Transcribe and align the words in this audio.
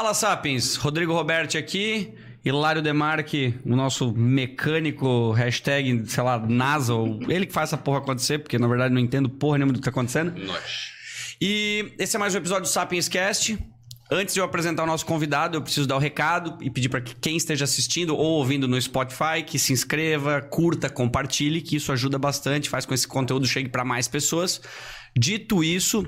Fala, 0.00 0.14
Sapiens! 0.14 0.76
Rodrigo 0.76 1.12
Roberti 1.12 1.58
aqui. 1.58 2.14
Hilário 2.42 2.80
Demarque, 2.80 3.54
o 3.66 3.76
nosso 3.76 4.10
mecânico, 4.14 5.32
hashtag, 5.32 6.08
sei 6.08 6.22
lá, 6.22 6.38
NASA, 6.38 6.94
ou 6.94 7.20
ele 7.30 7.44
que 7.44 7.52
faz 7.52 7.68
essa 7.68 7.76
porra 7.76 7.98
acontecer, 7.98 8.38
porque 8.38 8.58
na 8.58 8.66
verdade 8.66 8.94
não 8.94 9.00
entendo 9.00 9.28
porra 9.28 9.58
nenhuma 9.58 9.74
do 9.74 9.78
que 9.78 9.84
tá 9.84 9.90
acontecendo. 9.90 10.32
Nós. 10.40 10.92
E 11.38 11.92
esse 11.98 12.16
é 12.16 12.18
mais 12.18 12.34
um 12.34 12.38
episódio 12.38 12.62
do 12.62 12.68
Sapiens 12.68 13.10
Cast. 13.10 13.58
Antes 14.10 14.32
de 14.32 14.40
eu 14.40 14.44
apresentar 14.44 14.84
o 14.84 14.86
nosso 14.86 15.04
convidado, 15.04 15.58
eu 15.58 15.60
preciso 15.60 15.86
dar 15.86 15.96
o 15.96 16.00
recado 16.00 16.56
e 16.62 16.70
pedir 16.70 16.88
para 16.88 17.02
que 17.02 17.14
quem 17.16 17.36
esteja 17.36 17.66
assistindo 17.66 18.16
ou 18.16 18.38
ouvindo 18.38 18.66
no 18.66 18.80
Spotify 18.80 19.42
que 19.46 19.58
se 19.58 19.74
inscreva, 19.74 20.40
curta, 20.40 20.88
compartilhe, 20.88 21.60
que 21.60 21.76
isso 21.76 21.92
ajuda 21.92 22.18
bastante, 22.18 22.70
faz 22.70 22.86
com 22.86 22.88
que 22.88 22.94
esse 22.94 23.06
conteúdo 23.06 23.46
chegue 23.46 23.68
para 23.68 23.84
mais 23.84 24.08
pessoas. 24.08 24.62
Dito 25.14 25.62
isso, 25.62 26.06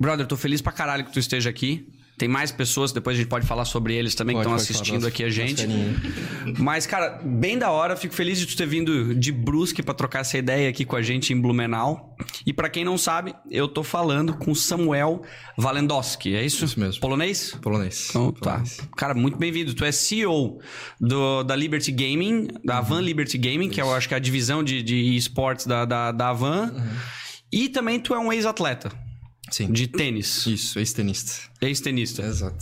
brother, 0.00 0.26
tô 0.26 0.36
feliz 0.36 0.60
pra 0.60 0.72
caralho 0.72 1.04
que 1.04 1.12
tu 1.12 1.20
esteja 1.20 1.48
aqui. 1.48 1.86
Tem 2.16 2.28
mais 2.28 2.52
pessoas, 2.52 2.92
depois 2.92 3.16
a 3.16 3.18
gente 3.18 3.28
pode 3.28 3.44
falar 3.44 3.64
sobre 3.64 3.94
eles 3.94 4.14
também, 4.14 4.36
Pode, 4.36 4.46
que 4.46 4.54
estão 4.54 4.62
assistindo 4.62 5.00
falar. 5.00 5.08
aqui 5.08 5.24
a 5.24 5.28
gente. 5.28 5.66
Mas, 6.58 6.86
cara, 6.86 7.20
bem 7.24 7.58
da 7.58 7.70
hora, 7.72 7.96
fico 7.96 8.14
feliz 8.14 8.38
de 8.38 8.46
tu 8.46 8.56
ter 8.56 8.66
vindo 8.66 9.14
de 9.16 9.32
Brusque 9.32 9.82
pra 9.82 9.92
trocar 9.92 10.20
essa 10.20 10.38
ideia 10.38 10.68
aqui 10.68 10.84
com 10.84 10.94
a 10.94 11.02
gente 11.02 11.32
em 11.32 11.40
Blumenau. 11.40 12.16
E 12.46 12.52
pra 12.52 12.68
quem 12.68 12.84
não 12.84 12.96
sabe, 12.96 13.34
eu 13.50 13.66
tô 13.66 13.82
falando 13.82 14.34
com 14.34 14.54
Samuel 14.54 15.22
Walendowski, 15.58 16.36
é 16.36 16.44
isso? 16.44 16.64
Isso 16.64 16.78
mesmo. 16.78 17.00
Polonês? 17.00 17.58
Polonês. 17.60 18.06
Então 18.10 18.30
tá. 18.30 18.52
Polonês. 18.52 18.80
Cara, 18.96 19.14
muito 19.14 19.36
bem-vindo. 19.36 19.74
Tu 19.74 19.84
é 19.84 19.90
CEO 19.90 20.60
do, 21.00 21.42
da 21.42 21.56
Liberty 21.56 21.90
Gaming, 21.90 22.46
da 22.64 22.78
Avan 22.78 23.00
Liberty 23.00 23.38
Gaming, 23.38 23.68
que 23.68 23.82
eu 23.82 23.92
acho 23.92 24.06
que 24.06 24.14
é 24.14 24.16
a 24.16 24.20
divisão 24.20 24.62
de, 24.62 24.84
de 24.84 25.16
esportes 25.16 25.66
da, 25.66 25.84
da, 25.84 26.12
da 26.12 26.28
Avan. 26.28 26.72
E 27.50 27.68
também 27.68 27.98
tu 27.98 28.14
é 28.14 28.18
um 28.18 28.32
ex-atleta 28.32 29.03
Sim. 29.56 29.70
de 29.70 29.86
tênis, 29.86 30.46
Isso, 30.46 30.78
ex-tenista. 30.80 31.48
ex-tenista. 31.60 32.22
Exato. 32.22 32.56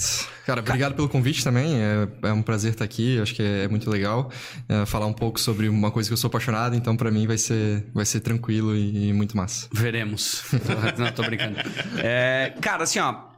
Cara, 0.44 0.60
obrigado 0.60 0.94
pelo 0.94 1.08
convite 1.08 1.42
também. 1.42 1.76
É, 1.76 2.06
é 2.28 2.32
um 2.32 2.42
prazer 2.42 2.72
estar 2.72 2.84
aqui. 2.84 3.18
Acho 3.18 3.34
que 3.34 3.42
é, 3.42 3.66
muito 3.68 3.88
legal 3.88 4.30
é, 4.68 4.84
falar 4.84 5.06
um 5.06 5.12
pouco 5.12 5.40
sobre 5.40 5.68
uma 5.70 5.90
coisa 5.90 6.08
que 6.08 6.12
eu 6.12 6.16
sou 6.18 6.28
apaixonado. 6.28 6.76
Então, 6.76 6.94
pra 6.96 7.10
mim, 7.10 7.26
vai 7.26 7.38
ser, 7.38 7.86
vai 7.94 8.04
ser 8.04 8.20
tranquilo 8.20 8.76
e, 8.76 9.08
e 9.08 9.12
muito 9.12 9.36
massa. 9.36 9.68
Veremos. 9.72 10.42
Não, 10.98 11.10
tô 11.12 11.22
brincando. 11.22 11.56
É, 11.98 12.54
cara, 12.60 12.84
assim, 12.84 12.98
ó. 12.98 13.30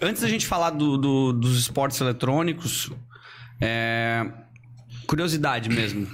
Antes 0.00 0.22
da 0.22 0.28
gente 0.28 0.46
falar 0.46 0.70
do- 0.70 0.96
do- 0.98 1.32
dos 1.32 1.58
esportes 1.58 2.00
eletrônicos, 2.00 2.90
é, 3.60 4.26
curiosidade 5.06 5.68
mesmo. 5.68 6.08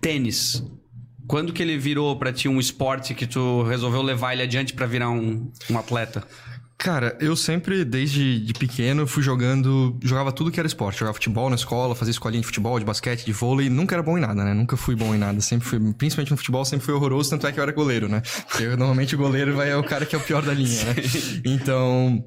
Tênis. 0.00 0.62
Quando 1.28 1.52
que 1.52 1.62
ele 1.62 1.76
virou 1.76 2.16
pra 2.16 2.32
ti 2.32 2.48
um 2.48 2.58
esporte 2.58 3.14
que 3.14 3.26
tu 3.26 3.62
resolveu 3.64 4.02
levar 4.02 4.32
ele 4.32 4.42
adiante 4.42 4.72
pra 4.72 4.86
virar 4.86 5.10
um, 5.10 5.52
um 5.70 5.78
atleta? 5.78 6.24
Cara, 6.78 7.18
eu 7.20 7.34
sempre, 7.34 7.84
desde 7.84 8.38
de 8.38 8.52
pequeno, 8.52 9.04
fui 9.04 9.20
jogando. 9.20 9.98
Jogava 10.00 10.30
tudo 10.30 10.50
que 10.50 10.60
era 10.60 10.66
esporte. 10.66 11.00
Jogava 11.00 11.14
futebol 11.14 11.50
na 11.50 11.56
escola, 11.56 11.94
fazia 11.94 12.12
escolinha 12.12 12.40
de 12.40 12.46
futebol, 12.46 12.78
de 12.78 12.84
basquete, 12.84 13.24
de 13.24 13.32
vôlei. 13.32 13.68
Nunca 13.68 13.96
era 13.96 14.02
bom 14.02 14.16
em 14.16 14.20
nada, 14.20 14.44
né? 14.44 14.54
Nunca 14.54 14.76
fui 14.76 14.94
bom 14.94 15.12
em 15.12 15.18
nada. 15.18 15.40
Sempre 15.40 15.68
fui, 15.68 15.78
principalmente 15.94 16.30
no 16.30 16.36
futebol, 16.36 16.64
sempre 16.64 16.86
fui 16.86 16.94
horroroso, 16.94 17.30
tanto 17.30 17.48
é 17.48 17.52
que 17.52 17.58
eu 17.58 17.62
era 17.62 17.72
goleiro, 17.72 18.08
né? 18.08 18.22
Porque 18.48 18.64
normalmente 18.68 19.16
o 19.16 19.18
goleiro 19.18 19.56
vai, 19.56 19.70
é 19.70 19.76
o 19.76 19.82
cara 19.82 20.06
que 20.06 20.14
é 20.14 20.18
o 20.18 20.22
pior 20.22 20.42
da 20.42 20.54
linha, 20.54 20.84
né? 20.84 20.94
Então. 21.44 22.24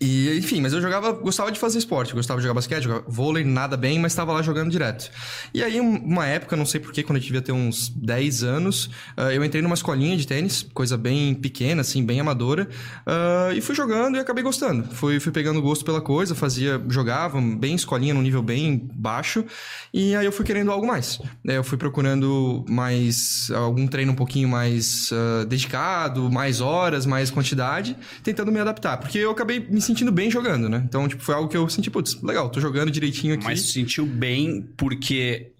E, 0.00 0.36
enfim, 0.38 0.60
mas 0.60 0.72
eu 0.72 0.80
jogava, 0.80 1.12
gostava 1.12 1.50
de 1.50 1.58
fazer 1.58 1.78
esporte, 1.78 2.12
gostava 2.14 2.38
de 2.38 2.42
jogar 2.46 2.54
basquete, 2.54 2.82
jogar 2.84 3.02
vôlei, 3.08 3.44
nada 3.44 3.76
bem, 3.76 3.98
mas 3.98 4.12
estava 4.12 4.32
lá 4.32 4.42
jogando 4.42 4.70
direto. 4.70 5.10
E 5.54 5.62
aí, 5.62 5.80
um- 5.80 5.96
uma 5.96 6.26
época, 6.26 6.54
não 6.56 6.66
sei 6.66 6.80
porquê, 6.80 7.02
quando 7.02 7.16
eu 7.16 7.22
devia 7.22 7.40
ter 7.40 7.52
uns 7.52 7.88
10 7.88 8.42
anos, 8.42 8.90
ah, 9.16 9.32
eu 9.32 9.42
entrei 9.44 9.62
numa 9.62 9.74
escolinha 9.74 10.16
de 10.16 10.26
tênis, 10.26 10.66
coisa 10.74 10.98
bem 10.98 11.34
pequena, 11.34 11.80
assim, 11.80 12.04
bem 12.04 12.20
amadora, 12.20 12.68
ah, 13.06 13.50
e 13.54 13.60
fui 13.60 13.74
jogando 13.74 14.16
e 14.16 14.20
acabei 14.20 14.44
gostando. 14.44 14.84
Fui, 14.94 15.18
fui 15.18 15.32
pegando 15.32 15.62
gosto 15.62 15.84
pela 15.84 16.00
coisa, 16.00 16.34
fazia, 16.34 16.82
jogava 16.88 17.40
bem 17.40 17.74
escolinha, 17.74 18.12
num 18.12 18.22
nível 18.22 18.42
bem 18.42 18.88
baixo, 18.92 19.44
e 19.94 20.14
aí 20.14 20.26
eu 20.26 20.32
fui 20.32 20.44
querendo 20.44 20.70
algo 20.70 20.86
mais. 20.86 21.18
Eh, 21.48 21.56
Eu 21.56 21.64
fui 21.64 21.78
procurando 21.78 22.64
mais, 22.68 23.50
algum 23.50 23.86
treino 23.86 24.12
um 24.12 24.14
pouquinho 24.14 24.48
mais 24.48 25.10
ah, 25.12 25.44
dedicado, 25.46 26.30
mais 26.30 26.60
horas, 26.60 27.06
mais 27.06 27.30
quantidade, 27.30 27.96
tentando 28.22 28.52
me 28.52 28.60
adaptar, 28.60 28.98
porque 28.98 29.18
eu 29.18 29.30
acabei 29.30 29.58
me 29.60 29.80
sentindo 29.86 30.12
bem 30.12 30.30
jogando, 30.30 30.68
né? 30.68 30.82
Então, 30.86 31.06
tipo, 31.08 31.22
foi 31.22 31.34
algo 31.34 31.48
que 31.48 31.56
eu 31.56 31.68
senti, 31.68 31.90
putz, 31.90 32.20
legal, 32.22 32.50
tô 32.50 32.60
jogando 32.60 32.90
direitinho 32.90 33.34
aqui. 33.34 33.44
Mas 33.44 33.72
sentiu 33.72 34.04
bem 34.06 34.62
porque 34.76 35.52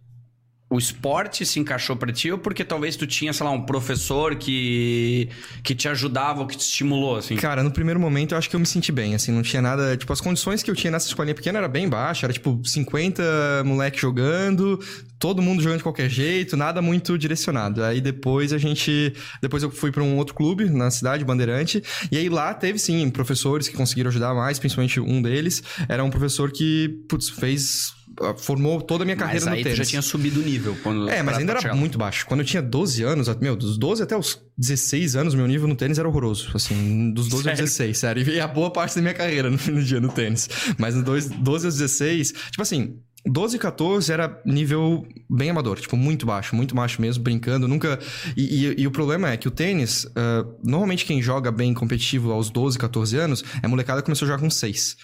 o 0.68 0.78
esporte 0.78 1.46
se 1.46 1.60
encaixou 1.60 1.94
pra 1.96 2.12
ti 2.12 2.32
ou 2.32 2.38
porque 2.38 2.64
talvez 2.64 2.96
tu 2.96 3.06
tinha, 3.06 3.32
sei 3.32 3.46
lá, 3.46 3.52
um 3.52 3.62
professor 3.62 4.34
que, 4.34 5.28
que 5.62 5.76
te 5.76 5.88
ajudava 5.88 6.40
ou 6.40 6.46
que 6.46 6.56
te 6.56 6.62
estimulou, 6.62 7.16
assim? 7.16 7.36
Cara, 7.36 7.62
no 7.62 7.70
primeiro 7.70 8.00
momento 8.00 8.32
eu 8.32 8.38
acho 8.38 8.50
que 8.50 8.56
eu 8.56 8.60
me 8.60 8.66
senti 8.66 8.90
bem, 8.90 9.14
assim, 9.14 9.30
não 9.30 9.42
tinha 9.42 9.62
nada. 9.62 9.96
Tipo, 9.96 10.12
as 10.12 10.20
condições 10.20 10.64
que 10.64 10.70
eu 10.70 10.74
tinha 10.74 10.90
nessa 10.90 11.06
escolinha 11.06 11.34
pequena 11.34 11.58
era 11.58 11.68
bem 11.68 11.88
baixa, 11.88 12.26
era 12.26 12.32
tipo 12.32 12.60
50 12.64 13.22
moleque 13.64 14.00
jogando, 14.00 14.80
todo 15.20 15.40
mundo 15.40 15.62
jogando 15.62 15.78
de 15.78 15.84
qualquer 15.84 16.10
jeito, 16.10 16.56
nada 16.56 16.82
muito 16.82 17.16
direcionado. 17.16 17.84
Aí 17.84 18.00
depois 18.00 18.52
a 18.52 18.58
gente. 18.58 19.12
Depois 19.40 19.62
eu 19.62 19.70
fui 19.70 19.92
pra 19.92 20.02
um 20.02 20.16
outro 20.16 20.34
clube 20.34 20.64
na 20.68 20.90
cidade, 20.90 21.24
Bandeirante, 21.24 21.82
e 22.10 22.16
aí 22.16 22.28
lá 22.28 22.52
teve 22.52 22.78
sim 22.78 23.08
professores 23.10 23.68
que 23.68 23.76
conseguiram 23.76 24.08
ajudar 24.08 24.34
mais, 24.34 24.58
principalmente 24.58 24.98
um 24.98 25.22
deles. 25.22 25.62
Era 25.88 26.02
um 26.02 26.10
professor 26.10 26.50
que, 26.50 27.04
putz, 27.08 27.28
fez. 27.28 27.94
Ah, 28.20 28.34
formou 28.36 28.80
toda 28.80 29.02
a 29.02 29.04
minha 29.04 29.16
carreira 29.16 29.44
Mas 29.46 29.52
aí 29.54 29.58
no 29.60 29.64
tênis. 29.64 29.78
já 29.78 29.84
tinha 29.84 30.02
subido 30.02 30.40
o 30.40 30.42
nível. 30.42 30.76
Quando, 30.82 31.08
É, 31.08 31.22
mas 31.22 31.38
ainda 31.38 31.52
era 31.52 31.60
chegar 31.60 31.74
muito 31.74 31.98
baixo. 31.98 32.26
Quando 32.26 32.40
eu 32.40 32.46
tinha 32.46 32.62
12 32.62 33.02
anos, 33.02 33.28
meu, 33.40 33.56
dos 33.56 33.76
12 33.78 34.02
até 34.02 34.16
os 34.16 34.40
16 34.58 35.16
anos, 35.16 35.34
meu 35.34 35.46
nível 35.46 35.68
no 35.68 35.76
tênis 35.76 35.98
era 35.98 36.08
horroroso. 36.08 36.50
Assim, 36.54 37.12
dos 37.12 37.28
12 37.28 37.34
aos 37.48 37.58
Sério? 37.58 37.64
16, 37.64 37.98
sério. 37.98 38.28
E 38.30 38.40
a 38.40 38.46
boa 38.48 38.70
parte 38.70 38.94
da 38.96 39.02
minha 39.02 39.14
carreira 39.14 39.50
no, 39.50 39.56
no 39.56 39.82
dia 39.82 40.00
no 40.00 40.08
tênis. 40.08 40.48
Mas 40.78 40.94
no 40.94 41.02
dois- 41.02 41.28
12 41.28 41.66
aos 41.66 41.74
16, 41.76 42.32
tipo 42.50 42.62
assim. 42.62 42.96
12 43.28 43.56
e 43.56 43.58
14 43.58 44.12
era 44.12 44.40
nível 44.46 45.04
bem 45.28 45.50
amador, 45.50 45.80
tipo, 45.80 45.96
muito 45.96 46.24
baixo, 46.24 46.54
muito 46.54 46.76
baixo 46.76 47.02
mesmo, 47.02 47.24
brincando, 47.24 47.66
nunca... 47.66 47.98
E, 48.36 48.66
e- 48.68 48.74
e 48.82 48.86
o 48.86 48.90
problema 48.92 49.28
é 49.32 49.36
que 49.36 49.48
o 49.48 49.50
tênis, 49.50 50.06
ah, 50.14 50.46
normalmente 50.62 51.04
quem 51.04 51.20
joga 51.20 51.50
bem 51.50 51.74
competitivo 51.74 52.30
aos 52.30 52.50
12, 52.50 52.78
14 52.78 53.16
anos, 53.16 53.42
é 53.60 53.66
a 53.66 53.68
molecada 53.68 54.00
que 54.00 54.04
começou 54.06 54.26
a 54.26 54.28
jogar 54.28 54.40
com 54.40 54.48
6. 54.48 54.96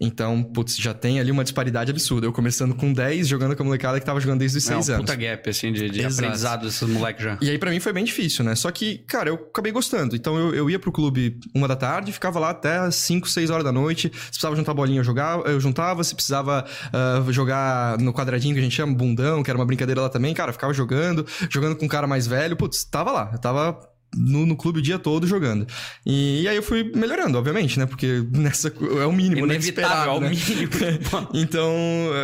Então, 0.00 0.42
putz, 0.42 0.76
já 0.76 0.94
tem 0.94 1.20
ali 1.20 1.30
uma 1.30 1.42
disparidade 1.42 1.90
absurda. 1.90 2.26
Eu 2.26 2.32
começando 2.32 2.74
com 2.74 2.90
10, 2.90 3.28
jogando 3.28 3.54
com 3.54 3.62
a 3.62 3.66
molecada 3.66 4.00
que 4.00 4.06
tava 4.06 4.18
jogando 4.18 4.38
desde 4.38 4.56
os 4.56 4.68
É 4.68 4.76
um 4.76 4.82
6 4.82 4.90
anos. 4.90 5.02
puta 5.02 5.14
gap, 5.14 5.50
assim, 5.50 5.72
de, 5.72 5.90
de 5.90 6.04
aprendizado 6.04 6.64
desses 6.64 6.88
moleques 6.88 7.22
já. 7.22 7.38
E 7.42 7.50
aí 7.50 7.58
pra 7.58 7.70
mim 7.70 7.80
foi 7.80 7.92
bem 7.92 8.04
difícil, 8.04 8.44
né? 8.44 8.54
Só 8.54 8.70
que, 8.70 8.98
cara, 9.06 9.28
eu 9.28 9.34
acabei 9.34 9.70
gostando. 9.70 10.16
Então 10.16 10.38
eu, 10.38 10.54
eu 10.54 10.70
ia 10.70 10.78
pro 10.78 10.90
clube 10.90 11.38
uma 11.54 11.68
da 11.68 11.76
tarde, 11.76 12.12
ficava 12.12 12.40
lá 12.40 12.50
até 12.50 12.90
5, 12.90 13.28
6 13.28 13.50
horas 13.50 13.64
da 13.64 13.72
noite. 13.72 14.10
Se 14.14 14.28
precisava 14.28 14.56
juntar 14.56 14.72
bolinha, 14.72 15.00
eu 15.00 15.04
jogava, 15.04 15.42
eu 15.48 15.60
juntava. 15.60 16.02
Se 16.02 16.14
precisava 16.14 16.64
ah, 16.92 17.22
jogar 17.30 17.98
no 17.98 18.12
quadradinho 18.12 18.54
que 18.54 18.60
a 18.60 18.62
gente 18.62 18.74
chama, 18.74 18.94
bundão, 18.94 19.42
que 19.42 19.50
era 19.50 19.58
uma 19.58 19.66
brincadeira 19.66 20.00
lá 20.00 20.08
também, 20.08 20.32
cara, 20.32 20.48
eu 20.48 20.54
ficava 20.54 20.72
jogando, 20.72 21.26
jogando 21.50 21.76
com 21.76 21.84
um 21.84 21.88
cara 21.88 22.06
mais 22.06 22.26
velho. 22.26 22.56
Putz, 22.56 22.84
tava 22.84 23.12
lá. 23.12 23.30
Eu 23.32 23.38
tava 23.38 23.78
no, 24.14 24.44
no 24.44 24.56
clube 24.56 24.80
o 24.80 24.82
dia 24.82 24.98
todo 24.98 25.26
jogando. 25.26 25.66
E, 26.04 26.42
e 26.42 26.48
aí 26.48 26.56
eu 26.56 26.62
fui 26.62 26.90
melhorando, 26.94 27.38
obviamente, 27.38 27.78
né? 27.78 27.86
Porque 27.86 28.24
nessa 28.32 28.68
é 28.68 29.06
o 29.06 29.12
mínimo, 29.12 29.46
né? 29.46 29.54
Inevitável, 29.54 30.14
é 30.14 30.28
o 30.28 30.32
Esperado, 30.32 30.50
né? 30.50 30.54
mínimo. 30.54 31.30
Então, 31.40 31.72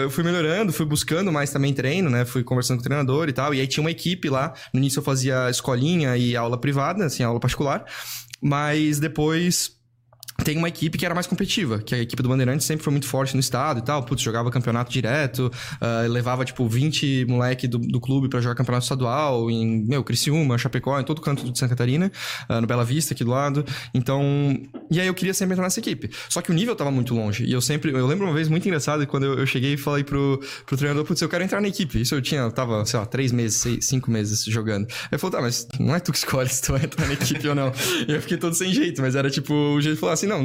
eu 0.00 0.10
fui 0.10 0.24
melhorando, 0.24 0.72
fui 0.72 0.86
buscando 0.86 1.32
mais 1.32 1.50
também 1.50 1.72
treino, 1.72 2.10
né? 2.10 2.24
Fui 2.24 2.42
conversando 2.42 2.78
com 2.78 2.82
o 2.82 2.84
treinador 2.84 3.28
e 3.28 3.32
tal. 3.32 3.54
E 3.54 3.60
aí 3.60 3.66
tinha 3.66 3.82
uma 3.82 3.90
equipe 3.90 4.28
lá. 4.28 4.52
No 4.72 4.78
início 4.78 4.98
eu 4.98 5.04
fazia 5.04 5.48
escolinha 5.50 6.16
e 6.16 6.36
aula 6.36 6.58
privada, 6.58 7.04
assim, 7.04 7.22
aula 7.22 7.40
particular. 7.40 7.84
Mas 8.40 8.98
depois 8.98 9.76
tem 10.46 10.56
uma 10.56 10.68
equipe 10.68 10.96
que 10.96 11.04
era 11.04 11.12
mais 11.12 11.26
competitiva, 11.26 11.80
que 11.80 11.92
a 11.92 11.98
equipe 11.98 12.22
do 12.22 12.28
Bandeirantes 12.28 12.64
sempre 12.64 12.84
foi 12.84 12.92
muito 12.92 13.08
forte 13.08 13.34
no 13.34 13.40
estado 13.40 13.80
e 13.80 13.82
tal. 13.82 14.04
Putz, 14.04 14.22
jogava 14.22 14.48
campeonato 14.48 14.92
direto, 14.92 15.50
ah, 15.80 16.06
levava, 16.08 16.44
tipo, 16.44 16.68
20 16.68 17.24
moleque 17.24 17.66
do, 17.66 17.78
do 17.78 18.00
clube 18.00 18.28
pra 18.28 18.40
jogar 18.40 18.54
campeonato 18.54 18.84
estadual 18.84 19.50
em, 19.50 19.84
meu, 19.84 20.04
Criciúma, 20.04 20.56
Chapecó, 20.56 21.00
em 21.00 21.02
todo 21.02 21.20
canto 21.20 21.50
de 21.50 21.58
Santa 21.58 21.70
Catarina, 21.70 22.12
ah, 22.48 22.60
no 22.60 22.66
Bela 22.68 22.84
Vista, 22.84 23.12
aqui 23.12 23.24
do 23.24 23.30
lado. 23.32 23.66
Então, 23.92 24.22
e 24.88 25.00
aí 25.00 25.08
eu 25.08 25.14
queria 25.14 25.34
sempre 25.34 25.54
entrar 25.54 25.64
nessa 25.64 25.80
equipe. 25.80 26.08
Só 26.28 26.40
que 26.40 26.52
o 26.52 26.54
nível 26.54 26.76
tava 26.76 26.92
muito 26.92 27.12
longe. 27.12 27.44
E 27.44 27.52
eu 27.52 27.60
sempre, 27.60 27.90
eu 27.90 28.06
lembro 28.06 28.24
uma 28.24 28.34
vez 28.34 28.48
muito 28.48 28.68
engraçado 28.68 29.04
quando 29.08 29.24
eu, 29.24 29.40
eu 29.40 29.46
cheguei 29.46 29.74
e 29.74 29.76
falei 29.76 30.04
pro, 30.04 30.40
pro 30.64 30.76
treinador, 30.76 31.04
putz, 31.04 31.20
eu 31.20 31.28
quero 31.28 31.42
entrar 31.42 31.60
na 31.60 31.66
equipe. 31.66 32.00
Isso 32.00 32.14
eu 32.14 32.22
tinha, 32.22 32.42
eu 32.42 32.52
tava, 32.52 32.86
sei 32.86 33.00
lá, 33.00 33.06
três 33.06 33.32
meses, 33.32 33.56
seis, 33.56 33.84
cinco 33.84 34.12
meses 34.12 34.44
jogando. 34.44 34.86
Aí 34.86 35.08
ele 35.10 35.18
falou, 35.18 35.32
tá, 35.32 35.42
mas 35.42 35.66
não 35.80 35.92
é 35.92 35.98
tu 35.98 36.12
que 36.12 36.18
escolhe 36.18 36.48
se 36.48 36.62
tu 36.62 36.70
vai 36.70 36.84
entrar 36.84 37.04
na 37.04 37.14
equipe 37.14 37.48
ou 37.48 37.54
não. 37.56 37.72
E 38.06 38.12
eu 38.12 38.22
fiquei 38.22 38.36
todo 38.36 38.54
sem 38.54 38.72
jeito, 38.72 39.02
mas 39.02 39.16
era 39.16 39.28
tipo, 39.28 39.52
o 39.52 39.80
jeito 39.80 39.98
falar 39.98 40.12
assim, 40.12 40.28
não, 40.28 40.35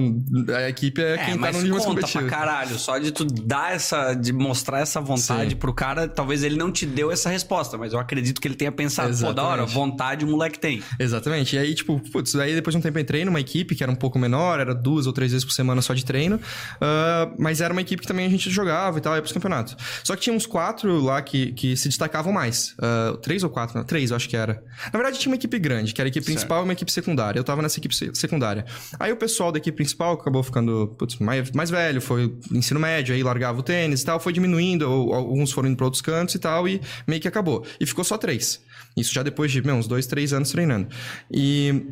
a 0.55 0.69
equipe 0.69 1.01
é, 1.01 1.13
É, 1.13 1.17
quem 1.25 1.37
tá 1.37 1.51
no 1.51 1.61
nível 1.61 1.77
conta 1.77 1.87
competitivo. 1.89 2.27
pra 2.27 2.37
caralho. 2.37 2.77
Só 2.79 2.97
de 2.97 3.11
tu 3.11 3.25
dar 3.25 3.73
essa... 3.73 4.13
De 4.13 4.31
mostrar 4.33 4.79
essa 4.79 4.99
vontade 5.01 5.51
Sim. 5.51 5.55
pro 5.55 5.73
cara, 5.73 6.07
talvez 6.07 6.43
ele 6.43 6.55
não 6.57 6.71
te 6.71 6.85
deu 6.85 7.11
essa 7.11 7.29
resposta. 7.29 7.77
Mas 7.77 7.93
eu 7.93 7.99
acredito 7.99 8.39
que 8.41 8.47
ele 8.47 8.55
tenha 8.55 8.71
pensado, 8.71 9.15
pô, 9.17 9.33
da 9.33 9.43
hora, 9.43 9.63
Exatamente. 9.63 9.73
vontade 9.73 10.25
o 10.25 10.27
moleque 10.27 10.59
tem. 10.59 10.81
Exatamente. 10.99 11.55
E 11.55 11.59
aí, 11.59 11.73
tipo, 11.75 11.99
putz, 12.11 12.35
aí 12.35 12.53
depois 12.55 12.73
de 12.73 12.77
um 12.79 12.81
tempo 12.81 12.97
eu 12.97 13.01
entrei 13.01 13.25
numa 13.25 13.39
equipe 13.39 13.75
que 13.75 13.83
era 13.83 13.91
um 13.91 13.95
pouco 13.95 14.17
menor, 14.19 14.59
era 14.59 14.73
duas 14.73 15.07
ou 15.07 15.13
três 15.13 15.31
vezes 15.31 15.45
por 15.45 15.51
semana 15.53 15.81
só 15.81 15.93
de 15.93 16.05
treino. 16.05 16.39
ah, 16.79 17.31
mas 17.37 17.61
era 17.61 17.71
uma 17.71 17.81
equipe 17.81 18.01
que 18.01 18.07
também 18.07 18.25
a 18.25 18.29
gente 18.29 18.49
jogava 18.49 18.97
e 18.97 19.01
tal, 19.01 19.15
ia 19.15 19.21
pros 19.21 19.33
campeonatos. 19.33 19.75
Só 20.03 20.15
que 20.15 20.21
tinha 20.21 20.35
uns 20.35 20.45
quatro 20.45 20.99
lá 21.01 21.21
que, 21.21 21.51
que 21.53 21.75
se 21.75 21.87
destacavam 21.89 22.31
mais. 22.33 22.75
Ah, 22.81 23.17
três 23.21 23.43
ou 23.43 23.49
quatro? 23.49 23.77
Não, 23.77 23.83
três, 23.85 24.09
eu 24.11 24.15
acho 24.15 24.27
que 24.29 24.35
era. 24.37 24.63
Na 24.91 24.97
verdade, 24.99 25.19
tinha 25.19 25.31
uma 25.31 25.35
equipe 25.35 25.57
grande, 25.59 25.93
que 25.93 26.01
era 26.01 26.07
a 26.07 26.09
equipe 26.09 26.25
Certo. 26.25 26.35
principal 26.35 26.61
e 26.61 26.63
uma 26.63 26.73
equipe 26.73 26.91
secundária. 26.91 27.39
Eu 27.39 27.43
tava 27.43 27.61
nessa 27.61 27.79
equipe 27.79 27.95
se- 27.95 28.11
secundária. 28.13 28.65
Aí 28.99 29.11
o 29.11 29.15
pessoal 29.17 29.51
da 29.51 29.57
equipe 29.57 29.77
principal, 29.81 30.13
acabou 30.13 30.43
ficando 30.43 30.93
putz, 30.97 31.17
mais, 31.17 31.51
mais 31.51 31.69
velho, 31.69 31.99
foi 31.99 32.33
ensino 32.51 32.79
médio, 32.79 33.15
aí 33.15 33.23
largava 33.23 33.59
o 33.59 33.63
tênis 33.63 34.01
e 34.01 34.05
tal, 34.05 34.19
foi 34.19 34.31
diminuindo, 34.31 34.89
ou, 34.89 35.13
alguns 35.13 35.51
foram 35.51 35.69
indo 35.69 35.77
pra 35.77 35.85
outros 35.85 36.01
cantos 36.01 36.35
e 36.35 36.39
tal, 36.39 36.67
e 36.67 36.79
meio 37.07 37.19
que 37.19 37.27
acabou. 37.27 37.65
E 37.79 37.85
ficou 37.85 38.03
só 38.03 38.17
três. 38.17 38.61
Isso 38.95 39.13
já 39.13 39.23
depois 39.23 39.51
de, 39.51 39.61
meu, 39.61 39.75
uns 39.75 39.87
dois, 39.87 40.05
três 40.05 40.33
anos 40.33 40.51
treinando. 40.51 40.87
E, 41.31 41.87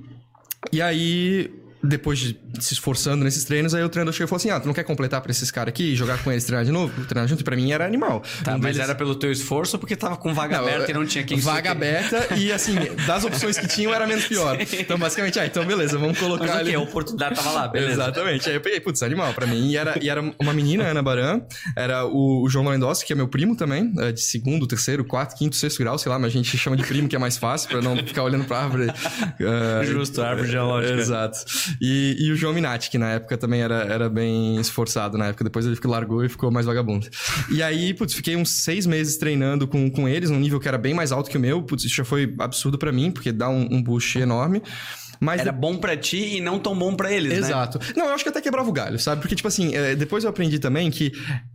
e 0.71 0.81
aí 0.81 1.51
depois 1.81 2.19
de 2.19 2.39
se 2.59 2.73
esforçando 2.73 3.23
nesses 3.23 3.43
treinos, 3.45 3.73
aí 3.73 3.83
o 3.83 3.89
treinador 3.89 4.13
chegou 4.13 4.25
e 4.25 4.29
falou 4.29 4.37
assim: 4.37 4.49
Ah, 4.49 4.59
tu 4.59 4.67
não 4.67 4.73
quer 4.73 4.83
completar 4.83 5.21
pra 5.21 5.31
esses 5.31 5.49
caras 5.49 5.69
aqui, 5.69 5.95
jogar 5.95 6.21
com 6.23 6.31
eles, 6.31 6.43
treinar 6.43 6.65
de 6.65 6.71
novo? 6.71 7.05
Treinar 7.05 7.27
junto? 7.27 7.41
E 7.41 7.43
pra 7.43 7.55
mim 7.55 7.71
era 7.71 7.85
animal. 7.85 8.21
Tá, 8.43 8.51
um 8.51 8.53
mas 8.53 8.75
deles... 8.75 8.79
era 8.79 8.95
pelo 8.95 9.15
teu 9.15 9.31
esforço 9.31 9.75
ou 9.75 9.79
porque 9.79 9.95
tava 9.95 10.17
com 10.17 10.33
vaga 10.33 10.57
não, 10.57 10.65
aberta 10.65 10.91
e 10.91 10.93
não 10.93 11.05
tinha 11.05 11.23
quem 11.23 11.39
Vaga 11.39 11.71
aberta 11.71 12.35
e, 12.35 12.51
assim, 12.51 12.75
das 13.07 13.23
opções 13.23 13.57
que 13.57 13.67
tinham 13.67 13.93
era 13.93 14.05
menos 14.05 14.25
pior. 14.25 14.57
Então, 14.79 14.97
basicamente, 14.97 15.39
ah, 15.39 15.45
então 15.45 15.65
beleza, 15.65 15.97
vamos 15.97 16.17
colocar. 16.17 16.45
Mas 16.45 16.55
ali... 16.57 16.75
o 16.75 16.79
A 16.79 16.83
oportunidade 16.83 17.35
tava 17.35 17.51
lá, 17.51 17.67
beleza. 17.67 17.93
Exatamente. 17.93 18.49
Aí 18.49 18.55
eu 18.55 18.61
peguei, 18.61 18.79
putz, 18.79 19.03
animal 19.03 19.33
pra 19.33 19.45
mim. 19.45 19.69
E 19.69 19.77
era, 19.77 19.97
e 20.01 20.09
era 20.09 20.21
uma 20.39 20.53
menina, 20.53 20.85
Ana 20.85 21.01
Baran, 21.01 21.41
era 21.75 22.05
o, 22.05 22.43
o 22.43 22.49
João 22.49 22.65
Lewandowski, 22.65 23.07
que 23.07 23.13
é 23.13 23.15
meu 23.15 23.27
primo 23.27 23.55
também, 23.55 23.91
é 23.99 24.11
de 24.11 24.21
segundo, 24.21 24.65
terceiro, 24.67 25.03
quarto, 25.03 25.35
quinto, 25.35 25.55
sexto 25.55 25.79
grau, 25.79 25.97
sei 25.97 26.11
lá, 26.11 26.17
mas 26.17 26.31
a 26.31 26.35
gente 26.37 26.57
chama 26.57 26.77
de 26.77 26.83
primo, 26.83 27.07
que 27.07 27.15
é 27.15 27.19
mais 27.19 27.37
fácil, 27.37 27.69
pra 27.69 27.81
não 27.81 27.97
ficar 27.97 28.23
olhando 28.23 28.45
pra 28.45 28.59
árvore. 28.59 28.87
Uh, 28.89 29.83
Justo, 29.85 30.21
árvore 30.21 30.49
geológica. 30.49 30.99
Exato. 30.99 31.39
E, 31.81 32.15
e 32.19 32.31
o 32.31 32.35
João 32.35 32.53
Minati, 32.53 32.89
que 32.89 32.97
na 32.97 33.11
época 33.11 33.37
também 33.37 33.61
era, 33.61 33.83
era 33.83 34.09
bem 34.09 34.59
esforçado 34.59 35.17
na 35.17 35.27
época. 35.27 35.43
Depois 35.43 35.65
ele 35.65 35.77
largou 35.85 36.23
e 36.23 36.29
ficou 36.29 36.51
mais 36.51 36.65
vagabundo. 36.65 37.07
E 37.51 37.63
aí, 37.63 37.93
putz, 37.93 38.13
fiquei 38.13 38.35
uns 38.35 38.49
seis 38.49 38.85
meses 38.85 39.17
treinando 39.17 39.67
com, 39.67 39.89
com 39.89 40.07
eles, 40.07 40.29
num 40.29 40.39
nível 40.39 40.59
que 40.59 40.67
era 40.67 40.77
bem 40.77 40.93
mais 40.93 41.11
alto 41.11 41.29
que 41.29 41.37
o 41.37 41.39
meu. 41.39 41.63
Putz, 41.63 41.83
isso 41.83 41.95
já 41.95 42.05
foi 42.05 42.33
absurdo 42.39 42.77
para 42.77 42.91
mim, 42.91 43.11
porque 43.11 43.31
dá 43.31 43.49
um, 43.49 43.67
um 43.71 43.81
boost 43.81 44.17
enorme. 44.19 44.61
Mas 45.19 45.41
Era 45.41 45.51
bom 45.51 45.77
para 45.77 45.97
ti 45.97 46.37
e 46.37 46.41
não 46.41 46.59
tão 46.59 46.77
bom 46.77 46.95
para 46.95 47.11
eles, 47.11 47.33
Exato. 47.33 47.77
né? 47.77 47.85
Exato. 47.85 47.99
Não, 47.99 48.07
eu 48.07 48.13
acho 48.13 48.23
que 48.23 48.29
até 48.29 48.41
quebrava 48.41 48.69
o 48.69 48.73
galho, 48.73 48.97
sabe? 48.97 49.21
Porque, 49.21 49.35
tipo 49.35 49.47
assim, 49.47 49.75
é, 49.75 49.95
depois 49.95 50.23
eu 50.23 50.29
aprendi 50.29 50.59
também 50.59 50.89
que 50.89 51.11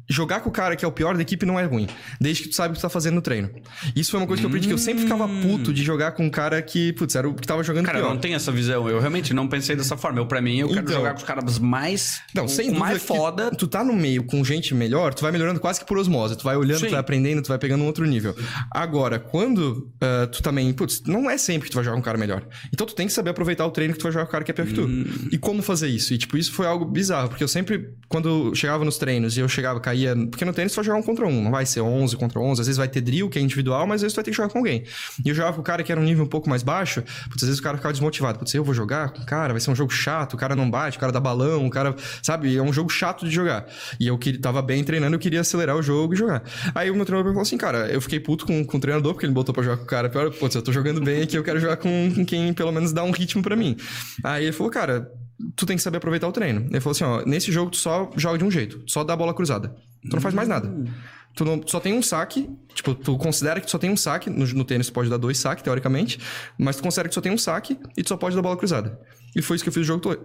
jogar 0.09 0.41
com 0.41 0.51
o 0.51 0.53
cara 0.53 0.77
que 0.77 0.85
é 0.85 0.89
o 0.89 0.93
pior 0.93 1.17
da 1.17 1.23
equipe 1.23 1.47
não 1.47 1.59
é 1.59 1.65
ruim. 1.65 1.89
Desde 2.21 2.43
que 2.43 2.49
tu 2.51 2.55
sabe 2.55 2.73
o 2.73 2.75
que 2.75 2.81
tu 2.81 2.83
tá 2.83 2.89
fazendo 2.89 3.15
no 3.15 3.23
treino. 3.23 3.51
Isso 3.97 4.11
foi 4.11 4.21
uma 4.21 4.27
coisa 4.27 4.41
que 4.41 4.47
eu 4.47 4.49
aprendi, 4.49 4.69
que 4.69 4.75
eu 4.75 4.79
sempre 4.79 5.03
ficava 5.03 5.27
puto 5.27 5.73
de 5.73 5.83
jogar 5.83 6.13
com 6.13 6.25
um 6.25 6.31
cara 6.31 6.61
que, 6.61 6.93
putz, 6.93 7.15
era 7.15 7.29
o 7.29 7.35
que 7.35 7.47
tava 7.47 7.63
jogando 7.63 7.87
cara, 7.87 7.99
pior. 7.99 8.03
Cara, 8.03 8.13
eu 8.13 8.15
não 8.15 8.21
tenho 8.21 8.37
essa 8.37 8.53
visão. 8.53 8.89
Eu 8.89 9.01
realmente 9.01 9.33
não 9.33 9.49
pensei 9.49 9.75
dessa 9.75 9.97
forma. 9.97 10.21
Eu, 10.21 10.27
pra 10.27 10.41
mim, 10.41 10.59
eu 10.59 10.69
quero 10.69 10.81
então, 10.81 10.97
jogar 10.97 11.11
com 11.13 11.19
os 11.19 11.25
caras 11.25 11.59
mais... 11.59 12.21
Não, 12.35 12.47
sem 12.47 12.67
dúvida 12.67 12.81
mais 12.81 13.03
foda. 13.03 13.51
Tu 13.51 13.67
tá 13.67 13.83
no 13.83 13.95
meio 13.95 14.25
com 14.25 14.45
gente 14.45 14.75
melhor, 14.75 15.15
tu 15.15 15.23
vai 15.23 15.33
melhorando 15.33 15.59
quase 15.59 15.81
que 15.81 15.87
por 15.87 15.97
osmose. 15.97 16.37
Tu 16.37 16.45
vai 16.45 16.57
olhando, 16.57 16.81
Sim. 16.81 16.87
tu 16.87 16.91
vai 16.91 17.01
aprendendo, 17.01 17.41
tu 17.41 17.49
vai 17.49 17.59
pegando 17.59 17.83
um 17.83 17.87
outro 17.87 18.05
nível. 18.05 18.37
Agora, 18.71 19.19
quando 19.19 19.91
uh, 20.03 20.27
tu 20.31 20.43
também... 20.43 20.73
Putz, 20.73 21.03
não 21.07 21.31
é 21.31 21.39
sempre 21.39 21.67
que 21.67 21.73
tu 21.73 21.77
vai 21.77 21.85
jogar 21.85 21.95
com 21.95 22.01
um 22.01 22.05
cara 22.05 22.19
melhor. 22.19 22.47
Então 22.73 22.87
tu 22.87 22.95
tem 22.95 23.07
que 23.07 23.13
saber 23.13 23.31
aproveitar 23.31 23.54
o 23.63 23.71
treino 23.71 23.93
que 23.93 23.99
tu 23.99 24.03
vai 24.05 24.13
jogar 24.13 24.25
com 24.25 24.31
o 24.31 24.33
cara 24.33 24.45
que 24.45 24.51
é 24.51 24.55
pior 24.55 24.67
que 24.67 24.75
tu. 24.75 24.83
Hum. 24.83 25.05
E 25.31 25.39
como 25.39 25.63
fazer 25.63 25.89
isso? 25.89 26.13
E, 26.15 26.19
tipo, 26.19 26.37
isso 26.37 26.53
foi 26.53 26.67
algo 26.67 26.85
bizarro. 26.85 27.29
Porque 27.29 27.45
eu 27.45 27.49
sempre, 27.49 27.91
quando 28.09 28.55
chegava 28.55 28.85
nos 28.85 28.99
treinos 28.99 29.37
e 29.37 29.41
eu 29.41 29.49
chegava, 29.49 29.79
caía... 29.81 30.15
Porque 30.31 30.45
no 30.45 30.53
tênis 30.53 30.73
só 30.73 30.83
jogar 30.83 30.99
um 30.99 31.03
contra 31.03 31.27
um, 31.27 31.43
não 31.43 31.51
vai 31.51 31.67
ser 31.67 31.81
11 31.81 32.17
contra 32.17 32.41
11. 32.41 32.61
Às 32.61 32.67
vezes 32.67 32.79
vai 32.79 32.89
ter 32.89 33.01
drill, 33.01 33.29
que 33.29 33.39
é 33.39 33.43
individual, 33.43 33.87
mas 33.87 33.97
às 33.97 34.03
vezes 34.03 34.15
tu 34.15 34.17
vai 34.17 34.25
ter 34.25 34.31
que 34.31 34.37
jogar 34.37 34.49
com 34.49 34.59
alguém. 34.59 34.85
E 35.25 35.29
eu 35.29 35.35
jogava 35.35 35.55
com 35.55 35.61
o 35.61 35.65
cara 35.65 35.83
que 35.83 35.93
era 35.93 36.01
um 36.01 36.05
nível 36.05 36.25
um 36.25 36.29
pouco 36.29 36.49
mais 36.49 36.63
baixo, 36.63 37.03
putz, 37.29 37.43
às 37.43 37.49
vezes 37.49 37.61
o 37.61 37.63
cara 37.63 37.77
ficava 37.77 37.93
desmotivado. 37.93 38.39
Putz, 38.39 38.55
eu 38.55 38.65
vou 38.65 38.75
jogar 38.75 39.11
com 39.11 39.23
o 39.23 39.27
cara, 39.27 39.53
vai 39.53 39.61
ser 39.61 39.71
um 39.71 39.75
jogo 39.75 39.93
chato, 39.93 40.35
o 40.35 40.37
cara 40.37 40.57
não 40.57 40.71
bate, 40.71 40.97
o 40.97 41.01
cara 41.01 41.13
dá 41.13 41.21
balão, 41.21 41.67
o 41.67 41.71
cara, 41.71 41.95
sabe? 42.23 42.57
É 42.57 42.63
um 42.63 42.73
jogo 42.73 42.91
chato 42.91 43.25
de 43.25 43.31
jogar. 43.31 43.67
E 43.99 44.07
eu 44.07 44.19
que 44.19 44.39
tava 44.39 44.63
bem 44.63 44.83
treinando, 44.83 45.15
eu 45.15 45.21
queria 45.21 45.41
acelerar 45.41 45.77
o 45.77 45.83
jogo 45.83 46.15
e 46.15 46.17
jogar. 46.17 46.43
Aí 46.75 46.91
o 46.91 46.95
meu 46.95 47.05
treinador 47.05 47.33
falou 47.33 47.43
assim, 47.43 47.57
cara, 47.57 47.89
eu 47.89 48.01
fiquei 48.01 48.21
puto 48.21 48.47
com, 48.47 48.65
com 48.65 48.77
o 48.77 48.81
treinador, 48.81 49.13
porque 49.13 49.27
ele 49.27 49.33
botou 49.33 49.55
pra 49.55 49.63
jogar 49.63 49.77
com 49.77 49.85
o 49.85 49.87
cara. 49.87 50.09
Pior, 50.09 50.31
putz, 50.31 50.55
eu 50.55 50.63
tô 50.63 50.73
jogando 50.73 51.01
bem 51.01 51.23
aqui, 51.23 51.37
eu 51.37 51.43
quero 51.43 51.61
jogar 51.61 51.77
com, 51.77 52.13
com 52.15 52.25
quem 52.25 52.53
pelo 52.53 52.73
menos 52.73 52.93
dá 52.93 53.03
um 53.05 53.11
ritmo 53.11 53.43
para 53.45 53.57
mim. 53.57 53.77
Aí 54.23 54.45
ele 54.45 54.53
falou, 54.53 54.73
cara, 54.73 55.11
tu 55.55 55.67
tem 55.67 55.77
que 55.77 55.83
saber 55.83 55.99
aproveitar 55.99 56.29
o 56.29 56.33
treino. 56.33 56.67
Ele 56.71 56.81
falou 56.81 56.93
assim, 56.93 57.05
ó, 57.05 57.23
nesse 57.25 57.53
jogo 57.53 57.71
tu 57.71 57.77
só 57.77 58.11
joga 58.17 58.39
de 58.39 58.45
um 58.45 58.51
jeito, 58.51 58.83
só 58.87 59.05
dá 59.05 59.13
a 59.13 59.17
bola 59.17 59.35
cruzada. 59.35 59.75
Tu 60.03 60.15
não 60.15 60.21
faz 60.21 60.35
mais 60.35 60.49
nada. 60.49 60.73
Tu 61.35 61.45
não, 61.45 61.61
só 61.67 61.81
tem 61.81 61.93
um 61.93 62.03
saque, 62.03 62.49
tipo, 62.75 62.95
tu 62.95 63.19
considera 63.19 63.61
que 63.61 63.67
tu 63.67 63.71
só 63.71 63.79
tem 63.79 63.91
um 63.91 63.97
saque, 63.97 64.31
no, 64.31 64.47
no 64.47 64.65
tênis 64.65 64.87
tu 64.87 64.93
pode 64.93 65.11
dar 65.11 65.17
dois 65.17 65.37
saques, 65.37 65.65
teoricamente, 65.65 66.21
mas 66.57 66.77
tu 66.77 66.83
considera 66.83 67.09
que 67.09 67.13
tu 67.13 67.17
só 67.17 67.21
tem 67.21 67.33
um 67.33 67.39
saque 67.39 67.77
e 67.97 68.03
tu 68.03 68.09
só 68.09 68.17
pode 68.17 68.37
dar 68.37 68.43
bola 68.43 68.57
cruzada. 68.57 69.01
E 69.35 69.43
foi 69.43 69.57
isso 69.57 69.65
que 69.65 69.69
eu 69.69 69.73
fiz 69.73 69.83
o 69.83 69.85
jogo 69.85 70.01
todo, 70.01 70.19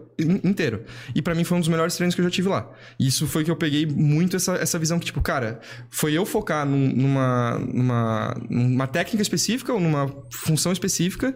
inteiro. 0.44 0.84
E 1.16 1.22
para 1.22 1.34
mim 1.34 1.44
foi 1.44 1.58
um 1.58 1.60
dos 1.60 1.70
melhores 1.70 1.96
treinos 1.96 2.16
que 2.16 2.22
eu 2.22 2.26
já 2.26 2.32
tive 2.32 2.50
lá. 2.50 2.70
E 3.00 3.08
isso 3.08 3.28
foi 3.28 3.44
que 3.44 3.52
eu 3.52 3.56
peguei 3.56 3.86
muito 3.86 4.36
essa, 4.36 4.56
essa 4.56 4.78
visão 4.78 5.00
que, 5.00 5.06
tipo, 5.06 5.22
cara, 5.22 5.60
foi 5.90 6.14
eu 6.14 6.26
focar 6.26 6.66
num, 6.66 6.94
numa, 6.94 7.60
numa, 7.60 8.38
numa 8.50 8.88
técnica 8.88 9.22
específica 9.22 9.74
ou 9.74 9.80
numa 9.80 10.14
função 10.32 10.72
específica 10.72 11.36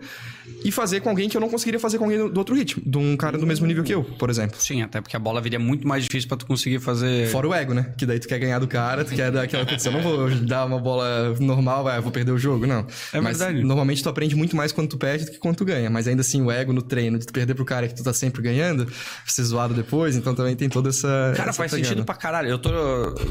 e 0.63 0.71
fazer 0.71 1.01
com 1.01 1.09
alguém 1.09 1.27
que 1.27 1.35
eu 1.35 1.41
não 1.41 1.49
conseguiria 1.49 1.79
fazer 1.79 1.97
com 1.97 2.05
alguém 2.05 2.19
do, 2.19 2.29
do 2.29 2.37
outro 2.37 2.55
ritmo. 2.55 2.81
De 2.85 2.97
um 2.97 3.17
cara 3.17 3.37
do 3.37 3.45
mesmo 3.45 3.65
nível 3.65 3.83
que 3.83 3.93
eu, 3.93 4.03
por 4.03 4.29
exemplo. 4.29 4.59
Sim, 4.59 4.81
até 4.81 5.01
porque 5.01 5.15
a 5.15 5.19
bola 5.19 5.41
viria 5.41 5.59
muito 5.59 5.87
mais 5.87 6.03
difícil 6.03 6.27
para 6.27 6.37
tu 6.37 6.45
conseguir 6.45 6.79
fazer. 6.79 7.27
Fora 7.27 7.47
o 7.47 7.53
ego, 7.53 7.73
né? 7.73 7.93
Que 7.97 8.05
daí 8.05 8.19
tu 8.19 8.27
quer 8.27 8.39
ganhar 8.39 8.59
do 8.59 8.67
cara, 8.67 9.03
tu 9.03 9.13
quer 9.13 9.31
dar 9.31 9.43
aquela 9.43 9.65
coisa. 9.65 9.87
Eu 9.87 9.93
não 9.93 10.01
vou 10.01 10.29
dar 10.45 10.65
uma 10.65 10.79
bola 10.79 11.35
normal, 11.39 11.83
vai, 11.83 11.99
vou 11.99 12.11
perder 12.11 12.31
o 12.31 12.37
jogo. 12.37 12.65
Não. 12.65 12.85
É 13.11 13.19
Mas, 13.19 13.39
verdade. 13.39 13.63
Normalmente 13.63 14.01
tu 14.01 14.09
aprende 14.09 14.35
muito 14.35 14.55
mais 14.55 14.71
quando 14.71 14.89
tu 14.89 14.97
perde 14.97 15.25
do 15.25 15.31
que 15.31 15.37
quando 15.37 15.57
tu 15.57 15.65
ganha. 15.65 15.89
Mas 15.89 16.07
ainda 16.07 16.21
assim, 16.21 16.41
o 16.41 16.51
ego 16.51 16.71
no 16.71 16.81
treino, 16.81 17.17
de 17.17 17.25
tu 17.25 17.33
perder 17.33 17.53
pro 17.53 17.62
cara 17.65 17.87
que 17.87 17.95
tu 17.95 18.03
tá 18.03 18.13
sempre 18.13 18.41
ganhando, 18.41 18.91
ser 19.25 19.43
zoado 19.43 19.73
depois, 19.73 20.15
então 20.15 20.33
também 20.35 20.55
tem 20.55 20.69
toda 20.69 20.89
essa. 20.89 21.33
Cara, 21.35 21.49
essa 21.49 21.57
faz 21.57 21.71
pegada. 21.71 21.89
sentido 21.89 22.05
pra 22.05 22.15
caralho. 22.15 22.49
Eu 22.49 22.59
tô. 22.59 22.71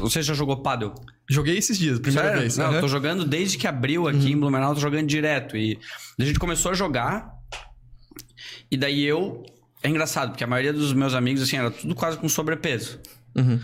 Você 0.01 0.21
já 0.21 0.33
jogou 0.33 0.61
paddle? 0.61 0.93
Joguei 1.29 1.57
esses 1.57 1.77
dias, 1.77 1.99
primeira 1.99 2.29
Sério? 2.29 2.41
vez. 2.41 2.57
Não, 2.57 2.69
uhum. 2.69 2.75
eu 2.75 2.81
tô 2.81 2.87
jogando 2.87 3.25
desde 3.25 3.57
que 3.57 3.67
abriu 3.67 4.07
aqui 4.07 4.17
uhum. 4.17 4.27
em 4.27 4.39
Blumenau, 4.39 4.73
tô 4.73 4.81
jogando 4.81 5.07
direto. 5.07 5.55
E 5.57 5.79
a 6.19 6.25
gente 6.25 6.39
começou 6.39 6.71
a 6.71 6.75
jogar. 6.75 7.31
E 8.69 8.77
daí 8.77 9.03
eu. 9.03 9.43
É 9.81 9.89
engraçado, 9.89 10.29
porque 10.29 10.43
a 10.43 10.47
maioria 10.47 10.71
dos 10.71 10.93
meus 10.93 11.13
amigos, 11.13 11.41
assim, 11.41 11.57
era 11.57 11.69
tudo 11.69 11.93
quase 11.93 12.17
com 12.17 12.29
sobrepeso. 12.29 12.99
Uhum. 13.35 13.59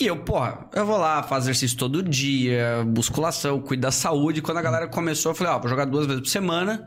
E 0.00 0.06
eu, 0.06 0.16
porra, 0.18 0.68
eu 0.74 0.84
vou 0.84 0.98
lá, 0.98 1.22
fazer 1.22 1.50
exercício 1.50 1.76
todo 1.76 2.02
dia, 2.02 2.84
musculação, 2.84 3.60
cuido 3.60 3.82
da 3.82 3.92
saúde. 3.92 4.42
Quando 4.42 4.58
a 4.58 4.62
galera 4.62 4.88
começou, 4.88 5.32
eu 5.32 5.36
falei, 5.36 5.52
ó, 5.52 5.58
vou 5.58 5.68
jogar 5.68 5.84
duas 5.84 6.06
vezes 6.06 6.20
por 6.20 6.28
semana. 6.28 6.84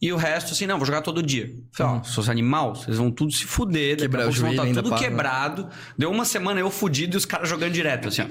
E 0.00 0.12
o 0.12 0.16
resto, 0.16 0.52
assim, 0.52 0.64
não, 0.64 0.76
vou 0.76 0.86
jogar 0.86 1.02
todo 1.02 1.20
dia. 1.20 1.52
Falei, 1.72 1.92
ó, 1.92 1.96
uhum. 1.96 2.04
se 2.04 2.14
fosse 2.14 2.30
animal, 2.30 2.76
vocês 2.76 2.96
vão 2.96 3.10
tudo 3.10 3.32
se 3.32 3.44
fuder, 3.44 3.96
Quebrar 3.96 4.28
o 4.28 4.32
joelho 4.32 4.56
vão 4.56 4.66
estar 4.66 4.82
tudo 4.82 4.90
para, 4.90 4.98
quebrado. 4.98 5.64
Né? 5.64 5.70
Deu 5.98 6.10
uma 6.10 6.24
semana 6.24 6.60
eu 6.60 6.70
fudido 6.70 7.16
e 7.16 7.18
os 7.18 7.24
caras 7.24 7.48
jogando 7.48 7.72
direto, 7.72 8.06
assim, 8.06 8.22
ó. 8.22 8.26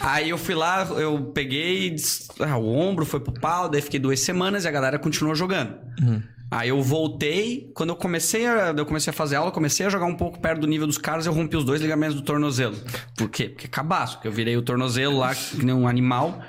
Aí 0.00 0.28
eu 0.28 0.36
fui 0.36 0.54
lá, 0.54 0.86
eu 0.98 1.32
peguei, 1.34 1.96
ah, 2.40 2.58
o 2.58 2.68
ombro 2.68 3.06
foi 3.06 3.20
pro 3.20 3.32
pau, 3.32 3.68
daí 3.68 3.80
fiquei 3.80 3.98
duas 3.98 4.20
semanas 4.20 4.64
e 4.64 4.68
a 4.68 4.70
galera 4.70 4.98
continuou 4.98 5.34
jogando. 5.34 5.74
Uhum. 6.02 6.22
Aí 6.50 6.68
eu 6.68 6.82
voltei, 6.82 7.70
quando 7.74 7.90
eu 7.90 7.96
comecei 7.96 8.46
a, 8.46 8.74
eu 8.76 8.84
comecei 8.84 9.10
a 9.10 9.14
fazer 9.14 9.36
aula, 9.36 9.52
comecei 9.52 9.86
a 9.86 9.88
jogar 9.88 10.06
um 10.06 10.16
pouco 10.16 10.40
perto 10.40 10.60
do 10.60 10.66
nível 10.66 10.86
dos 10.86 10.98
caras, 10.98 11.24
eu 11.24 11.32
rompi 11.32 11.56
os 11.56 11.64
dois 11.64 11.80
ligamentos 11.80 12.16
do 12.16 12.22
tornozelo. 12.22 12.76
Por 13.16 13.30
quê? 13.30 13.48
Porque 13.48 13.68
cabaço, 13.68 14.16
porque 14.16 14.28
eu 14.28 14.32
virei 14.32 14.56
o 14.56 14.62
tornozelo 14.62 15.18
lá, 15.18 15.34
que 15.34 15.64
nem 15.64 15.74
um 15.74 15.86
animal. 15.86 16.42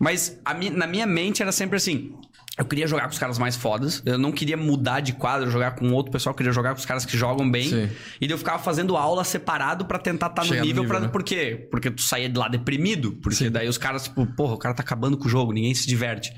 Mas 0.00 0.38
na 0.72 0.86
minha 0.86 1.06
mente 1.06 1.42
era 1.42 1.52
sempre 1.52 1.76
assim: 1.76 2.12
eu 2.58 2.64
queria 2.64 2.86
jogar 2.86 3.04
com 3.04 3.10
os 3.10 3.18
caras 3.18 3.38
mais 3.38 3.54
fodas. 3.54 4.02
Eu 4.06 4.16
não 4.16 4.32
queria 4.32 4.56
mudar 4.56 5.00
de 5.00 5.12
quadro, 5.12 5.50
jogar 5.50 5.72
com 5.72 5.92
outro 5.92 6.10
pessoal. 6.10 6.32
Eu 6.32 6.36
queria 6.36 6.52
jogar 6.52 6.72
com 6.72 6.78
os 6.78 6.86
caras 6.86 7.04
que 7.04 7.16
jogam 7.16 7.50
bem. 7.50 7.68
Sim. 7.68 7.90
E 8.18 8.30
eu 8.30 8.38
ficava 8.38 8.58
fazendo 8.58 8.96
aula 8.96 9.24
separado 9.24 9.84
para 9.84 9.98
tentar 9.98 10.28
estar 10.28 10.42
tá 10.42 10.48
no 10.48 10.54
nível. 10.54 10.66
Nível 10.66 10.84
pra, 10.86 11.00
né? 11.00 11.08
Por 11.08 11.22
quê? 11.22 11.68
Porque 11.70 11.90
tu 11.90 12.00
saía 12.00 12.30
de 12.30 12.38
lá 12.38 12.48
deprimido. 12.48 13.12
Porque 13.22 13.44
Sim. 13.44 13.50
daí 13.50 13.68
os 13.68 13.76
caras, 13.76 14.04
tipo, 14.04 14.24
porra, 14.34 14.54
o 14.54 14.58
cara 14.58 14.74
tá 14.74 14.82
acabando 14.82 15.18
com 15.18 15.26
o 15.26 15.28
jogo, 15.28 15.52
ninguém 15.52 15.74
se 15.74 15.86
diverte. 15.86 16.32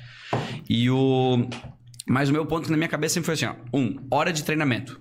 E 0.69 0.91
o. 0.91 1.49
Mas 2.09 2.31
o 2.31 2.33
meu 2.33 2.45
ponto 2.47 2.69
na 2.69 2.77
minha 2.77 2.89
cabeça 2.89 3.15
sempre 3.15 3.27
foi 3.27 3.35
assim: 3.35 3.47
ó, 3.47 3.79
um, 3.79 3.97
hora 4.11 4.33
de 4.33 4.43
treinamento. 4.43 5.01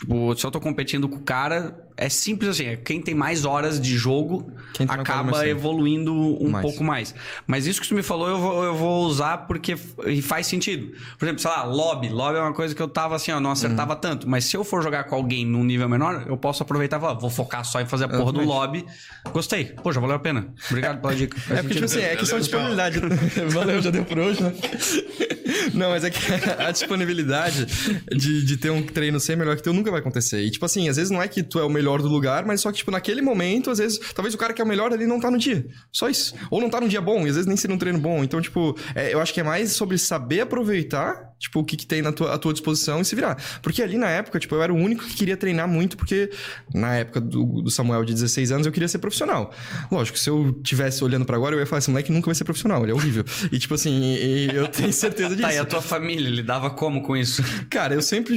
Tipo, 0.00 0.34
se 0.34 0.46
eu 0.46 0.50
tô 0.50 0.60
competindo 0.60 1.06
com 1.06 1.16
o 1.16 1.22
cara, 1.22 1.85
é 1.96 2.08
simples 2.08 2.50
assim. 2.50 2.66
É 2.66 2.76
quem 2.76 3.00
tem 3.00 3.14
mais 3.14 3.44
horas 3.44 3.80
de 3.80 3.96
jogo 3.96 4.52
acaba 4.88 5.46
evoluindo 5.48 6.12
um 6.14 6.50
mais. 6.50 6.62
pouco 6.62 6.84
mais. 6.84 7.14
Mas 7.46 7.66
isso 7.66 7.80
que 7.80 7.86
você 7.86 7.94
me 7.94 8.02
falou, 8.02 8.28
eu 8.28 8.38
vou, 8.38 8.64
eu 8.64 8.74
vou 8.74 9.06
usar 9.06 9.38
porque 9.46 9.76
faz 10.22 10.46
sentido. 10.46 10.92
Por 11.18 11.24
exemplo, 11.24 11.40
sei 11.40 11.50
lá, 11.50 11.64
lobby. 11.64 12.08
Lobby 12.08 12.38
é 12.38 12.42
uma 12.42 12.52
coisa 12.52 12.74
que 12.74 12.82
eu 12.82 12.88
tava 12.88 13.16
assim, 13.16 13.32
ó, 13.32 13.40
não 13.40 13.50
acertava 13.50 13.94
uhum. 13.94 14.00
tanto. 14.00 14.28
Mas 14.28 14.44
se 14.44 14.56
eu 14.56 14.64
for 14.64 14.82
jogar 14.82 15.04
com 15.04 15.14
alguém 15.14 15.46
num 15.46 15.64
nível 15.64 15.88
menor, 15.88 16.24
eu 16.26 16.36
posso 16.36 16.62
aproveitar 16.62 16.98
e 16.98 17.00
falar, 17.00 17.14
vou 17.14 17.30
focar 17.30 17.64
só 17.64 17.80
em 17.80 17.86
fazer 17.86 18.04
a 18.04 18.08
porra 18.08 18.32
do 18.32 18.42
lobby. 18.42 18.84
Gostei. 19.32 19.64
Pô, 19.64 19.92
já 19.92 20.00
valeu 20.00 20.16
a 20.16 20.20
pena. 20.20 20.48
Obrigado 20.68 21.00
pela 21.00 21.14
dica. 21.14 21.36
é 21.52 21.62
porque, 21.62 21.74
tipo 21.74 21.84
assim, 21.86 22.00
é 22.00 22.16
questão 22.16 22.38
de 22.38 22.44
disponibilidade. 22.44 23.00
valeu, 23.48 23.80
já 23.80 23.90
deu 23.90 24.04
por 24.04 24.18
hoje, 24.18 24.42
né? 24.42 24.52
Não, 25.74 25.90
mas 25.90 26.04
é 26.04 26.10
que 26.10 26.18
a 26.58 26.70
disponibilidade 26.70 27.66
de, 28.10 28.44
de 28.44 28.56
ter 28.56 28.70
um 28.70 28.82
treino 28.82 29.18
ser 29.20 29.36
melhor 29.36 29.56
que 29.56 29.62
teu 29.62 29.72
nunca 29.72 29.90
vai 29.90 30.00
acontecer. 30.00 30.42
E, 30.42 30.50
tipo 30.50 30.64
assim, 30.64 30.88
às 30.88 30.96
vezes 30.96 31.10
não 31.10 31.22
é 31.22 31.28
que 31.28 31.42
tu 31.42 31.58
é 31.58 31.64
o 31.64 31.68
melhor 31.68 31.85
do 32.02 32.08
lugar, 32.08 32.44
mas 32.44 32.60
só 32.60 32.70
que, 32.70 32.78
tipo, 32.78 32.90
naquele 32.90 33.22
momento, 33.22 33.70
às 33.70 33.78
vezes, 33.78 33.98
talvez 34.14 34.34
o 34.34 34.38
cara 34.38 34.52
que 34.52 34.60
é 34.60 34.64
o 34.64 34.68
melhor 34.68 34.92
ali 34.92 35.06
não 35.06 35.20
tá 35.20 35.30
no 35.30 35.38
dia. 35.38 35.66
Só 35.92 36.08
isso. 36.08 36.34
Ou 36.50 36.60
não 36.60 36.68
tá 36.68 36.80
no 36.80 36.88
dia 36.88 37.00
bom, 37.00 37.26
e 37.26 37.30
às 37.30 37.36
vezes 37.36 37.46
nem 37.46 37.56
ser 37.56 37.70
um 37.70 37.78
treino 37.78 37.98
bom. 37.98 38.22
Então, 38.22 38.40
tipo, 38.40 38.76
é, 38.94 39.12
eu 39.12 39.20
acho 39.20 39.32
que 39.32 39.40
é 39.40 39.44
mais 39.44 39.72
sobre 39.72 39.96
saber 39.98 40.40
aproveitar 40.40 41.35
tipo, 41.38 41.60
o 41.60 41.64
que, 41.64 41.76
que 41.76 41.86
tem 41.86 42.00
na 42.02 42.12
tua, 42.12 42.34
à 42.34 42.38
tua 42.38 42.52
disposição 42.52 43.00
e 43.00 43.04
se 43.04 43.14
virar. 43.14 43.36
Porque 43.62 43.82
ali 43.82 43.98
na 43.98 44.08
época, 44.08 44.38
tipo, 44.38 44.54
eu 44.54 44.62
era 44.62 44.72
o 44.72 44.76
único 44.76 45.04
que 45.04 45.14
queria 45.14 45.36
treinar 45.36 45.68
muito, 45.68 45.96
porque 45.96 46.30
na 46.74 46.96
época 46.96 47.20
do, 47.20 47.62
do 47.62 47.70
Samuel 47.70 48.04
de 48.04 48.14
16 48.14 48.52
anos 48.52 48.66
eu 48.66 48.72
queria 48.72 48.88
ser 48.88 48.98
profissional. 48.98 49.52
Lógico, 49.90 50.18
se 50.18 50.30
eu 50.30 50.52
tivesse 50.62 51.04
olhando 51.04 51.24
para 51.24 51.36
agora, 51.36 51.54
eu 51.54 51.60
ia 51.60 51.66
falar, 51.66 51.80
esse 51.80 51.90
moleque 51.90 52.10
nunca 52.10 52.26
vai 52.26 52.34
ser 52.34 52.44
profissional, 52.44 52.82
ele 52.82 52.92
é 52.92 52.94
horrível. 52.94 53.24
e 53.52 53.58
tipo 53.58 53.74
assim, 53.74 54.14
e, 54.14 54.50
eu 54.54 54.68
tenho 54.68 54.92
certeza 54.92 55.30
disso. 55.30 55.42
tá, 55.42 55.54
e 55.54 55.58
a 55.58 55.64
tua 55.64 55.82
família 55.82 56.28
lidava 56.28 56.70
como 56.70 57.02
com 57.02 57.16
isso? 57.16 57.42
Cara, 57.68 57.94
eu 57.94 58.02
sempre, 58.02 58.36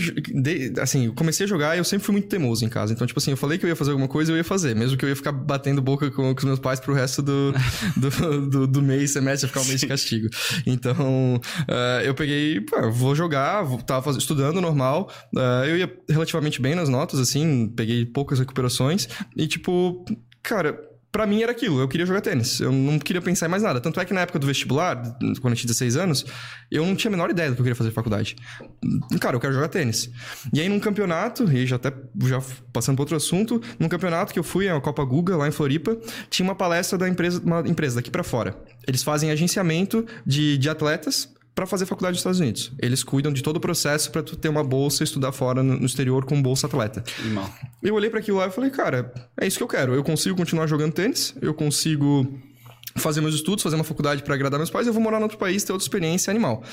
assim, 0.82 1.10
comecei 1.12 1.46
a 1.46 1.50
jogar 1.50 1.76
e 1.76 1.80
eu 1.80 1.84
sempre 1.84 2.06
fui 2.06 2.14
muito 2.14 2.28
teimoso 2.28 2.66
em 2.66 2.70
casa. 2.70 2.94
Então, 2.94 3.08
tipo 3.08 3.20
assim, 3.20 3.32
eu 3.32 3.38
falei 3.38 3.58
que 3.58 3.66
eu 3.66 3.70
ia 3.70 3.76
fazer 3.76 3.92
alguma 3.92 4.08
coisa, 4.08 4.32
eu 4.32 4.38
ia 4.38 4.44
fazer. 4.44 4.76
Mesmo 4.76 4.98
que 4.98 5.06
eu 5.06 5.10
ia 5.10 5.16
ficar 5.16 5.32
batendo 5.32 5.82
boca 5.82 6.12
com, 6.12 6.34
com 6.34 6.40
os 6.40 6.44
meus 6.44 6.60
pais 6.60 6.80
pro 6.80 6.94
resto 6.94 7.22
do, 7.22 7.54
do, 7.96 8.50
do, 8.50 8.68
do 8.68 8.82
mês, 8.82 9.12
semestre, 9.12 9.46
ia 9.46 9.48
ficar 9.48 9.62
um 9.62 9.66
mês 9.66 9.80
de 9.80 9.88
castigo. 9.88 10.28
Então, 10.66 11.36
uh, 11.36 12.02
eu 12.04 12.14
peguei, 12.14 12.62
pô, 12.62 12.89
vou 12.92 13.16
jogar, 13.16 13.66
tava 13.86 14.12
estudando 14.12 14.62
normal. 14.62 15.10
Uh, 15.36 15.66
eu 15.66 15.78
ia 15.78 15.98
relativamente 16.10 16.62
bem 16.62 16.76
nas 16.76 16.90
notas, 16.90 17.20
assim, 17.20 17.68
peguei 17.68 18.06
poucas 18.06 18.40
recuperações. 18.40 19.08
E, 19.36 19.48
tipo, 19.48 20.06
cara, 20.42 20.90
para 21.12 21.26
mim 21.26 21.42
era 21.42 21.52
aquilo, 21.52 21.80
eu 21.80 21.88
queria 21.88 22.06
jogar 22.06 22.22
tênis. 22.22 22.60
Eu 22.60 22.72
não 22.72 23.00
queria 23.00 23.22
pensar 23.22 23.48
em 23.48 23.50
mais 23.50 23.64
nada. 23.64 23.82
Tanto 23.82 24.00
é 24.00 24.06
que 24.06 24.14
na 24.14 24.22
época 24.22 24.38
do 24.38 24.46
vestibular, 24.46 24.96
quando 25.42 25.54
eu 25.54 25.56
tinha 25.56 25.68
16 25.68 25.98
anos, 25.98 26.26
eu 26.70 26.86
não 26.86 26.96
tinha 26.96 27.10
a 27.10 27.12
menor 27.12 27.30
ideia 27.32 27.50
do 27.50 27.56
que 27.56 27.62
eu 27.62 27.64
queria 27.64 27.76
fazer 27.76 27.92
faculdade. 27.92 28.36
Cara, 29.20 29.36
eu 29.36 29.40
quero 29.40 29.54
jogar 29.54 29.70
tênis. 29.70 30.10
E 30.54 30.62
aí 30.62 30.70
num 30.70 30.80
campeonato, 30.80 31.52
e 31.52 31.66
já 31.66 31.78
até 31.78 31.92
já 32.26 32.42
passando 32.72 32.96
para 32.96 33.04
outro 33.04 33.16
assunto, 33.16 33.62
num 33.80 33.90
campeonato 33.90 34.32
que 34.32 34.40
eu 34.40 34.44
fui, 34.44 34.70
a 34.70 34.80
Copa 34.80 35.04
Guga, 35.04 35.36
lá 35.36 35.48
em 35.48 35.52
Floripa, 35.52 35.98
tinha 36.30 36.48
uma 36.48 36.56
palestra 36.56 36.98
da 36.98 37.10
empresa, 37.10 37.42
uma 37.44 37.62
empresa 37.62 37.96
daqui 37.96 38.12
para 38.12 38.24
fora. 38.24 38.56
Eles 38.88 39.02
fazem 39.02 39.32
agenciamento 39.32 40.06
de, 40.26 40.58
de 40.58 40.70
atletas 40.70 41.34
para 41.60 41.68
fazer 41.68 41.86
faculdade 41.86 42.14
nos 42.14 42.20
Estados 42.22 42.40
Unidos. 42.40 42.72
Eles 42.82 43.04
cuidam 43.04 43.34
de 43.34 43.44
todo 43.44 43.58
o 43.58 43.60
processo 43.60 44.10
para 44.12 44.24
tu 44.24 44.38
ter 44.38 44.48
uma 44.48 44.64
bolsa 44.64 45.04
e 45.04 45.06
estudar 45.06 45.34
fora 45.34 45.62
no, 45.62 45.86
exterior 45.86 46.24
com 46.24 46.42
bolsa 46.42 46.68
atleta. 46.68 47.04
Irmão. 47.20 47.50
Eu 47.84 47.96
olhei 47.96 48.10
para 48.10 48.22
aquilo 48.22 48.38
lá 48.38 48.48
e 48.48 48.50
falei, 48.50 48.70
cara, 48.70 49.14
é 49.38 49.46
isso 49.46 49.58
que 49.58 49.64
eu 49.64 49.68
quero. 49.68 49.94
Eu 49.94 50.02
consigo 50.02 50.38
continuar 50.38 50.68
jogando 50.68 50.94
tênis, 50.94 51.36
eu 51.42 51.54
consigo 51.54 52.26
fazer 53.00 53.22
meus 53.22 53.36
estudos, 53.36 53.64
fazer 53.64 53.76
uma 53.76 53.84
faculdade 53.84 54.24
para 54.24 54.36
agradar 54.36 54.60
meus 54.60 54.70
pais, 54.70 54.88
eu 54.88 54.94
vou 54.94 55.02
morar 55.02 55.20
em 55.20 55.24
outro 55.24 55.38
país, 55.38 55.64
ter 55.64 55.72
outra 55.72 55.86
experiência 55.86 56.32
animal. 56.32 56.64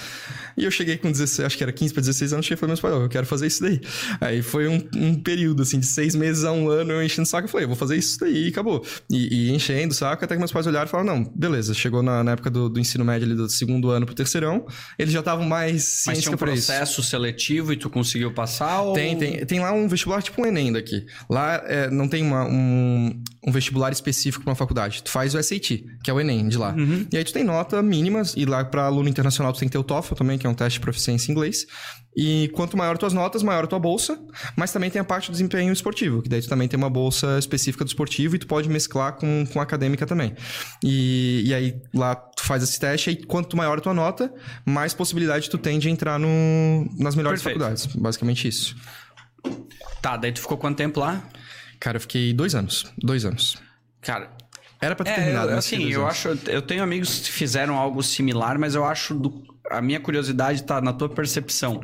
E 0.56 0.64
eu 0.64 0.71
cheguei 0.71 0.97
com 0.97 1.11
16, 1.11 1.47
acho 1.47 1.56
que 1.56 1.62
era 1.62 1.73
15 1.73 1.95
para 1.95 2.00
16 2.02 2.33
anos, 2.33 2.47
cheguei 2.47 2.56
e 2.56 2.61
falei 2.61 2.71
meus 2.71 2.80
pais, 2.80 2.95
oh, 2.95 3.02
eu 3.02 3.09
quero 3.09 3.26
fazer 3.26 3.47
isso 3.47 3.62
daí. 3.62 3.80
Aí 4.21 4.42
foi 4.42 4.68
um, 4.68 4.88
um, 4.95 5.14
período, 5.14 5.62
assim, 5.62 5.78
de 5.78 5.87
seis 5.87 6.14
meses 6.14 6.45
a 6.45 6.52
um 6.52 6.68
ano, 6.68 6.92
eu 6.92 7.02
enchendo 7.02 7.23
o 7.23 7.26
saco, 7.26 7.47
eu 7.47 7.50
falei, 7.50 7.64
eu 7.64 7.68
vou 7.68 7.76
fazer 7.76 7.97
isso 7.97 8.18
daí 8.21 8.47
e 8.47 8.49
acabou. 8.49 8.85
E, 9.11 9.49
e 9.49 9.50
enchendo 9.52 9.92
o 9.92 9.97
saco, 9.97 10.25
até 10.25 10.35
que 10.35 10.38
meus 10.38 10.52
pais 10.52 10.66
olharam 10.66 10.87
e 10.87 10.90
falaram, 10.90 11.16
não, 11.16 11.33
beleza, 11.35 11.75
chegou 11.75 12.02
na, 12.02 12.23
na 12.23 12.33
época 12.33 12.50
do, 12.50 12.68
do, 12.68 12.80
ensino 12.80 13.04
médio 13.04 13.26
ali, 13.26 13.37
do 13.37 13.49
segundo 13.49 13.90
ano 13.90 14.06
pro 14.06 14.14
terceirão, 14.14 14.66
eles 14.99 15.12
já 15.12 15.21
estavam 15.21 15.45
mais 15.45 16.04
Mas 16.06 16.21
tinha 16.21 16.35
um 16.35 16.38
processo 16.38 17.00
isso. 17.00 17.11
seletivo 17.11 17.73
e 17.73 17.76
tu 17.76 17.90
conseguiu 17.90 18.33
passar? 18.33 18.83
Ou... 18.83 18.95
Tem, 18.95 19.16
tem. 19.16 19.45
Tem 19.47 19.61
lá 19.61 19.73
um 19.73 19.88
vestibular 19.88 20.23
tipo 20.23 20.42
um 20.42 20.47
Enem 20.47 20.73
daqui. 20.73 21.06
Lá 21.28 21.62
é, 21.66 21.90
não 21.90 22.09
tem 22.09 22.23
uma, 22.23 22.45
um, 22.45 23.23
um 23.47 23.52
vestibular 23.52 23.92
específico 23.92 24.45
para 24.45 24.50
uma 24.50 24.56
faculdade. 24.56 25.02
Tu 25.02 25.11
faz 25.11 25.35
o 25.35 25.42
SAT, 25.42 25.85
que 26.02 26.11
é 26.11 26.12
o 26.16 26.20
Enem 26.20 26.49
de 26.49 26.58
lá. 26.58 26.73
Uhum. 26.73 27.06
E 27.12 27.16
aí 27.16 27.25
tu 27.25 27.32
tem 27.32 27.44
nota 27.44 27.82
mínimas, 27.82 28.35
e 28.37 28.44
lá 28.44 28.64
para 28.64 28.85
aluno 28.85 29.08
internacional 29.08 29.52
tu 29.52 29.58
tem 29.61 29.68
que 29.68 29.73
ter 29.73 29.78
o 29.78 29.85
TOEFL 29.85 30.14
também, 30.14 30.38
que 30.38 30.46
é 30.46 30.50
um 30.50 30.54
teste 30.54 30.78
de 30.78 30.80
proficiência 30.80 31.30
em 31.30 31.32
inglês. 31.32 31.66
E 32.16 32.49
quanto 32.54 32.76
maior 32.76 32.96
tuas 32.96 33.12
notas, 33.12 33.42
maior 33.42 33.64
a 33.64 33.66
tua 33.66 33.78
bolsa, 33.78 34.18
mas 34.56 34.73
também 34.73 34.90
tem 34.90 35.00
a 35.00 35.04
parte 35.04 35.30
do 35.30 35.32
desempenho 35.32 35.73
esportivo, 35.73 36.23
que 36.23 36.28
daí 36.28 36.40
tu 36.40 36.49
também 36.49 36.66
tem 36.66 36.78
uma 36.78 36.88
bolsa 36.88 37.38
específica 37.38 37.85
do 37.85 37.88
esportivo 37.88 38.37
e 38.37 38.38
tu 38.38 38.46
pode 38.46 38.68
mesclar 38.68 39.12
com, 39.12 39.44
com 39.52 39.61
a 39.61 39.62
acadêmica 39.62 40.06
também. 40.06 40.35
E, 40.82 41.42
e 41.46 41.54
aí 41.54 41.75
lá 41.94 42.14
tu 42.14 42.42
faz 42.42 42.62
esse 42.62 42.80
teste, 42.80 43.11
e 43.11 43.16
quanto 43.16 43.56
maior 43.56 43.76
a 43.76 43.80
tua 43.80 43.92
nota, 43.92 44.32
mais 44.64 44.94
possibilidade 44.94 45.50
tu 45.50 45.58
tem 45.58 45.78
de 45.78 45.90
entrar 45.90 46.18
no, 46.18 46.28
nas 46.99 47.14
melhores 47.14 47.42
Perfeito. 47.42 47.61
faculdades. 47.61 47.94
Basicamente 47.94 48.49
isso. 48.49 48.75
Tá, 50.00 50.16
daí 50.16 50.32
tu 50.32 50.40
ficou 50.40 50.56
quanto 50.56 50.76
tempo 50.76 51.00
lá? 51.00 51.23
Cara, 51.78 51.96
eu 51.96 52.00
fiquei 52.00 52.32
dois 52.32 52.54
anos. 52.54 52.87
Dois 52.96 53.25
anos. 53.25 53.56
Cara, 54.00 54.30
era 54.80 54.95
pra 54.95 55.04
ter 55.04 55.12
é, 55.12 55.14
terminado. 55.14 55.50
Eu, 55.50 55.59
assim, 55.59 55.90
eu 55.90 56.06
acho. 56.06 56.38
Eu 56.47 56.62
tenho 56.62 56.83
amigos 56.83 57.21
que 57.21 57.33
fizeram 57.33 57.76
algo 57.76 58.02
similar, 58.02 58.59
mas 58.59 58.75
eu 58.75 58.85
acho 58.85 59.14
do, 59.14 59.42
a 59.70 59.80
minha 59.80 60.00
curiosidade 60.00 60.62
tá 60.62 60.80
na 60.80 60.92
tua 60.92 61.08
percepção. 61.08 61.80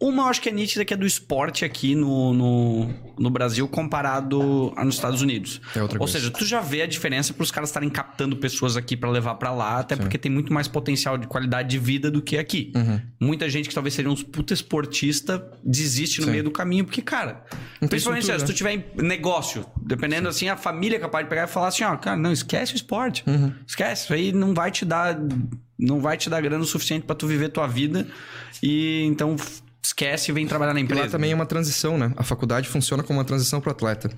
Uma 0.00 0.24
eu 0.24 0.26
acho 0.28 0.40
que 0.40 0.48
é 0.48 0.52
nítida 0.52 0.84
que 0.84 0.92
é 0.92 0.96
do 0.96 1.06
esporte 1.06 1.64
aqui 1.64 1.94
no, 1.94 2.32
no, 2.32 2.90
no 3.18 3.30
Brasil 3.30 3.66
comparado 3.68 4.72
a 4.76 4.84
nos 4.84 4.96
Estados 4.96 5.22
Unidos. 5.22 5.60
É 5.74 5.82
outra 5.82 5.96
Ou 5.96 6.00
coisa. 6.00 6.18
seja, 6.18 6.30
tu 6.30 6.44
já 6.44 6.60
vê 6.60 6.82
a 6.82 6.86
diferença 6.86 7.32
para 7.32 7.42
os 7.42 7.50
caras 7.50 7.70
estarem 7.70 7.88
captando 7.88 8.36
pessoas 8.36 8.76
aqui 8.76 8.96
para 8.96 9.10
levar 9.10 9.36
para 9.36 9.50
lá, 9.52 9.78
até 9.78 9.94
Sim. 9.94 10.02
porque 10.02 10.18
tem 10.18 10.30
muito 10.30 10.52
mais 10.52 10.68
potencial 10.68 11.16
de 11.16 11.26
qualidade 11.26 11.68
de 11.68 11.78
vida 11.78 12.10
do 12.10 12.22
que 12.22 12.38
aqui. 12.38 12.72
Uhum. 12.74 13.00
Muita 13.20 13.48
gente 13.48 13.68
que 13.68 13.74
talvez 13.74 13.94
seria 13.94 14.10
um 14.10 14.16
puta 14.16 14.52
esportista 14.52 15.50
desiste 15.64 16.20
no 16.20 16.26
Sim. 16.26 16.32
meio 16.32 16.44
do 16.44 16.50
caminho, 16.50 16.84
porque, 16.84 17.02
cara, 17.02 17.44
não 17.80 17.88
principalmente 17.88 18.26
se 18.26 18.44
tu 18.44 18.52
tiver 18.52 18.92
negócio, 18.96 19.64
dependendo 19.82 20.24
Sim. 20.24 20.28
assim, 20.28 20.48
a 20.48 20.56
família 20.56 20.96
é 20.96 21.00
capaz 21.00 21.24
de 21.24 21.28
pegar 21.28 21.44
e 21.44 21.46
falar 21.46 21.68
assim, 21.68 21.84
ó, 21.84 21.96
cara, 21.96 22.16
não, 22.16 22.32
esquece 22.32 22.74
o 22.74 22.76
esporte. 22.76 23.24
Uhum. 23.26 23.52
Esquece, 23.66 24.04
isso 24.04 24.12
aí 24.12 24.32
não 24.32 24.54
vai 24.54 24.70
te 24.70 24.84
dar 24.84 25.18
não 25.78 26.00
vai 26.00 26.16
te 26.16 26.30
dar 26.30 26.40
grana 26.40 26.62
o 26.62 26.66
suficiente 26.66 27.04
para 27.04 27.16
tu 27.16 27.26
viver 27.26 27.48
tua 27.50 27.66
vida. 27.66 28.06
E 28.62 29.02
então 29.04 29.36
esquece 29.82 30.30
e 30.30 30.34
vem 30.34 30.46
trabalhar 30.46 30.74
na 30.74 30.80
empresa. 30.80 31.02
E 31.02 31.04
lá 31.06 31.10
também 31.10 31.32
é 31.32 31.34
uma 31.34 31.46
transição, 31.46 31.96
né? 31.96 32.12
A 32.16 32.22
faculdade 32.22 32.68
funciona 32.68 33.02
como 33.02 33.18
uma 33.18 33.24
transição 33.24 33.60
para 33.60 33.68
o 33.68 33.72
atleta. 33.72 34.10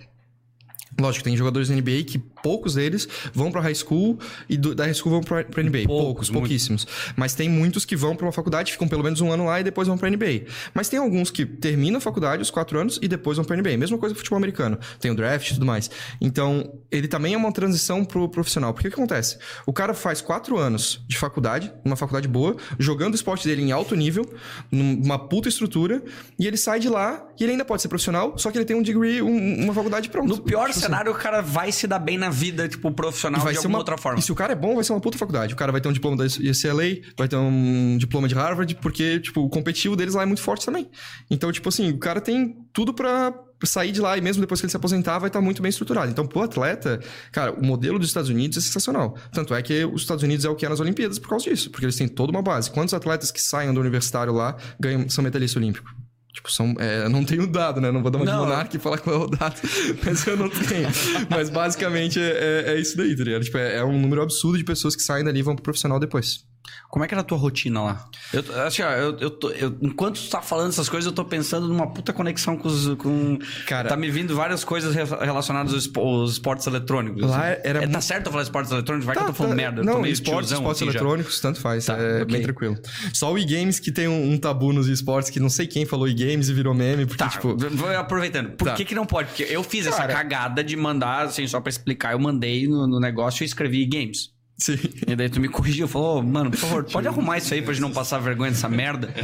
Lógico, 1.01 1.25
tem 1.25 1.37
jogadores 1.37 1.69
da 1.69 1.77
NBA 1.77 2.03
que 2.07 2.19
poucos 2.19 2.75
deles 2.75 3.09
vão 3.33 3.53
para 3.53 3.61
high 3.61 3.75
school 3.75 4.19
e 4.49 4.57
do, 4.57 4.75
da 4.75 4.85
high 4.85 4.95
school 4.95 5.13
vão 5.13 5.21
para 5.23 5.63
NBA. 5.63 5.85
Poucos, 5.87 6.29
poucos 6.29 6.31
pouquíssimos. 6.31 6.87
Mas 7.17 7.35
tem 7.35 7.49
muitos 7.49 7.85
que 7.85 7.95
vão 7.95 8.17
para 8.17 8.27
uma 8.27 8.33
faculdade, 8.33 8.73
ficam 8.73 8.89
pelo 8.89 9.05
menos 9.05 9.21
um 9.21 9.31
ano 9.31 9.45
lá 9.45 9.61
e 9.61 9.65
depois 9.65 9.87
vão 9.87 9.97
para 9.97 10.11
NBA. 10.11 10.47
Mas 10.75 10.89
tem 10.89 10.99
alguns 10.99 11.31
que 11.31 11.47
terminam 11.47 11.99
a 11.99 12.01
faculdade, 12.01 12.43
os 12.43 12.51
quatro 12.51 12.79
anos, 12.79 12.99
e 13.01 13.07
depois 13.07 13.37
vão 13.37 13.45
para 13.45 13.57
NBA. 13.57 13.77
Mesma 13.77 13.97
coisa 13.97 14.15
com 14.15 14.19
o 14.19 14.19
futebol 14.19 14.39
americano. 14.39 14.79
Tem 14.99 15.11
o 15.11 15.15
draft 15.15 15.51
e 15.51 15.55
tudo 15.55 15.67
mais. 15.67 15.89
Então, 16.21 16.81
ele 16.91 17.07
também 17.07 17.35
é 17.35 17.37
uma 17.37 17.53
transição 17.53 18.05
pro 18.05 18.29
profissional. 18.29 18.75
Porque 18.75 18.89
o 18.89 18.91
que 18.91 18.97
acontece? 18.97 19.39
O 19.67 19.73
cara 19.73 19.95
faz 19.95 20.21
quatro 20.21 20.59
anos 20.59 21.05
de 21.07 21.17
faculdade, 21.17 21.73
numa 21.85 21.97
faculdade 21.97 22.27
boa, 22.27 22.57
jogando 22.79 23.13
o 23.13 23.17
esporte 23.17 23.47
dele 23.47 23.63
em 23.63 23.71
alto 23.71 23.95
nível, 23.95 24.25
numa 24.71 25.19
puta 25.19 25.49
estrutura, 25.49 26.03
e 26.39 26.47
ele 26.47 26.57
sai 26.57 26.81
de 26.81 26.89
lá 26.89 27.25
e 27.39 27.45
ele 27.45 27.53
ainda 27.53 27.65
pode 27.65 27.83
ser 27.83 27.89
profissional, 27.89 28.37
só 28.37 28.51
que 28.51 28.59
ele 28.59 28.65
tem 28.65 28.77
um 28.77 28.83
degree, 28.83 29.23
um, 29.23 29.65
uma 29.65 29.73
faculdade 29.73 30.09
pronta. 30.09 30.29
No 30.29 30.41
pior 30.41 30.69
tipo 30.71 30.88
cenário, 30.89 31.13
o 31.13 31.15
cara 31.15 31.41
vai 31.41 31.71
se 31.73 31.87
dar 31.87 31.99
bem 31.99 32.19
na 32.19 32.31
vida, 32.31 32.69
tipo, 32.69 32.91
profissional 32.91 33.41
vai 33.41 33.53
de 33.53 33.59
alguma 33.59 33.75
uma, 33.75 33.79
outra 33.79 33.97
forma. 33.97 34.19
E 34.19 34.23
se 34.23 34.33
o 34.33 34.35
cara 34.35 34.53
é 34.53 34.57
bom, 34.57 34.75
vai 34.75 34.85
ser 34.85 34.93
uma 34.93 35.01
puta 35.01 35.17
faculdade. 35.17 35.55
O 35.55 35.57
cara 35.57 35.71
vai 35.71 35.81
ter 35.81 35.89
um 35.89 35.93
diploma 35.93 36.17
da 36.17 36.25
UCLA, 36.25 37.03
vai 37.17 37.29
ter 37.29 37.37
um 37.37 37.97
diploma 37.99 38.29
de 38.29 38.35
Harvard, 38.35 38.75
porque, 38.77 39.21
tipo, 39.21 39.43
o 39.43 39.49
competitivo 39.49 39.95
deles 39.97 40.15
lá 40.15 40.23
é 40.23 40.27
muito 40.27 40.43
forte 40.43 40.65
também. 40.65 40.91
Então, 41.31 41.53
tipo 41.53 41.69
assim, 41.69 41.91
o 41.91 41.99
cara 41.99 42.21
tem 42.21 42.57
tudo 42.73 42.93
para 42.93 43.33
sair 43.65 43.91
de 43.91 44.01
lá 44.01 44.17
e 44.17 44.21
mesmo 44.21 44.41
depois 44.41 44.61
que 44.61 44.67
ele 44.67 44.71
se 44.71 44.77
aposentar 44.77 45.19
vai 45.19 45.29
estar 45.29 45.41
muito 45.41 45.61
bem 45.61 45.71
estruturado. 45.71 46.11
Então, 46.11 46.27
pro 46.27 46.43
atleta, 46.43 47.01
cara, 47.33 47.53
o 47.53 47.65
modelo 47.65 47.99
dos 47.99 48.09
Estados 48.09 48.31
Unidos 48.31 48.59
é 48.59 48.61
sensacional. 48.61 49.17
Tanto 49.33 49.55
é 49.55 49.63
que 49.63 49.85
os 49.85 50.03
Estados 50.03 50.23
Unidos 50.23 50.45
é 50.45 50.49
o 50.49 50.55
que 50.55 50.65
é 50.65 50.69
nas 50.69 50.81
Olimpíadas 50.81 51.19
por 51.19 51.29
causa 51.29 51.49
disso, 51.49 51.71
porque 51.71 51.85
eles 51.85 51.97
têm 51.97 52.09
toda 52.09 52.31
uma 52.31 52.43
base. 52.43 52.71
Quantos 52.71 52.95
atletas 52.95 53.31
que 53.31 53.41
saem 53.41 53.73
do 53.73 53.81
universitário 53.81 54.33
lá 54.33 54.57
ganham, 54.79 55.09
são 55.09 55.25
medalhistas 55.25 55.57
olímpicos? 55.57 55.93
Tipo, 56.39 56.53
são, 56.53 56.73
é, 56.79 57.09
não 57.09 57.25
tenho 57.25 57.49
dado, 57.49 57.81
né? 57.81 57.91
Não 57.91 58.01
vou 58.01 58.13
dar 58.13 58.19
uma 58.19 58.25
não. 58.25 58.33
de 58.33 58.39
monarca 58.39 58.77
e 58.77 58.79
falar 58.79 58.99
qual 58.99 59.23
é 59.23 59.25
o 59.25 59.27
dado, 59.27 59.61
mas 60.07 60.25
eu 60.25 60.37
não 60.37 60.49
tenho. 60.49 60.89
mas 61.29 61.51
basicamente 61.51 62.21
é, 62.21 62.65
é, 62.67 62.75
é 62.75 62.81
isso 62.81 62.97
daí, 62.97 63.17
tá 63.17 63.25
ligado? 63.25 63.43
Tipo, 63.43 63.59
é, 63.59 63.79
é, 63.79 63.85
um 63.85 64.01
número 64.01 64.23
absurdo 64.23 64.57
de 64.57 64.63
pessoas 64.63 64.95
que 64.95 65.03
saem 65.03 65.25
dali 65.25 65.41
e 65.41 65.43
vão 65.43 65.57
pro 65.57 65.65
profissional 65.65 65.99
depois. 65.99 66.47
Como 66.89 67.05
é 67.05 67.09
que 67.09 67.15
era 67.15 67.21
a 67.21 67.25
tua 67.25 67.37
rotina 67.37 67.83
lá? 67.83 68.09
Eu, 68.33 68.63
assim, 68.67 68.83
ó, 68.83 68.91
eu, 68.93 69.19
eu, 69.19 69.31
tô, 69.31 69.51
eu, 69.51 69.77
enquanto 69.83 70.21
tu 70.21 70.31
tá 70.31 70.41
falando 70.41 70.71
essas 70.71 70.89
coisas, 70.89 71.07
eu 71.07 71.13
tô 71.13 71.25
pensando 71.25 71.69
numa 71.69 71.87
puta 71.87 72.13
conexão 72.13 72.57
com 72.57 72.67
os. 72.67 72.95
Com, 72.97 73.39
Cara, 73.67 73.89
tá 73.89 73.97
me 73.97 74.11
vindo 74.11 74.35
várias 74.35 74.65
coisas 74.65 74.95
relacionadas 74.95 75.75
aos, 75.75 75.91
aos 75.97 76.33
esportes 76.33 76.67
eletrônicos. 76.67 77.23
Lá 77.23 77.51
assim. 77.51 77.61
era. 77.63 77.85
É, 77.85 77.87
tá 77.87 78.01
certo 78.01 78.27
eu 78.27 78.33
falar 78.33 78.45
esportes 78.45 78.73
eletrônicos? 78.73 79.07
Vai 79.07 79.15
tá, 79.15 79.21
que 79.21 79.27
eu 79.27 79.33
tô 79.33 79.37
falando 79.37 79.53
tá, 79.53 79.57
merda. 79.57 79.83
Não, 79.83 80.07
esportes, 80.07 80.51
esportes 80.51 80.83
assim, 80.83 80.91
eletrônicos, 80.91 81.37
já. 81.37 81.43
tanto 81.43 81.61
faz. 81.61 81.85
Tá, 81.85 81.97
é 81.97 82.23
okay. 82.23 82.25
bem 82.25 82.43
tranquilo. 82.43 82.77
Só 83.13 83.33
o 83.33 83.39
e-games 83.39 83.79
que 83.79 83.93
tem 83.93 84.09
um, 84.09 84.33
um, 84.33 84.39
tabu 84.39 84.73
nos 84.73 84.89
esportes 84.89 85.31
que 85.31 85.39
não 85.39 85.51
sei 85.51 85.67
quem 85.67 85.85
falou 85.85 86.09
e-games 86.09 86.49
e 86.49 86.55
virou 86.55 86.75
meme. 86.75 87.05
Porque, 87.05 87.23
tá, 87.23 87.29
tipo. 87.29 87.57
Vou 87.57 87.95
aproveitando. 87.95 88.53
Por 88.53 88.69
tá. 88.69 88.75
que, 88.75 88.85
que 88.85 88.95
não 88.95 89.05
pode? 89.05 89.29
Porque 89.29 89.43
eu 89.45 89.63
fiz 89.63 89.87
Cara, 89.87 90.05
essa 90.05 90.13
cagada 90.13 90.65
de 90.65 90.75
mandar, 90.77 91.27
assim, 91.27 91.47
só 91.47 91.61
pra 91.61 91.71
explicar, 91.71 92.13
eu 92.13 92.19
mandei 92.19 92.67
no, 92.67 92.87
no 92.87 92.99
negócio 92.99 93.43
e 93.43 93.47
escrevi 93.47 93.83
e-games. 93.83 94.31
Sim. 94.59 94.77
E 95.07 95.15
daí 95.15 95.29
tu 95.29 95.39
me 95.41 95.49
corrigiu 95.49 95.87
e 95.87 95.89
falou, 95.89 96.19
oh, 96.19 96.23
mano, 96.23 96.51
por 96.51 96.59
favor, 96.59 96.85
pode 96.85 97.07
arrumar 97.07 97.39
isso 97.39 97.55
aí 97.55 97.63
pra 97.63 97.73
gente 97.73 97.81
não 97.81 97.93
passar 97.93 98.19
vergonha 98.19 98.51
dessa 98.51 98.69
merda? 98.69 99.15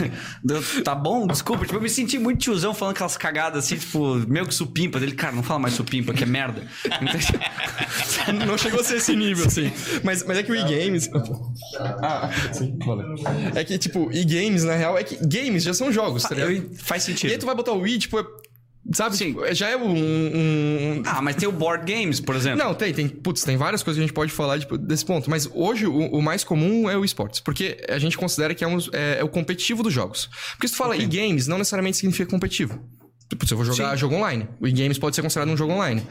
tá 0.82 0.94
bom? 0.94 1.26
Desculpa, 1.26 1.66
tipo, 1.66 1.76
eu 1.76 1.82
me 1.82 1.90
senti 1.90 2.18
muito 2.18 2.40
tiozão 2.40 2.72
falando 2.72 2.94
aquelas 2.94 3.14
cagadas 3.14 3.66
assim, 3.66 3.76
tipo, 3.76 4.14
meio 4.26 4.46
que 4.46 4.54
supimpa. 4.54 4.98
Dele, 4.98 5.12
cara, 5.12 5.36
não 5.36 5.42
fala 5.42 5.60
mais 5.60 5.74
supimpa, 5.74 6.14
que 6.14 6.24
é 6.24 6.26
merda. 6.26 6.66
não 8.46 8.56
chegou 8.56 8.80
a 8.80 8.84
ser 8.84 8.96
esse 8.96 9.14
nível, 9.14 9.46
assim. 9.46 9.70
Mas, 10.02 10.24
mas 10.24 10.38
é 10.38 10.42
que 10.42 10.50
o 10.50 10.56
e-games. 10.56 11.10
Ah, 11.78 12.30
sim, 12.50 12.78
valeu. 12.78 13.16
É 13.54 13.62
que, 13.62 13.76
tipo, 13.76 14.10
e-games, 14.10 14.64
na 14.64 14.76
real, 14.76 14.96
é 14.96 15.04
que 15.04 15.16
games 15.16 15.62
já 15.62 15.74
são 15.74 15.92
jogos, 15.92 16.22
tá 16.22 16.34
ligado? 16.34 16.74
Faz 16.76 17.02
sentido. 17.02 17.28
E 17.28 17.32
aí 17.34 17.38
tu 17.38 17.44
vai 17.44 17.54
botar 17.54 17.72
o 17.72 17.80
Wii, 17.80 17.98
tipo, 17.98 18.16
Sabe? 18.92 19.16
Sim. 19.16 19.26
Tipo, 19.34 19.54
já 19.54 19.68
é 19.68 19.76
um, 19.76 19.90
um- 20.98 21.02
Ah, 21.06 21.22
mas 21.22 21.36
tem 21.36 21.48
o 21.48 21.52
board 21.52 21.90
games, 21.90 22.20
por 22.20 22.34
exemplo. 22.34 22.58
Não, 22.64 22.74
tem, 22.74 22.92
tem. 22.92 23.08
Putz, 23.08 23.42
tem 23.44 23.56
várias 23.56 23.82
coisas 23.82 23.98
que 23.98 24.02
a 24.04 24.06
gente 24.06 24.14
pode 24.14 24.32
falar 24.32 24.58
tipo, 24.58 24.76
desse 24.76 25.04
ponto. 25.04 25.30
Mas 25.30 25.48
hoje 25.54 25.86
o, 25.86 25.96
o 26.10 26.22
mais 26.22 26.42
comum 26.44 26.90
é 26.90 26.96
o 26.96 27.04
esportes. 27.04 27.40
Porque 27.40 27.78
a 27.88 27.98
gente 27.98 28.18
considera 28.18 28.54
que 28.54 28.64
é, 28.64 28.66
um- 28.68 28.78
é- 28.92 29.18
é 29.20 29.24
o 29.24 29.28
competitivo 29.28 29.82
dos 29.82 29.92
jogos. 29.92 30.28
Porque 30.52 30.66
se 30.68 30.74
tu 30.74 30.78
fala 30.78 30.96
e-games, 30.96 31.46
não 31.46 31.58
necessariamente 31.58 31.96
significa 31.98 32.28
competitivo. 32.30 32.78
Putz, 33.38 33.48
eu 33.50 33.56
vou 33.56 33.64
jogar 33.64 33.94
jogo 33.96 34.16
online. 34.16 34.48
O 34.60 34.66
e-games 34.66 34.98
pode 34.98 35.14
ser 35.14 35.22
considerado 35.22 35.50
um 35.52 35.56
jogo 35.56 35.72
online. 35.72 36.02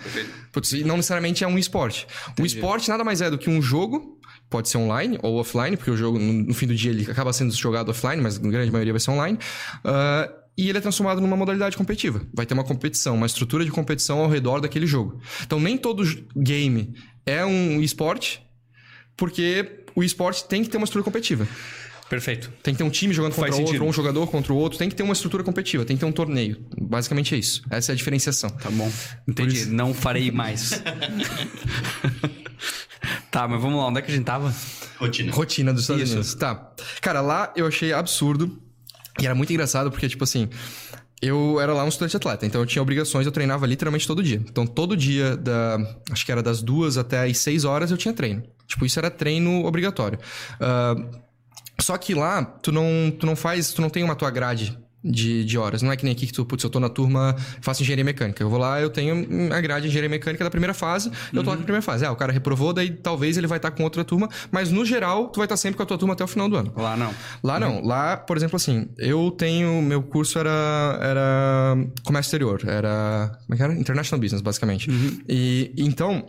Putz, 0.54 0.72
e 0.72 0.84
não 0.86 0.96
necessariamente 0.96 1.44
é 1.44 1.48
um 1.48 1.58
esporte. 1.58 2.08
O 2.40 2.46
esporte 2.46 2.88
nada 2.88 3.04
mais 3.04 3.20
é 3.22 3.30
do 3.30 3.38
que 3.38 3.50
um 3.50 3.62
jogo. 3.62 4.18
Pode 4.50 4.68
ser 4.70 4.78
online 4.80 5.20
ou 5.22 5.38
offline, 5.38 5.78
porque 5.78 5.92
o 5.92 5.98
jogo, 5.98 6.18
no, 6.18 6.52
fim 6.56 6.66
do 6.66 6.74
dia, 6.74 6.90
ele 6.90 7.12
acaba 7.12 7.32
sendo 7.32 7.54
jogado 7.54 7.90
offline, 7.90 8.20
mas 8.20 8.40
na 8.40 8.50
grande 8.50 8.72
maioria 8.72 8.94
vai 8.94 9.00
ser 9.00 9.12
online. 9.12 9.38
Ah, 9.84 10.28
e 10.62 10.68
ele 10.70 10.78
é 10.78 10.82
transformado 10.82 11.22
numa 11.22 11.38
modalidade 11.38 11.78
competitiva. 11.78 12.22
Vai 12.34 12.46
ter 12.46 12.54
uma 12.54 12.64
competição, 12.64 13.16
uma 13.16 13.26
estrutura 13.26 13.64
de 13.64 13.72
competição 13.72 14.20
ao 14.20 14.30
redor 14.30 14.60
daquele 14.60 14.86
jogo. 14.86 15.22
Então, 15.44 15.60
nem 15.60 15.78
todo 15.78 16.04
game 16.36 16.94
é 17.26 17.46
um 17.46 17.82
esporte, 17.82 18.42
porque 19.16 19.84
o 19.96 20.04
esporte 20.04 20.44
tem 20.48 20.64
que 20.64 20.70
ter 20.70 20.78
uma 20.78 20.84
estrutura 20.84 21.04
competitiva. 21.06 21.48
Perfeito. 22.10 22.52
Tem 22.64 22.74
que 22.74 22.80
ter 22.80 22.84
um 22.84 22.90
time 22.90 23.14
jogando 23.14 23.34
Faz 23.34 23.52
contra 23.52 23.56
outro, 23.58 23.68
sentido. 23.68 23.84
ou 23.84 23.90
um 23.90 23.94
jogador 23.94 24.26
contra 24.28 24.52
o 24.52 24.56
outro. 24.58 24.80
Tem 24.80 24.90
que 24.90 24.96
ter 24.96 25.04
uma 25.04 25.14
estrutura 25.14 25.44
competitiva, 25.44 25.86
tem 25.86 25.96
que 25.96 26.00
ter 26.00 26.08
um 26.08 26.12
torneio. 26.12 26.58
Basicamente 26.82 27.36
é 27.36 27.38
isso. 27.38 27.62
Essa 27.70 27.92
é 27.92 27.94
a 27.94 27.96
diferenciação. 27.96 28.50
Tá 28.50 28.70
bom. 28.72 28.92
Entendi. 29.28 29.56
isso- 29.58 29.72
Não 29.72 29.94
farei 29.94 30.32
mais. 30.32 30.82
tá, 33.32 33.48
mas 33.48 33.62
vamos 33.62 33.78
lá. 33.78 33.88
Onde 33.88 34.00
é 34.00 34.02
que 34.02 34.12
a 34.12 34.16
gente 34.16 34.26
tava? 34.26 34.54
Rotina. 34.98 35.32
Rotina 35.32 35.72
dos 35.72 35.84
Estados 35.84 36.04
Isso. 36.04 36.14
Unidos. 36.14 36.34
Tá. 36.34 36.74
Cara, 37.02 37.22
lá 37.22 37.54
eu 37.56 37.68
achei 37.68 37.94
absurdo. 37.94 38.60
E 39.22 39.26
era 39.26 39.36
muito 39.36 39.52
engraçado 39.52 39.92
porque, 39.92 40.08
tipo 40.08 40.24
assim, 40.24 40.50
eu 41.22 41.60
era 41.60 41.74
lá 41.74 41.84
um 41.84 41.90
estudante 41.90 42.16
atleta, 42.16 42.46
então 42.46 42.62
eu 42.62 42.66
tinha 42.66 42.82
obrigações, 42.82 43.26
eu 43.26 43.32
treinava 43.32 43.66
literalmente 43.66 44.08
todo 44.08 44.24
dia. 44.24 44.42
Então 44.48 44.66
todo 44.66 44.96
dia, 44.96 45.36
da, 45.36 45.78
acho 46.12 46.26
que 46.26 46.32
era 46.32 46.42
das 46.42 46.62
duas 46.62 46.98
até 46.98 47.26
as 47.26 47.38
seis 47.38 47.66
horas, 47.66 47.92
eu 47.92 47.98
tinha 47.98 48.14
treino. 48.14 48.44
Tipo, 48.68 48.86
isso 48.86 49.00
era 49.00 49.10
treino 49.10 49.66
obrigatório. 49.66 50.20
Ah, 50.60 50.96
só 51.82 51.98
que 51.98 52.14
lá, 52.14 52.44
tu 52.44 52.72
não, 52.72 53.12
tu 53.18 53.26
não 53.26 53.36
faz, 53.36 53.74
tu 53.74 53.82
não 53.82 53.90
tem 53.90 54.04
uma 54.04 54.16
tua 54.16 54.30
grade 54.30 54.78
de, 55.04 55.46
de 55.46 55.58
horas. 55.58 55.82
Não 55.82 55.92
é 55.92 55.96
que 55.96 56.04
nem 56.04 56.12
aqui 56.12 56.28
que 56.28 56.34
tu, 56.34 56.46
putz, 56.46 56.64
eu 56.64 56.70
tô 56.70 56.80
na 56.80 56.90
turma, 56.90 57.36
faço 57.62 57.82
engenharia 57.82 58.04
mecânica. 58.04 58.44
Eu 58.44 58.50
vou 58.50 58.60
lá, 58.60 58.82
eu 58.82 58.90
tenho 58.90 59.54
a 59.54 59.62
grade 59.62 59.84
de 59.84 59.88
engenharia 59.88 60.10
mecânica 60.10 60.44
da 60.44 60.50
primeira 60.50 60.74
fase, 60.74 61.12
eu 61.34 61.44
tô 61.44 61.50
lá 61.50 61.56
na 61.56 61.64
primeira 61.64 61.82
fase. 61.82 62.06
Ah, 62.06 62.12
o 62.12 62.16
cara 62.16 62.32
reprovou, 62.32 62.74
daí 62.74 62.92
talvez 62.92 63.38
ele 63.38 63.48
vai 63.48 63.58
estar 63.58 63.72
com 63.72 63.84
outra 63.84 64.04
turma, 64.04 64.30
mas 64.52 64.72
no 64.72 64.86
geral, 64.86 65.30
tu 65.30 65.38
vai 65.38 65.46
estar 65.46 65.58
sempre 65.58 65.78
com 65.78 65.84
a 65.84 65.86
tua 65.86 65.98
turma 65.98 66.14
até 66.14 66.24
o 66.24 66.28
final 66.28 66.50
do 66.50 66.56
ano. 66.56 66.74
Lá 66.76 66.98
não. 66.98 67.14
Lá 67.44 67.60
não. 67.60 67.84
Lá, 67.84 68.18
por 68.18 68.36
exemplo, 68.38 68.58
assim, 68.58 68.90
eu 68.98 69.32
tenho. 69.32 69.82
Meu 69.82 70.04
curso 70.04 70.38
era, 70.38 71.00
era 71.02 71.78
comércio 72.04 72.30
exterior. 72.30 72.62
Era. 72.68 73.32
Como 73.46 73.54
é 73.54 73.58
que 73.58 73.64
era? 73.64 73.74
International 73.74 74.20
Business, 74.20 74.42
basicamente. 74.42 74.90
E 75.28 75.74
então. 75.78 76.26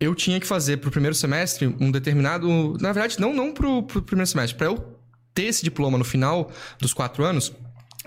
Eu 0.00 0.16
tinha 0.16 0.40
que 0.40 0.46
fazer 0.48 0.78
pro 0.78 0.90
primeiro 0.90 1.14
semestre 1.14 1.76
um 1.78 1.88
determinado. 1.88 2.76
Na 2.80 2.90
verdade, 2.92 3.20
não, 3.20 3.32
não 3.32 3.52
pro, 3.52 3.84
pro 3.84 4.02
primeiro 4.02 4.26
semestre. 4.26 4.58
Pra 4.58 4.66
eu 4.66 4.98
ter 5.32 5.44
esse 5.44 5.62
diploma 5.62 5.96
no 5.96 6.04
final 6.04 6.50
dos 6.80 6.92
quatro 6.92 7.24
anos, 7.24 7.52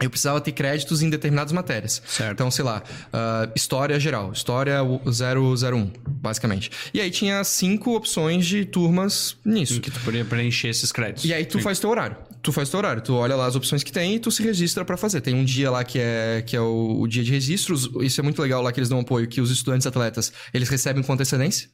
eu 0.01 0.09
precisava 0.09 0.41
ter 0.41 0.51
créditos 0.51 1.01
em 1.01 1.09
determinadas 1.09 1.53
matérias. 1.53 2.01
Certo. 2.05 2.33
Então, 2.33 2.51
sei 2.51 2.65
lá, 2.65 2.83
ah, 3.13 3.49
história 3.55 3.97
geral, 3.99 4.31
história 4.33 4.81
001, 4.83 5.91
basicamente. 6.05 6.69
E 6.93 6.99
aí 6.99 7.09
tinha 7.09 7.43
cinco 7.43 7.95
opções 7.95 8.45
de 8.45 8.65
turmas 8.65 9.37
nisso. 9.45 9.79
Que 9.79 9.89
tu 9.89 9.99
poderia 10.01 10.25
preencher 10.25 10.67
esses 10.67 10.91
créditos. 10.91 11.23
E 11.25 11.33
aí 11.33 11.45
tu 11.45 11.59
faz 11.59 11.79
teu 11.79 11.89
horário. 11.89 12.17
Tu 12.41 12.51
faz 12.51 12.69
teu 12.69 12.77
horário. 12.77 13.01
Tu 13.01 13.13
olha 13.13 13.35
lá 13.35 13.45
as 13.45 13.55
opções 13.55 13.83
que 13.83 13.91
tem 13.91 14.15
e 14.15 14.19
tu 14.19 14.29
se 14.29 14.43
registra 14.43 14.83
pra 14.83 14.97
fazer. 14.97 15.21
Tem 15.21 15.33
um 15.33 15.45
dia 15.45 15.71
lá 15.71 15.83
que 15.83 15.97
é, 15.99 16.43
que 16.45 16.55
é 16.55 16.61
o, 16.61 17.01
o 17.01 17.07
dia 17.07 17.23
de 17.23 17.31
registros. 17.31 17.89
Isso 18.01 18.19
é 18.19 18.23
muito 18.23 18.41
legal 18.41 18.61
lá 18.61 18.71
que 18.71 18.79
eles 18.79 18.89
dão 18.89 18.99
apoio, 18.99 19.27
que 19.27 19.39
os 19.39 19.49
estudantes 19.49 19.87
atletas, 19.87 20.31
eles 20.53 20.67
recebem 20.67 21.01
com 21.01 21.13
antecedência. 21.13 21.69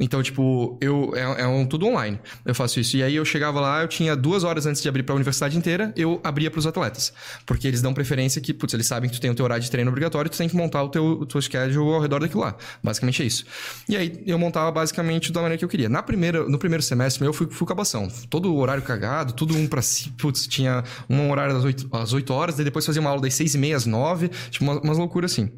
Então, 0.00 0.22
tipo, 0.22 0.78
eu 0.80 1.12
é, 1.14 1.42
é 1.42 1.46
um, 1.46 1.64
tudo 1.66 1.86
online. 1.86 2.18
Eu 2.44 2.54
faço 2.54 2.80
isso. 2.80 2.96
E 2.96 3.02
aí 3.02 3.14
eu 3.14 3.24
chegava 3.24 3.60
lá, 3.60 3.82
eu 3.82 3.88
tinha 3.88 4.16
duas 4.16 4.42
horas 4.44 4.66
antes 4.66 4.82
de 4.82 4.88
abrir 4.88 5.02
pra 5.02 5.14
universidade 5.14 5.56
inteira, 5.56 5.92
eu 5.96 6.20
abria 6.24 6.50
pros 6.50 6.66
atletas. 6.66 7.12
Porque 7.46 7.68
eles 7.68 7.80
dão 7.82 7.94
preferência 7.94 8.40
que, 8.40 8.52
putz, 8.52 8.74
eles 8.74 8.86
sabem 8.86 9.08
que 9.08 9.16
tu 9.16 9.20
tem 9.20 9.30
o 9.30 9.34
teu 9.34 9.44
horário 9.44 9.62
de 9.62 9.70
treino 9.70 9.90
obrigatório, 9.90 10.30
tu 10.30 10.36
tem 10.38 10.48
que 10.48 10.56
montar 10.56 10.82
o 10.82 10.88
teu, 10.88 11.04
o 11.04 11.26
teu 11.26 11.40
schedule 11.40 11.94
ao 11.94 12.00
redor 12.00 12.20
daquilo 12.20 12.40
lá. 12.42 12.56
Basicamente 12.82 13.22
é 13.22 13.26
isso. 13.26 13.44
E 13.88 13.96
aí 13.96 14.22
eu 14.26 14.38
montava 14.38 14.70
basicamente 14.72 15.30
da 15.32 15.40
maneira 15.40 15.58
que 15.58 15.64
eu 15.64 15.68
queria. 15.68 15.88
Na 15.88 16.02
primeira, 16.02 16.44
no 16.48 16.58
primeiro 16.58 16.82
semestre, 16.82 17.24
eu 17.24 17.32
fui, 17.32 17.46
fui 17.50 17.66
cabação. 17.66 18.08
Todo 18.28 18.52
o 18.52 18.56
horário 18.58 18.82
cagado, 18.82 19.32
tudo 19.32 19.56
um 19.56 19.66
pra 19.66 19.82
si. 19.82 20.10
Putz, 20.18 20.46
tinha 20.46 20.82
um 21.08 21.30
horário 21.30 21.54
das 21.54 21.64
8, 21.64 21.88
às 21.92 22.12
8 22.12 22.32
horas, 22.32 22.56
daí 22.56 22.64
depois 22.64 22.84
fazia 22.84 23.00
uma 23.00 23.10
aula 23.10 23.22
das 23.22 23.34
6 23.34 23.54
e 23.54 23.58
meia 23.58 23.76
às 23.76 23.86
9. 23.86 24.28
Tipo, 24.50 24.64
uma- 24.64 24.80
umas 24.80 24.98
loucuras 24.98 25.32
assim. 25.32 25.50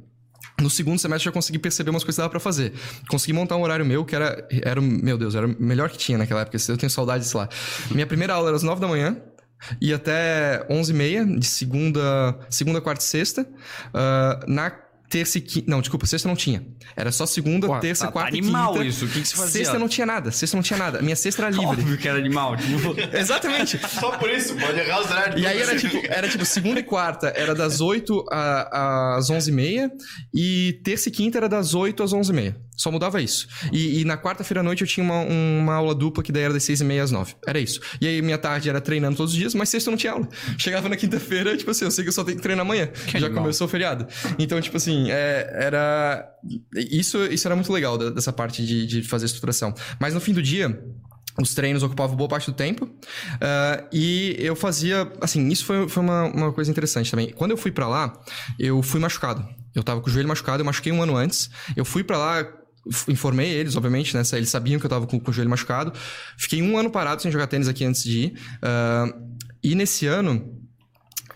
No 0.60 0.70
segundo 0.70 0.98
semestre 0.98 1.24
já 1.24 1.32
consegui 1.32 1.58
perceber 1.58 1.90
umas 1.90 2.04
coisas 2.04 2.16
que 2.16 2.20
dava 2.20 2.30
pra 2.30 2.40
fazer. 2.40 2.72
Consegui 3.08 3.32
montar 3.32 3.56
um 3.56 3.62
horário 3.62 3.84
meu 3.84 4.04
que 4.04 4.14
era, 4.14 4.46
era, 4.62 4.80
meu 4.80 5.18
Deus, 5.18 5.34
era 5.34 5.46
o 5.46 5.56
melhor 5.58 5.90
que 5.90 5.98
tinha 5.98 6.16
naquela 6.16 6.42
época. 6.42 6.56
Eu 6.68 6.76
tenho 6.76 6.90
saudade 6.90 7.24
disso 7.24 7.36
lá. 7.36 7.48
Minha 7.90 8.06
primeira 8.06 8.34
aula 8.34 8.48
era 8.48 8.56
às 8.56 8.62
9 8.62 8.80
da 8.80 8.86
manhã. 8.86 9.16
E 9.80 9.92
até 9.92 10.66
11h30, 10.70 11.38
de 11.38 11.46
segunda, 11.46 12.38
segunda, 12.50 12.80
quarta 12.80 13.02
e 13.02 13.06
sexta. 13.06 13.46
Ah, 13.92 14.40
na 14.46 14.83
terça 15.08 15.38
e 15.38 15.40
quinta... 15.40 15.70
Não, 15.70 15.80
desculpa, 15.80 16.06
sexta 16.06 16.28
não 16.28 16.34
tinha. 16.36 16.64
Era 16.96 17.12
só 17.12 17.24
segunda, 17.26 17.66
Pô, 17.66 17.78
terça, 17.78 18.02
tá- 18.02 18.06
tá 18.08 18.12
quarta 18.12 18.36
animal 18.36 18.74
e 18.74 18.78
quinta. 18.78 18.84
isso. 18.88 19.04
O 19.04 19.08
que 19.08 19.20
que 19.20 19.28
se 19.28 19.36
fazia? 19.36 19.50
Sexta 19.64 19.78
não 19.78 19.88
tinha 19.88 20.06
nada. 20.06 20.30
Sexta 20.30 20.56
não 20.56 20.62
tinha 20.62 20.78
nada. 20.78 21.00
Minha 21.02 21.16
sexta 21.16 21.42
era 21.42 21.50
livre. 21.50 21.66
Óbvio 21.80 21.96
que 21.98 22.08
era 22.08 22.18
animal. 22.18 22.56
Tipo, 22.56 22.94
Exatamente. 23.16 23.78
Só 23.88 24.12
por 24.18 24.28
isso, 24.30 24.54
pode 24.56 24.78
errar 24.78 25.00
os 25.00 25.10
horários. 25.10 25.40
E 25.40 25.46
aí 25.46 25.60
era 25.60 25.76
tipo, 25.78 25.96
era 26.08 26.28
tipo, 26.28 26.44
segunda 26.44 26.80
e 26.80 26.82
quarta 26.82 27.32
era 27.36 27.54
das 27.54 27.80
8 27.80 28.24
a- 28.30 29.16
às 29.16 29.30
11h30 29.30 29.90
e 30.34 30.80
terça 30.84 31.08
e 31.08 31.12
quinta 31.12 31.38
era 31.38 31.48
das 31.48 31.74
8 31.74 32.02
às 32.02 32.12
11h30. 32.12 32.54
Só 32.76 32.90
mudava 32.90 33.22
isso. 33.22 33.46
E, 33.72 34.00
e 34.00 34.04
na 34.04 34.16
quarta-feira 34.18 34.58
à 34.60 34.62
noite 34.64 34.80
eu 34.82 34.86
tinha 34.88 35.04
uma, 35.04 35.20
uma 35.20 35.74
aula 35.74 35.94
dupla 35.94 36.24
que 36.24 36.32
daí 36.32 36.42
era 36.42 36.52
das 36.52 36.64
6h30 36.64 37.02
às 37.04 37.10
9 37.12 37.34
Era 37.46 37.60
isso. 37.60 37.80
E 38.00 38.06
aí 38.08 38.20
minha 38.20 38.36
tarde 38.36 38.68
era 38.68 38.80
treinando 38.80 39.16
todos 39.16 39.32
os 39.32 39.38
dias, 39.38 39.54
mas 39.54 39.68
sexta 39.68 39.88
eu 39.88 39.92
não 39.92 39.98
tinha 39.98 40.12
aula. 40.12 40.28
Chegava 40.58 40.88
na 40.88 40.96
quinta-feira, 40.96 41.56
tipo 41.56 41.70
assim, 41.70 41.84
eu 41.84 41.90
sei 41.92 42.02
que 42.02 42.08
eu 42.08 42.12
só 42.12 42.24
tenho 42.24 42.36
que 42.36 42.42
treinar 42.42 42.64
amanhã. 42.66 42.88
Já 43.06 43.26
animal. 43.26 43.44
começou 43.44 43.66
o 43.68 43.70
feriado. 43.70 44.08
Então, 44.40 44.60
tipo 44.60 44.76
assim, 44.76 44.93
é, 45.10 45.50
era. 45.52 46.28
Isso, 46.74 47.18
isso 47.26 47.46
era 47.46 47.54
muito 47.54 47.72
legal 47.72 47.98
dessa 47.98 48.32
parte 48.32 48.64
de, 48.64 48.86
de 48.86 49.02
fazer 49.02 49.26
estruturação. 49.26 49.74
Mas 49.98 50.14
no 50.14 50.20
fim 50.20 50.32
do 50.32 50.42
dia. 50.42 50.82
Os 51.36 51.52
treinos 51.52 51.82
ocupavam 51.82 52.14
boa 52.14 52.28
parte 52.28 52.48
do 52.48 52.54
tempo. 52.54 52.88
ah, 53.40 53.84
e 53.92 54.36
eu 54.38 54.54
fazia. 54.54 55.10
Assim, 55.20 55.48
isso 55.48 55.64
foi, 55.64 55.88
foi 55.88 56.00
uma, 56.00 56.24
uma 56.26 56.52
coisa 56.52 56.70
interessante 56.70 57.10
também. 57.10 57.30
Quando 57.30 57.50
eu 57.50 57.56
fui 57.56 57.72
pra 57.72 57.88
lá, 57.88 58.20
eu 58.56 58.80
fui 58.82 59.00
machucado. 59.00 59.44
Eu 59.74 59.82
tava 59.82 60.00
com 60.00 60.08
o 60.08 60.12
joelho 60.12 60.28
machucado, 60.28 60.60
eu 60.60 60.64
machuquei 60.64 60.92
um 60.92 61.02
ano 61.02 61.16
antes. 61.16 61.50
Eu 61.74 61.84
fui 61.84 62.04
pra 62.04 62.18
lá. 62.18 62.46
Informei 63.08 63.50
eles, 63.50 63.74
obviamente, 63.74 64.14
né? 64.14 64.22
Eles 64.34 64.50
sabiam 64.50 64.78
que 64.78 64.86
eu 64.86 64.90
tava 64.90 65.06
com, 65.08 65.18
com 65.18 65.30
o 65.30 65.34
joelho 65.34 65.50
machucado. 65.50 65.92
Fiquei 66.36 66.62
um 66.62 66.78
ano 66.78 66.90
parado 66.90 67.20
sem 67.20 67.32
jogar 67.32 67.48
tênis 67.48 67.66
aqui 67.66 67.84
antes 67.84 68.04
de 68.04 68.26
ir. 68.26 68.40
Ah, 68.62 69.12
e 69.60 69.74
nesse 69.74 70.06
ano, 70.06 70.53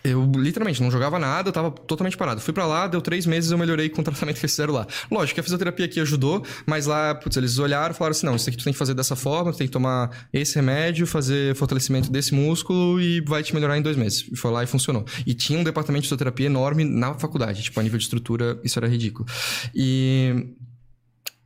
eu 0.03 0.29
literalmente 0.35 0.81
não 0.81 0.89
jogava 0.91 1.19
nada, 1.19 1.51
tava 1.51 1.71
totalmente 1.71 2.17
parado. 2.17 2.41
Fui 2.41 2.53
pra 2.53 2.65
lá, 2.65 2.87
deu 2.87 3.01
três 3.01 3.25
meses 3.25 3.51
eu 3.51 3.57
melhorei 3.57 3.89
com 3.89 4.01
o 4.01 4.03
tratamento 4.03 4.35
que 4.35 4.41
fizeram 4.41 4.73
lá. 4.73 4.87
Lógico 5.11 5.35
que 5.35 5.39
a 5.39 5.43
fisioterapia 5.43 5.85
aqui 5.85 5.99
ajudou, 5.99 6.43
mas 6.65 6.85
lá, 6.85 7.15
putz, 7.15 7.37
eles 7.37 7.57
olharam 7.57 7.93
e 7.93 7.97
falaram 7.97 8.11
assim: 8.11 8.25
não, 8.25 8.35
isso 8.35 8.49
aqui 8.49 8.57
tu 8.57 8.63
tem 8.63 8.73
que 8.73 8.79
fazer 8.79 8.93
dessa 8.93 9.15
forma, 9.15 9.51
tu 9.51 9.57
tem 9.57 9.67
que 9.67 9.73
tomar 9.73 10.27
esse 10.31 10.55
remédio, 10.55 11.05
fazer 11.05 11.55
fortalecimento 11.55 12.11
desse 12.11 12.33
músculo 12.33 12.99
e 13.01 13.21
vai 13.21 13.43
te 13.43 13.53
melhorar 13.53 13.77
em 13.77 13.81
dois 13.81 13.97
meses. 13.97 14.25
E 14.31 14.35
foi 14.35 14.51
lá 14.51 14.63
e 14.63 14.67
funcionou. 14.67 15.05
E 15.25 15.33
tinha 15.33 15.59
um 15.59 15.63
departamento 15.63 16.03
de 16.03 16.07
fisioterapia 16.07 16.45
enorme 16.45 16.83
na 16.83 17.13
faculdade, 17.13 17.63
tipo, 17.63 17.79
a 17.79 17.83
nível 17.83 17.97
de 17.97 18.03
estrutura, 18.05 18.59
isso 18.63 18.77
era 18.79 18.87
ridículo. 18.87 19.27
E. 19.73 20.55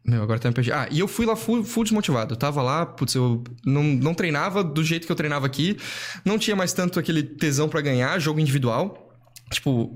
Meu, 0.05 0.21
agora 0.21 0.37
até 0.37 0.49
me 0.49 0.53
perdi. 0.53 0.71
Ah, 0.71 0.87
e 0.91 0.99
eu 0.99 1.07
fui 1.07 1.25
lá 1.25 1.35
full, 1.35 1.63
full 1.63 1.83
desmotivado. 1.83 2.33
Eu 2.33 2.37
tava 2.37 2.61
lá, 2.61 2.85
putz, 2.85 3.15
eu 3.15 3.41
não, 3.65 3.83
não 3.83 4.13
treinava 4.13 4.63
do 4.63 4.83
jeito 4.83 5.05
que 5.05 5.11
eu 5.11 5.15
treinava 5.15 5.45
aqui. 5.45 5.77
Não 6.25 6.37
tinha 6.37 6.55
mais 6.55 6.73
tanto 6.73 6.99
aquele 6.99 7.23
tesão 7.23 7.69
pra 7.69 7.79
ganhar, 7.79 8.19
jogo 8.19 8.39
individual. 8.39 9.15
Tipo, 9.49 9.93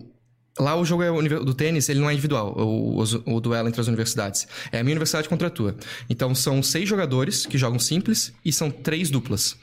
lá 0.58 0.76
o 0.76 0.86
jogo 0.86 1.04
é 1.04 1.40
do 1.40 1.54
tênis, 1.54 1.90
ele 1.90 2.00
não 2.00 2.10
é 2.10 2.14
individual, 2.14 2.54
o, 2.58 3.02
o, 3.02 3.36
o 3.36 3.42
duelo 3.42 3.68
entre 3.68 3.82
as 3.82 3.88
universidades. 3.88 4.48
É 4.72 4.80
a 4.80 4.84
minha 4.84 4.94
universidade 4.94 5.28
contra 5.28 5.48
a 5.48 5.52
tua. 5.52 5.76
Então 6.10 6.34
são 6.34 6.64
seis 6.64 6.88
jogadores 6.88 7.46
que 7.46 7.58
jogam 7.58 7.80
simples 7.80 8.34
e 8.46 8.54
são 8.54 8.72
três 8.72 9.10
duplas. 9.10 9.58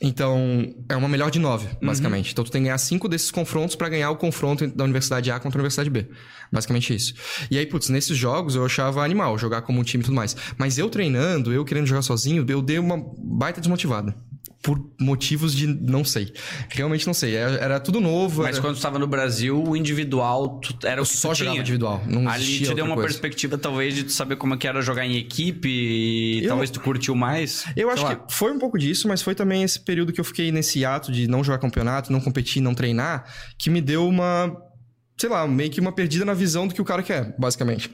Então, 0.00 0.74
é 0.88 0.96
uma 0.96 1.08
melhor 1.08 1.30
de 1.30 1.38
nove, 1.38 1.68
basicamente. 1.82 2.32
Então, 2.32 2.44
tu 2.44 2.50
tem 2.50 2.62
que 2.62 2.66
ganhar 2.66 2.78
cinco 2.78 3.08
desses 3.08 3.30
confrontos 3.30 3.76
pra 3.76 3.88
ganhar 3.88 4.10
o 4.10 4.16
confronto 4.16 4.66
da 4.66 4.84
Universidade 4.84 5.30
A 5.30 5.38
contra 5.38 5.58
a 5.58 5.60
Universidade 5.60 5.90
B. 5.90 6.08
Basicamente 6.52 6.94
isso. 6.94 7.14
E 7.50 7.58
aí, 7.58 7.66
putz, 7.66 7.88
nesses 7.88 8.16
jogos 8.16 8.54
eu 8.54 8.64
achava 8.64 9.04
animal, 9.04 9.36
jogar 9.38 9.62
como 9.62 9.80
um 9.80 9.82
time 9.82 10.02
e 10.02 10.04
tudo 10.04 10.14
mais. 10.14 10.36
Mas 10.56 10.78
eu 10.78 10.88
treinando, 10.88 11.52
eu 11.52 11.64
querendo 11.64 11.86
jogar 11.86 12.02
sozinho, 12.02 12.44
eu 12.48 12.62
dei 12.62 12.78
uma 12.78 13.02
baita 13.18 13.60
desmotivada. 13.60 14.14
Por 14.60 14.84
motivos 15.00 15.54
de 15.54 15.66
não 15.66 16.04
sei. 16.04 16.32
Realmente 16.68 17.06
não 17.06 17.14
sei. 17.14 17.36
Era, 17.36 17.56
era 17.56 17.80
tudo 17.80 18.00
novo. 18.00 18.42
Mas 18.42 18.56
era... 18.56 18.60
quando 18.60 18.76
estava 18.76 18.98
no 18.98 19.06
Brasil, 19.06 19.62
o 19.62 19.76
individual 19.76 20.60
era 20.82 21.00
o 21.00 21.04
que 21.04 21.16
só 21.16 21.32
jogava 21.32 21.56
individual. 21.58 22.02
Não 22.06 22.28
Ali 22.28 22.58
te 22.60 22.74
deu 22.74 22.84
uma 22.84 22.94
coisa. 22.96 23.08
perspectiva, 23.08 23.56
talvez, 23.56 23.94
de 23.94 24.04
tu 24.04 24.12
saber 24.12 24.36
como 24.36 24.54
é 24.54 24.56
que 24.56 24.66
era 24.66 24.82
jogar 24.82 25.06
em 25.06 25.16
equipe 25.16 25.68
e 25.68 26.42
Eu- 26.42 26.48
talvez 26.48 26.70
tu 26.70 26.80
curtiu 26.80 27.14
mais. 27.14 27.64
Eu 27.76 27.88
acho 27.88 28.02
lá. 28.02 28.16
que 28.16 28.34
foi 28.34 28.50
um 28.50 28.58
pouco 28.58 28.76
disso, 28.78 29.06
mas 29.06 29.22
foi 29.22 29.34
também 29.34 29.62
esse 29.62 29.78
período 29.78 30.12
que 30.12 30.20
eu 30.20 30.24
fiquei 30.24 30.50
nesse 30.50 30.84
ato 30.84 31.12
de 31.12 31.28
não 31.28 31.44
jogar 31.44 31.58
campeonato, 31.58 32.12
não 32.12 32.20
competir, 32.20 32.60
não 32.60 32.74
treinar, 32.74 33.32
que 33.56 33.70
me 33.70 33.80
deu 33.80 34.06
uma 34.08 34.56
sei 35.18 35.28
lá, 35.28 35.46
meio 35.48 35.68
que 35.70 35.80
uma 35.80 35.92
perdida 35.92 36.24
na 36.24 36.32
visão 36.32 36.68
do 36.68 36.74
que 36.74 36.80
o 36.80 36.84
cara 36.84 37.02
quer, 37.02 37.34
basicamente. 37.38 37.90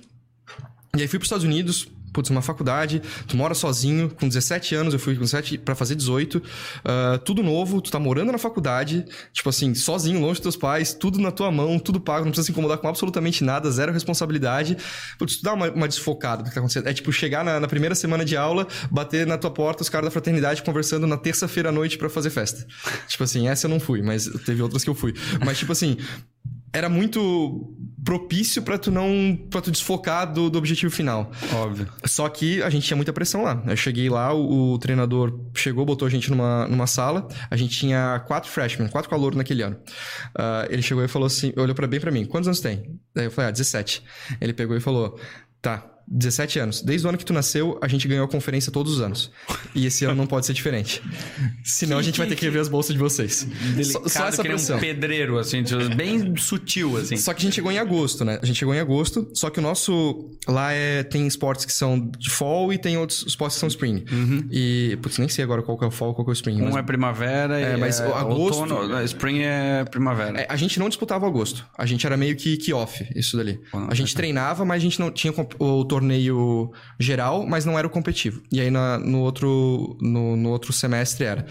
E 0.96 1.00
aí 1.00 1.08
fui 1.08 1.18
pros 1.18 1.26
Estados 1.26 1.44
Unidos, 1.44 1.88
putz, 2.14 2.30
uma 2.30 2.40
faculdade, 2.40 3.02
tu 3.26 3.36
mora 3.36 3.52
sozinho, 3.52 4.08
com 4.08 4.28
17 4.28 4.74
anos, 4.74 4.94
eu 4.94 5.00
fui 5.00 5.14
com 5.14 5.22
17 5.22 5.58
pra 5.58 5.74
fazer 5.74 5.96
18, 5.96 6.40
ah, 6.84 7.20
tudo 7.24 7.42
novo, 7.42 7.82
tu 7.82 7.90
tá 7.90 7.98
morando 7.98 8.30
na 8.32 8.38
faculdade, 8.38 9.04
tipo 9.32 9.48
assim, 9.48 9.74
sozinho, 9.74 10.20
longe 10.20 10.34
dos 10.34 10.40
teus 10.40 10.56
pais, 10.56 10.94
tudo 10.94 11.18
na 11.18 11.32
tua 11.32 11.50
mão, 11.50 11.78
tudo 11.78 12.00
pago, 12.00 12.24
não 12.24 12.30
precisa 12.30 12.46
se 12.46 12.52
incomodar 12.52 12.78
com 12.78 12.88
absolutamente 12.88 13.42
nada, 13.42 13.70
zero 13.70 13.92
responsabilidade. 13.92 14.76
Putz, 15.18 15.36
tu 15.36 15.42
dá 15.42 15.52
uma, 15.52 15.70
uma 15.70 15.88
desfocada 15.88 16.42
do 16.42 16.48
que 16.48 16.54
tá 16.54 16.60
acontecendo. 16.60 16.86
É 16.86 16.92
tipo 16.92 17.12
chegar 17.12 17.44
na, 17.44 17.58
na 17.58 17.66
primeira 17.66 17.94
semana 17.94 18.24
de 18.24 18.36
aula, 18.36 18.66
bater 18.90 19.26
na 19.26 19.36
tua 19.36 19.50
porta 19.50 19.82
os 19.82 19.88
caras 19.88 20.06
da 20.06 20.10
fraternidade 20.10 20.62
conversando 20.62 21.06
na 21.06 21.16
terça-feira 21.16 21.70
à 21.70 21.72
noite 21.72 21.98
pra 21.98 22.08
fazer 22.08 22.30
festa. 22.30 22.64
tipo 23.08 23.24
assim, 23.24 23.48
essa 23.48 23.66
eu 23.66 23.70
não 23.70 23.80
fui, 23.80 24.02
mas 24.02 24.26
teve 24.46 24.62
outras 24.62 24.84
que 24.84 24.90
eu 24.90 24.94
fui. 24.94 25.14
Mas 25.44 25.58
tipo 25.58 25.72
assim, 25.72 25.96
era 26.74 26.88
muito 26.88 27.72
propício 28.04 28.62
pra 28.62 28.76
tu 28.76 28.90
não 28.90 29.38
para 29.48 29.62
tu 29.62 29.70
desfocar 29.70 30.30
do, 30.30 30.50
do 30.50 30.58
objetivo 30.58 30.92
final. 30.92 31.30
Óbvio. 31.54 31.88
Só 32.04 32.28
que 32.28 32.62
a 32.62 32.68
gente 32.68 32.84
tinha 32.86 32.96
muita 32.96 33.12
pressão 33.12 33.42
lá. 33.44 33.62
Eu 33.66 33.76
cheguei 33.76 34.10
lá, 34.10 34.34
o, 34.34 34.72
o 34.72 34.78
treinador 34.78 35.40
chegou, 35.54 35.86
botou 35.86 36.06
a 36.06 36.10
gente 36.10 36.28
numa, 36.30 36.66
numa 36.66 36.86
sala. 36.86 37.26
A 37.48 37.56
gente 37.56 37.78
tinha 37.78 38.22
quatro 38.26 38.50
freshmen, 38.50 38.88
quatro 38.88 39.08
calouros 39.08 39.38
naquele 39.38 39.62
ano. 39.62 39.78
Ah, 40.36 40.66
ele 40.68 40.82
chegou 40.82 41.02
e 41.02 41.08
falou 41.08 41.26
assim, 41.26 41.52
olhou 41.56 41.74
para 41.74 41.86
bem 41.86 42.00
pra 42.00 42.10
mim. 42.10 42.26
Quantos 42.26 42.48
anos 42.48 42.60
tem? 42.60 43.00
Daí 43.14 43.26
eu 43.26 43.30
falei, 43.30 43.48
ah, 43.48 43.52
17. 43.52 44.02
Ele 44.40 44.52
pegou 44.52 44.76
e 44.76 44.80
falou, 44.80 45.18
tá, 45.62 45.93
17 46.06 46.58
anos. 46.58 46.82
Desde 46.82 47.06
o 47.06 47.08
ano 47.08 47.18
que 47.18 47.24
tu 47.24 47.32
nasceu, 47.32 47.78
a 47.80 47.88
gente 47.88 48.06
ganhou 48.06 48.24
a 48.24 48.28
conferência 48.28 48.70
todos 48.70 48.92
os 48.94 49.00
anos. 49.00 49.30
E 49.74 49.86
esse 49.86 50.04
ano 50.04 50.14
não 50.14 50.26
pode 50.26 50.46
ser 50.46 50.52
diferente. 50.52 51.02
Senão 51.64 51.98
a 51.98 52.02
gente 52.02 52.18
vai 52.18 52.26
ter 52.26 52.36
que 52.36 52.44
rever 52.44 52.60
as 52.60 52.68
bolsas 52.68 52.92
de 52.94 52.98
vocês. 52.98 53.46
Só, 53.84 54.06
só 54.08 54.26
essa 54.28 54.42
pressão. 54.42 54.76
um 54.76 54.80
pedreiro, 54.80 55.38
assim, 55.38 55.62
bem 55.96 56.36
sutil, 56.36 56.96
assim. 56.96 57.16
Só 57.16 57.32
que 57.32 57.40
a 57.40 57.44
gente 57.44 57.54
chegou 57.54 57.72
em 57.72 57.78
agosto, 57.78 58.24
né? 58.24 58.38
A 58.42 58.46
gente 58.46 58.56
chegou 58.58 58.74
em 58.74 58.78
agosto, 58.80 59.28
só 59.34 59.50
que 59.50 59.58
o 59.58 59.62
nosso. 59.62 60.30
Lá 60.46 60.72
é, 60.72 61.02
tem 61.02 61.26
esportes 61.26 61.64
que 61.64 61.72
são 61.72 61.98
de 62.18 62.30
fall 62.30 62.72
e 62.72 62.78
tem 62.78 62.96
outros 62.98 63.24
esportes 63.26 63.56
que 63.56 63.60
são 63.60 63.68
spring. 63.68 64.04
E. 64.50 64.98
Putz, 65.02 65.18
nem 65.18 65.28
sei 65.28 65.42
agora 65.44 65.62
qual 65.62 65.78
que 65.78 65.84
é 65.84 65.86
o 65.88 65.90
fall 65.90 66.12
e 66.12 66.14
qual 66.14 66.24
que 66.24 66.30
é 66.30 66.32
o 66.32 66.34
spring. 66.34 66.60
Um 66.60 66.66
mas- 66.66 66.76
é 66.76 66.82
primavera 66.82 67.60
e 67.60 67.64
É, 67.64 67.76
mas 67.76 68.00
é 68.00 68.04
agosto- 68.06 68.60
outono, 68.62 68.96
é, 68.98 69.04
spring 69.04 69.40
é 69.42 69.84
primavera. 69.84 70.40
É, 70.40 70.46
a 70.48 70.56
gente 70.56 70.78
não 70.78 70.88
disputava 70.88 71.26
agosto. 71.26 71.64
A 71.76 71.86
gente 71.86 72.04
era 72.06 72.16
meio 72.16 72.36
que, 72.36 72.56
que 72.56 72.72
off, 72.72 73.06
isso 73.14 73.36
dali. 73.36 73.60
A 73.88 73.94
gente 73.94 74.14
treinava, 74.14 74.64
mas 74.64 74.76
a 74.76 74.84
gente 74.84 75.00
não 75.00 75.10
tinha 75.10 75.32
o 75.58 75.84
torneio 75.94 76.72
geral, 76.98 77.46
mas 77.46 77.64
não 77.64 77.78
era 77.78 77.86
o 77.86 77.90
competitivo. 77.90 78.42
E 78.50 78.60
aí 78.60 78.70
na- 78.70 78.98
no, 78.98 79.20
outro, 79.20 79.96
no, 80.00 80.36
no 80.36 80.50
outro 80.50 80.72
semestre 80.72 81.24
era. 81.24 81.46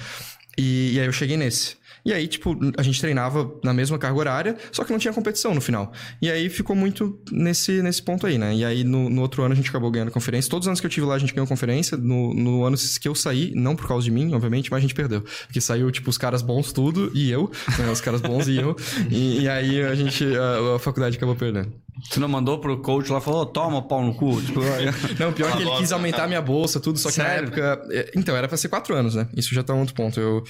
E, 0.58 0.94
e 0.94 1.00
aí 1.00 1.06
eu 1.06 1.12
cheguei 1.14 1.38
nesse. 1.38 1.76
E 2.06 2.12
aí, 2.12 2.28
tipo, 2.28 2.58
a 2.78 2.84
gente 2.84 3.00
treinava 3.00 3.50
na 3.64 3.74
mesma 3.74 3.98
carga 3.98 4.18
horária, 4.18 4.58
só 4.72 4.84
que 4.84 4.92
não 4.92 5.00
tinha 5.00 5.14
competição 5.14 5.56
no 5.56 5.62
final. 5.62 5.92
E 6.22 6.30
aí 6.30 6.50
ficou 6.50 6.76
muito 6.76 7.18
nesse, 7.32 7.82
nesse 7.82 8.02
ponto 8.02 8.28
aí, 8.28 8.38
né? 8.38 8.54
E 8.54 8.66
aí 8.66 8.84
no, 8.84 9.10
no 9.10 9.22
outro 9.22 9.44
ano 9.44 9.54
a 9.54 9.56
gente 9.56 9.70
acabou 9.70 9.90
ganhando 9.90 10.12
conferência. 10.12 10.50
Todos 10.50 10.66
os 10.66 10.68
anos 10.68 10.80
que 10.82 10.86
eu 10.86 10.92
tive 10.92 11.06
lá 11.06 11.16
a 11.16 11.20
gente 11.20 11.34
ganhou 11.34 11.48
conferência. 11.48 11.96
No, 11.98 12.34
no 12.34 12.66
ano 12.66 12.76
que 13.00 13.08
eu 13.08 13.16
saí, 13.16 13.54
não 13.56 13.76
por 13.76 13.88
causa 13.88 14.04
de 14.04 14.12
mim, 14.12 14.34
obviamente, 14.34 14.70
mas 14.70 14.80
a 14.80 14.82
gente 14.82 14.94
perdeu. 14.94 15.22
Porque 15.22 15.62
saiu, 15.62 15.90
tipo, 15.92 16.10
os 16.10 16.18
caras 16.18 16.42
bons 16.42 16.74
tudo 16.74 17.12
e 17.14 17.32
eu, 17.32 17.50
né? 17.80 17.90
Os 17.90 18.02
caras 18.02 18.22
bons 18.22 18.48
e 18.48 18.58
eu. 18.58 18.76
E, 19.10 19.42
e 19.42 19.50
aí 19.50 19.82
a 19.82 19.96
gente, 19.96 20.26
a, 20.36 20.76
a 20.76 20.80
faculdade 20.80 21.16
acabou 21.18 21.36
perdendo. 21.36 21.72
Tu 22.10 22.20
não 22.20 22.28
mandou 22.28 22.60
pro 22.60 22.82
coach 22.82 23.12
lá 23.12 23.20
e 23.20 23.22
falou, 23.22 23.46
toma 23.46 23.82
pau 23.82 24.04
no 24.04 24.14
cu. 24.16 24.42
Tipo, 24.42 24.60
Não, 25.20 25.32
pior 25.32 25.56
que 25.56 25.64
ele 25.64 25.72
quis 25.78 25.92
aumentar 25.92 26.24
tá. 26.24 26.28
minha 26.28 26.42
bolsa, 26.42 26.80
tudo, 26.80 26.98
só 26.98 27.10
que 27.10 27.16
Sério? 27.16 27.50
na 27.50 27.56
época. 27.56 27.88
é, 27.92 28.12
Então, 28.16 28.36
era 28.36 28.48
pra 28.48 28.58
ser 28.58 28.68
quatro 28.68 28.96
anos, 28.96 29.16
né? 29.16 29.28
Isso 29.36 29.54
já 29.54 29.64
tá 29.64 29.74
um 29.74 29.80
outro 29.80 29.94
ponto. 29.94 30.20
Eu, 30.20 30.44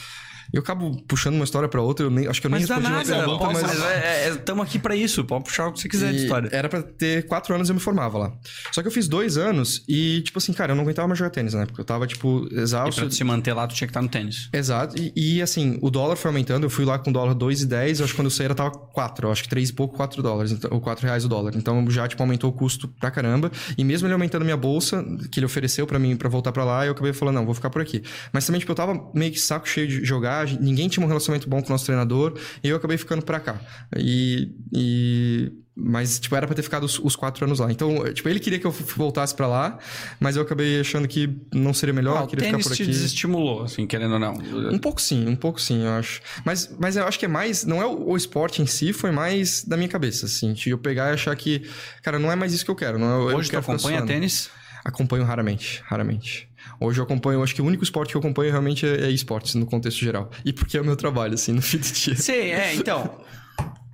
eu 0.54 0.62
acabo 0.62 1.02
puxando 1.08 1.34
uma 1.34 1.44
história 1.44 1.68
pra 1.68 1.82
outra, 1.82 2.06
eu 2.06 2.12
nem, 2.12 2.28
acho 2.28 2.40
que 2.40 2.46
eu 2.46 2.52
nem 2.52 2.60
mas 2.62 2.70
respondi 2.70 2.90
nada, 2.90 2.98
uma 2.98 3.16
pergunta, 3.18 3.46
pô, 3.46 3.54
mas. 3.54 3.64
mas 3.64 3.82
é, 3.82 4.28
é, 4.30 4.62
aqui 4.62 4.78
pra 4.78 4.96
isso, 4.96 5.26
pode 5.26 5.46
puxar 5.46 5.68
o 5.68 5.74
que 5.74 5.80
você 5.80 5.90
quiser 5.90 6.12
de 6.12 6.20
E 6.20 6.24
história. 6.24 6.50
Era 6.52 6.70
pra 6.70 6.84
ter 6.84 7.26
quatro 7.26 7.56
anos 7.56 7.70
eu 7.70 7.76
me 7.76 7.82
formava 7.82 8.20
lá. 8.20 8.34
Só 8.72 8.82
que 8.84 8.88
eu 8.88 8.92
fiz 8.92 9.08
dois 9.08 9.36
anos 9.36 9.84
e, 9.88 10.22
tipo 10.22 10.38
assim, 10.38 10.54
cara, 10.54 10.72
eu 10.72 10.76
não 10.76 10.84
aguentava 10.84 11.08
mais 11.08 11.18
jogar 11.18 11.32
tênis 11.32 11.56
na 11.56 11.64
época. 11.64 11.82
Eu 11.82 11.86
tava, 11.86 12.06
tipo, 12.06 12.48
E 12.52 12.60
exausto. 12.60 13.02
pra 13.02 13.10
tu 13.10 13.16
se 13.16 13.24
manter 13.24 13.54
lá, 13.54 13.68
tu 13.68 13.74
tinha 13.74 13.88
que 13.88 13.92
estar 13.92 14.02
no 14.02 14.08
tênis. 14.10 14.50
Exato. 14.54 14.96
E, 15.02 15.12
e, 15.16 15.42
assim, 15.42 15.80
o 15.82 15.90
dólar 15.90 16.16
foi 16.16 16.30
aumentando. 16.30 16.66
Eu 16.66 16.70
fui 16.70 16.86
lá 16.86 17.00
com 17.00 17.12
dólar 17.12 17.34
2,10. 17.34 18.00
Eu 18.00 18.06
acho 18.06 18.14
que 18.14 18.20
quando 18.20 18.28
eu 18.28 18.32
saí 18.32 18.46
era 18.46 18.54
tava 18.54 18.72
4. 18.72 19.28
Eu 19.28 19.32
acho 19.32 19.44
que 19.44 19.50
3 19.50 19.70
e 19.70 19.74
pouco, 19.74 19.96
4 19.96 20.22
dólares. 20.22 20.52
Então, 20.52 20.70
ou 20.72 20.80
4 20.80 21.06
reais 21.06 21.26
o 21.26 21.30
dólar. 21.30 21.54
Então 21.56 21.90
já, 21.90 22.08
tipo, 22.08 22.22
aumentou 22.22 22.52
o 22.52 22.54
custo 22.54 22.88
pra 22.88 23.10
caramba. 23.10 23.52
E 23.76 23.84
mesmo 23.84 24.08
ele 24.08 24.14
aumentando 24.14 24.46
minha 24.46 24.58
bolsa, 24.58 25.04
que 25.32 25.40
ele 25.40 25.46
ofereceu 25.46 25.88
pra 25.88 25.98
mim 25.98 26.16
pra 26.16 26.30
voltar 26.30 26.52
pra 26.52 26.64
lá, 26.64 26.86
eu 26.86 26.92
acabei 26.92 27.12
falando, 27.12 27.36
não, 27.36 27.46
vou 27.46 27.56
ficar 27.56 27.70
por 27.70 27.82
aqui. 27.82 28.04
Mas 28.32 28.46
também, 28.46 28.60
tipo, 28.60 28.72
eu 28.72 28.76
tava 28.76 29.10
meio 29.14 29.32
que 29.32 29.40
saco 29.40 29.68
cheio 29.68 29.88
de 29.88 30.06
jogar. 30.06 30.43
Ninguém 30.60 30.88
tinha 30.88 31.04
um 31.04 31.08
relacionamento 31.08 31.50
bom 31.50 31.62
com 31.62 31.68
o 31.68 31.72
nosso 31.72 31.86
treinador. 31.86 32.38
E 32.64 32.70
eu 32.70 32.76
acabei 32.76 32.98
ficando 32.98 33.24
pra 33.24 33.40
cá. 33.40 33.60
E. 33.98 34.52
e... 34.74 35.52
Mas, 35.76 36.20
tipo, 36.20 36.36
era 36.36 36.46
pra 36.46 36.56
ter 36.56 36.62
ficado 36.62 36.84
os, 36.84 37.00
os 37.00 37.16
quatro 37.16 37.44
anos 37.46 37.58
lá. 37.58 37.72
Então, 37.72 38.04
tipo, 38.14 38.30
ele 38.30 38.40
queria 38.40 38.60
que 38.60 38.68
eu 38.68 38.70
voltasse 38.96 39.34
pra 39.34 39.48
lá, 39.48 39.80
mas 40.20 40.36
eu 40.36 40.44
acabei 40.44 40.80
achando 40.80 41.08
que 41.08 41.36
não 41.52 41.74
seria 41.74 41.92
melhor, 41.92 42.24
Ah, 42.24 42.28
queria 42.28 42.46
ficar 42.46 42.60
por 42.60 42.76
te 42.76 42.84
aqui. 42.84 42.92
desestimulou, 42.92 43.64
assim, 43.64 43.88
querendo 43.88 44.14
ou 44.14 44.20
não. 44.20 44.36
Um 44.72 44.78
pouco 44.78 45.02
sim, 45.02 45.28
um 45.28 45.36
pouco 45.36 45.60
sim, 45.60 45.84
eu 45.84 45.90
acho. 45.94 46.22
Mas, 46.46 46.72
mas 46.80 46.96
eu 46.96 47.08
acho 47.08 47.18
que 47.18 47.26
é 47.26 47.28
mais. 47.28 47.66
Não 47.66 47.82
é 47.82 47.88
o, 47.88 48.10
o 48.10 48.16
esporte 48.16 48.62
em 48.62 48.68
si, 48.68 48.94
foi 48.94 49.10
mais 49.10 49.64
da 49.64 49.76
minha 49.76 49.90
cabeça, 49.90 50.28
assim. 50.28 50.54
De 50.54 50.70
eu 50.70 50.78
pegar 50.78 51.10
e 51.10 51.14
achar 51.14 51.36
que, 51.36 51.68
cara, 52.04 52.20
não 52.20 52.32
é 52.32 52.36
mais 52.36 52.54
isso 52.54 52.64
que 52.64 52.70
eu 52.70 52.76
quero. 52.76 53.00
Não 53.00 53.08
é, 53.08 53.32
eu 53.34 53.38
Hoje 53.38 53.48
tu 53.48 53.52
quero 53.52 53.64
ficar 53.64 53.74
acompanha 53.74 54.06
tênis? 54.06 54.52
Acompanho 54.86 55.24
raramente, 55.24 55.82
raramente. 55.88 56.48
Hoje 56.80 57.00
eu 57.00 57.04
acompanho, 57.04 57.44
acho 57.44 57.56
que 57.56 57.62
o 57.62 57.66
único 57.66 57.84
esporte 57.84 58.12
que 58.12 58.18
eu 58.18 58.20
acompanho 58.20 58.52
realmente 58.52 58.86
é, 58.86 59.06
é 59.06 59.12
esportes, 59.12 59.56
no 59.56 59.66
contexto 59.66 60.00
geral. 60.00 60.30
E 60.44 60.52
porque 60.52 60.78
é 60.78 60.82
o 60.82 60.86
meu 60.86 60.96
trabalho, 60.96 61.34
assim, 61.34 61.52
no 61.54 61.62
fim 61.62 61.78
do 61.78 61.88
dia. 61.88 62.16
Sim, 62.16 62.32
é, 62.32 62.76
então. 62.76 63.20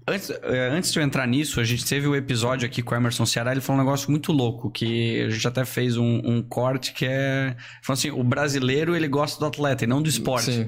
Antes, 0.08 0.32
é, 0.32 0.70
antes 0.70 0.92
de 0.92 0.98
eu 0.98 1.04
entrar 1.04 1.28
nisso, 1.28 1.60
a 1.60 1.64
gente 1.64 1.86
teve 1.86 2.08
o 2.08 2.16
episódio 2.16 2.66
aqui 2.66 2.82
com 2.82 2.96
o 2.96 2.98
Emerson 2.98 3.28
Ceará, 3.28 3.52
ele 3.52 3.62
falou 3.62 3.80
um 3.80 3.86
negócio 3.86 4.10
muito 4.10 4.32
louco, 4.32 4.72
que 4.72 5.22
a 5.22 5.30
gente 5.30 5.48
até 5.48 5.64
fez 5.66 5.98
um, 5.98 6.22
um 6.24 6.42
corte 6.42 6.94
que 6.94 7.06
é... 7.06 7.56
Falou 7.84 7.98
assim, 7.98 8.10
o 8.10 8.24
brasileiro, 8.24 8.96
ele 8.96 9.08
gosta 9.08 9.40
do 9.40 9.46
atleta 9.46 9.84
e 9.84 9.88
não 9.88 10.02
do 10.02 10.10
esporte. 10.10 10.52
Sim. 10.52 10.68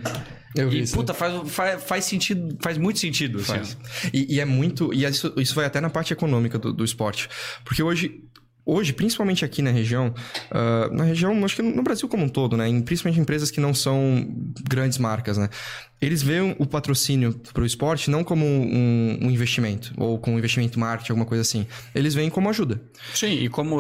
Eu 0.56 0.70
vi 0.70 0.80
E, 0.80 0.82
isso. 0.82 0.94
puta, 0.94 1.14
faz, 1.14 1.50
faz, 1.50 1.84
faz 1.84 2.06
sentido, 2.06 2.58
faz 2.62 2.78
muito 2.78 3.00
sentido. 3.00 3.40
assim. 3.40 3.54
Faz. 3.54 3.78
E, 4.14 4.36
e 4.36 4.40
é 4.40 4.46
muito. 4.46 4.94
E 4.94 5.06
isso, 5.06 5.34
isso 5.38 5.56
vai 5.56 5.66
até 5.66 5.80
na 5.80 5.90
parte 5.90 6.14
econômica 6.14 6.60
do, 6.60 6.74
do 6.74 6.84
esporte. 6.84 7.30
Porque 7.64 7.82
hoje. 7.82 8.22
Hoje, 8.74 8.94
principalmente 8.94 9.44
aqui 9.44 9.62
na 9.62 9.70
região, 9.72 10.14
ah, 10.50 10.90
na 10.92 11.04
região, 11.04 11.44
acho 11.44 11.56
que 11.58 11.62
no 11.62 11.84
Brasil 11.84 12.08
como 12.08 12.24
um 12.24 12.30
todo, 12.30 12.56
né? 12.56 12.70
Em- 12.70 12.82
principalmente 12.82 13.20
empresas 13.20 13.52
que 13.52 13.60
não 13.60 13.74
são 13.74 14.26
grandes 14.70 14.98
marcas, 14.98 15.38
né? 15.38 15.50
Eles 16.02 16.24
veem 16.24 16.56
o 16.58 16.66
patrocínio 16.66 17.34
para 17.54 17.62
o 17.62 17.66
esporte 17.66 18.10
não 18.10 18.24
como 18.24 18.46
um, 18.46 19.20
um 19.22 19.30
investimento, 19.30 19.92
ou 19.98 20.18
como 20.18 20.36
um 20.36 20.40
investimento 20.40 20.80
marketing, 20.80 21.12
alguma 21.12 21.26
coisa 21.28 21.42
assim. 21.42 21.68
Eles 21.94 22.14
veem 22.16 22.30
como 22.30 22.50
ajuda. 22.50 22.82
Sim, 23.14 23.34
e 23.34 23.50
como, 23.50 23.78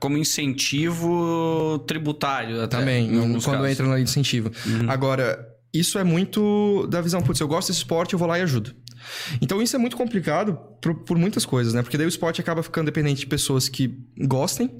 como 0.00 0.18
incentivo 0.18 1.78
tributário 1.86 2.62
até, 2.62 2.78
Também, 2.78 3.08
quando 3.08 3.40
casos. 3.42 3.70
entra 3.70 3.86
na 3.86 3.94
lei 3.94 4.04
de 4.04 4.10
incentivo. 4.10 4.50
Agora, 4.88 5.48
isso 5.72 5.98
é 5.98 6.04
muito 6.04 6.86
da 6.88 7.00
visão, 7.00 7.20
putz, 7.22 7.40
eu 7.40 7.48
gosto 7.48 7.68
desse 7.68 7.78
esporte, 7.78 8.12
eu 8.12 8.18
vou 8.18 8.28
lá 8.28 8.38
e 8.38 8.42
ajudo. 8.42 8.72
Então 9.40 9.62
isso 9.62 9.76
é 9.76 9.78
muito 9.78 9.96
complicado 9.96 10.58
por, 10.80 10.94
por 10.94 11.18
muitas 11.18 11.44
coisas, 11.44 11.74
né? 11.74 11.82
Porque 11.82 11.96
daí 11.96 12.06
o 12.06 12.08
esporte 12.08 12.40
acaba 12.40 12.62
ficando 12.62 12.86
dependente 12.86 13.20
de 13.20 13.26
pessoas 13.26 13.68
que 13.68 13.98
gostem. 14.18 14.70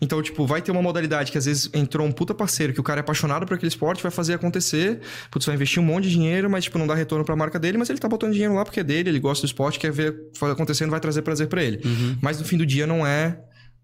Então, 0.00 0.22
tipo, 0.22 0.46
vai 0.46 0.62
ter 0.62 0.70
uma 0.70 0.80
modalidade 0.80 1.32
que 1.32 1.38
às 1.38 1.44
vezes 1.44 1.68
entrou 1.74 2.06
um 2.06 2.12
puta 2.12 2.32
parceiro, 2.32 2.72
que 2.72 2.80
o 2.80 2.82
cara 2.82 3.00
é 3.00 3.02
apaixonado 3.02 3.44
por 3.44 3.54
aquele 3.54 3.68
esporte, 3.68 4.02
vai 4.02 4.12
fazer 4.12 4.34
acontecer, 4.34 5.00
putz, 5.30 5.44
vai 5.44 5.54
investir 5.54 5.82
um 5.82 5.84
monte 5.84 6.04
de 6.04 6.10
dinheiro, 6.10 6.48
mas, 6.48 6.64
tipo, 6.64 6.78
não 6.78 6.86
dá 6.86 6.94
retorno 6.94 7.24
pra 7.24 7.34
marca 7.36 7.58
dele, 7.58 7.76
mas 7.78 7.90
ele 7.90 7.98
tá 7.98 8.08
botando 8.08 8.32
dinheiro 8.32 8.54
lá 8.54 8.64
porque 8.64 8.80
é 8.80 8.84
dele, 8.84 9.10
ele 9.10 9.18
gosta 9.20 9.42
do 9.42 9.46
esporte, 9.46 9.78
quer 9.78 9.90
ver 9.92 10.14
acontecendo, 10.40 10.90
vai 10.90 11.00
trazer 11.00 11.22
prazer 11.22 11.48
pra 11.48 11.62
ele. 11.62 11.80
Mas 12.20 12.38
no 12.38 12.44
fim 12.44 12.56
do 12.56 12.64
dia 12.64 12.86
não 12.86 13.06
é 13.06 13.38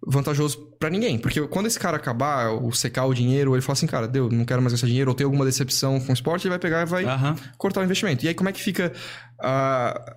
vantajoso 0.06 0.58
pra 0.78 0.88
ninguém. 0.90 1.18
Porque 1.18 1.40
quando 1.48 1.66
esse 1.66 1.78
cara 1.78 1.96
acabar, 1.96 2.50
ou 2.50 2.72
secar 2.72 3.04
o 3.06 3.14
dinheiro, 3.14 3.50
ou 3.50 3.56
ele 3.56 3.62
falar 3.62 3.74
assim, 3.74 3.87
cara, 3.87 4.06
deu, 4.06 4.28
não 4.30 4.44
quero 4.44 4.62
mais 4.62 4.72
esse 4.72 4.87
dinheiro, 4.87 5.11
ou 5.11 5.14
ter 5.14 5.24
alguma 5.24 5.44
decepção 5.44 6.00
com 6.00 6.11
o 6.11 6.14
esporte, 6.14 6.44
ele 6.44 6.50
vai 6.50 6.58
pegar 6.58 6.82
e 6.82 6.87
vai 6.87 7.04
Aham. 7.04 7.37
cortar 7.56 7.80
o 7.80 7.84
investimento. 7.84 8.24
E 8.24 8.28
aí 8.28 8.34
como 8.34 8.48
é 8.48 8.52
que 8.52 8.62
fica 8.62 8.92
ah, 9.40 10.16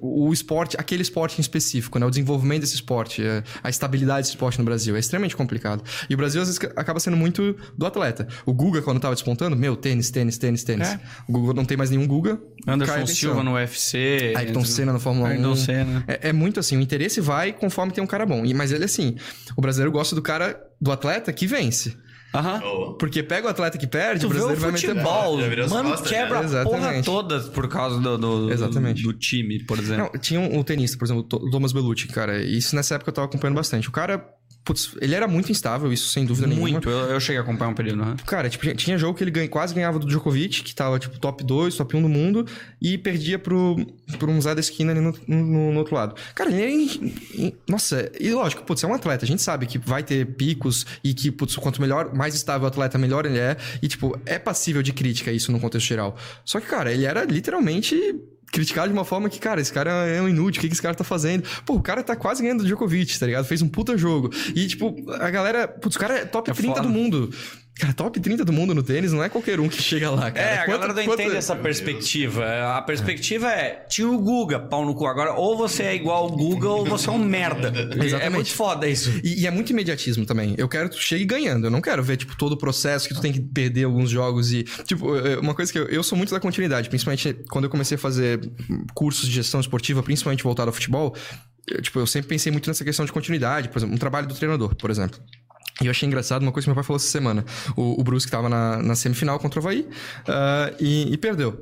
o 0.00 0.32
esporte, 0.32 0.76
aquele 0.78 1.02
esporte 1.02 1.38
em 1.38 1.40
específico, 1.40 1.98
né? 1.98 2.06
O 2.06 2.10
desenvolvimento 2.10 2.60
desse 2.62 2.74
esporte, 2.74 3.22
eh, 3.22 3.42
a 3.62 3.70
estabilidade 3.70 4.22
desse 4.22 4.30
esporte 4.30 4.58
no 4.58 4.64
Brasil. 4.64 4.96
É 4.96 4.98
extremamente 4.98 5.36
complicado. 5.36 5.82
E 6.08 6.14
o 6.14 6.16
Brasil, 6.16 6.40
às 6.40 6.48
vezes, 6.48 6.60
acaba 6.76 7.00
sendo 7.00 7.16
muito 7.16 7.56
do 7.76 7.86
atleta. 7.86 8.26
O 8.44 8.52
Guga, 8.52 8.82
quando 8.82 9.00
tava 9.00 9.14
despontando, 9.14 9.56
meu, 9.56 9.76
tênis, 9.76 10.10
tênis, 10.10 10.38
tênis, 10.38 10.64
tênis. 10.64 10.88
É. 10.88 11.00
O 11.28 11.32
Guga 11.32 11.54
não 11.54 11.64
tem 11.64 11.76
mais 11.76 11.90
nenhum 11.90 12.06
Guga. 12.06 12.40
Anderson. 12.66 13.06
Silva 13.06 13.42
no 13.42 13.54
UFC. 13.54 14.34
Ayrton 14.36 14.64
Senna 14.64 14.92
na 14.92 14.98
Fórmula 14.98 15.28
1. 15.28 15.32
Ayrton 15.32 15.56
Senna. 15.56 16.04
É, 16.06 16.28
é 16.28 16.32
muito 16.32 16.60
assim, 16.60 16.76
o 16.76 16.80
interesse 16.80 17.20
vai 17.20 17.52
conforme 17.52 17.92
tem 17.92 18.02
um 18.02 18.06
cara 18.06 18.26
bom. 18.26 18.44
E, 18.44 18.52
mas 18.54 18.72
ele, 18.72 18.84
assim, 18.84 19.16
o 19.56 19.60
brasileiro 19.60 19.90
gosta 19.92 20.14
do 20.14 20.22
cara, 20.22 20.60
do 20.80 20.92
atleta 20.92 21.32
que 21.32 21.46
vence. 21.46 21.96
Aham. 22.32 22.60
Boa. 22.60 22.98
Porque 22.98 23.22
pega 23.22 23.46
o 23.48 23.50
atleta 23.50 23.76
que 23.76 23.86
perde, 23.86 24.20
Tu 24.20 24.26
o 24.26 24.30
vê 24.30 24.40
o 24.40 24.46
brasileiro 24.46 24.60
vai 24.60 24.72
meter 24.72 25.02
bola. 25.02 25.68
mano, 25.68 25.90
costas, 25.90 26.08
quebra 26.10 26.42
né? 26.42 26.60
a 26.60 26.64
porra 26.64 26.76
Exatamente. 26.78 27.04
toda 27.04 27.40
por 27.40 27.68
causa 27.68 27.98
do, 28.00 28.16
do, 28.18 28.52
Exatamente. 28.52 29.02
do 29.02 29.12
time, 29.12 29.62
por 29.64 29.78
exemplo. 29.78 30.10
Não, 30.12 30.20
tinha 30.20 30.38
um, 30.38 30.58
um 30.58 30.62
tenista, 30.62 30.96
por 30.96 31.04
exemplo, 31.06 31.26
o 31.30 31.50
Thomas 31.50 31.72
Bellucci, 31.72 32.06
cara. 32.08 32.40
e 32.40 32.56
Isso 32.56 32.76
nessa 32.76 32.94
época 32.94 33.10
eu 33.10 33.14
tava 33.14 33.26
acompanhando 33.26 33.56
bastante. 33.56 33.88
O 33.88 33.92
cara, 33.92 34.24
putz, 34.70 34.92
ele 35.00 35.16
era 35.16 35.26
muito 35.26 35.50
instável, 35.50 35.92
isso 35.92 36.08
sem 36.10 36.24
dúvida 36.24 36.46
nenhuma. 36.46 36.68
Muito. 36.68 36.88
Eu, 36.88 37.10
eu 37.10 37.20
cheguei 37.20 37.40
a 37.40 37.42
acompanhar 37.42 37.70
um 37.70 37.74
período, 37.74 38.04
né? 38.04 38.14
Cara, 38.24 38.48
tipo, 38.48 38.72
tinha 38.76 38.96
jogo 38.96 39.18
que 39.18 39.24
ele 39.24 39.30
ganha, 39.32 39.48
quase 39.48 39.74
ganhava 39.74 39.98
do 39.98 40.06
Djokovic, 40.06 40.62
que 40.62 40.72
tava, 40.72 40.96
tipo, 40.96 41.18
top 41.18 41.42
2, 41.42 41.74
top 41.74 41.96
1 41.96 42.02
do 42.02 42.08
mundo, 42.08 42.46
e 42.80 42.96
perdia 42.96 43.36
pro, 43.36 43.84
pro 44.16 44.30
um 44.30 44.40
Zé 44.40 44.54
da 44.54 44.60
esquina 44.60 44.92
ali 44.92 45.00
no, 45.00 45.12
no, 45.26 45.72
no 45.72 45.78
outro 45.78 45.96
lado. 45.96 46.14
Cara, 46.36 46.52
ele 46.52 46.88
é. 47.36 47.52
Nossa, 47.68 48.12
e 48.20 48.30
lógico, 48.30 48.62
putz, 48.62 48.84
é 48.84 48.86
um 48.86 48.94
atleta. 48.94 49.24
A 49.24 49.28
gente 49.28 49.42
sabe 49.42 49.66
que 49.66 49.76
vai 49.76 50.04
ter 50.04 50.24
picos 50.24 50.86
e 51.02 51.12
que, 51.14 51.32
putz, 51.32 51.56
quanto 51.56 51.80
melhor, 51.80 52.14
mais 52.14 52.36
estável 52.36 52.64
o 52.64 52.68
atleta, 52.68 52.96
melhor 52.96 53.26
ele 53.26 53.38
é. 53.38 53.56
E, 53.82 53.88
tipo, 53.88 54.16
é 54.24 54.38
passível 54.38 54.84
de 54.84 54.92
crítica 54.92 55.32
isso 55.32 55.50
no 55.50 55.58
contexto 55.58 55.88
geral. 55.88 56.16
Só 56.44 56.60
que, 56.60 56.68
cara, 56.68 56.92
ele 56.92 57.06
era 57.06 57.24
literalmente. 57.24 57.96
Criticado 58.50 58.88
de 58.88 58.92
uma 58.94 59.04
forma 59.04 59.28
que, 59.28 59.38
cara, 59.38 59.60
esse 59.60 59.72
cara 59.72 59.90
é 60.06 60.20
um 60.20 60.28
inútil, 60.28 60.58
o 60.58 60.62
que, 60.62 60.68
que 60.68 60.74
esse 60.74 60.82
cara 60.82 60.94
tá 60.94 61.04
fazendo? 61.04 61.44
Pô, 61.64 61.74
o 61.74 61.82
cara 61.82 62.02
tá 62.02 62.16
quase 62.16 62.42
ganhando 62.42 62.60
do 62.62 62.66
Djokovic, 62.66 63.18
tá 63.18 63.26
ligado? 63.26 63.44
Fez 63.44 63.62
um 63.62 63.68
puta 63.68 63.96
jogo. 63.96 64.30
E, 64.54 64.66
tipo, 64.66 64.96
a 65.12 65.30
galera. 65.30 65.68
Putz, 65.68 65.96
o 65.96 65.98
cara 65.98 66.18
é 66.18 66.24
top 66.24 66.50
É 66.50 66.54
30 66.54 66.74
foda. 66.76 66.86
do 66.88 66.92
mundo. 66.92 67.32
Cara, 67.80 67.92
top 67.94 68.20
30 68.20 68.44
do 68.44 68.52
mundo 68.52 68.74
no 68.74 68.82
tênis 68.82 69.12
não 69.12 69.22
é 69.24 69.28
qualquer 69.28 69.58
um 69.58 69.68
que 69.68 69.82
chega 69.82 70.10
lá, 70.10 70.30
cara. 70.30 70.40
É, 70.46 70.54
a 70.58 70.64
Quanto- 70.66 70.80
galera 70.80 70.94
não 70.94 71.04
quanto- 71.04 71.20
entende 71.22 71.36
essa 71.36 71.56
perspectiva. 71.56 72.44
A 72.76 72.82
perspectiva 72.82 73.48
é, 73.50 73.84
tira 73.88 74.08
o 74.08 74.18
Guga, 74.18 74.58
pau 74.60 74.84
no 74.84 74.94
cu. 74.94 75.06
Agora, 75.06 75.32
ou 75.32 75.56
você 75.56 75.84
é 75.84 75.94
igual 75.94 76.24
ao 76.24 76.30
Guga 76.30 76.68
ou 76.68 76.84
você 76.84 77.08
é 77.08 77.12
um 77.12 77.18
merda. 77.18 77.70
É 78.00 78.04
Exatamente. 78.04 78.34
muito 78.34 78.52
foda 78.52 78.86
isso. 78.88 79.10
E, 79.24 79.42
e 79.42 79.46
é 79.46 79.50
muito 79.50 79.70
imediatismo 79.70 80.24
também. 80.26 80.54
Eu 80.58 80.68
quero 80.68 80.88
que 80.90 80.96
tu 80.96 81.02
chegue 81.02 81.24
ganhando. 81.24 81.66
Eu 81.66 81.70
não 81.70 81.80
quero 81.80 82.02
ver, 82.02 82.16
tipo, 82.16 82.36
todo 82.36 82.52
o 82.52 82.56
processo 82.56 83.08
que 83.08 83.14
tu 83.14 83.20
tem 83.20 83.32
que 83.32 83.40
perder 83.40 83.84
alguns 83.84 84.10
jogos 84.10 84.52
e... 84.52 84.64
Tipo, 84.84 85.16
é, 85.16 85.38
uma 85.38 85.54
coisa 85.54 85.72
que 85.72 85.78
eu, 85.78 85.86
eu 85.88 86.02
sou 86.02 86.16
muito 86.18 86.30
da 86.32 86.40
continuidade. 86.40 86.88
Principalmente 86.88 87.34
quando 87.50 87.64
eu 87.64 87.70
comecei 87.70 87.94
a 87.96 87.98
fazer 87.98 88.40
cursos 88.94 89.26
de 89.28 89.34
gestão 89.34 89.60
esportiva, 89.60 90.02
principalmente 90.02 90.42
voltado 90.44 90.68
ao 90.68 90.74
futebol. 90.74 91.14
eu, 91.68 91.80
tipo, 91.80 91.98
eu 91.98 92.06
sempre 92.06 92.28
pensei 92.28 92.50
muito 92.52 92.68
nessa 92.68 92.84
questão 92.84 93.04
de 93.06 93.12
continuidade. 93.12 93.68
Por 93.68 93.78
exemplo, 93.78 93.94
um 93.94 93.98
trabalho 93.98 94.26
do 94.26 94.34
treinador, 94.34 94.74
por 94.76 94.90
exemplo. 94.90 95.18
E 95.82 95.86
eu 95.86 95.90
achei 95.90 96.06
engraçado 96.06 96.42
uma 96.42 96.52
coisa 96.52 96.64
que 96.64 96.68
meu 96.68 96.74
pai 96.74 96.84
falou 96.84 96.96
essa 96.98 97.08
semana. 97.08 97.44
O, 97.74 98.00
o 98.00 98.04
Brusque 98.04 98.30
tava 98.30 98.48
na, 98.48 98.82
na 98.82 98.94
semifinal 98.94 99.38
contra 99.38 99.58
o 99.58 99.62
Havaí 99.62 99.88
ah, 100.28 100.72
e, 100.78 101.12
e 101.12 101.16
perdeu. 101.16 101.60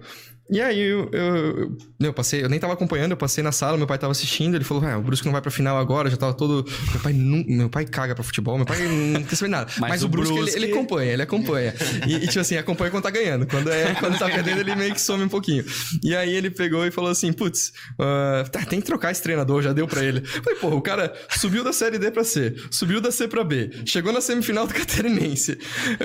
E 0.51 0.63
aí 0.63 0.81
eu, 0.81 1.11
eu, 1.13 1.77
eu, 2.01 2.13
passei, 2.15 2.43
eu 2.43 2.49
nem 2.49 2.59
tava 2.59 2.73
acompanhando, 2.73 3.11
eu 3.11 3.17
passei 3.19 3.45
na 3.45 3.53
sala, 3.53 3.77
meu 3.77 3.87
pai 3.87 3.99
tava 3.99 4.13
assistindo, 4.13 4.55
ele 4.55 4.65
falou, 4.65 4.83
ah, 4.87 4.97
o 4.97 5.03
Brusque 5.03 5.27
não 5.27 5.33
vai 5.33 5.43
pra 5.43 5.51
final 5.51 5.77
agora, 5.77 6.09
já 6.09 6.17
tava 6.17 6.33
todo. 6.33 6.65
Meu 6.91 7.01
pai 7.01 7.13
não, 7.13 7.45
meu 7.47 7.69
pai 7.69 7.85
caga 7.85 8.15
pra 8.15 8.25
futebol, 8.25 8.57
meu 8.57 8.65
pai 8.65 8.79
não 8.89 9.23
quer 9.25 9.37
saber 9.37 9.51
nada. 9.51 9.71
Mas, 9.79 9.91
Mas 9.91 10.03
o 10.05 10.09
Brusque, 10.09 10.35
Brusque- 10.35 10.57
Ele, 10.57 10.65
ele 10.67 10.73
acompanha, 10.73 11.13
ele 11.13 11.23
acompanha. 11.23 11.75
E, 12.07 12.15
e, 12.15 12.27
tipo 12.27 12.41
assim, 12.41 12.57
acompanha 12.57 12.91
quando 12.91 13.03
tá 13.03 13.11
ganhando. 13.11 13.47
Quando, 13.47 13.71
é, 13.71 13.95
quando 13.97 14.19
tá 14.19 14.27
perdendo, 14.27 14.61
ele 14.61 14.75
meio 14.75 14.95
que 14.95 15.01
some 15.01 15.23
um 15.23 15.29
pouquinho. 15.29 15.65
E 16.03 16.17
aí 16.17 16.33
ele 16.35 16.51
pegou 16.51 16.87
e 16.87 16.91
falou 16.91 17.11
assim: 17.11 17.31
putz, 17.33 17.73
ah, 17.99 18.45
tá, 18.51 18.65
tem 18.65 18.81
que 18.81 18.87
trocar 18.87 19.13
esse 19.13 19.23
treinador, 19.23 19.61
já 19.63 19.75
deu 19.75 19.87
pra 19.87 20.03
ele. 20.03 20.21
Eu 20.21 20.43
falei, 20.43 20.59
porra, 20.59 20.77
o 20.77 20.81
cara 20.83 21.13
subiu 21.39 21.63
da 21.63 21.73
série 21.75 21.99
D 21.99 22.11
pra 22.11 22.25
C, 22.25 22.55
subiu 22.71 23.01
da 23.03 23.11
C 23.11 23.29
pra 23.29 23.45
B, 23.45 23.71
chegou 23.85 24.13
na 24.15 24.21
semifinal 24.23 24.67
do 24.67 24.73
Catarinense, 24.73 25.59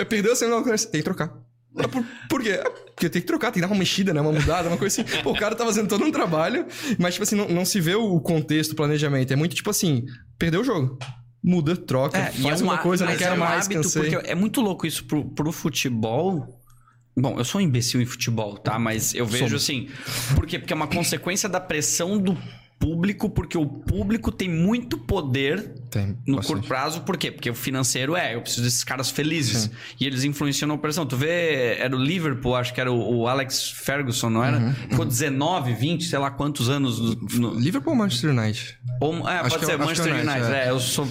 perdeu 0.10 0.34
a 0.34 0.36
semifinal 0.36 0.60
do 0.60 0.64
Catarinense, 0.66 0.92
tem 0.92 1.00
que 1.00 1.06
trocar. 1.06 1.32
Por, 1.74 2.06
por 2.30 2.44
quê? 2.44 2.60
Porque 2.96 3.10
tem 3.10 3.22
que 3.22 3.28
trocar, 3.28 3.48
tem 3.52 3.62
que 3.62 3.68
dar 3.68 3.74
uma 3.74 3.80
mexida, 3.80 4.14
né? 4.14 4.22
Uma 4.22 4.32
mudada, 4.32 4.68
uma 4.68 4.78
coisa 4.78 5.02
assim. 5.02 5.22
Pô, 5.24 5.32
o 5.32 5.36
cara 5.38 5.56
tá 5.56 5.66
fazendo 5.66 5.88
todo 5.88 6.04
um 6.04 6.12
trabalho, 6.12 6.68
mas, 7.00 7.16
tipo 7.16 7.24
assim, 7.24 7.36
não, 7.36 7.50
não 7.50 7.66
se 7.66 7.82
vê 7.82 7.96
o 7.96 8.20
contexto, 8.20 8.74
o 8.74 8.76
planejamento. 8.76 9.32
É 9.34 9.36
muito 9.36 9.56
tipo 9.56 9.70
assim, 9.70 10.06
perdeu 10.38 10.62
o 10.62 10.64
jogo. 10.64 10.98
Muda, 11.44 11.76
troca, 11.76 12.18
É, 12.18 12.32
faz 12.32 12.62
é 12.62 12.64
um 12.64 12.68
uma 12.68 12.78
coisa, 12.78 13.06
não 13.06 13.18
quero 13.18 13.34
é 13.34 13.36
um 13.36 13.40
mais, 13.40 13.66
hábito, 13.66 13.82
cansei. 13.82 14.10
Porque 14.12 14.30
é 14.32 14.36
muito 14.36 14.62
louco 14.62 14.88
isso 14.88 15.04
pro, 15.06 15.26
pro 15.26 15.52
futebol. 15.52 16.62
Bom, 17.18 17.38
eu 17.38 17.44
sou 17.46 17.60
um 17.60 17.64
imbecil 17.64 18.02
em 18.02 18.06
futebol, 18.06 18.58
tá? 18.58 18.80
Mas 18.80 19.14
eu 19.14 19.26
vejo 19.26 19.50
Somos. 19.50 19.64
assim. 19.64 19.90
Por 20.36 20.46
quê? 20.48 20.58
Porque 20.58 20.74
é 20.74 20.76
uma 20.76 20.88
consequência 20.88 21.50
da 21.50 21.60
pressão 21.60 22.18
do 22.18 22.38
público, 22.84 23.30
porque 23.30 23.58
o 23.58 23.66
público 23.66 24.30
tem 24.32 24.50
muito 24.50 24.98
poder 24.98 25.74
Tem 25.90 26.18
no 26.28 26.36
bastante. 26.36 26.46
curto 26.48 26.68
prazo, 26.68 27.02
por 27.02 27.16
quê? 27.18 27.32
Porque 27.32 27.50
o 27.50 27.56
financeiro 27.56 28.16
é, 28.16 28.36
eu 28.36 28.42
preciso 28.42 28.64
desses 28.64 28.84
caras 28.84 29.10
felizes. 29.10 29.70
E 30.00 30.06
eles 30.06 30.24
influenciam 30.26 30.68
na 30.68 30.74
operação. 30.74 31.06
Tu 31.06 31.16
vê, 31.16 31.78
era 31.80 31.96
o 31.96 32.00
Liverpool, 32.00 32.56
acho 32.56 32.74
que 32.74 32.82
era 32.82 32.92
o, 32.92 33.20
o 33.22 33.28
Alex 33.28 33.70
Ferguson, 33.72 34.30
não 34.30 34.44
era? 34.44 34.58
Uhum, 34.58 34.74
Ficou 34.74 35.06
19, 35.06 35.74
20, 35.74 36.04
sei 36.06 36.20
lá 36.20 36.30
quantos 36.30 36.70
anos 36.70 37.00
no. 37.38 37.54
Liverpool 37.58 37.94
ou 37.94 38.00
Manchester 38.00 38.32
United? 38.32 38.78
ou, 39.00 39.30
é, 39.30 39.40
Acho 39.40 39.50
pode 39.52 39.64
é- 39.64 39.68
ser 39.68 39.74
é 39.74 39.78
Manchester 39.78 40.14
United, 40.14 40.30
United. 40.32 40.54
é. 40.54 40.66
É, 40.66 40.70
eu 40.70 40.80
sou. 40.80 41.08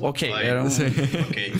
Ok, 0.00 0.28
Vai. 0.30 0.46
era 0.46 0.62
um. 0.62 0.66
Ok. 0.66 1.54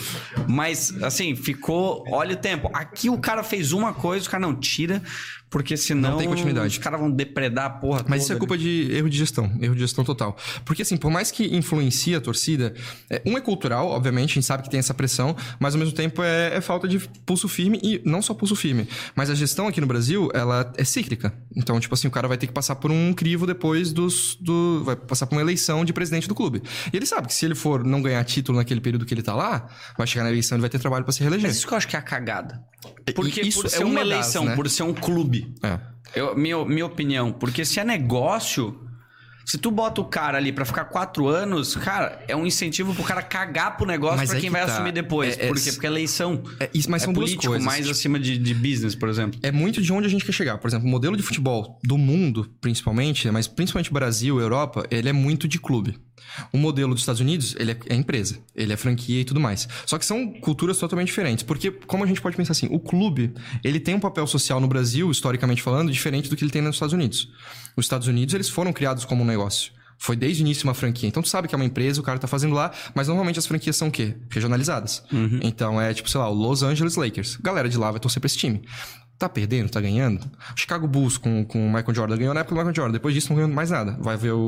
Mas, 0.47 0.93
assim, 1.03 1.35
ficou. 1.35 2.03
Olha 2.09 2.33
o 2.33 2.37
tempo. 2.37 2.69
Aqui 2.73 3.09
o 3.09 3.17
cara 3.17 3.43
fez 3.43 3.71
uma 3.71 3.93
coisa, 3.93 4.27
o 4.27 4.29
cara 4.29 4.41
não 4.41 4.55
tira, 4.55 5.01
porque 5.49 5.77
senão. 5.77 6.11
Não 6.11 6.17
tem 6.17 6.27
continuidade. 6.27 6.67
Os 6.67 6.77
caras 6.77 6.99
vão 6.99 7.09
depredar 7.09 7.65
a 7.65 7.69
porra 7.69 7.99
Mas 7.99 8.07
toda. 8.07 8.17
isso 8.17 8.33
é 8.33 8.35
culpa 8.35 8.57
de 8.57 8.91
erro 8.91 9.09
de 9.09 9.17
gestão, 9.17 9.51
erro 9.61 9.73
de 9.73 9.81
gestão 9.81 10.03
total. 10.03 10.35
Porque 10.65 10.81
assim, 10.81 10.97
por 10.97 11.09
mais 11.09 11.31
que 11.31 11.55
influencie 11.55 12.15
a 12.15 12.21
torcida, 12.21 12.73
é, 13.09 13.21
um 13.25 13.37
é 13.37 13.41
cultural, 13.41 13.87
obviamente, 13.89 14.31
a 14.31 14.33
gente 14.35 14.45
sabe 14.45 14.63
que 14.63 14.69
tem 14.69 14.79
essa 14.79 14.93
pressão, 14.93 15.35
mas 15.59 15.73
ao 15.73 15.79
mesmo 15.79 15.93
tempo 15.93 16.21
é, 16.23 16.55
é 16.55 16.61
falta 16.61 16.87
de 16.87 16.99
pulso 17.25 17.47
firme 17.47 17.79
e 17.83 18.01
não 18.05 18.21
só 18.21 18.33
pulso 18.33 18.55
firme, 18.55 18.87
mas 19.15 19.29
a 19.29 19.35
gestão 19.35 19.67
aqui 19.67 19.81
no 19.81 19.87
Brasil, 19.87 20.29
ela 20.33 20.71
é 20.77 20.83
cíclica. 20.83 21.33
Então, 21.55 21.79
tipo 21.79 21.93
assim, 21.93 22.07
o 22.07 22.11
cara 22.11 22.27
vai 22.27 22.37
ter 22.37 22.47
que 22.47 22.53
passar 22.53 22.75
por 22.75 22.91
um 22.91 23.13
crivo 23.13 23.45
depois 23.45 23.91
dos 23.91 24.37
do 24.39 24.83
vai 24.83 24.95
passar 24.95 25.27
por 25.27 25.35
uma 25.35 25.41
eleição 25.41 25.83
de 25.83 25.93
presidente 25.93 26.27
do 26.27 26.35
clube. 26.35 26.61
E 26.91 26.97
ele 26.97 27.05
sabe 27.05 27.27
que 27.27 27.33
se 27.33 27.45
ele 27.45 27.55
for 27.55 27.83
não 27.83 28.01
ganhar 28.01 28.23
título 28.23 28.57
naquele 28.57 28.81
período 28.81 29.05
que 29.05 29.13
ele 29.13 29.23
tá 29.23 29.35
lá, 29.35 29.67
vai 29.97 30.07
chegar 30.07 30.23
na 30.23 30.29
eleição 30.29 30.57
e 30.57 30.61
vai 30.61 30.69
ter 30.69 30.79
trabalho 30.79 31.03
pra 31.03 31.13
se 31.13 31.21
reeleger. 31.21 31.47
Mas 31.47 31.57
isso 31.57 31.67
que 31.67 31.73
eu 31.73 31.77
acho 31.77 31.87
que 31.87 31.95
é 31.95 31.99
a 31.99 32.01
cagada. 32.01 32.63
Porque 33.15 33.41
isso 33.41 33.61
por 33.61 33.67
é 33.67 33.69
ser 33.69 33.83
uma 33.83 33.97
uma 33.97 33.99
das, 34.01 34.11
eleição, 34.11 34.45
né? 34.45 34.55
por 34.55 34.69
ser 34.69 34.83
um 34.83 34.93
clube. 34.93 35.36
É. 35.61 35.79
Eu, 36.15 36.35
minha, 36.37 36.63
minha 36.65 36.85
opinião, 36.85 37.31
porque 37.31 37.65
se 37.65 37.79
é 37.79 37.83
negócio, 37.83 38.79
se 39.45 39.57
tu 39.57 39.69
bota 39.71 40.01
o 40.01 40.05
cara 40.05 40.37
ali 40.37 40.51
pra 40.51 40.63
ficar 40.65 40.85
quatro 40.85 41.27
anos, 41.27 41.75
cara, 41.75 42.21
é 42.27 42.35
um 42.35 42.45
incentivo 42.45 42.93
pro 42.95 43.03
cara 43.03 43.21
cagar 43.21 43.75
pro 43.77 43.85
negócio 43.85 44.17
Mas 44.17 44.29
pra 44.29 44.37
é 44.37 44.41
quem 44.41 44.49
que 44.49 44.53
vai 44.57 44.65
tá. 44.65 44.73
assumir 44.73 44.91
depois. 44.91 45.37
É- 45.37 45.45
é- 45.45 45.47
por 45.47 45.57
quê? 45.61 45.71
Porque 45.71 45.85
é 45.85 45.89
eleição. 45.89 46.41
É, 46.59 46.69
isso, 46.73 46.89
mas 46.89 47.01
é 47.01 47.05
são 47.05 47.13
duas 47.13 47.29
político 47.29 47.51
coisas. 47.51 47.65
mais 47.65 47.89
acima 47.89 48.19
de, 48.19 48.37
de 48.37 48.53
business, 48.53 48.95
por 48.95 49.09
exemplo. 49.09 49.39
é 49.43 49.51
muito 49.51 49.81
de 49.81 49.91
onde 49.93 50.07
a 50.07 50.09
gente 50.09 50.25
quer 50.25 50.31
chegar. 50.31 50.57
Por 50.57 50.67
exemplo, 50.67 50.87
o 50.87 50.89
modelo 50.91 51.15
de 51.17 51.23
futebol 51.23 51.77
do 51.83 51.97
mundo, 51.97 52.49
principalmente, 52.61 53.29
mas 53.31 53.47
principalmente 53.47 53.91
Brasil, 53.91 54.39
Europa, 54.39 54.85
ele 54.89 55.09
é 55.09 55.13
muito 55.13 55.47
de 55.47 55.59
clube. 55.59 55.97
O 56.51 56.57
modelo 56.57 56.93
dos 56.93 57.01
Estados 57.01 57.21
Unidos, 57.21 57.55
ele 57.59 57.71
é, 57.71 57.77
é 57.89 57.95
empresa, 57.95 58.39
ele 58.55 58.73
é 58.73 58.77
franquia 58.77 59.21
e 59.21 59.25
tudo 59.25 59.39
mais. 59.39 59.67
Só 59.85 59.97
que 59.97 60.05
são 60.05 60.31
culturas 60.33 60.77
totalmente 60.77 61.07
diferentes. 61.07 61.43
Porque, 61.43 61.71
como 61.71 62.03
a 62.03 62.07
gente 62.07 62.21
pode 62.21 62.35
pensar 62.35 62.51
assim, 62.51 62.67
o 62.69 62.79
clube, 62.79 63.33
ele 63.63 63.79
tem 63.79 63.95
um 63.95 63.99
papel 63.99 64.27
social 64.27 64.59
no 64.59 64.67
Brasil, 64.67 65.09
historicamente 65.09 65.61
falando, 65.61 65.91
diferente 65.91 66.29
do 66.29 66.35
que 66.35 66.43
ele 66.43 66.51
tem 66.51 66.61
nos 66.61 66.75
Estados 66.75 66.93
Unidos. 66.93 67.29
Os 67.75 67.85
Estados 67.85 68.07
Unidos, 68.07 68.33
eles 68.33 68.49
foram 68.49 68.71
criados 68.73 69.05
como 69.05 69.23
um 69.23 69.25
negócio. 69.25 69.71
Foi 69.99 70.15
desde 70.15 70.43
o 70.43 70.45
início 70.45 70.63
uma 70.65 70.75
franquia. 70.75 71.09
Então 71.09 71.23
tu 71.23 71.29
sabe 71.29 71.47
que 71.47 71.55
é 71.55 71.57
uma 71.57 71.65
empresa, 71.65 71.99
o 71.99 72.03
cara 72.03 72.19
tá 72.19 72.27
fazendo 72.27 72.53
lá, 72.53 72.71
mas 72.93 73.07
normalmente 73.07 73.39
as 73.39 73.47
franquias 73.47 73.75
são 73.75 73.87
o 73.87 73.91
quê? 73.91 74.15
Regionalizadas. 74.29 75.03
Então 75.41 75.81
é 75.81 75.91
tipo, 75.93 76.07
sei 76.07 76.19
lá, 76.19 76.29
o 76.29 76.33
Los 76.33 76.61
Angeles 76.61 76.95
Lakers. 76.95 77.37
Galera 77.37 77.67
de 77.67 77.77
lá 77.77 77.89
vai 77.89 77.99
torcer 77.99 78.19
pra 78.19 78.27
esse 78.27 78.37
time. 78.37 78.61
Tá 79.19 79.27
perdendo, 79.27 79.69
tá 79.69 79.81
ganhando. 79.81 80.21
Chicago 80.55 80.87
Bulls 80.87 81.17
com, 81.17 81.43
com 81.43 81.65
o 81.65 81.73
Michael 81.73 81.95
Jordan 81.95 82.17
ganhou 82.17 82.33
na 82.35 82.41
época 82.41 82.53
do 82.53 82.57
Michael 82.59 82.75
Jordan. 82.75 82.93
Depois 82.93 83.15
disso 83.15 83.29
não 83.29 83.35
ganhou 83.37 83.49
mais 83.49 83.71
nada. 83.71 83.97
Vai 83.99 84.15
ver 84.15 84.31
o, 84.33 84.39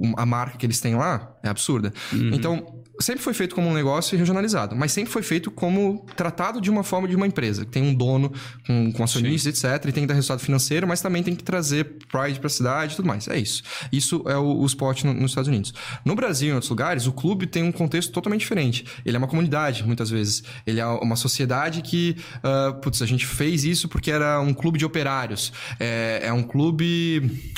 o- 0.00 0.14
a 0.16 0.24
marca 0.24 0.56
que 0.56 0.64
eles 0.64 0.80
têm 0.80 0.94
lá, 0.94 1.34
é 1.42 1.48
absurda. 1.48 1.92
Então, 2.32 2.81
sempre 3.00 3.22
foi 3.22 3.34
feito 3.34 3.54
como 3.54 3.68
um 3.68 3.74
negócio 3.74 4.16
regionalizado, 4.18 4.76
mas 4.76 4.92
sempre 4.92 5.12
foi 5.12 5.22
feito 5.22 5.50
como 5.50 6.04
tratado 6.16 6.60
de 6.60 6.70
uma 6.70 6.82
forma 6.82 7.08
de 7.08 7.16
uma 7.16 7.26
empresa, 7.26 7.64
tem 7.64 7.82
um 7.82 7.94
dono 7.94 8.32
com, 8.66 8.92
com 8.92 9.02
acionistas, 9.02 9.64
etc, 9.64 9.88
e 9.88 9.92
tem 9.92 10.02
que 10.04 10.06
dar 10.08 10.14
resultado 10.14 10.40
financeiro, 10.40 10.86
mas 10.86 11.00
também 11.00 11.22
tem 11.22 11.34
que 11.34 11.42
trazer 11.42 11.84
pride 12.10 12.38
pra 12.38 12.48
cidade 12.48 12.92
e 12.92 12.96
tudo 12.96 13.06
mais. 13.06 13.26
É 13.28 13.38
isso. 13.38 13.62
Isso 13.90 14.22
é 14.26 14.36
o, 14.36 14.58
o 14.60 14.66
esporte 14.66 15.06
no- 15.06 15.14
nos 15.14 15.30
Estados 15.32 15.48
Unidos. 15.48 15.72
No 16.04 16.14
Brasil 16.14 16.48
e 16.48 16.50
em 16.50 16.54
outros 16.54 16.70
lugares, 16.70 17.06
o 17.06 17.12
clube 17.12 17.46
tem 17.46 17.62
um 17.62 17.72
contexto 17.72 18.12
totalmente 18.12 18.40
diferente. 18.40 18.84
Ele 19.04 19.16
é 19.16 19.18
uma 19.18 19.28
comunidade, 19.28 19.84
muitas 19.84 20.10
vezes. 20.10 20.42
Ele 20.66 20.80
é 20.80 20.86
uma 20.86 21.16
sociedade 21.16 21.82
que, 21.82 22.16
ah, 22.42 22.72
putz, 22.82 23.02
a 23.02 23.06
gente 23.06 23.26
fez 23.26 23.64
isso 23.64 23.88
porque 23.88 24.10
era 24.10 24.40
um 24.40 24.52
clube 24.54 24.78
de 24.78 24.84
operários. 24.84 25.52
É, 25.80 26.20
é 26.24 26.32
um 26.32 26.42
clube 26.42 27.52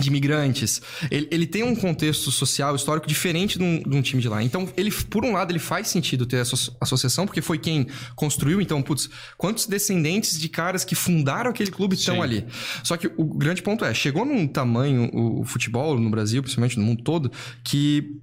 de 0.00 0.08
imigrantes. 0.08 0.80
Ele, 1.10 1.26
ele 1.30 1.46
tem 1.46 1.62
um 1.64 1.74
contexto 1.74 2.30
social, 2.30 2.76
histórico 2.76 3.06
diferente 3.06 3.58
de 3.58 3.64
um, 3.64 3.82
de 3.82 3.96
um 3.96 4.00
time 4.00 4.22
de 4.22 4.28
lá. 4.28 4.42
Então, 4.42 4.68
ele, 4.76 4.92
por 4.92 5.24
um 5.24 5.32
lado, 5.32 5.50
ele 5.50 5.58
faz 5.58 5.88
sentido 5.88 6.24
ter 6.24 6.36
essa 6.36 6.54
asso- 6.54 6.76
associação, 6.80 7.26
porque 7.26 7.42
foi 7.42 7.58
quem 7.58 7.86
construiu. 8.14 8.60
Então, 8.60 8.80
putz, 8.80 9.10
quantos 9.36 9.66
descendentes 9.66 10.38
de 10.38 10.48
caras 10.48 10.84
que 10.84 10.94
fundaram 10.94 11.50
aquele 11.50 11.70
clube 11.70 11.96
estão 11.96 12.16
Sim. 12.16 12.22
ali? 12.22 12.46
Só 12.84 12.96
que 12.96 13.10
o 13.16 13.24
grande 13.24 13.60
ponto 13.60 13.84
é, 13.84 13.92
chegou 13.92 14.24
num 14.24 14.46
tamanho 14.46 15.10
o, 15.12 15.40
o 15.40 15.44
futebol 15.44 15.98
no 15.98 16.10
Brasil, 16.10 16.42
principalmente 16.42 16.78
no 16.78 16.84
mundo 16.84 17.02
todo, 17.02 17.32
que 17.64 18.20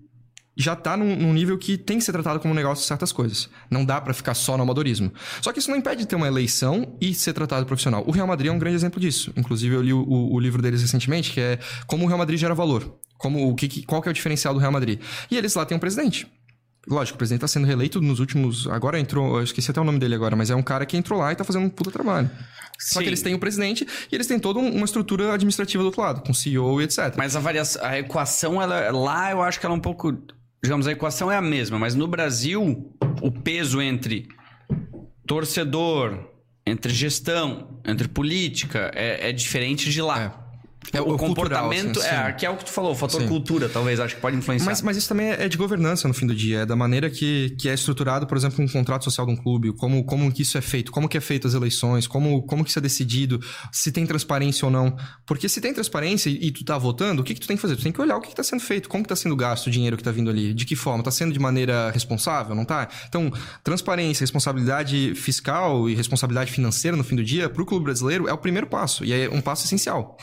já 0.57 0.75
tá 0.75 0.95
num, 0.95 1.15
num 1.15 1.33
nível 1.33 1.57
que 1.57 1.77
tem 1.77 1.97
que 1.97 2.03
ser 2.03 2.11
tratado 2.13 2.39
como 2.39 2.53
um 2.53 2.55
negócio 2.55 2.85
certas 2.85 3.11
coisas. 3.11 3.49
Não 3.69 3.83
dá 3.83 3.99
pra 3.99 4.13
ficar 4.13 4.33
só 4.33 4.55
no 4.55 4.63
amadorismo. 4.63 5.11
Só 5.41 5.51
que 5.51 5.59
isso 5.59 5.69
não 5.69 5.77
impede 5.77 6.01
de 6.01 6.07
ter 6.07 6.15
uma 6.15 6.27
eleição 6.27 6.95
e 7.01 7.13
ser 7.13 7.33
tratado 7.33 7.65
profissional. 7.65 8.03
O 8.07 8.11
Real 8.11 8.25
Madrid 8.27 8.49
é 8.49 8.51
um 8.53 8.59
grande 8.59 8.75
exemplo 8.75 8.99
disso. 8.99 9.33
Inclusive, 9.35 9.75
eu 9.75 9.81
li 9.81 9.91
o, 9.93 10.01
o- 10.07 10.39
livro 10.39 10.61
deles 10.61 10.81
recentemente, 10.81 11.31
que 11.31 11.41
é 11.41 11.59
Como 11.87 12.05
o 12.05 12.07
Real 12.07 12.17
Madrid 12.19 12.39
gera 12.39 12.55
valor. 12.55 12.97
Como, 13.17 13.49
o 13.49 13.55
que, 13.55 13.83
qual 13.85 14.01
que 14.01 14.07
é 14.07 14.11
o 14.11 14.13
diferencial 14.13 14.53
do 14.53 14.59
Real 14.59 14.71
Madrid. 14.71 14.99
E 15.29 15.37
eles 15.37 15.53
lá 15.55 15.65
têm 15.65 15.75
um 15.75 15.79
presidente. 15.79 16.27
Lógico, 16.87 17.15
o 17.15 17.17
presidente 17.17 17.41
tá 17.41 17.47
sendo 17.47 17.65
reeleito 17.65 17.99
nos 17.99 18.19
últimos... 18.19 18.67
Agora 18.67 18.99
entrou... 18.99 19.37
Eu 19.37 19.43
esqueci 19.43 19.71
até 19.71 19.81
o 19.81 19.83
nome 19.83 19.97
dele 19.97 20.13
agora, 20.15 20.35
mas 20.35 20.51
é 20.51 20.55
um 20.55 20.61
cara 20.61 20.85
que 20.85 20.95
entrou 20.95 21.19
lá 21.19 21.31
e 21.31 21.35
tá 21.35 21.43
fazendo 21.43 21.65
um 21.65 21.69
puta 21.69 21.89
trabalho. 21.89 22.29
Só 22.79 22.99
Sim. 22.99 23.03
que 23.03 23.09
eles 23.09 23.21
têm 23.23 23.33
o 23.33 23.39
presidente 23.39 23.87
e 24.11 24.15
eles 24.15 24.27
têm 24.27 24.37
toda 24.37 24.59
um- 24.59 24.69
uma 24.75 24.85
estrutura 24.85 25.33
administrativa 25.33 25.81
do 25.81 25.87
outro 25.87 26.01
lado, 26.01 26.21
com 26.21 26.31
CEO 26.33 26.79
e 26.79 26.83
etc. 26.83 27.15
Mas 27.17 27.35
a 27.35 27.39
variação, 27.39 27.83
a 27.83 27.97
equação, 27.97 28.61
ela, 28.61 28.91
lá 28.91 29.31
eu 29.31 29.41
acho 29.41 29.59
que 29.59 29.65
ela 29.65 29.73
é 29.73 29.77
um 29.77 29.81
pouco 29.81 30.15
digamos, 30.65 30.88
a 30.88 30.91
equação 30.91 31.32
é 31.32 31.38
a 31.38 31.41
mesma, 31.41 31.80
mas 31.80 31.95
no 31.95 32.08
Brasil, 32.08 32.93
o 33.21 33.32
peso 33.32 33.82
entre 33.82 34.28
torcedor, 35.25 36.30
entre 36.65 36.93
gestão, 36.93 37.80
entre 37.86 38.08
política, 38.08 38.91
é, 38.93 39.30
é 39.30 39.32
diferente 39.32 39.89
de 39.89 40.01
lá. 40.01 40.21
É 40.23 40.44
o, 40.93 41.13
o 41.13 41.17
cultural, 41.17 41.63
comportamento 41.65 42.00
assim, 42.00 42.10
é, 42.10 42.32
que 42.34 42.45
é 42.45 42.50
o 42.50 42.58
que 42.58 42.65
tu 42.65 42.71
falou, 42.71 42.91
o 42.91 42.95
fator 42.95 43.21
Sim. 43.21 43.28
cultura, 43.28 43.69
talvez, 43.69 44.00
acho 44.00 44.15
que 44.15 44.21
pode 44.21 44.38
influenciar. 44.38 44.65
Mas, 44.65 44.82
mas 44.82 44.98
isso 44.98 45.08
também 45.08 45.30
é 45.30 45.48
de 45.48 45.58
governança 45.58 46.08
no 46.08 46.13
fim 46.13 46.28
do 46.28 46.36
dia, 46.36 46.60
é 46.60 46.65
da 46.65 46.76
maneira 46.76 47.10
que, 47.10 47.56
que 47.60 47.69
é 47.69 47.74
estruturado, 47.74 48.28
por 48.28 48.38
exemplo, 48.38 48.63
um 48.63 48.67
contrato 48.67 49.04
social 49.04 49.26
de 49.26 49.34
um 49.34 49.36
clube, 49.36 49.74
como, 49.74 50.04
como 50.06 50.32
que 50.32 50.41
isso 50.41 50.58
é 50.58 50.62
feito, 50.62 50.91
como 50.91 51.08
que 51.08 51.17
é 51.17 51.21
feito 51.21 51.48
as 51.48 51.54
eleições, 51.54 52.08
como, 52.08 52.43
como 52.43 52.63
que 52.63 52.69
isso 52.69 52.80
é 52.80 52.82
decidido, 52.82 53.39
se 53.71 53.91
tem 53.91 54.06
transparência 54.06 54.65
ou 54.65 54.71
não. 54.71 54.95
Porque 55.26 55.48
se 55.50 55.60
tem 55.62 55.74
transparência 55.74 56.30
e, 56.30 56.48
e 56.48 56.52
tu 56.52 56.63
tá 56.63 56.78
votando, 56.78 57.21
o 57.21 57.26
que, 57.26 57.34
que 57.34 57.39
tu 57.39 57.48
tem 57.48 57.56
que 57.56 57.62
fazer? 57.62 57.76
Tu 57.76 57.84
tem 57.84 57.91
que 57.91 58.02
olhar 58.02 58.17
o 58.17 58.21
que, 58.21 58.30
que 58.30 58.36
tá 58.36 58.43
sendo 58.43 58.62
feito, 58.62 58.89
como 58.89 59.04
que 59.04 59.10
tá 59.10 59.15
sendo 59.15 59.36
gasto 59.36 59.67
o 59.67 59.71
dinheiro 59.71 59.98
que 59.98 60.04
tá 60.04 60.12
vindo 60.12 60.30
ali, 60.30 60.54
de 60.54 60.65
que 60.65 60.76
forma, 60.76 61.04
tá 61.04 61.12
sendo 61.12 61.34
de 61.34 61.39
maneira 61.39 61.91
responsável, 61.91 62.56
não 62.56 62.65
tá? 62.65 62.88
Então, 63.08 63.32
transparência, 63.63 64.24
responsabilidade 64.24 65.13
fiscal 65.15 65.89
e 65.89 65.95
responsabilidade 65.95 66.52
financeira 66.52 66.95
no 66.95 67.04
fim 67.04 67.15
do 67.15 67.24
dia, 67.24 67.50
pro 67.50 67.65
clube 67.65 67.86
brasileiro, 67.86 68.28
é 68.28 68.34
o 68.34 68.38
primeiro 68.38 68.67
passo, 68.67 69.04
e 69.04 69.13
é 69.13 69.30
um 69.30 69.41
passo 69.41 69.65
essencial. 69.65 70.17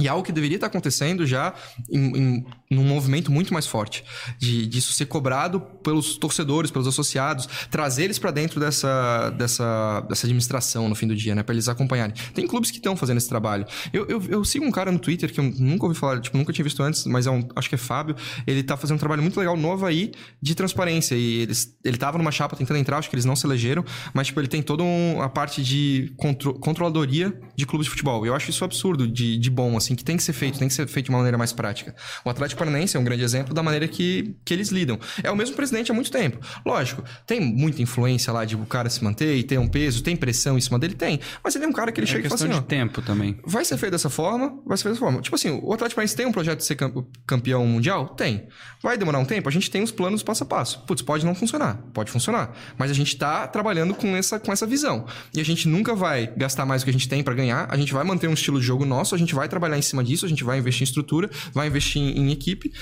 E 0.00 0.08
algo 0.08 0.24
que 0.24 0.32
deveria 0.32 0.56
estar 0.56 0.66
acontecendo 0.66 1.26
já 1.26 1.54
em, 1.90 2.16
em 2.16 2.46
num 2.74 2.84
movimento 2.84 3.30
muito 3.30 3.52
mais 3.52 3.66
forte. 3.66 4.04
De, 4.38 4.66
disso 4.66 4.92
ser 4.92 5.06
cobrado 5.06 5.60
pelos 5.60 6.16
torcedores, 6.16 6.70
pelos 6.70 6.86
associados, 6.86 7.48
trazer 7.70 8.04
eles 8.04 8.18
para 8.18 8.30
dentro 8.30 8.60
dessa, 8.60 9.30
dessa, 9.30 10.00
dessa 10.08 10.26
administração 10.26 10.88
no 10.88 10.94
fim 10.94 11.06
do 11.06 11.14
dia, 11.14 11.34
né? 11.34 11.42
Pra 11.42 11.54
eles 11.54 11.68
acompanharem. 11.68 12.14
Tem 12.34 12.46
clubes 12.46 12.70
que 12.70 12.78
estão 12.78 12.96
fazendo 12.96 13.18
esse 13.18 13.28
trabalho. 13.28 13.66
Eu, 13.92 14.06
eu, 14.06 14.22
eu 14.28 14.44
sigo 14.44 14.64
um 14.64 14.70
cara 14.70 14.90
no 14.90 14.98
Twitter 14.98 15.32
que 15.32 15.40
eu 15.40 15.44
nunca 15.44 15.86
ouvi 15.86 15.98
falar, 15.98 16.20
tipo, 16.20 16.36
nunca 16.36 16.52
tinha 16.52 16.64
visto 16.64 16.82
antes, 16.82 17.04
mas 17.06 17.26
é 17.26 17.30
um, 17.30 17.46
acho 17.56 17.68
que 17.68 17.74
é 17.74 17.78
Fábio. 17.78 18.16
Ele 18.46 18.62
tá 18.62 18.76
fazendo 18.76 18.96
um 18.96 19.00
trabalho 19.00 19.22
muito 19.22 19.38
legal 19.38 19.56
no 19.56 19.72
Havaí 19.72 20.12
de 20.40 20.54
transparência. 20.54 21.14
E 21.14 21.40
eles, 21.40 21.76
ele 21.84 21.96
tava 21.96 22.18
numa 22.18 22.30
chapa 22.30 22.56
tentando 22.56 22.78
entrar, 22.78 22.98
acho 22.98 23.10
que 23.10 23.14
eles 23.14 23.24
não 23.24 23.36
se 23.36 23.46
elegeram, 23.46 23.84
mas, 24.12 24.28
tipo, 24.28 24.40
ele 24.40 24.48
tem 24.48 24.62
toda 24.62 24.82
um, 24.82 25.20
a 25.20 25.28
parte 25.28 25.62
de 25.62 26.12
contro, 26.16 26.54
controladoria 26.54 27.32
de 27.56 27.66
clubes 27.66 27.86
de 27.86 27.90
futebol. 27.90 28.24
Eu 28.26 28.34
acho 28.34 28.50
isso 28.50 28.64
absurdo 28.64 29.06
de, 29.06 29.38
de 29.38 29.50
bom, 29.50 29.76
assim, 29.76 29.94
que 29.94 30.04
tem 30.04 30.16
que 30.16 30.22
ser 30.22 30.32
feito, 30.32 30.58
tem 30.58 30.68
que 30.68 30.74
ser 30.74 30.86
feito 30.86 31.06
de 31.06 31.10
uma 31.10 31.18
maneira 31.18 31.38
mais 31.38 31.52
prática. 31.52 31.94
O 32.24 32.30
Atlético 32.30 32.61
Paranaense 32.64 32.96
é 32.96 33.00
um 33.00 33.04
grande 33.04 33.22
exemplo 33.22 33.54
da 33.54 33.62
maneira 33.62 33.86
que, 33.88 34.34
que 34.44 34.52
eles 34.54 34.68
lidam. 34.68 34.98
É 35.22 35.30
o 35.30 35.36
mesmo 35.36 35.54
presidente 35.56 35.90
há 35.90 35.94
muito 35.94 36.10
tempo. 36.10 36.38
Lógico, 36.64 37.02
tem 37.26 37.40
muita 37.40 37.82
influência 37.82 38.32
lá 38.32 38.44
de 38.44 38.56
o 38.56 38.64
cara 38.66 38.88
se 38.90 39.02
manter 39.02 39.36
e 39.36 39.42
ter 39.42 39.58
um 39.58 39.68
peso, 39.68 40.02
tem 40.02 40.16
pressão 40.16 40.56
em 40.56 40.60
cima 40.60 40.78
dele, 40.78 40.94
tem. 40.94 41.20
Mas 41.42 41.54
ele 41.56 41.64
é 41.64 41.68
um 41.68 41.72
cara 41.72 41.90
que 41.92 42.00
ele 42.00 42.06
é 42.06 42.10
chega 42.10 42.26
e 42.26 42.28
fala 42.28 42.38
questão 42.38 42.50
assim, 42.50 42.60
de 42.60 42.64
ó, 42.64 42.68
tempo 42.68 43.02
também. 43.02 43.38
Vai 43.44 43.64
ser 43.64 43.76
feito 43.76 43.92
dessa 43.92 44.10
forma, 44.10 44.58
vai 44.66 44.76
ser 44.76 44.84
feito 44.84 44.94
dessa 44.94 45.04
forma. 45.04 45.20
Tipo 45.20 45.36
assim, 45.36 45.50
o 45.50 45.72
Atlético 45.72 45.96
Paranaense 45.96 46.16
tem 46.16 46.26
um 46.26 46.32
projeto 46.32 46.58
de 46.58 46.64
ser 46.64 46.76
cam- 46.76 47.04
campeão 47.26 47.66
mundial? 47.66 48.08
Tem. 48.08 48.46
Vai 48.82 48.96
demorar 48.98 49.18
um 49.18 49.24
tempo? 49.24 49.48
A 49.48 49.52
gente 49.52 49.70
tem 49.70 49.82
os 49.82 49.90
planos 49.90 50.22
passo 50.22 50.42
a 50.42 50.46
passo. 50.46 50.80
Putz, 50.86 51.02
pode 51.02 51.24
não 51.24 51.34
funcionar, 51.34 51.76
pode 51.92 52.10
funcionar. 52.10 52.52
Mas 52.78 52.90
a 52.90 52.94
gente 52.94 53.16
tá 53.16 53.46
trabalhando 53.46 53.94
com 53.94 54.14
essa, 54.16 54.38
com 54.38 54.52
essa 54.52 54.66
visão. 54.66 55.06
E 55.34 55.40
a 55.40 55.44
gente 55.44 55.68
nunca 55.68 55.94
vai 55.94 56.32
gastar 56.36 56.66
mais 56.66 56.82
do 56.82 56.84
que 56.84 56.90
a 56.90 56.92
gente 56.92 57.08
tem 57.08 57.22
pra 57.22 57.34
ganhar, 57.34 57.66
a 57.70 57.76
gente 57.76 57.92
vai 57.92 58.04
manter 58.04 58.28
um 58.28 58.34
estilo 58.34 58.58
de 58.60 58.66
jogo 58.66 58.84
nosso, 58.84 59.14
a 59.14 59.18
gente 59.18 59.34
vai 59.34 59.48
trabalhar 59.48 59.78
em 59.78 59.82
cima 59.82 60.02
disso, 60.02 60.26
a 60.26 60.28
gente 60.28 60.44
vai 60.44 60.58
investir 60.58 60.82
em 60.82 60.84
estrutura, 60.84 61.30
vai 61.52 61.66
investir 61.66 62.02
em, 62.02 62.18
em 62.18 62.30
equipe. 62.52 62.72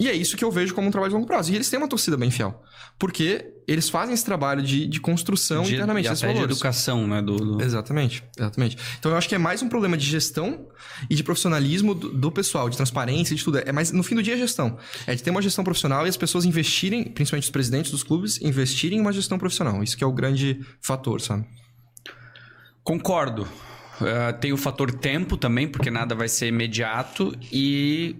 E 0.00 0.08
é 0.08 0.14
isso 0.14 0.36
que 0.36 0.44
eu 0.44 0.50
vejo 0.50 0.74
como 0.74 0.88
um 0.88 0.90
trabalho 0.90 1.10
de 1.10 1.14
longo 1.14 1.26
prazo. 1.28 1.52
E 1.52 1.54
eles 1.54 1.68
têm 1.70 1.78
uma 1.78 1.86
torcida 1.88 2.16
bem 2.16 2.30
fiel. 2.30 2.60
Porque 2.98 3.52
eles 3.68 3.88
fazem 3.88 4.12
esse 4.14 4.24
trabalho 4.24 4.60
de, 4.62 4.86
de 4.86 5.00
construção 5.00 5.62
De, 5.62 5.74
internamente 5.74 6.06
e 6.06 6.08
até 6.10 6.16
de 6.26 6.26
valores. 6.34 6.44
educação, 6.56 7.06
né? 7.06 7.22
Do, 7.22 7.36
do- 7.36 7.62
Exatamente, 7.62 8.22
exatamente. 8.36 8.76
Então 8.98 9.12
eu 9.12 9.16
acho 9.18 9.28
que 9.28 9.34
é 9.34 9.38
mais 9.38 9.62
um 9.62 9.68
problema 9.68 9.96
de 9.96 10.04
gestão 10.04 10.66
e 11.08 11.14
de 11.14 11.22
profissionalismo 11.22 11.94
do, 11.94 12.12
do 12.12 12.32
pessoal, 12.32 12.68
de 12.68 12.76
transparência, 12.76 13.36
de 13.36 13.44
tudo. 13.44 13.58
É 13.58 13.70
mais, 13.70 13.92
no 13.92 14.02
fim 14.02 14.14
do 14.16 14.22
dia, 14.22 14.34
é 14.34 14.36
gestão. 14.38 14.76
É 15.06 15.14
de 15.14 15.22
ter 15.22 15.30
uma 15.30 15.40
gestão 15.42 15.62
profissional 15.62 16.04
e 16.04 16.08
as 16.08 16.16
pessoas 16.16 16.44
investirem, 16.44 17.04
principalmente 17.04 17.44
os 17.44 17.50
presidentes 17.50 17.90
dos 17.92 18.02
clubes, 18.02 18.40
investirem 18.42 18.98
em 18.98 19.00
uma 19.00 19.12
gestão 19.12 19.38
profissional. 19.38 19.82
Isso 19.82 19.96
que 19.96 20.02
é 20.02 20.06
o 20.06 20.12
grande 20.12 20.60
fator, 20.80 21.20
sabe? 21.20 21.44
Concordo. 22.82 23.46
Eh, 24.00 24.32
tem 24.34 24.52
o 24.52 24.56
fator 24.56 24.90
tempo 24.92 25.36
também, 25.36 25.68
porque 25.68 25.90
nada 25.90 26.14
vai 26.14 26.28
ser 26.28 26.48
imediato 26.48 27.32
e 27.52 28.16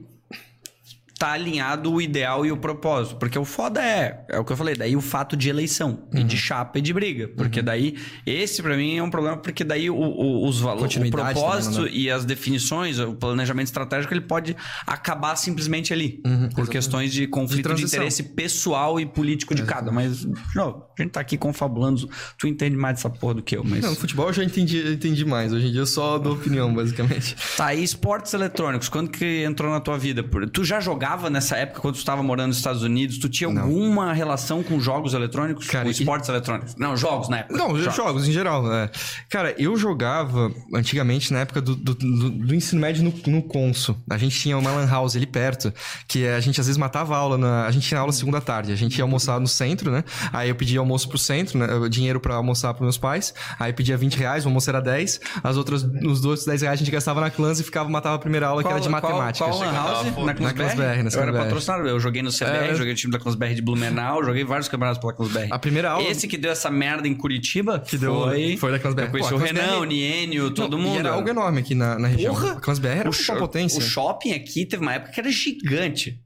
tá 1.22 1.32
alinhado 1.32 1.92
o 1.92 2.02
ideal 2.02 2.44
e 2.44 2.50
o 2.50 2.56
propósito. 2.56 3.16
Porque 3.16 3.38
o 3.38 3.44
foda 3.44 3.80
é, 3.80 4.24
é 4.28 4.38
o 4.40 4.44
que 4.44 4.52
eu 4.52 4.56
falei, 4.56 4.74
daí 4.74 4.96
o 4.96 5.00
fato 5.00 5.37
de 5.37 5.48
eleição 5.48 6.08
e 6.12 6.18
Uhum. 6.18 6.26
de 6.26 6.37
chapa 6.37 6.78
e 6.78 6.82
de 6.82 6.92
briga. 6.92 7.28
Porque 7.28 7.62
daí, 7.62 7.96
esse 8.26 8.61
pra 8.61 8.76
mim 8.76 8.96
é 8.96 9.02
um 9.02 9.11
problema, 9.11 9.37
porque 9.37 9.62
daí 9.62 9.88
o, 9.88 9.94
o- 9.96 10.48
os 10.48 10.58
valores, 10.61 10.96
o 10.96 11.11
propósito 11.11 11.76
também, 11.76 11.92
né? 11.92 11.96
e 11.98 12.11
as 12.11 12.24
definições, 12.24 12.98
o 12.98 13.14
planejamento 13.14 13.66
estratégico, 13.66 14.12
ele 14.12 14.20
pode 14.22 14.56
acabar 14.87 15.37
simplesmente 15.37 15.92
ali. 15.92 16.20
por 16.56 16.68
questões 16.68 17.12
de 17.12 17.26
conflito 17.28 17.58
de, 17.58 17.62
transição. 17.62 17.98
interesse 18.00 18.22
pessoal 18.22 18.98
e 18.98 19.06
político 19.06 19.54
de 19.54 19.62
cada. 19.62 19.92
Mas, 19.92 20.24
não, 20.56 20.85
a 20.98 21.02
gente 21.02 21.12
tá 21.12 21.20
aqui 21.20 21.37
confabulando. 21.38 22.08
Tu 22.38 22.46
entende 22.48 22.76
mais 22.76 22.96
dessa 22.96 23.08
porra 23.11 23.35
do 23.35 23.42
que 23.42 23.56
eu, 23.56 23.62
mas... 23.64 23.85
Não, 23.85 23.94
futebol 23.94 24.26
eu 24.28 24.32
já 24.32 24.42
entendi, 24.42 24.78
eu 24.78 24.92
entendi 24.92 25.24
mais. 25.24 25.52
Hoje 25.52 25.68
em 25.68 25.70
dia 25.72 25.82
eu 25.82 25.87
só 25.87 26.18
dou 26.18 26.32
opinião, 26.35 26.74
basicamente. 26.74 27.37
Tá, 27.56 27.72
e 27.74 27.82
esportes 27.85 28.35
eletrônicos, 28.35 28.88
quando 28.88 29.11
que 29.11 29.44
entrou 29.44 29.70
na 29.70 29.78
tua 29.80 29.96
vida? 29.98 30.22
Tu 30.52 30.64
já 30.64 30.80
jogava 30.80 31.12
nessa 31.31 31.57
época, 31.57 31.81
quando 31.81 31.94
tu 31.94 31.98
estava 31.98 32.22
morando 32.22 32.48
nos 32.48 32.57
Estados 32.59 32.83
Unidos? 32.83 33.18
Tu 33.18 33.29
tinha 33.29 33.51
Não. 33.51 33.62
alguma 33.62 34.12
relação 34.12 34.62
com 34.62 34.79
jogos 34.81 35.14
eletrônicos? 35.14 35.66
Cara, 35.66 35.85
com 35.85 35.90
e- 35.90 35.92
esportes 35.92 36.29
eletrônicos? 36.29 36.75
Não, 36.77 36.96
jogos 36.96 37.29
na 37.29 37.38
época. 37.38 37.57
Não, 37.59 37.77
jogos. 37.79 37.94
jogos 37.94 38.29
em 38.29 38.33
geral, 38.33 38.62
né? 38.62 38.90
Cara, 39.29 39.55
eu 39.59 39.77
jogava 39.77 40.51
antigamente 40.75 41.33
na 41.33 41.40
época 41.40 41.61
do, 41.61 41.75
do, 41.75 41.94
do- 41.94 42.31
do 42.31 42.55
ensino 42.55 42.81
médio 42.81 43.03
no, 43.05 43.12
no 43.33 43.42
Conso. 43.42 43.96
A 44.11 44.16
gente 44.18 44.38
tinha 44.38 44.57
uma 44.59 44.70
lan 44.70 44.87
house 44.88 45.16
ali 45.16 45.27
perto, 45.27 45.72
que 46.09 46.27
a 46.27 46.40
gente 46.40 46.61
às 46.61 46.66
vezes 46.66 46.79
matava 46.79 47.14
a 47.14 47.18
aula. 47.18 47.38
Na, 47.38 47.66
a 47.66 47.70
gente 47.70 47.87
tinha 47.87 48.01
aula 48.01 48.12
segunda 48.12 48.40
tarde. 48.40 48.72
A 48.72 48.77
gente 48.77 48.96
ia 48.98 49.05
almoçar 49.05 49.38
no 49.40 49.48
centro, 49.48 49.90
né? 49.90 50.05
Aí 50.33 50.48
eu 50.48 50.55
pedia 50.55 50.79
almoço 50.81 51.09
pro 51.09 51.18
centro, 51.18 51.59
né? 51.59 51.66
dinheiro 51.88 52.20
pra 52.20 52.35
almoçar 52.37 52.72
pros 52.75 52.83
meus 52.85 52.98
pais. 52.98 53.35
Aí 53.59 53.72
pedia 53.72 53.96
20 53.96 54.14
reais, 54.16 54.44
o 54.44 54.48
almoço 54.48 54.68
era 54.70 54.81
10. 54.81 55.20
As 55.42 55.57
outras, 55.57 55.83
os 55.83 56.20
dois 56.20 56.44
10 56.44 56.62
reais 56.62 56.75
a 56.75 56.79
gente 56.83 56.90
gastava 56.90 57.20
na 57.20 57.31
clans 57.31 57.61
e 57.61 57.64
ficava, 57.64 57.88
matava 57.88 58.16
a 58.16 58.18
primeira 58.18 58.46
aula, 58.46 58.62
que 58.62 58.68
era 58.70 58.81
de 58.81 58.88
matemática. 58.88 59.44
Qual, 59.44 59.59
qual 59.59 59.68
lan 59.70 59.75
house? 59.75 60.07
Na 60.16 60.35
Na 60.35 60.53
Clans 60.55 60.75
BR, 60.75 61.01
na 61.02 61.10
Eu 61.10 61.22
era 61.22 61.32
patrocinado. 61.32 61.88
Eu 61.88 61.98
joguei 62.00 62.22
no 62.22 62.30
CBR, 62.30 62.70
É. 62.70 62.74
joguei 62.74 62.92
no 62.92 62.98
time 62.98 63.12
da 63.12 63.18
Clans 63.18 63.34
BR 63.36 63.54
de 63.54 63.62
Blumenau, 63.62 64.24
joguei 64.24 64.44
vários 64.44 64.68
campeonatos 64.68 65.00
pela 65.00 65.12
Clans 65.12 65.32
BR. 65.32 65.48
A 65.50 65.58
primeira 65.58 65.90
aula- 65.90 66.08
Esse 66.08 66.26
que 66.28 66.36
deu 66.36 66.50
essa 66.52 66.70
merda 66.70 67.06
em 67.08 67.14
Curitiba 67.14 67.78
Que 67.80 67.96
deu- 67.98 68.14
foi... 68.24 68.56
foi 68.56 68.70
da 68.72 68.78
Clans 68.78 68.94
BR. 68.94 69.02
Eu 69.04 69.10
conheci 69.10 69.30
Pô, 69.30 69.36
o 69.36 69.38
Renan, 69.38 69.62
BR 69.68 69.76
o 69.80 69.84
Nienio, 69.84 70.50
todo 70.50 70.76
Não, 70.76 70.84
mundo. 70.84 70.96
E 70.96 70.98
era 71.00 71.10
algo 71.12 71.28
enorme 71.28 71.60
aqui 71.60 71.74
na, 71.74 71.98
na 71.98 72.08
região. 72.08 72.34
Porra! 72.34 72.52
A 72.52 72.60
Clans 72.60 72.78
BR 72.78 72.88
era 72.88 73.10
o, 73.10 73.12
uma 73.12 73.38
potência. 73.38 73.78
o 73.78 73.82
shopping 73.82 74.32
aqui 74.32 74.64
teve 74.66 74.82
uma 74.82 74.94
época 74.94 75.12
que 75.12 75.20
era 75.20 75.30
gigante. 75.30 76.20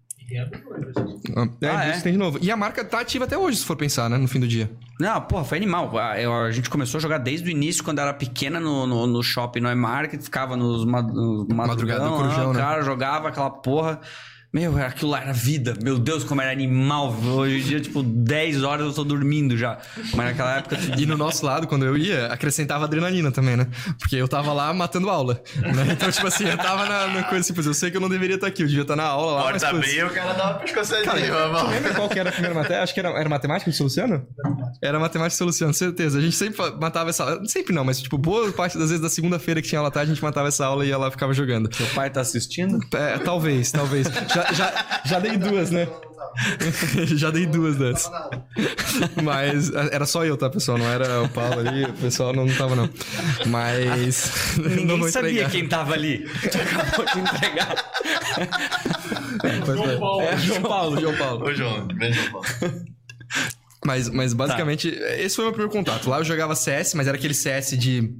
É, 1.60 1.68
Ah, 1.68 1.86
é? 1.86 1.92
isso 1.92 2.02
tem 2.02 2.12
de 2.12 2.18
novo. 2.18 2.38
E 2.42 2.50
a 2.50 2.56
marca 2.56 2.84
tá 2.84 3.00
ativa 3.00 3.24
até 3.24 3.36
hoje, 3.38 3.58
se 3.58 3.64
for 3.64 3.76
pensar, 3.76 4.08
né? 4.10 4.16
No 4.18 4.26
fim 4.26 4.40
do 4.40 4.48
dia. 4.48 4.70
Não, 4.98 5.20
porra, 5.20 5.44
foi 5.44 5.58
animal. 5.58 5.96
A, 5.98 6.20
eu- 6.20 6.32
a 6.34 6.50
gente 6.50 6.68
começou 6.70 6.98
a 6.98 7.00
jogar 7.00 7.18
desde 7.18 7.46
o 7.48 7.50
início, 7.50 7.84
quando 7.84 7.98
era 8.00 8.12
pequena 8.12 8.58
no, 8.58 8.86
no, 8.86 9.06
no 9.06 9.22
shopping 9.22 9.60
no 9.60 9.76
Market, 9.76 10.20
ficava 10.22 10.56
nos, 10.56 10.84
ma- 10.84 11.02
nos 11.02 11.46
Madrugada 11.48 12.00
do 12.00 12.10
madrugão, 12.10 12.16
Corujão, 12.16 12.46
lá, 12.48 12.52
né? 12.54 12.58
o 12.58 12.62
cara 12.62 12.82
jogava 12.82 13.28
aquela 13.28 13.50
porra. 13.50 14.00
Meu, 14.56 14.74
aquilo 14.78 15.10
lá 15.10 15.20
era 15.20 15.34
vida. 15.34 15.74
Meu 15.82 15.98
Deus, 15.98 16.24
como 16.24 16.40
era 16.40 16.50
animal. 16.50 17.14
Hoje 17.14 17.58
em 17.58 17.62
dia, 17.62 17.78
tipo, 17.78 18.02
10 18.02 18.62
horas 18.62 18.86
eu 18.86 18.92
tô 18.94 19.04
dormindo 19.04 19.54
já. 19.54 19.76
Mas 20.14 20.28
naquela 20.28 20.56
época... 20.56 20.78
E 20.96 21.04
no 21.04 21.14
nosso 21.14 21.44
lado, 21.44 21.66
quando 21.66 21.84
eu 21.84 21.94
ia, 21.94 22.28
acrescentava 22.28 22.86
adrenalina 22.86 23.30
também, 23.30 23.54
né? 23.54 23.66
Porque 23.98 24.16
eu 24.16 24.26
tava 24.26 24.54
lá 24.54 24.72
matando 24.72 25.10
aula. 25.10 25.42
né? 25.56 25.88
Então, 25.92 26.10
tipo 26.10 26.26
assim, 26.26 26.48
eu 26.48 26.56
tava 26.56 26.86
na, 26.86 27.06
na 27.08 27.22
coisa 27.24 27.52
assim, 27.52 27.68
eu 27.68 27.74
sei 27.74 27.90
que 27.90 27.98
eu 27.98 28.00
não 28.00 28.08
deveria 28.08 28.36
estar 28.36 28.46
aqui, 28.46 28.62
eu 28.62 28.66
devia 28.66 28.80
estar 28.80 28.96
na 28.96 29.04
aula 29.04 29.32
lá. 29.32 29.42
Porta 29.42 29.68
putz, 29.68 29.90
abrir, 29.90 30.06
o 30.06 30.10
cara 30.10 30.32
dá 30.32 30.44
uma 30.44 30.54
pescoçadinha, 30.54 31.06
tu 31.06 31.66
lembra 31.68 31.94
qual 31.94 32.08
que 32.08 32.18
era 32.18 32.30
a 32.30 32.32
primeira 32.32 32.54
matéria? 32.54 32.82
Acho 32.82 32.94
que 32.94 33.00
era, 33.00 33.10
era 33.10 33.28
matemática 33.28 33.70
de 33.70 33.82
Luciano? 33.82 34.26
Era 34.82 34.98
matemática 34.98 35.36
de 35.36 35.44
Luciano, 35.44 35.74
certeza. 35.74 36.18
A 36.18 36.22
gente 36.22 36.34
sempre 36.34 36.58
matava 36.80 37.10
essa 37.10 37.24
aula. 37.24 37.44
Sempre 37.44 37.74
não, 37.74 37.84
mas 37.84 38.00
tipo, 38.00 38.16
boa 38.16 38.50
parte 38.52 38.78
das 38.78 38.88
vezes 38.88 39.02
da 39.02 39.10
segunda-feira 39.10 39.60
que 39.60 39.68
tinha 39.68 39.80
aula 39.80 39.90
tarde, 39.90 40.12
a 40.12 40.14
gente 40.14 40.24
matava 40.24 40.48
essa 40.48 40.64
aula 40.64 40.86
e 40.86 40.90
ela 40.90 41.10
ficava 41.10 41.34
jogando. 41.34 41.68
Seu 41.74 41.86
pai 41.88 42.08
tá 42.08 42.22
assistindo? 42.22 42.80
É, 42.94 43.18
talvez, 43.18 43.70
talvez. 43.70 44.06
Já, 44.34 44.45
já, 44.52 45.00
já 45.04 45.18
dei 45.18 45.36
duas, 45.36 45.70
né? 45.70 45.88
já 47.16 47.30
dei 47.30 47.46
duas 47.46 47.76
dessas. 47.76 48.10
Mas 49.22 49.72
era 49.74 50.04
só 50.06 50.24
eu, 50.24 50.36
tá, 50.36 50.50
pessoal? 50.50 50.78
Não 50.78 50.86
era 50.86 51.22
o 51.22 51.28
Paulo 51.28 51.60
ali, 51.60 51.84
o 51.84 51.92
pessoal 51.94 52.32
não 52.32 52.46
tava, 52.46 52.76
não. 52.76 52.88
Mas. 53.46 54.56
não 54.58 54.68
Ninguém 54.68 54.98
vou 54.98 55.08
sabia 55.10 55.30
entregar. 55.30 55.50
quem 55.50 55.68
tava 55.68 55.94
ali. 55.94 56.28
Tu 56.42 56.58
acabou 56.58 57.06
de 57.06 57.20
entregar. 57.20 57.74
Mas, 59.42 59.68
é. 60.20 60.34
É, 60.34 60.36
João 60.38 60.62
Paulo, 60.62 61.00
João 61.00 61.16
Paulo. 61.16 61.46
Ô, 61.46 61.54
João, 61.54 61.86
grande 61.88 62.18
João 62.18 62.32
Paulo. 62.32 62.46
Mas, 63.86 64.08
mas 64.08 64.32
basicamente, 64.32 64.88
esse 64.88 65.36
foi 65.36 65.44
o 65.44 65.48
meu 65.48 65.52
primeiro 65.54 65.72
contato. 65.72 66.08
Lá 66.10 66.18
eu 66.18 66.24
jogava 66.24 66.54
CS, 66.54 66.94
mas 66.94 67.06
era 67.06 67.16
aquele 67.16 67.34
CS 67.34 67.76
de 67.78 68.12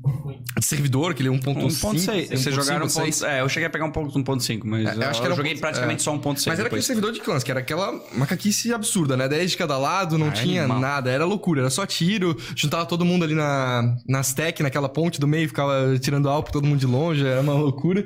de 0.59 0.65
servidor, 0.65 1.11
aquele 1.11 1.29
1.5. 1.29 1.55
1.6. 1.69 2.29
Vocês 2.31 2.55
jogaram 2.55 2.87
1.6. 2.87 3.21
1.6. 3.21 3.29
É, 3.29 3.41
eu 3.43 3.49
cheguei 3.49 3.67
a 3.67 3.71
pegar 3.71 3.85
um 3.85 3.91
ponto- 3.93 4.19
1.5, 4.19 4.63
mas 4.65 4.87
É, 4.87 4.95
eu 5.05 5.09
acho 5.11 5.21
que 5.21 5.27
eu 5.29 5.37
joguei 5.37 5.55
um- 5.55 5.59
praticamente 5.59 6.01
é. 6.01 6.05
só 6.05 6.15
1.6 6.15 6.47
Mas 6.47 6.59
era 6.59 6.69
aquele 6.69 6.81
servidor 6.83 7.13
de 7.13 7.21
clãs, 7.21 7.43
que 7.45 7.51
era 7.51 7.61
aquela 7.61 7.93
macaquice 8.15 8.73
absurda, 8.73 9.17
né? 9.19 9.29
10 9.29 9.51
de 9.51 9.57
cada 9.59 9.77
lado, 9.77 10.17
não 10.17 10.29
Ah, 10.29 10.33
tinha 10.33 10.63
animal. 10.63 10.81
nada, 10.81 11.11
era 11.11 11.27
loucura, 11.27 11.61
era 11.61 11.69
só 11.71 11.85
tiro, 11.85 12.35
juntava 12.55 12.87
todo 12.87 13.05
mundo 13.05 13.25
ali 13.25 13.35
na, 13.35 13.97
nas 14.09 14.33
tech, 14.33 14.63
naquela 14.63 14.89
ponte 14.89 15.21
do 15.21 15.27
meio, 15.29 15.47
ficava 15.47 15.99
tirando 16.01 16.27
alvo 16.29 16.51
todo 16.51 16.67
mundo 16.67 16.79
de 16.81 16.87
longe, 16.87 17.27
era 17.27 17.41
uma 17.43 17.53
loucura. 17.53 18.03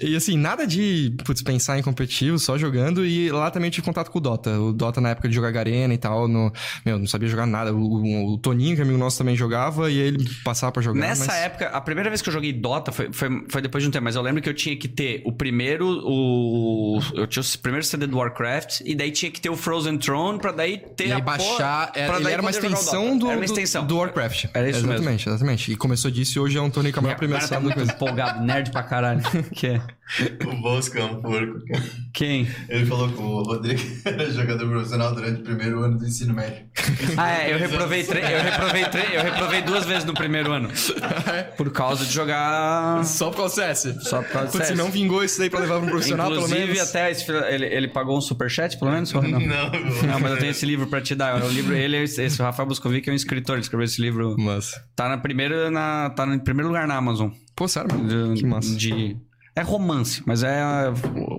E, 0.00 0.10
e, 0.10 0.16
assim, 0.16 0.36
nada 0.36 0.66
de, 0.66 1.14
putz, 1.24 1.40
pensar 1.42 1.78
em 1.78 1.82
competitivo, 1.82 2.38
só 2.38 2.58
jogando, 2.58 3.04
e 3.06 3.30
lá 3.30 3.50
também 3.50 3.68
eu 3.68 3.72
tive 3.72 3.84
contato 3.86 4.10
com 4.10 4.18
o 4.18 4.20
Dota. 4.20 4.58
O 4.60 4.72
Dota 4.74 5.00
na 5.00 5.10
época 5.10 5.28
de 5.28 5.34
jogar 5.34 5.50
Garena 5.52 5.94
e 5.94 5.98
tal, 5.98 6.28
no, 6.28 6.52
meu, 6.88 6.98
não 6.98 7.06
sabia 7.06 7.28
jogar 7.28 7.46
nada. 7.46 7.72
O, 7.74 8.34
o- 8.34 8.38
Toninho, 8.38 8.74
que 8.74 8.80
é 8.80 8.84
amigo 8.84 8.98
nosso, 8.98 9.18
também 9.18 9.34
jogava, 9.36 9.90
e 9.90 9.98
ele 9.98 10.28
passava 10.44 10.72
pra 10.72 10.82
jogar. 10.82 11.00
Nessa 11.00 11.26
mas... 11.26 11.36
época, 11.36 11.68
a 11.68 11.80
primeira 11.80 12.08
vez 12.10 12.22
que 12.22 12.28
eu 12.28 12.32
joguei 12.32 12.52
Dota 12.52 12.92
foi, 12.92 13.12
foi, 13.12 13.28
foi 13.48 13.62
depois 13.62 13.82
de 13.82 13.88
um 13.88 13.92
tempo, 13.92 14.04
mas 14.04 14.16
eu 14.16 14.22
lembro 14.22 14.40
que 14.42 14.48
eu 14.48 14.54
tinha 14.54 14.76
que 14.76 14.88
ter 14.88 15.22
o 15.24 15.32
primeiro, 15.32 15.86
o. 16.04 17.00
Eu 17.14 17.26
tinha 17.26 17.42
o 17.42 17.58
primeiro 17.58 17.84
CD 17.84 18.06
do 18.06 18.16
Warcraft, 18.18 18.80
e 18.84 18.94
daí 18.94 19.10
tinha 19.10 19.30
que 19.30 19.40
ter 19.40 19.50
o 19.50 19.56
Frozen 19.56 19.98
Throne 19.98 20.38
pra 20.38 20.52
daí 20.52 20.78
ter 20.78 21.08
E 21.08 21.12
a 21.12 21.16
aí 21.16 21.22
baixar, 21.22 21.88
porra- 21.88 21.92
era, 21.94 22.14
ele 22.14 22.24
daí 22.24 22.32
era 22.32 22.42
uma 22.42 22.50
extensão 22.50 23.18
do, 23.18 23.26
Era 23.28 23.36
uma 23.38 23.44
extensão. 23.44 23.86
do 23.86 23.96
Warcraft. 23.98 24.46
Era 24.54 24.68
isso 24.68 24.80
mesmo. 24.80 24.92
exatamente, 24.94 25.28
exatamente. 25.28 25.72
E 25.72 25.76
começou 25.76 26.10
disso 26.10 26.38
e 26.38 26.40
hoje 26.40 26.58
é 26.58 26.60
um 26.62 26.70
torneio 26.70 26.92
com 26.94 27.00
a 27.00 27.02
maior 27.02 27.16
O 27.16 27.28
cara 27.28 27.48
tá 27.48 27.60
muito 27.60 27.80
empolgado, 27.80 28.44
nerd 28.44 28.70
pra 28.70 28.82
caralho. 28.82 29.22
que 29.54 29.66
é? 29.66 29.82
O 30.46 30.56
Bosco 30.62 30.96
é 30.98 31.04
um 31.04 31.20
porco. 31.20 31.58
Quem? 32.14 32.48
Ele 32.68 32.86
falou 32.86 33.08
que 33.10 33.20
o 33.20 33.42
Rodrigo 33.42 33.80
era 34.04 34.30
jogador 34.30 34.66
profissional 34.68 35.14
durante 35.14 35.40
o 35.42 35.44
primeiro 35.44 35.82
ano 35.82 35.98
do 35.98 36.06
ensino 36.06 36.32
médio. 36.34 36.64
Ah, 37.16 37.42
é, 37.42 37.52
eu 37.52 37.58
reprovei, 37.58 38.00
eu 38.00 38.42
reprovei, 38.42 38.84
eu 39.16 39.22
reprovei 39.22 39.62
duas 39.62 39.84
vezes 39.84 40.04
no 40.04 40.14
primeiro 40.14 40.50
ano. 40.52 40.70
Por 41.56 41.70
causa 41.72 42.04
de 42.06 42.12
jogar. 42.12 43.04
Só 43.04 43.30
por 43.30 43.36
causa 43.36 43.54
do 43.54 43.74
CS. 43.76 44.08
Só 44.08 44.22
por 44.22 44.32
causa 44.32 44.46
do 44.48 44.52
Putz, 44.52 44.66
se 44.66 44.72
CS. 44.74 44.78
não 44.78 44.90
vingou 44.90 45.22
isso 45.22 45.38
daí 45.38 45.50
pra 45.50 45.60
levar 45.60 45.76
pra 45.78 45.86
um 45.86 45.90
profissional, 45.90 46.30
Inclusive, 46.32 46.54
pelo 46.60 46.72
menos. 46.74 46.88
até 46.88 47.10
esse 47.10 47.24
filho- 47.26 47.44
ele, 47.44 47.66
ele 47.66 47.88
pagou 47.88 48.16
um 48.16 48.20
superchat, 48.20 48.78
pelo 48.78 48.90
menos? 48.90 49.14
Ou 49.14 49.22
não? 49.22 49.38
Não, 49.40 49.70
Não, 49.70 50.20
mas 50.20 50.32
eu 50.32 50.38
tenho 50.38 50.50
esse 50.50 50.64
livro 50.64 50.86
pra 50.86 51.00
te 51.00 51.14
dar. 51.14 51.42
O 51.44 51.48
livro, 51.48 51.74
ele, 51.74 51.96
esse, 52.02 52.22
esse 52.22 52.40
Rafael 52.40 52.66
Buscovic 52.66 53.08
é 53.08 53.12
um 53.12 53.16
escritor, 53.16 53.56
ele 53.56 53.62
escreveu 53.62 53.84
esse 53.84 54.00
livro. 54.00 54.34
Mas... 54.38 54.70
Tá 54.96 55.08
na 55.08 55.18
primeira, 55.18 55.70
na, 55.70 56.10
tá 56.10 56.24
no 56.24 56.38
primeiro 56.40 56.68
lugar 56.68 56.88
na 56.88 56.96
Amazon. 56.96 57.30
Pô, 57.54 57.66
sério, 57.68 57.90
mano. 57.94 58.34
De, 58.34 58.40
Que 58.40 58.46
massa. 58.46 58.74
de- 58.76 59.16
é 59.58 59.62
romance, 59.62 60.22
mas 60.26 60.42
é 60.42 60.62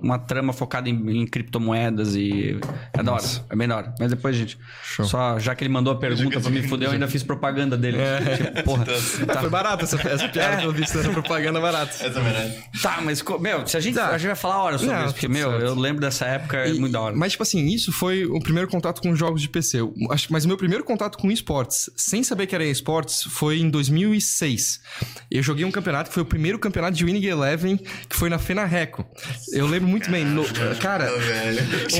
uma 0.02 0.18
trama 0.18 0.52
focada 0.52 0.88
em, 0.88 1.22
em 1.22 1.26
criptomoedas 1.26 2.14
e. 2.14 2.58
É 2.92 3.02
da 3.02 3.12
hora. 3.14 3.24
É 3.48 3.56
bem 3.56 3.66
da 3.68 3.76
hora. 3.76 3.94
Mas 3.98 4.10
depois, 4.10 4.36
gente. 4.36 4.58
Show. 4.84 5.04
Só, 5.04 5.38
já 5.38 5.54
que 5.54 5.64
ele 5.64 5.72
mandou 5.72 5.92
a 5.92 5.96
pergunta 5.98 6.40
pra 6.40 6.50
me 6.50 6.62
fuder, 6.62 6.88
eu 6.88 6.92
ainda 6.92 7.08
fiz 7.08 7.22
propaganda 7.22 7.76
dele. 7.76 7.98
Tipo, 8.36 8.62
porra. 8.64 8.86
Foi 8.86 9.50
barato 9.50 9.84
essa, 9.84 9.96
essa 10.08 10.28
piada, 10.28 10.58
pelo 10.58 10.72
visto, 10.72 10.98
era 10.98 11.08
propaganda 11.10 11.60
barata. 11.60 11.92
Essa 12.04 12.20
merda. 12.20 12.54
Tá, 12.82 13.00
mas, 13.02 13.22
meu, 13.40 13.66
se 13.66 13.76
a 13.76 13.80
gente, 13.80 13.94
Tá. 13.94 14.08
a 14.08 14.18
gente 14.18 14.26
vai 14.28 14.36
falar 14.36 14.62
horas 14.62 14.80
sobre 14.80 14.94
Não, 14.96 15.04
isso, 15.04 15.14
porque, 15.14 15.26
tudo 15.26 15.36
meu, 15.36 15.50
certo. 15.50 15.64
eu 15.64 15.74
lembro 15.74 16.00
dessa 16.00 16.24
época, 16.26 16.56
é 16.58 16.70
E- 16.70 16.78
muito 16.80 16.92
da 16.92 17.00
hora. 17.00 17.16
Mas, 17.16 17.32
tipo 17.32 17.42
assim, 17.42 17.66
isso 17.66 17.92
foi 17.92 18.24
o 18.24 18.38
primeiro 18.40 18.68
contato 18.68 19.00
com 19.02 19.14
jogos 19.14 19.42
de 19.42 19.48
PC. 19.48 19.80
Eu 19.80 19.94
Mas 20.30 20.44
o 20.44 20.48
meu 20.48 20.56
primeiro 20.56 20.84
contato 20.84 21.18
com 21.18 21.30
esportes, 21.30 21.90
sem 21.96 22.22
saber 22.22 22.46
que 22.46 22.54
era 22.54 22.64
esportes, 22.64 23.22
foi 23.24 23.58
em 23.60 23.68
2006. 23.70 24.80
Eu 25.30 25.42
joguei 25.42 25.64
um 25.64 25.70
campeonato 25.70 26.08
que 26.10 26.14
foi 26.14 26.22
o 26.22 26.26
primeiro 26.26 26.58
campeonato 26.58 26.96
de 26.96 27.04
Winning 27.04 27.24
Eleven, 27.26 27.78
que 28.10 28.16
foi 28.16 28.28
na 28.28 28.38
Fenarreco. 28.40 29.06
Eu 29.52 29.66
lembro 29.68 29.88
muito 29.88 30.10
bem. 30.10 30.24
no- 30.24 30.44
cara, 30.80 31.08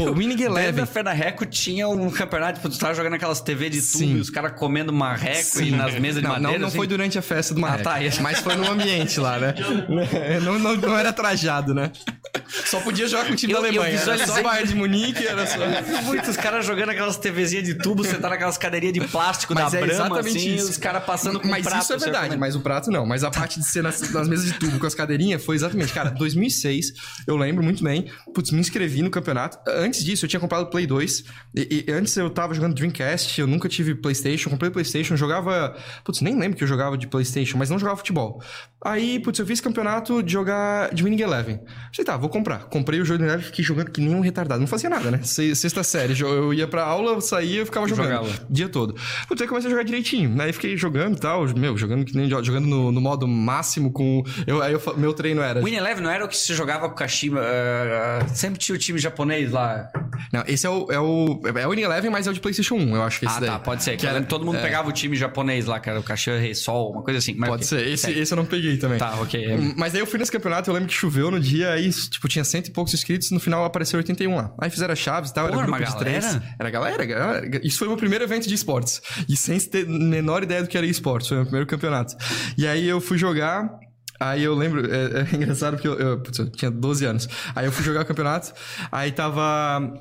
o 0.08 0.14
Winning 0.14 0.42
Eleven. 0.42 0.72
da 0.74 0.84
Fernareco 0.86 1.46
tinha 1.46 1.88
um 1.88 2.10
campeonato, 2.10 2.54
tipo, 2.58 2.68
tu 2.68 2.76
tava 2.78 2.92
jogando 2.94 3.14
aquelas 3.14 3.40
TV 3.40 3.70
de 3.70 3.80
tubo 3.80 3.98
Sim. 3.98 4.16
e 4.16 4.20
os 4.20 4.28
caras 4.28 4.52
comendo 4.58 4.92
marreco 4.92 5.62
e 5.62 5.70
nas 5.70 5.94
mesas 5.94 6.16
de 6.20 6.22
Não, 6.28 6.30
madeira. 6.30 6.52
não, 6.54 6.58
não 6.62 6.68
assim. 6.68 6.76
foi 6.76 6.86
durante 6.88 7.16
a 7.18 7.22
festa 7.22 7.54
do 7.54 7.60
Marreco. 7.60 7.84
tá, 7.84 8.02
esse- 8.02 8.20
Mas 8.20 8.40
foi 8.40 8.56
no 8.56 8.68
ambiente 8.70 9.20
lá, 9.20 9.38
né? 9.38 9.54
não, 10.42 10.58
não, 10.58 10.76
não 10.76 10.98
era 10.98 11.12
trajado, 11.12 11.72
né? 11.72 11.92
Só 12.66 12.80
podia 12.80 13.06
jogar 13.06 13.26
com 13.26 13.32
o 13.32 13.36
time 13.36 13.52
Eu- 13.52 13.62
da 13.62 13.68
eu 13.68 13.80
Alemanha. 13.82 13.94
Era 13.94 14.04
só 14.04 14.12
visualizei- 14.12 14.42
Bayern 14.42 14.68
de 14.68 14.74
Munique, 14.74 15.26
era 15.26 15.46
só... 15.46 15.56
Muitos 16.02 16.36
caras 16.36 16.66
jogando 16.66 16.90
aquelas 16.90 17.16
TVzinhas 17.16 17.64
de 17.64 17.74
tubo, 17.74 18.02
tá 18.04 18.28
naquelas 18.28 18.58
cadeirinhas 18.58 18.94
de 18.94 19.00
plástico 19.06 19.54
Mas 19.54 19.70
da 19.72 19.78
é 19.78 19.80
Brahma, 19.86 20.04
exatamente 20.06 20.36
assim, 20.36 20.54
isso. 20.56 20.70
os 20.70 20.76
caras 20.76 21.04
passando 21.04 21.38
com 21.38 21.46
Mas 21.48 21.62
prato, 21.64 21.82
isso 21.84 21.92
é 21.92 21.98
você 21.98 22.04
verdade, 22.06 22.36
mas 22.36 22.56
o 22.56 22.60
prato 22.60 22.90
não. 22.90 23.06
Mas 23.06 23.22
a 23.22 23.30
parte 23.30 23.60
de 23.60 23.66
ser 23.66 23.82
nas, 23.82 24.00
nas 24.12 24.28
mesas 24.28 24.46
de 24.46 24.52
tubo 24.54 24.78
com 24.80 24.86
as 24.86 24.94
cadeirinhas 24.94 25.44
foi 25.44 25.54
exatamente. 25.54 25.92
Cara, 26.00 26.10
2006, 26.16 26.92
eu 27.26 27.36
lembro 27.36 27.62
muito 27.62 27.82
bem. 27.84 28.06
Putz, 28.34 28.50
me 28.50 28.60
inscrevi 28.60 29.02
no 29.02 29.10
campeonato. 29.10 29.58
Antes 29.68 30.02
disso, 30.04 30.24
eu 30.24 30.28
tinha 30.28 30.40
comprado 30.40 30.66
Play 30.70 30.86
2. 30.86 31.24
E, 31.54 31.84
e 31.88 31.92
antes 31.92 32.16
eu 32.16 32.30
tava 32.30 32.54
jogando 32.54 32.74
Dreamcast, 32.74 33.40
eu 33.40 33.46
nunca 33.46 33.68
tive 33.68 33.94
PlayStation. 33.94 34.48
Comprei 34.50 34.70
PlayStation, 34.70 35.16
jogava. 35.16 35.76
Putz, 36.04 36.20
nem 36.20 36.38
lembro 36.38 36.56
que 36.56 36.64
eu 36.64 36.68
jogava 36.68 36.96
de 36.96 37.06
PlayStation, 37.06 37.58
mas 37.58 37.68
não 37.70 37.78
jogava 37.78 37.96
futebol. 37.98 38.42
Aí, 38.82 39.18
putz, 39.20 39.38
eu 39.38 39.46
fiz 39.46 39.60
campeonato 39.60 40.22
de 40.22 40.32
jogar 40.32 40.94
de 40.94 41.02
Winning 41.04 41.20
Eleven. 41.20 41.60
Falei, 41.94 42.06
tá, 42.06 42.16
vou 42.16 42.30
comprar. 42.30 42.60
Comprei 42.64 43.00
o 43.00 43.04
jogo 43.04 43.18
de 43.18 43.24
Eleven, 43.24 43.44
fiquei 43.44 43.62
jogando 43.64 43.90
que 43.90 44.00
nem 44.00 44.14
um 44.14 44.20
retardado. 44.20 44.58
Não 44.60 44.66
fazia 44.66 44.88
nada, 44.88 45.10
né? 45.10 45.20
Se- 45.22 45.54
Sexta 45.54 45.82
série, 45.82 46.18
eu 46.18 46.54
ia 46.54 46.66
pra 46.66 46.82
aula, 46.84 47.20
saía 47.20 47.58
eu 47.60 47.66
ficava 47.66 47.86
jogando. 47.86 48.06
Jogava. 48.06 48.46
O 48.48 48.52
dia 48.52 48.68
todo. 48.68 48.94
Putz, 49.28 49.42
aí 49.42 49.46
comecei 49.48 49.68
a 49.68 49.70
jogar 49.70 49.82
direitinho. 49.84 50.40
Aí 50.40 50.52
fiquei 50.52 50.76
jogando 50.76 51.16
e 51.16 51.20
tal, 51.20 51.46
meu, 51.54 51.76
jogando 51.76 52.04
que 52.04 52.16
nem 52.16 52.28
jogando 52.30 52.66
no, 52.66 52.90
no 52.90 53.00
modo 53.00 53.28
máximo 53.28 53.92
com. 53.92 54.22
Eu, 54.46 54.62
aí 54.62 54.72
eu 54.72 54.80
meu 54.96 55.12
treino 55.12 55.42
era. 55.42 55.60
Win 55.62 55.74
Não 55.98 56.10
era 56.10 56.24
o 56.24 56.28
que 56.28 56.36
se 56.36 56.54
jogava 56.54 56.88
com 56.88 56.94
o 56.94 56.96
Kashima. 56.98 57.40
ah, 57.42 58.26
sempre 58.34 58.58
tinha 58.58 58.74
o 58.74 58.78
time 58.78 58.98
japonês 58.98 59.50
lá. 59.50 59.88
Não, 60.32 60.44
esse 60.46 60.66
é 60.66 60.70
o. 60.70 60.86
É 60.92 61.00
o, 61.00 61.40
é 61.56 61.66
o 61.66 61.72
Eleven, 61.74 62.10
mas 62.10 62.26
é 62.26 62.30
o 62.30 62.34
de 62.34 62.40
PlayStation 62.40 62.74
1, 62.76 62.94
eu 62.96 63.02
acho 63.02 63.18
que 63.20 63.26
esse 63.26 63.36
ah, 63.36 63.40
daí. 63.40 63.50
tá, 63.50 63.58
pode 63.58 63.82
ser. 63.82 63.96
Que 63.96 64.06
era- 64.06 64.20
todo 64.22 64.44
mundo 64.44 64.58
é. 64.58 64.62
pegava 64.62 64.88
o 64.88 64.92
time 64.92 65.16
japonês 65.16 65.66
lá, 65.66 65.80
era 65.84 65.98
o 65.98 66.02
Kashima 66.02 66.36
Rei 66.36 66.54
Sol, 66.54 66.92
uma 66.92 67.02
coisa 67.02 67.18
assim. 67.18 67.34
Mas 67.36 67.48
Pode 67.48 67.64
ok. 67.64 67.78
ser. 67.78 67.88
Esse, 67.88 68.10
esse 68.12 68.32
eu 68.32 68.36
não 68.36 68.44
peguei 68.44 68.76
também. 68.76 68.98
Tá, 68.98 69.14
ok. 69.20 69.44
é. 69.44 69.56
Mas 69.76 69.94
aí 69.94 70.00
eu 70.00 70.06
fui 70.06 70.18
nesse 70.18 70.30
campeonato, 70.30 70.68
eu 70.68 70.74
lembro 70.74 70.88
que 70.88 70.94
choveu 70.94 71.30
no 71.30 71.40
dia, 71.40 71.70
aí, 71.70 71.90
tipo, 71.90 72.28
tinha 72.28 72.44
cento 72.44 72.68
e 72.68 72.70
poucos 72.70 72.92
inscritos, 72.94 73.30
no 73.30 73.40
final 73.40 73.64
apareceu 73.64 73.96
81 73.96 74.36
lá. 74.36 74.52
Aí 74.60 74.70
fizeram 74.70 74.92
as 74.92 74.98
chaves 74.98 75.30
e 75.30 75.34
tal, 75.34 75.48
Pô, 75.48 75.54
era 75.54 75.62
era 75.62 75.66
grupo 75.72 75.90
de 75.92 75.98
três. 75.98 76.24
galera? 76.24 76.42
Era 76.58 76.70
galera, 76.70 77.04
galera. 77.04 77.60
Isso 77.64 77.78
foi 77.78 77.88
o 77.88 77.90
meu 77.90 77.98
primeiro 77.98 78.24
evento 78.24 78.46
de 78.46 78.54
esportes. 78.54 79.00
E 79.28 79.36
sem 79.36 79.58
ter 79.58 79.86
menor 79.86 80.42
ideia 80.42 80.62
do 80.62 80.68
que 80.68 80.76
era 80.76 80.86
esportes, 80.86 81.28
foi 81.28 81.36
o 81.38 81.40
meu 81.40 81.46
primeiro 81.46 81.66
campeonato. 81.66 82.14
E 82.56 82.66
aí 82.66 82.86
eu 82.86 83.00
fui 83.00 83.16
jogar. 83.18 83.70
Aí 84.20 84.44
eu 84.44 84.54
lembro, 84.54 84.86
é, 84.92 85.22
é 85.22 85.26
engraçado 85.34 85.74
porque 85.74 85.88
eu, 85.88 85.98
eu, 85.98 86.20
putz, 86.20 86.38
eu 86.38 86.50
tinha 86.50 86.70
12 86.70 87.04
anos. 87.06 87.28
Aí 87.54 87.64
eu 87.64 87.72
fui 87.72 87.82
jogar 87.84 88.02
o 88.02 88.06
campeonato, 88.06 88.52
aí 88.92 89.10
tava. 89.10 89.92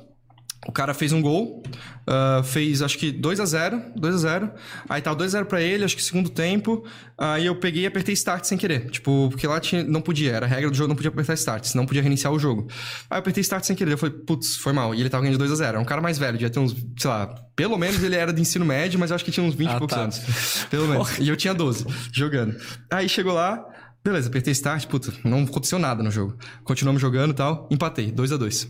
O 0.68 0.72
cara 0.72 0.92
fez 0.92 1.10
um 1.10 1.22
gol, 1.22 1.62
ah, 2.06 2.42
fez 2.44 2.82
acho 2.82 2.98
que 2.98 3.10
2 3.10 3.40
a 3.40 3.46
0 3.46 3.82
2 3.96 4.14
a 4.14 4.18
0 4.18 4.50
Aí 4.90 5.00
tava 5.00 5.16
2 5.16 5.34
a 5.34 5.38
0 5.38 5.46
pra 5.46 5.62
ele, 5.62 5.84
acho 5.84 5.96
que 5.96 6.02
segundo 6.02 6.28
tempo. 6.28 6.84
Aí 7.16 7.46
eu 7.46 7.56
peguei 7.56 7.84
e 7.84 7.86
apertei 7.86 8.12
start 8.12 8.44
sem 8.44 8.58
querer. 8.58 8.90
Tipo, 8.90 9.28
porque 9.30 9.46
lá 9.46 9.58
tinha, 9.58 9.82
não 9.82 10.02
podia, 10.02 10.32
era 10.32 10.44
a 10.44 10.48
regra 10.48 10.70
do 10.70 10.76
jogo, 10.76 10.88
não 10.88 10.96
podia 10.96 11.08
apertar 11.08 11.32
start, 11.32 11.64
senão 11.64 11.86
podia 11.86 12.02
reiniciar 12.02 12.30
o 12.30 12.38
jogo. 12.38 12.68
Aí 13.08 13.16
eu 13.16 13.20
apertei 13.20 13.40
start 13.40 13.64
sem 13.64 13.74
querer. 13.74 13.92
Eu 13.92 13.98
falei, 13.98 14.14
putz, 14.14 14.56
foi 14.56 14.74
mal. 14.74 14.94
E 14.94 15.00
ele 15.00 15.08
tava 15.08 15.22
ganhando 15.22 15.38
de 15.38 15.38
2 15.38 15.52
a 15.52 15.54
0 15.54 15.78
É 15.78 15.80
um 15.80 15.84
cara 15.84 16.02
mais 16.02 16.18
velho, 16.18 16.32
devia 16.34 16.50
ter 16.50 16.60
uns, 16.60 16.76
sei 16.98 17.08
lá, 17.10 17.26
pelo 17.56 17.78
menos 17.78 18.02
ele 18.02 18.16
era 18.16 18.30
de 18.30 18.40
ensino 18.42 18.66
médio, 18.66 19.00
mas 19.00 19.10
eu 19.10 19.14
acho 19.14 19.24
que 19.24 19.30
tinha 19.30 19.44
uns 19.46 19.54
20 19.54 19.68
e 19.68 19.72
Ah, 19.72 19.78
poucos 19.78 19.96
tá. 19.96 20.02
anos. 20.02 20.20
Pelo 20.68 20.88
menos. 20.88 21.16
E 21.20 21.28
eu 21.28 21.36
tinha 21.36 21.54
12, 21.54 21.86
jogando. 22.12 22.54
Aí 22.90 23.08
chegou 23.08 23.32
lá, 23.32 23.64
beleza, 24.04 24.28
apertei 24.28 24.52
start, 24.52 24.86
puta, 24.86 25.12
não 25.24 25.42
aconteceu 25.44 25.78
nada 25.78 26.02
no 26.02 26.10
jogo. 26.10 26.36
Continuamos 26.64 27.00
jogando 27.00 27.30
e 27.32 27.34
tal, 27.34 27.68
empatei, 27.70 28.10
2 28.10 28.32
a 28.32 28.36
2 28.36 28.68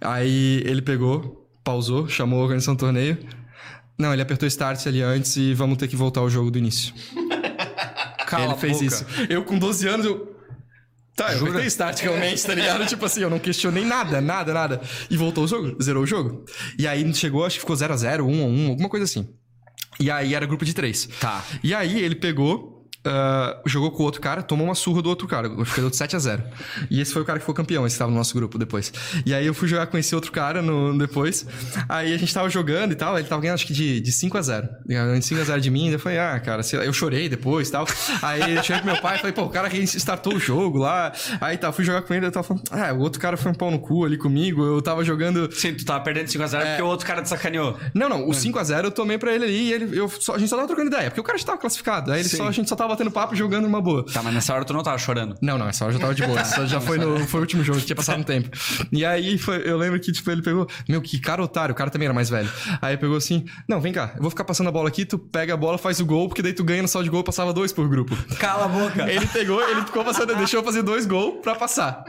Aí 0.00 0.62
ele 0.64 0.82
pegou, 0.82 1.48
pausou, 1.62 2.08
chamou 2.08 2.40
a 2.40 2.42
organização 2.42 2.74
do 2.74 2.78
torneio. 2.80 3.18
Não, 3.98 4.12
ele 4.12 4.22
apertou 4.22 4.46
start 4.48 4.86
ali 4.86 5.02
antes 5.02 5.36
e 5.36 5.54
vamos 5.54 5.76
ter 5.78 5.86
que 5.88 5.96
voltar 5.96 6.20
ao 6.20 6.30
jogo 6.30 6.50
do 6.50 6.58
início. 6.58 6.94
Cala 8.26 8.52
ele 8.52 8.54
fez 8.56 8.74
boca. 8.74 8.86
isso. 8.86 9.06
Eu 9.28 9.44
com 9.44 9.58
12 9.58 9.88
anos, 9.88 10.06
eu. 10.06 10.32
Tá, 11.14 11.32
eu 11.32 11.38
Jura? 11.40 11.50
apertei 11.50 11.68
start 11.68 12.00
realmente, 12.00 12.42
tá 12.42 12.54
ligado? 12.54 12.86
tipo 12.86 13.04
assim, 13.04 13.20
eu 13.20 13.28
não 13.28 13.38
questionei 13.38 13.84
nada, 13.84 14.20
nada, 14.20 14.54
nada. 14.54 14.80
E 15.10 15.16
voltou 15.16 15.44
o 15.44 15.46
jogo, 15.46 15.76
zerou 15.82 16.04
o 16.04 16.06
jogo. 16.06 16.44
E 16.78 16.88
aí 16.88 17.12
chegou, 17.14 17.44
acho 17.44 17.56
que 17.56 17.60
ficou 17.60 17.76
0x0, 17.76 18.20
1x1, 18.20 18.68
alguma 18.70 18.88
coisa 18.88 19.04
assim. 19.04 19.28
E 20.00 20.10
aí 20.10 20.34
era 20.34 20.46
grupo 20.46 20.64
de 20.64 20.72
três. 20.72 21.06
Tá. 21.20 21.44
E 21.62 21.74
aí 21.74 22.00
ele 22.00 22.14
pegou, 22.14 22.81
ah, 23.04 23.58
jogou 23.66 23.90
com 23.90 24.02
o 24.02 24.06
outro 24.06 24.20
cara, 24.20 24.42
tomou 24.42 24.66
uma 24.66 24.74
surra 24.74 25.02
do 25.02 25.08
outro 25.08 25.26
cara. 25.26 25.48
Ficou 25.64 25.90
de 25.90 25.96
7 25.96 26.16
a 26.16 26.18
0 26.18 26.42
E 26.90 27.00
esse 27.00 27.12
foi 27.12 27.22
o 27.22 27.24
cara 27.24 27.38
que 27.38 27.44
foi 27.44 27.54
campeão, 27.54 27.86
esse 27.86 27.98
tava 27.98 28.10
no 28.10 28.16
nosso 28.16 28.34
grupo 28.34 28.58
depois. 28.58 28.92
E 29.26 29.34
aí 29.34 29.46
eu 29.46 29.54
fui 29.54 29.68
jogar 29.68 29.86
com 29.86 29.98
esse 29.98 30.14
outro 30.14 30.30
cara 30.30 30.62
no, 30.62 30.96
depois. 30.96 31.46
Aí 31.88 32.12
a 32.12 32.16
gente 32.16 32.32
tava 32.32 32.48
jogando 32.48 32.92
e 32.92 32.94
tal, 32.94 33.18
ele 33.18 33.26
tava 33.26 33.40
ganhando 33.42 33.54
acho 33.54 33.66
que 33.66 33.72
de, 33.72 34.00
de 34.00 34.12
5 34.12 34.38
a 34.38 34.42
0 34.42 34.68
Ganhando 34.86 35.18
de 35.18 35.24
5 35.24 35.40
a 35.40 35.44
0 35.44 35.60
de 35.60 35.70
mim. 35.70 35.84
Daí 35.84 35.94
eu 35.94 35.98
falei, 35.98 36.18
ah, 36.18 36.38
cara, 36.40 36.62
lá, 36.74 36.84
eu 36.84 36.92
chorei 36.92 37.28
depois 37.28 37.68
e 37.68 37.72
tal. 37.72 37.86
Aí 38.22 38.56
eu 38.56 38.62
cheguei 38.62 38.82
com 38.82 38.88
meu 38.88 39.00
pai 39.00 39.16
e 39.16 39.18
falei, 39.18 39.32
pô, 39.32 39.42
o 39.42 39.50
cara 39.50 39.68
que 39.68 39.78
startou 39.82 40.34
o 40.34 40.38
jogo 40.38 40.78
lá. 40.78 41.12
Aí 41.40 41.56
tá, 41.56 41.72
fui 41.72 41.84
jogar 41.84 42.02
com 42.02 42.14
ele, 42.14 42.26
eu 42.26 42.32
tava 42.32 42.46
falando, 42.46 42.62
ah, 42.70 42.92
o 42.92 43.00
outro 43.00 43.20
cara 43.20 43.36
foi 43.36 43.50
um 43.50 43.54
pau 43.54 43.70
no 43.70 43.78
cu 43.78 44.04
ali 44.04 44.16
comigo. 44.16 44.64
Eu 44.64 44.80
tava 44.80 45.04
jogando. 45.04 45.50
Sim, 45.52 45.74
tu 45.74 45.84
tava 45.84 46.02
perdendo 46.04 46.26
5x0 46.26 46.66
porque 46.66 46.82
o 46.82 46.86
outro 46.86 47.06
cara 47.06 47.22
te 47.22 47.28
sacaneou. 47.28 47.76
Não, 47.94 48.08
não, 48.08 48.28
o 48.28 48.30
5x0 48.30 48.84
eu 48.84 48.90
tomei 48.90 49.18
pra 49.18 49.32
ele 49.34 49.44
ali 49.44 49.62
e 49.68 49.72
ele, 49.72 49.98
eu 49.98 50.08
só- 50.08 50.34
a 50.34 50.38
gente 50.38 50.48
só 50.48 50.56
tava 50.56 50.68
trocando 50.68 50.88
ideia, 50.88 51.10
porque 51.10 51.20
o 51.20 51.24
cara 51.24 51.38
já 51.38 51.44
tava 51.44 51.58
classificado. 51.58 52.12
Aí 52.12 52.20
ele 52.20 52.28
Sim. 52.28 52.36
só, 52.38 52.48
a 52.48 52.52
gente 52.52 52.68
só 52.68 52.76
tava 52.76 52.91
batendo 52.92 53.10
papo, 53.10 53.34
jogando 53.34 53.64
numa 53.64 53.80
boa. 53.80 54.04
Tá, 54.04 54.22
mas 54.22 54.34
nessa 54.34 54.54
hora 54.54 54.64
tu 54.64 54.72
não 54.72 54.82
tava 54.82 54.98
chorando. 54.98 55.36
Não, 55.40 55.58
não, 55.58 55.68
essa 55.68 55.84
hora 55.84 55.92
já 55.92 55.98
tava 55.98 56.14
de 56.14 56.22
boa. 56.24 56.38
Essa 56.38 56.66
já 56.66 56.80
foi 56.80 56.98
no 56.98 57.26
foi 57.26 57.40
o 57.40 57.42
último 57.42 57.64
jogo, 57.64 57.80
tinha 57.80 57.96
passado 57.96 58.20
um 58.20 58.22
tempo. 58.22 58.50
E 58.90 59.04
aí 59.04 59.38
foi, 59.38 59.68
eu 59.68 59.76
lembro 59.76 59.98
que, 60.00 60.12
tipo, 60.12 60.30
ele 60.30 60.42
pegou. 60.42 60.66
Meu, 60.88 61.00
que 61.00 61.18
cara 61.18 61.42
otário, 61.42 61.72
o 61.72 61.76
cara 61.76 61.90
também 61.90 62.06
era 62.06 62.14
mais 62.14 62.28
velho. 62.28 62.48
Aí 62.80 62.96
pegou 62.96 63.16
assim: 63.16 63.44
Não, 63.68 63.80
vem 63.80 63.92
cá, 63.92 64.12
eu 64.16 64.22
vou 64.22 64.30
ficar 64.30 64.44
passando 64.44 64.68
a 64.68 64.72
bola 64.72 64.88
aqui, 64.88 65.04
tu 65.04 65.18
pega 65.18 65.54
a 65.54 65.56
bola, 65.56 65.78
faz 65.78 66.00
o 66.00 66.06
gol, 66.06 66.28
porque 66.28 66.42
daí 66.42 66.52
tu 66.52 66.64
ganha 66.64 66.82
no 66.82 66.88
saldo 66.88 67.04
de 67.04 67.10
gol, 67.10 67.24
passava 67.24 67.52
dois 67.52 67.72
por 67.72 67.88
grupo. 67.88 68.16
Cala 68.38 68.64
a 68.64 68.68
boca. 68.68 69.10
Ele 69.10 69.26
pegou, 69.26 69.62
ele 69.68 69.82
ficou 69.82 70.04
passando, 70.04 70.34
deixou 70.36 70.60
eu 70.60 70.64
fazer 70.64 70.82
dois 70.82 71.06
gols 71.06 71.40
pra 71.42 71.54
passar. 71.54 72.04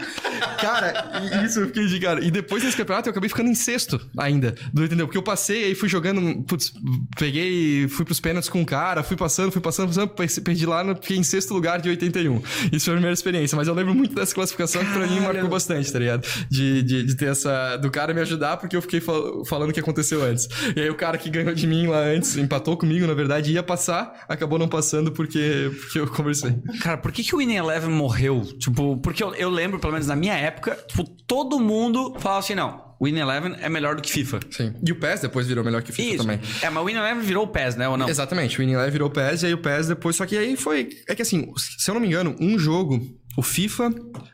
Cara, 0.59 1.21
isso 1.45 1.61
eu 1.61 1.67
fiquei 1.67 1.87
de 1.87 1.99
cara. 1.99 2.23
E 2.23 2.31
depois 2.31 2.63
desse 2.63 2.75
campeonato 2.75 3.09
eu 3.09 3.11
acabei 3.11 3.29
ficando 3.29 3.49
em 3.49 3.55
sexto 3.55 3.99
ainda. 4.17 4.55
Do, 4.73 4.83
entendeu? 4.83 5.07
Porque 5.07 5.17
eu 5.17 5.23
passei, 5.23 5.65
aí 5.65 5.75
fui 5.75 5.89
jogando, 5.89 6.43
putz, 6.43 6.73
peguei, 7.17 7.87
fui 7.87 8.05
pros 8.05 8.19
pênaltis 8.19 8.49
com 8.49 8.61
o 8.61 8.65
cara, 8.65 9.03
fui 9.03 9.17
passando, 9.17 9.51
fui 9.51 9.61
passando, 9.61 9.87
passando, 9.89 10.43
perdi 10.43 10.65
lá, 10.65 10.72
fiquei 10.95 11.17
em 11.17 11.23
sexto 11.23 11.53
lugar 11.53 11.81
de 11.81 11.89
81. 11.89 12.41
Isso 12.71 12.85
foi 12.85 12.93
a 12.93 12.97
primeira 12.97 13.13
experiência, 13.13 13.55
mas 13.55 13.67
eu 13.67 13.73
lembro 13.73 13.93
muito 13.93 14.15
dessa 14.15 14.33
classificação 14.33 14.83
que 14.83 14.91
pra 14.91 15.07
mim 15.07 15.19
marcou 15.19 15.49
bastante, 15.49 15.91
tá 15.91 15.99
ligado? 15.99 16.27
De, 16.49 16.81
de, 16.83 17.03
de 17.03 17.15
ter 17.15 17.29
essa. 17.29 17.77
do 17.77 17.91
cara 17.91 18.13
me 18.13 18.21
ajudar 18.21 18.57
porque 18.57 18.75
eu 18.75 18.81
fiquei 18.81 18.99
fal 18.99 19.43
falando 19.45 19.69
o 19.69 19.73
que 19.73 19.79
aconteceu 19.79 20.23
antes. 20.23 20.47
E 20.75 20.81
aí 20.81 20.89
o 20.89 20.95
cara 20.95 21.17
que 21.17 21.29
ganhou 21.29 21.53
de 21.53 21.67
mim 21.67 21.87
lá 21.87 21.99
antes, 21.99 22.35
empatou 22.37 22.77
comigo, 22.77 23.05
na 23.05 23.13
verdade, 23.13 23.51
ia 23.51 23.63
passar, 23.63 24.25
acabou 24.27 24.57
não 24.57 24.67
passando 24.67 25.11
porque, 25.11 25.71
porque 25.81 25.99
eu 25.99 26.07
conversei. 26.07 26.55
Cara, 26.81 26.97
por 26.97 27.11
que, 27.11 27.23
que 27.23 27.35
o 27.35 27.37
Winning 27.39 27.55
Eleven 27.55 27.89
morreu? 27.89 28.41
Tipo, 28.59 28.97
porque 28.97 29.23
eu, 29.23 29.33
eu 29.35 29.49
lembro, 29.49 29.79
pelo 29.79 29.93
menos 29.93 30.07
na 30.07 30.15
minha 30.15 30.33
época, 30.33 30.77
tipo, 30.87 31.03
todo 31.27 31.59
mundo 31.59 32.15
falava 32.19 32.39
assim, 32.39 32.55
não. 32.55 32.92
Win 33.03 33.17
Eleven 33.17 33.55
é 33.59 33.69
melhor 33.69 33.95
do 33.95 34.01
que 34.01 34.11
FIFA. 34.11 34.39
Sim. 34.51 34.73
E 34.85 34.91
o 34.91 34.95
PES 34.95 35.21
depois 35.21 35.45
virou 35.47 35.63
melhor 35.63 35.81
que 35.83 35.91
FIFA 35.91 36.07
Isso. 36.09 36.17
também. 36.23 36.39
É, 36.61 36.69
mas 36.69 36.83
o 36.83 36.85
Win 36.85 36.93
Eleven 36.95 37.23
virou 37.23 37.43
o 37.43 37.47
PES, 37.47 37.75
né? 37.75 37.87
Ou 37.89 37.97
não? 37.97 38.07
Exatamente. 38.09 38.57
O 38.57 38.61
Winning 38.61 38.73
Eleven 38.73 38.91
virou 38.91 39.07
o 39.07 39.11
PES 39.11 39.43
e 39.43 39.45
aí 39.47 39.53
o 39.53 39.57
PES 39.57 39.87
depois. 39.87 40.15
Só 40.15 40.25
que 40.25 40.37
aí 40.37 40.55
foi. 40.55 40.89
É 41.07 41.15
que 41.15 41.21
assim, 41.21 41.51
se 41.57 41.89
eu 41.89 41.93
não 41.93 42.01
me 42.01 42.07
engano, 42.07 42.35
um 42.39 42.57
jogo. 42.57 43.01
O 43.35 43.41
FIFA 43.41 43.89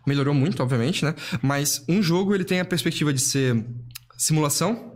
melhorou 0.05 0.33
muito, 0.33 0.61
obviamente, 0.61 1.05
né? 1.05 1.15
Mas 1.41 1.83
um 1.87 2.03
jogo 2.03 2.35
ele 2.35 2.43
tem 2.43 2.59
a 2.59 2.65
perspectiva 2.65 3.13
de 3.13 3.21
ser 3.21 3.65
simulação. 4.17 4.93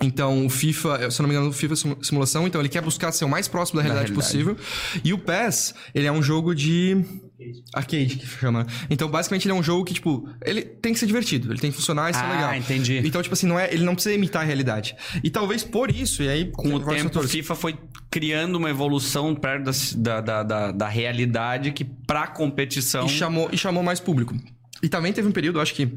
Então, 0.00 0.46
o 0.46 0.50
FIFA, 0.50 1.10
se 1.10 1.20
eu 1.20 1.24
não 1.24 1.28
me 1.28 1.34
engano, 1.34 1.50
o 1.50 1.52
FIFA 1.52 1.72
é 1.72 1.76
sim- 1.76 1.96
simulação, 2.02 2.46
então 2.46 2.60
ele 2.60 2.68
quer 2.68 2.80
buscar 2.80 3.10
ser 3.10 3.24
o 3.24 3.28
mais 3.28 3.48
próximo 3.48 3.78
da 3.78 3.82
realidade, 3.82 4.12
realidade. 4.12 4.32
possível. 4.32 4.56
E 5.04 5.12
o 5.12 5.18
PES, 5.18 5.74
ele 5.94 6.06
é 6.06 6.12
um 6.12 6.22
jogo 6.22 6.54
de 6.54 7.04
arcade, 7.74 8.16
que 8.16 8.26
chama. 8.26 8.66
Então, 8.90 9.08
basicamente, 9.10 9.46
ele 9.46 9.52
é 9.52 9.54
um 9.54 9.62
jogo 9.62 9.84
que, 9.84 9.94
tipo, 9.94 10.28
ele 10.44 10.62
tem 10.62 10.92
que 10.92 10.98
ser 10.98 11.06
divertido, 11.06 11.52
ele 11.52 11.58
tem 11.60 11.70
que 11.70 11.76
funcionar 11.76 12.10
e 12.10 12.14
ser 12.14 12.20
Ah, 12.20 12.32
legal. 12.32 12.54
entendi. 12.54 12.98
Então, 13.04 13.22
tipo 13.22 13.32
assim, 13.34 13.46
não 13.46 13.58
é, 13.58 13.72
ele 13.72 13.84
não 13.84 13.94
precisa 13.94 14.14
imitar 14.14 14.42
a 14.42 14.44
realidade. 14.44 14.96
E 15.22 15.30
talvez 15.30 15.62
por 15.62 15.90
isso, 15.90 16.22
e 16.22 16.28
aí 16.28 16.50
Com 16.50 16.68
o 16.74 16.80
tempo, 16.80 16.90
o 16.90 17.02
fatores. 17.04 17.30
FIFA 17.30 17.54
foi 17.54 17.76
criando 18.10 18.56
uma 18.56 18.70
evolução 18.70 19.34
perto 19.34 19.70
da, 19.98 20.20
da, 20.20 20.42
da, 20.42 20.72
da 20.72 20.88
realidade 20.88 21.72
que 21.72 21.84
pra 21.84 22.26
competição... 22.26 23.06
E 23.06 23.08
chamou, 23.08 23.48
e 23.52 23.58
chamou 23.58 23.82
mais 23.82 24.00
público. 24.00 24.34
E 24.82 24.88
também 24.88 25.12
teve 25.12 25.26
um 25.28 25.32
período, 25.32 25.60
acho 25.60 25.74
que 25.74 25.88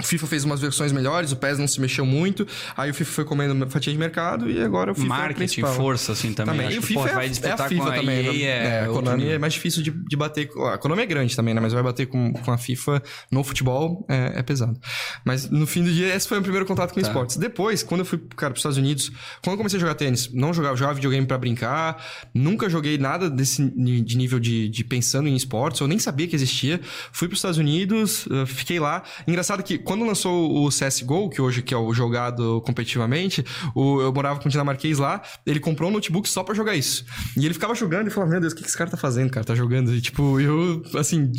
o 0.00 0.02
FIFA 0.04 0.26
fez 0.26 0.44
umas 0.44 0.60
versões 0.60 0.90
melhores, 0.90 1.30
o 1.30 1.36
PES 1.36 1.58
não 1.58 1.68
se 1.68 1.80
mexeu 1.80 2.04
muito, 2.04 2.44
aí 2.76 2.90
o 2.90 2.94
FIFA 2.94 3.12
foi 3.12 3.24
comendo 3.24 3.70
fatia 3.70 3.92
de 3.92 3.98
mercado 3.98 4.50
e 4.50 4.60
agora 4.60 4.90
o 4.90 4.94
FIFA 4.94 5.06
é 5.06 5.08
Marketing, 5.08 5.38
principal. 5.38 5.72
força, 5.74 6.12
assim, 6.12 6.32
também. 6.34 6.56
Também. 6.56 6.74
E 6.74 6.78
o 6.78 6.82
FIFA 6.82 7.00
pô, 7.00 7.06
é, 7.08 7.12
vai 7.14 7.26
é 7.26 7.28
disputar 7.28 7.60
a 7.60 7.68
FIFA 7.68 7.82
com 7.84 7.90
a 7.90 7.94
também. 7.94 8.26
EA, 8.26 8.32
né? 8.32 8.42
é, 8.42 8.78
a 8.80 8.88
outro 8.88 8.94
Konami 8.96 9.18
nível. 9.22 9.34
é 9.36 9.38
mais 9.38 9.52
difícil 9.54 9.82
de, 9.84 9.90
de 9.92 10.16
bater. 10.16 10.50
A 10.72 10.78
Konami 10.78 11.02
é 11.02 11.06
grande 11.06 11.36
também, 11.36 11.54
né? 11.54 11.60
Mas 11.60 11.72
vai 11.72 11.82
bater 11.82 12.06
com, 12.06 12.32
com 12.32 12.50
a 12.50 12.58
FIFA 12.58 13.00
no 13.30 13.44
futebol 13.44 14.04
é, 14.08 14.32
é 14.40 14.42
pesado. 14.42 14.76
Mas 15.24 15.48
no 15.48 15.64
fim 15.66 15.84
do 15.84 15.92
dia, 15.92 16.12
esse 16.12 16.26
foi 16.26 16.38
o 16.38 16.40
meu 16.40 16.42
primeiro 16.44 16.66
contato 16.66 16.92
com 16.92 17.00
Tá. 17.00 17.06
esportes. 17.06 17.36
Depois, 17.36 17.82
quando 17.84 18.00
eu 18.00 18.04
fui, 18.04 18.18
cara, 18.36 18.50
pros 18.52 18.60
Estados 18.60 18.78
Unidos, 18.78 19.12
quando 19.42 19.52
eu 19.52 19.58
comecei 19.58 19.76
a 19.76 19.80
jogar 19.80 19.94
tênis, 19.94 20.28
não 20.32 20.52
jogava, 20.52 20.74
jogava 20.76 20.94
videogame 20.94 21.26
pra 21.26 21.38
brincar, 21.38 22.04
nunca 22.34 22.68
joguei 22.68 22.98
nada 22.98 23.30
desse 23.30 23.62
de 23.62 24.16
nível 24.16 24.40
de, 24.40 24.68
de 24.68 24.82
pensando 24.82 25.28
em 25.28 25.36
esportes, 25.36 25.80
eu 25.80 25.86
nem 25.86 25.98
sabia 26.00 26.26
que 26.26 26.34
existia. 26.34 26.80
Fui 27.12 27.28
pros 27.28 27.38
Estados 27.38 27.58
Unidos, 27.58 28.26
fiquei 28.46 28.80
lá. 28.80 29.02
Engraçado 29.28 29.62
que 29.62 29.78
quando 29.84 30.04
lançou 30.04 30.64
o 30.64 30.68
CSGO, 30.70 31.28
que 31.30 31.40
hoje 31.40 31.62
que 31.62 31.72
é 31.72 31.76
o 31.76 31.92
jogado 31.94 32.60
competitivamente, 32.66 33.44
o- 33.74 34.00
eu 34.00 34.12
morava 34.12 34.40
com 34.40 34.48
um 34.48 34.50
dinamarquês 34.50 34.98
lá, 34.98 35.22
ele 35.46 35.60
comprou 35.60 35.90
um 35.90 35.92
notebook 35.92 36.28
só 36.28 36.42
pra 36.42 36.54
jogar 36.54 36.74
isso. 36.74 37.04
E 37.36 37.44
ele 37.44 37.54
ficava 37.54 37.74
jogando 37.74 38.08
e 38.08 38.10
falava, 38.10 38.32
meu 38.32 38.40
Deus, 38.40 38.52
o 38.52 38.56
que 38.56 38.62
que 38.62 38.68
esse 38.68 38.76
cara 38.78 38.90
tá 38.90 38.96
fazendo, 38.96 39.30
cara? 39.30 39.44
Tá 39.46 39.54
jogando. 39.54 39.94
E 39.94 40.00
tipo, 40.00 40.40
eu, 40.40 40.82
assim, 40.98 41.30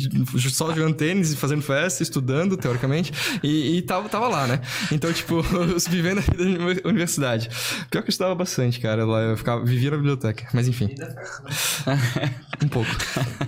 só 0.50 0.72
jogando 0.74 0.94
tênis 0.94 1.32
e 1.32 1.36
fazendo 1.36 1.62
festa, 1.62 2.02
estudando, 2.02 2.56
teoricamente, 2.56 3.12
e, 3.42 3.76
e 3.78 3.82
tava, 3.82 4.08
tava 4.08 4.28
lá, 4.28 4.46
né? 4.46 4.60
Então, 4.92 5.12
tipo, 5.12 5.42
vivendo 5.90 6.18
a 6.18 6.20
vida 6.20 6.44
da 6.82 6.88
universidade. 6.88 7.48
Pior 7.90 8.02
que 8.02 8.08
eu 8.08 8.10
estudava 8.10 8.34
bastante, 8.34 8.80
cara, 8.80 9.04
lá 9.04 9.20
eu 9.22 9.36
ficava, 9.36 9.64
vivia 9.64 9.90
na 9.90 9.96
biblioteca, 9.96 10.48
mas 10.54 10.68
enfim. 10.68 10.88
Um 12.62 12.68
pouco. 12.68 12.90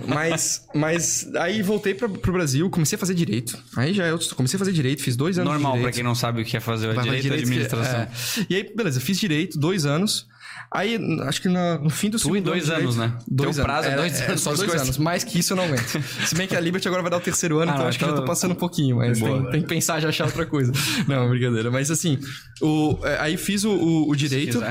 Mas, 0.07 0.67
mas 0.73 1.27
aí 1.35 1.61
voltei 1.61 1.93
pra, 1.93 2.07
pro 2.07 2.31
Brasil, 2.31 2.69
comecei 2.69 2.95
a 2.95 2.99
fazer 2.99 3.13
direito. 3.15 3.57
Aí 3.75 3.93
já 3.93 4.05
é 4.05 4.11
outro. 4.13 4.33
Comecei 4.35 4.55
a 4.55 4.59
fazer 4.59 4.71
direito, 4.71 4.88
fiz 4.97 5.15
dois 5.15 5.37
anos 5.37 5.51
Normal, 5.51 5.71
de 5.73 5.77
pra 5.77 5.79
direito. 5.81 5.95
quem 5.95 6.03
não 6.03 6.15
sabe 6.15 6.41
o 6.41 6.45
que 6.45 6.57
é 6.57 6.59
fazer 6.59 6.93
pra 6.93 7.03
direito, 7.03 7.27
e 7.27 7.33
administração. 7.33 7.99
é. 8.01 8.09
E 8.49 8.55
aí, 8.55 8.71
beleza, 8.75 8.99
fiz 8.99 9.19
direito, 9.19 9.57
dois 9.59 9.85
anos. 9.85 10.27
Aí, 10.71 10.99
acho 11.23 11.41
que 11.41 11.47
na- 11.49 11.79
no 11.79 11.89
fim 11.89 12.09
do 12.11 12.17
Tu 12.17 12.21
segundo 12.21 12.37
em 12.37 12.41
dois 12.43 12.69
ano 12.69 12.75
de 12.75 12.81
anos, 12.83 12.95
direito- 12.95 13.13
né? 13.15 13.21
Dois 13.27 13.55
Teu 13.55 13.65
prazo 13.65 13.87
é 13.87 13.91
Era- 13.91 14.01
dois 14.01 14.21
anos 14.21 14.41
Só 14.41 14.49
dois 14.53 14.69
coisas. 14.69 14.81
anos. 14.87 14.97
Mais 14.99 15.23
que 15.23 15.39
isso 15.39 15.53
eu 15.53 15.57
não 15.57 15.63
aguento. 15.63 16.03
Se 16.27 16.35
bem 16.35 16.47
que 16.47 16.55
a 16.55 16.59
Liberty 16.59 16.87
agora 16.87 17.01
vai 17.01 17.09
dar 17.09 17.17
o 17.17 17.21
terceiro 17.21 17.57
ano, 17.57 17.71
Ah, 17.71 17.73
então 17.73 17.81
não, 17.83 17.89
acho 17.89 17.97
que 17.97 18.03
eu 18.03 18.07
já 18.07 18.13
então- 18.13 18.23
tô 18.25 18.29
passando 18.29 18.51
um 18.51 18.55
pouquinho, 18.55 18.97
mas 18.97 19.19
Boa. 19.19 19.41
tem, 19.43 19.51
tem 19.51 19.61
que 19.61 19.67
pensar 19.67 19.99
já 19.99 20.09
achar 20.09 20.25
outra 20.25 20.45
coisa. 20.45 20.71
Não, 21.07 21.27
brincadeira. 21.29 21.71
Mas 21.71 21.89
assim, 21.89 22.19
o, 22.61 22.99
é, 23.03 23.17
aí 23.19 23.35
fiz 23.37 23.63
o, 23.63 23.71
o- 23.71 24.09
o 24.11 24.15
direito. 24.15 24.61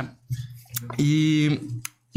E, 0.98 1.60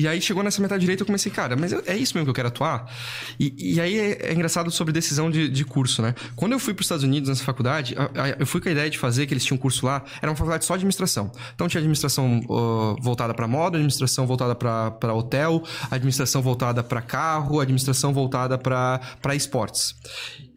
e 0.01 0.07
aí 0.07 0.21
chegou 0.21 0.43
nessa 0.43 0.61
metade 0.61 0.81
direita 0.81 1.01
eu 1.03 1.05
comecei, 1.05 1.31
cara, 1.31 1.55
mas 1.55 1.71
é 1.73 1.95
isso 1.95 2.13
mesmo 2.15 2.25
que 2.25 2.29
eu 2.29 2.33
quero 2.33 2.47
atuar? 2.47 2.91
E, 3.39 3.75
e 3.75 3.79
aí 3.81 3.97
é, 3.97 4.29
é 4.29 4.33
engraçado 4.33 4.69
sobre 4.71 4.93
decisão 4.93 5.29
de, 5.29 5.47
de 5.49 5.63
curso, 5.65 6.01
né? 6.01 6.13
Quando 6.35 6.53
eu 6.53 6.59
fui 6.59 6.73
para 6.73 6.81
os 6.81 6.85
Estados 6.85 7.03
Unidos 7.03 7.29
nessa 7.29 7.43
faculdade, 7.43 7.95
eu 8.39 8.45
fui 8.45 8.59
com 8.61 8.69
a 8.69 8.71
ideia 8.71 8.89
de 8.89 8.97
fazer, 8.97 9.25
que 9.27 9.33
eles 9.33 9.43
tinham 9.45 9.57
um 9.57 9.61
curso 9.61 9.85
lá, 9.85 10.03
era 10.21 10.29
uma 10.31 10.35
faculdade 10.35 10.65
só 10.65 10.73
de 10.75 10.79
administração. 10.79 11.31
Então 11.55 11.67
tinha 11.67 11.79
administração 11.79 12.41
ó, 12.47 12.95
voltada 13.01 13.33
para 13.33 13.47
moda, 13.47 13.77
administração 13.77 14.25
voltada 14.27 14.55
para 14.55 15.13
hotel, 15.13 15.63
administração 15.89 16.41
voltada 16.41 16.83
para 16.83 17.01
carro, 17.01 17.59
administração 17.59 18.13
voltada 18.13 18.57
para 18.57 19.35
esportes. 19.35 19.95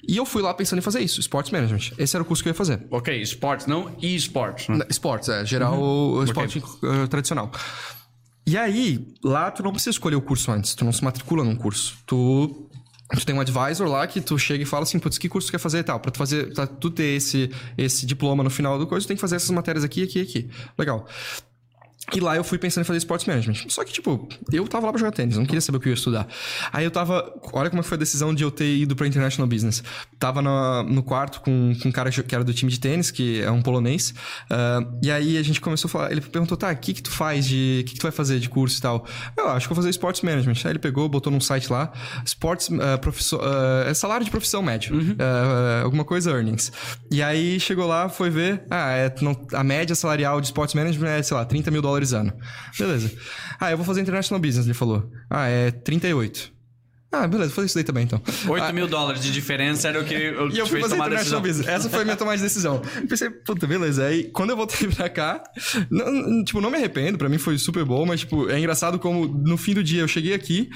E 0.06 0.16
eu 0.18 0.26
fui 0.26 0.42
lá 0.42 0.52
pensando 0.52 0.80
em 0.80 0.82
fazer 0.82 1.00
isso, 1.00 1.18
Sports 1.20 1.50
Management. 1.50 1.92
Esse 1.98 2.14
era 2.14 2.22
o 2.22 2.26
curso 2.26 2.42
que 2.42 2.48
eu 2.48 2.50
ia 2.50 2.54
fazer. 2.54 2.86
Ok, 2.90 3.18
esportes, 3.22 3.66
não 3.66 3.90
e-esportes. 4.02 4.68
Né? 4.68 4.76
Na- 4.76 4.86
Esportes, 4.88 5.28
é. 5.30 5.44
Geral, 5.46 5.80
o 5.80 6.22
esporte 6.24 6.62
eh, 6.82 7.06
tradicional. 7.06 7.50
E 8.46 8.58
aí, 8.58 9.06
lá 9.22 9.50
tu 9.50 9.62
não 9.62 9.70
precisa 9.70 9.90
escolher 9.90 10.16
o 10.16 10.22
curso 10.22 10.50
antes. 10.50 10.74
Tu 10.74 10.84
não 10.84 10.92
se 10.92 11.02
matricula 11.02 11.44
num 11.44 11.56
curso. 11.56 11.96
Tu... 12.06 12.68
Tu 13.16 13.26
tem 13.26 13.34
um 13.34 13.40
advisor 13.40 13.86
lá 13.86 14.06
que 14.06 14.20
tu 14.20 14.36
chega 14.38 14.62
e 14.62 14.66
fala 14.66 14.82
assim, 14.82 14.98
putz, 14.98 15.18
que 15.18 15.28
curso 15.28 15.48
tu 15.48 15.52
quer 15.52 15.58
fazer 15.58 15.78
e 15.78 15.82
tal. 15.82 16.00
Pra 16.00 16.10
tu 16.10 16.18
fazer, 16.18 16.52
pra 16.54 16.66
tu 16.66 16.90
ter 16.90 17.16
esse, 17.16 17.50
esse 17.76 18.06
diploma 18.06 18.42
no 18.42 18.50
final 18.50 18.78
do 18.78 18.86
curso, 18.86 19.06
tu 19.06 19.08
tem 19.08 19.16
que 19.16 19.20
fazer 19.20 19.36
essas 19.36 19.50
matérias 19.50 19.84
aqui, 19.84 20.02
aqui, 20.02 20.20
aqui. 20.20 20.50
Legal. 20.76 21.06
E 22.12 22.20
lá 22.20 22.36
eu 22.36 22.44
fui 22.44 22.58
pensando 22.58 22.82
em 22.82 22.86
fazer 22.86 22.98
sports 22.98 23.26
management. 23.26 23.68
Só 23.68 23.82
que, 23.82 23.92
tipo, 23.92 24.28
eu 24.52 24.68
tava 24.68 24.86
lá 24.86 24.92
pra 24.92 24.98
jogar 24.98 25.12
tênis, 25.12 25.36
não 25.38 25.46
queria 25.46 25.60
saber 25.60 25.78
o 25.78 25.80
que 25.80 25.88
eu 25.88 25.92
ia 25.92 25.94
estudar. 25.94 26.28
Aí 26.72 26.84
eu 26.84 26.90
tava. 26.90 27.32
Olha 27.52 27.70
como 27.70 27.80
é 27.80 27.82
foi 27.82 27.96
a 27.96 27.98
decisão 27.98 28.34
de 28.34 28.42
eu 28.42 28.50
ter 28.50 28.76
ido 28.76 28.94
pra 28.94 29.06
International 29.06 29.48
Business. 29.48 29.82
Tava 30.18 30.42
no, 30.42 30.82
no 30.82 31.02
quarto 31.02 31.40
com, 31.40 31.74
com 31.82 31.88
um 31.88 31.92
cara 31.92 32.10
que 32.10 32.34
era 32.34 32.44
do 32.44 32.52
time 32.52 32.70
de 32.70 32.78
tênis, 32.78 33.10
que 33.10 33.40
é 33.40 33.50
um 33.50 33.62
polonês. 33.62 34.12
ah, 34.50 34.80
e 35.02 35.10
aí 35.10 35.38
a 35.38 35.42
gente 35.42 35.60
começou 35.60 35.88
a 35.88 35.90
falar. 35.90 36.12
Ele 36.12 36.20
perguntou, 36.20 36.56
tá, 36.56 36.70
o 36.70 36.76
que, 36.76 36.92
que 36.92 37.02
tu 37.02 37.10
faz 37.10 37.46
de. 37.46 37.80
O 37.80 37.84
que, 37.86 37.94
que 37.94 37.98
tu 38.00 38.02
vai 38.02 38.12
fazer 38.12 38.38
de 38.38 38.48
curso 38.50 38.78
e 38.78 38.82
tal? 38.82 39.06
Eu 39.36 39.48
acho 39.48 39.66
que 39.66 39.72
eu 39.72 39.74
vou 39.74 39.82
fazer 39.82 39.90
sports 39.90 40.20
management. 40.22 40.54
Aí 40.64 40.72
ele 40.72 40.78
pegou, 40.78 41.08
botou 41.08 41.32
num 41.32 41.40
site 41.40 41.72
lá, 41.72 41.90
sports. 42.26 42.68
ah, 42.80 42.98
profissão, 42.98 43.40
ah, 43.42 43.84
é 43.88 43.94
salário 43.94 44.24
de 44.24 44.30
profissão 44.30 44.62
médio. 44.62 44.94
Ah, 45.18 45.80
ah, 45.80 45.82
alguma 45.84 46.04
coisa 46.04 46.30
earnings. 46.30 46.70
E 47.10 47.22
aí 47.22 47.58
chegou 47.58 47.86
lá, 47.86 48.08
foi 48.10 48.28
ver. 48.28 48.62
Ah, 48.70 48.90
é, 48.92 49.14
não- 49.22 49.34
a 49.54 49.64
média 49.64 49.94
salarial 49.94 50.40
de 50.40 50.48
sports 50.48 50.74
management 50.74 51.08
é, 51.08 51.22
sei 51.22 51.36
lá, 51.36 51.44
30 51.44 51.70
mil 51.70 51.80
dólares 51.80 51.93
ano. 52.12 52.32
Beleza. 52.78 53.10
Ah, 53.60 53.70
eu 53.70 53.76
vou 53.76 53.86
fazer 53.86 54.00
international 54.00 54.40
business, 54.40 54.66
ele 54.66 54.74
falou. 54.74 55.10
Ah, 55.30 55.46
é 55.46 55.70
38. 55.70 56.52
Ah, 57.12 57.28
beleza, 57.28 57.50
vou 57.50 57.54
fazer 57.54 57.66
isso 57.66 57.74
daí 57.76 57.84
também 57.84 58.02
então. 58.02 58.20
8 58.48 58.74
mil 58.74 58.88
dólares 58.88 59.22
de 59.22 59.30
diferença 59.30 59.86
era 59.86 60.00
o 60.00 60.04
que 60.04 60.12
eu 60.14 60.50
E 60.50 60.58
eu 60.58 60.66
fui 60.66 60.80
fazer 60.80 60.96
international 60.96 61.40
business. 61.40 61.68
Essa 61.68 61.88
foi 61.88 62.00
a 62.00 62.04
minha 62.04 62.16
tomada 62.16 62.36
de 62.36 62.42
decisão. 62.42 62.82
Eu 63.00 63.06
pensei, 63.06 63.30
puta, 63.30 63.68
beleza. 63.68 64.04
Aí, 64.06 64.24
quando 64.32 64.50
eu 64.50 64.56
voltei 64.56 64.88
pra 64.90 65.08
cá, 65.08 65.40
não- 65.88 66.42
tipo, 66.42 66.60
não 66.60 66.72
me 66.72 66.76
arrependo, 66.76 67.16
pra 67.16 67.28
mim 67.28 67.38
foi 67.38 67.56
super 67.56 67.84
bom, 67.84 68.04
mas, 68.04 68.20
tipo, 68.20 68.50
é 68.50 68.58
engraçado 68.58 68.98
como 68.98 69.26
no 69.28 69.56
fim 69.56 69.74
do 69.74 69.84
dia 69.84 70.00
eu 70.00 70.08
cheguei 70.08 70.34
aqui, 70.34 70.68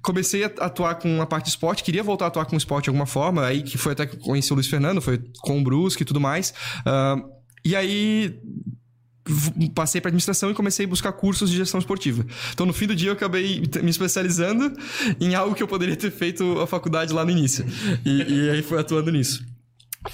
comecei 0.00 0.44
a 0.44 0.46
atuar 0.60 0.94
com 0.94 1.20
a 1.20 1.26
parte 1.26 1.44
de 1.44 1.50
esporte, 1.50 1.84
queria 1.84 2.02
voltar 2.02 2.24
a 2.24 2.28
atuar 2.28 2.46
com 2.46 2.56
esporte 2.56 2.84
de 2.84 2.90
alguma 2.90 3.04
forma, 3.06 3.44
aí 3.44 3.62
que 3.62 3.76
foi 3.76 3.92
até 3.92 4.06
que 4.06 4.16
conheci 4.16 4.50
o 4.50 4.54
Luiz 4.54 4.68
Fernando, 4.68 5.02
foi 5.02 5.20
com 5.42 5.60
o 5.60 5.62
Brusque 5.62 6.04
e 6.04 6.06
tudo 6.06 6.18
mais. 6.20 6.54
Ah, 6.86 7.16
e 7.62 7.76
aí 7.76 8.40
passei 9.74 10.00
para 10.00 10.08
administração 10.08 10.50
e 10.50 10.54
comecei 10.54 10.86
a 10.86 10.88
buscar 10.88 11.12
cursos 11.12 11.50
de 11.50 11.56
gestão 11.56 11.78
esportiva. 11.78 12.26
Então, 12.52 12.66
no 12.66 12.72
fim 12.72 12.86
do 12.86 12.94
dia, 12.94 13.10
eu 13.10 13.14
acabei 13.14 13.62
me 13.82 13.90
especializando 13.90 14.72
em 15.20 15.34
algo 15.34 15.54
que 15.54 15.62
eu 15.62 15.68
poderia 15.68 15.96
ter 15.96 16.10
feito 16.10 16.60
a 16.60 16.66
faculdade 16.66 17.12
lá 17.12 17.24
no 17.24 17.30
início. 17.30 17.64
E, 18.04 18.22
e 18.22 18.50
aí 18.50 18.62
fui 18.62 18.78
atuando 18.78 19.10
nisso. 19.12 19.44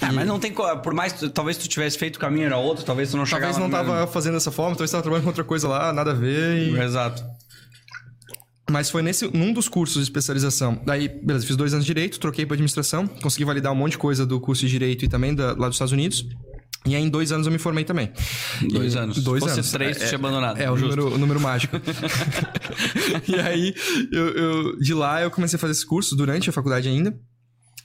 Ah, 0.01 0.11
mas 0.11 0.27
não 0.27 0.39
tem 0.39 0.53
Por 0.53 0.93
mais. 0.93 1.13
Talvez 1.33 1.57
tu 1.57 1.67
tivesse 1.67 1.97
feito 1.97 2.17
o 2.17 2.19
caminho 2.19 2.45
era 2.45 2.57
outro, 2.57 2.85
talvez 2.85 3.09
tu 3.09 3.17
não 3.17 3.25
chegava 3.25 3.53
Talvez 3.53 3.57
não 3.57 3.67
no 3.67 3.85
tava 3.91 4.05
fazendo 4.07 4.35
dessa 4.35 4.51
forma, 4.51 4.75
talvez 4.75 4.91
tava 4.91 5.01
trabalhando 5.01 5.23
com 5.23 5.29
outra 5.29 5.43
coisa 5.43 5.67
lá, 5.67 5.91
nada 5.91 6.11
a 6.11 6.13
ver. 6.13 6.57
E... 6.57 6.79
Exato. 6.79 7.23
Mas 8.69 8.91
foi 8.91 9.01
nesse, 9.01 9.27
num 9.35 9.51
dos 9.51 9.67
cursos 9.67 9.95
de 9.97 10.03
especialização. 10.03 10.79
Daí, 10.85 11.07
beleza, 11.07 11.45
fiz 11.45 11.55
dois 11.55 11.73
anos 11.73 11.85
de 11.85 11.93
direito, 11.93 12.19
troquei 12.19 12.45
para 12.45 12.53
administração, 12.53 13.07
consegui 13.07 13.43
validar 13.43 13.71
um 13.71 13.75
monte 13.75 13.93
de 13.93 13.97
coisa 13.97 14.27
do 14.27 14.39
curso 14.39 14.61
de 14.61 14.69
direito 14.69 15.05
e 15.05 15.07
também 15.07 15.33
da, 15.33 15.53
lá 15.53 15.67
dos 15.67 15.75
Estados 15.75 15.91
Unidos. 15.91 16.27
E 16.89 16.95
aí, 16.95 17.03
em 17.03 17.09
dois 17.09 17.31
anos, 17.31 17.45
eu 17.47 17.51
me 17.53 17.59
formei 17.59 17.83
também. 17.83 18.11
Dois 18.71 18.93
E- 18.93 18.97
anos. 18.97 19.17
Dois 19.23 19.43
anos. 19.43 19.71
três, 19.71 19.97
tu 19.97 20.05
tinha 20.07 20.15
abandonado. 20.17 20.57
É, 20.59 20.69
o 20.71 20.75
Justo. 20.77 20.95
número, 20.97 21.15
o 21.15 21.17
número 21.17 21.39
mágico. 21.39 21.77
e 23.27 23.35
aí, 23.35 23.73
eu, 24.11 24.27
eu- 24.29 24.79
de 24.79 24.93
lá, 24.93 25.21
eu 25.21 25.31
comecei 25.31 25.57
a 25.57 25.59
fazer 25.59 25.73
esse 25.73 25.85
curso 25.85 26.15
durante 26.15 26.49
a 26.49 26.53
faculdade 26.53 26.87
ainda. 26.89 27.15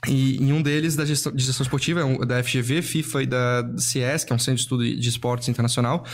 E 0.09 0.37
em 0.43 0.53
um 0.53 0.61
deles, 0.63 0.97
da 0.97 1.05
gestão, 1.05 1.33
de 1.33 1.45
gestão 1.45 1.63
esportiva, 1.65 2.01
é 2.01 2.05
um- 2.05 2.19
da 2.19 2.43
FGV, 2.43 2.83
FIFA 2.83 3.23
e 3.23 3.27
da 3.27 3.71
CS, 3.77 4.25
que 4.25 4.33
é 4.33 4.37
um 4.37 4.39
centro 4.39 4.57
de 4.57 4.61
estudo 4.63 4.85
de 4.85 5.09
esportes 5.09 5.49
internacional. 5.49 6.05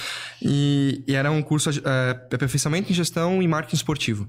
E, 0.42 1.02
e 1.06 1.14
era 1.14 1.30
um 1.30 1.42
curso 1.42 1.70
é, 1.70 2.10
aperfeiçoamento 2.32 2.90
em 2.90 2.94
gestão 2.94 3.42
e 3.42 3.48
marketing 3.48 3.76
esportivo. 3.76 4.28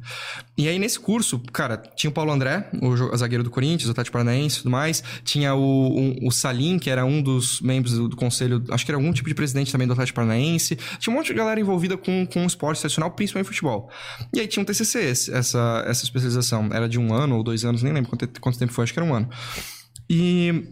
E 0.58 0.68
aí, 0.68 0.78
nesse 0.80 1.00
curso, 1.00 1.40
cara, 1.54 1.78
tinha 1.96 2.10
o 2.10 2.14
Paulo 2.14 2.32
André, 2.32 2.70
o 2.82 3.16
zagueiro 3.18 3.44
do 3.44 3.50
Corinthians, 3.50 3.88
o 3.88 3.92
Atlético 3.92 4.14
Paranaense 4.14 4.56
e 4.56 4.64
tudo 4.64 4.72
mais. 4.72 5.04
Tinha 5.24 5.54
o, 5.56 5.98
um- 6.00 6.28
o 6.28 6.32
Salim, 6.32 6.80
que 6.80 6.90
era 6.90 7.06
um 7.06 7.22
dos 7.22 7.62
membros 7.62 7.94
do, 7.94 8.08
do 8.08 8.16
conselho, 8.16 8.64
acho 8.70 8.86
que 8.86 8.92
era 8.92 8.98
algum 8.98 9.12
tipo 9.14 9.30
de 9.30 9.36
presidente 9.36 9.72
também 9.72 9.88
do 9.88 9.94
Atlético 9.94 10.16
Paranaense. 10.16 10.78
Tinha 11.00 11.14
um 11.14 11.18
monte 11.18 11.28
de 11.28 11.34
galera 11.34 11.60
envolvida 11.60 11.98
com, 11.98 12.26
com 12.26 12.46
esporte 12.46 12.80
tradicional, 12.82 13.12
principalmente 13.12 13.48
futebol. 13.48 13.90
E 14.34 14.40
aí 14.40 14.48
tinha 14.48 14.62
um 14.62 14.66
TCC, 14.66 15.10
essa, 15.32 15.84
essa 15.88 16.04
especialização. 16.04 16.70
Era 16.72 16.88
de 16.90 17.00
um 17.00 17.14
ano 17.14 17.38
ou 17.38 17.44
dois 17.44 17.64
anos, 17.66 17.84
nem 17.84 17.94
lembro 17.94 18.10
quanto, 18.10 18.28
quanto 18.40 18.58
tempo 18.60 18.72
foi, 18.74 18.84
acho 18.84 18.94
que 18.94 19.00
era 19.00 19.08
um 19.08 19.14
ano. 19.14 19.30
E 20.10 20.70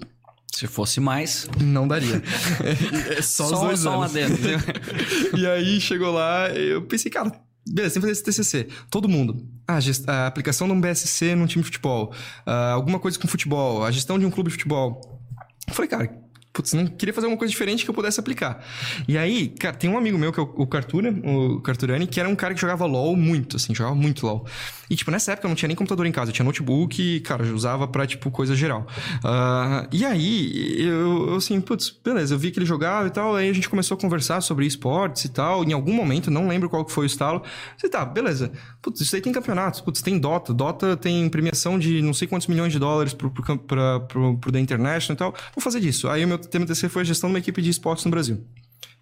Se 0.53 0.67
fosse 0.67 0.99
mais, 0.99 1.47
não 1.61 1.87
daria. 1.87 2.21
É 3.17 3.21
só, 3.21 3.45
os 3.45 3.59
dois 3.59 3.79
só 3.79 4.01
anos. 4.01 4.13
E 5.37 5.45
aí 5.47 5.79
chegou 5.79 6.11
lá, 6.11 6.49
eu 6.49 6.81
pensei, 6.83 7.09
cara, 7.11 7.31
beleza, 7.67 7.93
tem 7.93 8.01
que 8.01 8.07
fazer 8.07 8.11
esse 8.11 8.23
TCC. 8.23 8.67
Todo 8.89 9.07
mundo. 9.07 9.47
Ah, 9.67 9.79
gest- 9.79 10.07
a 10.09 10.27
aplicação 10.27 10.67
de 10.67 10.73
um 10.73 10.81
BSC 10.81 11.35
num 11.35 11.45
time 11.45 11.61
de 11.63 11.67
futebol. 11.67 12.13
Ah, 12.45 12.71
alguma 12.71 12.99
coisa 12.99 13.17
com 13.17 13.27
futebol. 13.27 13.85
A 13.85 13.91
gestão 13.91 14.17
de 14.19 14.25
um 14.25 14.31
clube 14.31 14.49
de 14.49 14.53
futebol. 14.55 15.21
Eu 15.67 15.73
falei, 15.73 15.89
cara, 15.89 16.09
putz, 16.51 16.73
não 16.73 16.85
queria 16.87 17.13
fazer 17.13 17.27
alguma 17.27 17.37
coisa 17.37 17.51
diferente 17.51 17.83
que 17.83 17.89
eu 17.89 17.93
pudesse 17.93 18.19
aplicar. 18.19 18.63
E 19.07 19.17
aí, 19.17 19.49
cara, 19.49 19.75
tem 19.75 19.89
um 19.89 19.97
amigo 19.97 20.17
meu 20.17 20.33
que 20.33 20.39
é 20.39 20.43
o, 20.43 20.67
Cartura, 20.67 21.11
o 21.11 21.61
Carturani, 21.61 22.07
que 22.07 22.19
era 22.19 22.27
um 22.27 22.35
cara 22.35 22.53
que 22.53 22.61
jogava 22.61 22.85
LOL 22.85 23.15
muito, 23.15 23.55
assim, 23.55 23.73
jogava 23.73 23.95
muito 23.95 24.25
LOL. 24.25 24.45
E, 24.89 24.95
tipo, 24.95 25.11
nessa 25.11 25.33
época 25.33 25.45
eu 25.45 25.49
não 25.49 25.55
tinha 25.55 25.67
nem 25.67 25.75
computador 25.75 26.05
em 26.05 26.11
casa, 26.11 26.31
eu 26.31 26.33
tinha 26.33 26.43
notebook 26.43 27.01
e, 27.01 27.19
cara, 27.19 27.45
eu 27.45 27.53
usava 27.53 27.87
pra, 27.87 28.07
tipo, 28.07 28.31
coisa 28.31 28.55
geral. 28.55 28.87
Ah, 29.23 29.87
e 29.91 30.03
aí, 30.03 30.81
eu, 30.81 31.29
eu, 31.29 31.35
assim, 31.35 31.61
putz, 31.61 31.95
beleza, 32.03 32.33
eu 32.33 32.39
vi 32.39 32.49
que 32.49 32.57
ele 32.57 32.65
jogava 32.65 33.07
e 33.07 33.11
tal, 33.11 33.35
aí 33.35 33.49
a 33.49 33.53
gente 33.53 33.69
começou 33.69 33.95
a 33.95 33.99
conversar 33.99 34.41
sobre 34.41 34.65
esportes 34.65 35.25
e 35.25 35.29
tal. 35.29 35.63
Em 35.63 35.73
algum 35.73 35.93
momento, 35.93 36.31
não 36.31 36.47
lembro 36.47 36.69
qual 36.69 36.83
que 36.83 36.91
foi 36.91 37.05
o 37.05 37.07
estalo. 37.07 37.43
Falei, 37.77 37.91
tá, 37.91 38.03
beleza. 38.03 38.51
Putz, 38.81 39.01
isso 39.01 39.15
aí 39.15 39.21
tem 39.21 39.31
campeonatos, 39.31 39.81
putz, 39.81 40.01
tem 40.01 40.17
Dota. 40.17 40.53
Dota 40.53 40.97
tem 40.97 41.29
premiação 41.29 41.77
de 41.77 42.01
não 42.01 42.13
sei 42.13 42.27
quantos 42.27 42.47
milhões 42.47 42.73
de 42.73 42.79
dólares 42.79 43.13
pro, 43.13 43.29
pro, 43.29 43.57
pra, 43.59 43.99
pro, 43.99 44.37
pro 44.37 44.51
The 44.51 44.59
International 44.59 45.15
e 45.15 45.17
tal. 45.17 45.35
Vou 45.55 45.61
fazer 45.61 45.79
disso. 45.79 46.07
Aí 46.09 46.25
o 46.25 46.27
meu 46.27 46.38
tema 46.39 46.65
TCC 46.65 46.89
foi 46.89 47.01
a 47.01 47.05
gestão 47.05 47.29
de 47.29 47.33
uma 47.33 47.39
equipe 47.39 47.61
de 47.61 47.69
esportes 47.69 48.05
no 48.05 48.11
Brasil. 48.11 48.43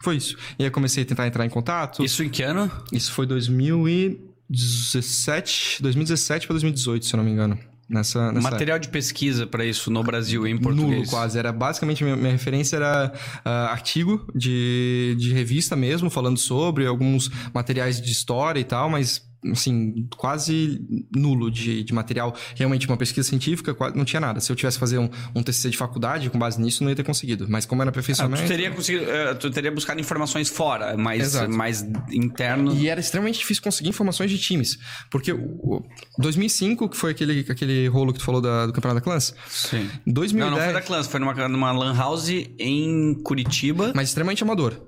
Foi 0.02 0.16
isso. 0.16 0.36
E 0.60 0.64
aí 0.64 0.70
comecei 0.70 1.02
a 1.04 1.06
tentar 1.06 1.28
entrar 1.28 1.46
em 1.46 1.50
contato. 1.50 2.02
Isso 2.04 2.24
em 2.24 2.30
que 2.30 2.44
ano? 2.44 2.72
Isso 2.92 3.12
foi 3.12 3.26
2017, 3.26 5.82
2017 5.82 6.48
para 6.48 6.54
2018, 6.54 7.06
se 7.06 7.14
eu 7.14 7.18
não 7.18 7.24
me 7.24 7.32
engano. 7.32 7.58
Nessa, 7.90 8.34
nessa 8.34 8.50
Material 8.50 8.78
de 8.78 8.90
pesquisa 8.90 9.48
pra 9.48 9.64
isso 9.64 9.90
no 9.90 10.04
Brasil 10.04 10.46
em 10.46 10.58
português. 10.58 10.92
Nulo, 10.92 11.10
quase. 11.10 11.40
Era 11.40 11.54
basicamente 11.54 12.04
minha, 12.04 12.18
minha 12.18 12.34
referência 12.34 12.76
era 12.76 13.14
ah, 13.46 13.72
artigo 13.72 14.28
de, 14.36 15.16
de 15.18 15.32
revista 15.32 15.74
mesmo, 15.74 16.10
falando 16.10 16.38
sobre 16.38 16.86
alguns 16.86 17.32
materiais 17.54 18.02
de 18.02 18.12
história 18.12 18.60
e 18.60 18.66
tal, 18.66 18.90
mas 18.90 19.26
assim, 19.52 20.08
quase 20.18 20.80
nulo 21.16 21.50
de, 21.52 21.84
de 21.84 21.94
material. 21.94 22.36
Realmente, 22.56 22.88
uma 22.88 22.98
pesquisa 22.98 23.28
científica, 23.28 23.76
não 23.96 24.04
tinha 24.06 24.20
nada. 24.20 24.40
Se 24.40 24.52
eu 24.52 24.56
tivesse 24.56 24.78
que 24.78 24.80
fazer 24.80 24.98
um, 24.98 25.10
um 25.36 25.44
TCC 25.44 25.70
de 25.70 25.78
faculdade 25.78 26.30
com 26.30 26.38
base 26.40 26.60
nisso, 26.62 26.84
não 26.84 26.90
ia 26.90 26.96
ter 26.96 27.04
conseguido. 27.04 27.46
Mas 27.50 27.66
como 27.66 27.82
era 27.82 27.90
Ah, 27.90 27.92
aperfeiçoamento... 27.92 28.44
tu, 28.44 28.48
teria 28.48 28.72
conseguido, 28.72 29.10
eh, 29.10 29.34
tu 29.36 29.50
teria 29.52 29.72
buscado 29.72 30.00
informações 30.00 30.50
fora, 30.50 30.96
mais, 30.98 31.24
Exato. 31.24 31.52
mais 31.52 31.86
interno. 32.12 32.74
E 32.76 32.88
era 32.90 33.00
extremamente 33.00 33.40
difícil 33.40 33.64
conseguir 33.64 33.90
informações 33.90 34.30
de 34.32 34.38
times. 34.38 34.78
Porque 35.10 35.32
o, 35.32 35.38
o 35.38 35.82
2005, 36.20 36.90
que 36.90 36.98
foi 36.98 37.12
aquele, 37.12 37.46
aquele 37.50 37.88
rolo 37.88 38.14
que 38.14 38.20
tu 38.20 38.26
falou 38.26 38.42
da- 38.42 38.66
do 38.66 38.74
Campeonato 38.74 39.00
da 39.00 39.04
Clans, 39.04 39.34
Sim. 39.48 39.90
2010... 40.06 40.34
Não, 40.52 40.58
não 40.58 40.64
foi 40.66 40.74
da 40.74 40.82
Clans, 40.82 41.08
foi 41.08 41.20
numa, 41.20 41.48
numa 41.48 41.72
lan 41.72 41.94
house 41.96 42.30
em 42.60 43.14
Curitiba. 43.24 43.92
Mas 43.96 44.10
extremamente 44.10 44.44
amador. 44.44 44.87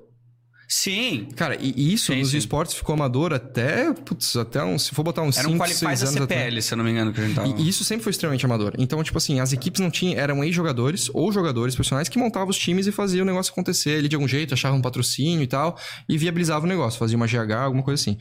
Sim. 0.72 1.26
Cara, 1.34 1.58
e 1.60 1.92
isso 1.92 2.12
Sim, 2.12 2.20
nos 2.20 2.30
sim. 2.30 2.38
esportes 2.38 2.76
ficou 2.76 2.92
amador 2.92 3.32
até, 3.32 3.92
putz, 3.92 4.36
até 4.36 4.62
uns, 4.62 4.84
se 4.84 4.94
for 4.94 5.02
botar 5.02 5.22
uns 5.22 5.36
Era 5.36 5.48
um 5.48 5.52
5, 5.54 5.58
qualifies 5.58 5.98
6 5.98 6.00
da 6.00 6.06
anos. 6.06 6.20
CPL, 6.20 6.62
se 6.62 6.72
eu 6.72 6.76
não 6.78 6.84
me 6.84 6.92
engano, 6.92 7.12
que 7.12 7.20
a 7.20 7.24
gente 7.26 7.34
tava. 7.34 7.48
E, 7.48 7.68
isso 7.68 7.82
sempre 7.82 8.04
foi 8.04 8.12
extremamente 8.12 8.46
amador. 8.46 8.74
Então, 8.78 9.02
tipo 9.02 9.18
assim, 9.18 9.40
as 9.40 9.52
equipes 9.52 9.80
não 9.80 9.90
tinham, 9.90 10.16
eram 10.16 10.44
ex-jogadores 10.44 11.10
ou 11.12 11.32
jogadores 11.32 11.74
profissionais 11.74 12.08
que 12.08 12.16
montavam 12.16 12.50
os 12.50 12.56
times 12.56 12.86
e 12.86 12.92
faziam 12.92 13.24
o 13.24 13.26
negócio 13.26 13.50
acontecer 13.50 13.98
ali 13.98 14.08
de 14.08 14.14
algum 14.14 14.28
jeito, 14.28 14.54
achavam 14.54 14.78
um 14.78 14.82
patrocínio 14.82 15.42
e 15.42 15.48
tal, 15.48 15.76
e 16.08 16.16
viabilizavam 16.16 16.66
o 16.66 16.68
negócio, 16.68 17.00
faziam 17.00 17.16
uma 17.16 17.26
GH, 17.26 17.52
alguma 17.64 17.82
coisa 17.82 18.00
assim. 18.00 18.16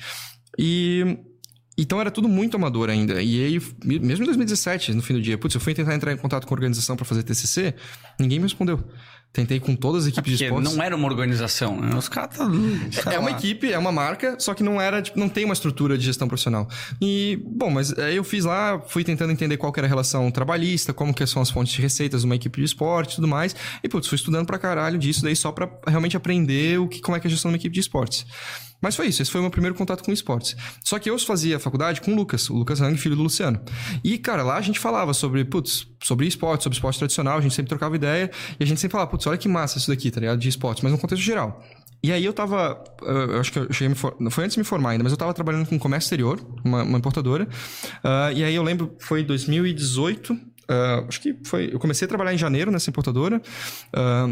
E. 0.58 1.20
Então 1.78 2.02
era 2.02 2.12
tudo 2.12 2.28
muito 2.28 2.58
amador 2.58 2.90
ainda. 2.90 3.22
E 3.22 3.46
aí, 3.46 3.62
mesmo 3.86 4.24
em 4.24 4.26
2017, 4.26 4.94
no 4.96 5.02
fim 5.04 5.14
do 5.14 5.22
dia, 5.22 5.38
putz, 5.38 5.54
eu 5.54 5.62
fui 5.62 5.74
tentar 5.76 5.94
entrar 5.94 6.12
em 6.12 6.18
contato 6.18 6.48
com 6.48 6.54
a 6.54 6.58
organização 6.58 6.96
pra 6.96 7.06
fazer 7.06 7.24
TCC, 7.24 7.74
ninguém 8.20 8.40
me 8.40 8.46
respondeu. 8.46 8.84
Tentei 9.32 9.60
com 9.60 9.76
todas 9.76 10.04
as 10.04 10.10
equipes 10.10 10.32
de 10.32 10.38
Porque 10.38 10.46
esportes. 10.46 10.74
não 10.76 10.84
era 10.84 10.96
uma 10.96 11.08
organização, 11.08 11.80
né? 11.80 11.96
Os 11.96 12.10
caras 12.10 12.36
tá. 12.36 12.46
É 13.14 13.20
uma 13.20 13.30
lá. 13.30 13.38
equipe, 13.38 13.72
é 13.72 13.78
uma 13.78 13.92
marca, 13.92 14.36
só 14.40 14.56
que 14.56 14.64
não 14.64 14.82
era, 14.82 15.04
tipo, 15.04 15.20
não 15.20 15.30
tem 15.30 15.46
uma 15.46 15.54
estrutura 15.54 15.96
de 15.98 16.04
gestão 16.04 16.28
profissional. 16.28 16.68
E, 17.00 17.40
bom, 17.46 17.70
mas 17.70 17.98
aí 17.98 18.16
eu 18.16 18.24
fiz 18.24 18.44
lá, 18.46 18.82
fui 18.88 19.04
tentando 19.04 19.32
entender 19.32 19.56
qual 19.58 19.72
era 19.78 19.86
a 19.86 19.90
relação 19.90 20.32
trabalhista, 20.32 20.94
como 20.94 21.14
que 21.14 21.26
são 21.28 21.44
as 21.44 21.52
fontes 21.52 21.74
de 21.74 21.82
receitas 21.82 22.22
de 22.22 22.26
uma 22.26 22.36
equipe 22.36 22.60
de 22.60 22.66
esporte 22.66 23.14
e 23.14 23.16
tudo 23.18 23.28
mais. 23.28 23.56
E, 23.84 23.88
putz, 23.88 24.08
fui 24.08 24.16
estudando 24.16 24.48
pra 24.48 24.58
caralho 24.58 24.98
disso 24.98 25.22
daí 25.22 25.36
só 25.36 25.52
pra 25.52 25.70
realmente 25.86 26.18
aprender 26.18 26.80
o 26.80 26.88
que, 26.88 27.00
como 27.00 27.16
é 27.16 27.20
que 27.20 27.28
é 27.28 27.30
a 27.30 27.32
gestão 27.32 27.52
de 27.52 27.54
uma 27.54 27.60
equipe 27.62 27.74
de 27.74 27.82
esportes. 27.82 28.26
Mas 28.82 28.96
foi 28.96 29.08
isso, 29.08 29.22
esse 29.22 29.30
foi 29.30 29.40
o 29.40 29.44
meu 29.44 29.52
primeiro 29.52 29.76
contato 29.76 30.04
com 30.04 30.12
esportes. 30.12 30.56
Só 30.84 30.98
que 30.98 31.10
eu 31.10 31.20
fazia 31.20 31.60
faculdade 31.60 32.02
com 32.02 32.14
o 32.14 32.16
Lucas, 32.16 32.50
o 32.50 32.56
Lucas 32.56 32.82
Hang, 32.82 32.98
filho 32.98 33.16
do 33.16 33.24
Luciano. 33.24 33.60
E, 34.04 34.18
cara, 34.18 34.42
lá 34.44 34.56
a 34.56 34.62
gente 34.62 34.80
falava 34.80 35.14
sobre, 35.14 35.44
putz, 35.44 35.86
sobre 36.02 36.26
esporte, 36.28 36.64
sobre 36.64 36.76
esporte 36.76 36.98
tradicional, 36.98 37.38
a 37.38 37.42
gente 37.42 37.54
sempre 37.54 37.70
trocava 37.70 37.96
ideia, 37.96 38.32
e 38.60 38.64
a 38.64 38.68
gente 38.68 38.80
sempre 38.80 38.94
falava, 38.94 39.10
putz, 39.12 39.28
olha 39.28 39.38
que 39.38 39.48
massa 39.48 39.78
isso 39.78 39.90
daqui, 39.90 40.10
tá 40.10 40.20
ligado? 40.20 40.40
De 40.40 40.48
esportes, 40.48 40.82
mas 40.82 40.92
no 40.92 40.98
contexto 40.98 41.24
geral. 41.24 41.62
E 42.02 42.14
aí 42.14 42.24
eu 42.24 42.32
tava. 42.32 42.82
Eu 43.02 43.42
acho 43.42 43.52
que 43.52 43.60
eu 43.60 43.74
cheguei 43.74 43.94
foi 43.96 44.44
antes 44.44 44.54
de 44.54 44.60
me 44.60 44.64
formar 44.64 44.92
ainda, 44.92 45.04
mas 45.04 45.12
eu 45.12 45.18
tava 45.18 45.34
trabalhando 45.34 45.68
com 45.68 45.78
comércio 45.78 46.06
exterior, 46.06 46.40
uma, 46.64 46.84
uma 46.84 46.98
importadora. 46.98 47.48
Ah, 48.04 48.32
e 48.34 48.44
aí 48.44 48.56
eu 48.56 48.64
lembro, 48.64 48.96
foi 49.00 49.22
2018. 49.22 50.40
ah, 50.70 51.04
acho 51.08 51.20
que 51.20 51.36
foi. 51.44 51.70
Eu 51.74 51.80
comecei 51.80 52.06
a 52.06 52.08
trabalhar 52.08 52.34
em 52.34 52.38
janeiro 52.38 52.72
nessa 52.72 52.90
importadora. 52.90 53.42
ah, 53.94 54.30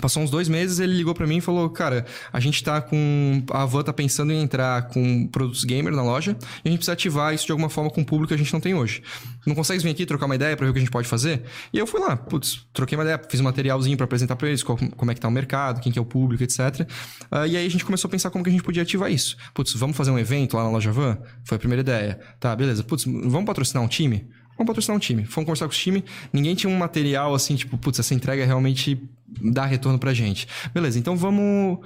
Passou 0.00 0.22
uns 0.22 0.30
dois 0.30 0.48
meses, 0.48 0.78
ele 0.78 0.94
ligou 0.96 1.14
pra 1.14 1.26
mim 1.26 1.38
e 1.38 1.40
falou: 1.40 1.68
Cara, 1.70 2.06
a 2.32 2.38
gente 2.40 2.62
tá 2.62 2.80
com. 2.80 3.42
A 3.50 3.64
Van 3.66 3.82
tá 3.82 3.92
pensando 3.92 4.32
em 4.32 4.40
entrar 4.40 4.88
com 4.88 5.26
produtos 5.26 5.64
gamer 5.64 5.92
na 5.92 6.02
loja 6.02 6.36
e 6.64 6.68
a 6.68 6.70
gente 6.70 6.78
precisa 6.78 6.92
ativar 6.92 7.34
isso 7.34 7.46
de 7.46 7.52
alguma 7.52 7.68
forma 7.68 7.90
com 7.90 8.00
o 8.00 8.04
público 8.04 8.28
que 8.28 8.34
a 8.34 8.38
gente 8.38 8.52
não 8.52 8.60
tem 8.60 8.74
hoje. 8.74 9.02
Não 9.46 9.54
consegue 9.54 9.82
vir 9.82 9.90
aqui 9.90 10.06
trocar 10.06 10.26
uma 10.26 10.34
ideia 10.34 10.56
pra 10.56 10.66
ver 10.66 10.70
o 10.70 10.72
que 10.72 10.78
a 10.78 10.82
gente 10.82 10.90
pode 10.92 11.08
fazer? 11.08 11.42
E 11.72 11.78
eu 11.78 11.86
fui 11.86 12.00
lá, 12.00 12.16
putz, 12.16 12.66
troquei 12.72 12.96
uma 12.96 13.02
ideia, 13.04 13.20
fiz 13.28 13.40
um 13.40 13.44
materialzinho 13.44 13.96
pra 13.96 14.04
apresentar 14.04 14.36
pra 14.36 14.46
eles, 14.48 14.62
qual- 14.62 14.78
como 14.96 15.10
é 15.10 15.14
que 15.14 15.20
tá 15.20 15.26
o 15.28 15.30
mercado, 15.30 15.80
quem 15.80 15.90
que 15.90 15.98
é 15.98 16.02
o 16.02 16.04
público, 16.04 16.42
etc. 16.44 16.86
Ah, 17.30 17.46
e 17.46 17.56
aí 17.56 17.66
a 17.66 17.70
gente 17.70 17.84
começou 17.84 18.08
a 18.08 18.10
pensar 18.10 18.30
como 18.30 18.44
que 18.44 18.50
a 18.50 18.52
gente 18.52 18.62
podia 18.62 18.82
ativar 18.82 19.10
isso. 19.10 19.36
Putz, 19.54 19.72
vamos 19.74 19.96
fazer 19.96 20.10
um 20.10 20.18
evento 20.18 20.56
lá 20.56 20.64
na 20.64 20.70
loja 20.70 20.92
Van? 20.92 21.18
Foi 21.44 21.56
a 21.56 21.58
primeira 21.58 21.80
ideia. 21.80 22.20
Tá, 22.38 22.54
beleza. 22.54 22.84
Putz, 22.84 23.04
vamos 23.04 23.44
patrocinar 23.46 23.82
um 23.82 23.88
time? 23.88 24.28
Vamos 24.58 24.66
patrocinar 24.66 24.96
um 24.96 25.00
time. 25.00 25.24
Fomos 25.24 25.46
conversar 25.46 25.66
com 25.66 25.72
os 25.72 25.78
time, 25.78 26.04
ninguém 26.32 26.56
tinha 26.56 26.68
um 26.68 26.76
material 26.76 27.32
assim, 27.32 27.54
tipo, 27.54 27.78
putz, 27.78 28.00
essa 28.00 28.12
entrega 28.12 28.44
realmente 28.44 29.00
dá 29.40 29.64
retorno 29.64 29.98
pra 29.98 30.12
gente. 30.12 30.48
Beleza, 30.74 30.98
então 30.98 31.16
vamos. 31.16 31.78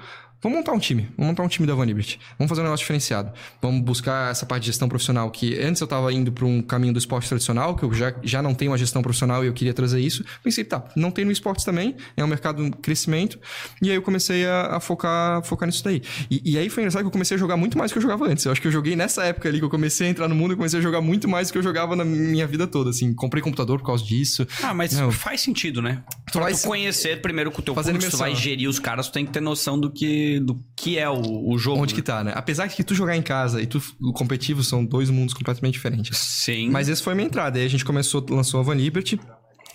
Vamos 0.42 0.58
montar 0.58 0.72
um 0.72 0.78
time. 0.78 1.02
Vamos 1.16 1.28
montar 1.30 1.42
um 1.44 1.48
time 1.48 1.66
da 1.68 1.74
Van 1.74 1.84
Liberty. 1.84 2.18
Vamos 2.38 2.48
fazer 2.48 2.62
um 2.62 2.64
negócio 2.64 2.82
diferenciado. 2.82 3.32
Vamos 3.60 3.80
buscar 3.82 4.30
essa 4.32 4.44
parte 4.44 4.62
de 4.64 4.66
gestão 4.68 4.88
profissional 4.88 5.30
que 5.30 5.56
antes 5.60 5.80
eu 5.80 5.86
tava 5.86 6.12
indo 6.12 6.32
para 6.32 6.44
um 6.44 6.60
caminho 6.60 6.92
do 6.92 6.98
esporte 6.98 7.28
tradicional, 7.28 7.76
que 7.76 7.84
eu 7.84 7.92
já, 7.94 8.12
já 8.24 8.42
não 8.42 8.52
tenho 8.52 8.72
uma 8.72 8.78
gestão 8.78 9.02
profissional 9.02 9.44
e 9.44 9.46
eu 9.46 9.52
queria 9.52 9.72
trazer 9.72 10.00
isso. 10.00 10.24
Pensei, 10.42 10.64
tá, 10.64 10.84
não 10.96 11.10
tem 11.12 11.24
no 11.24 11.30
esportes 11.30 11.64
também, 11.64 11.94
é 12.16 12.24
um 12.24 12.26
mercado 12.26 12.60
em 12.64 12.70
crescimento. 12.72 13.38
E 13.80 13.88
aí 13.88 13.94
eu 13.94 14.02
comecei 14.02 14.44
a, 14.44 14.76
a 14.76 14.80
focar, 14.80 15.42
focar 15.44 15.66
nisso 15.68 15.84
daí. 15.84 16.02
E, 16.28 16.52
e 16.54 16.58
aí 16.58 16.68
foi 16.68 16.82
engraçado 16.82 17.02
que 17.02 17.06
eu 17.06 17.12
comecei 17.12 17.36
a 17.36 17.38
jogar 17.38 17.56
muito 17.56 17.78
mais 17.78 17.90
do 17.90 17.94
que 17.94 17.98
eu 17.98 18.02
jogava 18.02 18.26
antes. 18.26 18.44
Eu 18.44 18.50
acho 18.52 18.60
que 18.60 18.66
eu 18.66 18.72
joguei 18.72 18.96
nessa 18.96 19.22
época 19.24 19.48
ali 19.48 19.58
que 19.60 19.64
eu 19.64 19.70
comecei 19.70 20.08
a 20.08 20.10
entrar 20.10 20.26
no 20.26 20.34
mundo 20.34 20.54
e 20.54 20.56
comecei 20.56 20.80
a 20.80 20.82
jogar 20.82 21.00
muito 21.00 21.28
mais 21.28 21.48
do 21.48 21.52
que 21.52 21.58
eu 21.58 21.62
jogava 21.62 21.94
na 21.94 22.04
minha 22.04 22.46
vida 22.48 22.66
toda, 22.66 22.90
assim. 22.90 23.14
Comprei 23.14 23.40
computador 23.42 23.78
por 23.78 23.86
causa 23.86 24.04
disso. 24.04 24.44
Ah, 24.62 24.74
mas 24.74 24.92
Não. 24.92 25.12
faz 25.12 25.40
sentido, 25.40 25.80
né? 25.80 26.02
Pra 26.32 26.42
faz- 26.42 26.62
tu 26.62 26.68
conhecer 26.68 27.20
primeiro 27.22 27.52
com 27.52 27.60
o 27.60 27.62
teu 27.64 27.74
público, 27.74 28.00
se 28.02 28.10
tu 28.10 28.16
vai 28.16 28.34
gerir 28.34 28.68
os 28.68 28.78
caras, 28.80 29.06
tu 29.06 29.12
tem 29.12 29.24
que 29.24 29.30
ter 29.32 29.40
noção 29.40 29.78
do 29.78 29.90
que, 29.90 30.31
do 30.40 30.62
que 30.76 30.98
é 30.98 31.08
o, 31.08 31.50
o 31.50 31.58
jogo. 31.58 31.82
Onde 31.82 31.94
que 31.94 32.02
tá, 32.02 32.22
né? 32.22 32.32
Apesar 32.34 32.68
que 32.68 32.82
tu 32.82 32.94
jogar 32.94 33.16
em 33.16 33.22
casa 33.22 33.60
e 33.60 33.66
tu 33.66 33.82
o 34.00 34.12
competitivo 34.12 34.62
são 34.62 34.84
dois 34.84 35.10
mundos 35.10 35.34
completamente 35.34 35.74
diferentes. 35.74 36.16
Sim. 36.16 36.70
Mas 36.70 36.88
essa 36.88 37.02
foi 37.02 37.12
a 37.12 37.16
minha 37.16 37.26
entrada. 37.26 37.58
Aí 37.58 37.64
a 37.64 37.68
gente 37.68 37.84
começou, 37.84 38.24
lançou 38.30 38.60
a 38.60 38.62
Van 38.62 38.74
Liberty. 38.74 39.18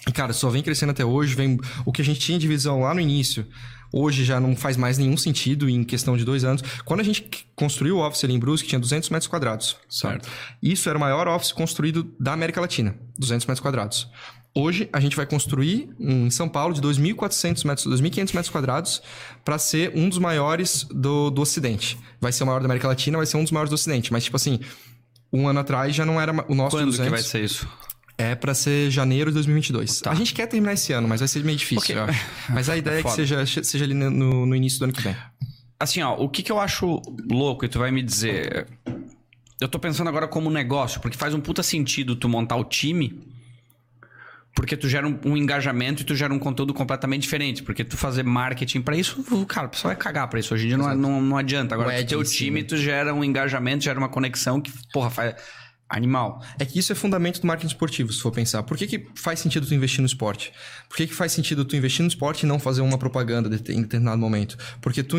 E, 0.07 0.11
cara, 0.11 0.31
só 0.31 0.49
vem 0.49 0.63
crescendo 0.63 0.91
até 0.91 1.03
hoje, 1.03 1.35
vem 1.35 1.59
o 1.85 1.91
que 1.91 2.01
a 2.01 2.05
gente 2.05 2.19
tinha 2.19 2.39
de 2.39 2.47
visão 2.47 2.81
lá 2.81 2.93
no 2.93 3.01
início. 3.01 3.45
Hoje 3.91 4.23
já 4.23 4.39
não 4.39 4.55
faz 4.55 4.75
mais 4.75 4.97
nenhum 4.97 5.15
sentido 5.15 5.69
em 5.69 5.83
questão 5.83 6.17
de 6.17 6.25
dois 6.25 6.43
anos. 6.43 6.61
Quando 6.83 6.99
a 6.99 7.03
gente 7.03 7.29
construiu 7.55 7.97
o 7.97 8.05
office 8.05 8.23
ali 8.23 8.33
em 8.33 8.39
Brusque, 8.39 8.67
tinha 8.67 8.79
200 8.79 9.09
metros 9.09 9.27
quadrados. 9.27 9.77
Certo. 9.89 10.29
Isso 10.61 10.89
era 10.89 10.97
o 10.97 11.01
maior 11.01 11.27
office 11.27 11.51
construído 11.51 12.13
da 12.19 12.33
América 12.33 12.59
Latina, 12.59 12.95
200 13.17 13.45
metros 13.47 13.61
quadrados. 13.61 14.09
Hoje, 14.59 14.89
a 14.91 14.99
gente 14.99 15.15
vai 15.15 15.27
construir 15.27 15.87
um 15.99 16.25
em 16.25 16.29
São 16.31 16.49
Paulo 16.49 16.73
de 16.73 16.81
2.400 16.81 17.63
metros, 17.63 17.85
2.500 17.85 18.33
metros 18.33 18.49
quadrados 18.49 19.03
para 19.45 19.59
ser 19.59 19.91
um 19.95 20.09
dos 20.09 20.17
maiores 20.17 20.83
do, 20.85 21.29
do 21.29 21.43
Ocidente. 21.43 21.95
Vai 22.19 22.31
ser 22.31 22.41
o 22.41 22.47
maior 22.47 22.59
da 22.59 22.65
América 22.65 22.87
Latina, 22.87 23.17
vai 23.17 23.27
ser 23.27 23.37
um 23.37 23.43
dos 23.43 23.51
maiores 23.51 23.69
do 23.69 23.75
Ocidente. 23.75 24.11
Mas, 24.11 24.23
tipo 24.23 24.35
assim, 24.35 24.59
um 25.31 25.47
ano 25.47 25.59
atrás 25.59 25.95
já 25.95 26.07
não 26.07 26.19
era 26.19 26.31
o 26.47 26.55
nosso 26.55 26.75
Quando 26.75 26.85
200. 26.87 27.05
que 27.05 27.09
vai 27.11 27.21
ser 27.21 27.43
isso? 27.43 27.67
É 28.17 28.33
pra 28.33 28.55
ser 28.55 28.89
janeiro 28.89 29.29
de 29.29 29.35
2022. 29.35 30.01
A 30.07 30.15
gente 30.15 30.33
quer 30.33 30.47
terminar 30.47 30.73
esse 30.73 30.91
ano, 30.91 31.07
mas 31.07 31.19
vai 31.19 31.27
ser 31.27 31.43
meio 31.43 31.55
difícil, 31.55 31.95
Ok. 31.95 31.95
eu 31.95 32.03
acho. 32.05 32.25
Mas 32.49 32.67
a 32.67 32.75
ideia 32.75 32.95
é 32.95 32.97
que 32.97 33.03
Foda. 33.03 33.15
seja, 33.15 33.45
seja 33.63 33.85
ali 33.85 33.93
no, 33.93 34.43
no 34.47 34.55
início 34.55 34.79
do 34.79 34.85
ano 34.85 34.93
que 34.93 35.01
vem. 35.01 35.15
Assim, 35.79 36.01
ó, 36.01 36.15
o 36.15 36.27
que, 36.27 36.41
que 36.41 36.51
eu 36.51 36.59
acho 36.59 36.99
louco 37.29 37.63
e 37.63 37.67
tu 37.67 37.77
vai 37.77 37.91
me 37.91 38.01
dizer. 38.01 38.65
Eu 39.61 39.67
tô 39.67 39.77
pensando 39.77 40.07
agora 40.07 40.27
como 40.27 40.49
negócio, 40.49 40.99
porque 40.99 41.15
faz 41.15 41.35
um 41.35 41.39
puta 41.39 41.61
sentido 41.61 42.15
tu 42.15 42.27
montar 42.27 42.55
o 42.55 42.63
time, 42.63 43.19
porque 44.57 44.75
tu 44.75 44.89
gera 44.89 45.07
um, 45.07 45.19
um 45.23 45.37
engajamento 45.37 46.01
e 46.01 46.05
tu 46.05 46.15
gera 46.15 46.33
um 46.33 46.39
conteúdo 46.39 46.73
completamente 46.73 47.21
diferente. 47.21 47.61
Porque 47.61 47.83
tu 47.83 47.95
fazer 47.95 48.23
marketing 48.23 48.81
pra 48.81 48.97
isso, 48.97 49.23
o- 49.31 49.45
cara, 49.45 49.67
o 49.67 49.69
pessoal 49.69 49.93
vai 49.93 50.01
cagar 50.01 50.27
pra 50.27 50.39
isso. 50.39 50.51
Hoje 50.51 50.65
em 50.65 50.67
dia 50.69 50.77
não, 50.77 50.95
não, 50.95 51.21
não 51.21 51.37
adianta. 51.37 51.75
Agora, 51.75 51.89
O 51.89 51.91
tu 51.93 51.97
ad 51.99 52.07
ter 52.09 52.15
o 52.15 52.25
si, 52.25 52.37
time, 52.37 52.63
tu 52.63 52.75
gera 52.75 53.13
um 53.13 53.23
engajamento, 53.23 53.83
gera 53.83 53.99
uma 53.99 54.09
conexão 54.09 54.59
que, 54.59 54.71
porra, 54.91 55.11
faz. 55.11 55.35
Animal. 55.89 56.43
É 56.59 56.65
que 56.65 56.77
isso 56.79 56.91
é 56.91 56.95
fundamento 56.95 57.39
do 57.39 57.47
marketing 57.47 57.67
esportivo, 57.67 58.11
se 58.11 58.19
for 58.21 58.29
pensar. 58.31 58.61
Por 58.63 58.75
que, 58.75 58.87
que 58.87 59.07
faz 59.15 59.39
sentido 59.39 59.65
tu 59.65 59.73
investir 59.73 60.01
no 60.01 60.05
esporte? 60.05 60.51
Por 60.89 60.97
que, 60.97 61.07
que 61.07 61.13
faz 61.13 61.31
sentido 61.31 61.63
tu 61.63 61.77
investir 61.77 62.01
no 62.01 62.09
esporte 62.09 62.43
e 62.43 62.45
não 62.45 62.59
fazer 62.59 62.81
uma 62.81 62.97
propaganda 62.97 63.47
em 63.47 63.81
determinado 63.83 64.17
momento? 64.17 64.57
Porque 64.81 65.01
tu, 65.01 65.17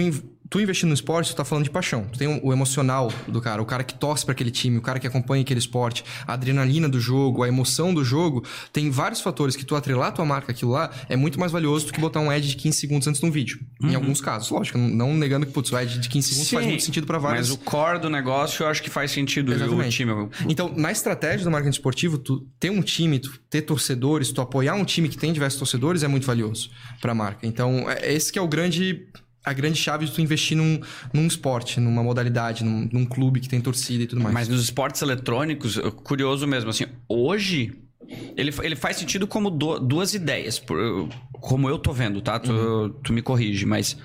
tu 0.50 0.60
investindo 0.60 0.88
no 0.88 0.94
esporte, 0.94 1.30
tu 1.30 1.36
tá 1.36 1.44
falando 1.44 1.64
de 1.64 1.70
paixão. 1.70 2.06
Tu 2.12 2.18
tem 2.18 2.40
o, 2.42 2.52
emocional 2.52 3.12
do 3.26 3.40
cara, 3.40 3.60
o 3.60 3.66
cara 3.66 3.84
que 3.84 3.94
torce 3.94 4.24
para 4.24 4.32
aquele 4.32 4.50
time, 4.50 4.78
o 4.78 4.82
cara 4.82 4.98
que 4.98 5.06
acompanha 5.06 5.42
aquele 5.42 5.58
esporte, 5.60 6.04
a 6.26 6.32
adrenalina 6.34 6.88
do 6.88 7.00
jogo, 7.00 7.42
a 7.42 7.48
emoção 7.48 7.92
do 7.92 8.04
jogo. 8.04 8.44
Tem 8.72 8.90
vários 8.90 9.20
fatores 9.20 9.56
que 9.56 9.64
tu 9.64 9.76
atrelar 9.76 10.12
tua 10.12 10.24
marca 10.24 10.52
aquilo 10.52 10.72
lá 10.72 10.90
é 11.08 11.16
muito 11.16 11.38
mais 11.38 11.52
valioso 11.52 11.86
do 11.86 11.92
que 11.92 12.00
botar 12.00 12.20
um 12.20 12.30
ad 12.30 12.46
de 12.46 12.56
15 12.56 12.78
segundos 12.78 13.08
antes 13.08 13.20
de 13.20 13.26
um 13.26 13.30
vídeo. 13.30 13.58
Em 13.82 13.94
alguns 13.94 14.20
casos, 14.20 14.50
lógico. 14.50 14.78
não- 14.78 15.14
negando 15.14 15.46
que, 15.46 15.52
putz, 15.52 15.70
o 15.72 15.76
ad 15.76 15.98
de 15.98 16.08
15 16.08 16.28
segundos 16.28 16.50
faz 16.50 16.66
muito 16.66 16.82
sentido 16.82 17.06
para 17.06 17.18
vários. 17.18 17.48
Mas 17.48 17.56
o 17.56 17.58
core 17.58 17.98
do 17.98 18.08
negócio 18.10 18.62
eu 18.62 18.68
acho 18.68 18.82
que 18.82 18.90
faz 18.90 19.10
sentido. 19.10 19.52
E 19.52 19.54
o 19.56 19.88
time. 19.88 20.12
Então, 20.48 20.72
na 20.76 20.92
estratégia 20.92 21.44
do 21.44 21.50
marketing 21.50 21.70
esportivo, 21.70 22.18
tu 22.18 22.46
ter 22.58 22.70
um 22.70 22.82
time, 22.82 23.18
tu 23.18 23.38
ter 23.50 23.62
torcedores, 23.62 24.30
tu 24.32 24.40
apoiar 24.40 24.74
um 24.74 24.84
time 24.84 25.08
que 25.08 25.16
tem 25.16 25.32
diversos 25.32 25.58
torcedores 25.58 26.02
é 26.02 26.08
muito 26.08 26.26
valioso 26.26 26.70
para 27.00 27.12
a 27.12 27.14
marca. 27.14 27.46
Então, 27.46 27.88
é 27.90 28.12
esse 28.12 28.32
que 28.32 28.38
é 28.38 28.42
o 28.42 28.48
grande 28.48 29.06
a 29.44 29.52
grande 29.52 29.76
chave 29.78 30.04
de 30.06 30.12
tu 30.12 30.20
investir 30.20 30.56
num, 30.56 30.80
num 31.12 31.26
esporte, 31.26 31.80
numa 31.80 32.02
modalidade, 32.02 32.64
num, 32.64 32.88
num 32.92 33.04
clube 33.06 33.40
que 33.40 33.48
tem 33.48 33.60
torcida 33.60 34.04
e 34.04 34.06
tudo 34.06 34.20
mais. 34.20 34.34
Mas 34.34 34.48
nos 34.48 34.62
esportes 34.62 35.00
eletrônicos, 35.02 35.78
curioso 36.04 36.46
mesmo, 36.46 36.70
assim, 36.70 36.84
hoje 37.08 37.72
ele, 38.36 38.52
ele 38.62 38.76
faz 38.76 38.96
sentido 38.96 39.26
como 39.26 39.50
do- 39.50 39.78
duas 39.78 40.14
ideias, 40.14 40.58
por- 40.58 41.08
como 41.32 41.68
eu 41.68 41.78
tô 41.78 41.92
vendo, 41.92 42.20
tá? 42.20 42.38
Tu, 42.38 42.52
Uhum. 42.52 42.90
tu 43.02 43.12
me 43.12 43.22
corrige, 43.22 43.64
mas 43.66 43.96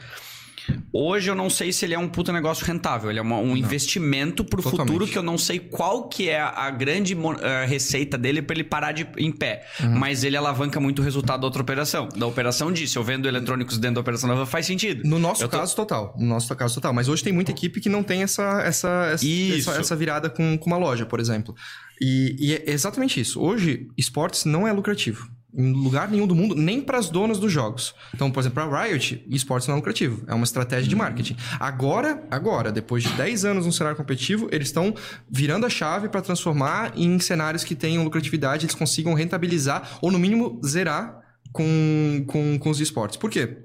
hoje 0.92 1.30
eu 1.30 1.36
não 1.36 1.50
sei 1.50 1.72
se 1.72 1.86
ele 1.86 1.94
é 1.94 2.00
um 2.00 2.08
puta 2.08 2.32
negócio 2.32 2.66
rentável, 2.66 3.10
ele 3.10 3.20
é 3.20 3.22
uma- 3.22 3.38
um 3.40 3.56
investimento 3.58 4.44
pro 4.44 4.62
Totalmente. 4.62 4.88
futuro 4.94 5.08
que 5.12 5.18
eu 5.18 5.24
não 5.24 5.38
sei 5.38 5.60
qual 5.60 6.08
que 6.08 6.30
é 6.30 6.40
a 6.40 6.70
grande 6.70 7.16
eh, 7.42 7.66
receita 7.66 8.18
dele 8.18 8.42
pra 8.42 8.54
ele 8.56 8.64
parar 8.64 8.92
de, 8.92 9.08
em 9.18 9.32
pé, 9.32 9.66
Uhum. 9.82 9.98
mas 9.98 10.24
ele 10.24 10.38
alavanca 10.38 10.80
muito 10.80 11.00
o 11.00 11.04
resultado 11.04 11.42
da 11.42 11.48
outra 11.48 11.62
operação. 11.62 12.08
Da 12.16 12.26
operação 12.28 12.72
disso, 12.72 12.98
eu 13.00 13.04
vendo 13.04 13.28
eletrônicos 13.28 13.78
dentro 13.78 13.96
da 13.96 14.02
operação 14.02 14.30
nova 14.30 14.46
faz 14.46 14.66
sentido. 14.66 15.08
No 15.08 15.20
nosso 15.20 15.44
Eu 15.44 15.50
tô- 15.50 15.58
caso, 15.58 15.76
total. 15.76 16.16
No 16.18 16.26
nosso 16.28 16.54
caso, 16.56 16.76
total. 16.76 16.94
Mas 16.94 17.08
hoje 17.10 17.24
tem 17.24 17.34
muita 17.34 17.52
equipe 17.52 17.80
que 17.82 17.90
não 17.90 18.04
tem 18.04 18.24
essa, 18.24 18.62
essa, 18.64 19.10
essa, 19.14 19.26
essa, 19.26 19.72
essa 19.80 19.96
virada 19.96 20.30
com, 20.30 20.58
com 20.58 20.68
uma 20.68 20.78
loja, 20.78 21.06
por 21.06 21.20
exemplo. 21.20 21.54
E, 22.02 22.36
e 22.40 22.54
é 22.54 22.64
exatamente 22.72 23.20
isso. 23.20 23.40
Hoje, 23.42 23.88
esportes 23.98 24.46
não 24.46 24.68
é 24.68 24.72
lucrativo. 24.72 25.28
Em 25.56 25.72
lugar 25.72 26.10
nenhum 26.10 26.26
do 26.26 26.34
mundo, 26.34 26.56
nem 26.56 26.82
para 26.82 26.98
as 26.98 27.10
donas 27.12 27.38
dos 27.38 27.52
jogos. 27.52 27.94
Então, 28.16 28.32
por 28.32 28.40
exemplo, 28.40 28.64
a 28.64 28.84
Riot, 28.86 29.24
esportes 29.30 29.68
não 29.68 29.76
é 29.76 29.78
lucrativo. 29.78 30.24
É 30.28 30.34
uma 30.34 30.44
estratégia 30.46 30.90
de 30.90 30.96
marketing. 30.96 31.36
Agora, 31.60 32.24
agora, 32.32 32.72
depois 32.72 33.04
de 33.04 33.10
10 33.14 33.46
anos 33.46 33.66
no 33.68 33.72
cenário 33.72 33.96
competitivo, 33.96 34.48
eles 34.52 34.70
estão 34.70 34.96
virando 35.30 35.66
a 35.66 35.70
chave 35.70 36.10
para 36.10 36.22
transformar 36.22 36.94
em 36.96 37.20
cenários 37.20 37.64
que 37.64 37.76
tenham 37.76 38.04
lucratividade, 38.04 38.66
eles 38.66 38.74
consigam 38.76 39.14
rentabilizar 39.14 40.00
ou, 40.02 40.12
no 40.12 40.18
mínimo, 40.18 40.60
zerar 40.66 41.20
com, 41.52 42.24
com, 42.28 42.58
com 42.58 42.70
os 42.70 42.80
esportes. 42.80 43.18
Por 43.18 43.30
quê? 43.30 43.58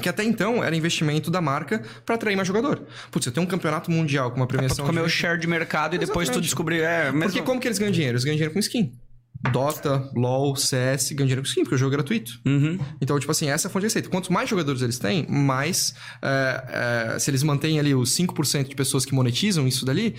Que 0.00 0.08
até 0.08 0.22
então 0.24 0.62
era 0.62 0.74
investimento 0.76 1.30
da 1.30 1.40
marca 1.40 1.82
para 2.06 2.14
atrair 2.14 2.36
mais 2.36 2.46
jogador. 2.46 2.84
Putz, 3.10 3.26
eu 3.26 3.32
tenho 3.32 3.44
um 3.44 3.48
campeonato 3.50 3.90
mundial 3.90 4.30
com 4.30 4.36
uma 4.36 4.46
Pra 4.46 4.56
tu 4.56 4.60
premiação. 4.60 4.86
comer 4.86 5.00
de... 5.00 5.06
o 5.06 5.10
share 5.10 5.38
de 5.38 5.46
mercado 5.46 5.94
e 5.96 5.98
depois 5.98 6.28
tu 6.28 6.32
Exatamente. 6.32 6.44
descobrir. 6.44 6.80
É, 6.80 7.06
mesmo- 7.06 7.20
Porque 7.22 7.42
como 7.42 7.60
que 7.60 7.66
eles 7.68 7.78
ganham 7.78 7.92
dinheiro? 7.92 8.14
Eles 8.14 8.24
ganham 8.24 8.36
dinheiro 8.36 8.54
com 8.54 8.60
skin. 8.60 8.92
Dota, 9.52 10.10
LoL, 10.14 10.56
CS 10.56 11.12
ganham 11.12 11.26
dinheiro 11.26 11.42
com 11.42 11.48
skin, 11.48 11.62
porque 11.62 11.76
o 11.76 11.78
jogo 11.78 11.92
é 11.94 11.96
gratuito. 11.96 12.40
Uhum. 12.44 12.78
Então, 13.00 13.18
tipo 13.18 13.30
assim, 13.30 13.48
essa 13.48 13.66
é 13.66 13.68
a 13.68 13.72
fonte 13.72 13.82
de 13.82 13.86
receita. 13.86 14.08
Quanto 14.08 14.32
mais 14.32 14.48
jogadores 14.50 14.82
eles 14.82 14.98
têm, 14.98 15.26
mais. 15.28 15.94
é, 16.20 17.12
é, 17.14 17.18
se 17.18 17.30
eles 17.30 17.42
mantêm 17.42 17.78
ali 17.78 17.94
os 17.94 18.10
5% 18.10 18.68
de 18.68 18.74
pessoas 18.74 19.04
que 19.04 19.14
monetizam 19.14 19.66
isso 19.68 19.84
dali, 19.84 20.16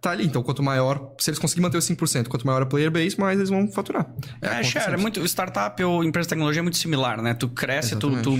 tá 0.00 0.10
ali. 0.10 0.24
Então, 0.24 0.42
quanto 0.42 0.62
maior. 0.62 1.12
Se 1.18 1.30
eles 1.30 1.38
conseguirem 1.38 1.64
manter 1.64 1.78
os 1.78 1.88
5%, 1.88 2.28
quanto 2.28 2.46
maior 2.46 2.62
a 2.62 2.66
player 2.66 2.90
base, 2.90 3.18
mais 3.20 3.38
eles 3.38 3.50
vão 3.50 3.70
faturar. 3.70 4.06
É, 4.40 4.48
conta 4.48 4.62
share, 4.62 4.94
é 4.94 4.96
muito. 4.96 5.22
Startup 5.26 5.82
ou 5.84 6.02
empresa 6.02 6.26
de 6.26 6.30
tecnologia 6.30 6.60
é 6.60 6.62
muito 6.62 6.78
similar, 6.78 7.20
né? 7.20 7.34
Tu 7.34 7.48
cresce, 7.48 7.94
tu, 7.96 8.22
tu 8.22 8.38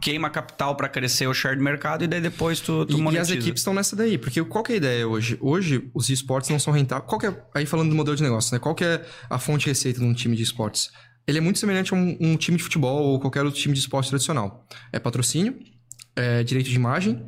queima 0.00 0.30
capital 0.30 0.76
pra 0.76 0.88
crescer 0.88 1.26
o 1.26 1.34
share 1.34 1.56
de 1.56 1.62
mercado 1.62 2.04
e 2.04 2.06
daí 2.06 2.20
depois 2.20 2.60
tu, 2.60 2.86
tu 2.86 2.94
E, 2.96 2.98
e 2.98 3.02
monetiza. 3.02 3.32
as 3.34 3.38
equipes 3.38 3.60
estão 3.60 3.74
nessa 3.74 3.96
daí, 3.96 4.16
porque 4.16 4.42
qual 4.44 4.62
que 4.62 4.72
é 4.72 4.74
a 4.74 4.78
ideia 4.78 5.08
hoje? 5.08 5.36
Hoje, 5.40 5.90
os 5.92 6.08
esportes 6.08 6.50
não 6.50 6.58
são 6.58 6.72
rentáveis. 6.72 7.08
Qual 7.08 7.18
que 7.18 7.26
é, 7.26 7.42
aí 7.54 7.66
falando 7.66 7.90
do 7.90 7.96
modelo 7.96 8.16
de 8.16 8.22
negócio, 8.22 8.54
né? 8.54 8.58
Qual 8.60 8.74
que 8.74 8.84
é 8.84 9.04
a 9.28 9.38
fonte 9.38 9.55
de 9.62 9.66
receita 9.66 10.00
de 10.00 10.04
um 10.04 10.14
time 10.14 10.36
de 10.36 10.42
esportes? 10.42 10.90
Ele 11.26 11.38
é 11.38 11.40
muito 11.40 11.58
semelhante 11.58 11.92
a 11.92 11.96
um, 11.96 12.16
um 12.20 12.36
time 12.36 12.56
de 12.56 12.62
futebol 12.62 13.02
ou 13.02 13.20
qualquer 13.20 13.44
outro 13.44 13.60
time 13.60 13.74
de 13.74 13.80
esporte 13.80 14.08
tradicional. 14.08 14.66
É 14.92 14.98
patrocínio, 14.98 15.58
é 16.14 16.44
direito 16.44 16.68
de 16.70 16.76
imagem, 16.76 17.24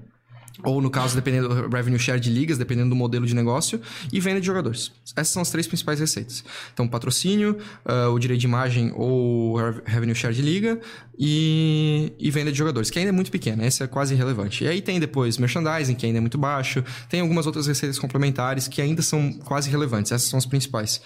ou 0.64 0.80
no 0.80 0.90
caso, 0.90 1.14
dependendo 1.14 1.48
do 1.48 1.68
revenue 1.68 1.98
share 1.98 2.18
de 2.18 2.30
ligas, 2.30 2.58
dependendo 2.58 2.90
do 2.90 2.96
modelo 2.96 3.24
de 3.26 3.34
negócio, 3.34 3.80
e 4.12 4.18
venda 4.18 4.40
de 4.40 4.46
jogadores. 4.46 4.90
Essas 5.14 5.28
são 5.28 5.42
as 5.42 5.50
três 5.50 5.66
principais 5.66 6.00
receitas. 6.00 6.44
Então, 6.72 6.88
patrocínio, 6.88 7.58
ah, 7.84 8.08
o 8.08 8.18
direito 8.18 8.40
de 8.40 8.46
imagem 8.46 8.92
ou 8.94 9.56
rev- 9.56 9.82
revenue 9.84 10.14
share 10.14 10.34
de 10.34 10.42
liga 10.42 10.80
e, 11.18 12.12
e 12.18 12.30
venda 12.30 12.50
de 12.50 12.58
jogadores, 12.58 12.90
que 12.90 12.98
ainda 12.98 13.10
é 13.10 13.12
muito 13.12 13.30
pequena, 13.30 13.64
esse 13.64 13.82
é 13.82 13.86
quase 13.86 14.14
irrelevante. 14.14 14.64
E 14.64 14.68
aí 14.68 14.82
tem 14.82 14.98
depois 14.98 15.38
merchandising, 15.38 15.94
que 15.94 16.06
ainda 16.06 16.18
é 16.18 16.20
muito 16.20 16.38
baixo, 16.38 16.84
tem 17.08 17.20
algumas 17.20 17.46
outras 17.46 17.66
receitas 17.66 17.98
complementares 17.98 18.66
que 18.66 18.82
ainda 18.82 19.00
são 19.00 19.32
quase 19.32 19.70
relevantes, 19.70 20.10
essas 20.10 20.28
são 20.28 20.38
as 20.38 20.46
principais. 20.46 21.00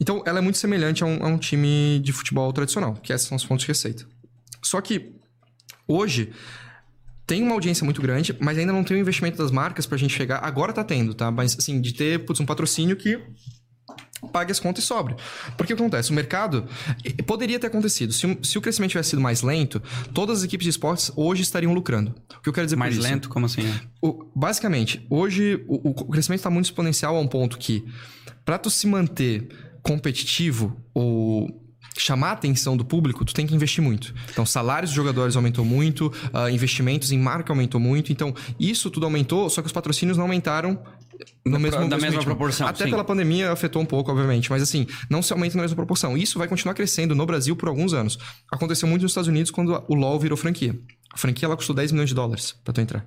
Então, 0.00 0.22
ela 0.26 0.38
é 0.40 0.42
muito 0.42 0.58
semelhante 0.58 1.02
a 1.02 1.06
um, 1.06 1.24
a 1.24 1.28
um 1.28 1.38
time 1.38 2.00
de 2.00 2.12
futebol 2.12 2.52
tradicional, 2.52 2.94
que 2.94 3.12
essas 3.12 3.28
são 3.28 3.36
as 3.36 3.44
fontes 3.44 3.64
de 3.64 3.68
receita. 3.68 4.04
Só 4.62 4.80
que, 4.80 5.12
hoje, 5.86 6.32
tem 7.26 7.42
uma 7.42 7.52
audiência 7.54 7.84
muito 7.84 8.00
grande, 8.00 8.36
mas 8.40 8.56
ainda 8.56 8.72
não 8.72 8.84
tem 8.84 8.96
o 8.96 9.00
investimento 9.00 9.36
das 9.38 9.50
marcas 9.50 9.84
pra 9.86 9.98
gente 9.98 10.14
chegar. 10.14 10.38
Agora 10.44 10.72
tá 10.72 10.84
tendo, 10.84 11.12
tá? 11.14 11.30
Mas 11.30 11.56
assim, 11.58 11.80
de 11.80 11.92
ter 11.92 12.24
putz, 12.24 12.38
um 12.40 12.46
patrocínio 12.46 12.96
que 12.96 13.18
pague 14.32 14.50
as 14.50 14.58
contas 14.58 14.82
e 14.84 14.86
sobre. 14.86 15.14
Porque 15.56 15.72
o 15.72 15.76
que 15.76 15.82
acontece? 15.82 16.10
O 16.10 16.14
mercado 16.14 16.66
poderia 17.26 17.58
ter 17.58 17.66
acontecido. 17.66 18.12
Se, 18.12 18.26
o- 18.26 18.38
se 18.44 18.56
o 18.58 18.60
crescimento 18.60 18.90
tivesse 18.92 19.10
sido 19.10 19.20
mais 19.20 19.42
lento, 19.42 19.82
todas 20.14 20.38
as 20.38 20.44
equipes 20.44 20.64
de 20.64 20.70
esportes 20.70 21.12
hoje 21.16 21.42
estariam 21.42 21.72
lucrando. 21.74 22.14
O 22.38 22.42
que 22.42 22.48
eu 22.48 22.52
quero 22.52 22.66
dizer 22.66 22.76
Mais 22.76 22.94
por 22.94 23.00
isso? 23.00 23.08
lento? 23.08 23.28
Como 23.28 23.46
assim? 23.46 23.62
O- 24.02 24.24
basicamente, 24.34 25.04
hoje 25.10 25.62
o, 25.68 25.90
o 25.90 25.94
crescimento 26.06 26.38
está 26.40 26.50
muito 26.50 26.64
exponencial 26.66 27.16
a 27.16 27.20
um 27.20 27.26
ponto 27.28 27.58
que, 27.58 27.84
para 28.44 28.58
tu 28.58 28.70
se 28.70 28.86
manter 28.86 29.48
competitivo 29.82 30.76
ou 30.94 31.62
chamar 31.98 32.30
a 32.30 32.32
atenção 32.32 32.76
do 32.76 32.84
público, 32.84 33.24
tu 33.24 33.32
tem 33.34 33.46
que 33.46 33.54
investir 33.54 33.82
muito. 33.82 34.14
Então, 34.30 34.44
salários 34.44 34.90
dos 34.90 34.96
jogadores 34.96 35.36
aumentou 35.36 35.64
muito, 35.64 36.12
ah, 36.32 36.50
investimentos 36.50 37.12
em 37.12 37.18
marca 37.18 37.52
aumentou 37.52 37.80
muito. 37.80 38.12
Então, 38.12 38.34
isso 38.58 38.90
tudo 38.90 39.04
aumentou, 39.04 39.48
só 39.50 39.60
que 39.62 39.66
os 39.66 39.72
patrocínios 39.72 40.16
não 40.16 40.24
aumentaram 40.24 40.78
no 41.44 41.58
mesmo, 41.58 41.80
da 41.80 41.96
mesmo 41.96 42.00
mesma 42.00 42.08
ritmo. 42.08 42.24
proporção, 42.24 42.66
Até 42.66 42.84
sim. 42.84 42.90
pela 42.90 43.04
pandemia 43.04 43.50
afetou 43.50 43.80
um 43.80 43.86
pouco, 43.86 44.10
obviamente, 44.10 44.50
mas 44.50 44.62
assim, 44.62 44.86
não 45.08 45.22
se 45.22 45.32
aumenta 45.32 45.56
na 45.56 45.62
mesma 45.62 45.76
proporção. 45.76 46.16
Isso 46.16 46.38
vai 46.38 46.48
continuar 46.48 46.74
crescendo 46.74 47.14
no 47.14 47.24
Brasil 47.24 47.56
por 47.56 47.68
alguns 47.68 47.92
anos. 47.92 48.18
Aconteceu 48.50 48.88
muito 48.88 49.02
nos 49.02 49.12
Estados 49.12 49.28
Unidos 49.28 49.50
quando 49.50 49.82
o 49.88 49.94
LoL 49.94 50.18
virou 50.18 50.36
franquia. 50.36 50.78
A 51.12 51.16
franquia 51.16 51.46
ela 51.46 51.56
custou 51.56 51.74
10 51.74 51.92
milhões 51.92 52.10
de 52.10 52.14
dólares 52.14 52.54
pra 52.64 52.72
tu 52.74 52.80
entrar. 52.80 53.06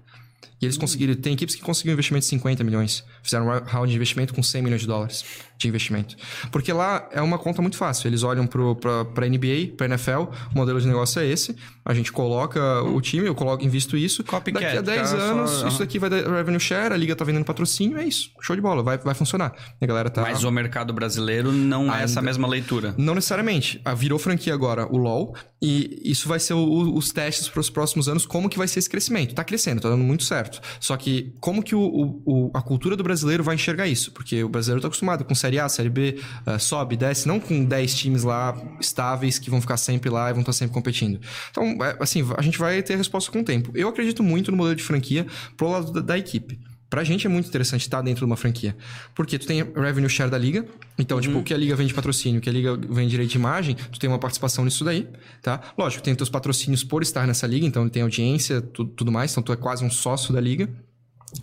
E 0.62 0.66
eles 0.66 0.78
conseguiram. 0.78 1.16
Tem 1.16 1.34
equipes 1.34 1.56
que 1.56 1.62
conseguiram 1.62 1.94
investimento 1.94 2.24
de 2.24 2.30
50 2.30 2.64
milhões. 2.64 3.04
Fizeram 3.24 3.48
um 3.48 3.64
round 3.64 3.90
de 3.90 3.96
investimento 3.96 4.34
com 4.34 4.44
100 4.44 4.62
milhões 4.62 4.82
de 4.82 4.88
dólares 4.88 5.24
de 5.60 5.68
investimento. 5.68 6.16
Porque 6.52 6.72
lá 6.72 7.08
é 7.12 7.22
uma 7.22 7.38
conta 7.38 7.62
muito 7.62 7.76
fácil. 7.78 8.08
Eles 8.08 8.24
olham 8.24 8.48
para 8.48 9.26
a 9.26 9.30
NBA, 9.30 9.76
para 9.76 9.86
NFL, 9.88 10.22
o 10.52 10.56
modelo 10.56 10.80
de 10.80 10.88
negócio 10.88 11.22
é 11.22 11.28
esse. 11.28 11.54
A 11.86 11.94
gente 11.94 12.12
coloca 12.14 12.82
o 12.84 13.02
time, 13.02 13.28
eu 13.28 13.36
coloco, 13.36 13.64
invisto 13.66 13.98
isso. 13.98 14.24
Copycat, 14.24 14.64
daqui 14.64 14.78
a 14.78 14.82
10 14.82 15.12
cara, 15.12 15.22
anos, 15.24 15.52
só- 15.52 15.68
isso 15.68 15.80
daqui 15.80 16.00
vai 16.00 16.10
dar 16.10 16.22
revenue 16.32 16.60
share, 16.60 16.94
a 16.94 16.98
liga 16.98 17.14
tá 17.16 17.26
vendendo 17.26 17.44
patrocínio, 17.44 17.98
é 17.98 18.06
isso. 18.06 18.30
Show 18.42 18.56
de 18.56 18.62
bola, 18.62 18.82
vai, 18.82 18.98
vai 18.98 19.14
funcionar. 19.14 19.54
A 19.82 19.86
galera 19.86 20.10
tá. 20.10 20.22
Mas 20.22 20.44
o 20.46 20.52
mercado 20.52 20.94
brasileiro 20.94 21.52
não 21.52 21.88
é 21.88 21.92
Ainda- 21.92 22.04
essa 22.04 22.22
mesma 22.22 22.48
leitura. 22.48 22.96
Não 22.98 23.14
necessariamente. 23.14 23.82
Ah, 23.84 23.94
Virou 23.94 24.18
franquia 24.18 24.54
agora 24.54 24.88
o 24.90 24.98
LoL 24.98 25.36
e 25.62 26.00
isso 26.06 26.30
vai 26.30 26.40
ser 26.40 26.54
o- 26.54 26.96
os 26.96 27.12
testes 27.12 27.50
para 27.50 27.60
os 27.60 27.70
próximos 27.70 28.08
anos, 28.08 28.26
como 28.26 28.48
que 28.48 28.58
vai 28.58 28.68
ser 28.68 28.80
esse 28.80 28.90
crescimento. 28.90 29.36
Tá 29.36 29.44
crescendo, 29.44 29.82
tá 29.82 29.90
dando 29.90 30.04
muito 30.06 30.24
certo. 30.24 30.62
Só 30.80 30.96
que 30.96 31.34
como 31.42 31.62
que 31.62 31.76
o, 31.76 32.22
o- 32.26 32.52
a 32.54 32.62
cultura 32.62 32.96
do 32.96 33.04
brasileiro 33.04 33.44
vai 33.44 33.56
enxergar 33.56 33.88
isso? 33.88 34.12
Porque 34.14 34.42
o 34.44 34.48
brasileiro 34.48 34.80
tá 34.82 34.88
acostumado 34.88 35.26
com 35.26 35.36
Série 35.50 35.60
A, 35.60 35.68
Série 35.70 35.90
B, 35.90 36.20
ah, 36.46 36.60
sobe, 36.60 36.96
desce, 36.96 37.28
não 37.28 37.40
com 37.40 37.66
10 37.66 37.96
times 37.96 38.24
lá 38.24 38.56
estáveis 38.80 39.40
que 39.40 39.50
vão 39.50 39.60
ficar 39.60 39.78
sempre 39.78 40.10
lá 40.10 40.30
e 40.30 40.34
vão 40.34 40.42
estar 40.42 40.54
sempre 40.54 40.74
competindo. 40.74 41.20
Então, 41.50 41.64
é, 41.84 41.98
assim, 42.00 42.24
a 42.38 42.42
gente 42.42 42.58
vai 42.60 42.82
ter 42.84 42.94
a 42.94 42.98
resposta 42.98 43.32
com 43.32 43.40
o 43.40 43.44
tempo. 43.44 43.72
Eu 43.74 43.88
acredito 43.90 44.22
muito 44.22 44.52
no 44.52 44.58
modelo 44.58 44.76
de 44.76 44.84
franquia 44.84 45.26
pro 45.58 45.70
lado 45.70 45.92
da, 45.92 46.02
da 46.02 46.18
equipe. 46.18 46.60
Pra 46.90 47.04
gente 47.04 47.28
é 47.28 47.30
muito 47.30 47.48
interessante 47.48 47.82
estar 47.82 48.02
dentro 48.02 48.20
de 48.20 48.26
uma 48.26 48.36
franquia. 48.36 48.76
Porque 49.14 49.38
tu 49.38 49.46
tem 49.46 49.64
revenue 49.76 50.10
share 50.10 50.30
da 50.30 50.38
liga. 50.40 50.66
Então, 50.98 51.22
tipo, 51.22 51.38
o 51.38 51.44
que 51.44 51.54
a 51.54 51.58
liga 51.58 51.76
vende 51.76 51.94
patrocínio, 51.94 52.40
o 52.40 52.42
que 52.42 52.50
a 52.50 52.54
liga 52.54 52.76
vende 52.76 53.10
direito 53.12 53.30
de 53.30 53.38
imagem, 53.38 53.76
tu 53.92 54.00
tem 54.00 54.10
uma 54.10 54.18
participação 54.20 54.66
nisso 54.66 54.84
daí, 54.84 55.08
tá? 55.42 55.62
Lógico, 55.78 56.04
tem 56.04 56.16
teus 56.16 56.30
patrocínios 56.30 56.84
por 56.84 57.02
estar 57.04 57.28
nessa 57.28 57.46
liga, 57.46 57.66
então 57.66 57.84
ele 57.84 57.92
tem 57.92 58.02
audiência, 58.02 58.60
tu- 58.62 58.86
tudo 58.86 59.12
mais, 59.12 59.32
então 59.32 59.44
tu 59.44 59.54
é 59.54 59.56
quase 59.56 59.84
um 59.86 59.90
sócio 59.92 60.34
da 60.34 60.42
liga. 60.42 60.68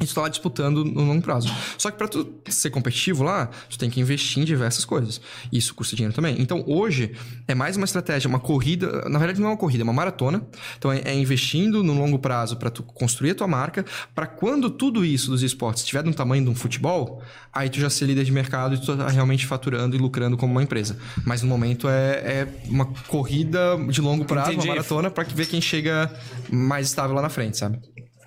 E 0.00 0.06
tu 0.06 0.14
tá 0.14 0.22
lá 0.22 0.28
disputando 0.28 0.84
no 0.84 1.02
longo 1.04 1.22
prazo. 1.22 1.48
Só 1.78 1.90
que 1.90 1.96
pra 1.96 2.08
tu 2.08 2.34
ser 2.48 2.70
competitivo 2.70 3.22
lá, 3.22 3.48
tu 3.68 3.78
tem 3.78 3.88
que 3.88 4.00
investir 4.00 4.42
em 4.42 4.44
diversas 4.44 4.84
coisas. 4.84 5.20
Isso 5.52 5.74
custa 5.74 5.94
dinheiro 5.94 6.14
também. 6.14 6.36
Então 6.40 6.64
hoje 6.66 7.12
é 7.46 7.54
mais 7.54 7.76
uma 7.76 7.84
estratégia, 7.84 8.28
uma 8.28 8.40
corrida. 8.40 9.08
Na 9.08 9.18
verdade, 9.18 9.40
não 9.40 9.48
é 9.48 9.50
uma 9.50 9.56
corrida, 9.56 9.82
é 9.82 9.84
uma 9.84 9.92
maratona. 9.92 10.42
Então 10.76 10.92
é, 10.92 11.02
é 11.04 11.14
investindo 11.14 11.82
no 11.84 11.94
longo 11.94 12.18
prazo 12.18 12.56
pra 12.56 12.68
tu 12.68 12.82
construir 12.82 13.30
a 13.30 13.34
tua 13.34 13.46
marca, 13.46 13.84
pra 14.14 14.26
quando 14.26 14.70
tudo 14.70 15.04
isso 15.04 15.30
dos 15.30 15.42
esportes 15.42 15.82
estiver 15.82 16.02
no 16.04 16.12
tamanho 16.12 16.44
de 16.44 16.50
um 16.50 16.54
futebol, 16.54 17.22
aí 17.52 17.70
tu 17.70 17.78
já 17.78 17.88
ser 17.88 18.06
líder 18.06 18.24
de 18.24 18.32
mercado 18.32 18.74
e 18.74 18.78
tu 18.78 18.96
tá 18.96 19.08
realmente 19.08 19.46
faturando 19.46 19.94
e 19.94 19.98
lucrando 19.98 20.36
como 20.36 20.52
uma 20.52 20.62
empresa. 20.62 20.98
Mas 21.24 21.42
no 21.42 21.48
momento 21.48 21.88
é, 21.88 22.12
é 22.16 22.48
uma 22.68 22.86
corrida 23.06 23.76
de 23.88 24.00
longo 24.00 24.24
prazo, 24.24 24.50
Entendi. 24.50 24.66
uma 24.66 24.74
maratona, 24.74 25.10
pra 25.10 25.24
ver 25.24 25.46
quem 25.46 25.60
chega 25.60 26.12
mais 26.50 26.88
estável 26.88 27.14
lá 27.14 27.22
na 27.22 27.28
frente, 27.28 27.56
sabe? 27.56 27.78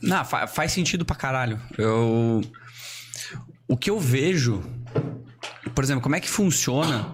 Não, 0.01 0.23
fa- 0.25 0.47
faz 0.47 0.71
sentido 0.71 1.03
pra 1.05 1.15
caralho. 1.15 1.59
Eu. 1.77 2.41
O 3.67 3.77
que 3.77 3.89
eu 3.89 3.99
vejo. 3.99 4.63
Por 5.75 5.83
exemplo, 5.83 6.01
como 6.01 6.15
é 6.15 6.19
que 6.19 6.29
funciona 6.29 7.11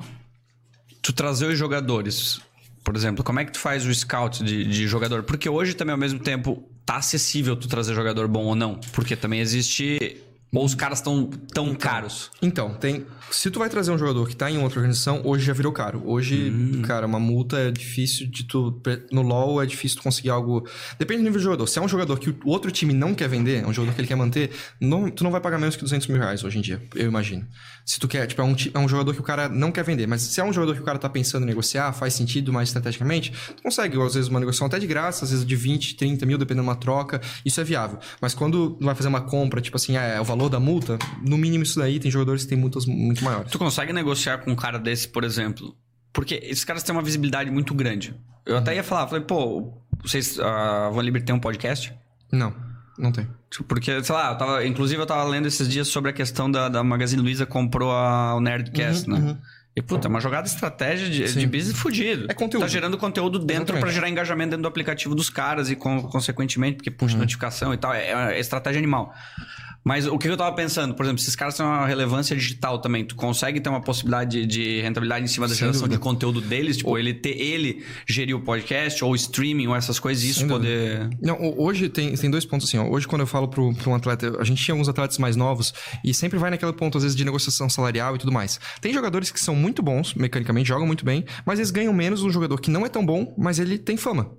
tu 1.01 1.11
trazer 1.13 1.47
os 1.47 1.57
jogadores? 1.57 2.39
Por 2.83 2.95
exemplo, 2.95 3.23
como 3.23 3.39
é 3.39 3.45
que 3.45 3.51
tu 3.51 3.59
faz 3.59 3.85
o 3.85 3.93
scout 3.93 4.43
de, 4.43 4.63
de 4.63 4.87
jogador? 4.87 5.23
Porque 5.23 5.49
hoje 5.49 5.73
também, 5.73 5.91
ao 5.91 5.97
mesmo 5.97 6.19
tempo, 6.19 6.63
tá 6.85 6.97
acessível 6.97 7.55
tu 7.55 7.67
trazer 7.67 7.93
jogador 7.95 8.27
bom 8.27 8.43
ou 8.45 8.55
não. 8.55 8.75
Porque 8.93 9.15
também 9.15 9.39
existe. 9.39 10.21
Ou 10.53 10.63
os 10.63 10.73
caras 10.73 10.99
estão 10.99 11.25
tão 11.53 11.75
caros. 11.75 12.31
Então, 12.41 12.73
tem. 12.75 13.05
Se 13.29 13.51
tu 13.51 13.59
vai 13.59 13.67
trazer 13.69 13.91
um 13.91 13.97
jogador 13.97 14.25
que 14.25 14.35
tá 14.35 14.49
em 14.49 14.57
outra 14.57 14.79
organização, 14.79 15.21
hoje 15.25 15.43
já 15.45 15.51
virou 15.51 15.73
caro. 15.73 16.01
Hoje, 16.05 16.49
Hum. 16.49 16.81
cara, 16.81 17.05
uma 17.05 17.19
multa 17.19 17.57
é 17.57 17.71
difícil 17.71 18.25
de 18.27 18.45
tu. 18.45 18.81
No 19.11 19.21
LoL 19.21 19.61
é 19.61 19.65
difícil 19.65 19.97
tu 19.97 20.03
conseguir 20.03 20.29
algo. 20.29 20.65
Depende 20.97 21.21
do 21.21 21.23
nível 21.25 21.39
de 21.39 21.43
jogador. 21.43 21.67
Se 21.67 21.77
é 21.77 21.81
um 21.81 21.87
jogador 21.89 22.17
que 22.19 22.29
o 22.29 22.37
outro 22.49 22.71
time 22.71 22.93
não 22.93 23.13
quer 23.13 23.27
vender, 23.27 23.63
é 23.63 23.67
um 23.67 23.73
jogador 23.73 23.93
que 23.95 24.01
ele 24.01 24.07
quer 24.07 24.15
manter, 24.15 24.51
não- 24.79 25.09
tu 25.09 25.25
não 25.25 25.31
vai 25.31 25.41
pagar 25.41 25.57
menos 25.59 25.75
que 25.75 25.83
200 25.83 26.07
mil 26.07 26.17
reais 26.17 26.41
hoje 26.43 26.57
em 26.57 26.61
dia, 26.61 26.81
eu 26.95 27.07
imagino. 27.07 27.45
Se 27.85 27.99
tu 27.99 28.07
quer, 28.07 28.25
tipo, 28.25 28.41
é 28.41 28.45
um, 28.45 28.55
é 28.73 28.79
um 28.79 28.87
jogador 28.87 29.13
que 29.13 29.19
o 29.19 29.23
cara 29.23 29.49
não 29.49 29.71
quer 29.73 29.83
vender, 29.83 30.07
mas 30.07 30.21
se 30.21 30.39
é 30.39 30.43
um 30.43 30.53
jogador 30.53 30.73
que 30.75 30.81
o 30.81 30.85
cara 30.85 30.97
tá 30.97 31.09
pensando 31.09 31.43
em 31.43 31.47
negociar, 31.47 31.91
faz 31.91 32.13
sentido 32.13 32.53
mais 32.53 32.69
estrategicamente, 32.69 33.33
tu 33.57 33.61
consegue, 33.61 34.01
às 34.01 34.13
vezes, 34.13 34.29
uma 34.29 34.39
negociação 34.39 34.67
até 34.67 34.79
de 34.79 34.87
graça, 34.87 35.25
às 35.25 35.31
vezes 35.31 35.45
de 35.45 35.55
20, 35.55 35.95
30 35.95 36.25
mil, 36.25 36.37
dependendo 36.37 36.63
de 36.63 36.69
uma 36.69 36.75
troca, 36.75 37.19
isso 37.43 37.59
é 37.59 37.63
viável. 37.63 37.99
Mas 38.21 38.33
quando 38.33 38.77
vai 38.79 38.95
fazer 38.95 39.09
uma 39.09 39.21
compra, 39.21 39.59
tipo 39.59 39.75
assim, 39.75 39.97
é, 39.97 40.15
é 40.15 40.21
o 40.21 40.23
valor 40.23 40.34
da 40.49 40.59
multa, 40.59 40.97
no 41.21 41.37
mínimo 41.37 41.63
isso 41.63 41.79
daí, 41.79 41.99
tem 41.99 42.11
jogadores 42.11 42.43
que 42.43 42.49
têm 42.49 42.57
multas 42.57 42.85
muito 42.85 43.23
maiores. 43.23 43.51
Tu 43.51 43.57
consegue 43.59 43.91
negociar 43.93 44.37
com 44.39 44.51
um 44.51 44.55
cara 44.55 44.77
desse, 44.77 45.07
por 45.07 45.23
exemplo? 45.23 45.75
Porque 46.13 46.35
esses 46.43 46.63
caras 46.63 46.83
têm 46.83 46.95
uma 46.95 47.01
visibilidade 47.01 47.49
muito 47.51 47.73
grande. 47.73 48.15
Eu 48.45 48.57
até 48.57 48.75
ia 48.75 48.83
falar, 48.83 49.07
falei, 49.07 49.23
pô, 49.23 49.73
vocês, 50.03 50.39
a 50.39 50.89
Van 50.89 51.01
Liber 51.01 51.23
tem 51.23 51.33
um 51.35 51.39
podcast? 51.39 51.93
Não, 52.31 52.53
não 52.97 53.11
tem. 53.11 53.27
Porque, 53.67 54.03
sei 54.03 54.15
lá, 54.15 54.31
eu 54.31 54.37
tava, 54.37 54.65
inclusive 54.65 55.01
eu 55.01 55.05
tava 55.05 55.23
lendo 55.23 55.47
esses 55.47 55.67
dias 55.67 55.87
sobre 55.87 56.11
a 56.11 56.13
questão 56.13 56.49
da, 56.51 56.69
da 56.69 56.83
Magazine 56.83 57.21
Luiza 57.21 57.45
comprou 57.45 57.91
a, 57.91 58.35
o 58.35 58.39
Nerdcast, 58.41 59.09
né? 59.09 59.37
E, 59.77 59.81
puta, 59.81 60.07
é 60.07 60.09
uma 60.09 60.21
jogada 60.21 60.47
estratégia 60.47 61.09
de, 61.09 61.33
de 61.33 61.45
business 61.47 61.77
fudido. 61.77 62.27
É 62.29 62.33
conteúdo. 62.33 62.63
Tá 62.63 62.67
gerando 62.69 62.97
conteúdo 62.97 63.37
dentro 63.39 63.77
pra 63.77 63.91
gerar 63.91 64.07
engajamento 64.09 64.51
dentro 64.51 64.61
do 64.63 64.67
aplicativo 64.69 65.13
dos 65.13 65.29
caras 65.29 65.69
e, 65.69 65.75
con- 65.75 66.01
consequentemente, 66.03 66.77
porque 66.77 66.89
puxa 66.89 67.17
notificação 67.17 67.73
e 67.73 67.77
tal. 67.77 67.93
É, 67.93 68.35
é 68.35 68.39
estratégia 68.39 68.79
animal. 68.79 69.13
Mas 69.87 70.07
o 70.07 70.17
que 70.17 70.27
eu 70.27 70.35
tava 70.35 70.55
pensando, 70.55 70.95
por 70.95 71.03
exemplo, 71.05 71.19
se 71.19 71.25
esses 71.25 71.35
caras 71.35 71.55
têm 71.55 71.63
uma 71.63 71.85
relevância 71.85 72.35
digital 72.35 72.79
também, 72.79 73.05
tu 73.05 73.15
consegue 73.15 73.61
ter 73.61 73.69
uma 73.69 73.79
possibilidade 73.81 74.41
de, 74.41 74.47
de 74.47 74.81
rentabilidade 74.81 75.23
em 75.23 75.27
cima 75.27 75.47
da 75.47 75.53
Sem 75.53 75.59
geração 75.59 75.81
dúvida. 75.83 75.97
de 75.97 76.01
conteúdo 76.01 76.41
deles? 76.41 76.77
Tipo, 76.77 76.97
ele 76.97 77.13
ter 77.13 77.39
ele 77.39 77.83
gerir 78.07 78.35
o 78.35 78.39
podcast 78.41 79.03
ou 79.05 79.13
streaming 79.13 79.67
ou 79.67 79.75
essas 79.75 79.99
coisas, 79.99 80.23
e 80.23 80.29
isso 80.31 80.39
Sem 80.39 80.47
poder. 80.47 81.07
Não, 81.21 81.35
ho- 81.39 81.63
hoje 81.63 81.87
tem, 81.87 82.15
tem 82.15 82.31
dois 82.31 82.43
pontos 82.45 82.67
assim, 82.67 82.79
ó. 82.79 82.89
Hoje, 82.89 83.07
quando 83.07 83.21
eu 83.21 83.27
falo 83.27 83.47
para 83.47 83.61
um 83.61 83.93
atleta, 83.93 84.35
a 84.39 84.43
gente 84.43 84.63
tinha 84.63 84.73
alguns 84.73 84.89
atletas 84.89 85.19
mais 85.19 85.35
novos 85.35 85.71
e 86.03 86.15
sempre 86.15 86.39
vai 86.39 86.49
naquele 86.49 86.73
ponto, 86.73 86.97
às 86.97 87.03
vezes, 87.03 87.15
de 87.15 87.23
negociação 87.23 87.69
salarial 87.69 88.15
e 88.15 88.17
tudo 88.17 88.31
mais. 88.31 88.59
Tem 88.81 88.91
jogadores 88.91 89.29
que 89.29 89.39
são 89.39 89.55
muito 89.55 89.83
bons, 89.83 90.15
mecanicamente, 90.15 90.67
jogam 90.67 90.87
muito 90.87 91.05
bem, 91.05 91.23
mas 91.45 91.59
eles 91.59 91.69
ganham 91.69 91.93
menos 91.93 92.23
um 92.23 92.31
jogador 92.31 92.59
que 92.59 92.71
não 92.71 92.87
é 92.87 92.89
tão 92.89 93.05
bom, 93.05 93.35
mas 93.37 93.59
ele 93.59 93.77
tem 93.77 93.97
fama. 93.97 94.31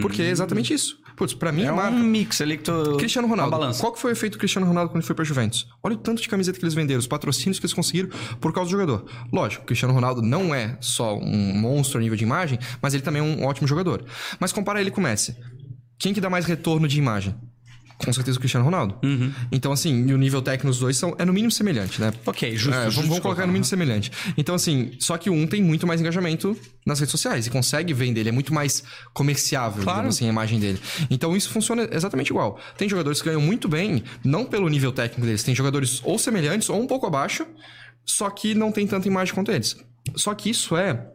Porque 0.00 0.22
é 0.22 0.30
exatamente 0.30 0.72
isso. 0.72 0.96
Putz, 1.22 1.34
pra 1.34 1.52
mim, 1.52 1.62
É 1.62 1.72
um 1.72 1.76
marca. 1.76 1.96
mix 1.96 2.40
ali 2.40 2.56
que 2.56 2.64
tu. 2.64 2.96
Cristiano 2.96 3.28
Ronaldo. 3.28 3.56
Qual 3.78 3.92
que 3.92 4.00
foi 4.00 4.10
o 4.10 4.14
efeito 4.14 4.32
do 4.32 4.38
Cristiano 4.40 4.66
Ronaldo 4.66 4.90
quando 4.90 4.96
ele 5.02 5.06
foi 5.06 5.14
pra 5.14 5.24
Juventus? 5.24 5.68
Olha 5.80 5.94
o 5.94 5.98
tanto 5.98 6.20
de 6.20 6.28
camiseta 6.28 6.58
que 6.58 6.64
eles 6.64 6.74
venderam, 6.74 6.98
os 6.98 7.06
patrocínios 7.06 7.60
que 7.60 7.64
eles 7.64 7.72
conseguiram 7.72 8.08
por 8.40 8.52
causa 8.52 8.68
do 8.68 8.72
jogador. 8.72 9.04
Lógico, 9.32 9.62
o 9.62 9.66
Cristiano 9.66 9.94
Ronaldo 9.94 10.20
não 10.20 10.52
é 10.52 10.76
só 10.80 11.16
um 11.16 11.54
monstro 11.54 11.98
a 11.98 12.02
nível 12.02 12.16
de 12.16 12.24
imagem, 12.24 12.58
mas 12.82 12.92
ele 12.92 13.04
também 13.04 13.20
é 13.20 13.24
um 13.24 13.44
ótimo 13.44 13.68
jogador. 13.68 14.04
Mas 14.40 14.50
compara 14.52 14.80
ele 14.80 14.90
com 14.90 15.00
o 15.00 15.04
Messi. 15.04 15.36
Quem 15.96 16.12
que 16.12 16.20
dá 16.20 16.28
mais 16.28 16.44
retorno 16.44 16.88
de 16.88 16.98
imagem? 16.98 17.36
Com 17.98 18.12
certeza 18.12 18.36
o 18.36 18.40
Cristiano 18.40 18.64
Ronaldo. 18.64 18.96
Uhum. 19.02 19.32
Então, 19.50 19.72
assim, 19.72 20.06
e 20.08 20.12
o 20.12 20.18
nível 20.18 20.42
técnico 20.42 20.66
dos 20.68 20.78
dois 20.78 20.96
são, 20.96 21.14
é 21.18 21.24
no 21.24 21.32
mínimo 21.32 21.50
semelhante, 21.50 22.00
né? 22.00 22.12
Ok, 22.26 22.56
justo. 22.56 22.74
É, 22.74 22.84
justo 22.84 22.96
vamos, 22.96 23.08
vamos 23.08 23.22
colocar 23.22 23.42
no 23.42 23.48
mínimo 23.52 23.64
semelhante. 23.64 24.10
Então, 24.36 24.54
assim, 24.54 24.92
só 24.98 25.16
que 25.16 25.30
um 25.30 25.46
tem 25.46 25.62
muito 25.62 25.86
mais 25.86 26.00
engajamento 26.00 26.56
nas 26.84 26.98
redes 26.98 27.12
sociais 27.12 27.46
e 27.46 27.50
consegue 27.50 27.94
vender. 27.94 28.20
Ele 28.20 28.28
é 28.30 28.32
muito 28.32 28.52
mais 28.52 28.82
comerciável, 29.12 29.82
Claro. 29.82 30.08
assim, 30.08 30.26
a 30.26 30.28
imagem 30.28 30.58
dele. 30.58 30.80
Então, 31.10 31.36
isso 31.36 31.48
funciona 31.50 31.88
exatamente 31.92 32.30
igual. 32.30 32.58
Tem 32.76 32.88
jogadores 32.88 33.20
que 33.22 33.28
ganham 33.28 33.40
muito 33.40 33.68
bem, 33.68 34.02
não 34.24 34.44
pelo 34.44 34.68
nível 34.68 34.92
técnico 34.92 35.24
deles. 35.26 35.42
Tem 35.42 35.54
jogadores 35.54 36.00
ou 36.04 36.18
semelhantes 36.18 36.68
ou 36.68 36.80
um 36.80 36.86
pouco 36.86 37.06
abaixo, 37.06 37.46
só 38.04 38.28
que 38.30 38.54
não 38.54 38.72
tem 38.72 38.86
tanta 38.86 39.06
imagem 39.06 39.32
quanto 39.34 39.52
eles. 39.52 39.76
Só 40.16 40.34
que 40.34 40.50
isso 40.50 40.76
é 40.76 41.06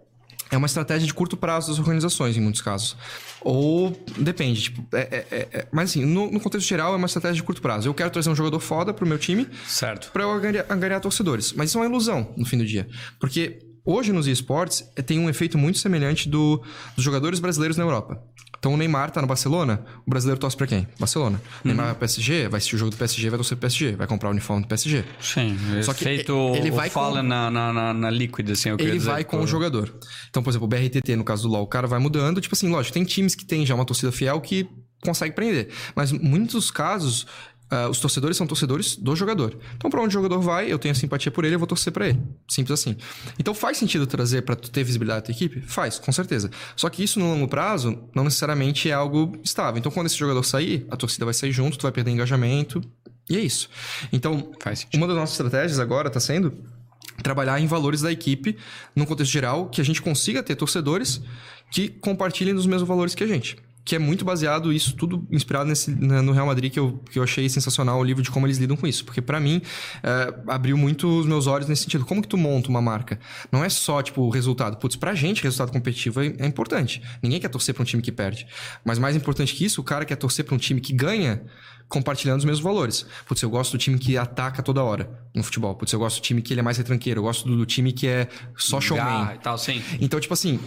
é 0.51 0.57
uma 0.57 0.67
estratégia 0.67 1.05
de 1.07 1.13
curto 1.13 1.35
prazo 1.37 1.69
das 1.69 1.79
organizações, 1.79 2.37
em 2.37 2.41
muitos 2.41 2.61
casos. 2.61 2.95
Ou 3.41 3.91
depende, 4.17 4.61
tipo, 4.63 4.83
é, 4.95 4.99
é- 4.99 5.27
é- 5.31 5.47
é- 5.59 5.67
mas 5.71 5.89
assim, 5.91 6.05
no, 6.05 6.31
no 6.31 6.39
contexto 6.39 6.67
geral, 6.67 6.93
é 6.93 6.97
uma 6.97 7.05
estratégia 7.07 7.35
de 7.35 7.43
curto 7.43 7.61
prazo. 7.61 7.87
Eu 7.87 7.93
quero 7.93 8.09
trazer 8.09 8.29
um 8.29 8.35
jogador 8.35 8.59
foda 8.59 8.93
pro 8.93 9.05
meu 9.05 9.17
time, 9.17 9.47
Certo. 9.67 10.11
para 10.11 10.23
eu 10.23 10.31
angariar, 10.31 10.65
angariar 10.69 10.99
torcedores. 11.01 11.53
Mas 11.53 11.69
isso 11.69 11.77
é 11.77 11.81
uma 11.81 11.87
ilusão 11.87 12.33
no 12.37 12.45
fim 12.45 12.57
do 12.57 12.65
dia. 12.65 12.87
Porque 13.19 13.59
hoje 13.85 14.11
nos 14.11 14.27
esportes 14.27 14.83
eh, 14.95 15.01
tem 15.01 15.19
um 15.19 15.29
efeito 15.29 15.57
muito 15.57 15.77
semelhante 15.79 16.27
do, 16.27 16.61
dos 16.95 17.03
jogadores 17.03 17.39
brasileiros 17.39 17.77
na 17.77 17.83
Europa. 17.83 18.21
Então 18.59 18.73
o 18.73 18.77
Neymar 18.77 19.11
tá 19.11 19.21
no 19.21 19.27
Barcelona, 19.27 19.83
o 20.05 20.09
brasileiro 20.09 20.39
torce 20.39 20.57
pra 20.57 20.65
quem? 20.67 20.87
Barcelona. 20.99 21.39
O 21.63 21.67
Neymar 21.67 21.85
vai 21.85 21.93
pro 21.95 21.99
PSG, 22.01 22.47
vai 22.47 22.57
assistir 22.57 22.75
o 22.75 22.79
jogo 22.79 22.91
do 22.91 22.97
PSG, 22.97 23.29
vai 23.29 23.37
torcer 23.37 23.57
pro 23.57 23.61
PSG, 23.67 23.95
vai 23.95 24.07
comprar 24.07 24.29
o 24.29 24.31
uniforme 24.31 24.63
do 24.63 24.67
PSG. 24.67 25.05
Sim. 25.21 25.57
Só 25.83 25.93
que 25.93 26.03
feito 26.03 26.33
ele 26.55 26.71
vai 26.71 26.89
Fallen 26.89 27.21
com- 27.21 27.27
na, 27.27 27.51
na, 27.51 27.93
na, 27.93 28.09
Liquid, 28.09 28.49
assim, 28.49 28.69
eu 28.69 28.77
queria 28.77 28.91
Ele 28.93 28.99
vai 28.99 29.23
com 29.23 29.39
o 29.41 29.47
jogador. 29.47 29.93
Então, 30.29 30.41
por 30.41 30.49
exemplo, 30.49 30.65
o 30.65 30.67
BRTT, 30.67 31.15
no 31.15 31.23
caso 31.23 31.43
do 31.43 31.49
LoL, 31.49 31.63
o 31.63 31.67
cara 31.67 31.87
vai 31.87 31.99
mudando. 31.99 32.41
Tipo 32.41 32.55
assim, 32.55 32.69
lógico, 32.69 32.93
tem 32.93 33.03
times 33.03 33.35
que 33.35 33.45
tem 33.45 33.65
já 33.65 33.75
uma 33.75 33.85
torcida 33.85 34.11
fiel 34.11 34.41
que 34.41 34.67
consegue 35.01 35.35
prender. 35.35 35.69
Mas 35.95 36.11
muitos 36.11 36.71
casos, 36.71 37.27
ah, 37.69 37.89
os 37.89 37.99
torcedores 37.99 38.37
são 38.37 38.47
torcedores 38.47 38.95
do 38.95 39.15
jogador. 39.15 39.57
Então, 39.75 39.89
pra 39.89 40.01
onde 40.01 40.09
o 40.09 40.11
jogador 40.11 40.39
vai, 40.39 40.71
eu 40.71 40.79
tenho 40.79 40.95
simpatia 40.95 41.31
por 41.31 41.43
ele, 41.43 41.55
eu 41.55 41.59
vou 41.59 41.67
torcer 41.67 41.91
pra 41.91 42.07
ele. 42.07 42.19
Simples 42.47 42.79
assim. 42.79 42.95
Então, 43.37 43.53
faz 43.53 43.77
sentido 43.77 44.07
trazer 44.07 44.41
tu 44.41 44.71
ter 44.71 44.83
visibilidade 44.83 45.21
da 45.21 45.25
tua 45.25 45.31
equipe? 45.33 45.61
Faz, 45.61 45.99
com 45.99 46.11
certeza. 46.11 46.49
Só 46.75 46.89
que 46.89 47.03
isso 47.03 47.19
no 47.19 47.29
longo 47.29 47.47
prazo 47.47 47.97
não 48.15 48.23
necessariamente 48.23 48.89
é 48.89 48.93
algo 48.93 49.37
estável. 49.43 49.77
Então, 49.77 49.91
quando 49.91 50.07
esse 50.07 50.17
jogador 50.17 50.43
sair, 50.43 50.85
a 50.89 50.95
torcida 50.95 51.25
vai 51.25 51.33
sair 51.33 51.51
junto, 51.51 51.77
tu 51.77 51.83
vai 51.83 51.91
perder 51.91 52.11
engajamento. 52.11 52.81
E 53.29 53.35
é 53.35 53.41
isso. 53.41 53.69
Então, 54.13 54.51
uma 54.93 55.05
das 55.05 55.15
nossas 55.15 55.33
estratégias 55.33 55.79
agora 55.79 56.07
está 56.07 56.19
sendo 56.19 56.53
trabalhar 57.21 57.59
em 57.59 57.67
valores 57.67 58.01
da 58.01 58.11
equipe, 58.11 58.55
num 58.95 59.05
contexto 59.05 59.31
geral, 59.31 59.69
que 59.69 59.81
a 59.81 59.83
gente 59.83 60.01
consiga 60.01 60.41
ter 60.41 60.55
torcedores 60.55 61.21
que 61.71 61.89
compartilhem 61.89 62.53
dos 62.53 62.65
mesmos 62.65 62.87
valores 62.87 63.13
que 63.13 63.23
a 63.23 63.27
gente. 63.27 63.57
Que 63.87 63.95
é 63.95 63.99
muito 63.99 64.25
baseado, 64.25 64.73
isso 64.73 64.93
tudo 64.97 65.25
inspirado 65.31 65.69
nesse, 65.69 65.89
no 65.89 66.33
Real 66.33 66.45
Madrid, 66.45 66.73
que 66.73 66.77
eu, 66.77 66.99
que 67.09 67.17
eu 67.17 67.23
achei 67.23 67.47
sensacional 67.47 67.97
o 67.97 68.03
livro 68.03 68.21
de 68.21 68.29
como 68.29 68.45
eles 68.45 68.57
lidam 68.57 68.75
com 68.75 68.85
isso. 68.85 69.05
Porque 69.05 69.21
para 69.21 69.39
mim, 69.39 69.61
é, 70.03 70.33
abriu 70.45 70.77
muito 70.77 71.07
os 71.07 71.25
meus 71.25 71.47
olhos 71.47 71.69
nesse 71.69 71.83
sentido. 71.83 72.03
Como 72.03 72.21
que 72.21 72.27
tu 72.27 72.35
monta 72.37 72.67
uma 72.67 72.81
marca? 72.81 73.17
Não 73.49 73.63
é 73.63 73.69
só, 73.69 74.03
tipo, 74.03 74.23
o 74.23 74.29
resultado. 74.29 74.75
Putz, 74.75 74.97
pra 74.97 75.15
gente, 75.15 75.41
resultado 75.41 75.71
competitivo 75.71 76.21
é, 76.21 76.33
é 76.37 76.45
importante. 76.45 77.01
Ninguém 77.23 77.39
quer 77.39 77.47
torcer 77.47 77.73
pra 77.73 77.81
um 77.81 77.85
time 77.85 78.03
que 78.03 78.11
perde. 78.11 78.45
Mas 78.83 78.99
mais 78.99 79.15
importante 79.15 79.55
que 79.55 79.63
isso, 79.63 79.79
o 79.79 79.83
cara 79.85 80.03
quer 80.03 80.17
torcer 80.17 80.43
pra 80.43 80.53
um 80.53 80.57
time 80.57 80.81
que 80.81 80.91
ganha 80.91 81.41
compartilhando 81.87 82.39
os 82.39 82.45
mesmos 82.45 82.61
valores. 82.61 83.05
Putz, 83.25 83.41
eu 83.41 83.49
gosto 83.49 83.71
do 83.71 83.77
time 83.77 83.97
que 83.97 84.17
ataca 84.17 84.61
toda 84.61 84.83
hora 84.83 85.09
no 85.33 85.43
futebol. 85.43 85.73
Putz, 85.75 85.93
eu 85.93 85.99
gosto 85.99 86.19
do 86.19 86.23
time 86.23 86.41
que 86.41 86.53
ele 86.53 86.59
é 86.59 86.63
mais 86.63 86.77
retranqueiro. 86.77 87.19
Eu 87.19 87.23
gosto 87.23 87.47
do, 87.47 87.55
do 87.55 87.65
time 87.65 87.93
que 87.93 88.05
é 88.05 88.27
só 88.57 88.81
showman. 88.81 89.05
Garra 89.05 89.35
e 89.35 89.39
tal, 89.39 89.57
sim. 89.57 89.81
Então, 90.01 90.19
tipo 90.19 90.33
assim, 90.33 90.59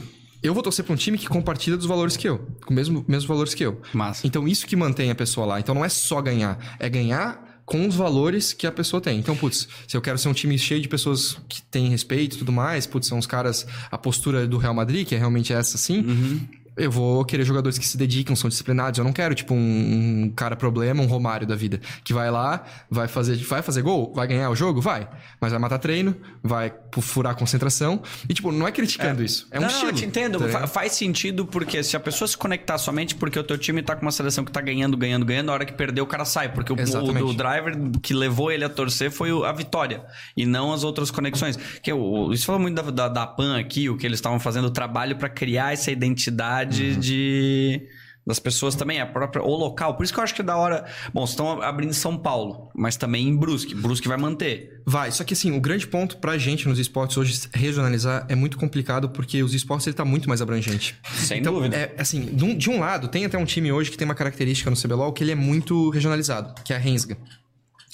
eu 0.42 0.54
vou 0.54 0.62
torcer 0.62 0.84
pra 0.84 0.94
um 0.94 0.96
time 0.96 1.18
que 1.18 1.26
compartilha 1.26 1.76
dos 1.76 1.86
valores 1.86 2.16
que 2.16 2.28
eu, 2.28 2.38
com 2.64 2.72
os 2.72 2.76
mesmo, 2.76 3.04
mesmos 3.06 3.26
valores 3.26 3.54
que 3.54 3.64
eu. 3.64 3.80
Massa. 3.92 4.26
Então, 4.26 4.46
isso 4.48 4.66
que 4.66 4.76
mantém 4.76 5.10
a 5.10 5.14
pessoa 5.14 5.46
lá. 5.46 5.60
Então, 5.60 5.74
não 5.74 5.84
é 5.84 5.88
só 5.88 6.20
ganhar, 6.20 6.76
é 6.78 6.88
ganhar 6.88 7.62
com 7.70 7.86
os 7.86 7.94
valores 7.94 8.52
que 8.52 8.66
a 8.66 8.72
pessoa 8.72 9.00
tem. 9.00 9.18
Então, 9.18 9.36
putz, 9.36 9.68
se 9.86 9.96
eu 9.96 10.00
quero 10.00 10.18
ser 10.18 10.28
um 10.28 10.32
time 10.32 10.58
cheio 10.58 10.80
de 10.80 10.88
pessoas 10.88 11.38
que 11.48 11.62
têm 11.62 11.88
respeito 11.88 12.34
e 12.34 12.38
tudo 12.38 12.50
mais, 12.50 12.84
putz, 12.84 13.06
são 13.06 13.16
os 13.16 13.26
caras, 13.26 13.64
a 13.90 13.96
postura 13.96 14.44
do 14.44 14.58
Real 14.58 14.74
Madrid, 14.74 15.06
que 15.06 15.14
é 15.14 15.18
realmente 15.18 15.52
essa 15.52 15.78
sim, 15.78 16.48
eu 16.76 16.90
vou 16.90 17.24
querer 17.24 17.44
jogadores 17.44 17.78
que 17.78 17.86
se 17.86 17.96
dedicam, 17.96 18.34
são 18.34 18.48
disciplinados. 18.48 18.98
Eu 18.98 19.04
não 19.04 19.12
quero, 19.12 19.34
tipo, 19.34 19.54
um, 19.54 20.24
um 20.24 20.32
cara 20.34 20.56
problema, 20.56 21.02
um 21.02 21.06
Romário 21.06 21.46
da 21.46 21.54
vida, 21.54 21.80
que 22.04 22.12
vai 22.12 22.30
lá, 22.30 22.64
vai 22.90 23.08
fazer, 23.08 23.36
vai 23.36 23.62
fazer 23.62 23.82
gol, 23.82 24.12
vai 24.14 24.26
ganhar 24.26 24.50
o 24.50 24.54
jogo? 24.56 24.80
Vai. 24.80 25.08
Mas 25.40 25.50
vai 25.50 25.60
matar 25.60 25.78
treino, 25.78 26.16
vai 26.42 26.72
furar 27.00 27.32
a 27.32 27.34
concentração. 27.34 28.02
E, 28.28 28.34
tipo, 28.34 28.52
não 28.52 28.66
é 28.66 28.72
criticando 28.72 29.22
isso. 29.22 29.46
É 29.50 29.58
um 29.58 29.62
não, 29.62 29.68
estilo. 29.68 29.86
não, 29.86 29.90
eu 29.90 29.96
te 29.96 30.06
entendo. 30.06 30.38
tá 30.38 30.48
Fa- 30.48 30.66
faz 30.66 30.92
sentido 30.92 31.44
porque 31.44 31.82
se 31.82 31.96
a 31.96 32.00
pessoa 32.00 32.26
se 32.28 32.36
conectar 32.36 32.78
somente 32.78 33.14
porque 33.14 33.38
o 33.38 33.44
teu 33.44 33.58
time 33.58 33.82
tá 33.82 33.94
com 33.96 34.02
uma 34.02 34.12
seleção 34.12 34.44
que 34.44 34.52
tá 34.52 34.60
ganhando, 34.60 34.96
ganhando, 34.96 35.24
ganhando, 35.26 35.46
na 35.46 35.52
hora 35.52 35.64
que 35.64 35.72
perder 35.72 36.00
o 36.00 36.06
cara 36.06 36.24
sai. 36.24 36.52
Porque 36.52 36.72
o, 36.72 36.76
o, 36.76 37.28
o 37.30 37.34
driver 37.34 37.76
que 38.02 38.14
levou 38.14 38.50
ele 38.50 38.64
a 38.64 38.68
torcer 38.68 39.10
foi 39.10 39.30
a 39.44 39.52
vitória 39.52 40.04
e 40.36 40.46
não 40.46 40.72
as 40.72 40.84
outras 40.84 41.10
conexões. 41.10 41.56
Que 41.82 41.92
isso 42.32 42.46
fala 42.46 42.58
muito 42.58 42.74
da, 42.82 42.90
da, 42.90 43.08
da 43.08 43.26
PAN 43.26 43.58
aqui, 43.58 43.88
o 43.88 43.96
que 43.96 44.06
eles 44.06 44.18
estavam 44.18 44.38
fazendo, 44.38 44.66
o 44.66 44.70
trabalho 44.70 45.16
para 45.16 45.28
criar 45.28 45.72
essa 45.72 45.90
identidade 45.90 46.59
Uhum. 46.64 47.00
de 47.00 47.88
das 48.26 48.38
pessoas 48.38 48.74
também, 48.74 49.00
a 49.00 49.06
própria, 49.06 49.42
o 49.42 49.56
local. 49.56 49.96
Por 49.96 50.04
isso 50.04 50.12
que 50.12 50.20
eu 50.20 50.24
acho 50.24 50.34
que 50.34 50.40
é 50.40 50.44
da 50.44 50.56
hora. 50.56 50.84
Bom, 51.12 51.24
estão 51.24 51.60
abrindo 51.62 51.90
em 51.90 51.94
São 51.94 52.16
Paulo, 52.16 52.70
mas 52.74 52.96
também 52.96 53.28
em 53.28 53.36
Brusque. 53.36 53.74
Brusque 53.74 54.06
vai 54.06 54.16
manter. 54.16 54.82
Vai, 54.86 55.10
só 55.10 55.24
que 55.24 55.34
assim, 55.34 55.56
o 55.56 55.60
grande 55.60 55.86
ponto 55.86 56.18
pra 56.18 56.38
gente 56.38 56.68
nos 56.68 56.78
esportes 56.78 57.16
hoje 57.16 57.48
regionalizar 57.52 58.26
é 58.28 58.34
muito 58.34 58.56
complicado 58.58 59.08
porque 59.10 59.42
os 59.42 59.54
esportes 59.54 59.86
ele 59.86 59.96
tá 59.96 60.04
muito 60.04 60.28
mais 60.28 60.40
abrangente. 60.40 60.96
Sem 61.14 61.40
então, 61.40 61.54
dúvida. 61.54 61.76
É, 61.76 61.94
assim, 61.98 62.26
de 62.26 62.44
um, 62.44 62.56
de 62.56 62.70
um 62.70 62.78
lado, 62.78 63.08
tem 63.08 63.24
até 63.24 63.36
um 63.38 63.44
time 63.44 63.72
hoje 63.72 63.90
que 63.90 63.96
tem 63.96 64.04
uma 64.04 64.14
característica 64.14 64.70
no 64.70 64.76
CBLOL 64.76 65.12
que 65.12 65.24
ele 65.24 65.32
é 65.32 65.36
muito 65.36 65.90
regionalizado, 65.90 66.54
que 66.62 66.72
é 66.72 66.76
a 66.76 66.78
Rensga. 66.78 67.16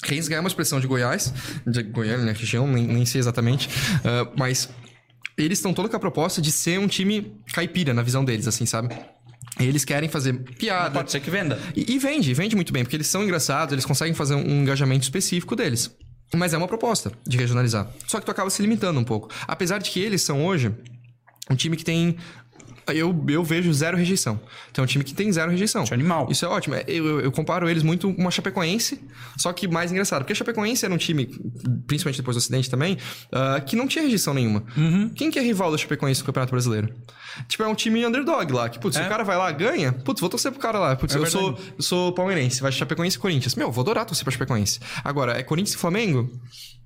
Rensga 0.03 0.35
é 0.35 0.39
uma 0.39 0.47
expressão 0.47 0.79
de 0.79 0.85
Goiás, 0.85 1.33
de 1.65 1.81
Goiânia, 1.81 2.25
né, 2.25 2.31
região, 2.31 2.67
nem, 2.67 2.85
nem 2.85 3.05
sei 3.05 3.19
exatamente, 3.19 3.67
ah, 4.05 4.31
mas 4.37 4.69
eles 5.37 5.59
estão 5.59 5.73
toda 5.73 5.87
com 5.89 5.95
a 5.95 5.99
proposta 5.99 6.41
de 6.41 6.51
ser 6.51 6.79
um 6.79 6.87
time 6.87 7.33
caipira 7.53 7.93
na 7.93 8.01
visão 8.01 8.25
deles, 8.25 8.47
assim, 8.47 8.65
sabe? 8.65 8.95
Eles 9.59 9.83
querem 9.85 10.07
fazer 10.09 10.33
piada, 10.57 10.91
Pode 10.95 11.11
ser 11.11 11.19
que 11.19 11.29
venda. 11.31 11.59
e, 11.75 11.93
e 11.93 11.97
vende, 11.99 12.33
vende 12.33 12.55
muito 12.55 12.71
bem, 12.71 12.83
porque 12.83 12.95
eles 12.95 13.07
são 13.07 13.23
engraçados, 13.23 13.73
eles 13.73 13.85
conseguem 13.85 14.13
fazer 14.13 14.35
um 14.35 14.61
engajamento 14.61 15.03
específico 15.03 15.55
deles. 15.55 15.89
Mas 16.35 16.53
é 16.53 16.57
uma 16.57 16.67
proposta 16.67 17.11
de 17.25 17.37
regionalizar. 17.37 17.89
Só 18.05 18.19
que 18.19 18.25
tu 18.25 18.31
acaba 18.31 18.49
se 18.49 18.61
limitando 18.61 18.99
um 18.99 19.03
pouco. 19.03 19.29
Apesar 19.47 19.77
de 19.77 19.89
que 19.89 19.99
eles 19.99 20.21
são 20.21 20.45
hoje 20.45 20.73
um 21.49 21.55
time 21.55 21.77
que 21.77 21.83
tem. 21.85 22.17
Eu, 22.93 23.25
eu 23.29 23.43
vejo 23.43 23.71
zero 23.73 23.97
rejeição. 23.97 24.39
Então 24.71 24.83
é 24.83 24.85
um 24.85 24.87
time 24.87 25.03
que 25.03 25.13
tem 25.13 25.31
zero 25.31 25.51
rejeição. 25.51 25.83
Isso 25.83 25.93
é 25.93 25.95
animal. 25.95 26.27
Isso 26.31 26.45
é 26.45 26.47
ótimo. 26.47 26.75
É, 26.75 26.83
Eu, 26.87 27.05
eu- 27.05 27.19
eu 27.21 27.31
comparo 27.31 27.69
eles 27.69 27.83
muito 27.83 28.13
com 28.13 28.27
a 28.27 28.31
Chapecoense, 28.31 29.01
só 29.37 29.51
que 29.53 29.67
mais 29.67 29.91
engraçado. 29.91 30.21
Porque 30.21 30.33
a 30.33 30.35
Chapecoense 30.35 30.85
era 30.85 30.93
um 30.93 30.97
time, 30.97 31.25
principalmente 31.85 32.17
depois 32.17 32.35
do 32.35 32.39
Ocidente 32.39 32.69
também, 32.69 32.97
ah, 33.31 33.59
que 33.59 33.75
não 33.75 33.87
tinha 33.87 34.03
rejeição 34.03 34.33
nenhuma. 34.33 34.63
Uhum. 34.77 35.09
Quem 35.09 35.29
que 35.31 35.37
é 35.39 35.41
rival 35.41 35.71
da 35.71 35.77
Chapecoense 35.77 36.21
no 36.21 36.25
Campeonato 36.25 36.51
Brasileiro? 36.51 36.93
Tipo, 37.47 37.63
é 37.63 37.67
um 37.67 37.75
time 37.75 38.05
underdog 38.05 38.51
lá. 38.51 38.67
Que, 38.69 38.79
putz, 38.79 38.95
se 38.97 39.01
É. 39.01 39.05
o 39.05 39.09
cara 39.09 39.23
vai 39.23 39.37
lá, 39.37 39.51
ganha, 39.51 39.91
putz, 39.93 40.19
vou 40.21 40.29
torcer 40.29 40.51
pro 40.51 40.59
cara 40.59 40.79
lá. 40.79 40.95
Putz, 40.95 41.13
É 41.13 41.17
eu, 41.17 41.23
verdade. 41.23 41.43
sou, 41.45 41.59
eu 41.77 41.81
sou 41.83 42.11
palmeirense, 42.13 42.61
vai 42.61 42.71
Chapecoense 42.71 43.17
e 43.17 43.19
Corinthians. 43.19 43.53
Meu, 43.55 43.71
vou 43.71 43.81
adorar 43.83 44.05
torcer 44.05 44.23
pra 44.23 44.31
Chapecoense. 44.31 44.79
Agora, 45.03 45.37
é 45.37 45.43
Corinthians 45.43 45.75
e 45.75 45.77
Flamengo? 45.77 46.29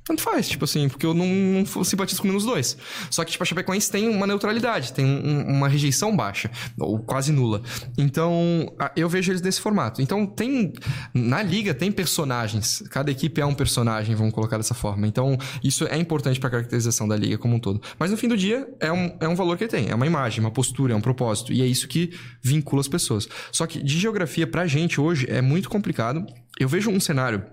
Tanto 0.03 0.21
faz, 0.23 0.49
tipo 0.49 0.65
assim, 0.65 0.89
porque 0.89 1.05
eu 1.05 1.13
não, 1.13 1.25
não 1.27 1.83
simpatizo 1.83 2.21
com 2.21 2.27
dos 2.31 2.43
dois. 2.43 2.75
Só 3.09 3.23
que, 3.23 3.31
tipo, 3.31 3.43
a 3.43 3.45
Chapecoense 3.45 3.91
tem 3.91 4.09
uma 4.09 4.25
neutralidade, 4.25 4.93
tem 4.93 5.05
um- 5.05 5.47
uma 5.47 5.67
rejeição 5.67 6.15
baixa, 6.15 6.49
ou 6.79 6.97
quase 6.99 7.31
nula. 7.31 7.61
Então, 7.97 8.73
a- 8.79 8.91
eu 8.95 9.07
vejo 9.07 9.31
eles 9.31 9.41
desse 9.41 9.61
formato. 9.61 10.01
Então, 10.01 10.25
tem. 10.25 10.73
Na 11.13 11.43
liga 11.43 11.73
tem 11.73 11.91
personagens. 11.91 12.83
Cada 12.89 13.11
equipe 13.11 13.39
é 13.39 13.45
um 13.45 13.53
personagem, 13.53 14.15
vamos 14.15 14.33
colocar 14.33 14.57
dessa 14.57 14.73
forma. 14.73 15.05
Então, 15.07 15.37
isso 15.63 15.85
é 15.85 15.97
importante 15.97 16.39
pra 16.39 16.49
caracterização 16.49 17.07
da 17.07 17.15
liga 17.15 17.37
como 17.37 17.55
um 17.55 17.59
todo. 17.59 17.79
Mas 17.99 18.09
no 18.11 18.17
fim 18.17 18.27
do 18.27 18.35
dia, 18.35 18.67
é 18.79 18.91
um, 18.91 19.15
é 19.19 19.27
um 19.27 19.35
valor 19.35 19.55
que 19.57 19.65
ele 19.65 19.71
tem. 19.71 19.89
É 19.89 19.95
uma 19.95 20.07
imagem, 20.07 20.39
uma 20.39 20.51
postura, 20.51 20.93
é 20.93 20.95
um 20.95 21.01
propósito. 21.01 21.53
E 21.53 21.61
é 21.61 21.65
isso 21.65 21.87
que 21.87 22.11
vincula 22.41 22.81
as 22.81 22.87
pessoas. 22.87 23.27
Só 23.51 23.67
que 23.67 23.81
de 23.81 23.99
geografia 23.99 24.47
pra 24.47 24.65
gente 24.65 24.99
hoje 24.99 25.27
é 25.29 25.41
muito 25.41 25.69
complicado. 25.69 26.25
Eu 26.59 26.67
vejo 26.67 26.89
um 26.89 26.99
cenário. 26.99 27.43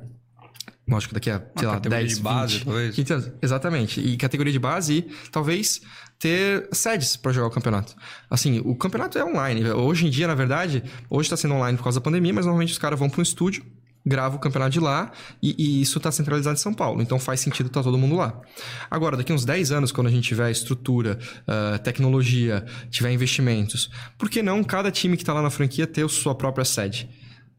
Lógico, 0.89 1.12
daqui 1.12 1.30
a, 1.30 1.43
sei 1.57 1.66
lá, 1.66 1.74
categoria 1.74 2.07
10, 2.07 2.16
de 2.16 2.22
base, 2.22 2.55
20, 2.55 2.64
talvez. 2.64 2.95
15 2.95 3.12
anos. 3.12 3.32
Exatamente. 3.43 4.01
E 4.01 4.16
categoria 4.16 4.53
de 4.53 4.59
base 4.59 4.99
e 4.99 5.03
talvez 5.30 5.82
ter 6.18 6.66
sedes 6.72 7.14
pra 7.16 7.30
jogar 7.30 7.49
o 7.49 7.51
campeonato. 7.51 7.95
Assim, 8.30 8.61
o 8.64 8.74
campeonato 8.74 9.18
é 9.18 9.24
online. 9.24 9.70
Hoje 9.70 10.07
em 10.07 10.11
dia, 10.11 10.26
na 10.26 10.34
verdade, 10.34 10.82
hoje 11.11 11.28
tá 11.28 11.36
sendo 11.36 11.55
online 11.55 11.76
por 11.76 11.84
causa 11.84 12.01
da 12.01 12.05
pandemia, 12.05 12.32
mas 12.32 12.47
normalmente 12.47 12.72
os 12.72 12.78
caras 12.78 12.99
vão 12.99 13.11
para 13.11 13.20
um 13.20 13.22
estúdio, 13.22 13.64
gravam 14.05 14.39
o 14.39 14.41
campeonato 14.41 14.72
de 14.72 14.80
lá 14.80 15.12
e, 15.43 15.55
e 15.59 15.82
isso 15.82 16.01
tá 16.01 16.11
centralizado 16.11 16.57
em 16.57 16.61
São 16.61 16.72
Paulo. 16.72 17.03
Então 17.03 17.18
faz 17.18 17.41
sentido 17.41 17.68
tá 17.68 17.82
todo 17.82 17.99
mundo 17.99 18.16
lá. 18.16 18.41
Agora, 18.91 19.14
daqui 19.14 19.30
uns 19.30 19.45
10 19.45 19.70
anos, 19.70 19.93
quando 19.93 20.07
a 20.07 20.11
gente 20.11 20.26
tiver 20.26 20.51
estrutura, 20.51 21.18
ah, 21.47 21.78
tecnologia, 21.78 22.64
tiver 22.89 23.12
investimentos, 23.12 23.91
por 24.16 24.30
que 24.30 24.43
não 24.43 24.64
cada 24.64 24.91
time 24.91 25.18
que 25.18 25.24
tá 25.24 25.34
lá 25.34 25.43
na 25.43 25.51
franquia 25.51 25.86
ter 25.86 26.05
a 26.05 26.09
sua 26.09 26.34
própria 26.34 26.64
sede? 26.64 27.11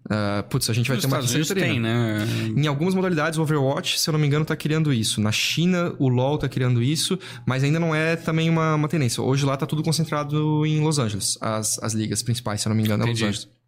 Ah, 0.10 0.44
putz, 0.50 0.68
a 0.70 0.74
gente 0.74 0.88
vai 0.88 0.98
Nos 0.98 1.06
ter 1.06 1.08
uma 1.08 1.20
terceira 1.20 1.62
tem, 1.62 1.80
né? 1.80 2.26
em 2.58 2.66
algumas 2.66 2.96
modalidades, 2.96 3.38
o 3.38 3.44
Overwatch, 3.44 4.00
se 4.00 4.10
eu 4.10 4.12
não 4.12 4.20
me 4.20 4.26
engano, 4.26 4.44
tá 4.44 4.56
criando 4.56 4.92
isso. 4.92 5.22
Na 5.22 5.32
China, 5.32 5.94
o 6.00 6.10
LoL 6.10 6.40
tá 6.40 6.50
criando 6.50 6.82
isso, 6.82 7.20
mas 7.46 7.64
ainda 7.64 7.80
não 7.80 7.94
é 7.94 8.16
também 8.16 8.50
uma, 8.50 8.74
uma 8.74 8.88
tendência. 8.88 9.22
Hoje 9.22 9.46
lá 9.46 9.56
tá 9.56 9.68
tudo 9.68 9.84
concentrado 9.84 10.66
em 10.66 10.80
Los 10.80 10.98
Angeles, 10.98 11.38
as, 11.40 11.78
as 11.84 11.94
ligas 11.94 12.24
principais, 12.24 12.62
se 12.62 12.68
eu 12.68 12.72
não 12.72 12.78
me 12.78 12.84
engano, 12.84 13.04
é 13.04 13.06
Los 13.06 13.20
Entendi. 13.20 13.30
Angeles. 13.30 13.60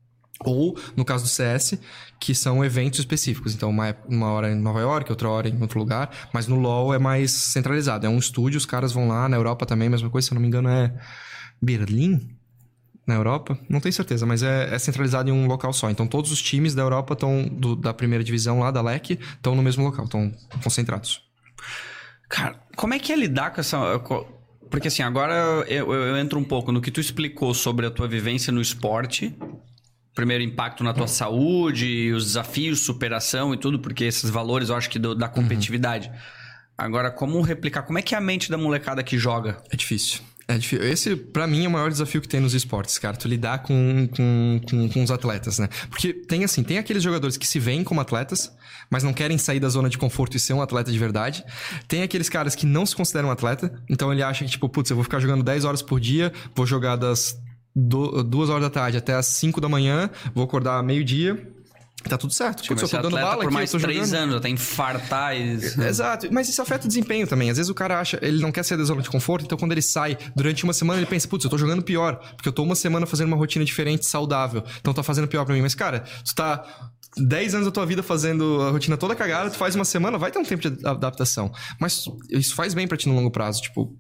Ou, 0.44 0.76
no 0.96 1.06
caso 1.06 1.26
do 1.26 1.30
CS, 1.30 1.78
que 2.20 2.34
são 2.34 2.66
eventos 2.66 2.98
específicos. 2.98 3.54
Então, 3.54 3.70
uma, 3.70 3.96
uma 4.10 4.32
hora 4.32 4.52
em 4.52 4.56
Nova 4.56 4.80
York, 4.80 5.12
outra 5.12 5.30
hora 5.30 5.48
em 5.48 5.62
outro 5.62 5.78
lugar. 5.78 6.10
Mas 6.34 6.48
no 6.48 6.56
LoL 6.56 6.96
é 6.96 6.98
mais 6.98 7.30
centralizado. 7.30 8.08
É 8.08 8.10
um 8.10 8.18
estúdio, 8.18 8.58
os 8.58 8.66
caras 8.66 8.92
vão 8.92 9.08
lá. 9.08 9.30
Na 9.30 9.38
Europa 9.38 9.68
também, 9.68 9.88
mesma 9.88 10.10
coisa, 10.10 10.28
se 10.28 10.34
eu 10.34 10.36
não 10.36 10.42
me 10.42 10.48
engano, 10.48 10.68
é 10.68 10.92
Berlim? 11.62 12.20
Na 13.06 13.16
Europa? 13.16 13.58
Não 13.68 13.80
tenho 13.80 13.92
certeza, 13.94 14.26
mas 14.26 14.44
é, 14.44 14.74
é 14.76 14.80
centralizado 14.80 15.30
em 15.30 15.34
um 15.34 15.48
local 15.48 15.74
só. 15.74 15.90
Então, 15.90 16.06
todos 16.06 16.32
os 16.32 16.42
times 16.42 16.76
da 16.76 16.84
Europa 16.84 17.14
estão, 17.14 17.50
da 17.80 17.94
primeira 17.94 18.24
divisão 18.24 18.60
lá, 18.60 18.70
da 18.72 18.82
LEC, 18.82 19.12
estão 19.20 19.56
no 19.56 19.64
mesmo 19.64 19.84
local, 19.84 20.06
estão 20.06 20.32
concentrados. 20.64 21.24
Cara, 22.30 22.56
como 22.76 22.94
é 22.94 23.00
que 23.00 23.12
é 23.12 23.16
lidar 23.16 23.52
com 23.52 23.60
essa. 23.60 23.78
Porque 24.70 24.88
assim, 24.88 25.04
agora 25.04 25.34
eu, 25.68 25.92
eu- 25.92 25.94
eu 25.94 26.18
entro 26.18 26.40
um 26.40 26.44
pouco 26.44 26.72
no 26.72 26.80
que 26.80 26.92
tu 26.92 27.02
explicou 27.02 27.54
sobre 27.54 27.86
a 27.86 27.92
tua 27.92 28.08
vivência 28.08 28.54
no 28.54 28.62
esporte. 28.62 29.36
Primeiro 30.16 30.44
impacto 30.44 30.84
na 30.84 30.94
tua 30.94 31.08
saúde, 31.08 32.12
os 32.14 32.26
desafios, 32.26 32.82
superação 32.82 33.54
e 33.54 33.58
tudo, 33.58 33.80
porque 33.80 34.04
esses 34.04 34.30
valores 34.30 34.70
eu 34.70 34.76
acho 34.76 34.90
que 34.90 35.00
do- 35.00 35.16
da 35.16 35.28
competitividade. 35.28 36.12
Agora, 36.78 37.10
como 37.12 37.42
replicar? 37.42 37.84
Como 37.84 37.98
é 37.98 38.02
que 38.02 38.14
é 38.14 38.18
a 38.18 38.22
mente 38.22 38.50
da 38.50 38.58
molecada 38.58 39.04
que 39.04 39.18
joga? 39.18 39.58
É 39.72 39.76
difícil. 39.76 40.22
É 40.48 40.58
difícil. 40.58 40.86
Esse, 40.86 41.16
pra 41.16 41.48
mim, 41.48 41.66
é 41.66 41.68
o 41.68 41.72
maior 41.72 41.90
desafio 41.90 42.22
que 42.22 42.28
tem 42.28 42.40
nos 42.40 42.54
esportes, 42.54 42.98
cara. 42.98 43.16
Tu 43.16 43.28
lidar 43.28 43.60
com, 43.60 44.08
com, 44.16 44.62
com, 44.70 44.90
com 44.90 45.04
os 45.04 45.12
atletas, 45.12 45.60
né? 45.60 45.70
Porque 45.90 46.14
tem 46.14 46.44
assim, 46.44 46.64
tem 46.64 46.78
aqueles 46.78 47.04
jogadores 47.04 47.38
que 47.38 47.48
se 47.48 47.60
veem 47.60 47.84
como 47.84 48.02
atletas, 48.02 48.52
mas 48.90 49.04
não 49.04 49.14
querem 49.14 49.38
sair 49.38 49.60
da 49.60 49.70
zona 49.70 49.90
de 49.90 49.98
conforto 49.98 50.36
e 50.36 50.40
ser 50.40 50.54
um 50.54 50.62
atleta 50.62 50.92
de 50.92 51.00
verdade. 51.00 51.44
Tem 51.88 52.04
aqueles 52.04 52.30
caras 52.30 52.56
que 52.56 52.66
não 52.66 52.86
se 52.86 52.96
consideram 52.96 53.32
atleta, 53.32 53.74
então 53.90 54.12
ele 54.12 54.24
acha 54.24 54.44
que, 54.44 54.52
tipo, 54.52 54.68
putz, 54.68 54.90
eu 54.90 54.96
vou 54.96 55.04
ficar 55.04 55.20
jogando 55.20 55.44
10 55.44 55.64
horas 55.64 55.82
por 55.82 56.00
dia, 56.00 56.34
vou 56.56 56.66
jogar 56.66 56.96
das 56.96 57.40
do, 57.76 58.24
duas 58.24 58.50
horas 58.50 58.64
da 58.64 58.70
tarde 58.70 58.98
até 58.98 59.14
as 59.14 59.28
5 59.28 59.62
da 59.62 59.70
manhã, 59.70 60.10
vou 60.34 60.44
acordar 60.44 60.84
meio-dia. 60.84 61.61
Tá 62.08 62.18
tudo 62.18 62.34
certo. 62.34 62.64
Tipo, 62.64 62.80
eu 62.80 62.90
tô 62.90 62.98
dando 62.98 63.16
bala 63.16 63.38
por 63.38 63.46
aqui, 63.46 63.54
mais 63.54 63.74
eu 63.74 63.80
tô 63.80 63.86
três 63.86 64.10
jogando. 64.10 64.24
anos, 64.24 64.36
até 64.36 64.50
infartar 64.50 65.36
e... 65.36 65.54
Exato, 65.88 66.28
mas 66.32 66.50
isso 66.50 66.62
afeta 66.62 66.86
o 66.86 66.88
desempenho 66.88 67.28
também. 67.28 67.50
Às 67.50 67.58
vezes 67.58 67.70
o 67.70 67.74
cara 67.74 68.00
acha, 68.00 68.20
ele 68.22 68.42
não 68.42 68.52
quer 68.52 68.64
sair 68.64 68.78
da 68.78 68.84
zona 68.84 69.02
de 69.02 69.10
conforto, 69.10 69.46
então 69.46 69.58
quando 69.58 69.72
ele 69.72 69.82
sai 69.82 70.18
durante 70.36 70.64
uma 70.64 70.74
semana, 70.74 71.00
ele 71.00 71.06
pensa, 71.06 71.28
putz, 71.28 71.46
eu 71.46 71.50
tô 71.50 71.58
jogando 71.58 71.82
pior, 71.84 72.18
porque 72.36 72.50
eu 72.50 72.54
tô 72.54 72.64
uma 72.64 72.76
semana 72.76 73.06
fazendo 73.06 73.28
uma 73.28 73.38
rotina 73.38 73.64
diferente, 73.64 74.06
saudável, 74.06 74.64
então 74.80 74.94
tá 74.94 75.04
fazendo 75.04 75.28
pior 75.28 75.46
pra 75.46 75.54
mim. 75.54 75.62
Mas, 75.62 75.76
cara, 75.76 76.04
tu 76.26 76.36
tá 76.36 76.66
10 77.18 77.56
anos 77.56 77.68
da 77.68 77.72
tua 77.72 77.86
vida 77.86 78.02
fazendo 78.02 78.62
a 78.62 78.72
rotina 78.72 78.98
toda 78.98 79.16
cagada, 79.16 79.50
tu 79.50 79.58
faz 79.58 79.76
uma 79.76 79.86
semana, 79.86 80.18
vai 80.18 80.32
ter 80.32 80.40
um 80.40 80.44
tempo 80.44 80.70
de 80.70 80.86
adaptação. 80.86 81.52
Mas 81.80 82.06
isso 82.30 82.56
faz 82.56 82.74
bem 82.74 82.88
pra 82.88 82.98
ti 82.98 83.08
no 83.08 83.16
longo 83.16 83.32
prazo, 83.32 83.62
tipo. 83.62 83.96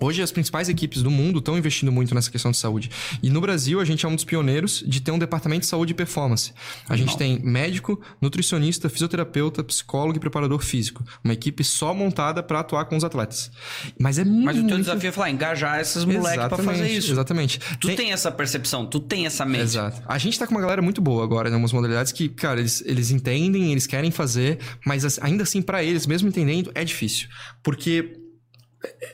Hoje 0.00 0.22
as 0.22 0.32
principais 0.32 0.68
equipes 0.68 1.02
do 1.02 1.10
mundo 1.10 1.38
estão 1.40 1.58
investindo 1.58 1.92
muito 1.92 2.14
nessa 2.14 2.30
questão 2.30 2.50
de 2.50 2.56
saúde. 2.56 2.90
E 3.22 3.28
no 3.30 3.40
Brasil 3.40 3.80
a 3.80 3.84
gente 3.84 4.04
é 4.06 4.08
um 4.08 4.14
dos 4.14 4.24
pioneiros 4.24 4.82
de 4.86 5.00
ter 5.00 5.10
um 5.10 5.18
departamento 5.18 5.60
de 5.60 5.66
saúde 5.66 5.92
e 5.92 5.94
performance. 5.94 6.52
A 6.88 6.96
gente 6.96 7.16
tem 7.16 7.38
médico, 7.40 8.00
nutricionista, 8.20 8.88
fisioterapeuta, 8.88 9.62
psicólogo 9.62 10.16
e 10.16 10.20
preparador 10.20 10.60
físico. 10.62 11.04
Uma 11.22 11.34
equipe 11.34 11.62
só 11.62 11.92
montada 11.92 12.42
para 12.42 12.60
atuar 12.60 12.84
com 12.86 12.96
os 12.96 13.04
atletas. 13.04 13.50
Mas 13.98 14.18
é 14.18 14.24
Mas 14.24 14.56
muito... 14.56 14.64
o 14.64 14.68
teu 14.68 14.78
desafio 14.78 15.08
é 15.08 15.12
falar, 15.12 15.30
engajar 15.30 15.80
esses 15.80 16.04
moleques 16.04 16.46
pra 16.48 16.58
fazer 16.58 16.88
isso. 16.90 17.10
Exatamente. 17.12 17.60
Tu 17.80 17.94
tem... 17.94 18.12
essa 18.12 18.30
percepção, 18.30 18.86
tu 18.86 18.98
tem 19.00 19.26
essa 19.26 19.44
mente. 19.44 19.62
Exato. 19.62 20.02
A 20.06 20.18
gente 20.18 20.38
tá 20.38 20.46
com 20.46 20.54
uma 20.54 20.60
galera 20.60 20.80
muito 20.82 21.00
boa 21.00 21.22
agora 21.22 21.48
em 21.48 21.52
algumas 21.52 21.72
modalidades 21.72 22.12
que, 22.12 22.28
cara, 22.28 22.60
eles, 22.60 22.82
eles 22.86 23.10
entendem, 23.10 23.70
eles 23.70 23.86
querem 23.86 24.10
fazer, 24.10 24.58
mas 24.84 25.04
as- 25.04 25.18
ainda 25.20 25.42
assim, 25.42 25.60
para 25.62 25.82
eles, 25.84 26.06
mesmo 26.06 26.28
entendendo, 26.28 26.70
é 26.74 26.84
difícil. 26.84 27.28
Porque 27.62 28.19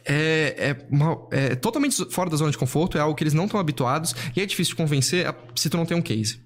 é, 0.04 0.54
é, 0.70 0.86
uma- 0.90 1.26
é 1.30 1.54
totalmente 1.54 2.04
fora 2.10 2.30
da 2.30 2.36
zona 2.36 2.50
de 2.50 2.58
conforto, 2.58 2.96
é 2.96 3.00
algo 3.00 3.14
que 3.14 3.22
eles 3.24 3.34
não 3.34 3.44
estão 3.46 3.58
habituados 3.58 4.14
e 4.36 4.40
é 4.40 4.46
difícil 4.46 4.72
de 4.72 4.76
convencer 4.76 5.26
se 5.54 5.68
tu 5.68 5.76
não 5.76 5.86
tem 5.86 5.96
um 5.96 6.02
case. 6.02 6.45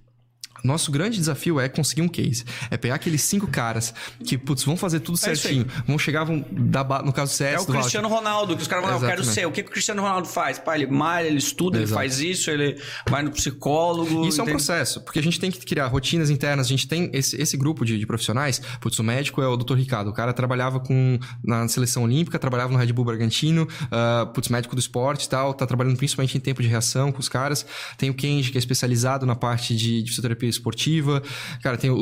Nosso 0.64 0.90
grande 0.90 1.16
desafio 1.18 1.58
é 1.60 1.68
conseguir 1.68 2.02
um 2.02 2.08
case. 2.08 2.44
É 2.70 2.76
pegar 2.76 2.96
aqueles 2.96 3.22
cinco 3.22 3.46
caras 3.46 3.94
que, 4.24 4.36
putz, 4.36 4.62
vão 4.64 4.76
fazer 4.76 5.00
tudo 5.00 5.16
É 5.16 5.34
certinho. 5.34 5.66
vão 5.86 5.98
chegar, 5.98 6.24
vão 6.24 6.44
dar 6.50 6.84
ba- 6.84 7.02
no 7.02 7.12
caso 7.12 7.32
do 7.32 7.36
CS, 7.36 7.54
É 7.54 7.60
o. 7.60 7.66
Cristiano 7.66 8.08
Ronaldo, 8.08 8.56
que 8.56 8.62
os 8.62 8.68
caras 8.68 8.84
falam, 8.84 8.98
"Ah, 8.98 9.02
eu 9.04 9.08
quero 9.08 9.24
ser. 9.24 9.46
O 9.46 9.52
que, 9.52 9.62
que 9.62 9.68
o 9.68 9.72
Cristiano 9.72 10.02
Ronaldo 10.02 10.28
faz? 10.28 10.58
Pá, 10.58 10.76
ele 10.76 10.86
malha, 10.86 11.26
ele 11.26 11.38
estuda, 11.38 11.76
ele 11.78 11.84
Exato. 11.84 11.98
faz 11.98 12.20
isso, 12.20 12.50
ele 12.50 12.80
vai 13.08 13.22
no 13.22 13.30
psicólogo. 13.30 14.26
Isso 14.26 14.40
é 14.40 14.44
um 14.44 14.46
entende? 14.46 14.50
processo, 14.64 15.00
porque 15.02 15.18
a 15.18 15.22
gente 15.22 15.38
tem 15.40 15.50
que 15.50 15.58
criar 15.64 15.86
rotinas 15.86 16.30
internas. 16.30 16.66
A 16.66 16.68
gente 16.68 16.86
tem 16.88 17.10
esse, 17.12 17.40
esse 17.40 17.56
grupo 17.56 17.84
de, 17.84 17.98
de 17.98 18.06
profissionais. 18.06 18.60
Putz, 18.80 18.98
o 18.98 19.04
médico 19.04 19.40
é 19.42 19.46
o 19.48 19.56
Dr. 19.56 19.74
Ricardo. 19.74 20.08
O 20.10 20.12
cara 20.12 20.32
trabalhava 20.32 20.80
com 20.80 21.18
na 21.42 21.66
seleção 21.68 22.04
olímpica, 22.04 22.38
trabalhava 22.38 22.72
no 22.72 22.78
Red 22.78 22.92
Bull 22.92 23.04
Bragantino. 23.04 23.66
ah, 23.90 24.26
putz, 24.34 24.48
médico 24.48 24.74
do 24.74 24.80
esporte 24.80 25.24
e 25.24 25.28
tal. 25.28 25.54
Tá 25.54 25.66
trabalhando 25.66 25.96
principalmente 25.96 26.36
em 26.36 26.40
tempo 26.40 26.62
de 26.62 26.68
reação 26.68 27.12
com 27.12 27.20
os 27.20 27.28
caras. 27.28 27.64
Tem 27.96 28.10
o 28.10 28.14
Kenji, 28.14 28.50
que 28.50 28.58
é 28.58 28.60
especializado 28.60 29.24
na 29.26 29.34
parte 29.34 29.74
de, 29.74 30.02
de 30.02 30.08
fisioterapia 30.10 30.49
esportiva. 30.50 31.22
Cara, 31.62 31.76
tem 31.76 31.90
o, 31.90 31.96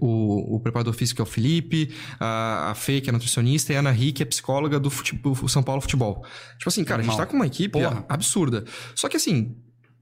o, 0.00 0.56
o 0.56 0.60
preparador 0.60 0.92
físico, 0.94 1.16
que 1.16 1.22
é 1.22 1.24
o 1.24 1.26
Felipe. 1.26 1.90
A, 2.20 2.70
a 2.70 2.74
Fê, 2.74 3.00
que 3.00 3.08
é 3.08 3.12
nutricionista. 3.12 3.72
E 3.72 3.76
a 3.76 3.80
Ana 3.80 3.90
Ri, 3.90 4.12
que 4.12 4.22
é 4.22 4.26
psicóloga 4.26 4.78
do, 4.78 4.90
fute- 4.90 5.16
do 5.16 5.48
São 5.48 5.62
Paulo 5.62 5.80
Futebol. 5.80 6.24
Tipo 6.58 6.68
assim, 6.68 6.84
cara, 6.84 7.00
a 7.00 7.02
gente 7.02 7.10
Normal. 7.10 7.26
tá 7.26 7.30
com 7.30 7.36
uma 7.36 7.46
equipe 7.46 7.70
Porra. 7.80 8.04
absurda. 8.08 8.64
Só 8.94 9.08
que 9.08 9.16
assim, 9.16 9.56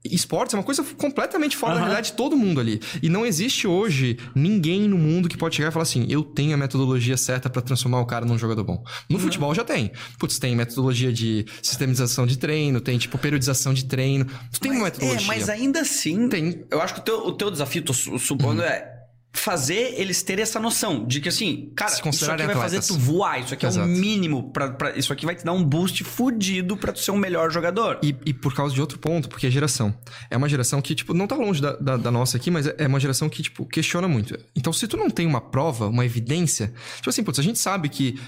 esportes 0.05 0.53
é 0.53 0.57
uma 0.57 0.63
coisa 0.63 0.83
completamente 0.97 1.55
fora 1.55 1.73
da 1.73 1.79
Aham. 1.79 1.85
realidade 1.87 2.11
de 2.11 2.13
todo 2.17 2.35
mundo 2.35 2.59
ali. 2.59 2.81
E 3.01 3.09
não 3.09 3.25
existe 3.25 3.67
hoje 3.67 4.17
ninguém 4.35 4.87
no 4.87 4.97
mundo 4.97 5.29
que 5.29 5.37
pode 5.37 5.55
chegar 5.55 5.69
e 5.69 5.71
falar 5.71 5.83
assim: 5.83 6.05
eu 6.09 6.23
tenho 6.23 6.53
a 6.53 6.57
metodologia 6.57 7.15
certa 7.17 7.49
pra 7.49 7.61
transformar 7.61 7.99
o 8.01 8.05
cara 8.05 8.25
num 8.25 8.37
jogador 8.37 8.63
bom. 8.63 8.83
No 9.09 9.19
futebol 9.19 9.53
já 9.55 9.63
tem. 9.63 9.91
Putz, 10.19 10.37
tem 10.39 10.55
metodologia 10.55 11.11
de 11.13 11.45
sistemização 11.61 12.25
de 12.25 12.37
treino, 12.37 12.81
tem 12.81 12.97
tipo 12.97 13.17
periodização 13.17 13.73
de 13.73 13.85
treino. 13.85 14.25
Tu 14.51 14.59
tem 14.59 14.71
uma 14.71 14.81
Mas- 14.81 14.93
metodologia. 14.93 15.23
É, 15.23 15.27
mas 15.27 15.49
ainda 15.49 15.81
assim, 15.81 16.27
Tem. 16.29 16.63
eu 16.69 16.81
acho 16.81 16.93
que 16.95 16.99
o 16.99 17.03
teu, 17.03 17.17
o 17.27 17.31
teu 17.31 17.49
desafio, 17.51 17.81
tô 17.83 17.93
su- 17.93 18.17
supondo, 18.19 18.61
é 18.61 18.92
fazer 19.35 19.95
eles 19.97 20.21
terem 20.21 20.43
essa 20.43 20.59
noção 20.59 21.05
de 21.05 21.19
que 21.19 21.27
assim, 21.27 21.71
cara, 21.75 21.91
isso 21.91 22.07
aqui 22.07 22.17
vai 22.25 22.35
atletas. 22.45 22.61
fazer 22.61 22.81
tu 22.81 22.97
voar, 22.99 23.39
isso 23.41 23.53
aqui 23.53 23.65
é 23.65 23.69
Exato. 23.69 23.87
o 23.87 23.91
mínimo 23.91 24.51
pra- 24.51 24.93
isso 24.95 25.11
aqui 25.11 25.25
vai 25.25 25.33
te 25.35 25.43
dar 25.43 25.53
um 25.53 25.63
boost 25.63 26.03
fudido 26.03 26.77
pra 26.77 26.93
tu 26.93 26.99
ser 26.99 27.09
um 27.11 27.17
melhor 27.17 27.51
jogador. 27.51 27.99
E, 28.03 28.15
e 28.27 28.33
por 28.33 28.53
causa 28.53 28.73
de 28.75 28.79
outro 28.79 28.99
ponto, 28.99 29.27
porque 29.27 29.47
é 29.47 29.49
geração. 29.51 29.93
É 30.29 30.37
uma 30.37 30.47
geração 30.47 30.81
que, 30.81 30.93
tipo, 30.93 31.13
não 31.15 31.25
tá 31.25 31.35
longe 31.35 31.59
da, 31.61 31.75
da, 31.75 31.97
da 31.97 32.11
nossa 32.11 32.37
aqui, 32.37 32.51
mas 32.51 32.67
é 32.67 32.75
é 32.77 32.87
uma 32.87 32.99
geração 32.99 33.27
que, 33.27 33.41
tipo, 33.41 33.65
questiona 33.65 34.07
muito. 34.07 34.37
Então, 34.55 34.71
se 34.71 34.87
tu 34.87 34.97
não 34.97 35.09
tem 35.09 35.25
uma 35.25 35.41
prova, 35.41 35.87
uma 35.87 36.05
evidência, 36.05 36.71
tipo 36.97 37.09
assim, 37.09 37.23
putz, 37.23 37.39
a 37.39 37.43
gente 37.43 37.57
sabe 37.57 37.89
que, 37.89 38.19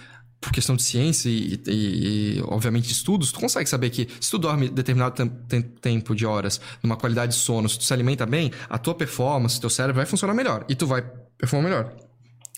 por 0.46 0.52
questão 0.54 0.76
de 0.76 0.84
ciência 0.84 1.28
e, 1.28 1.60
e- 1.68 2.38
e, 2.38 2.42
obviamente, 2.44 2.92
estudos, 2.92 3.32
tu 3.32 3.40
consegue 3.40 3.68
saber 3.68 3.90
que 3.90 4.08
se 4.22 4.30
tu 4.30 4.38
dorme 4.38 4.70
determinado 4.70 5.16
tem- 5.16 5.28
tem- 5.48 5.62
tempo 5.64 6.14
de 6.16 6.24
horas, 6.24 6.62
numa 6.84 6.96
qualidade 6.96 7.32
de 7.34 7.38
sono, 7.40 7.68
se 7.68 7.80
tu 7.80 7.84
se 7.84 7.92
alimenta 7.92 8.26
bem, 8.28 8.52
a 8.70 8.78
tua 8.78 8.94
performance, 8.94 9.60
teu 9.60 9.70
cérebro 9.72 9.96
vai 9.96 10.06
funcionar 10.06 10.36
melhor. 10.36 10.64
E 10.70 10.76
tu 10.76 10.86
vai 10.86 11.02
performar 11.38 11.70
melhor. 11.70 11.94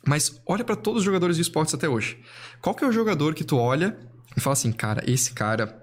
Mas 0.05 0.41
olha 0.45 0.65
pra 0.65 0.75
todos 0.75 0.99
os 0.99 1.05
jogadores 1.05 1.37
de 1.37 1.41
esportes 1.41 1.73
até 1.73 1.87
hoje. 1.87 2.17
Qual 2.61 2.75
que 2.75 2.83
é 2.83 2.87
o 2.87 2.91
jogador 2.91 3.33
que 3.33 3.43
tu 3.45 3.55
olha 3.57 3.97
e 4.35 4.41
fala 4.41 4.53
assim, 4.53 4.71
cara, 4.73 5.01
esse 5.09 5.31
cara 5.31 5.81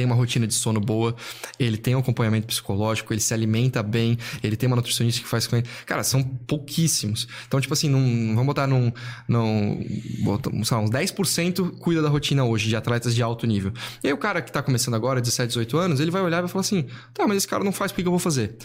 tem 0.00 0.06
uma 0.06 0.14
rotina 0.14 0.46
de 0.46 0.54
sono 0.54 0.80
boa, 0.80 1.14
ele 1.58 1.76
tem 1.76 1.94
um 1.94 1.98
acompanhamento 1.98 2.46
psicológico, 2.46 3.12
ele 3.12 3.20
se 3.20 3.34
alimenta 3.34 3.82
bem, 3.82 4.16
ele 4.42 4.56
tem 4.56 4.66
uma 4.66 4.76
nutricionista 4.76 5.20
que 5.20 5.28
faz 5.28 5.46
com 5.46 5.56
ele. 5.56 5.66
Cara, 5.84 6.02
são 6.02 6.22
pouquíssimos. 6.22 7.28
Então, 7.46 7.60
tipo 7.60 7.74
assim, 7.74 7.90
num, 7.90 8.28
vamos 8.30 8.46
botar 8.46 8.66
num. 8.66 8.90
num 9.28 9.84
bota, 10.24 10.50
sei 10.64 10.76
lá, 10.76 10.82
uns 10.82 10.90
10% 10.90 11.78
cuida 11.78 12.00
da 12.00 12.08
rotina 12.08 12.44
hoje 12.44 12.70
de 12.70 12.76
atletas 12.76 13.14
de 13.14 13.22
alto 13.22 13.46
nível. 13.46 13.74
E 14.02 14.06
aí 14.06 14.12
o 14.12 14.16
cara 14.16 14.40
que 14.40 14.50
tá 14.50 14.62
começando 14.62 14.94
agora, 14.94 15.20
17, 15.20 15.48
18 15.48 15.76
anos, 15.76 16.00
ele 16.00 16.10
vai 16.10 16.22
olhar 16.22 16.38
e 16.38 16.40
vai 16.40 16.48
falar 16.48 16.62
assim: 16.62 16.86
tá, 17.12 17.28
mas 17.28 17.36
esse 17.36 17.48
cara 17.48 17.62
não 17.62 17.72
faz, 17.72 17.92
que 17.92 18.00
que 18.00 18.08
eu 18.08 18.12
vou 18.12 18.18
fazer? 18.18 18.56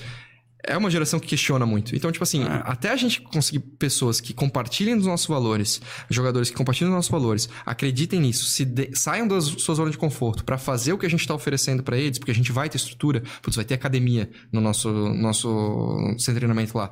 É 0.63 0.75
uma 0.75 0.89
geração 0.89 1.19
que 1.19 1.27
questiona 1.27 1.63
muito. 1.65 1.95
Então, 1.95 2.11
tipo 2.11 2.23
assim, 2.23 2.43
até 2.63 2.89
a 2.89 2.95
gente 2.95 3.21
conseguir 3.21 3.59
pessoas 3.59 4.19
que 4.19 4.33
compartilhem 4.33 4.97
dos 4.97 5.05
nossos 5.05 5.27
valores, 5.27 5.79
jogadores 6.09 6.49
que 6.49 6.55
compartilhem 6.55 6.89
dos 6.89 6.95
nossos 6.95 7.11
valores, 7.11 7.47
acreditem 7.63 8.19
nisso, 8.19 8.45
se 8.45 8.65
de- 8.65 8.89
saiam 8.95 9.27
da 9.27 9.39
sua 9.41 9.75
zona 9.75 9.91
de 9.91 9.97
conforto 9.97 10.43
pra 10.43 10.57
fazer 10.57 10.93
o 10.93 10.97
que 10.97 11.05
a 11.05 11.09
gente 11.09 11.27
tá 11.27 11.35
oferecendo 11.35 11.83
pra 11.83 11.97
eles, 11.97 12.17
porque 12.17 12.31
a 12.31 12.35
gente 12.35 12.51
vai 12.51 12.67
ter 12.67 12.77
estrutura, 12.77 13.21
putz, 13.43 13.55
vai 13.55 13.65
ter 13.65 13.75
academia 13.75 14.27
no 14.51 14.59
nosso, 14.59 14.89
nosso 14.89 15.97
centro 16.17 16.33
de 16.33 16.39
treinamento 16.39 16.75
lá. 16.75 16.89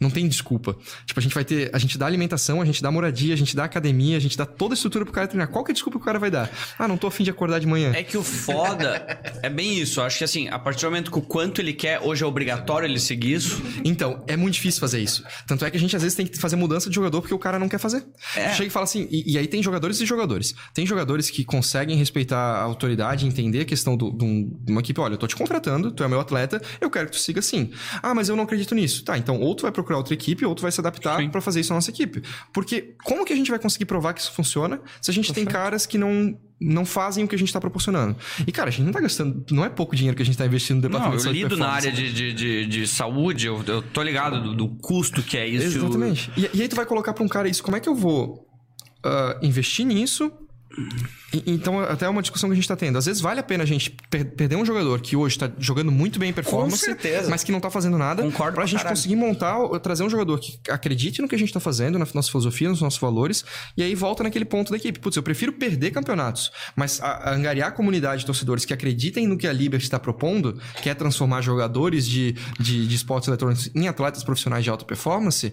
Não 0.00 0.10
tem 0.10 0.28
desculpa. 0.28 0.76
Tipo, 1.06 1.18
a 1.18 1.22
gente 1.22 1.34
vai 1.34 1.44
ter. 1.44 1.70
A 1.72 1.78
gente 1.78 1.98
dá 1.98 2.06
alimentação, 2.06 2.60
a 2.60 2.64
gente 2.64 2.82
dá 2.82 2.90
moradia, 2.90 3.34
a 3.34 3.36
gente 3.36 3.54
dá 3.56 3.64
academia, 3.64 4.16
a 4.16 4.20
gente 4.20 4.36
dá 4.36 4.46
toda 4.46 4.74
a 4.74 4.76
estrutura 4.76 5.04
pro 5.04 5.12
cara 5.12 5.26
treinar. 5.26 5.48
Qual 5.48 5.64
que 5.64 5.70
é 5.70 5.72
a 5.72 5.74
desculpa 5.74 5.98
que 5.98 6.02
o 6.02 6.04
cara 6.04 6.18
vai 6.18 6.30
dar? 6.30 6.50
Ah, 6.78 6.86
não 6.86 6.96
tô 6.96 7.06
afim 7.06 7.24
de 7.24 7.30
acordar 7.30 7.58
de 7.58 7.66
manhã. 7.66 7.92
É 7.94 8.02
que 8.02 8.16
o 8.16 8.22
foda 8.22 9.04
é 9.42 9.50
bem 9.50 9.78
isso. 9.78 10.00
Eu 10.00 10.04
acho 10.04 10.18
que 10.18 10.24
assim, 10.24 10.48
a 10.48 10.58
partir 10.58 10.82
do 10.82 10.86
momento 10.90 11.10
que 11.10 11.18
o 11.18 11.22
quanto 11.22 11.60
ele 11.60 11.72
quer, 11.72 12.00
hoje 12.00 12.22
é 12.22 12.26
obrigatório 12.26 12.86
ele 12.86 12.98
seguir 13.00 13.32
isso. 13.34 13.60
Então, 13.84 14.22
é 14.26 14.36
muito 14.36 14.54
difícil 14.54 14.80
fazer 14.80 15.00
isso. 15.00 15.24
Tanto 15.46 15.64
é 15.64 15.70
que 15.70 15.76
a 15.76 15.80
gente 15.80 15.94
às 15.96 16.02
vezes 16.02 16.16
tem 16.16 16.26
que 16.26 16.38
fazer 16.38 16.56
mudança 16.56 16.88
de 16.88 16.94
jogador 16.94 17.20
porque 17.20 17.34
o 17.34 17.38
cara 17.38 17.58
não 17.58 17.68
quer 17.68 17.78
fazer. 17.78 18.04
É. 18.36 18.52
Chega 18.52 18.66
e 18.68 18.70
fala 18.70 18.84
assim, 18.84 19.08
e, 19.10 19.32
e 19.32 19.38
aí 19.38 19.46
tem 19.46 19.62
jogadores 19.62 20.00
e 20.00 20.06
jogadores. 20.06 20.54
Tem 20.74 20.86
jogadores 20.86 21.30
que 21.30 21.44
conseguem 21.44 21.96
respeitar 21.96 22.38
a 22.38 22.62
autoridade, 22.62 23.26
entender 23.26 23.60
a 23.60 23.64
questão 23.64 23.96
do- 23.96 24.10
de 24.12 24.24
um- 24.24 24.58
de 24.64 24.70
uma 24.72 24.80
equipe. 24.80 25.00
Olha, 25.00 25.14
eu 25.14 25.18
tô 25.18 25.26
te 25.26 25.34
contratando, 25.36 25.90
tu 25.90 26.04
é 26.04 26.08
meu 26.08 26.20
atleta, 26.20 26.60
eu 26.80 26.90
quero 26.90 27.06
que 27.06 27.12
tu 27.12 27.18
siga 27.18 27.40
assim. 27.40 27.70
Ah, 28.02 28.14
mas 28.14 28.28
eu 28.28 28.36
não 28.36 28.44
acredito 28.44 28.74
nisso. 28.74 29.02
Tá, 29.04 29.16
então 29.18 29.40
ou 29.40 29.54
tu 29.54 29.62
vai 29.62 29.72
procurar 29.72 29.87
outra 29.96 30.14
equipe, 30.14 30.44
ou 30.44 30.54
tu 30.54 30.62
vai 30.62 30.72
se 30.72 30.80
adaptar 30.80 31.28
pra 31.30 31.40
fazer 31.40 31.60
isso 31.60 31.70
na 31.70 31.76
nossa 31.76 31.90
equipe. 31.90 32.22
Porque 32.52 32.94
como 33.04 33.24
que 33.24 33.32
a 33.32 33.36
gente 33.36 33.50
vai 33.50 33.58
conseguir 33.58 33.84
provar 33.84 34.12
que 34.12 34.20
isso 34.20 34.32
funciona 34.32 34.80
se 35.00 35.10
a 35.10 35.14
gente 35.14 35.32
tem 35.32 35.44
caras 35.44 35.86
que 35.86 35.98
não. 35.98 36.38
Não 36.60 36.84
fazem 36.84 37.22
o 37.22 37.28
que 37.28 37.36
a 37.36 37.38
gente 37.38 37.52
tá 37.52 37.60
proporcionando. 37.60 38.16
E, 38.44 38.50
cara, 38.50 38.66
a 38.66 38.72
gente 38.72 38.84
não 38.84 38.90
tá 38.90 39.00
gastando. 39.00 39.46
Não 39.52 39.64
é 39.64 39.68
pouco 39.68 39.94
dinheiro 39.94 40.16
que 40.16 40.22
a 40.24 40.26
gente 40.26 40.36
tá 40.36 40.44
investindo 40.44 40.82
no 40.82 40.98
Não, 40.98 41.12
departamento 41.12 41.28
eu 41.28 41.32
de 41.32 41.38
saúde 41.38 41.38
e 41.38 41.42
lido 41.44 41.56
na 41.56 41.68
área 41.68 41.92
de, 41.92 42.12
de, 42.12 42.32
de, 42.32 42.66
de 42.66 42.88
saúde, 42.88 43.46
eu, 43.46 43.62
eu 43.64 43.80
tô 43.80 44.02
ligado 44.02 44.42
do, 44.42 44.54
do 44.56 44.68
custo 44.68 45.22
que 45.22 45.38
é 45.38 45.46
isso. 45.46 45.78
Exatamente. 45.78 46.32
E, 46.36 46.50
e 46.52 46.62
aí 46.62 46.66
tu 46.66 46.74
vai 46.74 46.84
colocar 46.84 47.12
pra 47.12 47.22
um 47.22 47.28
cara 47.28 47.48
isso, 47.48 47.62
como 47.62 47.76
é 47.76 47.80
que 47.80 47.88
eu 47.88 47.94
vou 47.94 48.44
ah, 49.04 49.38
investir 49.40 49.86
nisso? 49.86 50.32
Então, 51.46 51.80
até 51.80 52.06
é 52.06 52.08
uma 52.08 52.22
discussão 52.22 52.48
que 52.48 52.54
a 52.54 52.56
gente 52.56 52.66
tá 52.66 52.74
tendo. 52.74 52.96
Às 52.96 53.04
vezes 53.04 53.20
vale 53.20 53.38
a 53.38 53.42
pena 53.42 53.62
a 53.62 53.66
gente 53.66 53.90
per- 54.08 54.24
perder 54.24 54.56
um 54.56 54.64
jogador 54.64 54.98
que 55.00 55.14
hoje 55.14 55.38
tá 55.38 55.50
jogando 55.58 55.92
muito 55.92 56.18
bem 56.18 56.30
em 56.30 56.32
performance, 56.32 56.86
mas 57.28 57.44
que 57.44 57.52
não 57.52 57.60
tá 57.60 57.70
fazendo 57.70 57.98
nada, 57.98 58.22
pra 58.30 58.52
pra 58.52 58.64
gente 58.64 58.78
caralho. 58.78 58.96
conseguir 58.96 59.16
montar, 59.16 59.56
trazer 59.80 60.04
um 60.04 60.08
jogador 60.10 60.38
que 60.40 60.58
acredite 60.70 61.20
no 61.20 61.28
que 61.28 61.34
a 61.34 61.38
gente 61.38 61.52
tá 61.52 61.60
fazendo, 61.60 61.98
na 61.98 62.06
nossa 62.14 62.28
filosofia, 62.30 62.70
nos 62.70 62.80
nossos 62.80 62.98
valores, 62.98 63.44
e 63.76 63.82
aí 63.82 63.94
volta 63.94 64.22
naquele 64.22 64.46
ponto 64.46 64.70
da 64.70 64.78
equipe. 64.78 64.98
Putz, 64.98 65.16
eu 65.16 65.22
prefiro 65.22 65.52
perder 65.52 65.90
campeonatos, 65.90 66.50
mas 66.74 66.98
a, 67.02 67.08
a 67.08 67.34
angariar 67.34 67.68
a 67.68 67.72
comunidade 67.72 68.20
de 68.20 68.26
torcedores 68.26 68.64
que 68.64 68.72
acreditem 68.72 69.26
no 69.26 69.36
que 69.36 69.46
a 69.46 69.52
Liberty 69.52 69.84
está 69.84 69.98
propondo, 69.98 70.58
que 70.82 70.88
é 70.88 70.94
transformar 70.94 71.42
jogadores 71.42 72.06
de, 72.06 72.32
de, 72.58 72.86
de 72.86 72.94
esportes 72.94 73.28
eletrônicos 73.28 73.70
em 73.74 73.86
atletas 73.86 74.24
profissionais 74.24 74.64
de 74.64 74.70
alta 74.70 74.84
performance, 74.86 75.52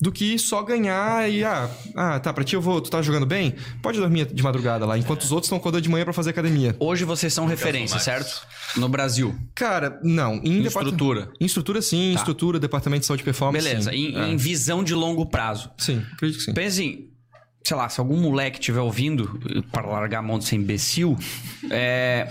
do 0.00 0.12
que 0.12 0.38
só 0.38 0.62
ganhar 0.62 1.30
e, 1.30 1.42
ah, 1.42 1.70
ah, 1.94 2.20
tá, 2.20 2.32
pra 2.32 2.44
ti 2.44 2.54
eu 2.54 2.60
vou, 2.60 2.80
tu 2.80 2.90
tá 2.90 3.00
jogando 3.00 3.24
bem? 3.24 3.54
Pode 3.82 3.98
dormir 3.98 4.26
de 4.26 4.42
madrugada 4.42 4.84
lá, 4.84 4.98
enquanto 4.98 5.22
os 5.22 5.32
outros 5.32 5.46
estão 5.46 5.56
acordando 5.58 5.82
de 5.82 5.88
manhã 5.88 6.04
pra 6.04 6.12
fazer 6.12 6.30
academia. 6.30 6.76
Hoje 6.78 7.04
vocês 7.04 7.32
são 7.32 7.46
referência, 7.46 7.98
certo? 7.98 8.46
No 8.76 8.88
Brasil. 8.88 9.34
Cara, 9.54 9.98
não. 10.02 10.34
Em, 10.44 10.58
Em 10.58 10.66
estrutura. 10.66 11.30
Em 11.40 11.46
estrutura, 11.46 11.80
sim. 11.80 12.10
Em 12.10 12.14
Tá. 12.14 12.18
estrutura, 12.20 12.58
departamento 12.58 13.00
de 13.00 13.06
saúde 13.06 13.22
e 13.22 13.24
performance. 13.24 13.66
Beleza. 13.66 13.90
sim. 13.90 13.96
Em, 13.96 14.18
É. 14.18 14.28
em 14.28 14.36
visão 14.36 14.84
de 14.84 14.92
longo 14.94 15.24
prazo. 15.26 15.70
Sim, 15.78 16.04
acredito 16.12 16.38
que 16.40 16.44
sim. 16.44 16.52
Pensa 16.52 16.68
assim, 16.82 17.08
sei 17.64 17.76
lá, 17.76 17.88
se 17.88 17.98
algum 17.98 18.16
moleque 18.20 18.58
estiver 18.58 18.80
ouvindo, 18.80 19.40
para 19.72 19.86
largar 19.88 20.18
a 20.18 20.22
mão 20.22 20.38
de 20.38 20.44
ser 20.44 20.56
imbecil, 20.56 21.16
é. 21.70 22.28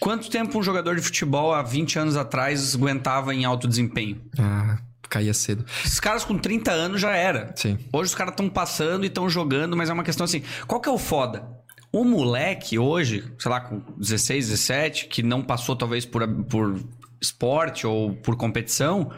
Quanto 0.00 0.28
tempo 0.28 0.58
um 0.58 0.62
jogador 0.62 0.94
de 0.96 1.02
futebol 1.02 1.52
há 1.54 1.62
20 1.62 1.98
anos 1.98 2.16
atrás 2.16 2.74
aguentava 2.74 3.34
em 3.34 3.44
alto 3.44 3.66
desempenho? 3.66 4.20
Ah, 4.38 4.78
caía 5.08 5.34
cedo. 5.34 5.64
Esses 5.84 6.00
caras 6.00 6.24
com 6.24 6.38
30 6.38 6.70
anos 6.70 7.00
já 7.00 7.14
era. 7.14 7.52
Sim. 7.56 7.78
Hoje 7.92 8.10
os 8.10 8.14
caras 8.14 8.32
estão 8.32 8.48
passando 8.48 9.04
e 9.04 9.08
estão 9.08 9.28
jogando, 9.28 9.76
mas 9.76 9.90
é 9.90 9.92
uma 9.92 10.04
questão 10.04 10.24
assim: 10.24 10.42
qual 10.66 10.80
que 10.80 10.88
é 10.88 10.92
o 10.92 10.98
foda? 10.98 11.46
O 11.92 12.04
moleque 12.04 12.78
hoje, 12.78 13.24
sei 13.38 13.50
lá, 13.50 13.60
com 13.60 13.80
16, 13.96 14.48
17, 14.48 15.06
que 15.06 15.22
não 15.22 15.42
passou 15.42 15.74
talvez 15.74 16.04
por, 16.04 16.26
por 16.44 16.78
esporte 17.20 17.86
ou 17.86 18.14
por 18.16 18.36
competição, 18.36 19.10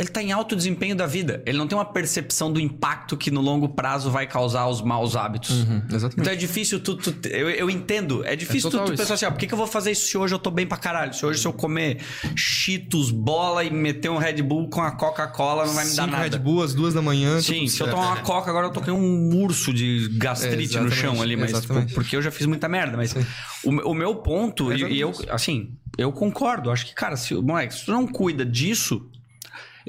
ele 0.00 0.08
tá 0.08 0.22
em 0.22 0.32
alto 0.32 0.56
desempenho 0.56 0.96
da 0.96 1.06
vida. 1.06 1.42
Ele 1.46 1.58
não 1.58 1.66
tem 1.68 1.76
uma 1.76 1.84
percepção 1.84 2.50
do 2.52 2.58
impacto 2.58 3.16
que 3.16 3.30
no 3.30 3.40
longo 3.40 3.68
prazo 3.68 4.10
vai 4.10 4.26
causar 4.26 4.66
os 4.66 4.80
maus 4.80 5.14
hábitos. 5.14 5.50
Uhum, 5.62 5.82
exatamente. 5.92 6.20
Então 6.20 6.32
é 6.32 6.36
difícil 6.36 6.80
tu. 6.80 6.96
tu- 6.96 7.28
eu, 7.28 7.50
eu 7.50 7.68
entendo. 7.70 8.24
É 8.24 8.34
difícil 8.34 8.68
É 8.68 8.72
tu, 8.72 8.84
tu 8.84 8.96
pensar 8.96 9.14
assim, 9.14 9.26
ó, 9.26 9.30
por 9.30 9.38
que, 9.38 9.46
que 9.46 9.52
eu 9.54 9.58
vou 9.58 9.66
fazer 9.66 9.90
isso 9.90 10.06
se 10.08 10.16
hoje 10.16 10.34
eu 10.34 10.38
tô 10.38 10.50
bem 10.50 10.66
pra 10.66 10.78
caralho? 10.78 11.12
Se 11.12 11.24
hoje 11.26 11.40
se 11.40 11.46
eu 11.46 11.52
comer 11.52 11.98
Cheetos, 12.34 13.10
bola 13.10 13.62
e 13.64 13.70
meter 13.70 14.10
um 14.10 14.16
Red 14.16 14.42
Bull 14.42 14.68
com 14.70 14.80
a 14.80 14.90
Coca-Cola, 14.90 15.66
não 15.66 15.74
vai 15.74 15.84
me 15.84 15.94
dar 15.94 16.06
nada. 16.06 16.22
Red 16.22 16.38
Bull 16.38 16.62
às 16.62 16.74
duas 16.74 16.94
da 16.94 17.02
manhã. 17.02 17.40
Sim, 17.40 17.66
se 17.66 17.80
eu 17.82 17.90
tomar 17.90 18.06
uma 18.06 18.16
coca, 18.22 18.50
agora 18.50 18.66
eu 18.66 18.72
tô 18.72 18.80
com 18.80 18.92
um 18.92 19.36
urso 19.42 19.72
de 19.72 20.08
gastrite 20.14 20.76
É, 20.76 20.80
no 20.80 20.90
chão 20.90 21.20
ali, 21.20 21.36
mas 21.36 21.52
tipo, 21.60 21.74
porque 21.94 22.16
eu 22.16 22.22
já 22.22 22.30
fiz 22.30 22.46
muita 22.46 22.68
merda. 22.68 22.96
Mas 22.96 23.14
o, 23.62 23.70
o 23.90 23.94
meu 23.94 24.16
ponto, 24.16 24.72
É 24.72 24.76
e, 24.76 24.94
e 24.94 25.00
eu, 25.00 25.12
assim, 25.28 25.74
eu 25.98 26.10
concordo. 26.12 26.70
Acho 26.70 26.86
que, 26.86 26.94
cara, 26.94 27.16
se, 27.16 27.34
moleque, 27.34 27.74
se 27.74 27.84
tu 27.84 27.92
não 27.92 28.06
cuida 28.06 28.44
disso. 28.46 29.09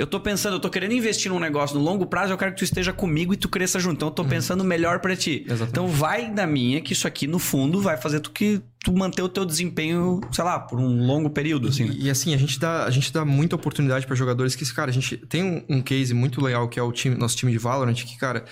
Eu 0.01 0.07
tô 0.07 0.19
pensando, 0.19 0.55
eu 0.55 0.59
tô 0.59 0.67
querendo 0.67 0.93
investir 0.93 1.31
num 1.31 1.39
negócio 1.39 1.77
no 1.77 1.83
longo 1.83 2.07
prazo, 2.07 2.33
eu 2.33 2.37
quero 2.37 2.53
que 2.53 2.57
tu 2.57 2.63
esteja 2.63 2.91
comigo 2.91 3.35
e 3.35 3.37
tu 3.37 3.47
cresça 3.47 3.79
junto. 3.79 3.97
Então 3.97 4.07
eu 4.07 4.13
tô 4.13 4.25
pensando 4.25 4.63
melhor 4.63 4.99
pra 4.99 5.15
ti. 5.15 5.43
Exatamente. 5.45 5.69
Então 5.69 5.87
vai 5.87 6.31
da 6.31 6.47
minha 6.47 6.81
que 6.81 6.93
isso 6.93 7.07
aqui, 7.07 7.27
no 7.27 7.37
fundo, 7.37 7.79
vai 7.79 7.95
fazer 7.97 8.19
tu 8.19 8.31
que 8.31 8.59
tu 8.83 8.91
manter 8.93 9.21
o 9.21 9.29
teu 9.29 9.45
desempenho, 9.45 10.19
sei 10.31 10.43
lá, 10.43 10.59
por 10.59 10.79
um 10.79 11.05
longo 11.05 11.29
período, 11.29 11.67
assim. 11.67 11.85
né? 11.85 11.95
E, 11.95 12.07
e 12.07 12.09
assim, 12.09 12.33
a 12.33 12.37
gente 12.37 12.59
dá, 12.59 12.85
a 12.85 12.89
gente 12.89 13.13
dá 13.13 13.23
muita 13.23 13.55
oportunidade 13.55 14.07
pra 14.07 14.15
jogadores 14.15 14.55
que, 14.55 14.65
cara, 14.73 14.89
a 14.89 14.93
gente 14.93 15.17
tem 15.17 15.43
um, 15.43 15.63
um 15.69 15.81
case 15.83 16.15
muito 16.15 16.41
legal 16.41 16.67
que 16.67 16.79
é 16.79 16.83
o 16.83 16.91
time, 16.91 17.15
nosso 17.15 17.37
time 17.37 17.51
de 17.51 17.59
Valorant, 17.59 17.93
que, 17.93 18.17
cara, 18.17 18.45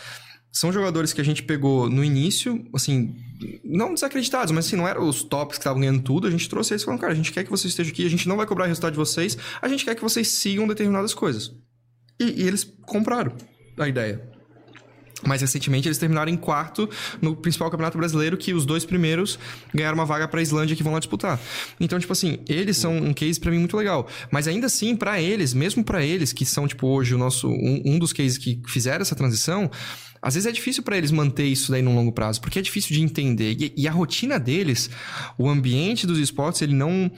são 0.51 0.71
jogadores 0.71 1.13
que 1.13 1.21
a 1.21 1.25
gente 1.25 1.41
pegou 1.41 1.89
no 1.89 2.03
início, 2.03 2.63
assim, 2.75 3.15
não 3.69 3.93
desacreditados, 3.93 4.51
mas 4.51 4.65
assim, 4.65 4.75
não 4.75 4.87
eram 4.87 5.07
os 5.07 5.21
tops 5.21 5.57
que 5.57 5.61
estavam 5.61 5.79
ganhando 5.79 6.01
tudo. 6.01 6.27
A 6.27 6.31
gente 6.31 6.49
trouxe 6.49 6.73
eles 6.73 6.83
falando, 6.83 6.99
cara, 6.99 7.13
a 7.13 7.15
gente 7.15 7.31
quer 7.31 7.43
que 7.43 7.49
vocês 7.49 7.71
estejam 7.71 7.91
aqui, 7.91 8.05
a 8.05 8.09
gente 8.09 8.27
não 8.27 8.35
vai 8.35 8.47
cobrar 8.47 8.65
resultado 8.65 8.93
de 8.93 8.97
vocês, 8.97 9.37
a 9.61 9.67
gente 9.67 9.85
quer 9.85 9.95
que 9.95 10.01
vocês 10.01 10.27
sigam 10.27 10.67
determinadas 10.67 11.13
coisas. 11.13 11.51
E, 12.19 12.41
e 12.41 12.47
eles 12.47 12.63
compraram 12.85 13.31
a 13.77 13.87
ideia. 13.87 14.29
Mais 15.25 15.41
recentemente, 15.41 15.87
eles 15.87 15.97
terminaram 15.97 16.31
em 16.31 16.37
quarto 16.37 16.89
no 17.21 17.35
principal 17.35 17.69
campeonato 17.69 17.97
brasileiro, 17.97 18.37
que 18.37 18.53
os 18.53 18.65
dois 18.65 18.85
primeiros 18.85 19.37
ganharam 19.73 19.95
uma 19.95 20.05
vaga 20.05 20.27
pra 20.27 20.41
Islândia 20.41 20.75
que 20.75 20.83
vão 20.83 20.93
lá 20.93 20.99
disputar. 20.99 21.39
Então, 21.79 21.99
tipo 21.99 22.13
assim, 22.13 22.39
eles 22.47 22.77
são 22.77 22.95
um 22.95 23.13
case 23.13 23.39
pra 23.39 23.51
mim 23.51 23.59
muito 23.59 23.75
legal. 23.75 24.07
Mas 24.31 24.47
ainda 24.47 24.67
assim, 24.67 24.95
pra 24.95 25.21
eles, 25.21 25.53
mesmo 25.53 25.83
pra 25.83 26.03
eles, 26.03 26.31
que 26.31 26.45
são, 26.45 26.67
tipo, 26.67 26.87
hoje 26.87 27.13
o 27.13 27.17
nosso. 27.17 27.49
Um, 27.49 27.81
um 27.85 27.99
dos 27.99 28.13
cases 28.13 28.37
que 28.37 28.61
fizeram 28.67 29.01
essa 29.01 29.15
transição. 29.15 29.69
Às 30.21 30.35
vezes 30.35 30.47
é 30.47 30.51
difícil 30.51 30.83
pra 30.83 30.97
eles 30.97 31.11
manter 31.11 31.45
isso 31.45 31.71
daí 31.71 31.81
no 31.81 31.93
longo 31.93 32.11
prazo, 32.11 32.41
porque 32.41 32.59
é 32.59 32.61
difícil 32.61 32.95
de 32.95 33.01
entender. 33.01 33.55
E, 33.59 33.73
e 33.77 33.87
a 33.87 33.91
rotina 33.91 34.39
deles, 34.39 34.89
o 35.37 35.49
ambiente 35.49 36.05
dos 36.05 36.19
esportes, 36.19 36.61
ele 36.61 36.73
não. 36.73 37.11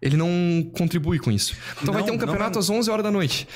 Ele 0.00 0.16
não 0.16 0.28
contribui 0.76 1.18
com 1.18 1.30
isso. 1.30 1.54
Então 1.82 1.92
vai 1.92 2.02
Não, 2.02 2.06
ter 2.06 2.12
um 2.12 2.14
não 2.16 2.20
campeonato 2.26 2.58
é- 2.58 2.60
às 2.60 2.70
11 2.70 2.88
horas 2.90 3.02
da 3.04 3.10
noite. 3.10 3.48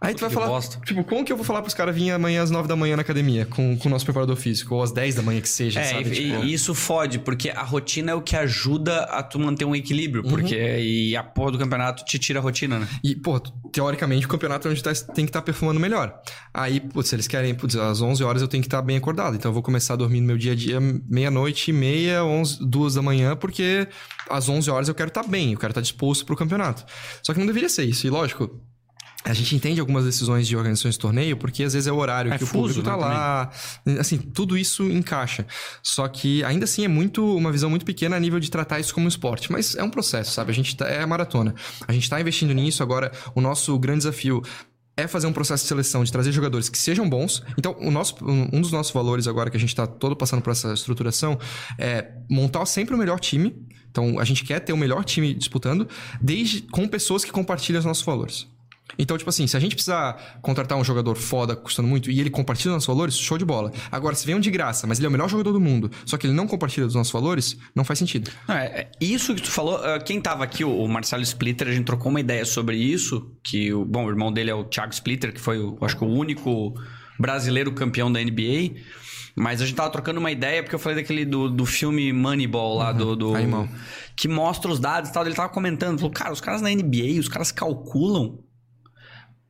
Aí 0.00 0.12
tu 0.14 0.20
vai 0.20 0.30
falar, 0.30 0.60
tipo, 0.84 1.04
como 1.04 1.24
que 1.24 1.32
eu 1.32 1.36
vou 1.36 1.44
falar 1.44 1.62
pros 1.62 1.72
caras 1.74 1.94
virem 1.94 2.10
amanhã 2.10 2.42
às 2.42 2.50
9 2.50 2.68
da 2.68 2.74
manhã 2.76 2.96
na 2.96 3.02
academia 3.02 3.46
com, 3.46 3.76
com 3.78 3.88
o 3.88 3.90
nosso 3.90 4.04
preparador 4.04 4.36
físico? 4.36 4.74
Ou 4.74 4.82
às 4.82 4.90
10 4.92 5.14
da 5.14 5.22
manhã 5.22 5.40
que 5.40 5.48
seja, 5.48 5.80
É, 5.80 5.84
sabe? 5.84 6.10
e, 6.10 6.14
Tipo, 6.14 6.44
e 6.44 6.52
isso 6.52 6.74
fode, 6.74 7.18
porque 7.20 7.48
a 7.50 7.62
rotina 7.62 8.10
é 8.12 8.14
o 8.14 8.20
que 8.20 8.36
ajuda 8.36 9.04
a 9.04 9.22
tu 9.22 9.38
manter 9.38 9.64
um 9.64 9.74
equilíbrio, 9.74 10.24
Uhum. 10.24 10.30
porque 10.30 10.56
e 10.56 11.16
a 11.16 11.22
porra 11.22 11.52
do 11.52 11.58
campeonato 11.58 12.04
te 12.04 12.18
tira 12.18 12.38
a 12.40 12.42
rotina, 12.42 12.80
né? 12.80 12.88
E, 13.04 13.14
pô, 13.14 13.38
teoricamente 13.72 14.26
o 14.26 14.28
campeonato 14.28 14.66
é 14.68 14.70
onde 14.72 14.82
tá, 14.82 14.92
tem 14.92 15.24
que 15.24 15.30
estar 15.30 15.42
performando 15.42 15.78
melhor. 15.80 16.20
Aí, 16.52 16.80
putz, 16.80 17.08
se 17.10 17.14
eles 17.14 17.28
querem, 17.28 17.54
putz, 17.54 17.76
às 17.76 18.00
11 18.02 18.22
horas 18.24 18.42
eu 18.42 18.48
tenho 18.48 18.62
que 18.62 18.66
estar 18.68 18.82
bem 18.82 18.96
acordado. 18.96 19.36
Então 19.36 19.48
eu 19.48 19.54
vou 19.54 19.62
começar 19.62 19.94
a 19.94 19.96
dormir 19.96 20.20
no 20.20 20.26
meu 20.26 20.36
dia 20.38 20.52
a 20.52 20.56
dia, 20.56 20.78
meia-noite 21.08 21.70
e 21.70 21.74
meia, 21.74 22.24
11, 22.24 22.58
duas 22.60 22.94
da 22.94 23.02
manhã, 23.02 23.36
porque 23.36 23.86
às 24.28 24.48
11 24.48 24.68
horas 24.70 24.88
eu 24.88 24.94
quero 24.94 25.08
estar 25.08 25.22
bem, 25.22 25.52
eu 25.52 25.58
quero 25.58 25.72
estar 25.78 25.80
disposto 25.80 26.24
pro 26.24 26.36
campeonato. 26.36 26.84
Só 27.22 27.32
que 27.32 27.38
não 27.38 27.46
deveria 27.46 27.68
ser 27.68 27.84
isso. 27.84 28.06
E 28.06 28.10
lógico, 28.10 28.60
a 29.24 29.34
gente 29.34 29.54
entende 29.54 29.80
algumas 29.80 30.04
decisões 30.04 30.46
de 30.46 30.56
organizações 30.56 30.94
de 30.94 31.00
torneio, 31.00 31.36
porque 31.36 31.64
às 31.64 31.72
vezes 31.72 31.86
é 31.86 31.92
o 31.92 31.96
horário 31.96 32.32
É 32.32 32.38
que 32.38 32.46
fuso, 32.46 32.80
o 32.80 32.82
público 32.82 32.82
tá 32.82 32.96
né, 32.96 33.02
lá. 33.02 33.50
Assim, 34.00 34.16
tudo 34.16 34.56
isso 34.56 34.84
encaixa. 34.84 35.46
Só 35.82 36.06
que 36.08 36.42
ainda 36.44 36.64
assim 36.64 36.84
é 36.84 36.88
muito 36.88 37.36
uma 37.36 37.50
visão 37.50 37.68
muito 37.68 37.84
pequena 37.84 38.16
a 38.16 38.20
nível 38.20 38.38
de 38.38 38.50
tratar 38.50 38.78
isso 38.78 38.94
como 38.94 39.06
um 39.06 39.08
esporte. 39.08 39.50
Mas 39.50 39.74
é 39.74 39.82
um 39.82 39.90
processo, 39.90 40.32
sabe? 40.32 40.50
A 40.52 40.54
gente 40.54 40.76
tá, 40.76 40.86
é 40.86 41.02
a 41.02 41.06
maratona. 41.06 41.54
A 41.86 41.92
gente 41.92 42.08
tá 42.08 42.20
investindo 42.20 42.54
nisso. 42.54 42.82
Agora, 42.82 43.10
o 43.34 43.40
nosso 43.40 43.76
grande 43.78 43.98
desafio 43.98 44.42
é 44.96 45.06
fazer 45.06 45.26
um 45.26 45.32
processo 45.32 45.62
de 45.64 45.68
seleção, 45.68 46.02
de 46.02 46.10
trazer 46.10 46.32
jogadores 46.32 46.68
que 46.68 46.78
sejam 46.78 47.08
bons. 47.08 47.42
Então, 47.56 47.76
o 47.80 47.90
nosso, 47.90 48.16
um 48.24 48.60
dos 48.60 48.72
nossos 48.72 48.92
valores 48.92 49.28
agora, 49.28 49.50
que 49.50 49.56
a 49.56 49.60
gente 49.60 49.70
está 49.70 49.86
todo 49.86 50.16
passando 50.16 50.42
por 50.42 50.50
essa 50.50 50.72
estruturação, 50.72 51.38
é 51.78 52.12
montar 52.30 52.64
sempre 52.66 52.94
o 52.94 52.98
melhor 52.98 53.20
time. 53.20 53.54
Então, 53.98 54.20
a 54.20 54.24
gente 54.24 54.44
quer 54.44 54.60
ter 54.60 54.72
o 54.72 54.76
melhor 54.76 55.04
time 55.04 55.34
disputando, 55.34 55.88
desde 56.20 56.62
com 56.62 56.86
pessoas 56.86 57.24
que 57.24 57.32
compartilham 57.32 57.80
os 57.80 57.84
nossos 57.84 58.04
valores. 58.04 58.46
Então, 58.96 59.18
tipo 59.18 59.28
assim, 59.28 59.46
se 59.46 59.56
a 59.56 59.60
gente 59.60 59.74
precisar 59.74 60.38
contratar 60.40 60.78
um 60.78 60.84
jogador 60.84 61.16
foda, 61.16 61.56
custando 61.56 61.88
muito, 61.88 62.08
e 62.08 62.20
ele 62.20 62.30
compartilha 62.30 62.70
os 62.70 62.74
nossos 62.76 62.86
valores, 62.86 63.18
show 63.18 63.36
de 63.36 63.44
bola. 63.44 63.72
Agora, 63.90 64.14
se 64.14 64.24
vem 64.24 64.36
um 64.36 64.40
de 64.40 64.50
graça, 64.50 64.86
mas 64.86 64.98
ele 64.98 65.06
é 65.06 65.08
o 65.08 65.12
melhor 65.12 65.28
jogador 65.28 65.52
do 65.52 65.60
mundo, 65.60 65.90
só 66.06 66.16
que 66.16 66.26
ele 66.26 66.32
não 66.32 66.46
compartilha 66.46 66.86
dos 66.86 66.94
nossos 66.94 67.12
valores, 67.12 67.56
não 67.74 67.84
faz 67.84 67.98
sentido. 67.98 68.30
É, 68.48 68.82
é 68.82 68.90
isso 69.00 69.34
que 69.34 69.42
tu 69.42 69.50
falou, 69.50 69.76
ah, 69.76 69.98
quem 69.98 70.20
tava 70.20 70.44
aqui, 70.44 70.64
o, 70.64 70.70
o 70.70 70.88
Marcelo 70.88 71.22
Splitter, 71.22 71.68
a 71.68 71.72
gente 71.72 71.84
trocou 71.84 72.08
uma 72.08 72.20
ideia 72.20 72.44
sobre 72.44 72.76
isso, 72.76 73.30
que 73.42 73.72
o, 73.72 73.84
bom, 73.84 74.06
o 74.06 74.08
irmão 74.08 74.32
dele 74.32 74.50
é 74.50 74.54
o 74.54 74.64
Thiago 74.64 74.94
Splitter, 74.94 75.34
que 75.34 75.40
foi, 75.40 75.58
o, 75.58 75.76
acho 75.82 75.96
que 75.96 76.04
o 76.04 76.08
único 76.08 76.72
brasileiro 77.18 77.72
campeão 77.72 78.10
da 78.10 78.20
NBA. 78.20 78.76
Mas 79.38 79.62
a 79.62 79.66
gente 79.66 79.76
tava 79.76 79.90
trocando 79.90 80.18
uma 80.18 80.30
ideia, 80.30 80.62
porque 80.62 80.74
eu 80.74 80.78
falei 80.78 80.96
daquele 81.02 81.24
do, 81.24 81.48
do 81.48 81.64
filme 81.64 82.12
Moneyball 82.12 82.76
lá, 82.76 82.92
do, 82.92 83.14
do- 83.14 83.34
animal. 83.34 83.68
Que 84.16 84.26
mostra 84.26 84.70
os 84.70 84.80
dados 84.80 85.10
e 85.10 85.12
tal. 85.12 85.24
Ele 85.24 85.34
tava 85.34 85.48
comentando, 85.48 85.98
falou, 85.98 86.12
cara, 86.12 86.32
os 86.32 86.40
caras 86.40 86.60
na 86.60 86.68
NBA, 86.70 87.20
os 87.20 87.28
caras 87.28 87.52
calculam. 87.52 88.38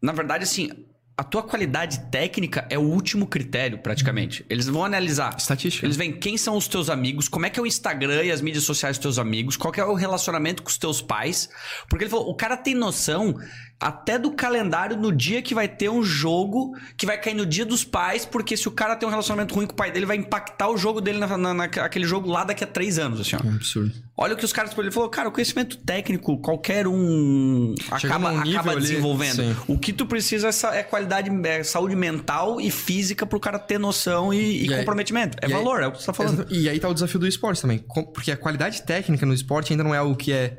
Na 0.00 0.12
verdade, 0.12 0.44
assim, 0.44 0.70
a 1.16 1.24
tua 1.24 1.42
qualidade 1.42 1.98
técnica 2.10 2.66
é 2.70 2.78
o 2.78 2.82
último 2.82 3.26
critério, 3.26 3.78
praticamente. 3.78 4.44
Eles 4.48 4.66
vão 4.66 4.84
analisar. 4.84 5.34
Estatística. 5.36 5.84
Eles 5.84 5.96
veem 5.96 6.12
quem 6.12 6.36
são 6.36 6.56
os 6.56 6.68
teus 6.68 6.88
amigos, 6.90 7.28
como 7.28 7.46
é 7.46 7.50
que 7.50 7.58
é 7.58 7.62
o 7.62 7.66
Instagram 7.66 8.22
e 8.24 8.30
as 8.30 8.40
mídias 8.40 8.64
sociais 8.64 8.96
dos 8.98 9.02
teus 9.02 9.18
amigos, 9.18 9.56
qual 9.56 9.72
é 9.76 9.84
o 9.84 9.94
relacionamento 9.94 10.62
com 10.62 10.68
os 10.68 10.78
teus 10.78 11.02
pais. 11.02 11.48
Porque 11.88 12.04
ele 12.04 12.10
falou, 12.10 12.28
o 12.28 12.34
cara 12.36 12.56
tem 12.56 12.74
noção 12.74 13.34
até 13.80 14.18
do 14.18 14.32
calendário 14.32 14.96
no 14.96 15.12
dia 15.12 15.40
que 15.40 15.54
vai 15.54 15.68
ter 15.68 15.88
um 15.88 16.02
jogo 16.02 16.76
que 16.96 17.06
vai 17.06 17.16
cair 17.20 17.34
no 17.34 17.46
dia 17.46 17.64
dos 17.64 17.84
pais, 17.84 18.24
porque 18.26 18.56
se 18.56 18.66
o 18.66 18.72
cara 18.72 18.96
tem 18.96 19.06
um 19.06 19.10
relacionamento 19.10 19.54
ruim 19.54 19.66
com 19.66 19.72
o 19.72 19.76
pai 19.76 19.92
dele, 19.92 20.04
vai 20.04 20.16
impactar 20.16 20.68
o 20.68 20.76
jogo 20.76 21.00
dele 21.00 21.18
na, 21.18 21.36
na- 21.38 21.54
naquele 21.54 22.04
jogo 22.04 22.28
lá 22.28 22.42
daqui 22.42 22.64
a 22.64 22.66
três 22.66 22.98
anos, 22.98 23.20
assim, 23.20 23.36
ó. 23.36 23.38
É 23.46 23.50
um 23.50 23.54
absurdo. 23.54 23.92
Olha 24.16 24.34
o 24.34 24.36
que 24.36 24.44
os 24.44 24.52
caras... 24.52 24.76
Ele 24.76 24.90
falou, 24.90 25.08
cara, 25.08 25.28
o 25.28 25.32
conhecimento 25.32 25.76
técnico, 25.76 26.38
qualquer 26.38 26.88
um 26.88 27.74
Chega 28.00 28.14
acaba, 28.16 28.32
nível 28.42 28.58
acaba 28.60 28.72
ali, 28.72 28.80
desenvolvendo. 28.80 29.36
sim. 29.36 29.56
O 29.68 29.78
que 29.78 29.92
tu 29.92 30.06
precisa 30.06 30.48
é 30.48 30.78
é 30.78 30.82
qualidade, 30.82 31.30
é 31.46 31.62
saúde 31.62 31.94
mental 31.94 32.60
e 32.60 32.70
física 32.70 33.24
pro 33.24 33.38
cara 33.38 33.58
ter 33.60 33.78
noção 33.78 34.34
e, 34.34 34.38
e 34.38 34.66
E 34.66 34.72
aí- 34.74 34.78
comprometimento. 34.80 35.38
É 35.40 35.46
e 35.48 35.52
aí- 35.52 35.52
valor, 35.52 35.80
é 35.82 35.86
o 35.86 35.92
que 35.92 36.00
você 36.00 36.06
tá 36.06 36.12
falando. 36.12 36.46
E 36.50 36.68
aí 36.68 36.80
tá 36.80 36.88
o 36.88 36.94
desafio 36.94 37.20
do 37.20 37.28
esporte 37.28 37.62
também. 37.62 37.78
Porque 38.12 38.32
a 38.32 38.36
qualidade 38.36 38.82
técnica 38.82 39.24
no 39.24 39.32
esporte 39.34 39.72
ainda 39.72 39.84
não 39.84 39.94
é 39.94 39.98
algo 39.98 40.16
que 40.16 40.32
é 40.32 40.58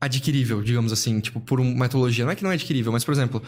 adquirível, 0.00 0.62
digamos 0.62 0.92
assim, 0.92 1.20
tipo, 1.20 1.40
por 1.40 1.58
uma 1.58 1.84
metodologia. 1.84 2.24
Não 2.24 2.32
é 2.32 2.34
que 2.34 2.42
não 2.42 2.50
é 2.50 2.54
adquirível, 2.54 2.92
mas, 2.92 3.04
por 3.04 3.12
exemplo, 3.12 3.42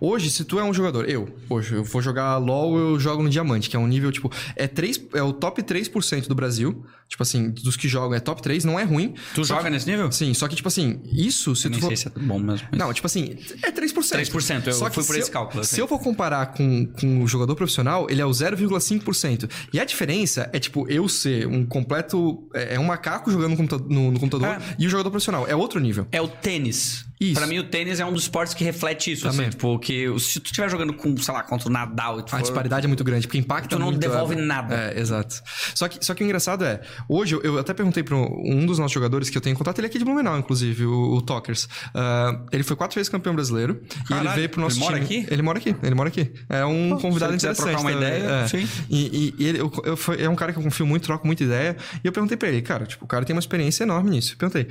hoje, 0.00 0.30
se 0.30 0.44
tu 0.44 0.58
é 0.58 0.64
um 0.64 0.74
jogador, 0.74 1.08
eu, 1.08 1.28
hoje, 1.48 1.74
eu 1.74 1.84
vou 1.84 2.02
jogar 2.02 2.36
LOL, 2.38 2.76
eu 2.78 3.00
jogo 3.00 3.22
no 3.22 3.30
Diamante, 3.30 3.70
que 3.70 3.76
é 3.76 3.78
um 3.78 3.86
nível, 3.86 4.10
tipo, 4.10 4.30
é, 4.56 4.66
3, 4.66 5.06
é 5.14 5.22
o 5.22 5.32
top 5.32 5.62
3% 5.62 6.26
do 6.26 6.34
Brasil. 6.34 6.84
Tipo 7.14 7.22
assim, 7.22 7.50
dos 7.50 7.76
que 7.76 7.86
jogam 7.86 8.16
é 8.16 8.18
top 8.18 8.42
3, 8.42 8.64
não 8.64 8.76
é 8.76 8.82
ruim. 8.82 9.14
Tu 9.36 9.44
joga 9.44 9.70
nesse 9.70 9.88
nível? 9.88 10.08
que- 10.08 10.16
Sim, 10.16 10.34
só 10.34 10.48
que, 10.48 10.56
tipo 10.56 10.66
assim, 10.66 11.00
isso, 11.12 11.54
se 11.54 11.68
Eu 11.68 11.70
tu 11.70 11.74
nem 11.74 11.80
for... 11.80 11.86
sei 11.86 11.96
se 11.96 12.08
é 12.08 12.10
bom 12.10 12.40
mesmo. 12.40 12.66
mas- 12.72 12.76
Não, 12.80 12.92
tipo 12.92 13.06
assim, 13.06 13.36
é 13.62 13.70
3%. 13.70 14.18
3%, 14.18 14.66
eu 14.66 14.72
Só 14.72 14.88
que 14.88 14.96
fui 14.96 15.04
por 15.04 15.12
se 15.14 15.20
esse 15.20 15.28
eu- 15.28 15.32
cálculo, 15.32 15.60
eu 15.60 15.64
Se 15.64 15.78
eu 15.80 15.86
for 15.86 16.00
comparar 16.00 16.46
com, 16.46 16.86
com 16.86 17.22
o 17.22 17.28
jogador 17.28 17.54
profissional, 17.54 18.08
ele 18.10 18.20
é 18.20 18.26
o 18.26 18.32
0,5%. 18.32 19.48
E 19.72 19.78
a 19.78 19.84
diferença 19.84 20.50
é, 20.52 20.58
tipo, 20.58 20.88
eu 20.90 21.08
ser 21.08 21.46
um 21.46 21.64
completo... 21.64 22.48
É 22.52 22.74
é 22.74 22.80
um 22.80 22.84
macaco 22.86 23.30
jogando 23.30 23.50
no 23.50 23.56
computador, 23.58 23.88
no, 23.88 24.10
no 24.10 24.18
computador 24.18 24.56
É. 24.60 24.74
e 24.78 24.86
o 24.86 24.90
jogador 24.90 25.10
profissional. 25.10 25.46
É 25.46 25.54
outro 25.54 25.78
nível. 25.78 26.08
É 26.10 26.20
o 26.20 26.26
tênis. 26.26 27.04
Isso. 27.20 27.34
Pra 27.34 27.46
mim, 27.46 27.58
o 27.58 27.64
tênis 27.64 28.00
é 28.00 28.04
um 28.04 28.12
dos 28.12 28.22
esportes 28.24 28.54
que 28.54 28.64
reflete 28.64 29.12
isso. 29.12 29.26
Assim, 29.28 29.36
Também. 29.38 29.50
tipo, 29.50 29.78
que 29.78 30.06
se 30.18 30.40
tu 30.40 30.46
estiver 30.46 30.68
jogando 30.68 30.92
com, 30.94 31.16
sei 31.16 31.32
lá, 31.32 31.42
contra 31.42 31.68
o 31.68 31.72
Nadal 31.72 32.18
e 32.20 32.22
tu 32.24 32.26
A 32.34 32.38
for- 32.38 32.42
disparidade 32.42 32.84
é 32.84 32.88
muito 32.88 33.04
grande, 33.04 33.26
porque 33.26 33.38
impacta 33.38 33.68
Tu 33.68 33.78
não 33.78 33.86
muito... 33.86 33.98
devolve 34.00 34.34
a- 34.34 34.38
nada. 34.38 34.74
É, 34.74 34.98
exato. 35.00 35.40
Só 35.74 35.86
que, 35.88 36.04
só 36.04 36.12
que 36.14 36.22
o 36.22 36.24
engraçado 36.24 36.64
é, 36.64 36.80
hoje 37.08 37.34
eu, 37.36 37.42
eu 37.42 37.58
até 37.58 37.72
perguntei 37.72 38.02
pra 38.02 38.16
um 38.16 38.66
dos 38.66 38.78
nossos 38.78 38.92
jogadores 38.92 39.30
que 39.30 39.38
eu 39.38 39.42
tenho 39.42 39.56
contato, 39.56 39.78
ele 39.78 39.86
é 39.86 39.90
aqui 39.90 39.98
de 39.98 40.04
Blumenau, 40.04 40.36
inclusive, 40.38 40.84
o, 40.86 41.14
o 41.14 41.22
Tokers. 41.22 41.68
Ah, 41.94 42.40
ele 42.52 42.62
foi 42.64 42.74
quatro 42.76 42.96
vezes 42.96 43.08
campeão 43.08 43.34
brasileiro 43.34 43.80
e 43.82 44.04
Caralho, 44.08 44.28
ele 44.28 44.34
veio 44.36 44.48
pro 44.48 44.60
nosso 44.60 44.76
ele 44.76 44.84
mora 44.84 45.00
time. 45.00 45.18
aqui? 45.20 45.32
Ele 45.32 45.42
mora 45.42 45.58
aqui, 45.58 45.76
ele 45.82 45.94
mora 45.94 46.08
aqui. 46.08 46.32
É 46.48 46.64
um 46.64 46.90
Pô, 46.90 46.98
convidado 47.00 47.32
se 47.32 47.36
interessante. 47.38 47.66
trocar 47.66 47.80
uma 47.80 47.92
também, 47.92 48.08
ideia, 48.08 48.30
é. 48.44 48.48
sim. 48.48 48.68
E, 48.90 49.34
e- 49.38 49.42
e 49.44 49.46
ele 49.46 49.60
eu, 49.60 49.72
eu- 49.84 49.96
foi- 49.96 50.20
é 50.20 50.28
um 50.28 50.34
cara 50.36 50.52
que 50.52 50.58
eu 50.58 50.62
confio 50.62 50.86
muito, 50.86 51.04
troco 51.04 51.26
muita 51.26 51.44
ideia. 51.44 51.76
E 52.02 52.06
eu 52.06 52.12
perguntei 52.12 52.36
pra 52.36 52.48
ele, 52.48 52.60
cara, 52.60 52.86
tipo, 52.86 53.04
o 53.04 53.08
cara 53.08 53.24
tem 53.24 53.34
uma 53.34 53.40
experiência 53.40 53.84
enorme 53.84 54.10
nisso. 54.10 54.32
Eu 54.34 54.36
perguntei, 54.38 54.68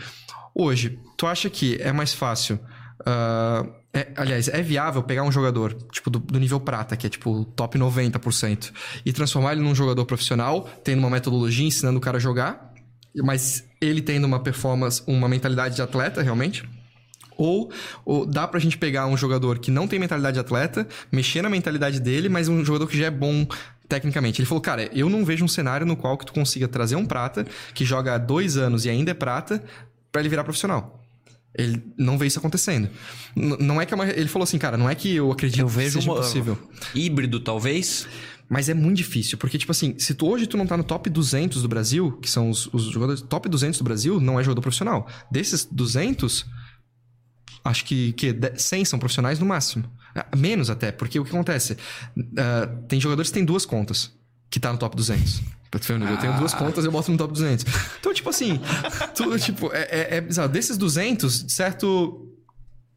hoje, 0.55 0.99
tu 1.17 1.27
acha 1.27 1.49
que 1.49 1.77
é 1.81 1.91
mais 1.91 2.13
fácil. 2.13 2.59
ah, 3.05 3.65
é- 3.93 4.11
aliás, 4.15 4.47
é 4.47 4.61
viável 4.61 5.03
pegar 5.03 5.23
um 5.23 5.31
jogador, 5.31 5.73
tipo, 5.91 6.09
do, 6.09 6.17
do 6.17 6.39
nível 6.39 6.59
prata, 6.59 6.97
que 6.97 7.05
é 7.05 7.09
tipo 7.09 7.45
top 7.55 7.77
90%, 7.77 8.71
e 9.05 9.13
transformar 9.13 9.51
ele 9.53 9.61
num 9.61 9.75
jogador 9.75 10.03
profissional, 10.05 10.67
tendo 10.84 10.99
uma 10.99 11.11
metodologia 11.11 11.67
ensinando 11.67 11.99
o 11.99 12.01
cara 12.01 12.17
a 12.17 12.19
jogar, 12.19 12.73
mas 13.15 13.63
ele 13.80 14.01
tendo 14.01 14.25
uma 14.25 14.39
performance, 14.39 15.03
uma 15.05 15.30
mentalidade 15.30 15.75
de 15.75 15.81
atleta, 15.81 16.23
realmente? 16.23 16.67
Ou, 17.38 17.71
ou 18.03 18.25
dá 18.25 18.47
pra 18.47 18.59
gente 18.59 18.77
pegar 18.77 19.05
um 19.05 19.15
jogador 19.17 19.59
que 19.59 19.69
não 19.69 19.88
tem 19.88 19.99
mentalidade 19.99 20.35
de 20.35 20.39
atleta, 20.39 20.88
mexer 21.11 21.43
na 21.43 21.49
mentalidade 21.49 21.99
dele, 21.99 22.30
mas 22.30 22.47
um 22.47 22.65
jogador 22.65 22.88
que 22.88 22.97
já 22.97 23.05
é 23.05 23.11
bom 23.11 23.45
tecnicamente. 23.88 24.41
Ele 24.41 24.47
falou, 24.47 24.61
cara, 24.61 24.89
eu 24.91 25.07
não 25.09 25.23
vejo 25.23 25.45
um 25.45 25.47
cenário 25.47 25.85
no 25.85 25.95
qual 25.95 26.17
que 26.17 26.25
tu 26.25 26.34
consiga 26.34 26.67
trazer 26.67 26.95
um 26.95 27.05
prata 27.05 27.45
que 27.73 27.85
joga 27.85 28.15
há 28.15 28.17
dois 28.17 28.57
anos 28.57 28.85
e 28.85 28.89
ainda 28.89 29.11
é 29.11 29.13
prata 29.13 29.63
pra 30.14 30.22
ele 30.22 30.30
virar 30.30 30.45
profissional. 30.45 31.02
Ele 31.56 31.84
não 31.98 32.18
vê 32.18 32.26
isso 32.27 32.40
acontecendo. 32.40 32.90
N- 33.35 33.57
não 33.60 33.81
é 33.81 33.85
que 33.85 33.94
é 33.94 33.95
uma... 33.95 34.07
Ele 34.07 34.27
falou 34.30 34.44
assim, 34.44 34.57
cara, 34.57 34.77
não 34.77 34.90
é 34.90 34.95
que 34.95 35.14
eu 35.15 35.31
acredito 35.31 35.60
Eu 35.60 35.68
que 35.68 35.73
vejo 35.73 35.91
seja 35.99 36.10
uma- 36.10 36.22
possível. 36.22 36.57
Híbrido, 36.95 37.40
talvez. 37.41 38.07
Mas 38.49 38.69
é 38.69 38.73
muito 38.73 38.98
difícil, 38.98 39.38
porque, 39.38 39.57
tipo 39.57 39.72
assim, 39.72 39.95
se 39.98 40.14
tu 40.14 40.27
hoje 40.27 40.45
tu 40.48 40.57
não 40.57 40.65
tá 40.68 40.76
no 40.77 40.84
top 40.84 41.10
200 41.10 41.61
do 41.61 41.68
Brasil, 41.68 42.11
que 42.22 42.30
são 42.30 42.49
os, 42.49 42.68
os 42.73 42.84
jogadores 42.85 43.22
top 43.22 43.48
200 43.49 43.77
do 43.80 43.84
Brasil, 43.84 44.19
não 44.19 44.40
é 44.40 44.44
jogador 44.44 44.61
profissional. 44.61 45.07
Desses 45.31 45.65
200, 45.65 46.45
acho 47.64 47.85
que, 47.85 48.14
que 48.14 48.34
de- 48.34 48.57
100 48.57 48.85
são 48.85 48.99
profissionais 48.99 49.40
no 49.40 49.45
máximo. 49.45 49.85
Menos 50.35 50.69
até, 50.69 50.91
porque 50.91 51.19
o 51.19 51.23
que 51.23 51.31
acontece? 51.31 51.77
Ah, 52.38 52.68
tem 52.88 52.99
jogadores 52.99 53.30
que 53.31 53.35
têm 53.35 53.45
duas 53.45 53.65
contas, 53.65 54.11
que 54.49 54.60
tá 54.60 54.72
no 54.72 54.77
top 54.77 54.95
200. 54.95 55.41
Pra 55.73 55.79
tu 55.79 55.87
ver 55.87 55.93
o 55.95 55.97
nível. 55.97 56.13
Eu 56.13 56.21
tenho 56.21 56.37
duas 56.37 56.53
contas, 56.53 56.85
eu 56.85 56.91
boto 56.91 57.11
no 57.11 57.17
top 57.17 57.33
200. 57.33 57.65
Então, 57.99 58.13
tipo 58.13 58.29
assim, 58.29 58.61
tu, 59.15 59.39
tipo, 59.39 59.73
é, 59.73 59.81
é, 59.81 60.17
é 60.17 60.21
bizarro. 60.21 60.47
Desses 60.47 60.77
200, 60.77 61.45
certo... 61.47 62.29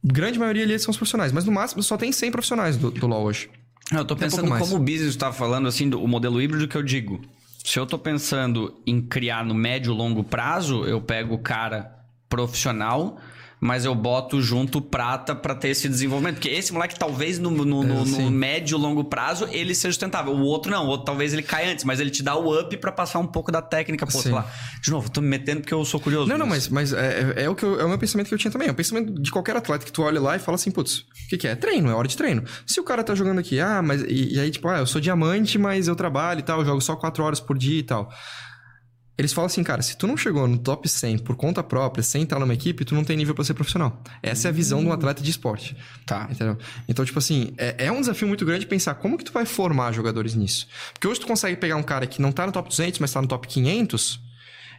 Grande 0.04 0.38
maioria 0.38 0.62
ali 0.62 0.78
são 0.78 0.90
os 0.90 0.96
profissionais, 0.98 1.32
mas 1.32 1.46
no 1.46 1.52
máximo 1.52 1.82
só 1.82 1.96
tem 1.96 2.12
100 2.12 2.30
profissionais 2.30 2.76
do, 2.76 2.90
do 2.90 3.06
LoL 3.06 3.24
hoje. 3.24 3.48
Eu 3.90 4.04
tô 4.04 4.14
pensando 4.14 4.48
mais. 4.48 4.62
como 4.62 4.76
o 4.76 4.78
business 4.78 5.08
está 5.08 5.32
falando, 5.32 5.66
assim, 5.66 5.88
do 5.88 6.00
o 6.00 6.06
modelo 6.06 6.40
híbrido 6.40 6.68
que 6.68 6.76
eu 6.76 6.82
digo. 6.82 7.22
Se 7.64 7.78
eu 7.78 7.86
tô 7.86 7.98
pensando 7.98 8.78
em 8.86 9.00
criar 9.00 9.42
no 9.42 9.54
médio 9.54 9.94
e 9.94 9.96
longo 9.96 10.22
prazo, 10.22 10.84
eu 10.84 11.00
pego 11.00 11.34
o 11.34 11.38
cara 11.38 11.96
profissional, 12.28 13.18
mas 13.58 13.84
eu 13.86 13.94
boto 13.94 14.40
junto 14.42 14.80
prata 14.82 15.34
pra 15.34 15.54
ter 15.54 15.68
esse 15.68 15.88
desenvolvimento. 15.88 16.34
Porque 16.34 16.48
esse 16.50 16.72
moleque, 16.72 16.98
talvez 16.98 17.38
no, 17.38 17.50
no, 17.50 17.64
no- 17.64 17.82
É, 17.82 17.86
no 17.86 18.06
sim. 18.06 18.30
médio 18.30 18.76
e 18.76 18.80
longo 18.80 19.02
prazo, 19.04 19.48
ele 19.50 19.74
seja 19.74 19.92
sustentável. 19.92 20.32
O 20.34 20.40
outro 20.42 20.70
não, 20.70 20.84
o 20.84 20.88
outro 20.88 21.06
talvez 21.06 21.32
ele 21.32 21.42
caia 21.42 21.72
antes, 21.72 21.84
mas 21.84 21.98
ele 21.98 22.10
te 22.10 22.22
dá 22.22 22.36
o 22.36 22.60
up 22.60 22.76
pra 22.76 22.92
passar 22.92 23.18
um 23.18 23.26
pouco 23.26 23.50
da 23.50 23.62
técnica. 23.62 24.08
Sei 24.10 24.20
Sim. 24.22 24.30
lá. 24.32 24.46
De 24.82 24.90
novo, 24.90 25.10
tô 25.10 25.20
me 25.22 25.28
metendo 25.28 25.60
porque 25.62 25.72
eu 25.74 25.84
sou 25.84 25.98
curioso. 25.98 26.28
Não, 26.28 26.36
não, 26.38 26.46
mas, 26.46 26.68
mas 26.68 26.92
é, 26.92 27.32
é- 27.36 27.44
é 27.44 27.48
o 27.50 27.54
que 27.54 27.64
eu- 27.64 27.80
é 27.80 27.84
o 27.84 27.88
meu 27.88 27.98
pensamento 27.98 28.28
que 28.28 28.34
eu 28.34 28.38
tinha 28.38 28.50
também. 28.50 28.68
É 28.68 28.70
o 28.70 28.74
pensamento 28.74 29.12
de 29.20 29.30
qualquer 29.30 29.56
atleta 29.56 29.84
que 29.84 29.92
tu 29.92 30.02
olha 30.02 30.20
lá 30.20 30.36
e 30.36 30.38
fala 30.38 30.56
assim, 30.56 30.70
putz, 30.70 30.98
o 30.98 31.04
que, 31.30 31.38
que 31.38 31.48
é? 31.48 31.54
Treino, 31.56 31.88
é 31.90 31.94
hora 31.94 32.06
de 32.06 32.16
treino. 32.16 32.44
Se 32.66 32.78
o 32.78 32.84
cara 32.84 33.02
tá 33.02 33.14
jogando 33.14 33.38
aqui, 33.38 33.58
ah, 33.58 33.80
mas. 33.82 34.02
E, 34.02 34.34
e 34.34 34.40
aí, 34.40 34.50
tipo, 34.50 34.68
ah, 34.68 34.78
eu 34.78 34.86
sou 34.86 35.00
diamante, 35.00 35.58
mas 35.58 35.88
eu 35.88 35.96
trabalho 35.96 36.40
e 36.40 36.42
tal, 36.42 36.58
eu 36.60 36.64
jogo 36.66 36.80
só 36.82 36.94
quatro 36.94 37.24
horas 37.24 37.40
por 37.40 37.56
dia 37.56 37.78
e 37.80 37.82
tal. 37.82 38.10
Eles 39.18 39.32
falam 39.32 39.46
assim, 39.46 39.62
cara, 39.64 39.80
se 39.80 39.96
tu 39.96 40.06
não 40.06 40.16
chegou 40.16 40.46
no 40.46 40.58
top 40.58 40.86
100 40.88 41.18
por 41.18 41.36
conta 41.36 41.62
própria, 41.62 42.02
sem 42.02 42.22
estar 42.22 42.38
numa 42.38 42.52
equipe, 42.52 42.84
tu 42.84 42.94
não 42.94 43.02
tem 43.02 43.16
nível 43.16 43.34
pra 43.34 43.44
ser 43.44 43.54
profissional. 43.54 44.02
Essa 44.22 44.48
é 44.48 44.50
a 44.50 44.52
visão 44.52 44.80
de 44.80 44.86
um 44.86 44.92
atleta 44.92 45.22
de 45.22 45.30
esporte. 45.30 45.74
Tá. 46.04 46.28
Entendeu? 46.30 46.58
Então, 46.86 47.04
tipo 47.04 47.18
assim, 47.18 47.54
é, 47.56 47.86
é 47.86 47.92
um 47.92 48.00
desafio 48.00 48.28
muito 48.28 48.44
grande 48.44 48.66
pensar 48.66 48.94
como 48.96 49.16
que 49.16 49.24
tu 49.24 49.32
vai 49.32 49.46
formar 49.46 49.92
jogadores 49.92 50.34
nisso. 50.34 50.68
Porque 50.92 51.08
hoje 51.08 51.20
tu 51.20 51.26
consegue 51.26 51.56
pegar 51.56 51.76
um 51.76 51.82
cara 51.82 52.06
que 52.06 52.20
não 52.20 52.30
tá 52.30 52.44
no 52.46 52.52
top 52.52 52.68
200, 52.68 53.00
mas 53.00 53.10
tá 53.10 53.22
no 53.22 53.28
top 53.28 53.48
500 53.48 54.20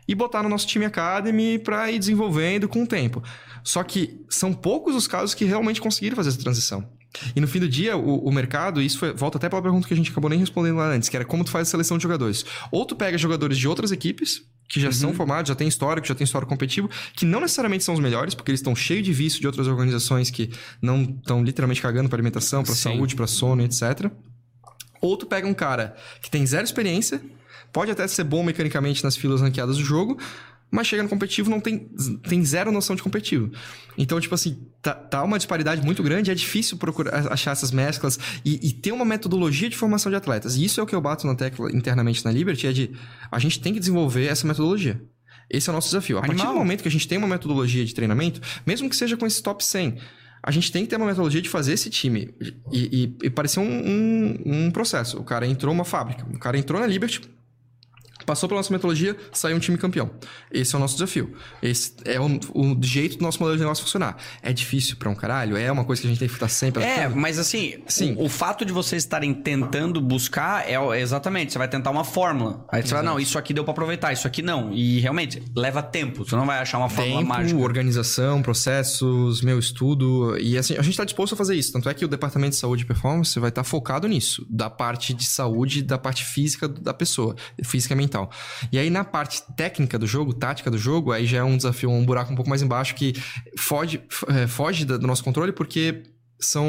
e 0.08 0.16
botar 0.16 0.42
no 0.44 0.50
nosso 0.50 0.68
time 0.68 0.86
Academy 0.86 1.60
pra 1.60 1.92
ir 1.92 2.00
desenvolvendo 2.00 2.68
com 2.70 2.84
o 2.84 2.88
tempo. 2.88 3.22
Só 3.64 3.84
que 3.84 4.24
são 4.30 4.54
poucos 4.54 4.96
os 4.96 5.08
casos 5.08 5.34
que 5.34 5.46
realmente 5.46 5.82
conseguiram 5.82 6.16
fazer 6.16 6.30
essa 6.30 6.40
transição. 6.40 6.88
E 7.36 7.42
no 7.42 7.48
fim 7.48 7.60
do 7.60 7.68
dia, 7.68 7.96
o, 7.98 8.28
o 8.28 8.32
mercado, 8.32 8.82
isso 8.82 9.00
foi, 9.00 9.14
volta 9.14 9.38
até 9.38 9.50
pela 9.50 9.62
pergunta 9.62 9.88
que 9.88 9.94
a 9.94 9.98
gente 9.98 10.12
acabou 10.12 10.30
nem 10.30 10.40
respondendo 10.40 10.78
lá 10.78 10.90
antes, 10.90 11.10
que 11.10 11.16
era 11.16 11.26
como 11.26 11.44
tu 11.44 11.52
faz 11.52 11.68
a 11.68 11.72
seleção 11.72 11.98
de 11.98 12.04
jogadores. 12.04 12.46
Ou 12.72 12.86
tu 12.86 12.96
pega 12.96 13.18
jogadores 13.18 13.58
de 13.58 13.68
outras 13.68 13.92
equipes, 13.92 14.42
que 14.68 14.80
já 14.80 14.92
são 14.92 15.14
formados, 15.14 15.50
já 15.50 15.56
tem 15.56 15.68
histórico, 15.68 16.08
já 16.08 16.14
tem 16.14 16.26
histórico 16.26 16.50
competitivo, 16.50 16.90
que 17.16 17.26
não 17.26 17.40
necessariamente 17.40 17.84
são 17.84 17.94
os 17.94 18.00
melhores, 18.00 18.36
porque 18.36 18.52
eles 18.52 18.60
estão 18.60 18.76
cheios 18.76 19.04
de 19.04 19.14
vício 19.14 19.40
de 19.40 19.48
outras 19.48 19.68
organizações 19.68 20.30
que 20.30 20.52
não 20.82 21.04
estão 21.04 21.44
literalmente 21.44 21.82
cagando 21.82 22.10
pra 22.10 22.18
alimentação, 22.18 22.66
Sim. 22.66 22.74
saúde, 22.74 23.16
pra 23.16 23.28
sono, 23.28 23.64
etc. 23.64 24.12
Ou 25.02 25.16
tu 25.16 25.26
pega 25.26 25.48
um 25.48 25.54
cara 25.54 25.96
que 26.22 26.30
tem 26.30 26.46
zero 26.46 26.66
experiência, 26.66 27.22
pode 27.72 27.92
até 27.92 28.08
ser 28.08 28.24
bom 28.24 28.44
mecanicamente 28.44 29.04
nas 29.04 29.16
filas 29.16 29.42
ranqueadas 29.42 29.78
do 29.78 29.84
jogo, 29.84 30.18
mas 30.70 30.88
chega 30.88 31.02
no 31.04 31.10
competitivo 31.10 31.50
não 31.50 31.60
tem, 31.60 31.90
tem 32.28 32.44
zero 32.44 32.72
noção 32.72 32.96
de 32.96 33.02
competitivo. 33.02 33.52
Então, 33.98 34.20
tipo 34.20 34.36
assim, 34.36 34.68
tá, 34.82 34.94
tá 34.94 35.24
uma 35.24 35.38
disparidade 35.38 35.82
muito 35.82 36.04
grande, 36.04 36.30
é 36.30 36.36
difícil 36.36 36.78
procurar 36.78 37.32
achar 37.32 37.52
essas 37.52 37.72
mesclas 37.72 38.20
e, 38.44 38.68
e 38.68 38.74
ter 38.74 38.92
uma 38.92 39.06
metodologia 39.06 39.70
de 39.70 39.78
formação 39.78 40.10
de 40.10 40.16
atletas. 40.16 40.56
E 40.56 40.66
isso 40.66 40.80
é 40.80 40.84
o 40.84 40.86
que 40.86 40.94
eu 40.94 41.02
bato 41.02 41.26
na 41.26 41.36
tecla 41.36 41.72
internamente 41.72 42.24
na 42.24 42.32
Liberty, 42.32 42.68
é 42.68 42.74
de 42.74 42.92
a 43.32 43.40
gente 43.40 43.60
tem 43.60 43.74
que 43.74 43.80
desenvolver 43.80 44.26
essa 44.26 44.46
metodologia. 44.46 45.02
Esse 45.50 45.70
é 45.70 45.72
o 45.72 45.74
nosso 45.74 45.88
desafio. 45.88 46.18
A 46.18 46.22
partir 46.22 46.36
Animal. 46.36 46.54
do 46.54 46.60
momento 46.60 46.82
que 46.82 46.88
a 46.90 46.92
gente 46.92 47.08
tem 47.08 47.18
uma 47.18 47.28
metodologia 47.28 47.86
de 47.86 47.96
treinamento, 47.96 48.42
mesmo 48.66 48.90
que 48.90 48.96
seja 48.96 49.16
com 49.16 49.26
esse 49.26 49.42
top 49.42 49.64
100, 49.64 49.98
a 50.44 50.52
gente 50.52 50.72
tem 50.72 50.84
que 50.84 50.90
ter 50.90 50.98
uma 50.98 51.06
metodologia 51.06 51.42
de 51.42 51.50
fazer 51.50 51.74
esse 51.74 51.90
time 51.90 52.34
e, 52.40 52.54
e, 52.72 53.18
e 53.24 53.30
parecer 53.30 53.60
um, 53.60 53.64
um, 53.66 54.38
um 54.46 54.72
processo. 54.72 55.18
O 55.18 55.24
cara 55.24 55.48
entrou 55.48 55.74
uma 55.74 55.86
fábrica, 55.86 56.26
o 56.26 56.38
cara 56.38 56.58
entrou 56.58 56.80
na 56.80 56.88
Liberty, 56.88 57.22
passou 58.28 58.50
pela 58.50 58.60
nossa 58.60 58.74
metodologia, 58.74 59.16
saiu 59.32 59.56
um 59.56 59.60
time 59.60 59.78
campeão. 59.78 60.12
Esse 60.52 60.76
é 60.76 60.78
o 60.78 60.82
nosso 60.82 60.96
desafio. 60.96 61.34
Esse 61.64 61.94
é 62.04 62.20
o, 62.20 62.26
o 62.54 62.78
jeito 62.84 63.18
do 63.18 63.24
nosso 63.24 63.40
modelo 63.40 63.58
de 63.58 63.64
negócio 63.64 63.84
funcionar. 63.84 64.18
É 64.44 64.52
difícil 64.52 64.98
pra 64.98 65.10
um 65.10 65.16
caralho, 65.16 65.56
é 65.56 65.72
uma 65.72 65.86
coisa 65.86 66.02
que 66.02 66.08
a 66.08 66.12
gente 66.12 66.20
tem 66.20 66.28
que 66.28 66.34
estar 66.34 66.50
sempre 66.50 66.84
É, 66.84 67.08
mas 67.08 67.40
assim, 67.40 67.76
Sim. 67.88 68.16
O, 68.18 68.26
o 68.26 68.30
fato 68.30 68.66
de 68.66 68.74
vocês 68.74 69.02
estarem 69.04 69.34
tentando 69.34 70.02
buscar 70.02 70.70
é, 70.70 70.76
exatamente, 71.00 71.54
você 71.54 71.58
vai 71.58 71.70
tentar 71.70 71.90
uma 71.90 72.04
fórmula. 72.04 72.66
Aí 72.70 72.84
você 72.84 72.94
vai, 72.94 73.02
não, 73.02 73.18
isso 73.18 73.38
aqui 73.38 73.54
deu 73.54 73.64
pra 73.64 73.72
aproveitar, 73.72 74.12
isso 74.12 74.28
aqui 74.28 74.42
não. 74.42 74.74
E 74.74 75.00
realmente, 75.00 75.42
leva 75.56 75.82
tempo. 75.82 76.26
Você 76.26 76.36
não 76.36 76.46
vai 76.46 76.60
achar 76.60 76.78
uma 76.80 76.90
fórmula 76.90 77.20
Tempo, 77.20 77.30
mágica. 77.30 77.60
organização, 77.60 78.42
processos, 78.42 79.42
meu 79.42 79.58
estudo. 79.58 80.38
E 80.38 80.58
assim, 80.58 80.74
a 80.74 80.82
gente 80.82 80.92
está 80.92 81.06
disposto 81.06 81.34
a 81.34 81.38
fazer 81.38 81.56
isso. 81.56 81.72
Tanto 81.72 81.88
é 81.88 81.94
que 81.94 82.04
o 82.04 82.08
Departamento 82.08 82.52
de 82.52 82.58
Saúde 82.58 82.84
e 82.84 82.86
Performance 82.86 83.40
vai 83.40 83.50
estar 83.50 83.64
focado 83.64 84.06
nisso. 84.08 84.46
Da 84.50 84.70
parte 84.70 85.14
de 85.14 85.26
saúde, 85.26 85.82
da 85.82 85.98
parte 85.98 86.26
física 86.26 86.68
da 86.68 86.94
pessoa. 86.94 87.36
Física 87.64 87.94
e 87.94 87.98
mental. 87.98 88.17
E 88.72 88.80
aí, 88.80 88.90
na 88.90 89.04
parte 89.04 89.42
técnica 89.56 90.00
do 90.00 90.08
jogo, 90.08 90.34
tática 90.34 90.72
do 90.72 90.78
jogo, 90.78 91.12
aí 91.12 91.26
já 91.26 91.40
é 91.40 91.44
um 91.44 91.58
desafio, 91.58 91.90
um 91.90 92.06
buraco 92.06 92.32
um 92.32 92.36
pouco 92.36 92.50
mais 92.50 92.62
embaixo 92.62 92.96
que 92.96 93.14
foge, 93.58 94.02
é, 94.30 94.48
foge 94.48 94.86
do 94.86 95.06
nosso 95.06 95.24
controle 95.24 95.52
porque 95.52 96.04
são 96.40 96.68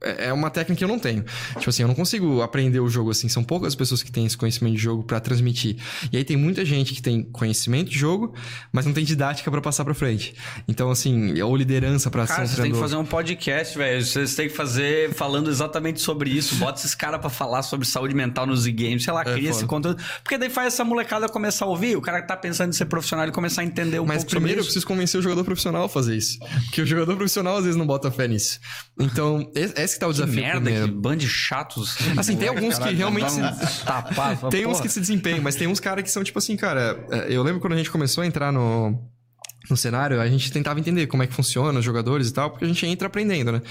é 0.00 0.30
é 0.30 0.32
uma 0.32 0.50
técnica 0.50 0.78
que 0.78 0.84
eu 0.84 0.88
não 0.88 0.98
tenho. 0.98 1.24
Tipo 1.58 1.70
assim, 1.70 1.82
eu 1.82 1.88
não 1.88 1.94
consigo 1.94 2.42
aprender 2.42 2.80
o 2.80 2.88
jogo 2.88 3.10
assim, 3.10 3.28
são 3.28 3.42
poucas 3.42 3.74
pessoas 3.74 4.02
que 4.02 4.10
têm 4.10 4.26
esse 4.26 4.36
conhecimento 4.36 4.76
de 4.76 4.82
jogo 4.82 5.02
pra 5.02 5.20
transmitir. 5.20 5.76
E 6.12 6.16
aí 6.16 6.24
tem 6.24 6.36
muita 6.36 6.64
gente 6.64 6.94
que 6.94 7.02
tem 7.02 7.22
conhecimento 7.22 7.90
de 7.90 7.98
jogo, 7.98 8.34
mas 8.72 8.86
não 8.86 8.92
tem 8.92 9.04
didática 9.04 9.50
pra 9.50 9.60
passar 9.60 9.84
pra 9.84 9.94
frente. 9.94 10.34
Então 10.68 10.90
assim, 10.90 11.40
ou 11.40 11.56
liderança 11.56 12.10
pra 12.10 12.26
Cara, 12.26 12.40
ser 12.40 12.42
um 12.42 12.46
vocês 12.46 12.62
têm 12.62 12.72
que 12.72 12.78
fazer 12.78 12.96
um 12.96 13.04
podcast, 13.04 13.78
velho. 13.78 14.04
Vocês 14.04 14.34
têm 14.34 14.48
que 14.48 14.54
fazer 14.54 15.12
falando 15.14 15.50
exatamente 15.50 16.00
sobre 16.00 16.30
isso. 16.30 16.54
Bota 16.56 16.78
esses 16.78 16.94
caras 16.94 17.20
pra 17.20 17.30
falar 17.30 17.62
sobre 17.62 17.86
saúde 17.86 18.14
mental 18.14 18.46
nos 18.46 18.66
e-games. 18.66 19.04
Sei 19.04 19.12
lá, 19.12 19.24
cria 19.24 19.50
esse 19.50 19.60
foda. 19.60 19.66
conteúdo. 19.66 20.02
Porque 20.22 20.38
daí 20.38 20.50
faz 20.50 20.74
essa 20.74 20.84
molecada 20.84 21.28
começar 21.28 21.64
a 21.64 21.68
ouvir. 21.68 21.96
O 21.96 22.00
cara 22.00 22.20
que 22.22 22.28
tá 22.28 22.36
pensando 22.36 22.70
em 22.70 22.72
ser 22.72 22.86
profissional 22.86 23.26
e 23.26 23.32
começar 23.32 23.62
a 23.62 23.64
entender 23.64 23.98
um 24.00 24.06
Mas 24.06 24.18
pouco 24.18 24.30
primeiro 24.30 24.60
eu 24.60 24.64
preciso 24.64 24.86
convencer 24.86 25.18
o 25.18 25.22
jogador 25.22 25.44
profissional 25.44 25.84
a 25.84 25.88
fazer 25.88 26.16
isso. 26.16 26.38
Porque 26.66 26.82
o 26.82 26.86
jogador 26.86 27.16
profissional 27.16 27.56
às 27.56 27.64
vezes 27.64 27.76
não 27.76 27.86
bota 27.86 28.10
fé 28.10 28.28
nisso. 28.28 28.60
Então, 29.00 29.50
esse, 29.54 29.74
esse 29.80 29.94
que 29.94 30.00
tá 30.00 30.06
o 30.06 30.10
Que 30.10 30.20
desafio 30.20 30.34
merda, 30.42 30.60
primeiro. 30.60 30.86
que 30.88 30.92
bando 30.94 31.16
de 31.16 31.28
chatos. 31.28 31.96
Assim, 32.16 32.36
tem 32.36 32.48
alguns 32.48 32.78
que 32.78 32.90
realmente 32.94 33.30
se, 33.30 33.84
Tapar, 33.84 34.36
Tem 34.50 34.66
uns 34.66 34.80
que 34.80 34.88
se 34.88 35.00
desempenham, 35.00 35.42
mas 35.42 35.56
tem 35.56 35.66
uns 35.66 35.80
caras 35.80 36.04
que 36.04 36.10
são 36.10 36.22
tipo 36.22 36.38
assim, 36.38 36.56
cara. 36.56 37.04
é, 37.10 37.26
Eu 37.34 37.42
lembro 37.42 37.60
quando 37.60 37.72
a 37.72 37.76
gente 37.76 37.90
começou 37.90 38.22
a 38.22 38.26
entrar 38.26 38.52
no, 38.52 38.98
no 39.70 39.76
cenário, 39.76 40.20
a 40.20 40.26
gente 40.28 40.50
tentava 40.52 40.78
entender 40.80 41.06
como 41.06 41.22
é 41.22 41.26
que 41.26 41.32
funciona 41.34 41.78
os 41.78 41.84
jogadores 41.84 42.28
e 42.28 42.32
tal, 42.32 42.50
porque 42.50 42.64
a 42.64 42.68
gente 42.68 42.84
entra 42.86 43.06
aprendendo, 43.06 43.52
né? 43.52 43.62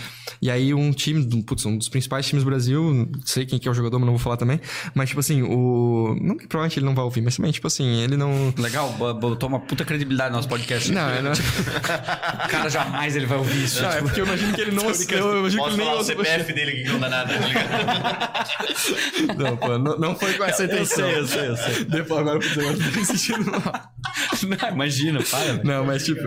E 0.41 0.49
aí 0.49 0.73
um 0.73 0.91
time, 0.91 1.25
putz, 1.43 1.65
um 1.65 1.77
dos 1.77 1.89
principais 1.89 2.25
times 2.27 2.43
do 2.43 2.49
Brasil, 2.49 2.93
não 2.93 3.07
sei 3.25 3.45
quem 3.45 3.59
que 3.59 3.67
é 3.67 3.71
o 3.71 3.73
jogador, 3.73 3.99
mas 3.99 4.05
não 4.05 4.13
vou 4.13 4.19
falar 4.19 4.37
também, 4.37 4.59
mas 4.93 5.09
tipo 5.09 5.19
assim, 5.19 5.41
o. 5.43 6.15
Não 6.21 6.37
provavelmente 6.37 6.79
ele 6.79 6.85
não 6.85 6.95
vai 6.95 7.03
ouvir, 7.03 7.21
mas 7.21 7.35
também, 7.35 7.51
tipo 7.51 7.67
assim, 7.67 8.01
ele 8.01 8.15
não. 8.17 8.53
Legal, 8.57 8.91
bo- 8.93 9.13
botou 9.13 9.49
uma 9.49 9.59
puta 9.59 9.83
credibilidade 9.85 10.29
no 10.31 10.37
nosso 10.37 10.47
podcast. 10.49 10.91
Não, 10.91 11.21
não. 11.21 11.31
O 11.31 12.47
cara 12.49 12.69
jamais 12.69 13.15
ele 13.15 13.25
vai 13.25 13.37
ouvir 13.37 13.63
isso. 13.63 13.81
Não, 13.81 13.91
é 13.91 14.01
porque 14.01 14.21
eu 14.21 14.25
imagino 14.25 14.53
que 14.53 14.61
ele 14.61 14.71
não. 14.71 14.89
Eu, 15.09 15.33
eu 15.33 15.39
imagino 15.39 15.63
que 15.63 15.69
ele 15.69 15.77
nem 15.77 15.93
o 15.93 16.03
CPF 16.03 16.53
dele 16.53 16.71
que 16.83 16.89
não 16.89 16.99
dá 16.99 17.09
nada, 17.09 17.33
tá 17.37 17.45
ligado? 17.47 17.69
Não, 19.37 19.57
pô, 19.57 19.77
não, 19.77 19.97
não 19.97 20.15
foi 20.15 20.33
com 20.33 20.43
essa 20.43 20.63
intenção. 20.65 21.05
sei, 21.09 21.19
eu 21.19 21.27
sei, 21.27 21.47
eu 21.49 21.57
sei. 21.57 21.83
Depois, 21.85 22.19
agora, 22.19 22.39
eu 22.43 22.91
me 22.91 23.05
sentindo 23.05 23.45
mal. 23.51 23.93
Não, 24.61 24.69
imagina, 24.69 25.19
para. 25.23 25.63
Não, 25.63 25.83
mas 25.89 26.05
tipo. 26.05 26.21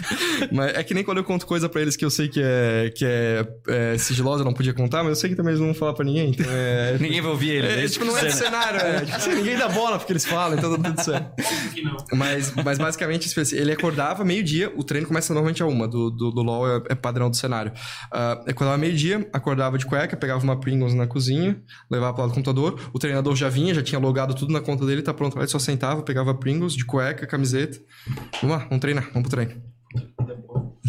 mas 0.50 0.74
é 0.74 0.82
que 0.82 0.94
nem 0.94 1.04
quando 1.04 1.18
eu 1.18 1.24
conto 1.24 1.46
coisa 1.46 1.68
pra 1.68 1.82
eles 1.82 1.96
que 1.96 2.04
eu 2.04 2.10
sei 2.10 2.28
que 2.28 2.40
é, 2.42 2.90
que 2.96 3.04
é, 3.04 3.46
é 3.68 3.98
sigilosa, 3.98 4.40
eu 4.40 4.44
não 4.44 4.54
podia 4.54 4.72
contar, 4.72 5.02
mas 5.02 5.10
eu 5.10 5.16
sei 5.16 5.30
que 5.30 5.36
também 5.36 5.50
eles 5.50 5.60
não 5.60 5.66
vão 5.66 5.74
falar 5.74 5.92
pra 5.92 6.04
ninguém. 6.04 6.30
Então 6.30 6.46
é. 6.48 6.96
Ninguém 7.02 7.20
vai 7.20 7.30
ouvir 7.30 7.50
ele. 7.50 7.66
É, 7.66 7.80
é 7.80 7.84
isso 7.84 7.94
tipo, 7.94 8.06
não 8.06 8.16
é 8.16 8.24
do 8.24 8.32
cenário, 8.32 8.80
é. 8.80 9.00
Tipo, 9.00 9.16
assim, 9.16 9.34
ninguém 9.34 9.56
dá 9.56 9.68
bola 9.68 9.98
porque 9.98 10.12
eles 10.12 10.24
falam, 10.24 10.56
então 10.56 10.76
tá 10.76 10.90
tudo 10.90 11.02
certo. 11.02 11.32
Mas, 12.12 12.52
mas 12.64 12.78
basicamente, 12.78 13.28
tipo 13.28 13.40
assim, 13.40 13.56
ele 13.56 13.72
acordava 13.72 14.24
meio-dia, 14.24 14.72
o 14.76 14.82
treino 14.82 15.06
começa 15.06 15.32
normalmente 15.34 15.62
a 15.62 15.66
uma, 15.66 15.86
do, 15.86 16.10
do, 16.10 16.30
do 16.30 16.42
LoL 16.42 16.68
é, 16.68 16.82
é 16.90 16.94
padrão 16.94 17.28
do 17.28 17.36
cenário. 17.36 17.72
Uh, 18.12 18.50
acordava 18.50 18.78
meio-dia, 18.78 19.28
acordava 19.32 19.76
de 19.76 19.84
cueca, 19.84 20.16
pegava 20.16 20.42
uma 20.42 20.58
Pringles 20.58 20.94
na 20.94 21.06
cozinha, 21.06 21.60
levava 21.90 22.12
pro 22.14 22.22
lado 22.22 22.30
do 22.30 22.34
computador, 22.34 22.80
o 22.92 22.98
treinador 22.98 23.34
já 23.36 23.48
vinha, 23.48 23.74
já 23.74 23.82
tinha 23.82 23.98
logado 23.98 24.34
tudo 24.34 24.52
na 24.52 24.60
conta 24.60 24.86
dele, 24.86 25.02
tá 25.02 25.12
pronto, 25.12 25.38
ele 25.38 25.48
só 25.48 25.58
sentava, 25.58 26.02
pegava 26.02 26.34
Pringles 26.34 26.74
de 26.74 26.84
cueca, 26.84 27.26
camiseta. 27.26 27.78
Vamos 28.40 28.56
lá, 28.56 28.64
vamos 28.64 28.80
treinar, 28.92 29.10
vamos 29.12 29.28
pro 29.28 29.36
treino. 29.36 29.62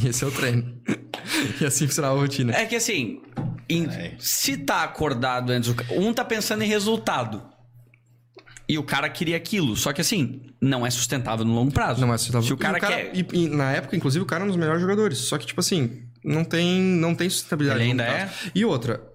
E 0.02 0.08
esse 0.08 0.24
é 0.24 0.28
o 0.28 0.32
treino. 0.32 0.82
e 1.62 1.66
assim 1.66 1.88
funcionava 1.88 2.16
a 2.16 2.20
rotina. 2.20 2.54
É 2.54 2.66
que 2.66 2.76
assim, 2.76 3.22
em- 3.70 3.88
se 4.20 4.58
tá 4.58 4.84
acordado 4.84 5.52
antes, 5.52 5.70
o 5.70 5.76
um 6.00 6.14
tá 6.14 6.24
pensando 6.26 6.64
em 6.64 6.68
resultado. 6.68 7.44
E 8.68 8.78
o 8.78 8.84
cara 8.84 9.10
queria 9.10 9.36
aquilo. 9.36 9.76
Só 9.76 9.92
que 9.92 10.02
assim, 10.02 10.42
não 10.62 10.86
é 10.86 10.90
sustentável 10.90 11.46
no 11.46 11.54
longo 11.54 11.72
prazo. 11.72 12.00
Não 12.02 12.14
é 12.14 12.18
sustentável. 12.18 12.48
Se 12.48 12.54
o 12.54 12.58
cara, 12.58 12.78
E 12.78 12.82
quer. 12.82 13.12
E, 13.14 13.28
e 13.34 13.50
na 13.50 13.72
época, 13.72 13.96
inclusive, 13.96 14.24
o 14.24 14.26
cara 14.26 14.42
era 14.42 14.46
um 14.46 14.48
dos 14.48 14.58
melhores 14.58 14.82
jogadores. 14.82 15.18
Só 15.20 15.38
que, 15.38 15.46
tipo 15.46 15.60
assim, 15.60 16.04
não 16.24 16.46
tem, 16.46 16.80
não 16.82 17.14
tem 17.14 17.30
sustentabilidade. 17.30 17.82
Ele 17.82 17.94
no 17.94 18.02
ainda 18.02 18.06
longo 18.06 18.26
prazo. 18.26 18.52
E 18.56 18.66
outra. 18.66 19.13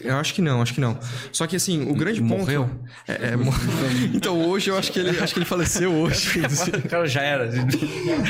Eu 0.00 0.16
acho 0.16 0.32
que 0.32 0.40
não, 0.40 0.62
acho 0.62 0.74
que 0.74 0.80
não. 0.80 0.96
Só 1.32 1.46
que 1.46 1.56
assim, 1.56 1.90
o 1.90 1.94
grande 1.94 2.20
Morreu? 2.20 2.66
ponto. 2.66 2.88
É, 3.08 3.30
é, 3.30 3.36
mor- 3.36 3.54
então 4.14 4.40
hoje 4.48 4.70
eu 4.70 4.78
acho 4.78 4.92
que 4.92 4.98
ele, 5.00 5.10
acho 5.18 5.32
que 5.34 5.40
ele 5.40 5.46
faleceu 5.46 5.92
hoje. 5.92 6.38
o 6.84 6.88
cara 6.88 7.06
já 7.06 7.22
era. 7.22 7.50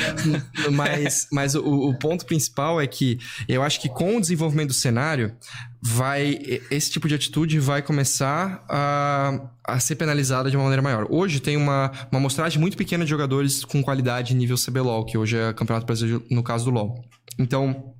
mas 0.71 1.27
mas 1.31 1.55
o, 1.55 1.61
o 1.63 1.97
ponto 1.97 2.25
principal 2.25 2.81
é 2.81 2.87
que 2.87 3.19
eu 3.47 3.61
acho 3.61 3.79
que 3.79 3.87
com 3.87 4.17
o 4.17 4.21
desenvolvimento 4.21 4.69
do 4.69 4.73
cenário, 4.73 5.35
vai 5.81 6.39
esse 6.71 6.89
tipo 6.89 7.07
de 7.07 7.13
atitude 7.15 7.59
vai 7.59 7.81
começar 7.81 8.65
a, 8.67 9.39
a 9.67 9.79
ser 9.79 9.95
penalizada 9.95 10.49
de 10.49 10.57
uma 10.57 10.63
maneira 10.63 10.81
maior. 10.81 11.05
Hoje 11.09 11.39
tem 11.39 11.55
uma, 11.55 11.91
uma 12.11 12.19
amostragem 12.19 12.59
muito 12.59 12.75
pequena 12.75 13.03
de 13.03 13.09
jogadores 13.09 13.63
com 13.63 13.83
qualidade 13.83 14.33
nível 14.33 14.55
CBLOL, 14.57 15.05
que 15.05 15.17
hoje 15.17 15.37
é 15.37 15.53
Campeonato 15.53 15.85
Brasileiro 15.85 16.25
no 16.31 16.41
caso 16.41 16.65
do 16.65 16.71
LoL. 16.71 17.03
Então, 17.37 17.93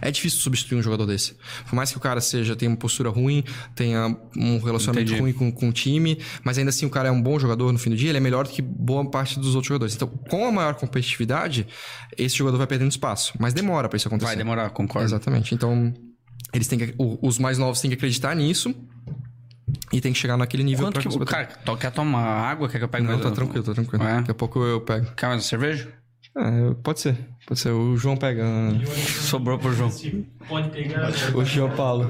é 0.00 0.10
difícil 0.10 0.40
substituir 0.40 0.78
um 0.78 0.82
jogador 0.82 1.06
desse. 1.06 1.36
Por 1.68 1.74
mais 1.74 1.90
que 1.90 1.96
o 1.96 2.00
cara 2.00 2.20
seja, 2.20 2.54
tenha 2.56 2.70
uma 2.70 2.76
postura 2.76 3.08
ruim, 3.08 3.44
tenha 3.74 4.16
um 4.36 4.58
relacionamento 4.58 5.10
Entendi. 5.10 5.20
ruim 5.20 5.32
com, 5.32 5.50
com 5.52 5.68
o 5.68 5.72
time, 5.72 6.18
mas 6.44 6.58
ainda 6.58 6.70
assim 6.70 6.86
o 6.86 6.90
cara 6.90 7.08
é 7.08 7.12
um 7.12 7.20
bom 7.20 7.38
jogador 7.38 7.72
no 7.72 7.78
fim 7.78 7.90
do 7.90 7.96
dia, 7.96 8.10
ele 8.10 8.18
é 8.18 8.20
melhor 8.20 8.44
do 8.44 8.50
que 8.50 8.62
boa 8.62 9.08
parte 9.10 9.38
dos 9.38 9.54
outros 9.54 9.68
jogadores. 9.68 9.94
Então, 9.94 10.08
com 10.08 10.46
a 10.46 10.52
maior 10.52 10.74
competitividade, 10.74 11.66
esse 12.16 12.36
jogador 12.36 12.58
vai 12.58 12.66
perdendo 12.66 12.90
espaço. 12.90 13.32
Mas 13.38 13.54
demora 13.54 13.88
pra 13.88 13.96
isso 13.96 14.08
acontecer. 14.08 14.28
Vai 14.28 14.36
demorar, 14.36 14.70
concordo. 14.70 15.06
Exatamente. 15.06 15.54
Então, 15.54 15.92
eles 16.52 16.68
têm 16.68 16.78
que, 16.78 16.94
os 16.98 17.38
mais 17.38 17.58
novos 17.58 17.80
têm 17.80 17.90
que 17.90 17.96
acreditar 17.96 18.34
nisso 18.34 18.74
e 19.92 20.00
tem 20.00 20.12
que 20.12 20.18
chegar 20.18 20.36
naquele 20.36 20.62
nível 20.62 20.86
Quanto 20.86 21.00
pra 21.00 21.02
que 21.02 21.24
cara 21.24 21.76
quer 21.78 21.90
tomar 21.90 22.22
água? 22.22 22.68
Quer 22.68 22.78
que 22.78 22.84
eu 22.84 22.88
pegue 22.88 23.04
Não, 23.04 23.12
mais 23.12 23.22
tá 23.22 23.30
tranquilo, 23.30 23.64
tá 23.64 23.74
tranquilo. 23.74 24.04
É? 24.04 24.16
Daqui 24.16 24.30
a 24.30 24.34
pouco 24.34 24.62
eu 24.64 24.80
pego. 24.80 25.06
Quer 25.16 25.26
mais 25.26 25.42
uma 25.42 25.48
cerveja? 25.48 25.88
É, 26.36 26.74
pode 26.82 27.00
ser. 27.00 27.16
Pode 27.46 27.60
ser. 27.60 27.70
O 27.70 27.96
João 27.96 28.16
pega. 28.16 28.44
Sobrou 29.22 29.58
pro 29.58 29.72
João. 29.72 29.90
Pode 30.48 30.68
pegar. 30.70 31.10
O 31.34 31.44
João 31.44 31.70
Paulo. 31.70 32.08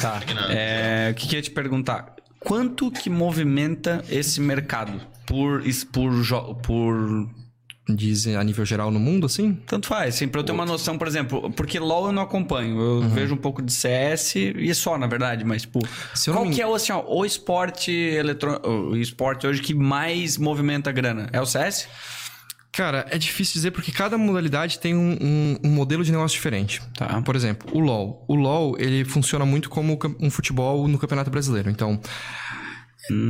Tá. 0.00 0.20
É, 0.50 1.08
o 1.10 1.14
que, 1.14 1.26
que 1.28 1.34
eu 1.34 1.38
ia 1.38 1.42
te 1.42 1.50
perguntar? 1.50 2.14
Quanto 2.38 2.90
que 2.90 3.10
movimenta 3.10 4.04
esse 4.08 4.40
mercado 4.40 5.00
por, 5.26 5.62
por, 5.92 6.54
por 6.62 7.28
Dizem 7.90 8.36
a 8.36 8.44
nível 8.44 8.66
geral 8.66 8.90
no 8.90 9.00
mundo, 9.00 9.24
assim? 9.24 9.54
Tanto 9.66 9.86
faz, 9.88 10.16
sim, 10.16 10.28
pra 10.28 10.40
eu 10.40 10.44
ter 10.44 10.52
uma 10.52 10.66
noção, 10.66 10.98
por 10.98 11.08
exemplo, 11.08 11.50
porque 11.52 11.78
LoL 11.78 12.08
eu 12.08 12.12
não 12.12 12.22
acompanho, 12.22 12.78
eu 12.78 12.92
Uhum. 13.00 13.08
vejo 13.08 13.32
um 13.34 13.38
pouco 13.38 13.62
de 13.62 13.72
CS 13.72 14.34
e 14.36 14.68
é 14.70 14.74
só, 14.74 14.98
na 14.98 15.06
verdade, 15.06 15.42
mas, 15.42 15.62
tipo, 15.62 15.80
Se 16.14 16.30
qual 16.30 16.44
me 16.44 16.54
que 16.54 16.60
é 16.60 16.66
o, 16.66 16.74
assim, 16.74 16.92
ó, 16.92 17.02
o 17.08 17.24
esporte 17.24 17.90
eletrônico, 17.90 18.68
o 18.68 18.94
esporte 18.96 19.46
hoje 19.46 19.62
que 19.62 19.72
mais 19.72 20.36
movimenta 20.36 20.92
grana? 20.92 21.30
É 21.32 21.40
o 21.40 21.46
CS? 21.46 21.88
Cara, 22.72 23.06
é 23.10 23.18
difícil 23.18 23.54
dizer 23.54 23.70
porque 23.72 23.90
cada 23.90 24.16
modalidade 24.18 24.78
tem 24.78 24.94
um, 24.94 25.16
um- 25.20 25.56
um 25.64 25.70
modelo 25.70 26.04
de 26.04 26.12
negócio 26.12 26.36
diferente. 26.36 26.80
Tá. 26.96 27.20
Por 27.22 27.34
exemplo, 27.34 27.68
o 27.72 27.80
LoL. 27.80 28.24
O 28.28 28.34
LoL, 28.34 28.76
ele 28.78 29.04
funciona 29.04 29.44
muito 29.44 29.68
como 29.68 29.98
um 30.20 30.30
futebol 30.30 30.86
no 30.86 30.98
Campeonato 30.98 31.30
Brasileiro. 31.30 31.70
Então, 31.70 32.00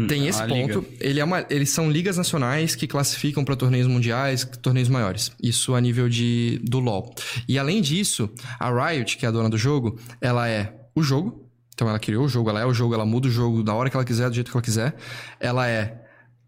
tem 0.09 0.27
esse 0.27 0.41
ponto. 0.49 0.85
Ele 1.01 1.21
é 1.21 1.25
uma, 1.25 1.47
eles 1.49 1.71
são 1.71 1.89
ligas 1.91 2.17
nacionais 2.17 2.75
que 2.75 2.87
classificam 2.89 3.45
para 3.45 3.55
torneios 3.55 3.87
mundiais, 3.87 4.45
torneios 4.61 4.89
maiores. 4.89 5.31
Isso 5.41 5.75
a 5.75 5.81
nível 5.81 6.09
de, 6.09 6.61
do 6.65 6.81
LoL. 6.81 7.15
E 7.49 7.59
além 7.59 7.81
disso, 7.81 8.29
a 8.59 8.69
Riot, 8.71 9.17
que 9.17 9.25
é 9.25 9.29
a 9.29 9.33
dona 9.33 9.49
do 9.49 9.57
jogo, 9.57 9.99
ela 10.21 10.49
é 10.49 10.75
o 10.97 11.03
jogo. 11.03 11.49
Então 11.75 11.89
ela 11.89 11.99
criou 12.01 12.25
o 12.25 12.29
jogo, 12.29 12.51
ela 12.51 12.61
é 12.61 12.67
o 12.67 12.75
jogo, 12.75 12.93
ela 12.93 13.07
muda 13.07 13.29
o 13.29 13.31
jogo 13.31 13.63
da 13.63 13.73
hora 13.73 13.89
que 13.89 13.95
ela 13.97 14.05
quiser, 14.05 14.29
do 14.29 14.35
jeito 14.35 14.51
que 14.51 14.57
ela 14.57 14.65
quiser. 14.65 14.97
Ela 15.39 15.69
é 15.69 15.95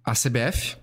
a 0.04 0.12
CBF, 0.12 0.76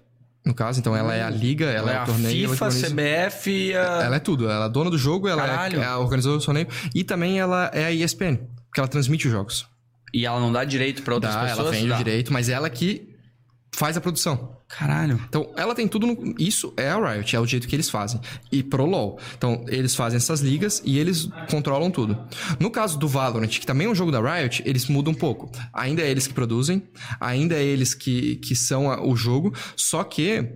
no 0.48 0.54
caso, 0.54 0.80
então 0.80 0.96
ela 0.96 1.14
é 1.14 1.22
a 1.22 1.30
liga, 1.30 1.66
ela, 1.66 1.92
é, 1.92 1.98
a 1.98 2.04
o 2.04 2.06
torneio. 2.06 2.46
ela 2.46 2.54
FIFA, 2.54 2.66
organiza- 2.66 2.90
CBF 2.90 3.74
a... 3.76 4.04
ela 4.04 4.16
é 4.16 4.20
tudo. 4.20 4.50
Ela 4.50 4.66
é 4.66 4.70
dona 4.70 4.90
do 4.90 4.98
jogo, 4.98 5.28
ela 5.28 5.46
Caralho. 5.46 5.80
é 5.82 5.86
a 5.86 5.98
organizadora 5.98 6.40
do 6.40 6.46
torneio. 6.46 6.68
E 6.96 7.04
também 7.04 7.40
ela 7.40 7.70
é 7.74 7.86
a 7.86 7.92
ESPN, 7.92 8.38
porque 8.66 8.80
ela 8.80 8.88
transmite 8.88 9.28
os 9.28 9.32
jogos. 9.34 9.68
E 10.14 10.26
ela 10.26 10.40
não 10.40 10.52
dá 10.52 10.64
direito 10.64 11.04
pra 11.04 11.14
outras 11.16 11.34
Dá, 11.34 11.42
pessoas? 11.42 11.60
ela 11.60 11.72
vende 11.72 11.90
Dá. 11.90 11.98
direito, 11.98 12.32
mas 12.34 12.48
ela 12.50 12.70
que 12.70 13.10
faz 13.74 13.96
a 13.96 14.02
produção. 14.02 14.58
Caralho. 14.68 15.22
Então, 15.30 15.52
ela 15.56 15.74
tem 15.76 15.88
tudo 15.88 16.08
no... 16.08 16.36
Isso 16.40 16.74
é 16.76 16.90
a 16.90 17.14
Riot, 17.14 17.36
é 17.36 17.40
o 17.40 17.46
jeito 17.46 17.68
que 17.68 17.76
eles 17.76 17.90
fazem. 17.90 18.20
E 18.52 18.64
pro 18.64 18.86
LoL. 18.86 19.20
Então, 19.38 19.64
eles 19.68 19.96
fazem 19.96 20.18
essas 20.18 20.42
ligas 20.42 20.82
e 20.84 20.98
eles 20.98 21.30
controlam 21.50 21.90
tudo. 21.92 22.18
No 22.60 22.70
caso 22.72 22.98
do 22.98 23.08
Valorant, 23.08 23.48
que 23.48 23.66
também 23.66 23.88
é 23.88 23.90
um 23.90 23.96
jogo 23.96 24.12
da 24.12 24.20
Riot, 24.20 24.64
eles 24.66 24.88
mudam 24.88 25.14
um 25.14 25.16
pouco. 25.16 25.52
Ainda 25.74 26.02
é 26.02 26.10
eles 26.10 26.26
que 26.28 26.34
produzem, 26.34 26.84
ainda 27.20 27.56
é 27.56 27.64
eles 27.64 27.94
que, 27.94 28.38
que 28.38 28.56
são 28.56 28.92
a- 28.92 29.02
o 29.06 29.16
jogo, 29.16 29.54
só 29.76 30.04
que 30.04 30.50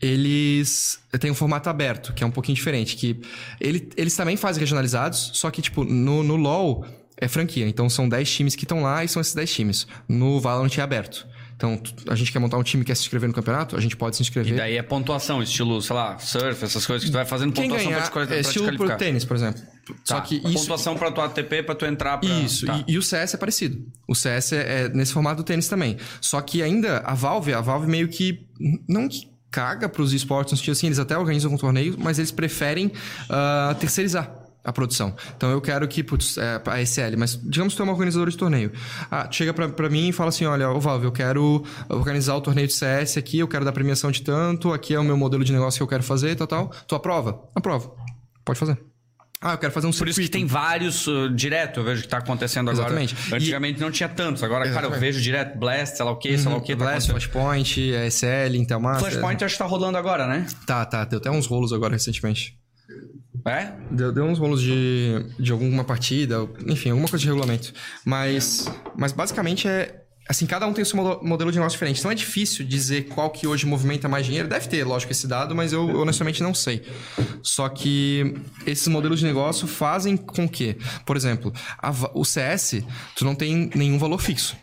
eles 0.00 0.98
têm 1.20 1.30
um 1.30 1.34
formato 1.34 1.68
aberto, 1.70 2.12
que 2.12 2.22
é 2.22 2.26
um 2.26 2.30
pouquinho 2.30 2.56
diferente. 2.56 2.96
Que 2.96 3.20
ele- 3.60 3.88
eles 3.96 4.14
também 4.16 4.36
fazem 4.36 4.60
regionalizados, 4.60 5.30
só 5.34 5.50
que, 5.50 5.62
tipo, 5.62 5.84
no, 5.84 6.22
no 6.22 6.36
LoL 6.36 6.84
é 7.16 7.28
franquia. 7.28 7.66
Então, 7.66 7.88
são 7.88 8.08
10 8.08 8.30
times 8.30 8.54
que 8.56 8.64
estão 8.64 8.82
lá 8.82 9.04
e 9.04 9.08
são 9.08 9.20
esses 9.22 9.34
10 9.34 9.52
times. 9.54 9.86
No 10.08 10.40
Valorant 10.40 10.76
é 10.76 10.82
aberto. 10.82 11.26
Então, 11.56 11.80
a 12.08 12.14
gente 12.14 12.32
quer 12.32 12.38
montar 12.40 12.58
um 12.58 12.62
time 12.62 12.82
que 12.82 12.88
quer 12.88 12.94
se 12.96 13.02
inscrever 13.02 13.28
no 13.28 13.34
campeonato, 13.34 13.76
a 13.76 13.80
gente 13.80 13.96
pode 13.96 14.16
se 14.16 14.22
inscrever. 14.22 14.52
E 14.52 14.56
daí 14.56 14.76
é 14.76 14.82
pontuação, 14.82 15.42
estilo, 15.42 15.80
sei 15.80 15.94
lá, 15.94 16.18
surf, 16.18 16.64
essas 16.64 16.84
coisas 16.84 17.04
que 17.04 17.10
tu 17.10 17.14
vai 17.14 17.24
fazendo 17.24 17.52
Quem 17.52 17.64
pontuação 17.68 17.90
ganhar 17.90 18.10
pra 18.10 18.24
te, 18.24 18.26
pra 18.28 18.36
é 18.36 18.42
te 18.42 18.46
estilo 18.46 18.66
pro 18.66 18.76
qualificar. 18.76 18.96
tênis, 18.96 19.24
por 19.24 19.36
exemplo. 19.36 19.62
Só 20.04 20.16
Tá. 20.16 20.20
que 20.22 20.36
isso... 20.36 20.52
Pontuação 20.52 20.96
pra 20.96 21.10
tua 21.12 21.26
ATP, 21.26 21.62
pra 21.62 21.74
tu 21.74 21.86
entrar 21.86 22.18
pra... 22.18 22.28
Isso, 22.28 22.66
Tá. 22.66 22.82
e, 22.86 22.92
e 22.94 22.98
o 22.98 23.02
CS 23.02 23.34
é 23.34 23.36
parecido. 23.36 23.86
O 24.08 24.14
CS 24.14 24.52
é, 24.52 24.84
é 24.84 24.88
nesse 24.88 25.12
formato 25.12 25.36
do 25.42 25.44
tênis 25.44 25.68
também. 25.68 25.96
Só 26.20 26.40
que 26.40 26.62
ainda 26.62 26.98
a 26.98 27.14
Valve, 27.14 27.54
a 27.54 27.60
Valve 27.60 27.86
meio 27.86 28.08
que 28.08 28.46
não 28.88 29.08
que 29.08 29.28
caga 29.50 29.88
pros 29.88 30.12
esportes 30.12 30.50
no 30.52 30.56
sentido 30.58 30.72
assim, 30.72 30.86
eles 30.86 30.98
até 30.98 31.16
organizam 31.16 31.52
um 31.52 31.56
torneio, 31.56 31.94
mas 31.98 32.18
eles 32.18 32.32
preferem 32.32 32.90
ah, 33.30 33.76
terceirizar 33.78 34.43
a 34.64 34.72
produção. 34.72 35.14
Então 35.36 35.50
eu 35.50 35.60
quero 35.60 35.86
que, 35.86 36.02
putz, 36.02 36.38
é, 36.38 36.60
a 36.64 36.80
SL, 36.84 37.16
mas 37.18 37.38
digamos 37.44 37.74
que 37.74 37.76
tu 37.76 37.82
é 37.82 37.84
uma 37.84 37.92
organizadora 37.92 38.30
de 38.30 38.36
torneio. 38.36 38.72
Ah, 39.10 39.28
chega 39.30 39.52
pra, 39.52 39.68
pra 39.68 39.90
mim 39.90 40.08
e 40.08 40.12
fala 40.12 40.30
assim: 40.30 40.46
olha, 40.46 40.70
ô 40.70 40.80
Valve, 40.80 41.04
eu 41.04 41.12
quero 41.12 41.62
organizar 41.88 42.34
o 42.34 42.40
torneio 42.40 42.66
de 42.66 42.72
CS 42.72 43.18
aqui, 43.18 43.38
eu 43.38 43.46
quero 43.46 43.64
dar 43.64 43.72
premiação 43.72 44.10
de 44.10 44.22
tanto, 44.22 44.72
aqui 44.72 44.94
é 44.94 44.98
o 44.98 45.04
meu 45.04 45.16
modelo 45.16 45.44
de 45.44 45.52
negócio 45.52 45.78
que 45.78 45.82
eu 45.82 45.88
quero 45.88 46.02
fazer, 46.02 46.34
tal, 46.34 46.46
tal. 46.46 46.72
Tu 46.88 46.94
aprova? 46.94 47.42
Aprova. 47.54 47.92
Pode 48.44 48.58
fazer. 48.58 48.78
Ah, 49.40 49.52
eu 49.52 49.58
quero 49.58 49.72
fazer 49.74 49.86
um 49.86 49.90
Por 49.90 50.08
isso 50.08 50.18
que 50.18 50.26
circuito. 50.26 50.38
tem 50.38 50.46
vários 50.46 51.06
uh, 51.06 51.28
direto, 51.28 51.80
eu 51.80 51.84
vejo 51.84 52.00
que 52.00 52.08
tá 52.08 52.16
acontecendo 52.16 52.70
agora. 52.70 52.86
Exatamente. 52.86 53.34
Antigamente 53.34 53.78
não 53.78 53.90
tinha 53.90 54.08
tantos, 54.08 54.42
agora, 54.42 54.64
cara, 54.64 54.76
eu 54.76 54.80
Exatamente. 54.80 55.00
vejo 55.00 55.20
direto 55.20 55.58
Blast, 55.58 55.96
sei 55.96 56.04
lá 56.06 56.12
o 56.12 56.16
que, 56.16 56.38
sei 56.38 56.50
lá 56.50 56.56
o 56.56 56.62
que. 56.62 56.72
Tá 56.74 56.84
Blast, 56.84 57.10
acontecendo. 57.10 57.32
Flashpoint, 57.32 57.92
SL, 58.10 58.56
Intel 58.56 58.80
Master. 58.80 59.10
Flashpoint 59.10 59.44
acho 59.44 59.54
que 59.54 59.58
tá 59.58 59.66
rolando 59.66 59.98
agora, 59.98 60.26
né? 60.26 60.46
Tá, 60.66 60.86
tá. 60.86 61.04
Deu 61.04 61.18
até 61.18 61.30
uns 61.30 61.46
rolos 61.46 61.74
agora 61.74 61.92
recentemente. 61.92 62.58
É? 63.46 63.72
Deu, 63.90 64.10
deu 64.10 64.24
uns 64.24 64.38
rolos 64.38 64.62
de, 64.62 65.22
de 65.38 65.52
alguma 65.52 65.84
partida, 65.84 66.48
enfim, 66.66 66.90
alguma 66.90 67.08
coisa 67.08 67.22
de 67.22 67.28
regulamento. 67.28 67.74
Mas, 68.04 68.70
mas 68.96 69.12
basicamente 69.12 69.68
é. 69.68 70.00
Assim, 70.26 70.46
cada 70.46 70.66
um 70.66 70.72
tem 70.72 70.82
o 70.82 70.86
seu 70.86 70.96
modelo 71.22 71.52
de 71.52 71.58
negócio 71.58 71.76
diferente. 71.76 71.98
Então 71.98 72.10
é 72.10 72.14
difícil 72.14 72.64
dizer 72.64 73.08
qual 73.08 73.28
que 73.28 73.46
hoje 73.46 73.66
movimenta 73.66 74.08
mais 74.08 74.24
dinheiro. 74.24 74.48
Deve 74.48 74.66
ter, 74.68 74.82
lógico, 74.82 75.12
esse 75.12 75.26
dado, 75.26 75.54
mas 75.54 75.70
eu 75.74 75.86
honestamente 76.00 76.42
não 76.42 76.54
sei. 76.54 76.82
Só 77.42 77.68
que 77.68 78.34
esses 78.66 78.88
modelos 78.88 79.18
de 79.20 79.26
negócio 79.26 79.66
fazem 79.68 80.16
com 80.16 80.48
que, 80.48 80.78
por 81.04 81.14
exemplo, 81.14 81.52
a 81.76 81.92
o 82.14 82.24
CS, 82.24 82.82
tu 83.14 83.26
não 83.26 83.34
tem 83.34 83.70
nenhum 83.74 83.98
valor 83.98 84.18
fixo. 84.18 84.56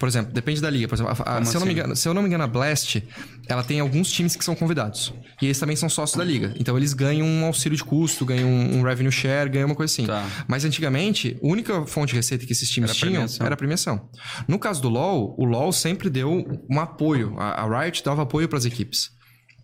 Por 0.00 0.08
exemplo, 0.08 0.32
depende 0.32 0.62
da 0.62 0.70
liga. 0.70 0.88
Por 0.88 0.94
exemplo, 0.96 1.12
a- 1.24 1.38
a- 1.38 1.44
se, 1.44 1.54
eu 1.54 1.60
não 1.60 1.66
me 1.66 1.72
assim? 1.72 1.78
engano, 1.80 1.94
se 1.94 2.08
eu 2.08 2.14
não 2.14 2.22
me 2.22 2.28
engano, 2.28 2.42
a 2.42 2.46
Blast, 2.46 3.04
ela 3.46 3.62
tem 3.62 3.80
alguns 3.80 4.10
times 4.10 4.34
que 4.34 4.42
são 4.42 4.54
convidados. 4.56 5.12
E 5.42 5.44
eles 5.44 5.58
também 5.58 5.76
são 5.76 5.90
sócios 5.90 6.16
da 6.16 6.24
liga. 6.24 6.54
Então 6.58 6.74
eles 6.76 6.94
ganham 6.94 7.26
um 7.26 7.44
auxílio 7.44 7.76
de 7.76 7.84
custo, 7.84 8.24
ganham 8.24 8.48
um, 8.48 8.78
um 8.78 8.82
revenue 8.82 9.12
share, 9.12 9.50
ganham 9.50 9.66
uma 9.68 9.74
coisa 9.74 9.92
assim. 9.92 10.06
Tá. 10.06 10.26
Mas 10.48 10.64
antigamente, 10.64 11.36
a 11.42 11.46
única 11.46 11.84
fonte 11.84 12.10
de 12.10 12.16
receita 12.16 12.46
que 12.46 12.52
esses 12.52 12.68
times 12.70 12.88
Era 12.90 12.98
tinham 12.98 13.12
premiação. 13.12 13.44
era 13.46 13.54
a 13.54 13.56
premiação. 13.58 14.08
No 14.48 14.58
caso 14.58 14.80
do 14.80 14.88
LoL, 14.88 15.34
o 15.38 15.44
LoL 15.44 15.70
sempre 15.70 16.08
deu 16.08 16.46
um 16.70 16.80
apoio. 16.80 17.34
A, 17.38 17.62
a 17.62 17.82
Riot 17.82 18.02
dava 18.02 18.22
apoio 18.22 18.48
para 18.48 18.56
as 18.58 18.64
equipes. 18.64 19.10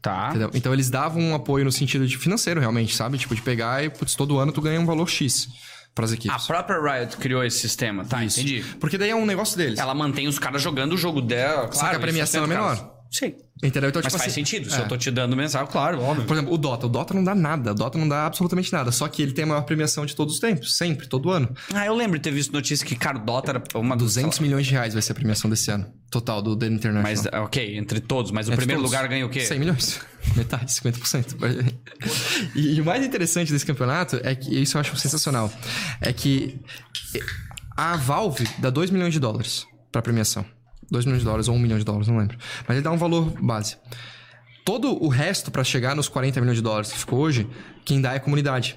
Tá. 0.03 0.29
Entendeu? 0.29 0.51
Então 0.55 0.73
eles 0.73 0.91
davam 0.91 1.21
um 1.23 1.35
apoio 1.35 1.65
no 1.65 1.73
sentido 1.73 2.07
de 2.07 2.17
financeiro, 2.19 2.61
realmente, 2.61 2.95
sabe? 2.95 3.17
Tipo, 3.17 3.35
de 3.35 3.41
pegar 3.43 3.83
e, 3.83 3.89
putz, 3.91 4.15
todo 4.15 4.39
ano 4.39 4.53
tu 4.53 4.61
ganha 4.61 4.79
um 4.81 4.85
valor 4.87 5.09
X 5.09 5.49
para 5.97 6.05
as 6.05 6.13
A 6.13 6.15
equipes. 6.15 6.47
própria 6.47 6.79
Riot 6.79 7.17
criou 7.17 7.43
esse 7.43 7.59
sistema. 7.59 8.05
Tá, 8.05 8.23
entendi. 8.23 8.63
Porque 8.79 8.99
daí 8.99 9.11
é 9.11 9.17
um 9.17 9.25
negócio 9.25 9.57
deles. 9.57 9.79
Ela 9.79 9.95
mantém 9.95 10.29
os 10.29 10.39
caras 10.39 10.61
jogando 10.61 10.93
o 10.93 10.97
jogo 10.99 11.23
dela, 11.23 11.63
claro. 11.69 11.75
Só 11.75 11.89
que 11.89 11.97
a 11.97 11.99
e 11.99 12.03
premiação 12.03 12.45
é 12.45 12.47
menor. 12.47 12.96
Sim. 13.17 13.35
Entendeu? 13.63 13.89
Então, 13.89 14.03
Mas 14.05 14.13
tipo 14.13 14.19
faz 14.19 14.31
assim, 14.31 14.45
sentido. 14.45 14.71
Se 14.71 14.77
é. 14.77 14.83
eu 14.83 14.89
tô 14.89 14.97
te 14.99 15.11
dando 15.11 15.35
mensagem, 15.35 15.67
claro, 15.73 16.03
óbvio. 16.03 16.27
Por 16.27 16.35
exemplo, 16.35 16.53
o 16.53 16.59
Dota. 16.59 16.85
O 16.85 16.89
Dota 16.91 17.15
não 17.15 17.25
dá 17.25 17.35
nada. 17.35 17.71
O 17.71 17.75
Dota 17.75 17.97
não 17.97 18.07
dá 18.07 18.27
absolutamente 18.27 18.71
nada. 18.71 18.93
Só 18.93 19.09
que 19.09 19.23
ele 19.23 19.33
tem 19.33 19.45
a 19.45 19.47
maior 19.47 19.63
premiação 19.63 20.05
de 20.05 20.15
todos 20.15 20.35
os 20.35 20.41
tempos. 20.41 20.77
Sempre, 20.77 21.07
todo 21.07 21.31
ano. 21.31 21.49
Ah, 21.73 21.87
eu 21.87 21.95
lembro 21.95 22.19
de 22.19 22.25
ter 22.25 22.31
visto 22.31 22.53
notícia 22.53 22.87
que, 22.87 22.95
cara, 22.95 23.17
o 23.17 23.25
Dota 23.25 23.53
era 23.53 23.63
uma 23.75 23.97
dos. 23.97 24.17
200 24.17 24.39
milhões 24.41 24.67
de 24.67 24.73
reais 24.73 24.93
vai 24.93 25.03
ser 25.03 25.13
a 25.13 25.15
premiação 25.15 25.49
desse 25.49 25.71
ano. 25.71 25.87
Total, 26.11 26.43
do 26.43 26.55
The 26.55 26.67
International. 26.67 27.33
Mas, 27.33 27.45
ok, 27.47 27.79
entre 27.79 28.01
todos. 28.01 28.31
Mas 28.31 28.49
o 28.49 28.51
Entre 28.51 28.59
primeiro 28.59 28.83
todos. 28.83 28.93
lugar 28.93 29.09
ganha 29.09 29.25
o 29.25 29.31
quê? 29.31 29.41
100 29.41 29.59
milhões. 29.59 30.01
Metade, 30.37 30.67
50%. 30.67 31.75
e, 32.55 32.75
e 32.75 32.81
o 32.81 32.85
mais 32.85 33.05
interessante 33.05 33.51
desse 33.51 33.65
campeonato 33.65 34.21
é 34.23 34.35
que, 34.35 34.55
isso 34.61 34.77
eu 34.77 34.81
acho 34.83 34.95
sensacional, 34.97 35.51
é 36.01 36.13
que 36.13 36.61
a 37.77 37.97
Valve 37.97 38.47
dá 38.59 38.69
2 38.69 38.91
milhões 38.91 39.13
de 39.15 39.21
dólares 39.21 39.67
pra 39.91 40.03
premiação. 40.03 40.45
2 40.91 41.05
milhões 41.05 41.21
de 41.21 41.25
dólares 41.25 41.49
ou 41.49 41.55
1 41.55 41.59
milhão 41.59 41.79
de 41.79 41.85
dólares, 41.85 42.09
não 42.09 42.17
lembro. 42.19 42.37
Mas 42.67 42.77
ele 42.77 42.85
dá 42.85 42.91
um 42.93 42.97
valor 42.97 43.33
base. 43.43 43.77
Todo 44.65 45.03
o 45.03 45.09
resto 45.09 45.51
pra 45.51 45.63
chegar 45.63 45.95
nos 45.95 46.09
40 46.09 46.41
milhões 46.41 46.57
de 46.57 46.63
dólares 46.63 46.91
que 46.93 46.99
ficou 46.99 47.21
hoje, 47.21 47.47
quem 47.85 48.01
dá 48.01 48.15
é 48.15 48.17
a 48.17 48.21
comunidade. 48.21 48.77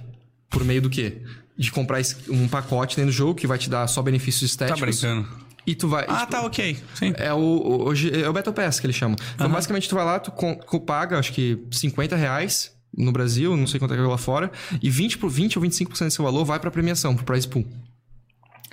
Por 0.49 0.63
meio 0.63 0.81
do 0.81 0.89
quê? 0.89 1.21
De 1.57 1.71
comprar 1.71 1.99
um 2.29 2.47
pacote 2.47 2.95
dentro 2.95 3.11
do 3.11 3.15
jogo 3.15 3.35
que 3.35 3.47
vai 3.47 3.57
te 3.57 3.69
dar 3.69 3.87
só 3.87 4.01
benefícios 4.01 4.55
Tá 4.55 4.65
estéticos. 4.67 5.01
brincando. 5.01 5.27
E 5.65 5.75
tu 5.75 5.87
vai. 5.87 6.05
Ah, 6.07 6.19
tipo, 6.21 6.31
tá, 6.31 6.41
ok. 6.45 6.77
Sim. 6.95 7.13
é 7.17 7.33
o, 7.33 7.83
hoje 7.85 8.11
é 8.23 8.27
o 8.27 8.33
Battle 8.33 8.53
Pass 8.53 8.79
que 8.79 8.85
eles 8.87 8.95
chamam. 8.95 9.15
Então, 9.35 9.49
basicamente, 9.49 9.87
tu 9.89 9.95
vai 9.95 10.05
lá, 10.05 10.19
tu 10.19 10.31
com- 10.31 10.55
co- 10.55 10.79
paga, 10.79 11.19
acho 11.19 11.31
que 11.33 11.59
50 11.71 12.15
reais 12.15 12.71
no 12.97 13.11
Brasil, 13.11 13.55
não 13.55 13.67
sei 13.67 13.79
quanto 13.79 13.93
é 13.93 13.97
que 13.97 14.01
é 14.03 14.05
lá 14.07 14.17
fora, 14.17 14.51
e 14.81 14.89
20, 14.89 15.17
por 15.19 15.29
20 15.29 15.57
ou 15.59 15.63
25% 15.63 16.05
desse 16.05 16.21
valor 16.21 16.43
vai 16.45 16.59
pra 16.59 16.71
premiação, 16.71 17.15
pro 17.15 17.23
prize 17.25 17.47
pool. 17.47 17.65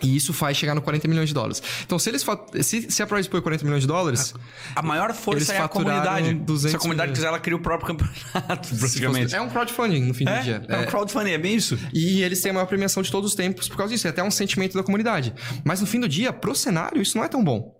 E 0.03 0.15
isso 0.15 0.33
faz 0.35 0.57
chegar 0.59 0.75
no 0.75 0.83
40 0.83 1.09
milhões 1.09 1.29
de 1.29 1.35
dólares. 1.35 1.63
Então, 1.85 1.99
se 1.99 2.11
eles 2.11 2.25
se, 2.61 2.91
se 2.91 3.03
a 3.03 3.07
prize 3.07 3.29
pool 3.31 3.39
é 3.39 3.43
40 3.43 3.65
milhões 3.65 3.81
de 3.81 3.87
dólares, 3.87 4.35
A 4.75 4.83
maior 4.83 5.15
força 5.15 5.55
é 5.55 5.59
a 5.59 5.69
comunidade. 5.69 6.35
200 6.35 6.71
Se 6.71 6.77
a 6.77 6.79
comunidade 6.79 7.13
quiser, 7.13 7.29
ela 7.29 7.39
cria 7.39 7.57
o 7.57 7.61
próprio 7.61 7.87
campeonato, 7.97 8.69
praticamente. 8.77 9.23
fosse- 9.25 9.37
é 9.37 9.41
um 9.41 9.49
crowdfunding 9.49 10.01
no 10.05 10.13
fim 10.13 10.25
do 10.27 10.31
É, 10.33 10.41
dia. 10.43 10.63
é 10.69 10.79
um 10.81 10.85
crowdfunding, 10.87 11.31
é 11.31 11.39
bem 11.39 11.55
isso. 11.57 11.79
E 11.95 12.23
eles 12.23 12.41
têm 12.43 12.51
a 12.51 12.55
maior 12.55 12.67
premiação 12.67 13.03
de 13.03 13.11
todos 13.11 13.31
os 13.31 13.35
tempos 13.37 13.69
por 13.69 13.77
causa 13.79 13.95
disso. 13.95 14.07
É 14.07 14.11
até 14.11 14.23
um 14.23 14.31
sentimento 14.31 14.75
da 14.77 14.83
comunidade. 14.83 15.33
Mas 15.65 15.81
no 15.81 15.87
fim 15.87 15.99
do 15.99 16.09
dia, 16.09 16.31
pro 16.33 16.55
cenário, 16.55 17.01
isso 17.01 17.17
não 17.17 17.25
é 17.25 17.29
tão 17.29 17.43
bom. 17.43 17.75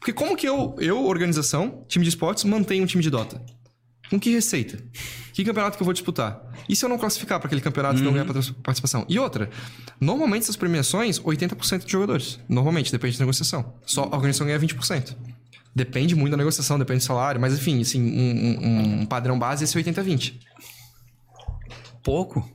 Porque 0.00 0.12
como 0.12 0.36
que 0.36 0.48
eu, 0.48 0.74
eu 0.80 1.04
organização, 1.04 1.84
time 1.88 2.02
de 2.04 2.08
esportes, 2.08 2.42
mantenho 2.44 2.82
um 2.82 2.86
time 2.86 3.02
de 3.02 3.10
Dota? 3.10 3.40
Com 4.10 4.18
que 4.18 4.30
receita? 4.30 4.82
Que 5.32 5.44
campeonato 5.44 5.76
que 5.76 5.82
eu 5.82 5.84
vou 5.84 5.94
disputar? 5.94 6.40
E 6.68 6.74
se 6.74 6.84
eu 6.84 6.88
não 6.88 6.98
classificar 6.98 7.38
para 7.38 7.46
aquele 7.46 7.60
campeonato 7.60 8.00
e 8.00 8.02
não 8.02 8.12
ganhar 8.12 8.24
patro- 8.26 8.54
participação? 8.54 9.06
E 9.08 9.18
outra, 9.18 9.48
normalmente 10.00 10.42
essas 10.42 10.56
premiações, 10.56 11.18
80% 11.20 11.84
de 11.84 11.92
jogadores. 11.92 12.38
Normalmente, 12.48 12.90
depende 12.90 13.16
da 13.16 13.20
negociação. 13.24 13.72
Só 13.86 14.02
a 14.02 14.16
organização 14.16 14.46
ganha 14.46 14.58
20%. 14.58 15.16
Depende 15.74 16.16
muito 16.16 16.32
da 16.32 16.36
negociação, 16.36 16.76
depende 16.78 16.98
do 16.98 17.04
salário, 17.04 17.40
mas 17.40 17.54
enfim, 17.54 17.80
assim, 17.80 18.02
um, 18.02 18.66
um- 18.66 19.00
um 19.02 19.06
padrão 19.06 19.38
base 19.38 19.62
é 19.62 19.64
esse 19.64 19.76
80-20 19.78 20.40
Pouco. 22.02 22.50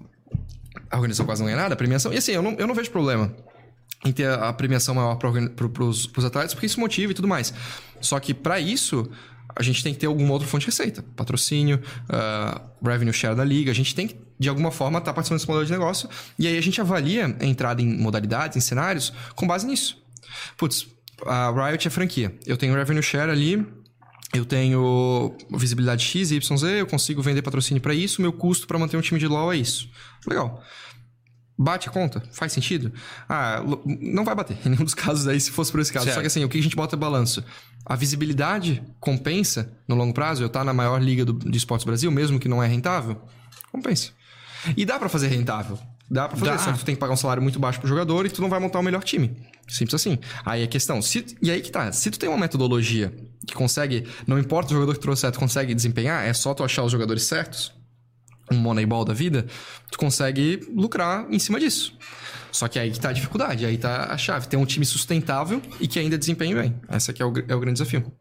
a 0.91 0.95
organização 0.98 1.26
quase 1.26 1.41
não 1.41 1.48
ganha 1.48 1.57
nada, 1.61 1.73
a 1.73 1.77
premiação. 1.77 2.11
E 2.14 2.18
assim, 2.18 2.32
eu 2.34 2.41
não, 2.41 2.52
eu 2.53 2.68
não 2.68 2.76
vejo 2.76 2.91
problema 2.91 3.34
em 4.06 4.11
ter 4.11 4.30
a 4.30 4.52
premiação 4.53 4.94
maior 4.95 5.15
para 5.15 5.32
pros 5.69 6.10
atletas, 6.26 6.53
porque 6.53 6.65
isso 6.65 6.80
motiva 6.80 7.11
e 7.11 7.15
tudo 7.15 7.27
mais. 7.27 7.53
Só 8.02 8.19
que 8.19 8.34
para 8.34 8.60
isso, 8.60 9.10
a 9.56 9.64
gente 9.64 9.84
tem 9.84 9.94
que 9.94 9.99
ter 9.99 10.07
alguma 10.07 10.34
outra 10.34 10.48
fonte 10.48 10.61
de 10.61 10.68
receita. 10.68 11.03
Patrocínio, 11.15 11.82
ah, 12.10 12.61
revenue 12.84 13.14
share 13.14 13.36
da 13.36 13.44
liga. 13.44 13.72
A 13.72 13.76
gente 13.76 13.95
tem 13.95 14.07
que, 14.07 14.15
de 14.38 14.49
alguma 14.49 14.72
forma, 14.72 14.99
estar 14.99 15.14
participando 15.14 15.40
desse 15.40 15.48
modelo 15.48 15.65
de 15.65 15.72
negócio. 15.72 16.10
E 16.38 16.48
aí 16.48 16.57
a 16.57 16.61
gente 16.61 16.82
avalia 16.82 17.36
a 17.40 17.45
entrada 17.45 17.82
em 17.82 17.98
modalidades, 17.98 18.57
em 18.57 18.60
cenários, 18.60 19.14
com 19.36 19.48
base 19.48 19.65
nisso. 19.65 20.03
Putz, 20.57 20.88
a 21.26 21.52
Riot 21.52 21.88
é 21.88 21.91
franquia. 21.91 22.36
Eu 22.45 22.57
tenho 22.57 22.76
revenue 22.76 23.02
share 23.02 23.32
ali, 23.32 23.65
eu 24.34 24.44
tenho 24.44 25.36
visibilidade 25.52 26.03
X, 26.03 26.32
Y, 26.32 26.57
Z, 26.57 26.82
eu 26.82 26.88
consigo 26.88 27.22
vender 27.22 27.41
patrocínio 27.41 27.82
para 27.82 27.94
isso, 27.94 28.22
meu 28.22 28.34
custo 28.34 28.68
para 28.68 28.77
manter 28.77 28.98
um 28.98 29.02
time 29.02 29.19
de 29.19 29.27
LoL 29.27 29.53
é 29.53 29.57
isso. 29.57 29.90
Legal. 30.27 30.61
Bate 31.57 31.88
a 31.88 31.91
conta? 31.91 32.22
Faz 32.32 32.52
sentido? 32.52 32.91
Ah, 33.30 33.64
não 33.86 34.26
vai 34.26 34.36
bater 34.36 34.57
em 34.65 34.69
nenhum 34.69 34.84
dos 34.84 34.94
casos 34.95 35.27
aí, 35.27 35.40
se 35.40 35.52
fosse 35.52 35.72
por 35.72 35.80
esse 35.80 35.91
caso. 35.91 36.06
Certo. 36.06 36.15
Só 36.15 36.22
que 36.22 36.27
assim, 36.27 36.44
o 36.44 36.49
que 36.49 36.57
a 36.57 36.61
gente 36.61 36.76
bota 36.76 36.95
é 36.95 36.99
balanço? 36.99 37.44
A 37.86 37.95
visibilidade 37.95 38.84
compensa 38.99 39.72
no 39.88 39.95
longo 39.95 40.14
prazo? 40.14 40.44
Eu 40.44 40.48
estar 40.48 40.64
na 40.65 40.73
maior 40.73 41.02
liga 41.02 41.23
do, 41.23 41.34
de 41.34 41.57
esportes 41.57 41.86
Brasil, 41.86 42.11
mesmo 42.11 42.40
que 42.40 42.49
não 42.49 42.61
é 42.61 42.68
rentável? 42.68 43.22
Compensa. 43.72 44.11
E 44.76 44.86
dá 44.86 44.99
pra 44.99 45.07
fazer 45.07 45.27
rentável. 45.27 45.80
Dá 46.10 46.27
pra 46.27 46.38
fazer, 46.38 46.52
Dá. 46.52 46.57
só 46.60 46.72
que 46.72 46.80
tu 46.80 46.86
tem 46.86 46.95
que 46.95 46.99
pagar 46.99 47.14
um 47.14 47.18
salário 47.18 47.41
muito 47.41 47.60
baixo 47.60 47.80
pro 47.80 47.88
jogador 47.88 48.26
e 48.26 48.30
tu 48.30 48.41
não 48.41 48.49
vai 48.49 48.60
montar 48.60 48.80
o 48.80 48.84
melhor 48.84 49.03
time. 49.03 49.36
Simples 49.68 49.95
assim. 49.95 50.19
Aí 50.45 50.64
a 50.64 50.68
questão, 50.68 51.02
se, 51.02 51.26
e 51.41 51.49
aí 51.49 51.61
que 51.61 51.72
tá, 51.72 51.91
se 51.91 52.11
tu 52.11 52.19
tem 52.19 52.30
uma 52.30 52.38
metodologia 52.38 53.14
que 53.48 53.53
consegue, 53.53 54.07
não 54.27 54.38
importa 54.38 54.72
o 54.72 54.73
jogador 54.73 54.94
que 54.94 54.99
trouxe 54.99 55.22
certo, 55.22 55.40
consegue 55.40 55.73
desempenhar, 55.73 56.23
é 56.23 56.34
só 56.34 56.53
tu 56.53 56.64
achar 56.64 56.84
os 56.84 56.91
jogadores 56.91 57.23
certos, 57.23 57.73
um 58.52 58.58
Moneyball 58.58 59.04
da 59.06 59.14
vida, 59.14 59.46
tu 59.92 59.98
consegue 59.98 60.60
lucrar 60.74 61.26
em 61.32 61.40
cima 61.40 61.60
disso. 61.60 61.98
Só 62.52 62.68
que 62.68 62.80
aí 62.80 62.90
que 62.92 63.00
tá 63.00 63.10
a 63.10 63.14
dificuldade, 63.14 63.66
aí 63.66 63.78
tá 63.78 64.06
a 64.14 64.18
chave. 64.18 64.48
Ter 64.48 64.56
um 64.58 64.66
time 64.66 64.86
sustentável 64.86 65.62
e 65.80 65.88
que 65.88 66.00
ainda 66.00 66.18
desempenhe 66.18 66.56
bem. 66.56 66.76
Esse 66.92 67.12
aqui 67.12 67.22
é 67.22 67.26
o, 67.26 67.34
é 67.48 67.56
o 67.56 67.60
grande 67.60 67.80
desafio. 67.80 68.12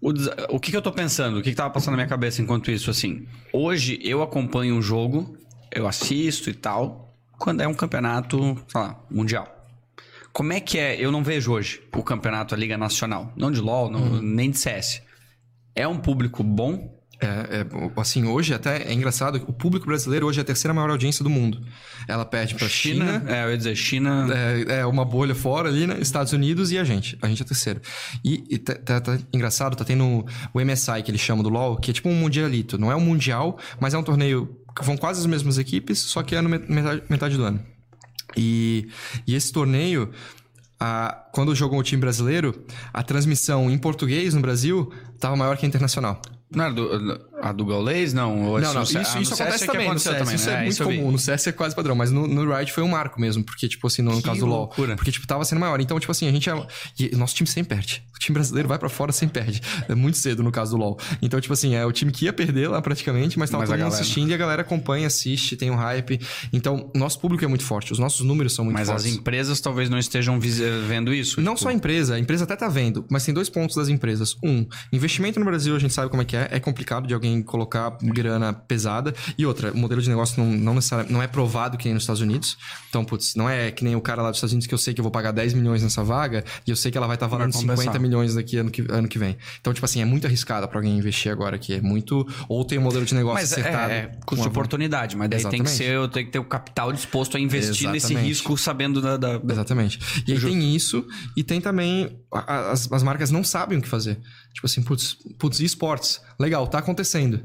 O, 0.00 0.10
o 0.56 0.58
que, 0.60 0.70
que 0.70 0.76
eu 0.76 0.82
tô 0.82 0.90
pensando? 0.92 1.38
O 1.38 1.42
que, 1.42 1.50
que 1.50 1.56
tava 1.56 1.70
passando 1.70 1.92
na 1.92 1.98
minha 1.98 2.08
cabeça 2.08 2.40
enquanto 2.40 2.70
isso? 2.70 2.90
Assim, 2.90 3.26
hoje 3.52 3.98
eu 4.02 4.22
acompanho 4.22 4.74
um 4.74 4.82
jogo, 4.82 5.36
eu 5.70 5.86
assisto 5.86 6.48
e 6.48 6.54
tal, 6.54 7.14
quando 7.38 7.60
é 7.60 7.68
um 7.68 7.74
campeonato, 7.74 8.38
sei 8.66 8.80
lá, 8.80 8.98
mundial. 9.10 9.56
Como 10.32 10.52
é 10.52 10.60
que 10.60 10.78
é? 10.78 10.96
Eu 10.98 11.12
não 11.12 11.22
vejo 11.22 11.52
hoje 11.52 11.82
o 11.94 12.02
campeonato, 12.02 12.54
a 12.54 12.58
Liga 12.58 12.78
Nacional. 12.78 13.32
Não 13.36 13.50
de 13.50 13.60
LoL, 13.60 13.90
não- 13.90 14.22
nem 14.22 14.50
de 14.50 14.58
CS. 14.58 15.02
É 15.74 15.86
um 15.86 15.98
público 15.98 16.42
bom? 16.42 16.98
É, 17.22 17.26
é, 17.26 17.66
assim, 18.00 18.24
hoje 18.24 18.54
até 18.54 18.82
é 18.88 18.92
engraçado, 18.94 19.36
o 19.46 19.52
público 19.52 19.84
brasileiro 19.86 20.26
hoje 20.26 20.38
é 20.38 20.42
a 20.42 20.44
terceira 20.44 20.72
maior 20.72 20.88
audiência 20.90 21.22
do 21.22 21.28
mundo. 21.28 21.60
Ela 22.08 22.24
perde 22.24 22.54
pra 22.54 22.66
China, 22.68 23.22
É, 23.28 23.44
eu 23.44 23.50
ia 23.50 23.58
dizer, 23.58 23.76
China. 23.76 24.26
é, 24.32 24.80
é 24.80 24.86
uma 24.86 25.04
bolha 25.04 25.34
fora 25.34 25.68
ali, 25.68 25.86
né? 25.86 25.98
Estados 26.00 26.32
Unidos 26.32 26.72
e 26.72 26.78
a 26.78 26.84
gente. 26.84 27.18
A 27.20 27.28
gente 27.28 27.42
é 27.42 27.44
terceiro. 27.44 27.80
E, 28.24 28.42
e 28.48 28.56
tá, 28.58 28.74
tá- 28.74 29.00
tá 29.02 29.18
engraçado, 29.34 29.76
tá 29.76 29.84
tendo 29.84 30.24
o 30.54 30.60
MSI, 30.60 31.02
que 31.02 31.10
eles 31.10 31.20
chamam 31.20 31.42
do 31.42 31.50
LoL, 31.50 31.76
que 31.76 31.90
é 31.90 31.94
tipo 31.94 32.08
um 32.08 32.14
mundialito. 32.14 32.78
Não 32.78 32.90
é 32.90 32.96
um 32.96 33.00
mundial, 33.00 33.58
mas 33.78 33.92
é 33.92 33.98
um 33.98 34.02
torneio 34.02 34.56
vão 34.82 34.96
quase 34.96 35.20
as 35.20 35.26
mesmas 35.26 35.58
equipes, 35.58 35.98
só 35.98 36.22
que 36.22 36.34
é 36.34 36.40
no 36.40 36.48
met- 36.48 36.70
metade, 36.72 37.02
metade 37.10 37.36
do 37.36 37.44
ano. 37.44 37.60
E, 38.36 38.88
e 39.26 39.34
esse 39.34 39.52
torneio, 39.52 40.10
a- 40.78 41.26
quando 41.32 41.54
jogou 41.54 41.78
o 41.78 41.82
time 41.82 42.00
brasileiro, 42.00 42.64
a 42.94 43.02
transmissão 43.02 43.70
em 43.70 43.76
português 43.76 44.32
no 44.32 44.40
Brasil 44.40 44.90
tava 45.18 45.36
maior 45.36 45.56
que 45.58 45.66
a 45.66 45.68
internacional. 45.68 46.22
Não 46.50 46.64
era 46.64 46.74
do, 46.74 47.29
a 47.42 47.52
do 47.52 47.64
Gaulês? 47.64 48.12
Não, 48.12 48.38
Ou 48.42 48.60
Não, 48.60 48.68
não, 48.68 48.80
no 48.80 48.82
isso, 48.82 48.98
isso, 48.98 49.10
ah, 49.16 49.20
no 49.20 49.24
CS 49.26 49.40
acontece 49.40 49.64
é 49.64 49.66
também 49.66 49.88
no 49.92 49.98
CS. 49.98 50.32
isso 50.32 50.46
né? 50.50 50.54
é 50.60 50.64
muito 50.64 50.82
eu 50.82 50.88
vi. 50.88 50.96
comum. 50.98 51.12
No 51.12 51.18
CS 51.18 51.46
é 51.48 51.52
quase 51.52 51.74
padrão, 51.74 51.94
mas 51.94 52.10
no, 52.10 52.26
no 52.26 52.54
Riot 52.54 52.72
foi 52.72 52.82
um 52.84 52.88
marco 52.88 53.20
mesmo, 53.20 53.42
porque, 53.44 53.68
tipo 53.68 53.86
assim, 53.86 54.02
no, 54.02 54.16
Que 54.16 54.22
caso 54.22 54.40
do 54.40 54.46
LoL. 54.46 54.58
loucura. 54.60 54.96
Porque, 54.96 55.10
tipo, 55.10 55.26
tava 55.26 55.44
sendo 55.44 55.58
maior. 55.60 55.80
Então, 55.80 55.98
tipo 55.98 56.10
assim, 56.12 56.28
a 56.28 56.32
gente 56.32 56.48
é. 56.50 56.66
E 56.98 57.14
nosso 57.16 57.34
time 57.34 57.46
sempre 57.48 57.76
perde. 57.76 58.02
O 58.14 58.18
time 58.18 58.34
brasileiro 58.34 58.68
vai 58.68 58.78
pra 58.78 58.88
fora 58.88 59.12
sem 59.12 59.28
perde. 59.28 59.60
É 59.88 59.94
muito 59.94 60.18
cedo 60.18 60.42
no 60.42 60.52
caso 60.52 60.72
do 60.72 60.76
LoL. 60.76 60.98
Então, 61.22 61.40
tipo 61.40 61.52
assim, 61.54 61.74
é 61.74 61.84
o 61.86 61.92
time 61.92 62.12
que 62.12 62.26
ia 62.26 62.32
perder 62.32 62.68
lá 62.68 62.80
praticamente, 62.82 63.38
mas 63.38 63.48
tava 63.50 63.62
Mas 63.62 63.68
todo 63.70 63.76
mundo 63.78 63.84
galera- 63.88 64.02
assistindo 64.02 64.30
e 64.30 64.34
a 64.34 64.36
galera 64.36 64.62
acompanha, 64.62 65.06
assiste, 65.06 65.56
tem 65.56 65.70
um 65.70 65.76
hype. 65.76 66.20
Então, 66.52 66.90
nosso 66.94 67.18
público 67.18 67.44
é 67.44 67.48
muito 67.48 67.64
forte. 67.64 67.92
Os 67.92 67.98
nossos 67.98 68.20
números 68.26 68.52
são 68.54 68.64
muito 68.64 68.74
Mas 68.76 68.88
as 68.88 69.02
fortes. 69.02 69.18
empresas 69.18 69.60
talvez 69.60 69.88
não 69.88 69.98
estejam 69.98 70.38
vis- 70.38 70.58
vendo 70.88 71.12
isso. 71.14 71.40
Não 71.40 71.54
tipo, 71.54 71.62
só 71.64 71.68
a 71.70 71.72
empresa, 71.72 72.14
a 72.14 72.18
empresa 72.18 72.44
até 72.44 72.56
tá 72.56 72.68
vendo, 72.68 73.04
mas 73.10 73.24
tem 73.24 73.32
dois 73.34 73.48
pontos 73.48 73.76
das 73.76 73.88
empresas. 73.88 74.36
Um, 74.44 74.66
investimento 74.92 75.38
no 75.38 75.44
Brasil, 75.46 75.74
a 75.74 75.78
gente 75.78 75.94
sabe 75.94 76.10
como 76.10 76.22
é 76.22 76.24
que 76.24 76.36
é, 76.36 76.48
é 76.50 76.60
complicado 76.60 77.06
de 77.06 77.14
alguém 77.14 77.29
colocar 77.42 77.96
grana 78.02 78.52
pesada. 78.52 79.14
E 79.36 79.44
outra, 79.46 79.72
o 79.72 79.76
modelo 79.76 80.00
de 80.00 80.08
negócio 80.08 80.42
não, 80.42 80.50
não 80.74 80.80
não 81.08 81.22
é 81.22 81.26
provado 81.26 81.76
que 81.76 81.84
nem 81.84 81.94
nos 81.94 82.02
Estados 82.02 82.20
Unidos. 82.22 82.56
Então, 82.88 83.04
putz, 83.04 83.34
não 83.34 83.48
é 83.48 83.70
que 83.70 83.84
nem 83.84 83.94
o 83.96 84.00
cara 84.00 84.22
lá 84.22 84.30
dos 84.30 84.38
Estados 84.38 84.52
Unidos 84.52 84.66
que 84.66 84.74
eu 84.74 84.78
sei 84.78 84.94
que 84.94 85.00
eu 85.00 85.02
vou 85.02 85.10
pagar 85.10 85.32
10 85.32 85.54
milhões 85.54 85.82
nessa 85.82 86.02
vaga 86.02 86.44
e 86.66 86.70
eu 86.70 86.76
sei 86.76 86.90
que 86.90 86.98
ela 86.98 87.06
vai 87.06 87.16
estar 87.16 87.26
valendo 87.26 87.52
compensar. 87.52 87.76
50 87.78 87.98
milhões 87.98 88.34
daqui 88.34 88.56
ano 88.56 88.70
que, 88.70 88.84
ano 88.90 89.06
que 89.08 89.18
vem. 89.18 89.36
Então, 89.60 89.72
tipo 89.72 89.84
assim, 89.84 90.00
é 90.00 90.04
muito 90.04 90.26
arriscado 90.26 90.66
pra 90.68 90.78
alguém 90.78 90.96
investir 90.96 91.30
agora 91.30 91.56
aqui. 91.56 91.74
É 91.74 91.80
muito. 91.80 92.26
Ou 92.48 92.64
tem 92.64 92.78
um 92.78 92.82
modelo 92.82 93.04
de 93.04 93.14
negócio 93.14 93.40
Mas 93.40 93.52
é, 93.52 93.60
acertado. 93.60 93.92
é 93.92 94.06
com 94.06 94.20
custo 94.26 94.42
de 94.42 94.48
oportunidade, 94.48 95.16
mas 95.16 95.28
daí 95.28 95.44
tem 95.46 95.62
que, 95.62 95.70
ser, 95.70 95.90
eu 95.90 96.08
tenho 96.08 96.26
que 96.26 96.32
ter 96.32 96.38
o 96.38 96.44
capital 96.44 96.92
disposto 96.92 97.36
a 97.36 97.40
investir 97.40 97.90
nesse 97.90 98.06
Exatamente. 98.06 98.28
risco, 98.28 98.56
sabendo 98.56 99.00
da. 99.00 99.16
da- 99.16 99.40
Exatamente. 99.50 99.98
E 100.26 100.32
aí 100.32 100.40
tem 100.40 100.74
isso, 100.74 101.06
e 101.36 101.42
tem 101.44 101.60
também. 101.60 102.18
As, 102.32 102.90
as 102.90 103.02
marcas 103.02 103.30
não 103.30 103.42
sabem 103.42 103.78
o 103.78 103.82
que 103.82 103.88
fazer. 103.88 104.18
Tipo 104.52 104.66
assim, 104.66 104.82
putz, 104.82 105.16
putz, 105.38 105.60
e 105.60 105.64
esportes? 105.64 106.20
Legal, 106.38 106.66
tá 106.66 106.78
acontecendo. 106.78 107.42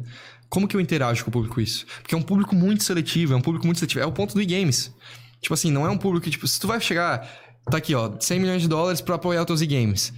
Como 0.49 0.67
que 0.67 0.75
eu 0.75 0.81
interajo 0.81 1.23
com 1.23 1.29
o 1.29 1.33
público 1.33 1.61
isso? 1.61 1.85
Porque 2.01 2.15
é 2.15 2.17
um 2.17 2.21
público 2.21 2.55
muito 2.55 2.83
seletivo, 2.83 3.33
é 3.33 3.35
um 3.35 3.41
público 3.41 3.65
muito 3.65 3.79
seletivo. 3.79 4.01
É 4.01 4.05
o 4.05 4.11
ponto 4.11 4.33
do 4.33 4.41
e-games. 4.41 4.93
Tipo 5.41 5.53
assim, 5.53 5.71
não 5.71 5.85
é 5.85 5.89
um 5.89 5.97
público 5.97 6.23
que, 6.23 6.31
tipo, 6.31 6.47
se 6.47 6.59
tu 6.59 6.67
vai 6.67 6.79
chegar. 6.79 7.29
Tá 7.69 7.77
aqui, 7.77 7.95
ó, 7.95 8.11
100 8.19 8.39
milhões 8.39 8.61
de 8.61 8.67
dólares 8.67 9.01
pra 9.01 9.15
apoiar 9.15 9.41
os 9.41 9.45
teus 9.47 9.61
e-games. 9.61 10.13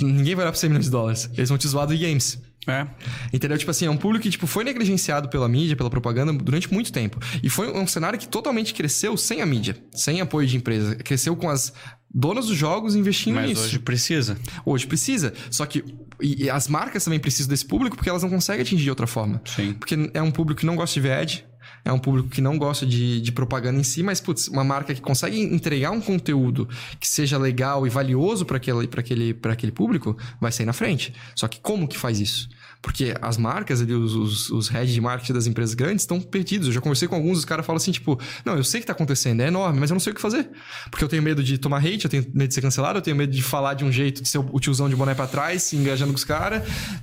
Ninguém 0.00 0.34
vai 0.34 0.44
olhar 0.44 0.52
pra 0.52 0.60
100 0.60 0.70
milhões 0.70 0.84
de 0.86 0.90
dólares. 0.90 1.30
Eles 1.34 1.48
vão 1.48 1.58
te 1.58 1.68
zoar 1.68 1.86
do 1.86 1.94
e-games. 1.94 2.38
É. 2.66 2.86
Entendeu? 3.32 3.56
Tipo 3.56 3.70
assim, 3.70 3.86
é 3.86 3.90
um 3.90 3.96
público 3.96 4.24
que 4.24 4.30
tipo, 4.30 4.46
foi 4.46 4.64
negligenciado 4.64 5.28
pela 5.28 5.48
mídia, 5.48 5.76
pela 5.76 5.88
propaganda 5.88 6.32
durante 6.32 6.72
muito 6.72 6.92
tempo. 6.92 7.18
E 7.42 7.48
foi 7.48 7.72
um 7.72 7.86
cenário 7.86 8.18
que 8.18 8.26
totalmente 8.26 8.74
cresceu 8.74 9.16
sem 9.16 9.40
a 9.40 9.46
mídia, 9.46 9.76
sem 9.92 10.20
apoio 10.20 10.48
de 10.48 10.56
empresa. 10.56 10.96
Cresceu 10.96 11.36
com 11.36 11.48
as 11.48 11.72
donas 12.12 12.46
dos 12.46 12.56
jogos 12.56 12.96
investindo 12.96 13.36
Mas 13.36 13.50
nisso. 13.50 13.62
hoje 13.62 13.78
precisa. 13.78 14.38
Hoje 14.64 14.86
precisa. 14.86 15.32
Só 15.50 15.64
que 15.64 15.84
e, 16.20 16.48
as 16.50 16.68
marcas 16.68 17.04
também 17.04 17.18
precisam 17.18 17.48
desse 17.48 17.64
público 17.64 17.96
porque 17.96 18.08
elas 18.08 18.22
não 18.22 18.30
conseguem 18.30 18.62
atingir 18.62 18.84
de 18.84 18.90
outra 18.90 19.06
forma. 19.06 19.40
Sim. 19.44 19.72
Porque 19.74 20.10
é 20.14 20.22
um 20.22 20.30
público 20.30 20.60
que 20.60 20.66
não 20.66 20.76
gosta 20.76 20.94
de 20.94 21.00
ver 21.00 21.12
ad, 21.12 21.44
é 21.84 21.92
um 21.92 21.98
público 21.98 22.28
que 22.28 22.40
não 22.40 22.58
gosta 22.58 22.84
de, 22.84 23.20
de 23.20 23.32
propaganda 23.32 23.78
em 23.78 23.84
si, 23.84 24.02
mas, 24.02 24.20
putz, 24.20 24.48
uma 24.48 24.64
marca 24.64 24.92
que 24.94 25.00
consegue 25.00 25.40
entregar 25.40 25.92
um 25.92 26.00
conteúdo 26.00 26.68
que 26.98 27.06
seja 27.06 27.38
legal 27.38 27.86
e 27.86 27.90
valioso 27.90 28.44
para 28.44 28.56
aquele, 28.56 28.88
pra 28.88 29.00
aquele, 29.00 29.34
pra 29.34 29.52
aquele 29.52 29.72
público, 29.72 30.16
vai 30.40 30.50
sair 30.50 30.66
na 30.66 30.72
frente. 30.72 31.14
Só 31.34 31.46
que 31.46 31.60
como 31.60 31.86
que 31.86 31.96
faz 31.96 32.18
isso? 32.20 32.48
Porque 32.82 33.14
as 33.20 33.36
marcas 33.36 33.80
ali, 33.80 33.92
os, 33.92 34.14
os, 34.14 34.50
os 34.50 34.68
heads 34.68 34.92
de 34.94 35.00
marketing 35.00 35.32
das 35.32 35.46
empresas 35.46 35.74
grandes 35.74 36.02
estão 36.02 36.20
perdidos. 36.20 36.68
Eu 36.68 36.72
já 36.74 36.80
conversei 36.80 37.08
com 37.08 37.14
alguns, 37.16 37.38
os 37.38 37.44
caras 37.44 37.66
falam 37.66 37.78
assim, 37.78 37.90
tipo, 37.90 38.18
não, 38.44 38.56
eu 38.56 38.62
sei 38.64 38.80
que 38.80 38.86
tá 38.86 38.92
acontecendo, 38.92 39.40
é 39.40 39.48
enorme, 39.48 39.80
mas 39.80 39.90
eu 39.90 39.94
não 39.94 40.00
sei 40.00 40.12
o 40.12 40.14
que 40.14 40.20
fazer. 40.20 40.48
Porque 40.90 41.02
eu 41.04 41.08
tenho 41.08 41.22
medo 41.22 41.42
de 41.42 41.58
tomar 41.58 41.78
hate, 41.78 42.04
eu 42.04 42.10
tenho 42.10 42.24
medo 42.32 42.48
de 42.48 42.54
ser 42.54 42.60
cancelado, 42.60 42.98
eu 42.98 43.02
tenho 43.02 43.16
medo 43.16 43.32
de 43.32 43.42
falar 43.42 43.74
de 43.74 43.84
um 43.84 43.90
jeito, 43.90 44.22
de 44.22 44.28
ser 44.28 44.38
o 44.38 44.60
tiozão 44.60 44.88
de 44.88 44.94
boné 44.96 45.14
pra 45.14 45.26
trás, 45.26 45.62
se 45.62 45.76
engajando 45.76 46.12
com 46.12 46.16
os 46.18 46.24
caras. 46.24 46.62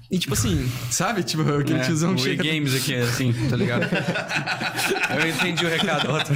E 0.10 0.18
tipo 0.18 0.34
assim, 0.34 0.72
sabe? 0.90 1.24
Tipo, 1.24 1.42
aquele 1.58 1.80
É, 1.80 1.84
tiozão 1.84 2.14
o 2.14 2.16
que 2.16 2.22
chega... 2.24 2.44
games 2.44 2.74
aqui, 2.76 2.96
assim, 2.96 3.34
tá 3.50 3.56
ligado? 3.56 3.84
eu 5.20 5.30
entendi 5.30 5.66
o 5.66 5.70
recado. 5.70 6.12
Outro. 6.12 6.34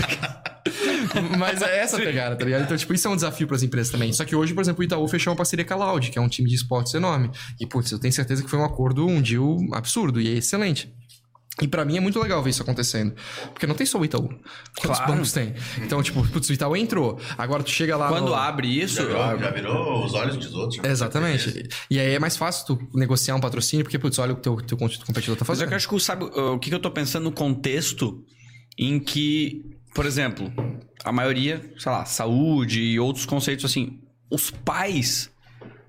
Mas 1.38 1.62
é 1.62 1.80
essa 1.80 1.98
a 1.98 2.00
pegada, 2.00 2.36
tá 2.36 2.46
ligado? 2.46 2.64
Então, 2.64 2.78
tipo, 2.78 2.94
isso 2.94 3.08
é 3.08 3.12
um 3.12 3.16
desafio 3.16 3.48
pras 3.48 3.64
empresas 3.64 3.92
também. 3.92 4.12
Só 4.14 4.26
que 4.26 4.36
hoje, 4.36 4.54
por 4.54 4.62
exemplo, 4.62 4.82
o 4.82 4.84
Itaú 4.84 5.08
fechou 5.08 5.32
uma 5.32 5.38
parceria 5.38 5.66
com 5.66 5.74
a 5.74 5.78
Loud, 5.78 6.10
que 6.12 6.18
é 6.18 6.22
um 6.22 6.28
time 6.30 6.50
de 6.50 6.56
esportes 6.56 6.94
enorme. 6.94 7.30
E, 7.60 7.66
putz, 7.66 7.92
eu 7.92 8.00
tenho 8.00 8.14
certeza 8.14 8.44
que 8.44 8.50
foi 8.50 8.60
um 8.60 8.66
acordo, 8.66 9.06
um 9.06 9.22
deal 9.22 9.58
absurdo 9.74 10.20
e 10.22 10.28
é 10.28 10.38
excelente. 10.38 10.94
E 11.60 11.68
pra 11.68 11.84
mim 11.84 11.98
é 11.98 12.00
muito 12.00 12.20
legal 12.22 12.44
ver 12.44 12.52
isso 12.52 12.62
acontecendo. 12.62 13.16
Porque 13.52 13.66
não 13.66 13.74
tem 13.74 13.84
só 13.84 13.98
o 13.98 14.06
Itaú. 14.06 14.28
Quantos 14.80 14.98
Claro. 15.00 15.12
bancos 15.12 15.32
tem? 15.32 15.56
Então, 15.82 16.04
tipo, 16.04 16.22
putz, 16.28 16.48
o 16.50 16.54
Itaú 16.54 16.76
entrou. 16.78 17.20
Agora 17.36 17.64
tu 17.64 17.72
chega 17.72 17.98
lá 17.98 18.10
Quando 18.10 18.28
no... 18.28 18.36
abre 18.36 18.68
isso, 18.68 18.98
Já 18.98 19.06
virou, 19.08 19.40
já 19.40 19.50
virou 19.50 20.06
os 20.06 20.14
olhos 20.14 20.38
dos 20.38 20.54
outros. 20.54 20.84
Exatamente. 20.84 21.68
E 21.90 22.00
aí 22.00 22.14
é 22.14 22.20
mais 22.20 22.38
fácil 22.38 22.68
tu 22.68 22.88
negociar 22.94 23.34
um 23.36 23.40
patrocínio, 23.40 23.84
porque, 23.84 23.98
putz, 23.98 24.20
olha 24.20 24.34
o 24.34 24.36
que 24.36 24.44
teu, 24.44 24.56
teu 24.58 24.78
competidor 24.78 25.36
tá 25.36 25.40
Mas 25.40 25.48
fazendo. 25.48 25.68
que 25.70 25.74
eu 25.74 25.78
acho 25.78 25.90
que 25.90 26.00
sabe 26.00 26.26
o 26.26 26.60
que, 26.60 26.70
que 26.70 26.76
eu 26.76 26.80
tô 26.80 26.92
pensando 26.92 27.24
no 27.24 27.32
contexto 27.32 28.24
em 28.78 29.00
que, 29.00 29.64
por 29.94 30.06
exemplo, 30.06 30.52
a 31.04 31.12
maioria, 31.12 31.62
sei 31.78 31.92
lá, 31.92 32.06
saúde 32.06 32.82
e 32.82 33.00
outros 33.00 33.26
conceitos 33.26 33.66
assim, 33.66 34.00
os 34.30 34.50
pais 34.52 35.30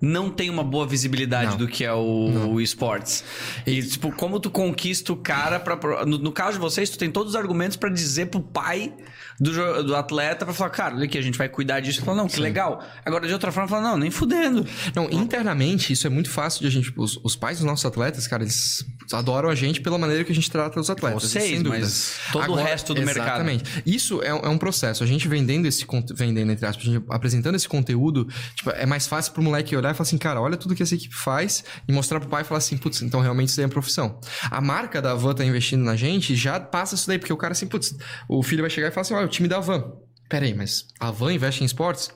não 0.01 0.31
têm 0.31 0.49
uma 0.49 0.63
boa 0.63 0.87
visibilidade 0.87 1.51
Não. 1.51 1.57
do 1.57 1.67
que 1.67 1.85
é 1.85 1.93
o, 1.93 2.51
o 2.53 2.61
esportes. 2.61 3.25
E, 3.67 3.83
tipo, 3.83 4.13
como 4.13 4.39
tu 4.39 4.49
conquista 4.49 5.13
o 5.13 5.17
cara 5.17 5.59
pra. 5.59 5.77
pra- 5.77 6.07
No, 6.07 6.19
no 6.19 6.31
caso 6.31 6.53
de 6.53 6.59
vocês, 6.61 6.89
tu 6.89 6.97
tem 6.97 7.11
todos 7.11 7.31
os 7.33 7.37
argumentos 7.37 7.77
pra 7.77 7.91
dizer 7.91 8.27
pro 8.27 8.41
pai 8.41 8.95
do, 9.41 9.83
do 9.83 9.97
atleta 9.97 10.45
pra 10.45 10.55
falar, 10.55 10.71
cara, 10.71 10.95
olha 10.95 11.05
aqui, 11.05 11.19
a 11.19 11.21
gente 11.21 11.37
vai 11.37 11.49
cuidar 11.49 11.81
disso. 11.81 12.05
Fala, 12.05 12.17
não, 12.17 12.29
que 12.29 12.39
legal. 12.39 12.81
Agora, 13.05 13.27
de 13.27 13.33
outra 13.33 13.51
forma, 13.51 13.69
fala, 13.69 13.83
não, 13.83 13.97
nem 13.97 14.09
fudendo. 14.09 14.65
Não, 14.95 15.11
internamente, 15.11 15.93
isso 15.93 16.07
é 16.07 16.11
muito 16.11 16.31
fácil 16.31 16.61
de 16.61 16.69
a 16.69 16.71
gente. 16.71 16.93
Os, 16.97 17.19
os 17.25 17.35
pais 17.35 17.59
dos 17.59 17.67
nossos 17.67 17.85
atletas, 17.85 18.29
cara, 18.29 18.45
eles 18.45 18.87
adoram 19.13 19.49
a 19.49 19.55
gente 19.55 19.81
pela 19.81 19.97
maneira 19.99 20.23
que 20.25 20.33
a 20.33 20.35
gente 20.35 20.51
trata 20.51 20.79
os 20.79 20.91
atletas. 20.91 21.23
Vocês, 21.25 21.63
mas 21.63 22.19
todo 22.33 22.53
o 22.53 22.55
resto 22.57 22.95
do 22.95 23.03
mercado. 23.03 23.27
Exatamente. 23.27 23.83
Isso 23.87 24.23
é, 24.23 24.33
um- 24.35 24.41
é 24.41 24.49
um 24.49 24.59
processo. 24.59 25.03
A 25.03 25.07
gente 25.07 25.27
vendendo 25.29 25.67
esse 25.67 25.87
vendendo, 26.15 26.53
entre 26.53 26.67
aspas, 26.67 26.85
apresentando 27.09 27.55
esse 27.55 27.69
conteúdo, 27.69 28.27
tipo, 28.55 28.71
é 28.71 28.85
mais 28.87 29.07
fácil 29.07 29.33
pro 29.33 29.43
moleque 29.43 29.75
olhar 29.77 29.91
e 29.91 29.95
falar 29.95 30.03
assim, 30.03 30.19
cara, 30.19 30.41
olha 30.41 30.57
tudo 30.57 30.75
que 30.75 30.83
essa 30.83 30.95
equipe 30.95 31.15
faz 31.15 31.65
e 31.89 31.93
mostrar 31.93 32.21
pro 32.21 32.29
pai 32.29 32.43
e 32.43 32.45
falar 32.45 32.59
assim, 32.59 32.77
putz, 32.77 33.03
então 33.03 33.21
realmente 33.21 33.49
isso 33.49 33.61
aí 33.61 33.65
é 33.67 33.69
profissão. 33.69 34.21
A 34.51 34.61
marca 34.61 35.01
da 35.01 35.15
Van 35.15 35.35
tá 35.35 35.45
investindo 35.45 35.83
na 35.83 35.97
gente 35.97 36.35
já 36.37 36.59
passa 36.61 36.95
isso 36.95 37.07
daí, 37.07 37.19
porque 37.19 37.33
o 37.33 37.37
cara 37.37 37.53
assim, 37.53 37.67
putz, 37.67 37.95
o 38.29 38.43
filho 38.43 38.63
vai 38.63 38.71
chegar 38.71 38.89
e 38.89 38.91
falar 38.91 39.03
assim, 39.03 39.15
olha, 39.15 39.27
o 39.27 39.29
time 39.29 39.49
da 39.49 39.61
Van. 39.61 39.93
Pera 40.29 40.45
aí, 40.45 40.53
mas 40.55 40.87
a 41.01 41.11
Van 41.11 41.33
investe 41.33 41.63
em 41.63 41.67
esportes? 41.67 42.11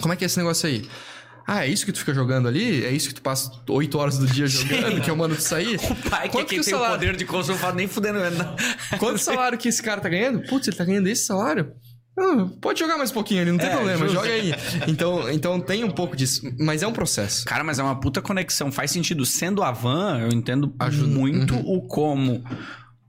Como 0.00 0.12
é 0.12 0.16
que 0.16 0.24
é 0.24 0.26
esse 0.26 0.36
negócio 0.36 0.68
aí? 0.68 0.86
Ah, 1.46 1.66
é 1.66 1.68
isso 1.68 1.84
que 1.84 1.92
tu 1.92 1.98
fica 1.98 2.14
jogando 2.14 2.48
ali? 2.48 2.84
É 2.84 2.90
isso 2.90 3.08
que 3.08 3.14
tu 3.14 3.22
passa 3.22 3.50
oito 3.68 3.98
horas 3.98 4.16
do 4.18 4.26
dia 4.26 4.46
jogando, 4.48 5.00
que 5.00 5.10
eu 5.10 5.16
mando 5.16 5.34
tu 5.36 5.42
sair? 5.42 5.76
O 5.76 6.08
pai, 6.10 6.22
que 6.22 6.28
é 6.28 6.30
Quanto 6.30 6.48
quem 6.48 6.58
que 6.58 6.60
o 6.60 6.64
tem 6.64 6.74
o 6.74 6.78
salário- 6.78 6.98
poder 6.98 7.16
de 7.16 7.24
consumo, 7.24 7.58
fala 7.58 7.74
nem 7.74 7.86
fudendo. 7.86 8.18
Não. 8.18 8.56
Quanto 8.98 9.18
salário 9.18 9.58
que 9.58 9.68
esse 9.68 9.82
cara 9.82 10.00
tá 10.00 10.08
ganhando? 10.08 10.40
Putz, 10.48 10.68
ele 10.68 10.76
tá 10.76 10.84
ganhando 10.84 11.06
esse 11.06 11.24
salário? 11.26 11.72
Ah, 12.16 12.46
pode 12.62 12.78
jogar 12.78 12.96
mais 12.96 13.10
um 13.10 13.14
pouquinho 13.14 13.42
ali, 13.42 13.50
não 13.50 13.58
tem 13.58 13.68
É, 13.68 13.72
problema, 13.74 13.98
justo. 14.06 14.14
joga 14.14 14.28
aí. 14.28 14.54
Então, 14.86 15.28
então 15.30 15.60
tem 15.60 15.82
um 15.82 15.90
pouco 15.90 16.16
disso, 16.16 16.42
mas 16.60 16.80
é 16.82 16.86
um 16.86 16.92
processo. 16.92 17.44
Cara, 17.44 17.64
mas 17.64 17.78
é 17.80 17.82
uma 17.82 17.98
puta 17.98 18.22
conexão. 18.22 18.70
Faz 18.70 18.92
sentido. 18.92 19.26
Sendo 19.26 19.64
a 19.64 19.72
van, 19.72 20.20
eu 20.20 20.28
entendo 20.28 20.72
Ajuda. 20.78 21.08
muito 21.08 21.54
Uhum. 21.56 21.76
o 21.78 21.88
como. 21.88 22.44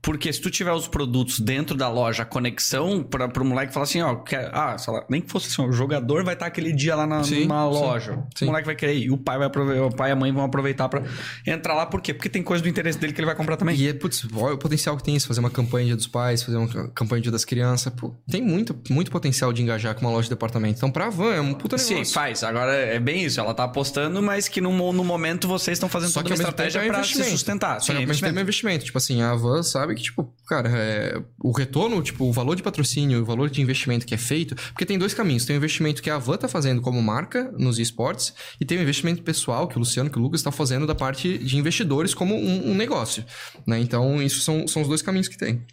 Porque 0.06 0.32
se 0.32 0.40
tu 0.40 0.52
tiver 0.52 0.70
os 0.72 0.86
produtos 0.86 1.40
dentro 1.40 1.76
da 1.76 1.88
loja, 1.88 2.22
a 2.22 2.24
conexão 2.24 3.02
pra, 3.02 3.26
pro 3.28 3.44
moleque 3.44 3.74
falar 3.74 3.82
assim, 3.82 4.00
ó, 4.00 4.14
quer, 4.14 4.48
ah, 4.54 4.78
sei 4.78 4.94
lá, 4.94 5.04
nem 5.10 5.20
que 5.20 5.28
fosse 5.28 5.48
assim, 5.48 5.68
o 5.68 5.72
jogador 5.72 6.22
vai 6.22 6.34
estar 6.34 6.46
aquele 6.46 6.72
dia 6.72 6.94
lá 6.94 7.08
na, 7.08 7.24
Sim, 7.24 7.40
numa 7.40 7.64
sim, 7.64 7.78
loja. 7.80 8.18
sim. 8.36 8.44
O 8.44 8.46
moleque 8.46 8.66
vai 8.66 8.76
querer 8.76 8.94
ir. 8.94 9.06
E 9.06 9.10
o 9.10 9.18
pai 9.18 9.36
vai 9.36 9.48
aproveitar, 9.48 9.82
o 9.84 9.90
pai 9.90 10.10
e 10.10 10.12
a 10.12 10.16
mãe 10.16 10.32
vão 10.32 10.44
aproveitar 10.44 10.88
pra 10.88 11.02
entrar 11.44 11.74
lá. 11.74 11.86
Por 11.86 12.00
quê? 12.00 12.14
Porque 12.14 12.28
tem 12.28 12.40
coisa 12.40 12.62
do 12.62 12.68
interesse 12.68 12.96
dele 13.00 13.12
que 13.12 13.18
ele 13.18 13.26
vai 13.26 13.34
comprar 13.34 13.56
também. 13.56 13.74
E 13.74 13.88
é, 13.88 13.92
putz, 13.92 14.24
olha 14.32 14.54
o 14.54 14.58
potencial 14.58 14.96
que 14.96 15.02
tem 15.02 15.16
isso, 15.16 15.26
fazer 15.26 15.40
uma 15.40 15.50
campanha 15.50 15.86
Dia 15.86 15.96
dos 15.96 16.06
Pais, 16.06 16.40
fazer 16.40 16.56
uma 16.56 16.88
campanha 16.90 17.22
Dia 17.22 17.32
das 17.32 17.44
Crianças, 17.44 17.92
pô, 17.92 18.14
tem 18.30 18.40
muito, 18.40 18.78
muito 18.88 19.10
potencial 19.10 19.52
de 19.52 19.60
engajar 19.60 19.96
com 19.96 20.02
uma 20.02 20.12
loja 20.12 20.26
de 20.26 20.30
departamento. 20.30 20.76
Então, 20.76 20.88
pra 20.88 21.10
van 21.10 21.34
é 21.34 21.40
um 21.40 21.52
puta 21.52 21.74
negócio. 21.76 21.96
Sim, 22.04 22.04
faz. 22.04 22.44
Agora 22.44 22.72
é 22.72 23.00
bem 23.00 23.24
isso. 23.24 23.40
Ela 23.40 23.52
tá 23.52 23.64
apostando, 23.64 24.22
mas 24.22 24.46
que 24.46 24.60
no, 24.60 24.70
no 24.92 25.02
momento 25.02 25.48
vocês 25.48 25.74
estão 25.74 25.88
fazendo 25.88 26.10
Só 26.10 26.22
toda 26.22 26.32
que 26.32 26.40
uma 26.40 26.46
tempo 26.46 26.62
estratégia 26.62 26.78
é 26.78 26.82
um 26.84 26.94
pra 26.94 27.02
se 27.02 27.10
investimento. 27.10 27.30
sustentar. 27.32 27.80
Só 27.80 27.86
Sim, 27.92 28.06
que 28.06 28.12
é 28.12 28.14
tempo 28.14 28.38
é 28.38 28.42
investimento. 28.42 28.84
Tipo 28.84 28.98
assim, 28.98 29.20
a 29.20 29.34
Van 29.34 29.64
sabe 29.64 29.95
que, 29.96 30.02
tipo, 30.02 30.32
cara, 30.46 30.70
é, 30.72 31.22
o 31.42 31.50
retorno, 31.50 32.00
tipo, 32.02 32.24
o 32.24 32.32
valor 32.32 32.54
de 32.54 32.62
patrocínio, 32.62 33.22
o 33.22 33.24
valor 33.24 33.50
de 33.50 33.60
investimento 33.60 34.06
que 34.06 34.14
é 34.14 34.18
feito. 34.18 34.54
Porque 34.54 34.86
tem 34.86 34.98
dois 34.98 35.12
caminhos. 35.12 35.44
Tem 35.44 35.56
o 35.56 35.58
investimento 35.58 36.00
que 36.00 36.10
a 36.10 36.18
Van 36.18 36.36
tá 36.36 36.46
fazendo 36.46 36.80
como 36.80 37.02
marca 37.02 37.50
nos 37.58 37.78
esportes, 37.78 38.32
e 38.60 38.64
tem 38.64 38.78
o 38.78 38.82
investimento 38.82 39.22
pessoal 39.22 39.66
que 39.66 39.76
o 39.76 39.80
Luciano, 39.80 40.10
que 40.10 40.18
o 40.18 40.22
Lucas 40.22 40.40
estão 40.40 40.52
fazendo 40.52 40.86
da 40.86 40.94
parte 40.94 41.38
de 41.38 41.56
investidores 41.56 42.14
como 42.14 42.36
um, 42.36 42.70
um 42.70 42.74
negócio. 42.74 43.24
Né? 43.66 43.80
Então, 43.80 44.22
isso 44.22 44.40
são, 44.40 44.68
são 44.68 44.82
os 44.82 44.88
dois 44.88 45.02
caminhos 45.02 45.28
que 45.28 45.36
tem. 45.36 45.64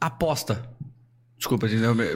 Aposta. 0.00 0.64
Desculpa, 1.38 1.68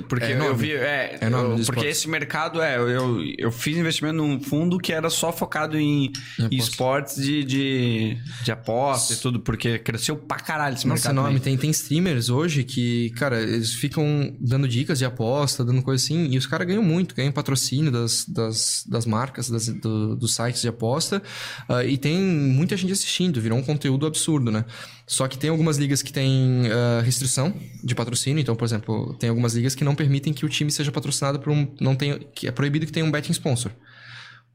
porque 0.09 0.25
É 0.25 0.33
eu 0.33 0.37
enorme. 0.37 0.57
vi. 0.57 0.73
É, 0.73 1.19
É 1.21 1.29
eu- 1.29 1.31
porque 1.51 1.61
esportes. 1.61 1.85
esse 1.99 2.09
mercado 2.09 2.61
é. 2.61 2.77
Eu, 2.77 2.89
eu, 2.91 3.23
eu 3.39 3.53
fiz 3.53 3.77
investimento 3.77 4.17
num 4.17 4.41
fundo 4.41 4.79
que 4.79 4.93
era 4.93 5.09
só 5.09 5.33
focado 5.33 5.79
em, 5.79 6.11
Em 6.51 6.57
esportes 6.57 7.23
de, 7.23 7.45
de, 7.45 8.19
de 8.43 8.51
aposta 8.51 9.13
e 9.13 9.17
tudo, 9.17 9.39
porque 9.39 9.79
cresceu 9.79 10.17
pra 10.17 10.39
caralho 10.39 10.75
esse 10.75 10.89
Nossa, 10.89 11.09
mercado. 11.09 11.13
enorme. 11.15 11.39
também. 11.39 11.57
Tem, 11.57 11.57
tem 11.57 11.71
streamers 11.71 12.29
hoje 12.31 12.65
que, 12.65 13.11
cara, 13.11 13.41
eles 13.41 13.73
ficam 13.73 14.37
dando 14.41 14.67
dicas 14.67 14.99
de 14.99 15.05
aposta, 15.05 15.65
dando 15.65 15.83
coisa 15.83 16.03
assim, 16.05 16.27
e 16.29 16.37
os 16.37 16.47
caras 16.47 16.67
ganham 16.67 16.83
muito, 16.83 17.15
ganham 17.15 17.31
patrocínio 17.31 17.93
das, 17.93 18.25
das, 18.29 18.85
das 18.89 19.07
marcas, 19.07 19.49
das, 19.49 19.69
do- 19.69 20.17
dos 20.17 20.35
sites 20.35 20.63
de 20.63 20.69
aposta, 20.69 21.23
ah, 21.69 21.85
e 21.85 21.97
tem 21.97 22.19
muita 22.21 22.77
gente 22.77 22.93
assistindo, 22.93 23.41
virou 23.41 23.57
um 23.57 23.63
conteúdo 23.63 24.05
absurdo, 24.05 24.51
né? 24.51 24.65
Só 25.07 25.27
que 25.29 25.37
tem 25.37 25.51
algumas 25.51 25.79
ligas 25.79 26.03
que 26.03 26.13
tem 26.13 26.63
ah, 26.71 27.03
restrição 27.03 27.55
de 27.83 27.95
patrocínio, 27.95 28.41
então, 28.41 28.55
por 28.55 28.65
exemplo, 28.65 29.15
tem 29.15 29.29
algumas 29.29 29.55
ligas 29.55 29.75
que 29.75 29.85
não 29.85 29.95
permitem 29.95 30.33
que 30.33 30.45
o 30.45 30.49
time 30.49 30.71
seja 30.71 30.93
patrocinado 30.93 31.39
por 31.39 31.51
um. 31.53 31.67
Não 31.81 31.95
tem, 31.95 32.19
que 32.35 32.47
é 32.47 32.51
proibido 32.51 32.87
que 32.87 32.93
tenha 32.93 33.05
um 33.05 33.11
betting 33.11 33.33
sponsor 33.33 33.73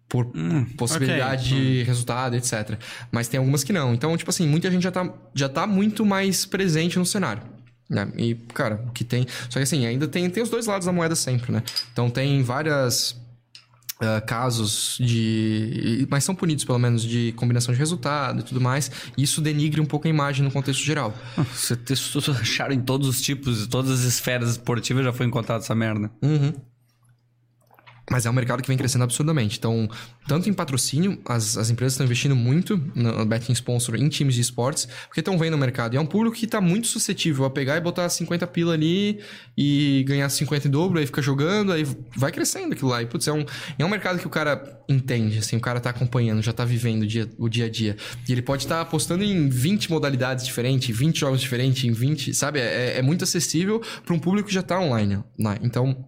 por 0.10 0.26
Hum, 0.34 0.66
possibilidade 0.78 1.50
de 1.50 1.84
resultado, 1.84 2.36
etc. 2.36 2.80
Mas 3.12 3.28
tem 3.28 3.38
algumas 3.38 3.64
que 3.64 3.74
não. 3.74 3.94
Então, 3.94 4.16
tipo 4.16 4.30
assim, 4.30 4.48
muita 4.48 4.72
gente 4.72 4.84
já 4.84 4.92
tá, 4.92 5.14
já 5.34 5.50
tá 5.50 5.68
muito 5.68 6.06
mais 6.06 6.46
presente 6.46 6.98
no 6.98 7.06
cenário. 7.06 7.44
Né? 7.90 8.10
E, 8.18 8.36
cara, 8.54 8.84
o 8.88 8.92
que 8.92 9.04
tem. 9.04 9.26
Só 9.50 9.60
que 9.60 9.64
assim, 9.64 9.86
ainda 9.86 10.08
tem, 10.08 10.30
tem 10.30 10.44
os 10.44 10.50
dois 10.50 10.66
lados 10.66 10.86
da 10.86 10.92
moeda 10.92 11.16
sempre, 11.16 11.52
né? 11.52 11.64
Então 11.92 12.10
tem 12.10 12.42
várias. 12.44 13.16
Ah, 14.00 14.22
casos 14.22 14.98
de. 15.00 16.08
Mas 16.10 16.24
são 16.24 16.36
punidos, 16.36 16.64
pelo 16.64 16.78
menos, 16.78 17.02
de 17.04 17.34
combinação 17.36 17.74
de 17.74 17.80
resultado 17.80 18.42
e 18.42 18.44
tudo 18.44 18.62
mais. 18.62 18.92
E 19.18 19.24
isso 19.24 19.42
denigre 19.42 19.82
um 19.82 19.86
pouco 19.86 20.08
a 20.08 20.10
imagem 20.10 20.44
no 20.44 20.52
contexto 20.52 20.84
geral. 20.84 21.14
Você 21.54 21.78
acharam 22.40 22.74
em 22.74 22.82
todos 22.82 23.08
os 23.08 23.22
tipos, 23.22 23.64
em 23.64 23.68
todas 23.68 23.92
as 23.92 24.02
esferas 24.02 24.52
esportivas 24.52 25.04
já 25.04 25.14
foi 25.14 25.26
encontrado 25.26 25.62
essa 25.62 25.74
merda. 25.74 26.12
Uhum. 26.22 26.54
Mas 28.10 28.26
é 28.26 28.30
um 28.30 28.34
mercado 28.34 28.62
que 28.62 28.68
vem 28.68 28.78
crescendo 28.78 29.04
absurdamente. 29.04 29.58
Então, 29.58 29.90
tanto 30.28 30.50
em 30.50 30.54
patrocínio, 30.54 31.20
as, 31.26 31.58
as 31.58 31.70
empresas 31.70 31.94
estão 31.94 32.06
investindo 32.06 32.36
muito 32.36 32.82
no 32.96 33.26
betting 33.26 33.52
sponsor 33.52 33.96
em 33.96 34.08
times 34.08 34.36
de 34.36 34.42
esportes, 34.42 34.88
porque 35.08 35.20
estão 35.20 35.38
vendo 35.38 35.56
o 35.56 35.58
mercado. 35.58 35.94
E 35.94 35.98
é 35.98 36.00
um 36.00 36.06
público 36.06 36.36
que 36.36 36.46
está 36.46 36.62
muito 36.62 36.88
suscetível 36.88 37.44
a 37.44 37.50
pegar 37.50 37.76
e 37.76 37.82
botar 37.82 38.08
50 38.08 38.48
pila 38.48 38.74
ali 38.74 39.20
e 39.58 40.06
ganhar 40.08 40.30
50 40.30 40.68
em 40.68 40.72
dobro, 40.72 41.00
aí 41.00 41.06
fica 41.06 41.22
jogando, 41.22 41.74
aí 41.74 41.86
vai 42.16 42.32
crescendo 42.32 42.74
aquilo 42.74 42.90
lá. 42.90 43.02
E, 43.02 43.06
putz, 43.06 43.28
é 43.28 43.34
um, 43.34 43.46
é 43.78 43.84
um 43.84 43.90
mercado 43.90 44.20
que 44.20 44.28
o 44.28 44.30
cara 44.30 44.82
entende, 44.88 45.40
assim, 45.40 45.58
o 45.58 45.62
cara 45.62 45.82
tá 45.82 45.90
acompanhando, 45.90 46.42
já 46.42 46.54
tá 46.54 46.64
vivendo 46.64 47.02
o 47.02 47.08
dia, 47.08 47.30
o 47.38 47.50
dia 47.50 47.66
a 47.66 47.70
dia. 47.70 47.98
E 48.28 48.32
ele 48.32 48.42
pode 48.42 48.64
estar 48.64 48.80
apostando 48.80 49.24
em 49.24 49.50
20 49.50 49.92
modalidades 49.92 50.46
diferentes, 50.46 50.96
20 50.98 51.20
jogos 51.20 51.42
diferentes, 51.42 51.84
em 51.84 51.92
20, 51.92 52.34
sabe? 52.34 52.60
É, 52.60 53.00
é 53.00 53.02
muito 53.02 53.26
acessível 53.26 53.82
para 54.06 54.14
um 54.14 54.20
público 54.20 54.48
que 54.48 54.54
já 54.54 54.64
tá 54.64 54.80
online. 54.80 55.22
né? 55.38 55.58
Então, 55.62 56.08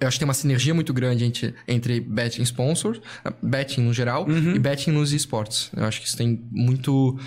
eu 0.00 0.06
acho 0.08 0.16
que 0.16 0.20
tem 0.20 0.28
uma 0.28 0.34
sinergia 0.34 0.74
muito 0.74 0.92
grande 0.92 1.24
entre, 1.24 1.54
entre 1.66 2.00
betting 2.00 2.42
sponsors, 2.42 3.00
betting 3.42 3.80
no 3.82 3.92
geral, 3.92 4.26
e 4.30 4.58
betting 4.58 4.90
nos 4.90 5.12
esportes. 5.12 5.70
Eu 5.76 5.84
acho 5.84 6.00
que 6.00 6.06
isso 6.06 6.16
tem 6.16 6.40
muito, 6.50 7.18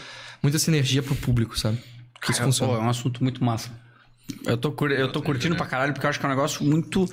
muita 0.42 0.60
sinergia 0.60 1.02
pro 1.02 1.16
público, 1.16 1.58
sabe? 1.58 1.78
Que 2.22 2.32
isso 2.32 2.40
Cara, 2.40 2.46
funciona. 2.52 2.74
pô, 2.74 2.80
é 2.80 2.82
um 2.82 2.90
assunto 2.90 3.22
muito 3.24 3.44
massa. 3.44 3.70
Eu 4.46 4.56
tô, 4.58 4.72
cur- 4.72 4.92
eu 4.92 5.12
tô 5.12 5.22
curtindo 5.22 5.56
pra 5.56 5.66
caralho 5.66 5.92
porque 5.94 6.06
eu 6.06 6.10
acho 6.10 6.20
que 6.20 6.26
é 6.26 6.30
um 6.30 6.32
negócio 6.32 6.64
muito. 6.64 7.10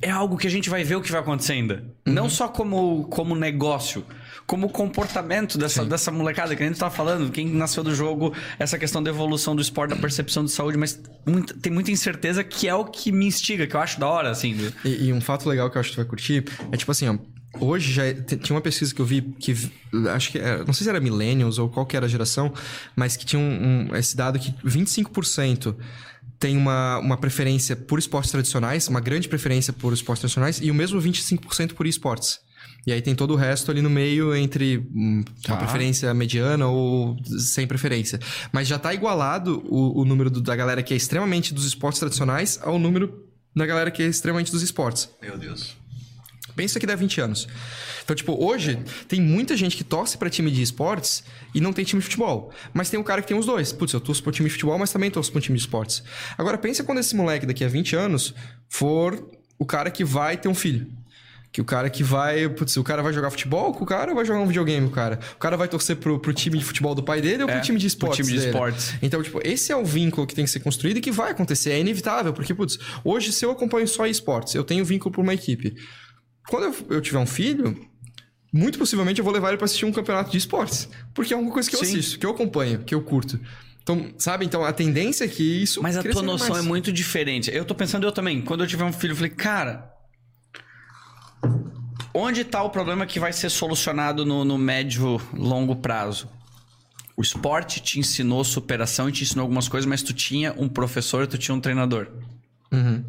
É 0.00 0.10
algo 0.10 0.36
que 0.36 0.46
a 0.46 0.50
gente 0.50 0.68
vai 0.68 0.82
ver 0.82 0.96
o 0.96 1.00
que 1.00 1.12
vai 1.12 1.20
acontecer 1.20 1.52
ainda. 1.52 1.84
Não 2.04 2.28
só 2.28 2.48
como, 2.48 3.04
como 3.04 3.36
negócio, 3.36 4.04
como 4.46 4.68
comportamento 4.68 5.56
dessa, 5.56 5.84
dessa 5.84 6.10
molecada 6.10 6.54
que 6.56 6.62
a 6.62 6.66
gente 6.66 6.78
tá 6.78 6.90
falando. 6.90 7.30
Quem 7.30 7.48
nasceu 7.48 7.82
do 7.82 7.94
jogo, 7.94 8.34
essa 8.58 8.78
questão 8.78 9.02
da 9.02 9.10
evolução 9.10 9.54
do 9.56 9.62
esporte, 9.62 9.90
da 9.90 9.96
percepção 9.96 10.44
de 10.44 10.50
saúde, 10.50 10.76
mas 10.76 11.00
muita- 11.26 11.54
tem 11.54 11.72
muita 11.72 11.90
incerteza 11.90 12.42
que 12.44 12.68
é 12.68 12.74
o 12.74 12.84
que 12.84 13.10
me 13.12 13.26
instiga, 13.26 13.66
que 13.66 13.74
eu 13.76 13.80
acho 13.80 13.98
da 13.98 14.06
hora, 14.06 14.30
assim. 14.30 14.54
do- 14.54 14.72
E, 14.84 15.04
e 15.06 15.12
um 15.12 15.20
fato 15.20 15.48
legal 15.48 15.70
que 15.70 15.76
eu 15.76 15.80
acho 15.80 15.90
que 15.90 15.96
tu 15.96 15.98
vai 15.98 16.06
curtir 16.06 16.44
é 16.70 16.76
tipo 16.76 16.90
assim, 16.90 17.08
ó. 17.08 17.16
Hoje 17.60 17.92
já 17.92 18.06
é- 18.06 18.14
tinha 18.14 18.54
uma 18.56 18.62
pesquisa 18.62 18.94
que 18.94 19.00
eu 19.00 19.04
vi 19.04 19.20
que 19.38 19.54
acho 20.10 20.30
que 20.32 20.38
era, 20.38 20.64
não 20.64 20.72
sei 20.72 20.84
se 20.84 20.88
era 20.90 20.98
millennials 21.00 21.58
ou 21.58 21.68
qual 21.68 21.84
que 21.84 21.94
era 21.96 22.06
a 22.06 22.08
geração, 22.08 22.52
mas 22.96 23.14
que 23.16 23.26
tinha 23.26 23.38
um, 23.40 23.88
um- 23.90 23.96
esse 23.96 24.16
dado 24.16 24.38
que 24.38 24.54
25% 24.64 25.76
tem 26.38 26.56
uma, 26.56 26.98
uma 26.98 27.16
preferência 27.16 27.76
por 27.76 27.98
esportes 27.98 28.30
tradicionais, 28.30 28.88
uma 28.88 29.00
grande 29.00 29.28
preferência 29.28 29.72
por 29.72 29.92
esportes 29.92 30.20
tradicionais 30.22 30.60
e 30.62 30.70
o 30.70 30.74
mesmo 30.74 31.00
25% 31.00 31.74
por 31.74 31.86
esportes. 31.86 32.40
E 32.86 32.92
aí 32.92 33.00
tem 33.00 33.14
todo 33.14 33.32
o 33.32 33.36
resto 33.36 33.70
ali 33.70 33.80
no 33.80 33.88
meio 33.90 34.34
entre 34.34 34.84
uma 34.92 35.24
preferência 35.58 36.12
mediana 36.12 36.66
ou 36.66 37.16
sem 37.38 37.66
preferência. 37.66 38.18
Mas 38.52 38.66
já 38.66 38.78
tá 38.78 38.92
igualado 38.92 39.62
o, 39.68 40.00
o 40.00 40.04
número 40.04 40.28
do- 40.30 40.40
da 40.40 40.56
galera 40.56 40.82
que 40.82 40.92
é 40.92 40.96
extremamente 40.96 41.54
dos 41.54 41.64
esportes 41.64 42.00
tradicionais 42.00 42.58
ao 42.62 42.78
número 42.78 43.24
da 43.54 43.64
galera 43.66 43.90
que 43.90 44.02
é 44.02 44.06
extremamente 44.06 44.50
dos 44.50 44.62
esportes. 44.62 45.08
Meu 45.22 45.38
Deus. 45.38 45.76
Pensa 46.56 46.78
que 46.80 46.86
dá 46.86 46.94
20 46.96 47.20
anos. 47.20 47.48
Então, 48.04 48.14
tipo, 48.16 48.34
hoje 48.44 48.78
tem 49.08 49.20
muita 49.20 49.56
gente 49.56 49.76
que 49.76 49.84
torce 49.84 50.18
pra 50.18 50.28
time 50.28 50.50
de 50.50 50.60
esportes 50.60 51.22
e 51.54 51.60
não 51.60 51.72
tem 51.72 51.84
time 51.84 52.00
de 52.00 52.04
futebol. 52.04 52.52
Mas 52.74 52.90
tem 52.90 52.98
um 52.98 53.02
cara 53.04 53.22
que 53.22 53.28
tem 53.28 53.38
os 53.38 53.46
dois. 53.46 53.72
Putz, 53.72 53.92
eu 53.94 54.00
torço 54.00 54.22
pro 54.22 54.32
time 54.32 54.48
de 54.48 54.52
futebol, 54.54 54.76
mas 54.78 54.92
também 54.92 55.08
torço 55.10 55.30
pro 55.30 55.40
time 55.40 55.56
de 55.56 55.62
esportes. 55.64 56.02
Agora, 56.36 56.58
pensa 56.58 56.82
quando 56.82 56.98
esse 56.98 57.14
moleque 57.14 57.46
daqui 57.46 57.64
a 57.64 57.68
20 57.68 57.94
anos 57.96 58.34
for 58.68 59.30
o 59.58 59.64
cara 59.64 59.90
que 59.90 60.04
vai 60.04 60.36
ter 60.36 60.48
um 60.48 60.54
filho. 60.54 60.88
Que 61.52 61.60
o 61.60 61.64
cara 61.66 61.90
que 61.90 62.02
vai. 62.02 62.48
Putz, 62.48 62.76
o 62.78 62.82
cara 62.82 63.02
vai 63.02 63.12
jogar 63.12 63.30
futebol, 63.30 63.74
que 63.74 63.82
o 63.82 63.86
cara 63.86 64.14
vai 64.14 64.24
jogar 64.24 64.40
um 64.40 64.46
videogame, 64.46 64.86
o 64.86 64.90
cara. 64.90 65.20
O 65.34 65.38
cara 65.38 65.54
vai 65.54 65.68
torcer 65.68 65.96
pro, 65.96 66.18
pro 66.18 66.32
time 66.32 66.56
de 66.58 66.64
futebol 66.64 66.94
do 66.94 67.02
pai 67.02 67.20
dele 67.20 67.42
ou 67.42 67.48
É, 67.50 67.52
pro 67.52 67.62
time 67.62 67.78
de 67.78 67.84
pro 67.88 68.08
esportes? 68.08 68.26
time 68.26 68.38
de 68.38 68.46
esportes. 68.46 68.94
Então, 69.02 69.22
tipo, 69.22 69.38
esse 69.44 69.70
é 69.70 69.76
o 69.76 69.84
vínculo 69.84 70.26
que 70.26 70.34
tem 70.34 70.46
que 70.46 70.50
ser 70.50 70.60
construído 70.60 70.96
e 70.96 71.00
que 71.02 71.10
vai 71.10 71.30
acontecer. 71.30 71.72
É 71.72 71.78
inevitável, 71.78 72.32
porque, 72.32 72.54
putz, 72.54 72.78
hoje, 73.04 73.32
se 73.32 73.44
eu 73.44 73.50
acompanho 73.50 73.86
só 73.86 74.06
esportes, 74.06 74.54
eu 74.54 74.64
tenho 74.64 74.82
vínculo 74.82 75.12
pra 75.12 75.20
uma 75.20 75.34
equipe. 75.34 75.74
Quando 76.48 76.64
eu, 76.64 76.96
eu 76.96 77.00
tiver 77.02 77.18
um 77.18 77.26
filho, 77.26 77.78
muito 78.50 78.78
possivelmente 78.78 79.18
eu 79.20 79.24
vou 79.24 79.32
levar 79.34 79.48
ele 79.48 79.58
pra 79.58 79.66
assistir 79.66 79.84
um 79.84 79.92
campeonato 79.92 80.30
de 80.30 80.38
esportes. 80.38 80.88
Porque 81.12 81.34
é 81.34 81.36
uma 81.36 81.50
coisa 81.52 81.68
que 81.68 81.76
eu 81.76 81.80
Sim. 81.84 81.98
assisto, 81.98 82.18
que 82.18 82.24
eu 82.24 82.30
acompanho, 82.30 82.78
que 82.80 82.94
eu 82.94 83.02
curto. 83.02 83.38
Então, 83.82 84.10
sabe? 84.16 84.46
Então, 84.46 84.64
a 84.64 84.72
tendência 84.72 85.24
é 85.24 85.28
que 85.28 85.42
isso. 85.62 85.82
Mas 85.82 85.98
a 85.98 86.02
tua 86.02 86.22
noção 86.22 86.50
mais. 86.50 86.64
é 86.64 86.66
muito 86.66 86.90
diferente. 86.92 87.50
Eu 87.52 87.64
tô 87.66 87.74
pensando 87.74 88.06
eu 88.06 88.12
também. 88.12 88.40
Quando 88.40 88.62
eu 88.64 88.66
tiver 88.66 88.84
um 88.84 88.92
filho, 88.92 89.12
eu 89.12 89.16
falei, 89.16 89.30
cara. 89.30 89.91
Onde 92.14 92.44
tá 92.44 92.62
o 92.62 92.70
problema 92.70 93.06
que 93.06 93.18
vai 93.18 93.32
ser 93.32 93.50
solucionado 93.50 94.24
no, 94.24 94.44
no 94.44 94.58
médio, 94.58 95.20
longo 95.32 95.76
prazo? 95.76 96.28
O 97.16 97.22
esporte 97.22 97.80
te 97.80 97.98
ensinou 97.98 98.42
superação 98.44 99.08
e 99.08 99.12
te 99.12 99.22
ensinou 99.22 99.42
algumas 99.42 99.68
coisas, 99.68 99.88
mas 99.88 100.02
tu 100.02 100.12
tinha 100.12 100.54
um 100.58 100.68
professor, 100.68 101.26
tu 101.26 101.38
tinha 101.38 101.54
um 101.54 101.60
treinador. 101.60 102.08
Uhum. 102.70 103.04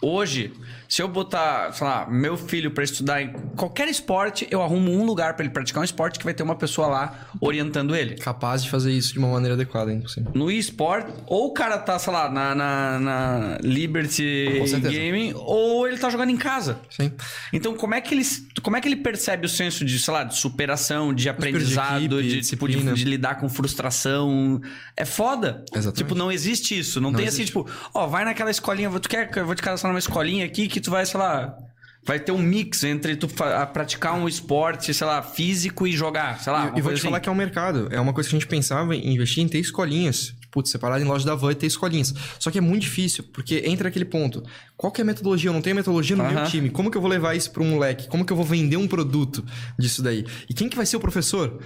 Hoje, 0.00 0.52
se 0.88 1.02
eu 1.02 1.08
botar, 1.08 1.72
sei 1.72 1.86
lá, 1.86 2.06
meu 2.08 2.36
filho 2.36 2.70
pra 2.70 2.84
estudar 2.84 3.20
em 3.20 3.32
qualquer 3.56 3.88
esporte, 3.88 4.46
eu 4.50 4.62
arrumo 4.62 4.92
um 4.92 5.04
lugar 5.04 5.34
pra 5.34 5.44
ele 5.44 5.52
praticar 5.52 5.80
um 5.80 5.84
esporte 5.84 6.18
que 6.18 6.24
vai 6.24 6.32
ter 6.32 6.42
uma 6.44 6.54
pessoa 6.54 6.86
lá 6.86 7.28
orientando 7.40 7.96
ele. 7.96 8.14
Capaz 8.14 8.62
de 8.62 8.70
fazer 8.70 8.92
isso 8.92 9.12
de 9.12 9.18
uma 9.18 9.28
maneira 9.28 9.54
adequada, 9.54 9.92
impossível. 9.92 10.30
No 10.34 10.50
eSport, 10.50 11.06
ou 11.26 11.46
o 11.48 11.52
cara 11.52 11.78
tá, 11.78 11.98
sei 11.98 12.12
lá, 12.12 12.30
na, 12.30 12.54
na, 12.54 12.98
na 13.00 13.58
Liberty. 13.62 14.62
Gaming, 14.80 15.32
ou 15.34 15.86
ele 15.88 15.98
tá 15.98 16.08
jogando 16.10 16.30
em 16.30 16.36
casa. 16.36 16.78
Sim. 16.90 17.12
Então, 17.52 17.74
como 17.76 17.94
é 17.94 18.00
que 18.00 18.14
ele, 18.14 18.22
como 18.62 18.76
é 18.76 18.80
que 18.80 18.86
ele 18.88 18.96
percebe 18.96 19.46
o 19.46 19.48
senso 19.48 19.84
de, 19.84 19.98
sei 19.98 20.14
lá, 20.14 20.22
de 20.24 20.36
superação, 20.36 21.12
de 21.12 21.28
aprendizado, 21.28 22.20
equipe, 22.20 22.40
de, 22.40 22.48
tipo, 22.48 22.68
de, 22.68 22.92
de 22.92 23.04
lidar 23.04 23.40
com 23.40 23.48
frustração? 23.48 24.60
É 24.96 25.04
foda. 25.04 25.64
Exatamente. 25.72 25.96
Tipo, 25.98 26.14
não 26.14 26.30
existe 26.30 26.78
isso. 26.78 27.00
Não, 27.00 27.10
Não 27.10 27.18
tem 27.18 27.26
existe. 27.26 27.42
assim, 27.42 27.46
tipo, 27.46 27.68
ó, 27.92 28.06
vai 28.06 28.24
naquela 28.24 28.50
escolinha, 28.50 28.90
tu 29.00 29.08
quer 29.08 29.30
que 29.30 29.38
eu 29.40 29.46
vou 29.46 29.54
te 29.54 29.62
cadastrar 29.88 29.92
numa 29.92 29.98
escolinha 29.98 30.44
aqui 30.44 30.68
que 30.68 30.80
tu 30.80 30.90
vai, 30.90 31.04
sei 31.06 31.18
lá. 31.18 31.56
Vai 32.04 32.18
ter 32.18 32.32
um 32.32 32.38
mix 32.38 32.84
entre 32.84 33.16
tu 33.16 33.28
praticar 33.72 34.14
um 34.14 34.26
esporte, 34.26 34.94
sei 34.94 35.06
lá, 35.06 35.20
físico 35.22 35.86
e 35.86 35.92
jogar, 35.92 36.40
sei 36.40 36.52
lá. 36.52 36.72
E- 36.74 36.78
e 36.78 36.80
vou 36.80 36.94
te 36.94 37.00
falar 37.02 37.20
que 37.20 37.28
é 37.28 37.32
um 37.32 37.34
mercado. 37.34 37.88
É 37.90 38.00
uma 38.00 38.14
coisa 38.14 38.30
que 38.30 38.34
a 38.34 38.38
gente 38.38 38.48
pensava 38.48 38.94
em 38.96 39.12
investir 39.14 39.42
em 39.44 39.48
ter 39.48 39.58
escolinhas. 39.58 40.34
Putz, 40.50 40.70
separado 40.70 41.04
em 41.04 41.06
loja 41.06 41.26
da 41.26 41.34
van 41.34 41.52
e 41.52 41.54
ter 41.54 41.66
escolinhas. 41.66 42.14
Só 42.38 42.50
que 42.50 42.56
é 42.56 42.60
muito 42.62 42.82
difícil, 42.82 43.22
porque 43.34 43.62
entra 43.66 43.88
aquele 43.88 44.06
ponto. 44.06 44.42
Qual 44.74 44.90
que 44.90 45.02
é 45.02 45.02
a 45.02 45.04
metodologia? 45.04 45.50
Eu 45.50 45.52
não 45.54 45.60
tenho 45.60 45.76
metodologia 45.76 46.16
no 46.16 46.24
meu 46.24 46.44
time. 46.50 46.70
Como 46.70 46.90
que 46.90 46.96
eu 46.96 47.02
vou 47.02 47.10
levar 47.10 47.34
isso 47.34 47.50
para 47.50 47.62
um 47.62 47.68
moleque? 47.72 48.08
Como 48.08 48.24
que 48.24 48.32
eu 48.32 48.36
vou 48.36 48.46
vender 48.46 48.78
um 48.78 48.88
produto 48.88 49.44
disso 49.78 50.02
daí? 50.02 50.24
E 50.48 50.54
quem 50.54 50.66
que 50.70 50.76
vai 50.76 50.86
ser 50.86 50.96
o 50.96 51.00
professor? 51.00 51.60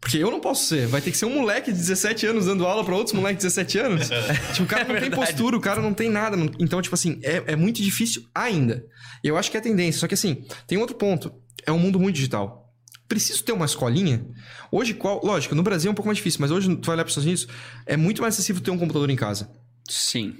Porque 0.00 0.16
eu 0.16 0.30
não 0.30 0.40
posso 0.40 0.64
ser. 0.66 0.86
Vai 0.86 1.00
ter 1.02 1.10
que 1.10 1.16
ser 1.18 1.26
um 1.26 1.34
moleque 1.34 1.70
de 1.70 1.76
17 1.78 2.26
anos 2.26 2.46
dando 2.46 2.66
aula 2.66 2.82
para 2.84 2.94
outros 2.96 3.14
moleques 3.14 3.40
de 3.42 3.48
17 3.48 3.78
anos. 3.78 4.08
tipo, 4.54 4.62
o 4.62 4.66
cara 4.66 4.84
não 4.84 4.94
tem 4.94 5.00
verdade. 5.10 5.26
postura, 5.26 5.56
o 5.56 5.60
cara 5.60 5.82
não 5.82 5.92
tem 5.92 6.08
nada. 6.08 6.36
não- 6.36 6.50
Então, 6.58 6.80
tipo 6.80 6.94
assim, 6.94 7.20
é, 7.22 7.42
é 7.48 7.56
muito 7.56 7.82
difícil 7.82 8.22
ainda. 8.34 8.84
E 9.22 9.28
eu 9.28 9.36
acho 9.36 9.50
que 9.50 9.56
é 9.56 9.60
a 9.60 9.62
tendência. 9.62 10.00
Só 10.00 10.08
que 10.08 10.14
assim, 10.14 10.42
tem 10.66 10.78
outro 10.78 10.96
ponto. 10.96 11.30
É 11.66 11.70
um 11.72 11.78
mundo 11.78 12.00
muito 12.00 12.16
digital. 12.16 12.72
Preciso 13.06 13.42
ter 13.44 13.52
uma 13.52 13.66
escolinha? 13.66 14.24
Hoje, 14.72 14.94
qual. 14.94 15.20
Lógico, 15.22 15.54
no 15.54 15.62
Brasil 15.62 15.88
é 15.88 15.92
um 15.92 15.94
pouco 15.94 16.06
mais 16.08 16.16
difícil, 16.16 16.40
mas 16.40 16.50
hoje 16.50 16.74
tu 16.76 16.86
vai 16.86 16.94
olhar 16.94 17.04
para 17.04 17.08
os 17.10 17.16
Estados 17.16 17.26
Unidos, 17.26 17.48
é 17.84 17.96
muito 17.96 18.22
mais 18.22 18.34
acessível 18.34 18.62
ter 18.62 18.70
um 18.70 18.78
computador 18.78 19.10
em 19.10 19.16
casa. 19.16 19.50
Sim. 19.88 20.34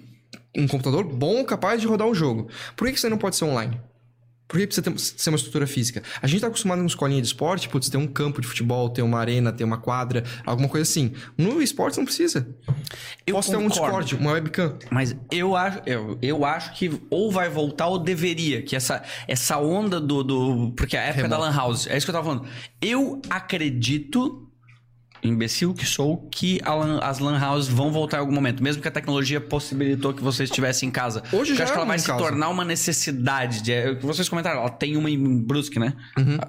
Um 0.57 0.66
computador 0.66 1.05
bom, 1.05 1.45
capaz 1.45 1.81
de 1.81 1.87
rodar 1.87 2.07
o 2.07 2.15
jogo. 2.15 2.49
Por 2.77 2.87
que 2.87 2.95
que 2.95 3.01
você 3.01 3.09
não 3.09 3.19
pode 3.19 3.37
ser 3.37 3.45
online? 3.45 3.78
Por 4.51 4.59
que 4.59 4.66
precisa 4.66 4.82
ter, 4.82 4.98
ser 4.98 5.31
uma 5.31 5.36
estrutura 5.36 5.64
física? 5.64 6.02
A 6.20 6.27
gente 6.27 6.40
tá 6.40 6.48
acostumado 6.48 6.81
com 6.81 6.86
escolinha 6.86 7.22
de 7.22 7.28
esporte, 7.28 7.68
putz, 7.68 7.89
ter 7.89 7.97
um 7.97 8.06
campo 8.09 8.40
de 8.40 8.48
futebol, 8.48 8.90
ter 8.90 9.01
uma 9.01 9.20
arena, 9.20 9.52
ter 9.52 9.62
uma 9.62 9.78
quadra, 9.78 10.24
alguma 10.44 10.68
coisa 10.68 10.82
assim. 10.82 11.12
No 11.39 11.62
esporte 11.62 11.98
não 11.98 12.05
precisa. 12.05 12.48
Eu 13.24 13.36
Posso 13.36 13.52
ter 13.52 13.56
um 13.56 13.68
concordo. 13.68 14.02
Discord, 14.02 14.16
uma 14.16 14.32
webcam. 14.32 14.77
Mas 14.90 15.14
eu 15.31 15.55
acho, 15.55 15.81
eu, 15.86 16.18
eu 16.20 16.44
acho 16.44 16.74
que 16.74 17.01
ou 17.09 17.31
vai 17.31 17.48
voltar 17.48 17.86
ou 17.86 17.97
deveria. 18.01 18.60
Que 18.60 18.74
essa, 18.74 19.05
essa 19.28 19.56
onda 19.56 20.01
do, 20.01 20.24
do. 20.24 20.72
Porque 20.77 20.97
a 20.97 21.02
época 21.02 21.28
da 21.28 21.36
Remoto. 21.36 21.52
Lan 21.52 21.56
House, 21.56 21.86
é 21.86 21.97
isso 21.97 22.05
que 22.05 22.10
eu 22.10 22.14
tava 22.14 22.27
falando. 22.27 22.48
Eu 22.82 23.22
acredito, 23.31 24.49
imbecil 25.22 25.74
que 25.74 25.84
sou, 25.84 26.28
que 26.30 26.60
lan- 26.66 27.01
as 27.02 27.18
Lan 27.18 27.38
Houses 27.44 27.70
vão 27.70 27.90
voltar 27.92 28.16
em 28.18 28.20
algum 28.20 28.32
momento. 28.32 28.62
Mesmo 28.62 28.80
que 28.82 28.88
a 28.88 28.90
tecnologia 28.90 29.40
possibilitou 29.40 30.12
que 30.14 30.22
você 30.22 30.44
estivesse 30.44 30.86
em 30.86 30.90
casa. 30.90 31.22
Hoje 31.32 31.55
já 31.55 31.64
acho 31.64 31.72
que 31.72 31.78
é 31.78 31.80
ela 31.80 31.86
vai 31.88 31.98
se 31.98 32.06
casa. 32.06 32.18
tornar 32.18 32.48
uma 32.48 32.64
necessidade. 32.64 33.62
De, 33.62 33.72
é 33.72 33.94
vocês 33.94 34.28
comentaram, 34.28 34.60
ela 34.60 34.70
tem 34.70 34.97
uma 34.97 35.10
em 35.10 35.38
Brusque, 35.42 35.78
né? 35.78 35.94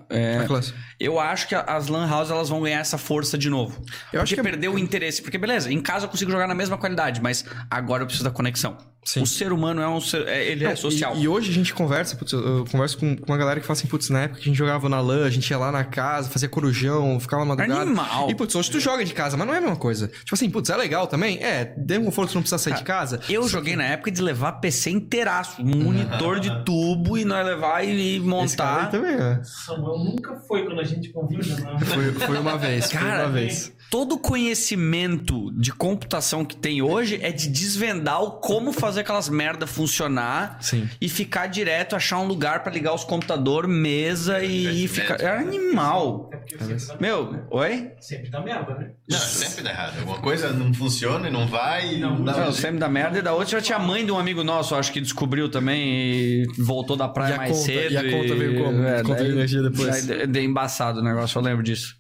É, 0.10 0.38
Na 0.40 0.46
classe. 0.46 0.74
eu 1.00 1.20
acho 1.20 1.48
que 1.48 1.56
as 1.56 1.88
lan 1.88 2.10
houses 2.14 2.32
elas 2.32 2.50
vão 2.50 2.62
ganhar 2.62 2.80
essa 2.80 2.98
força 2.98 3.38
de 3.38 3.50
novo. 3.50 3.78
Eu 3.80 3.86
porque 3.86 4.18
acho 4.20 4.34
que 4.36 4.40
é- 4.40 4.44
perdeu 4.44 4.74
o 4.74 4.80
interesse. 4.80 5.22
Porque, 5.22 5.38
beleza, 5.38 5.72
em 5.72 5.82
casa 5.82 6.06
eu 6.06 6.10
consigo 6.10 6.32
jogar 6.32 6.48
na 6.48 6.56
mesma 6.56 6.78
qualidade, 6.78 7.22
mas 7.22 7.46
agora 7.70 8.04
eu 8.04 8.08
preciso 8.08 8.24
da 8.24 8.32
conexão. 8.32 8.78
Sim. 9.04 9.24
O 9.24 9.26
ser 9.26 9.52
humano 9.52 9.82
é 9.82 9.88
um 9.88 10.00
ser, 10.00 10.28
é- 10.28 10.46
ele 10.52 10.64
é 10.64 10.70
Não, 10.70 10.76
social. 10.76 11.16
E, 11.18 11.24
e 11.24 11.28
hoje 11.28 11.50
a 11.50 11.54
gente 11.54 11.74
conversa, 11.74 12.16
putz, 12.16 12.34
eu, 12.34 12.66
converso 12.72 13.00
com, 13.00 13.16
com 13.18 13.26
uma 13.32 13.38
galera 13.38 13.60
que 13.60 13.66
fala 13.66 13.76
assim, 13.78 13.88
putz, 13.88 14.10
na 14.12 14.22
época 14.22 14.40
que 14.40 14.46
a 14.48 14.52
gente 14.52 14.58
jogava 14.58 14.88
na 14.88 15.02
LAN, 15.02 15.26
a 15.26 15.30
gente 15.32 15.50
ia 15.50 15.58
lá 15.58 15.72
na 15.72 15.84
casa, 15.84 16.30
fazia 16.30 16.48
corujão, 16.48 17.20
ficava 17.20 17.44
madrugada. 17.44 17.82
Animal. 17.82 18.30
E, 18.30 18.36
putz, 18.36 18.54
hoje 18.62 18.72
tu 18.72 18.80
joga 18.80 19.04
de 19.04 19.14
casa, 19.14 19.36
mas 19.36 19.46
não 19.46 19.54
é 19.54 19.58
a 19.58 19.62
mesma 19.62 19.76
coisa. 19.76 20.08
Tipo 20.08 20.36
assim, 20.36 20.50
putz, 20.50 20.70
é 20.70 20.78
legal 20.78 21.08
também? 21.08 21.44
É, 21.44 21.74
deu 21.78 22.02
um 22.02 22.06
conforto, 22.06 22.32
tu 22.32 22.36
não 22.36 22.42
precisa 22.42 22.58
sair 22.58 22.76
de 22.76 22.84
casa. 22.84 23.20
Eu 23.30 23.48
joguei 23.48 23.76
na 23.76 23.84
época 23.84 24.12
de 24.12 24.22
levar 24.22 24.54
PC 24.54 24.92
inteiraço, 24.92 25.62
um 25.62 25.84
monitor 25.84 26.40
de 26.40 26.64
tubo 26.64 27.18
e 27.18 27.26
nós 27.26 27.46
levar 27.46 27.84
e 27.84 27.92
Esse 27.92 27.98
cara 27.98 28.12
aí 28.12 28.20
montar. 28.20 28.92
também, 28.92 29.16
é. 29.16 29.42
Samuel 29.44 29.98
nunca 29.98 30.36
foi 30.48 30.64
quando 30.66 30.80
a 30.80 30.84
gente 30.84 31.10
convida, 31.10 31.60
não. 31.60 31.80
Foi, 31.80 32.12
foi 32.14 32.38
uma 32.38 32.58
vez, 32.58 32.92
foi 32.92 33.00
Cara, 33.00 33.24
uma 33.26 33.32
vez. 33.32 33.74
Todo 33.92 34.16
o 34.16 34.18
conhecimento 34.18 35.52
de 35.52 35.70
computação 35.74 36.46
que 36.46 36.56
tem 36.56 36.82
hoje 36.82 37.20
é 37.22 37.30
de 37.30 37.50
desvendar 37.50 38.24
o 38.24 38.32
como 38.40 38.72
fazer 38.72 39.02
aquelas 39.02 39.28
merda 39.28 39.68
funcionar 39.68 40.58
Sim. 40.62 40.90
e 41.02 41.10
ficar 41.10 41.48
direto, 41.48 41.94
achar 41.94 42.18
um 42.20 42.26
lugar 42.26 42.64
pra 42.64 42.72
ligar 42.72 42.94
os 42.96 43.04
computadores, 43.04 43.70
mesa 43.70 44.42
e, 44.42 44.86
e 44.86 44.88
ficar. 44.88 45.20
É 45.20 45.38
animal. 45.38 46.30
É 46.34 46.38
dá 46.58 46.98
Meu, 47.02 47.32
né? 47.34 47.44
oi? 47.52 47.92
Sempre 48.00 48.30
dá 48.30 48.40
merda, 48.42 48.74
né? 48.76 48.92
Não, 49.10 49.20
sempre 49.20 49.62
dá 49.64 49.70
errado. 49.72 50.00
Alguma 50.00 50.20
coisa 50.22 50.54
não 50.54 50.74
funciona 50.74 51.28
e 51.28 51.32
não 51.32 51.46
vai. 51.46 51.98
Não, 52.00 52.24
dá 52.24 52.32
Não, 52.38 52.48
um 52.50 52.52
sempre 52.54 52.80
da 52.80 52.88
merda. 52.88 53.20
E 53.20 53.22
da 53.22 53.34
outra 53.34 53.60
já 53.60 53.62
tinha 53.62 53.78
a 53.78 53.82
mãe 53.82 54.06
de 54.06 54.12
um 54.12 54.18
amigo 54.18 54.42
nosso, 54.42 54.74
acho 54.74 54.92
que 54.94 55.02
descobriu 55.02 55.52
também 55.52 55.84
e 55.84 56.46
voltou 56.60 56.96
da 56.96 57.10
praia 57.10 57.34
E 57.34 57.38
mais 57.38 57.52
conta? 57.52 57.66
cedo. 57.66 57.92
E 57.94 57.98
a 57.98 58.04
conta 58.10 58.36
veio 58.36 58.64
como? 58.64 58.78
Conta 59.04 59.16
de 59.16 59.24
daí- 59.24 59.32
energia 59.32 59.62
depois? 59.62 60.06
daí 60.06 60.28
Deu 60.28 60.44
embaçado 60.44 61.02
o 61.02 61.04
negócio, 61.04 61.38
eu 61.38 61.44
lembro 61.44 61.62
disso. 61.62 62.00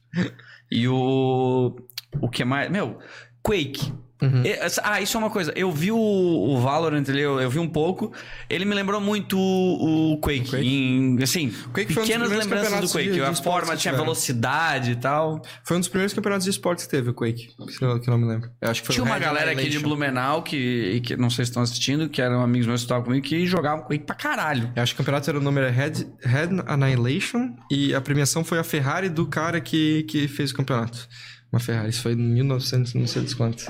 E 0.72 0.88
o. 0.88 1.76
O 2.22 2.30
que 2.30 2.46
mais. 2.46 2.70
Meu, 2.70 3.00
Quake. 3.44 3.94
Uhum. 4.24 4.44
Essa- 4.46 4.84
ah, 4.86 5.02
isso 5.02 5.18
é 5.18 5.20
uma 5.20 5.32
coisa. 5.32 5.52
Eu 5.56 5.72
vi 5.72 5.92
o, 5.92 5.98
o 5.98 6.60
Valorant 6.62 7.04
eu, 7.10 7.42
eu 7.42 7.50
vi 7.50 7.58
um 7.58 7.68
pouco. 7.68 8.14
Ele 8.48 8.66
me 8.66 8.76
lembrou 8.76 9.02
muito 9.02 9.36
o, 9.36 10.14
o 10.14 10.18
Quake. 10.20 10.48
Quake? 10.48 10.64
Em, 10.68 11.18
assim, 11.24 11.52
Quake 11.74 11.92
um 11.92 11.96
pequenas 12.04 12.30
lembranças 12.30 12.80
do 12.82 12.88
Quake. 12.88 13.08
de- 13.10 13.14
de 13.16 13.22
a 13.24 13.34
forma 13.34 13.76
tinha 13.76 13.96
velocidade 13.96 14.92
e 14.92 14.96
tal. 14.96 15.42
Foi 15.64 15.76
um 15.76 15.80
dos 15.80 15.90
primeiros 15.90 16.14
campeonatos 16.14 16.44
de 16.44 16.52
esportes 16.52 16.86
que 16.86 16.92
teve, 16.92 17.10
o 17.10 17.16
Quake. 17.16 17.48
Que 17.80 17.84
eu, 17.84 18.00
não 18.06 18.18
me 18.20 18.28
lembro. 18.28 18.52
Eu 18.62 18.70
acho 18.70 18.82
que 18.82 18.88
foi 18.88 18.94
Tinha 18.94 19.04
o 19.04 19.08
uma 19.08 19.16
Red 19.16 19.22
galera 19.22 19.52
aqui 19.54 19.70
de. 19.70 19.80
Blumenau 19.80 20.44
que, 20.44 21.02
que 21.04 21.18
não 21.18 21.32
sei 21.32 21.44
se 21.46 21.50
estão 21.50 21.64
assistindo, 21.64 22.08
que 22.08 22.22
eram 22.22 22.44
amigos 22.44 22.68
meus 22.68 22.82
que 22.82 22.86
estavam 22.86 23.04
comigo, 23.04 23.26
que 23.26 23.44
jogavam 23.48 23.86
Quake 23.86 24.04
pra 24.06 24.14
caralho. 24.16 24.72
Eu 24.76 24.84
acho 24.84 24.94
que 24.94 25.02
o 25.02 25.04
campeonato 25.04 25.32
era 25.32 25.40
o 25.40 25.42
nome 25.42 25.60
era 25.62 25.72
Red, 25.72 25.94
Red 26.22 26.50
Annihilation 26.68 27.56
e 27.72 27.96
a 27.96 28.00
premiação 28.02 28.44
foi 28.44 28.60
a 28.60 28.64
Ferrari 28.64 29.10
do 29.10 29.26
cara 29.26 29.60
que, 29.60 30.04
que 30.04 30.28
fez 30.28 30.52
o 30.52 30.56
campeonato. 30.56 31.10
Uma 31.52 31.60
Ferrari, 31.60 31.90
isso 31.90 32.02
foi 32.02 32.14
em 32.14 32.16
1900, 32.16 32.94
não 32.94 33.06
sei 33.06 33.24
de 33.24 33.36
quanto. 33.36 33.66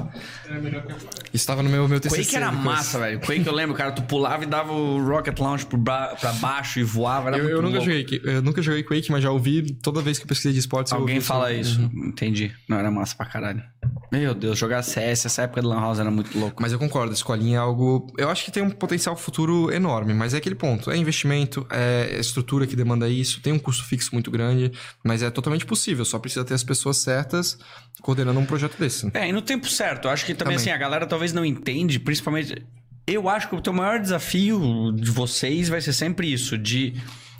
Isso 1.33 1.47
tava 1.47 1.63
no 1.63 1.69
meu, 1.69 1.87
meu 1.87 1.99
TCC. 1.99 2.23
Quake 2.23 2.35
era 2.35 2.51
massa, 2.51 2.99
velho. 2.99 3.19
Quake 3.19 3.45
eu 3.47 3.53
lembro, 3.53 3.75
cara, 3.75 3.91
tu 3.91 4.03
pulava 4.03 4.43
e 4.43 4.45
dava 4.47 4.71
o 4.71 5.03
Rocket 5.03 5.39
Launch 5.39 5.65
pra 5.65 6.15
baixo 6.39 6.79
e 6.79 6.83
voava. 6.83 7.29
Era 7.29 7.37
Eu, 7.39 7.49
eu 7.49 7.61
nunca 7.61 7.77
louco. 7.77 7.85
joguei, 7.85 8.03
Quake- 8.03 8.21
eu 8.23 8.41
nunca 8.43 8.61
joguei 8.61 8.83
Quake, 8.83 9.11
mas 9.11 9.23
já 9.23 9.31
ouvi 9.31 9.73
toda 9.81 9.99
vez 10.01 10.19
que 10.19 10.25
eu 10.25 10.27
pesquisei 10.27 10.53
de 10.53 10.59
esportes. 10.59 10.93
Alguém 10.93 11.19
fala 11.21 11.51
isso. 11.51 11.81
Uhum. 11.81 12.09
Entendi. 12.09 12.51
Não, 12.69 12.77
era 12.77 12.91
massa 12.91 13.15
pra 13.15 13.25
caralho. 13.25 13.63
Meu 14.11 14.33
Deus, 14.33 14.57
jogar 14.57 14.83
CS, 14.83 15.25
essa 15.25 15.43
época 15.43 15.61
do 15.61 15.69
Lan 15.69 15.79
House 15.79 15.99
era 15.99 16.11
muito 16.11 16.37
louco. 16.37 16.61
Mas 16.61 16.73
eu 16.73 16.79
concordo, 16.79 17.13
escolinha 17.13 17.57
é 17.57 17.59
algo. 17.59 18.07
Eu 18.17 18.29
acho 18.29 18.43
que 18.43 18.51
tem 18.51 18.61
um 18.61 18.69
potencial 18.69 19.15
futuro 19.15 19.71
enorme, 19.73 20.13
mas 20.13 20.33
é 20.33 20.37
aquele 20.37 20.55
ponto. 20.55 20.91
É 20.91 20.97
investimento, 20.97 21.65
é 21.69 22.17
estrutura 22.19 22.67
que 22.67 22.75
demanda 22.75 23.07
isso, 23.07 23.41
tem 23.41 23.53
um 23.53 23.59
custo 23.59 23.85
fixo 23.85 24.09
muito 24.13 24.29
grande, 24.29 24.71
mas 25.03 25.23
é 25.23 25.29
totalmente 25.29 25.65
possível. 25.65 26.03
Só 26.03 26.19
precisa 26.19 26.43
ter 26.43 26.53
as 26.53 26.63
pessoas 26.63 26.97
certas 26.97 27.57
coordenando 28.01 28.39
um 28.39 28.45
projeto 28.45 28.77
desse. 28.77 29.09
É, 29.13 29.29
e 29.29 29.31
no 29.31 29.41
tempo 29.41 29.67
certo. 29.67 30.07
Eu 30.07 30.11
acho 30.11 30.25
que 30.25 30.33
também, 30.33 30.57
Também. 30.57 30.71
assim, 30.71 30.71
a 30.71 30.77
galera 30.77 31.05
talvez 31.05 31.31
não 31.31 31.45
entende, 31.45 31.99
principalmente. 31.99 32.61
Eu 33.07 33.27
acho 33.29 33.49
que 33.49 33.55
o 33.55 33.61
teu 33.61 33.73
maior 33.73 33.99
desafio 33.99 34.91
de 34.93 35.09
vocês 35.09 35.69
vai 35.69 35.81
ser 35.81 35.93
sempre 35.93 36.31
isso, 36.31 36.57
de 36.57 36.93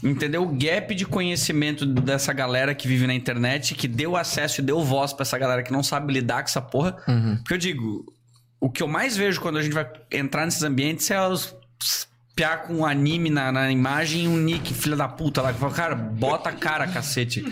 entender 0.03 0.37
o 0.37 0.47
gap 0.47 0.93
de 0.95 1.05
conhecimento 1.05 1.85
dessa 1.85 2.33
galera 2.33 2.73
que 2.73 2.87
vive 2.87 3.05
na 3.07 3.13
internet, 3.13 3.75
que 3.75 3.87
deu 3.87 4.15
acesso 4.15 4.61
e 4.61 4.63
deu 4.63 4.81
voz 4.83 5.13
pra 5.13 5.23
essa 5.23 5.37
galera 5.37 5.61
que 5.63 5.71
não 5.71 5.83
sabe 5.83 6.11
lidar 6.13 6.41
com 6.43 6.49
essa 6.49 6.61
porra. 6.61 6.93
Porque 7.39 7.53
eu 7.53 7.57
digo, 7.57 8.05
o 8.59 8.69
que 8.69 8.81
eu 8.83 8.87
mais 8.87 9.15
vejo 9.17 9.39
quando 9.41 9.57
a 9.57 9.61
gente 9.63 9.73
vai 9.73 9.87
entrar 10.11 10.45
nesses 10.45 10.63
ambientes 10.63 11.09
é 11.11 11.21
os 11.27 11.55
piar 12.33 12.61
com 12.63 12.75
um 12.75 12.85
anime 12.85 13.29
na, 13.29 13.51
na 13.51 13.69
imagem 13.69 14.23
e 14.23 14.27
um 14.27 14.37
nick, 14.37 14.73
filha 14.73 14.95
da 14.95 15.05
puta 15.07 15.41
lá, 15.41 15.51
que 15.51 15.59
fala, 15.59 15.73
cara, 15.73 15.95
bota 15.95 16.49
a 16.49 16.53
cara, 16.53 16.87
cacete. 16.87 17.43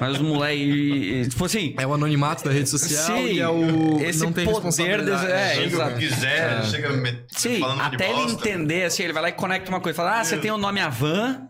Mas 0.00 0.16
os 0.16 0.20
moleque, 0.22 1.26
tipo 1.30 1.44
assim, 1.44 1.72
É 1.78 1.86
o 1.86 1.94
anonimato 1.94 2.44
da 2.44 2.50
rede 2.50 2.68
social 2.68 3.16
Sim, 3.16 3.26
e 3.34 3.38
é 3.40 3.48
o. 3.48 4.00
esse 4.02 4.18
não 4.24 4.32
tem 4.32 4.44
poder 4.44 4.54
responsabilidade. 4.66 5.26
desse- 5.26 5.32
é, 5.32 5.54
Chega 5.54 5.66
exato. 5.66 5.90
o 5.90 5.98
que 5.98 6.08
quiser, 6.08 6.64
chega 6.64 6.92
me- 6.94 7.18
Sim, 7.28 7.60
falando 7.60 7.78
monte 7.78 7.90
de 7.90 7.94
até 7.94 8.10
ele 8.10 8.22
bosta. 8.22 8.48
entender, 8.48 8.84
assim, 8.84 9.02
ele 9.04 9.12
vai 9.12 9.22
lá 9.22 9.28
e 9.28 9.32
conecta 9.32 9.70
uma 9.70 9.80
coisa. 9.80 9.96
Fala, 9.96 10.18
ah, 10.20 10.24
você 10.24 10.36
tem 10.36 10.50
o 10.50 10.58
nome 10.58 10.80
Avan. 10.80 11.48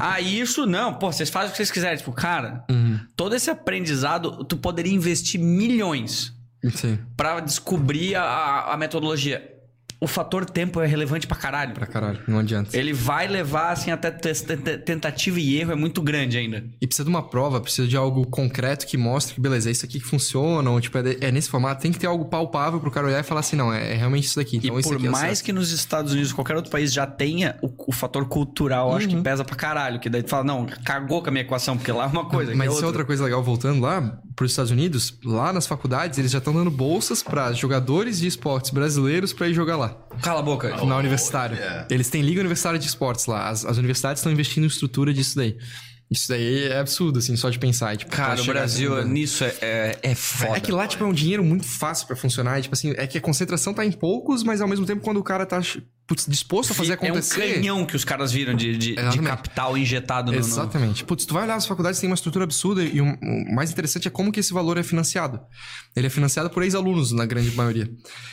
Ah, 0.00 0.20
isso 0.20 0.66
não. 0.66 0.94
Pô, 0.94 1.10
vocês 1.12 1.30
fazem 1.30 1.48
o 1.48 1.50
que 1.52 1.56
vocês 1.56 1.70
quiserem. 1.70 1.96
Tipo, 1.96 2.12
cara, 2.12 2.64
todo 3.16 3.34
esse 3.34 3.50
aprendizado, 3.50 4.44
tu 4.44 4.56
poderia 4.56 4.92
investir 4.92 5.40
milhões 5.40 6.32
pra 7.16 7.40
descobrir 7.40 8.14
a, 8.14 8.72
a 8.72 8.76
metodologia. 8.76 9.53
O 10.04 10.06
fator 10.06 10.44
tempo 10.44 10.80
é 10.82 10.86
relevante 10.86 11.26
pra 11.26 11.34
caralho. 11.36 11.72
pra 11.72 11.86
caralho, 11.86 12.20
não 12.28 12.40
adianta. 12.40 12.76
Ele 12.76 12.92
vai 12.92 13.26
levar, 13.26 13.70
assim, 13.70 13.90
até 13.90 14.10
tentativa 14.10 15.40
e 15.40 15.56
erro 15.58 15.72
é 15.72 15.74
muito 15.74 16.02
grande 16.02 16.36
ainda. 16.36 16.64
E 16.80 16.86
precisa 16.86 17.04
de 17.04 17.10
uma 17.10 17.22
prova, 17.22 17.60
precisa 17.60 17.88
de 17.88 17.96
algo 17.96 18.26
concreto 18.26 18.86
que 18.86 18.96
mostre 18.96 19.34
que, 19.34 19.40
beleza, 19.40 19.68
é 19.70 19.72
isso 19.72 19.84
aqui 19.84 19.98
que 19.98 20.04
funciona, 20.06 20.70
ou 20.70 20.80
tipo, 20.80 20.98
é, 20.98 21.16
é 21.20 21.32
nesse 21.32 21.48
formato. 21.48 21.80
Tem 21.82 21.90
que 21.90 21.98
ter 21.98 22.06
algo 22.06 22.26
palpável 22.26 22.78
pro 22.80 22.90
cara 22.90 23.06
olhar 23.06 23.20
e 23.20 23.22
falar 23.22 23.40
assim, 23.40 23.56
não, 23.56 23.72
é, 23.72 23.92
é 23.92 23.94
realmente 23.94 24.24
isso 24.24 24.36
daqui. 24.36 24.58
Então, 24.58 24.78
e 24.78 24.82
por 24.82 24.96
aqui 24.96 25.06
é 25.06 25.10
mais 25.10 25.38
certo. 25.38 25.44
que 25.46 25.52
nos 25.52 25.70
Estados 25.72 26.12
Unidos, 26.12 26.32
qualquer 26.32 26.54
outro 26.56 26.70
país 26.70 26.92
já 26.92 27.06
tenha, 27.06 27.56
o, 27.62 27.70
o 27.88 27.92
fator 27.92 28.26
cultural, 28.26 28.90
eu 28.90 28.96
acho 28.96 29.08
Uhum. 29.08 29.16
que 29.16 29.22
pesa 29.22 29.44
pra 29.44 29.56
caralho. 29.56 29.98
Que 30.00 30.10
daí 30.10 30.22
tu 30.22 30.30
fala, 30.30 30.44
não, 30.44 30.66
cagou 30.84 31.22
com 31.22 31.28
a 31.28 31.32
minha 31.32 31.42
equação, 31.42 31.76
porque 31.76 31.92
lá 31.92 32.04
é 32.04 32.08
uma 32.08 32.26
coisa. 32.26 32.50
aqui 32.50 32.58
Mas 32.58 32.68
é 32.68 32.72
isso 32.74 32.82
é 32.84 32.86
outra 32.86 33.04
coisa 33.04 33.24
legal, 33.24 33.42
voltando 33.42 33.80
lá 33.80 34.18
pros 34.36 34.50
Estados 34.50 34.70
Unidos, 34.72 35.16
lá 35.24 35.52
nas 35.52 35.66
faculdades, 35.66 36.18
eles 36.18 36.30
já 36.30 36.38
estão 36.38 36.52
dando 36.52 36.70
bolsas 36.70 37.22
pra 37.22 37.52
jogadores 37.52 38.18
de 38.18 38.26
esportes 38.26 38.70
brasileiros 38.70 39.32
pra 39.32 39.48
ir 39.48 39.54
jogar 39.54 39.76
lá. 39.76 39.93
Cala 40.22 40.40
a 40.40 40.42
boca. 40.42 40.84
na 40.84 40.96
universitária. 40.96 41.56
yeah. 41.56 41.86
Eles 41.90 42.08
têm 42.08 42.22
liga 42.22 42.40
universitária 42.40 42.78
de 42.78 42.86
esportes 42.86 43.26
lá. 43.26 43.48
As, 43.48 43.64
as 43.64 43.76
universidades 43.76 44.20
estão 44.20 44.32
investindo 44.32 44.64
em 44.64 44.66
estrutura 44.66 45.12
disso 45.12 45.36
daí. 45.36 45.56
Isso 46.10 46.28
daí 46.28 46.64
é 46.68 46.78
absurdo, 46.78 47.18
assim, 47.18 47.34
só 47.34 47.48
de 47.50 47.58
pensar. 47.58 47.96
Tipo, 47.96 48.10
Cara, 48.12 48.40
o 48.40 48.44
Brasil 48.44 48.96
assim, 48.96 49.08
nisso 49.08 49.42
é, 49.42 49.54
é, 49.60 49.98
é 50.02 50.14
foda. 50.14 50.56
É 50.56 50.60
que 50.60 50.70
lá, 50.70 50.86
tipo, 50.86 51.02
é 51.02 51.06
um 51.06 51.12
dinheiro 51.12 51.42
muito 51.42 51.64
fácil 51.64 52.06
pra 52.06 52.14
funcionar. 52.14 52.60
tipo 52.60 52.74
assim, 52.74 52.92
é 52.96 53.06
que 53.06 53.18
a 53.18 53.20
concentração 53.20 53.72
tá 53.72 53.84
em 53.84 53.90
poucos, 53.90 54.44
mas 54.44 54.60
ao 54.60 54.68
mesmo 54.68 54.84
tempo, 54.86 55.02
quando 55.02 55.16
o 55.18 55.24
cara 55.24 55.46
tá 55.46 55.60
putz, 56.06 56.26
disposto 56.26 56.72
a 56.72 56.74
fazer 56.74 56.92
é 56.92 56.96
um 56.96 57.06
acontecer. 57.08 57.54
canhão 57.54 57.86
que 57.86 57.96
os 57.96 58.04
caras 58.04 58.30
viram 58.32 58.54
de, 58.54 58.76
de, 58.76 58.94
de 58.94 59.18
capital 59.20 59.76
injetado 59.76 60.30
no, 60.30 60.38
no... 60.38 60.44
Exatamente. 60.44 61.04
Putz, 61.04 61.24
tu 61.24 61.34
vai 61.34 61.44
olhar 61.44 61.56
as 61.56 61.66
faculdades 61.66 61.98
tem 61.98 62.08
uma 62.08 62.14
estrutura 62.14 62.44
absurda 62.44 62.82
e 62.82 63.00
o, 63.00 63.04
o 63.04 63.54
mais 63.54 63.70
interessante 63.70 64.08
é 64.08 64.10
como 64.10 64.30
que 64.30 64.40
esse 64.40 64.52
valor 64.52 64.76
é 64.76 64.82
financiado. 64.82 65.40
Ele 65.96 66.06
é 66.06 66.10
financiado 66.10 66.50
por 66.50 66.62
ex-alunos, 66.62 67.12
na 67.12 67.24
grande 67.24 67.50
maioria. 67.56 67.88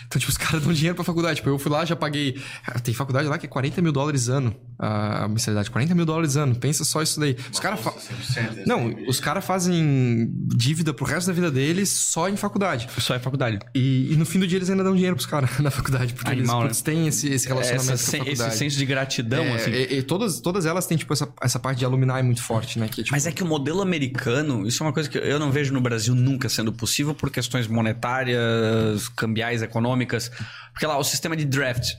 Então, 0.08 0.20
tipo, 0.20 0.32
os 0.32 0.38
caras 0.38 0.64
dão 0.64 0.74
dinheiro 0.74 0.96
pra 0.96 1.04
faculdade. 1.04 1.38
Tipo, 1.38 1.50
eu 1.50 1.60
fui 1.60 1.72
lá, 1.72 1.86
já 1.86 1.96
paguei... 1.96 2.42
Ah, 2.66 2.80
Tem 2.80 2.94
faculdade 2.94 3.28
lá 3.28 3.38
que 3.38 3.46
é 3.46 3.50
40 3.50 3.82
mil 3.82 3.92
dólares 3.92 4.28
ano. 4.30 4.56
A 4.78 5.28
mensalidade, 5.28 5.70
40 5.70 5.94
mil 5.96 6.06
dólares 6.06 6.36
ano. 6.36 6.56
Pensa 6.56 6.84
só 6.84 7.02
isso 7.02 7.20
daí. 7.20 7.38
Os 7.52 7.60
caras... 7.60 7.80
Fa... 7.80 7.92
100%, 7.92 8.66
Não, 8.66 8.94
os 9.08 9.20
caras 9.20 9.46
fazem 9.46 10.28
dívida 10.56 10.94
pro 10.94 11.06
resto 11.06 11.28
da 11.28 11.34
vida 11.34 11.52
deles 11.52 11.90
só 11.90 12.28
em 12.28 12.36
faculdade. 12.36 12.88
Só 12.98 13.14
é 13.14 13.20
faculdade. 13.20 13.60
E, 13.76 14.12
e 14.12 14.16
no 14.18 14.26
fim 14.26 14.40
do 14.40 14.48
dia 14.48 14.58
eles 14.58 14.70
ainda 14.70 14.84
dão 14.84 14.96
dinheiro 14.96 15.16
pros 15.16 15.28
caras 15.28 15.58
na 15.60 15.72
faculdade. 15.72 16.14
Porque 16.14 16.32
Animal, 16.32 16.66
eles 16.66 16.78
putz, 16.78 16.82
têm 16.82 17.08
esse, 17.08 17.30
esse 17.30 17.48
relacionamento 17.48 17.61
Essa, 17.62 17.88
com 17.88 17.94
a 17.94 17.98
faculdade. 17.98 18.50
esse 18.50 18.58
senso 18.58 18.78
de 18.78 18.86
gratidão, 18.86 19.44
É, 19.44 19.56
assim. 19.56 19.72
e, 19.72 19.98
e 20.00 20.04
todas, 20.04 20.40
todas 20.40 20.66
elas 20.66 20.86
têm, 20.86 20.98
tipo, 20.98 21.12
essa, 21.14 21.32
essa 21.42 21.60
parte 21.60 21.80
de 21.80 21.86
alumni 21.86 22.22
muito 22.24 22.42
forte, 22.42 22.80
né? 22.80 22.88
Que, 22.88 23.04
tipo, 23.04 23.10
Mas 23.12 23.26
é 23.28 23.32
que 23.32 23.44
o 23.44 23.46
modelo 23.46 23.82
americano, 23.82 24.68
isso 24.68 24.84
é 24.84 24.86
uma 24.88 24.94
coisa 24.94 25.10
que 25.10 25.18
eu 25.18 25.40
não 25.40 25.52
vejo 25.52 25.74
no 25.74 25.82
Brasil 25.82 26.14
nunca 26.16 26.50
sendo 26.50 26.72
possível 26.74 27.14
por 27.14 27.30
questões 27.30 27.68
monetárias, 27.68 29.08
cambiais, 29.10 29.62
econômicas. 29.62 30.30
Porque 30.74 30.86
lá, 30.86 30.98
o 30.98 31.04
sistema 31.04 31.36
de 31.36 31.46
draft, 31.46 31.94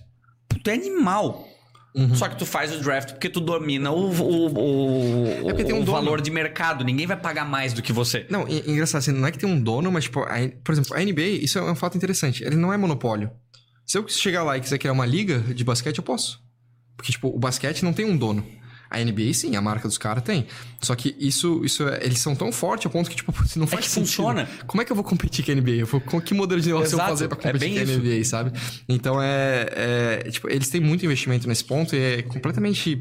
tu 0.62 0.70
é 0.70 0.74
animal. 0.74 1.48
Uhum. 1.94 2.14
Só 2.14 2.26
que 2.26 2.38
tu 2.38 2.46
faz 2.46 2.74
o 2.74 2.80
draft 2.80 3.10
porque 3.12 3.28
tu 3.28 3.38
domina 3.38 3.90
o, 3.92 4.08
o, 4.10 5.44
o, 5.44 5.50
É 5.50 5.54
tem 5.62 5.74
um 5.74 5.82
o 5.82 5.84
valor 5.84 6.22
de 6.22 6.30
mercado. 6.30 6.82
Ninguém 6.84 7.06
vai 7.06 7.18
pagar 7.18 7.44
mais 7.44 7.74
do 7.74 7.82
que 7.82 7.92
você. 7.92 8.26
Não, 8.30 8.48
engraçado, 8.48 9.00
assim, 9.00 9.12
não 9.12 9.26
é 9.28 9.30
que 9.30 9.38
tem 9.38 9.46
um 9.48 9.60
dono, 9.60 9.92
mas, 9.92 10.04
tipo, 10.04 10.20
a- 10.20 10.38
por 10.64 10.72
exemplo, 10.72 10.96
a 10.96 11.00
NBA, 11.04 11.20
isso 11.42 11.58
é 11.58 11.70
um 11.70 11.74
fato 11.74 11.96
interessante. 11.98 12.42
Ele 12.44 12.56
não 12.56 12.72
é 12.72 12.78
monopólio. 12.78 13.30
Se 13.92 13.98
eu 13.98 14.08
chegar 14.08 14.42
lá 14.42 14.56
e 14.56 14.60
quiser 14.62 14.78
criar 14.78 14.92
uma 14.92 15.04
liga 15.04 15.38
de 15.40 15.62
basquete, 15.62 15.98
eu 15.98 16.02
posso. 16.02 16.42
Porque, 16.96 17.12
tipo, 17.12 17.28
o 17.28 17.38
basquete 17.38 17.82
não 17.84 17.92
tem 17.92 18.06
um 18.06 18.16
dono. 18.16 18.42
A 18.88 18.98
NBA, 19.04 19.34
sim, 19.34 19.54
a 19.54 19.60
marca 19.60 19.86
dos 19.86 19.98
caras 19.98 20.22
tem. 20.22 20.46
Só 20.80 20.94
que 20.96 21.14
isso, 21.18 21.62
isso 21.62 21.86
é- 21.86 22.02
eles 22.02 22.18
são 22.18 22.34
tão 22.34 22.50
fortes 22.50 22.86
ao 22.86 22.92
ponto 22.92 23.10
que, 23.10 23.16
tipo, 23.16 23.34
não 23.54 23.66
faz 23.66 23.84
que 23.84 23.90
sentido. 23.90 24.06
funciona. 24.06 24.48
Como 24.66 24.80
é 24.80 24.86
que 24.86 24.92
eu 24.92 24.96
vou 24.96 25.04
competir 25.04 25.44
com 25.44 25.50
a 25.50 25.54
NBA? 25.54 25.72
Eu 25.72 25.86
vou, 25.86 26.00
com 26.00 26.18
que 26.22 26.32
modelo 26.32 26.58
de 26.58 26.68
negócio 26.68 26.86
eu 26.94 26.96
Exato, 26.96 27.02
vou 27.08 27.16
fazer 27.18 27.28
pra 27.28 27.36
é 27.38 27.42
competir 27.52 27.60
bem 27.60 27.74
com 27.74 27.80
a 27.80 27.82
isso. 27.82 28.00
NBA, 28.00 28.24
sabe? 28.24 28.52
Então 28.88 29.22
é, 29.22 29.66
é, 30.24 30.30
Tipo, 30.30 30.48
eles 30.48 30.70
têm 30.70 30.80
muito 30.80 31.04
investimento 31.04 31.46
nesse 31.46 31.62
ponto 31.64 31.94
e 31.94 31.98
é 31.98 32.22
completamente 32.22 32.98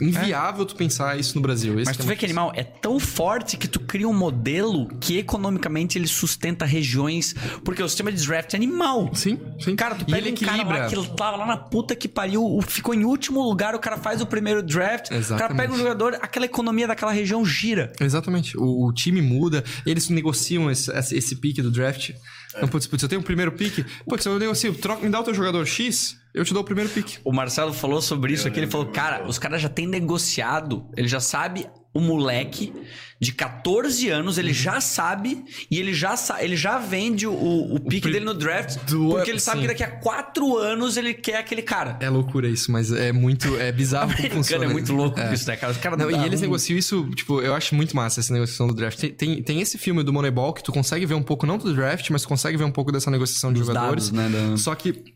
inviável 0.00 0.64
tu 0.64 0.74
pensar 0.74 1.18
isso 1.18 1.36
no 1.36 1.42
Brasil. 1.42 1.74
Esse 1.78 1.84
Mas 1.90 1.96
tu 1.96 2.02
é 2.02 2.06
vê 2.06 2.12
uma- 2.12 2.16
que 2.16 2.24
animal 2.24 2.52
é 2.54 2.62
tão 2.64 2.98
forte 2.98 3.56
que 3.56 3.68
tu 3.68 3.78
cria 3.80 4.08
um 4.08 4.12
modelo 4.14 4.88
que 5.00 5.18
economicamente 5.18 5.98
ele 5.98 6.06
sustenta 6.08 6.64
regiões. 6.64 7.34
Porque 7.64 7.82
o 7.82 7.88
sistema 7.88 8.10
de 8.10 8.24
draft 8.26 8.54
é 8.54 8.56
animal. 8.56 9.10
Sim, 9.14 9.38
sim. 9.60 9.76
Cara, 9.76 9.94
tu 9.94 10.02
E 10.02 10.04
pega 10.06 10.18
ele 10.28 10.30
um 10.32 10.34
cara 10.34 10.56
lá 10.56 10.86
equilibra. 10.86 11.06
que 11.10 11.16
tava 11.16 11.36
lá 11.36 11.46
na 11.46 11.56
puta 11.56 11.94
que 11.94 12.08
pariu, 12.08 12.60
ficou 12.66 12.94
em 12.94 13.04
último 13.04 13.42
lugar, 13.42 13.74
o 13.74 13.78
cara 13.78 13.96
faz 13.98 14.20
o 14.20 14.26
primeiro 14.26 14.62
draft, 14.62 15.06
o 15.06 15.08
cara 15.10 15.20
Exatamente. 15.20 15.56
pega 15.56 15.72
um 15.74 15.78
jogador, 15.78 16.18
aquela 16.22 16.46
economia 16.46 16.86
daquela 16.86 17.12
região 17.12 17.44
gira. 17.44 17.92
Exatamente. 18.00 18.56
O, 18.56 18.86
o 18.86 18.92
time 18.92 19.20
muda, 19.20 19.62
eles 19.84 20.08
negociam 20.08 20.70
esse, 20.70 20.90
esse, 20.90 21.16
esse 21.16 21.36
pique 21.36 21.60
do 21.62 21.70
draft. 21.70 22.10
Então, 22.56 22.68
putz, 22.68 22.86
putz, 22.86 23.02
eu 23.02 23.08
tenho 23.08 23.20
o 23.20 23.24
primeiro 23.24 23.52
pique. 23.52 23.84
Se 24.18 24.28
eu 24.28 24.38
negocio, 24.38 24.74
troca, 24.74 25.02
me 25.02 25.10
dá 25.10 25.20
o 25.20 25.24
teu 25.24 25.32
jogador 25.34 25.64
X, 25.66 26.16
eu 26.34 26.44
te 26.44 26.52
dou 26.52 26.62
o 26.62 26.64
primeiro 26.64 26.90
pique. 26.90 27.18
O 27.24 27.32
Marcelo 27.32 27.72
falou 27.72 28.00
sobre 28.02 28.32
isso 28.32 28.46
aqui, 28.48 28.58
ele 28.60 28.66
falou, 28.70 28.86
cara, 28.86 29.26
os 29.26 29.38
caras 29.38 29.60
já 29.60 29.68
têm 29.68 29.86
negociado, 29.86 30.86
ele 30.96 31.08
já 31.08 31.20
sabe 31.20 31.66
o 31.94 32.00
moleque 32.00 32.72
de 33.20 33.32
14 33.32 34.08
anos, 34.08 34.38
ele 34.38 34.52
já 34.52 34.80
sabe 34.80 35.44
e 35.70 35.78
ele 35.78 35.92
já, 35.92 36.16
sa 36.16 36.42
ele 36.42 36.56
já 36.56 36.78
vende 36.78 37.26
o, 37.26 37.32
o 37.74 37.78
pique 37.80 38.00
pri- 38.02 38.12
dele 38.12 38.24
no 38.24 38.32
draft, 38.34 38.78
do- 38.86 39.10
porque 39.10 39.30
ele 39.30 39.38
sabe 39.38 39.58
sim. 39.58 39.62
que 39.62 39.68
daqui 39.68 39.84
a 39.84 39.90
4 40.00 40.56
anos 40.56 40.96
ele 40.96 41.12
quer 41.12 41.36
aquele 41.36 41.60
cara. 41.60 41.98
É 42.00 42.08
loucura 42.08 42.48
isso, 42.48 42.72
mas 42.72 42.90
é 42.90 43.12
muito. 43.12 43.54
É 43.60 43.70
bizarro 43.70 44.06
como 44.06 44.14
Americano 44.18 44.42
funciona. 44.42 44.64
é 44.64 44.68
muito 44.68 44.92
louco 44.92 45.20
É. 45.20 45.34
isso, 45.34 45.46
né, 45.46 45.56
cara? 45.56 45.70
Os 45.72 45.78
caras 45.78 45.98
Não, 45.98 46.10
e 46.10 46.14
dão 46.14 46.24
eles 46.24 46.40
um- 46.40 46.42
negociam 46.44 46.78
isso, 46.78 47.04
tipo, 47.14 47.42
eu 47.42 47.54
acho 47.54 47.74
muito 47.74 47.94
massa 47.94 48.20
essa 48.20 48.32
negociação 48.32 48.66
do 48.66 48.74
draft. 48.74 48.98
Tem, 48.98 49.12
tem, 49.12 49.42
tem 49.42 49.60
esse 49.60 49.76
filme 49.76 50.02
do 50.02 50.12
Moneyball 50.14 50.54
que 50.54 50.62
tu 50.64 50.72
consegue 50.72 51.04
ver 51.04 51.14
um 51.14 51.22
pouco, 51.22 51.44
não 51.46 51.58
do 51.58 51.72
draft, 51.74 52.08
mas 52.10 52.22
tu 52.22 52.28
consegue 52.28 52.56
ver 52.56 52.64
um 52.64 52.72
pouco 52.72 52.90
dessa 52.90 53.10
negociação 53.10 53.52
de 53.52 53.58
Dos 53.58 53.68
jogadores. 53.68 54.08
dados, 54.10 54.32
né, 54.32 54.50
da- 54.50 54.56
Só 54.56 54.74
que 54.74 55.11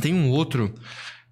tem 0.00 0.14
um 0.14 0.30
outro 0.30 0.74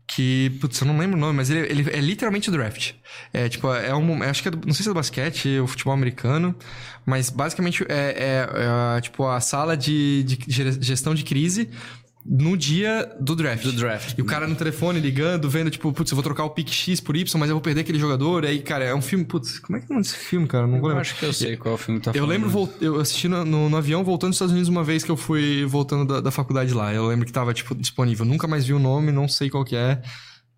que, 0.07 0.51
putz, 0.61 0.81
eu 0.81 0.87
não 0.87 0.99
lembro 0.99 1.17
o 1.17 1.21
nome, 1.21 1.35
mas 1.37 1.51
ele, 1.51 1.61
ele 1.71 1.91
é 1.91 2.01
literalmente 2.01 2.51
draft. 2.51 2.93
É, 3.33 3.49
tipo, 3.49 3.73
é 3.73 3.95
um, 3.95 4.23
acho 4.23 4.41
que 4.43 4.49
é, 4.49 4.51
do- 4.51 4.67
não 4.67 4.73
sei 4.73 4.83
se 4.83 4.89
é 4.89 4.93
do 4.93 4.95
basquete, 4.95 5.59
ou 5.59 5.67
futebol 5.67 5.93
americano, 5.93 6.55
mas 7.05 7.29
basicamente 7.29 7.85
é, 7.89 7.95
é- 7.95 8.49
é, 8.97 9.01
tipo, 9.03 9.27
a 9.27 9.39
sala 9.41 9.77
de, 9.77 10.23
de 10.25 10.39
gestão 10.81 11.15
de 11.15 11.25
crise 11.25 11.69
no 12.31 12.59
dia 12.59 13.11
do 13.19 13.35
draft. 13.35 13.63
Do 13.63 13.73
draft. 13.73 14.19
E 14.19 14.21
o 14.21 14.25
cara 14.27 14.47
no 14.47 14.55
telefone 14.55 15.01
ligando, 15.01 15.49
vendo, 15.49 15.71
tipo, 15.71 15.91
putz, 15.93 16.11
eu 16.11 16.15
vou 16.17 16.23
trocar 16.23 16.45
o 16.45 16.51
pick 16.51 16.69
X 16.71 17.01
por 17.01 17.17
Y, 17.17 17.39
mas 17.41 17.49
eu 17.49 17.55
vou 17.57 17.63
perder 17.63 17.81
aquele 17.81 17.99
jogador. 17.99 18.45
E 18.45 18.49
aí, 18.49 18.59
cara, 18.61 18.85
é 18.85 18.95
um 18.95 19.01
filme, 19.01 19.25
putz, 19.25 19.59
como 19.59 19.79
é 19.79 19.81
que 19.81 19.87
é 19.87 19.89
o 19.89 19.95
nome 19.95 20.03
desse 20.03 20.17
filme, 20.19 20.47
cara? 20.47 20.67
Não 20.67 20.73
vou 20.75 20.81
Eu 20.81 20.89
lembrar. 20.89 21.01
acho 21.01 21.17
que 21.19 21.25
eu 21.25 21.33
sei 21.33 21.57
qual 21.57 21.79
filme 21.79 22.01
tá 22.01 22.11
Eu 22.11 22.15
falando. 22.17 22.29
lembro, 22.31 22.51
vol- 22.51 22.69
eu 22.83 23.01
assisti 23.01 23.29
no, 23.29 23.45
no- 23.47 23.71
no 23.71 23.77
avião 23.79 24.05
voltando 24.05 24.31
dos 24.31 24.37
Estados 24.37 24.53
Unidos 24.53 24.69
uma 24.69 24.85
vez 24.85 25.03
que 25.03 25.11
eu 25.11 25.17
fui 25.17 25.65
voltando 25.65 26.05
da, 26.05 26.21
da 26.21 26.31
faculdade 26.31 26.75
lá. 26.75 26.93
Eu 26.93 27.07
lembro 27.07 27.25
que 27.25 27.33
tava, 27.33 27.55
tipo, 27.55 27.75
disponível. 27.75 28.27
Nunca 28.27 28.47
mais 28.47 28.67
vi 28.67 28.75
o 28.75 28.79
nome, 28.79 29.11
não 29.11 29.27
sei 29.27 29.49
qual 29.49 29.65
que 29.65 29.75
é. 29.75 30.03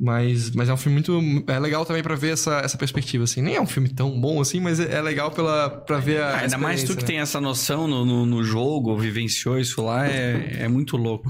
Mas, 0.03 0.51
mas 0.53 0.69
é 0.69 0.73
um 0.73 0.77
filme 0.79 0.95
muito. 0.95 1.45
É 1.47 1.59
legal 1.59 1.85
também 1.85 2.03
pra 2.03 2.15
ver 2.17 2.33
essa, 2.33 2.55
essa 2.61 2.79
perspectiva, 2.79 3.25
assim. 3.25 3.43
Nem 3.43 3.57
é 3.57 3.61
um 3.61 3.67
filme 3.67 3.89
tão 3.91 4.19
bom 4.19 4.41
assim, 4.41 4.59
mas 4.59 4.81
é 4.81 4.95
é 4.97 5.01
legal 5.03 5.31
pela, 5.31 5.69
pra 5.69 5.99
ver 5.99 6.23
a. 6.23 6.39
Ainda 6.39 6.57
mais 6.57 6.83
tu 6.83 6.97
que 6.97 7.03
né? 7.03 7.07
tem 7.07 7.19
essa 7.21 7.39
noção 7.39 7.87
no, 7.87 8.05
no, 8.05 8.25
no 8.25 8.43
jogo, 8.43 8.97
vivenciou 8.97 9.59
isso 9.61 9.83
lá, 9.85 10.09
é, 10.09 10.57
é 10.61 10.69
muito 10.69 10.97
louco. 10.97 11.29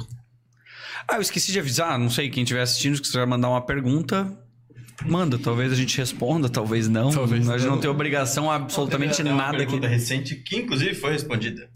Ah, 1.11 1.17
eu 1.17 1.21
esqueci 1.21 1.51
de 1.53 1.59
avisar, 1.59 1.99
não 1.99 2.09
sei, 2.11 2.31
quem 2.31 2.43
estiver 2.45 2.63
assistindo, 2.63 2.97
se 2.97 3.03
quiser 3.03 3.27
mandar 3.27 3.49
uma 3.49 3.61
pergunta, 3.61 4.33
manda. 5.05 5.39
Talvez 5.39 5.73
a 5.73 5.75
gente 5.75 5.97
responda, 5.99 6.49
talvez 6.49 6.89
não. 6.89 7.11
Talvez 7.11 7.49
a 7.49 7.57
gente 7.59 7.67
não 7.67 7.75
não. 7.75 7.81
tem 7.81 7.91
obrigação 7.91 8.51
absolutamente 8.51 9.17
Teve 9.17 9.29
até 9.29 9.35
uma 9.35 9.43
nada 9.45 9.57
aqui. 9.57 9.67
pergunta 9.67 9.89
recente 9.89 10.37
que 10.37 10.57
inclusive 10.57 10.95
foi 10.95 11.13
respondida. 11.13 11.69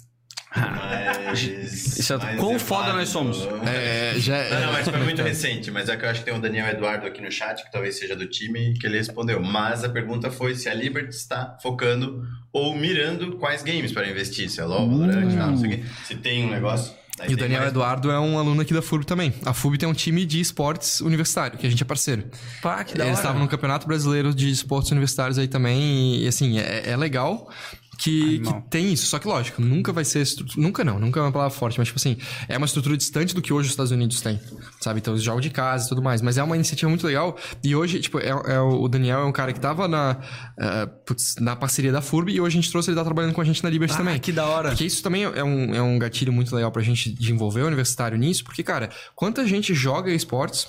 Mas. 0.56 1.43
Isso 1.43 2.12
é- 2.12 2.16
mas 2.16 2.39
quão 2.39 2.55
é 2.55 2.59
foda 2.61 2.82
válido. 2.93 2.98
nós 2.98 3.09
somos. 3.09 3.39
É, 3.66 4.15
já 4.19 4.36
é. 4.36 4.51
Não, 4.55 4.66
não, 4.66 4.73
mas 4.73 4.89
foi 4.89 4.98
muito 5.01 5.20
recente. 5.23 5.69
Mas 5.70 5.89
é 5.89 5.97
que 5.97 6.05
eu 6.05 6.09
acho 6.11 6.20
que 6.20 6.27
tem 6.27 6.35
o 6.35 6.40
Daniel 6.40 6.69
Eduardo 6.69 7.06
aqui 7.09 7.20
no 7.20 7.31
chat, 7.32 7.65
que 7.65 7.73
talvez 7.73 7.98
seja 7.98 8.15
do 8.15 8.27
time, 8.27 8.74
que 8.78 8.86
ele 8.86 8.97
respondeu. 8.98 9.43
Mas 9.43 9.82
a 9.82 9.89
pergunta 9.89 10.31
foi 10.31 10.55
se 10.55 10.69
a 10.69 10.74
Liberty 10.74 11.11
está 11.15 11.59
focando 11.61 12.23
ou 12.52 12.77
mirando 12.77 13.36
quais 13.39 13.65
games 13.65 13.90
para 13.90 14.09
investir. 14.09 14.48
Se 14.48 14.61
é 14.61 14.65
LoL, 14.65 14.89
Valorant, 14.89 15.36
tal, 15.36 15.51
não 15.51 15.56
sei 15.56 15.66
o 15.66 15.77
quê. 15.77 15.85
Se 16.05 16.15
tem 16.15 16.44
um 16.44 16.51
negócio. 16.51 16.94
E 17.28 17.35
o 17.35 17.36
Daniel 17.36 17.61
mais- 17.61 17.70
Eduardo 17.70 18.11
é 18.11 18.19
um 18.19 18.36
aluno 18.39 18.61
aqui 18.61 18.74
da 18.74 18.82
FURB 18.82 19.05
também. 19.07 19.32
A 19.45 19.55
FURB 19.55 19.78
tem 19.78 19.89
um 19.89 19.93
time 19.93 20.27
de 20.27 20.41
esportes 20.41 21.01
universitário, 21.01 21.57
que 21.57 21.66
a 21.66 21.70
gente 21.70 21.81
é 21.82 21.86
parceiro. 21.86 22.24
Pá, 22.61 22.82
que 22.82 22.97
da 22.99 23.07
Eles 23.07 23.19
estavam 23.19 23.41
no 23.41 23.49
Campeonato 23.49 23.86
Brasileiro 23.86 24.35
de 24.35 24.51
Esportes 24.51 24.91
Universitários 24.91 25.39
aí 25.39 25.47
também. 25.47 26.16
E, 26.23 26.27
assim, 26.27 26.59
é, 26.59 26.91
é 26.91 26.97
legal 26.97 27.49
que, 27.98 28.40
que 28.40 28.62
tem 28.70 28.92
isso. 28.92 29.06
Só 29.06 29.18
que, 29.18 29.26
lógico, 29.26 29.60
nunca 29.62 29.92
vai 29.92 30.04
ser... 30.04 30.24
Nunca 30.56 30.84
não, 30.84 30.98
nunca 30.98 31.20
é 31.20 31.22
uma 31.22 31.32
palavra 31.32 31.56
forte. 31.56 31.78
Mas, 31.78 31.88
tipo 31.88 31.98
assim, 31.98 32.16
é 32.48 32.56
uma 32.56 32.66
estrutura 32.66 32.96
distante 32.96 33.34
do 33.34 33.42
que 33.42 33.52
hoje 33.52 33.66
os 33.66 33.72
Estados 33.72 33.92
Unidos 33.92 34.20
têm. 34.20 34.40
Sabe? 34.80 35.00
Então, 35.00 35.14
os 35.14 35.22
jogos 35.22 35.42
de 35.42 35.50
casa 35.50 35.86
e 35.86 35.88
tudo 35.88 36.02
mais. 36.02 36.20
Mas 36.22 36.38
é 36.38 36.42
uma 36.42 36.56
iniciativa 36.56 36.88
muito 36.88 37.06
legal. 37.06 37.36
E 37.62 37.74
hoje, 37.74 38.00
tipo, 38.00 38.18
é, 38.18 38.28
é 38.28 38.60
o 38.60 38.86
Daniel 38.88 39.20
é 39.20 39.24
um 39.24 39.32
cara 39.32 39.52
que 39.52 39.60
tava 39.60 39.86
na, 39.88 40.18
eh, 40.58 40.86
putz, 41.06 41.36
na 41.40 41.56
parceria 41.56 41.92
da 41.92 42.00
FURB. 42.00 42.32
E 42.32 42.40
hoje 42.40 42.58
a 42.58 42.60
gente 42.60 42.70
trouxe 42.70 42.90
ele 42.90 42.96
tá 42.96 43.04
trabalhando 43.04 43.34
com 43.34 43.40
a 43.40 43.44
gente 43.44 43.62
na 43.62 43.70
Liberty 43.70 43.94
Ah, 43.94 43.98
também. 43.98 44.18
que 44.18 44.32
da 44.32 44.46
hora. 44.46 44.68
Porque 44.70 44.84
isso 44.84 45.02
também 45.02 45.24
é 45.24 45.44
um, 45.44 45.74
é 45.74 45.82
um 45.82 45.98
gatilho 45.98 46.32
muito 46.32 46.54
legal 46.54 46.70
pra 46.70 46.82
gente 46.82 47.10
de 47.10 47.32
envolver 47.32 47.62
o 47.62 47.66
universitário 47.66 48.16
nisso, 48.18 48.44
porque, 48.44 48.62
cara, 48.62 48.90
quanta 49.14 49.46
gente 49.46 49.74
joga 49.74 50.12
esportes 50.12 50.68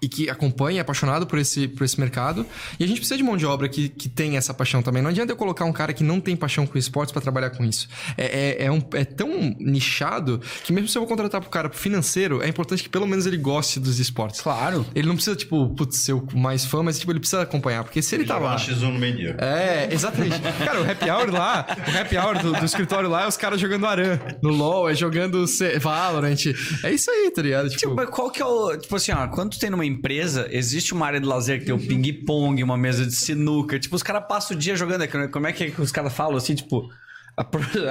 e 0.00 0.08
que 0.08 0.28
acompanha, 0.30 0.78
é 0.78 0.82
apaixonado 0.82 1.26
por 1.26 1.38
esse, 1.38 1.68
por 1.68 1.84
esse 1.84 1.98
mercado, 1.98 2.44
e 2.78 2.84
a 2.84 2.86
gente 2.86 2.98
precisa 2.98 3.16
de 3.16 3.22
mão 3.22 3.36
de 3.36 3.46
obra 3.46 3.68
que, 3.68 3.88
que 3.88 4.08
tem 4.08 4.36
essa 4.36 4.52
paixão 4.54 4.82
também. 4.82 5.02
Não 5.02 5.10
adianta 5.10 5.32
eu 5.32 5.36
colocar 5.36 5.64
um 5.64 5.72
cara 5.72 5.92
que 5.92 6.04
não 6.04 6.20
tem 6.20 6.36
paixão 6.36 6.66
com 6.66 6.76
esportes 6.78 7.12
pra 7.12 7.20
trabalhar 7.22 7.50
com 7.50 7.64
isso. 7.64 7.88
É, 8.16 8.24
é, 8.62 8.64
é, 8.66 8.70
um, 8.72 8.80
é 8.92 9.04
tão 9.04 9.54
nichado 9.58 10.40
que 10.64 10.72
mesmo 10.72 10.88
se 10.88 10.96
eu 10.98 11.02
vou 11.02 11.08
contratar 11.08 11.40
pro 11.40 11.50
cara 11.50 11.68
pro 11.68 11.78
financeiro, 11.78 12.42
é 12.42 12.48
importante 12.48 12.82
que 12.82 12.88
pelo 12.88 13.06
menos 13.06 13.26
ele 13.26 13.36
goste 13.36 13.80
dos 13.80 13.98
esportes. 13.98 14.40
Claro. 14.40 14.86
Ele 14.94 15.06
não 15.08 15.14
precisa, 15.14 15.36
tipo, 15.36 15.68
putz, 15.70 15.98
ser 15.98 16.12
o 16.12 16.26
mais 16.34 16.64
fã, 16.64 16.82
mas 16.82 16.98
tipo, 16.98 17.10
ele 17.12 17.20
precisa 17.20 17.42
acompanhar, 17.42 17.84
porque 17.84 18.02
se 18.02 18.14
ele 18.14 18.24
tá 18.24 18.34
Jogar 18.34 18.46
lá... 18.48 18.54
um 18.54 18.58
X1 18.58 18.80
no 18.92 18.98
meio. 18.98 19.34
É, 19.38 19.88
exatamente. 19.90 20.38
Cara, 20.64 20.82
o 20.82 20.90
happy 20.90 21.10
hour 21.10 21.30
lá, 21.30 21.66
o 21.94 21.98
happy 22.00 22.16
hour 22.18 22.38
do, 22.42 22.52
do 22.52 22.64
escritório 22.64 23.08
lá 23.08 23.24
é 23.24 23.26
os 23.28 23.36
caras 23.36 23.60
jogando 23.60 23.86
Aran. 23.86 24.18
No 24.42 24.50
LoL, 24.50 24.90
é 24.90 24.94
jogando 24.94 25.46
C- 25.46 25.78
Valorant. 25.78 26.36
É 26.84 26.92
isso 26.92 27.10
aí, 27.10 27.30
tá 27.30 27.42
ligado? 27.42 27.68
Tipo, 27.68 27.86
Tipo, 27.86 27.94
mas 27.94 28.08
qual 28.10 28.30
que 28.30 28.42
é 28.42 28.44
o. 28.44 28.76
Tipo 28.76 28.96
assim, 28.96 29.12
ó, 29.12 29.28
quando 29.28 29.56
tem 29.58 29.70
numa 29.70 29.85
empresa, 29.86 30.48
existe 30.50 30.92
uma 30.92 31.06
área 31.06 31.20
de 31.20 31.26
lazer 31.26 31.60
que 31.60 31.66
tem 31.66 31.74
o 31.74 31.78
ping-pong, 31.78 32.62
uma 32.62 32.76
mesa 32.76 33.06
de 33.06 33.14
sinuca. 33.14 33.78
Tipo, 33.78 33.96
os 33.96 34.02
caras 34.02 34.24
passam 34.28 34.56
o 34.56 34.60
dia 34.60 34.76
jogando. 34.76 35.02
aqui, 35.02 35.28
Como 35.28 35.46
é 35.46 35.52
que, 35.52 35.72
os 35.80 35.92
caras 35.92 36.12
falam 36.12 36.36
assim, 36.36 36.54
tipo. 36.54 36.90
A, 37.38 37.42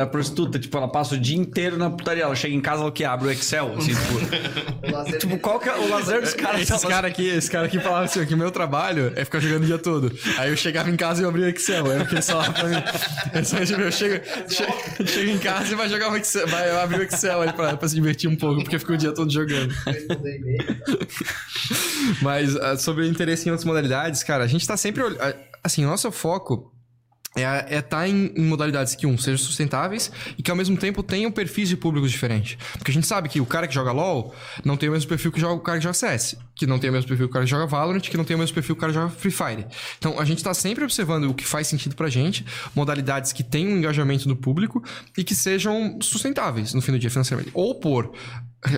a 0.01 0.05
prostituta, 0.07 0.57
tipo, 0.57 0.75
ela 0.75 0.87
passa 0.87 1.13
o 1.13 1.19
dia 1.19 1.37
inteiro 1.37 1.77
na 1.77 1.87
putaria. 1.87 2.23
Ela 2.23 2.35
chega 2.35 2.55
em 2.55 2.61
casa, 2.61 2.81
ela 2.81 2.89
o 2.89 2.91
que 2.91 3.03
abre 3.03 3.27
o 3.27 3.31
Excel, 3.31 3.75
assim, 3.77 3.93
tipo. 3.93 5.17
tipo, 5.19 5.37
qual 5.37 5.59
que 5.59 5.69
é 5.69 5.75
o 5.75 5.87
lazer 5.87 6.19
dos 6.19 6.33
caras? 6.33 6.61
Esses 6.61 6.83
caras 6.83 7.11
aqui, 7.11 7.27
esse 7.27 7.51
cara 7.51 7.67
aqui 7.67 7.79
falava 7.79 8.05
assim, 8.05 8.25
que 8.25 8.33
o 8.33 8.37
meu 8.37 8.49
trabalho 8.49 9.13
é 9.15 9.23
ficar 9.23 9.39
jogando 9.39 9.61
o 9.61 9.65
dia 9.67 9.77
todo. 9.77 10.11
Aí 10.39 10.49
eu 10.49 10.57
chegava 10.57 10.89
em 10.89 10.95
casa 10.95 11.21
e 11.21 11.25
eu 11.25 11.29
abria 11.29 11.45
o 11.45 11.49
Excel. 11.49 11.91
Era 11.91 12.03
o 12.03 12.07
que 12.07 12.15
eles 12.15 12.27
falavam 12.27 12.53
pra 12.53 12.67
mim. 12.67 12.83
É 13.33 13.43
só 13.43 13.59
isso, 13.59 13.73
eu 13.75 13.91
chego, 13.91 14.25
chego, 14.49 15.07
chego 15.07 15.29
em 15.29 15.37
casa 15.37 15.73
e 15.73 15.75
vai 15.75 15.89
jogar 15.89 16.09
um 16.09 16.15
Excel, 16.15 16.47
vai 16.47 16.71
abrir 16.71 17.01
o 17.01 17.03
Excel 17.03 17.41
aí 17.43 17.53
pra, 17.53 17.77
pra 17.77 17.87
se 17.87 17.93
divertir 17.93 18.27
um 18.27 18.35
pouco, 18.35 18.63
porque 18.63 18.79
fica 18.79 18.93
o 18.93 18.97
dia 18.97 19.11
todo 19.11 19.31
jogando. 19.31 19.71
Mas 22.23 22.55
ah, 22.55 22.77
sobre 22.77 23.03
o 23.03 23.07
interesse 23.07 23.47
em 23.47 23.51
outras 23.51 23.65
modalidades, 23.65 24.23
cara, 24.23 24.43
a 24.43 24.47
gente 24.47 24.65
tá 24.67 24.75
sempre. 24.75 25.03
Assim, 25.63 25.85
o 25.85 25.87
nosso 25.87 26.11
foco 26.11 26.74
é 27.35 27.79
estar 27.79 28.07
em, 28.07 28.31
em 28.35 28.43
modalidades 28.43 28.95
que, 28.95 29.05
um, 29.05 29.17
sejam 29.17 29.37
sustentáveis 29.37 30.11
e 30.37 30.43
que 30.43 30.49
ao 30.49 30.55
mesmo 30.55 30.77
tempo 30.77 31.03
tenham 31.03 31.31
perfis 31.31 31.67
de 31.67 31.75
públicos 31.75 32.09
diferentes. 32.09 32.57
Porque 32.77 32.91
a 32.91 32.93
gente 32.93 33.05
sabe 33.05 33.27
que 33.27 33.41
o 33.41 33.45
cara 33.45 33.67
que 33.67 33.73
joga 33.73 33.91
LoL 33.91 34.33
não 34.63 34.77
tem 34.77 34.87
o 34.87 34.93
mesmo 34.93 35.09
perfil 35.09 35.31
que 35.31 35.39
joga, 35.39 35.55
o 35.55 35.59
cara 35.59 35.77
que 35.77 35.83
joga 35.83 35.93
CS, 35.93 36.37
que 36.55 36.65
não 36.65 36.79
tem 36.79 36.89
o 36.89 36.93
mesmo 36.93 37.07
perfil 37.07 37.27
que 37.27 37.31
o 37.31 37.33
cara 37.33 37.45
que 37.45 37.51
joga 37.51 37.65
Valorant, 37.65 37.99
que 37.99 38.17
não 38.17 38.23
tem 38.23 38.35
o 38.35 38.39
mesmo 38.39 38.53
perfil 38.53 38.75
que 38.75 38.79
o 38.79 38.81
cara 38.81 38.93
que 38.93 38.99
joga 38.99 39.09
Free 39.09 39.31
Fire. 39.31 39.65
Então 39.97 40.19
a 40.19 40.23
gente 40.25 40.43
tá 40.43 40.53
sempre 40.53 40.83
observando 40.83 41.25
o 41.25 41.33
que 41.33 41.45
faz 41.45 41.67
sentido 41.67 41.95
pra 41.95 42.09
gente, 42.09 42.45
modalidades 42.73 43.33
que 43.33 43.43
tenham 43.43 43.73
um 43.73 43.77
engajamento 43.77 44.27
do 44.27 44.35
público 44.35 44.83
e 45.17 45.23
que 45.23 45.35
sejam 45.35 45.99
sustentáveis 46.01 46.73
no 46.73 46.81
fim 46.81 46.93
do 46.93 46.99
dia 46.99 47.09
financeiramente. 47.09 47.51
Ou 47.53 47.75
por 47.75 48.13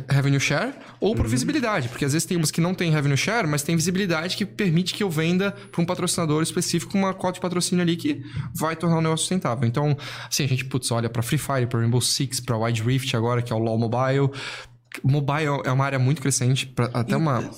revenue 0.10 0.40
share 0.40 0.74
ou 1.00 1.16
por 1.16 1.28
visibilidade, 1.28 1.90
porque 1.90 2.06
às 2.06 2.14
vezes 2.14 2.26
tem 2.26 2.36
umas 2.38 2.52
que 2.52 2.60
não 2.62 2.74
tem 2.74 2.92
revenue 2.92 3.18
share, 3.18 3.48
mas 3.48 3.64
tem 3.64 3.76
visibilidade 3.76 4.36
que 4.38 4.46
permite 4.46 4.94
que 4.94 5.04
eu 5.04 5.10
venda 5.10 5.52
para 5.72 5.82
um 5.82 5.86
patrocinador 5.86 6.44
específico 6.44 6.98
uma 6.98 7.14
cota 7.14 7.34
de 7.36 7.40
patrocínio 7.40 7.82
ali 7.82 7.96
que 7.96 8.22
vai 8.54 8.76
tornar 8.76 8.98
o 8.98 9.02
negócio 9.02 9.24
sustentável. 9.26 9.68
Então, 9.68 9.98
assim, 10.30 10.44
a 10.44 10.48
gente 10.48 10.66
putz, 10.66 10.92
olha 10.92 11.10
para 11.10 11.22
Free 11.22 11.38
Fire, 11.38 11.68
para 11.68 11.80
Rainbow 11.80 12.02
Six, 12.02 12.40
para 12.40 12.58
Wide 12.58 12.82
Rift 12.84 13.16
agora, 13.16 13.42
que 13.42 13.52
é 13.52 13.56
o 13.56 13.60
LoL 13.60 13.78
Mobile. 13.78 14.30
Mobile 15.04 15.62
é 15.66 15.72
uma 15.72 15.86
área 15.86 16.00
muito 16.00 16.22
crescente, 16.22 16.66
pra- 16.68 16.90
até 16.94 17.16
uma 17.16 17.50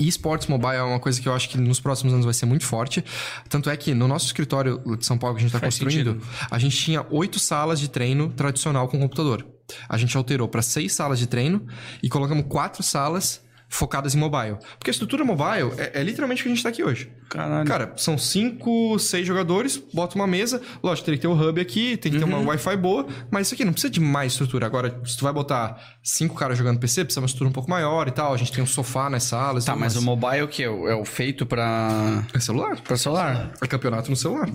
e 0.00 0.08
esportes 0.08 0.48
mobile 0.48 0.74
é 0.74 0.82
uma 0.82 0.98
coisa 0.98 1.20
que 1.20 1.28
eu 1.28 1.32
acho 1.32 1.48
que 1.48 1.56
nos 1.56 1.78
próximos 1.78 2.12
anos 2.12 2.24
vai 2.24 2.34
ser 2.34 2.46
muito 2.46 2.64
forte. 2.64 3.04
Tanto 3.48 3.70
é 3.70 3.76
que 3.76 3.94
no 3.94 4.08
nosso 4.08 4.26
escritório 4.26 4.82
de 4.98 5.06
São 5.06 5.16
Paulo 5.16 5.36
que 5.36 5.42
a 5.42 5.46
gente 5.46 5.54
está 5.54 5.64
construindo, 5.64 6.14
sentido. 6.20 6.48
a 6.50 6.58
gente 6.58 6.76
tinha 6.76 7.06
oito 7.10 7.38
salas 7.38 7.78
de 7.78 7.88
treino 7.88 8.30
tradicional 8.30 8.88
com 8.88 8.98
computador. 8.98 9.46
A 9.88 9.96
gente 9.96 10.16
alterou 10.16 10.48
para 10.48 10.62
seis 10.62 10.92
salas 10.92 11.18
de 11.18 11.26
treino 11.26 11.66
e 12.02 12.08
colocamos 12.08 12.46
quatro 12.48 12.82
salas 12.82 13.44
focadas 13.74 14.14
em 14.14 14.18
mobile. 14.18 14.56
Porque 14.78 14.90
a 14.90 14.92
estrutura 14.92 15.24
mobile 15.24 15.72
é, 15.76 16.00
é 16.00 16.02
literalmente 16.02 16.42
o 16.42 16.44
que 16.44 16.50
a 16.50 16.54
gente 16.54 16.62
tá 16.62 16.68
aqui 16.68 16.82
hoje. 16.82 17.10
Caralho. 17.28 17.66
Cara, 17.66 17.92
são 17.96 18.16
cinco, 18.16 18.98
seis 18.98 19.26
jogadores, 19.26 19.76
bota 19.92 20.14
uma 20.14 20.26
mesa, 20.26 20.62
lógico, 20.82 21.06
tem 21.06 21.16
que 21.16 21.20
ter 21.20 21.26
o 21.26 21.32
hub 21.32 21.60
aqui, 21.60 21.96
tem 21.96 22.12
que 22.12 22.18
ter 22.18 22.24
uma 22.24 22.38
Wi-Fi 22.38 22.76
boa, 22.76 23.06
mas 23.30 23.48
isso 23.48 23.54
aqui 23.54 23.64
não 23.64 23.72
precisa 23.72 23.90
de 23.90 24.00
mais 24.00 24.32
estrutura. 24.32 24.66
Agora, 24.66 25.00
se 25.04 25.16
tu 25.16 25.24
vai 25.24 25.32
botar 25.32 25.98
cinco 26.02 26.36
caras 26.36 26.56
jogando 26.56 26.78
PC, 26.78 27.04
precisa 27.04 27.20
de 27.20 27.24
uma 27.24 27.26
estrutura 27.26 27.50
um 27.50 27.52
pouco 27.52 27.68
maior 27.68 28.06
e 28.06 28.12
tal. 28.12 28.32
A 28.32 28.36
gente 28.36 28.52
tem 28.52 28.62
um 28.62 28.66
sofá 28.66 29.10
nas 29.10 29.24
salas. 29.24 29.64
e 29.64 29.66
Tá, 29.66 29.74
mas 29.74 29.96
o 29.96 30.02
mobile 30.02 30.46
que 30.46 30.62
é 30.62 30.70
o, 30.70 30.88
é 30.88 30.94
o 30.94 31.04
feito 31.04 31.44
pra. 31.44 32.24
É 32.32 32.38
celular. 32.38 32.80
pra 32.80 32.96
celular. 32.96 33.52
É 33.60 33.66
campeonato 33.66 34.08
no 34.08 34.16
celular. 34.16 34.48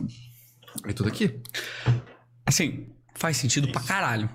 É 0.85 0.93
tudo 0.93 1.09
aqui. 1.09 1.39
Assim, 2.45 2.87
faz 3.15 3.35
sentido 3.37 3.67
pra 3.69 3.81
caralho. 3.81 4.29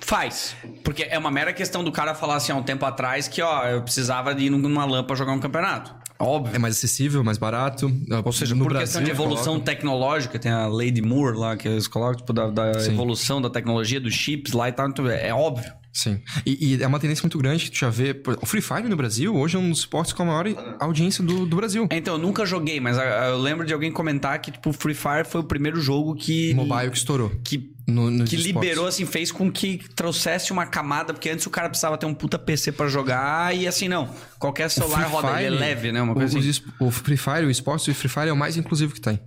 Faz. 0.00 0.54
Porque 0.82 1.04
é 1.04 1.18
uma 1.18 1.30
mera 1.30 1.52
questão 1.52 1.82
do 1.82 1.90
cara 1.90 2.14
falar 2.14 2.36
assim 2.36 2.52
há 2.52 2.56
um 2.56 2.62
tempo 2.62 2.84
atrás 2.84 3.26
que, 3.26 3.40
ó, 3.40 3.64
eu 3.66 3.82
precisava 3.82 4.34
de 4.34 4.44
ir 4.44 4.50
numa 4.50 4.84
lã 4.84 5.02
pra 5.02 5.16
jogar 5.16 5.32
um 5.32 5.40
campeonato. 5.40 5.94
Óbvio. 6.18 6.54
É 6.54 6.58
mais 6.58 6.76
acessível, 6.76 7.24
mais 7.24 7.38
barato. 7.38 7.90
Ou 8.24 8.32
seja, 8.32 8.54
por 8.54 8.72
questão 8.76 9.02
de 9.02 9.10
evolução 9.10 9.58
tecnológica, 9.58 10.38
tem 10.38 10.50
a 10.52 10.66
Lady 10.66 11.02
Moore 11.02 11.36
lá, 11.36 11.56
que 11.56 11.66
eles 11.66 11.88
colocam, 11.88 12.18
tipo, 12.18 12.32
da, 12.32 12.48
da 12.50 12.70
evolução 12.86 13.42
da 13.42 13.50
tecnologia, 13.50 14.00
dos 14.00 14.14
chips 14.14 14.52
lá 14.52 14.68
e 14.68 14.72
tal. 14.72 14.88
então, 14.88 15.08
É 15.08 15.34
óbvio. 15.34 15.72
Sim. 15.94 16.20
E, 16.44 16.74
e 16.74 16.82
é 16.82 16.86
uma 16.88 16.98
tendência 16.98 17.22
muito 17.22 17.38
grande 17.38 17.66
que 17.66 17.70
tu 17.70 17.78
já 17.78 17.88
vê. 17.88 18.20
O 18.42 18.46
Free 18.46 18.60
Fire 18.60 18.88
no 18.88 18.96
Brasil 18.96 19.32
hoje 19.34 19.54
é 19.56 19.60
um 19.60 19.70
dos 19.70 19.78
esportes 19.78 20.12
com 20.12 20.24
a 20.24 20.26
maior 20.26 20.46
audiência 20.80 21.22
do, 21.22 21.46
do 21.46 21.54
Brasil. 21.56 21.86
Então, 21.92 22.14
eu 22.14 22.18
nunca 22.20 22.44
joguei, 22.44 22.80
mas 22.80 22.98
ah, 22.98 23.28
eu 23.28 23.38
lembro 23.38 23.64
de 23.64 23.72
alguém 23.72 23.92
comentar 23.92 24.36
que, 24.40 24.50
tipo, 24.50 24.72
Free 24.72 24.92
Fire 24.94 25.24
foi 25.24 25.40
o 25.40 25.44
primeiro 25.44 25.80
jogo 25.80 26.16
que. 26.16 26.52
Mobile 26.52 26.90
que 26.90 26.96
estourou. 26.96 27.30
Que, 27.44 27.70
No, 27.86 28.08
que 28.24 28.34
esportes. 28.34 28.44
liberou, 28.44 28.86
assim, 28.88 29.06
fez 29.06 29.30
com 29.30 29.50
que 29.52 29.78
trouxesse 29.94 30.50
uma 30.52 30.66
camada, 30.66 31.14
porque 31.14 31.30
antes 31.30 31.46
o 31.46 31.50
cara 31.50 31.68
precisava 31.68 31.96
ter 31.96 32.06
um 32.06 32.14
puta 32.14 32.40
PC 32.40 32.72
pra 32.72 32.88
jogar 32.88 33.54
e 33.56 33.68
assim, 33.68 33.86
não. 33.86 34.08
Qualquer 34.36 34.66
O 34.66 34.70
celular 34.70 35.02
Free 35.04 35.12
roda, 35.12 35.28
ele 35.28 35.36
é 35.46 35.48
Fire, 35.48 35.60
leve, 35.60 35.92
né? 35.92 36.02
Uma 36.02 36.12
o- 36.12 36.16
coisa 36.16 36.36
os 36.36 36.44
assim. 36.48 36.62
O 36.80 36.90
Free 36.90 37.16
Fire, 37.16 37.46
o 37.46 37.50
esporte 37.52 37.88
do 37.88 37.94
Free 37.94 38.08
Fire 38.08 38.28
é 38.28 38.32
o 38.32 38.36
mais 38.36 38.56
inclusivo 38.56 38.92
que 38.94 39.00
tem. 39.00 39.20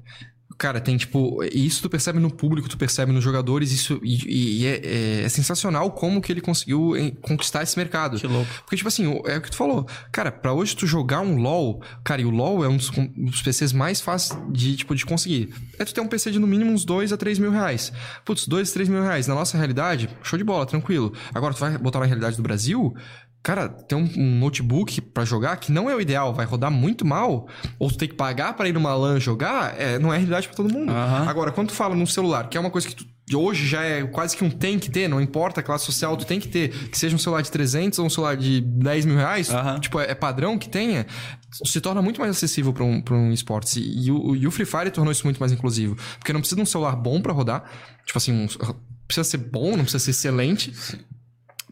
Cara, 0.58 0.82
tem 0.82 0.98
tipo. 0.98 1.44
Isso 1.54 1.82
tu 1.82 1.90
percebe 1.90 2.20
no 2.20 2.32
público, 2.32 2.68
tu 2.68 2.78
percebe 2.78 3.12
nos 3.12 3.24
jogadores, 3.24 3.72
isso. 3.72 4.00
E, 4.04 4.62
e 4.62 4.66
é, 4.66 4.82
é- 4.84 5.24
é 5.24 5.30
sensacional 5.30 5.92
como 5.92 6.22
que 6.22 6.32
ele 6.32 6.42
conseguiu 6.42 6.96
em- 6.98 7.12
conquistar 7.12 7.64
esse 7.64 7.78
mercado. 7.78 8.18
Que 8.20 8.28
louco. 8.28 8.50
Porque, 8.64 8.76
tipo 8.76 8.88
assim, 8.88 9.22
é 9.26 9.38
o 9.38 9.42
que 9.42 9.52
tu 9.52 9.58
falou. 9.58 9.88
Cara, 10.12 10.32
pra 10.32 10.54
hoje 10.54 10.76
tu 10.76 10.88
jogar 10.88 11.22
um 11.22 11.38
LoL, 11.38 11.82
cara, 12.04 12.22
e 12.22 12.26
o 12.26 12.30
LoL 12.30 12.64
é 12.64 12.68
um 12.68 12.78
dos, 12.78 12.90
com- 12.90 13.08
dos 13.16 13.42
PCs 13.42 13.72
mais 13.74 14.02
fáceis 14.02 14.38
de, 14.52 14.76
tipo, 14.78 14.96
de 14.96 15.06
conseguir. 15.06 15.54
É 15.80 15.86
tu 15.86 15.94
ter 15.94 16.02
um 16.02 16.08
PC 16.08 16.32
de 16.32 16.40
no 16.40 16.48
mínimo 16.48 16.72
uns 16.72 16.84
2 16.86 17.12
a 17.14 17.18
3 17.18 17.38
mil 17.40 17.52
reais. 17.52 17.92
Putz, 18.26 18.48
2 18.48 18.70
a 18.70 18.74
3 18.74 18.90
mil 18.90 19.02
reais. 19.04 19.28
Na 19.28 19.36
nossa 19.36 19.58
realidade, 19.58 20.10
show 20.24 20.38
de 20.38 20.44
bola, 20.44 20.66
tranquilo. 20.66 21.14
Agora, 21.34 21.54
tu 21.54 21.60
vai 21.60 21.78
botar 21.78 22.00
na 22.00 22.06
realidade 22.06 22.36
do 22.38 22.44
Brasil. 22.44 22.94
Cara, 23.44 23.70
ter 23.70 23.96
um, 23.96 24.06
notebook 24.40 25.00
pra 25.00 25.24
jogar 25.24 25.56
que 25.58 25.72
não 25.72 25.90
é 25.90 25.96
o 25.96 26.02
ideal, 26.02 26.34
vai 26.34 26.46
rodar 26.46 26.70
muito 26.70 27.06
mal, 27.06 27.48
ou 27.80 27.90
tu 27.90 27.98
tem 27.98 28.10
que 28.10 28.16
pagar 28.16 28.54
pra 28.54 28.68
ir 28.68 28.74
numa 28.74 28.94
LAN 28.94 29.20
jogar, 29.22 29.80
é, 29.80 29.98
não 29.98 30.14
é 30.14 30.18
realidade 30.18 30.48
pra 30.48 30.58
todo 30.58 30.70
mundo. 30.74 30.92
Aham. 30.92 31.30
Agora, 31.30 31.52
quando 31.54 31.70
tu 31.70 31.74
fala 31.74 31.96
num 31.96 32.06
celular, 32.06 32.50
que 32.50 32.58
é 32.58 32.60
uma 32.60 32.70
coisa 32.70 32.86
que 32.90 32.96
tu, 32.96 33.06
hoje 33.34 33.66
já 33.66 33.84
é 33.84 34.04
quase 34.04 34.36
que 34.36 34.44
um 34.44 34.50
tem 34.50 34.78
que 34.78 34.92
ter, 34.92 35.08
não 35.08 35.22
importa 35.22 35.62
a 35.62 35.64
classe 35.64 35.86
social, 35.86 36.18
tu 36.18 36.26
tem 36.26 36.42
que 36.42 36.48
ter, 36.50 36.70
que 36.90 36.98
seja 37.00 37.16
um 37.16 37.20
celular 37.20 37.42
de 37.42 37.50
300 37.50 38.00
ou 38.00 38.06
um 38.06 38.10
celular 38.10 38.36
de 38.36 38.60
10 38.60 39.06
mil 39.06 39.16
reais, 39.16 39.50
Aham. 39.50 39.80
tipo, 39.80 39.98
é, 40.00 40.14
padrão 40.14 40.58
que 40.58 40.68
tenha, 40.68 41.06
se 41.64 41.80
torna 41.80 42.02
muito 42.02 42.20
mais 42.20 42.32
acessível 42.36 42.74
pra 42.74 42.84
um, 42.84 43.00
pra 43.02 43.16
um 43.16 43.32
esportes. 43.32 43.78
E, 43.78 44.12
o, 44.12 44.36
e 44.36 44.46
o 44.46 44.52
Free 44.52 44.66
Fire 44.66 44.92
tornou 44.92 45.12
isso 45.12 45.24
muito 45.26 45.40
mais 45.40 45.54
inclusivo. 45.54 45.96
Porque 46.20 46.34
não 46.34 46.42
precisa 46.42 46.58
de 46.58 46.64
um 46.64 46.66
celular 46.66 46.98
bom 46.98 47.22
pra 47.22 47.32
rodar, 47.32 47.64
tipo 48.06 48.18
assim, 48.18 48.34
um- 48.34 48.48
precisa 49.08 49.24
ser 49.24 49.38
bom, 49.38 49.72
não 49.78 49.84
precisa 49.86 50.00
ser 50.00 50.12
excelente, 50.12 50.74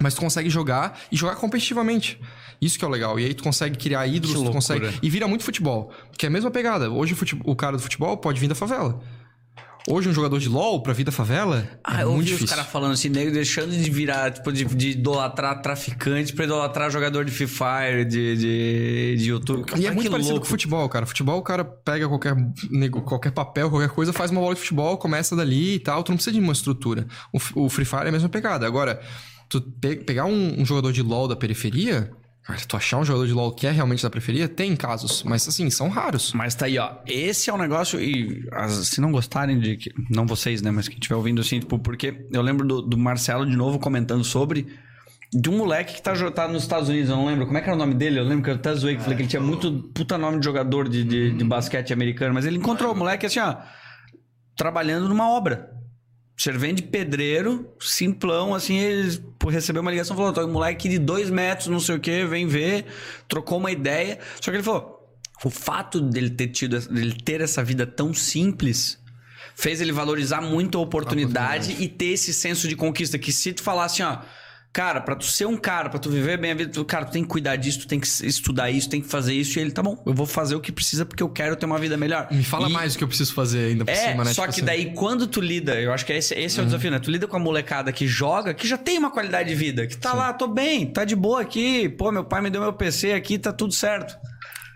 mas 0.02 0.14
tu 0.14 0.22
consegue 0.22 0.50
jogar 0.50 1.00
e 1.12 1.16
jogar 1.16 1.36
competitivamente. 1.36 2.20
Isso 2.62 2.78
que 2.80 2.86
é 2.86 2.88
o 2.88 2.92
legal. 2.92 3.20
E 3.20 3.26
aí 3.26 3.34
tu 3.34 3.44
consegue 3.44 3.78
criar 3.78 4.08
ídolos, 4.08 4.42
tu 4.44 4.52
consegue. 4.52 4.88
E 5.02 5.10
vira 5.10 5.28
muito 5.28 5.44
futebol. 5.44 5.92
Que 6.18 6.26
é 6.26 6.30
a 6.30 6.32
mesma 6.32 6.50
pegada. 6.52 6.90
Hoje 6.90 7.14
o, 7.14 7.16
fute- 7.16 7.40
o 7.44 7.56
cara 7.56 7.78
do 7.78 7.84
futebol 7.84 8.16
pode 8.18 8.40
vir 8.40 8.48
da 8.48 8.56
favela. 8.56 9.02
Hoje 9.88 10.10
um 10.10 10.14
jogador 10.14 10.40
de 10.40 10.50
LOL 10.50 10.82
pra 10.82 10.94
vir 10.94 11.04
da 11.04 11.12
favela 11.12 11.68
Ah, 11.84 12.00
é 12.00 12.04
eu 12.04 12.08
muito 12.08 12.22
ouvi 12.22 12.24
os 12.24 12.30
difícil. 12.40 12.56
caras 12.56 12.72
falando 12.72 12.94
assim, 12.94 13.08
nego 13.08 13.30
deixando 13.32 13.70
de 13.70 13.88
virar, 13.92 14.32
tipo, 14.32 14.52
de, 14.52 14.66
de 14.66 14.90
idolatrar 14.92 15.62
traficante 15.62 16.34
pra 16.34 16.46
idolatrar 16.46 16.90
jogador 16.90 17.24
de 17.24 17.30
Free 17.30 17.46
Fire, 17.46 18.04
de, 18.04 18.36
de, 18.36 19.16
de 19.18 19.30
YouTube. 19.30 19.64
E 19.78 19.86
é 19.86 19.92
muito 19.92 20.10
parecido 20.10 20.34
louco. 20.38 20.48
com 20.48 20.50
futebol, 20.50 20.90
cara. 20.90 21.06
Futebol, 21.06 21.38
o 21.38 21.44
cara 21.44 21.64
pega 21.64 22.08
qualquer, 22.10 22.36
nego- 22.72 23.04
qualquer 23.04 23.32
papel, 23.32 23.70
qualquer 23.70 23.90
coisa, 23.90 24.12
faz 24.12 24.32
uma 24.32 24.42
bola 24.42 24.56
de 24.56 24.62
futebol, 24.62 24.98
começa 24.98 25.36
dali 25.36 25.76
e 25.76 25.80
tal. 25.80 26.02
Tu 26.04 26.10
não 26.10 26.18
precisa 26.18 26.34
de 26.34 26.40
uma 26.40 26.54
estrutura. 26.54 27.06
O, 27.32 27.66
o 27.66 27.70
Free 27.70 27.86
Fire 27.86 28.06
é 28.06 28.10
a 28.10 28.12
mesma 28.12 28.28
pegada. 28.30 28.66
Agora, 28.66 29.00
tu 29.50 29.62
pe- 29.62 29.98
pegar 29.98 30.26
um, 30.26 30.62
um 30.62 30.66
jogador 30.66 30.92
de 30.92 31.02
LoL 31.02 31.28
da 31.28 31.36
periferia, 31.36 32.12
tu 32.68 32.78
achar 32.78 32.98
um 33.00 33.06
jogador 33.06 33.26
de 33.28 33.34
LoL 33.34 33.52
que 33.54 33.66
é 33.66 33.72
realmente 33.72 34.04
da 34.04 34.10
periferia, 34.10 34.48
tem 34.48 34.76
casos. 34.76 35.24
Mas, 35.24 35.48
assim, 35.48 35.70
são 35.70 35.90
raros. 35.90 36.32
Mas 36.34 36.54
tá 36.56 36.66
aí, 36.68 36.78
ó. 36.78 36.92
Esse 37.08 37.50
é 37.50 37.54
um 37.54 37.58
negócio. 37.58 38.00
E 38.00 38.48
as- 38.52 38.88
se 38.90 39.02
não 39.02 39.12
gostarem 39.12 39.60
de. 39.60 39.78
que- 39.78 39.92
Não 40.10 40.26
vocês, 40.28 40.62
né? 40.62 40.70
Mas 40.72 40.88
quem 40.88 40.98
estiver 40.98 41.16
ouvindo 41.16 41.42
assim, 41.42 41.60
tipo, 41.60 41.80
porque 41.80 42.28
eu 42.32 42.42
lembro 42.42 42.68
do, 42.68 42.82
do 42.82 42.98
Marcelo 42.98 43.46
de 43.46 43.56
novo 43.56 43.80
comentando 43.80 44.24
sobre. 44.24 44.68
De 45.34 45.50
um 45.50 45.58
moleque 45.58 45.96
que 45.96 46.02
tá, 46.02 46.14
tá 46.32 46.48
nos 46.48 46.62
Estados 46.64 46.88
Unidos, 46.88 47.10
eu 47.10 47.16
não 47.16 47.26
lembro. 47.26 47.46
Como 47.46 47.58
é 47.58 47.62
que 47.62 47.68
era 47.68 47.76
o 47.76 47.80
nome 47.80 47.94
dele? 47.96 48.20
Eu 48.20 48.24
lembro 48.24 48.44
que 48.44 48.50
eu 48.52 48.54
até 48.56 48.74
zoei 48.76 48.96
que 48.96 49.02
falei 49.02 49.18
que 49.18 49.24
ele 49.24 49.30
tinha 49.30 49.42
muito 49.42 49.72
puta 49.94 50.18
nome 50.18 50.40
de 50.40 50.46
jogador 50.46 50.88
de, 50.88 51.04
de, 51.04 51.32
de 51.32 51.44
basquete 51.44 51.92
americano. 51.92 52.34
Mas 52.34 52.46
ele 52.46 52.58
encontrou 52.58 52.94
o 52.94 52.96
moleque 52.96 53.26
assim, 53.26 53.40
ó. 53.40 53.56
Trabalhando 54.56 55.10
numa 55.10 55.30
obra. 55.30 55.75
Servente 56.38 56.82
de 56.82 56.90
pedreiro, 56.90 57.74
simplão, 57.80 58.54
assim, 58.54 58.78
ele 58.78 59.24
recebeu 59.50 59.82
uma 59.82 59.90
ligação, 59.90 60.18
falou, 60.18 60.38
um 60.46 60.52
moleque 60.52 60.90
de 60.90 61.00
dois 61.00 61.30
metros, 61.30 61.68
não 61.68 61.80
sei 61.80 61.96
o 61.96 62.00
que, 62.00 62.26
vem 62.26 62.46
ver, 62.46 62.86
trocou 63.28 63.58
uma 63.58 63.72
ideia. 63.72 64.20
Só 64.42 64.52
que 64.52 64.58
ele 64.58 64.64
falou, 64.64 64.96
o 65.44 65.50
fato 65.50 66.02
dele 66.02 66.30
ter 66.30 66.48
tido, 66.48 66.80
dele 66.90 67.14
ter 67.24 67.40
essa 67.40 67.64
vida 67.64 67.88
tão 67.88 68.14
simples, 68.14 69.00
fez 69.56 69.80
ele 69.80 69.94
valorizar 69.94 70.42
muito 70.42 70.78
a 70.78 70.82
oportunidade, 70.82 71.78
e 71.80 71.88
ter 71.88 72.08
esse 72.08 72.34
senso 72.34 72.68
de 72.68 72.76
conquista, 72.76 73.18
que 73.18 73.32
se 73.32 73.54
tu 73.54 73.64
falasse, 73.64 74.04
ó, 74.04 74.20
cara, 74.76 75.00
pra 75.00 75.16
tu 75.16 75.24
ser 75.24 75.46
um 75.48 75.56
cara, 75.56 75.90
pra 75.90 75.98
tu 75.98 76.10
viver 76.10 76.38
bem 76.38 76.52
a 76.52 76.54
vida, 76.54 76.70
tu, 76.70 76.84
cara, 76.84 77.06
tu 77.06 77.14
tem 77.14 77.24
que 77.24 77.30
cuidar 77.30 77.56
disso, 77.56 77.80
tu 77.80 77.88
tem 77.88 77.98
que 77.98 78.06
estudar 78.08 78.70
isso, 78.70 78.90
tem 78.90 79.00
que 79.02 79.08
fazer 79.08 79.34
isso, 79.34 79.58
e 79.58 79.62
ele, 79.62 79.72
tá 79.72 79.82
bom, 79.82 80.04
eu 80.06 80.14
vou 80.14 80.26
fazer 80.26 80.54
o 80.54 80.60
que 80.60 80.70
precisa 80.70 81.06
porque 81.06 81.24
eu 81.24 81.30
quero 81.30 81.56
ter 81.56 81.66
uma 81.66 81.80
vida 81.80 81.96
melhor. 81.96 82.28
Me 82.30 82.44
fala 82.44 82.70
E- 82.70 82.74
mais 82.74 82.94
o 82.94 82.98
que 82.98 83.04
eu 83.06 83.08
preciso 83.08 83.34
fazer 83.34 83.70
ainda 83.72 83.86
por 83.86 83.92
é, 83.92 84.12
cima, 84.12 84.26
né? 84.26 84.34
só 84.34 84.42
Tipo 84.42 84.54
que 84.54 84.60
assim. 84.60 84.66
daí 84.66 84.94
quando 84.94 85.28
tu 85.28 85.40
lida, 85.40 85.80
eu 85.80 85.94
acho 85.94 86.06
que 86.06 86.12
esse, 86.12 86.34
esse 86.36 86.60
é 86.60 86.62
o 86.62 86.66
desafio, 86.66 86.92
né? 86.92 87.00
Tu 87.00 87.10
lida 87.10 87.26
com 87.26 87.38
a 87.38 87.40
molecada 87.40 87.90
que 87.94 88.06
joga, 88.06 88.54
que 88.54 88.68
já 88.68 88.78
tem 88.78 88.98
uma 89.00 89.10
qualidade 89.10 89.48
de 89.48 89.56
vida, 89.56 89.88
que 89.88 89.96
tá 89.96 90.12
lá, 90.14 90.34
tô 90.34 90.46
bem, 90.46 90.86
tá 90.86 91.06
de 91.06 91.16
boa 91.16 91.40
aqui, 91.42 91.88
pô, 91.88 92.12
meu 92.12 92.26
pai 92.26 92.42
me 92.42 92.50
deu 92.50 92.60
meu 92.62 92.74
PC 92.74 93.14
aqui, 93.14 93.40
tá 93.40 93.54
tudo 93.54 93.74
certo. 93.74 94.14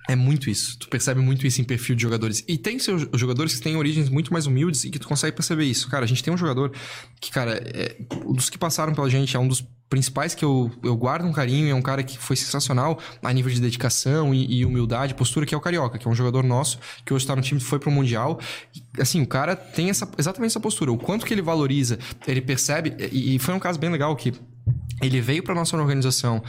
É 0.07 0.15
muito 0.15 0.49
isso. 0.49 0.79
Tu 0.79 0.87
percebe 0.87 1.19
muito 1.19 1.45
isso 1.45 1.59
em 1.59 1.63
perfil 1.65 1.95
de 1.95 2.01
jogadores. 2.03 2.41
E 2.47 2.57
tem 2.57 2.79
seus 2.79 3.05
jogadores 3.15 3.53
que 3.55 3.61
têm 3.61 3.75
origens 3.75 4.07
muito 4.09 4.31
mais 4.33 4.47
humildes 4.47 4.85
e 4.85 4.89
que 4.89 4.97
tu 4.97 5.07
consegue 5.07 5.35
perceber 5.35 5.65
isso. 5.65 5.87
Cara, 5.89 6.05
a 6.05 6.07
gente 6.07 6.23
tem 6.23 6.33
um 6.33 6.37
jogador 6.37 6.71
que, 7.21 7.29
cara, 7.29 7.61
é, 7.75 7.95
dos 8.33 8.49
que 8.49 8.57
passaram 8.57 8.93
pela 8.95 9.07
gente, 9.09 9.35
é 9.35 9.39
um 9.39 9.47
dos 9.47 9.61
principais 9.89 10.35
que 10.35 10.45
eu, 10.45 10.71
eu 10.83 10.95
guardo 10.95 11.25
um 11.25 11.31
carinho, 11.33 11.71
é 11.71 11.73
um 11.73 11.81
cara 11.81 12.03
que 12.03 12.17
foi 12.17 12.35
sensacional 12.35 12.99
a 13.23 13.33
nível 13.33 13.51
de 13.51 13.59
dedicação 13.59 14.33
e, 14.33 14.59
e 14.59 14.65
humildade, 14.65 15.15
postura, 15.15 15.45
que 15.45 15.55
é 15.55 15.57
o 15.57 15.61
Carioca, 15.61 15.97
que 15.97 16.07
é 16.07 16.11
um 16.11 16.15
jogador 16.15 16.43
nosso, 16.43 16.79
que 17.03 17.13
hoje 17.13 17.23
está 17.23 17.35
no 17.35 17.41
time, 17.41 17.59
foi 17.59 17.79
pro 17.79 17.89
Mundial. 17.89 18.39
E, 18.75 19.01
assim, 19.01 19.21
o 19.21 19.27
cara 19.27 19.55
tem 19.55 19.89
essa, 19.89 20.07
exatamente 20.17 20.51
essa 20.51 20.59
postura. 20.59 20.91
O 20.91 20.97
quanto 20.97 21.25
que 21.25 21.33
ele 21.33 21.41
valoriza, 21.41 21.97
ele 22.27 22.41
percebe, 22.41 22.95
e, 23.11 23.35
e 23.35 23.39
foi 23.39 23.53
um 23.53 23.59
caso 23.59 23.79
bem 23.79 23.89
legal 23.89 24.15
que 24.15 24.33
ele 25.01 25.21
veio 25.21 25.41
pra 25.41 25.55
nossa 25.55 25.75
organização 25.77 26.43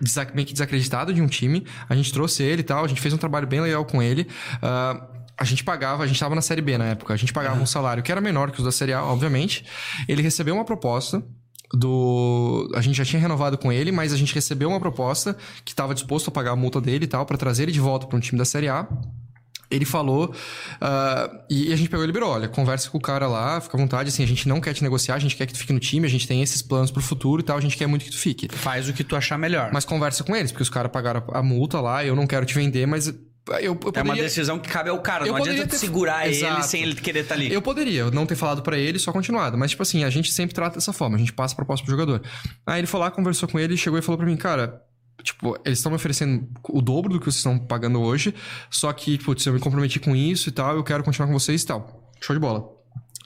desa- 0.00 0.28
meio 0.34 0.46
que 0.46 0.52
desacreditado 0.52 1.12
de 1.12 1.20
um 1.20 1.26
time. 1.26 1.66
A 1.88 1.96
gente 1.96 2.12
trouxe 2.12 2.42
ele 2.42 2.60
e 2.60 2.64
tal, 2.64 2.84
a 2.84 2.88
gente 2.88 3.00
fez 3.00 3.12
um 3.12 3.18
trabalho 3.18 3.46
bem 3.46 3.60
legal 3.60 3.84
com 3.84 4.02
ele. 4.02 4.26
Ah, 4.62 5.08
a 5.36 5.44
gente 5.44 5.64
pagava, 5.64 6.04
a 6.04 6.06
gente 6.06 6.20
tava 6.20 6.34
na 6.34 6.42
Série 6.42 6.60
B 6.60 6.76
na 6.76 6.84
época, 6.84 7.14
a 7.14 7.16
gente 7.16 7.32
pagava 7.32 7.58
um 7.60 7.64
salário 7.64 8.02
que 8.02 8.12
era 8.12 8.20
menor 8.20 8.50
que 8.50 8.58
os 8.58 8.64
da 8.64 8.70
Série 8.70 8.92
A, 8.92 9.02
obviamente. 9.02 9.64
Ele 10.06 10.20
recebeu 10.20 10.54
uma 10.54 10.66
proposta 10.66 11.24
do. 11.72 12.70
A 12.74 12.80
gente 12.80 12.96
já 12.96 13.04
tinha 13.04 13.20
renovado 13.20 13.56
com 13.56 13.72
ele, 13.72 13.92
mas 13.92 14.12
a 14.12 14.16
gente 14.16 14.34
recebeu 14.34 14.68
uma 14.68 14.80
proposta 14.80 15.36
que 15.64 15.72
estava 15.72 15.94
disposto 15.94 16.28
a 16.28 16.30
pagar 16.30 16.52
a 16.52 16.56
multa 16.56 16.80
dele 16.80 17.04
e 17.04 17.08
tal, 17.08 17.24
pra 17.24 17.36
trazer 17.36 17.64
ele 17.64 17.72
de 17.72 17.80
volta 17.80 18.06
para 18.06 18.16
um 18.16 18.20
time 18.20 18.38
da 18.38 18.44
Série 18.44 18.68
A. 18.68 18.86
Ele 19.70 19.84
falou, 19.84 20.34
ah, 20.80 21.30
e 21.48 21.72
a 21.72 21.76
gente 21.76 21.88
pegou 21.88 22.02
e 22.02 22.06
liberou, 22.06 22.30
olha, 22.30 22.48
conversa 22.48 22.90
com 22.90 22.98
o 22.98 23.00
cara 23.00 23.28
lá, 23.28 23.60
fica 23.60 23.76
à 23.76 23.80
vontade, 23.80 24.08
assim, 24.08 24.24
a 24.24 24.26
gente 24.26 24.48
não 24.48 24.60
quer 24.60 24.74
te 24.74 24.82
negociar, 24.82 25.14
a 25.14 25.18
gente 25.20 25.36
quer 25.36 25.46
que 25.46 25.52
tu 25.52 25.60
fique 25.60 25.72
no 25.72 25.78
time, 25.78 26.04
a 26.04 26.10
gente 26.10 26.26
tem 26.26 26.42
esses 26.42 26.60
planos 26.60 26.90
pro 26.90 27.00
futuro 27.00 27.40
e 27.40 27.44
tal, 27.44 27.56
a 27.56 27.60
gente 27.60 27.76
quer 27.76 27.86
muito 27.86 28.04
que 28.04 28.10
tu 28.10 28.18
fique. 28.18 28.48
Faz 28.50 28.88
o 28.88 28.92
que 28.92 29.04
tu 29.04 29.14
achar 29.14 29.38
melhor. 29.38 29.70
Mas 29.72 29.84
conversa 29.84 30.24
com 30.24 30.34
eles, 30.34 30.50
porque 30.50 30.64
os 30.64 30.68
caras 30.68 30.90
pagaram 30.90 31.22
a 31.32 31.40
multa 31.40 31.80
lá, 31.80 32.04
eu 32.04 32.16
não 32.16 32.26
quero 32.26 32.44
te 32.44 32.52
vender, 32.52 32.84
mas 32.84 33.14
eu, 33.48 33.56
eu 33.58 33.62
É 33.70 33.72
uma 33.72 33.78
poderia- 33.92 34.22
decisão 34.22 34.58
que 34.58 34.68
cabe 34.68 34.90
ao 34.90 35.00
cara, 35.00 35.24
Eu 35.24 35.28
não 35.32 35.36
adianta 35.36 35.56
poderia 35.62 35.66
ter- 35.70 35.78
segurar 35.78 36.26
ele 36.26 36.36
Exato. 36.36 36.66
sem 36.66 36.82
ele 36.82 36.94
querer 36.94 37.20
estar 37.20 37.34
ali. 37.34 37.52
Eu 37.52 37.62
poderia 37.62 38.10
não 38.10 38.26
ter 38.26 38.36
falado 38.36 38.62
pra 38.62 38.78
ele 38.78 38.98
só 38.98 39.12
continuado. 39.12 39.56
Mas, 39.58 39.70
tipo 39.70 39.82
assim, 39.82 40.04
a 40.04 40.10
gente 40.10 40.30
sempre 40.32 40.54
trata 40.54 40.76
dessa 40.76 40.92
forma. 40.92 41.16
A 41.16 41.18
gente 41.18 41.32
passa 41.32 41.54
a 41.54 41.56
proposta 41.56 41.84
pro 41.84 41.90
jogador. 41.92 42.22
Aí 42.66 42.80
ele 42.80 42.86
foi 42.86 43.00
lá, 43.00 43.10
conversou 43.10 43.48
com 43.48 43.58
ele, 43.58 43.76
chegou 43.76 43.98
e 43.98 44.02
falou 44.02 44.18
pra 44.18 44.26
mim, 44.26 44.36
cara... 44.36 44.82
Tipo, 45.22 45.54
eles 45.66 45.78
estão 45.78 45.90
me 45.92 45.96
oferecendo 45.96 46.48
o 46.70 46.80
dobro 46.80 47.12
do 47.12 47.18
que 47.18 47.26
vocês 47.26 47.36
estão 47.36 47.58
pagando 47.58 48.00
hoje. 48.00 48.34
Só 48.70 48.90
que, 48.90 49.18
putz, 49.18 49.44
eu 49.44 49.52
me 49.52 49.60
comprometi 49.60 50.00
com 50.00 50.16
isso 50.16 50.48
e 50.48 50.52
tal. 50.52 50.74
Eu 50.76 50.82
quero 50.82 51.04
continuar 51.04 51.26
com 51.28 51.34
vocês 51.38 51.62
e 51.62 51.66
tal. 51.66 52.10
Show 52.22 52.34
de 52.34 52.40
bola. 52.40 52.79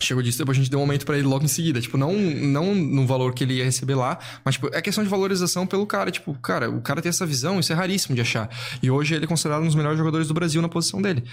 Chegou 0.04 0.22
disso, 0.22 0.38
depois 0.38 0.56
a 0.56 0.60
gente 0.60 0.70
deu 0.70 0.78
um 0.78 0.82
aumento 0.82 1.06
pra 1.06 1.16
ele 1.16 1.26
logo 1.26 1.44
em 1.44 1.48
seguida. 1.48 1.80
Tipo, 1.80 1.96
não, 1.96 2.12
não 2.12 2.74
no 2.74 3.06
valor 3.06 3.34
que 3.34 3.44
ele 3.44 3.54
ia 3.54 3.64
receber 3.64 3.94
lá, 3.94 4.18
mas, 4.44 4.54
tipo, 4.54 4.68
é 4.72 4.80
questão 4.80 5.02
de 5.02 5.10
valorização 5.10 5.66
pelo 5.66 5.86
cara. 5.86 6.10
Tipo, 6.10 6.34
cara, 6.34 6.70
o 6.70 6.80
cara 6.80 7.00
tem 7.00 7.08
essa 7.08 7.26
visão, 7.26 7.58
isso 7.58 7.72
é 7.72 7.76
raríssimo 7.76 8.14
de 8.14 8.20
achar. 8.20 8.48
E 8.82 8.90
hoje 8.90 9.14
ele 9.14 9.24
é 9.24 9.28
considerado 9.28 9.62
um 9.62 9.66
dos 9.66 9.74
melhores 9.74 9.98
jogadores 9.98 10.28
do 10.28 10.34
Brasil 10.34 10.60
na 10.60 10.68
posição 10.68 11.00
dele. 11.00 11.24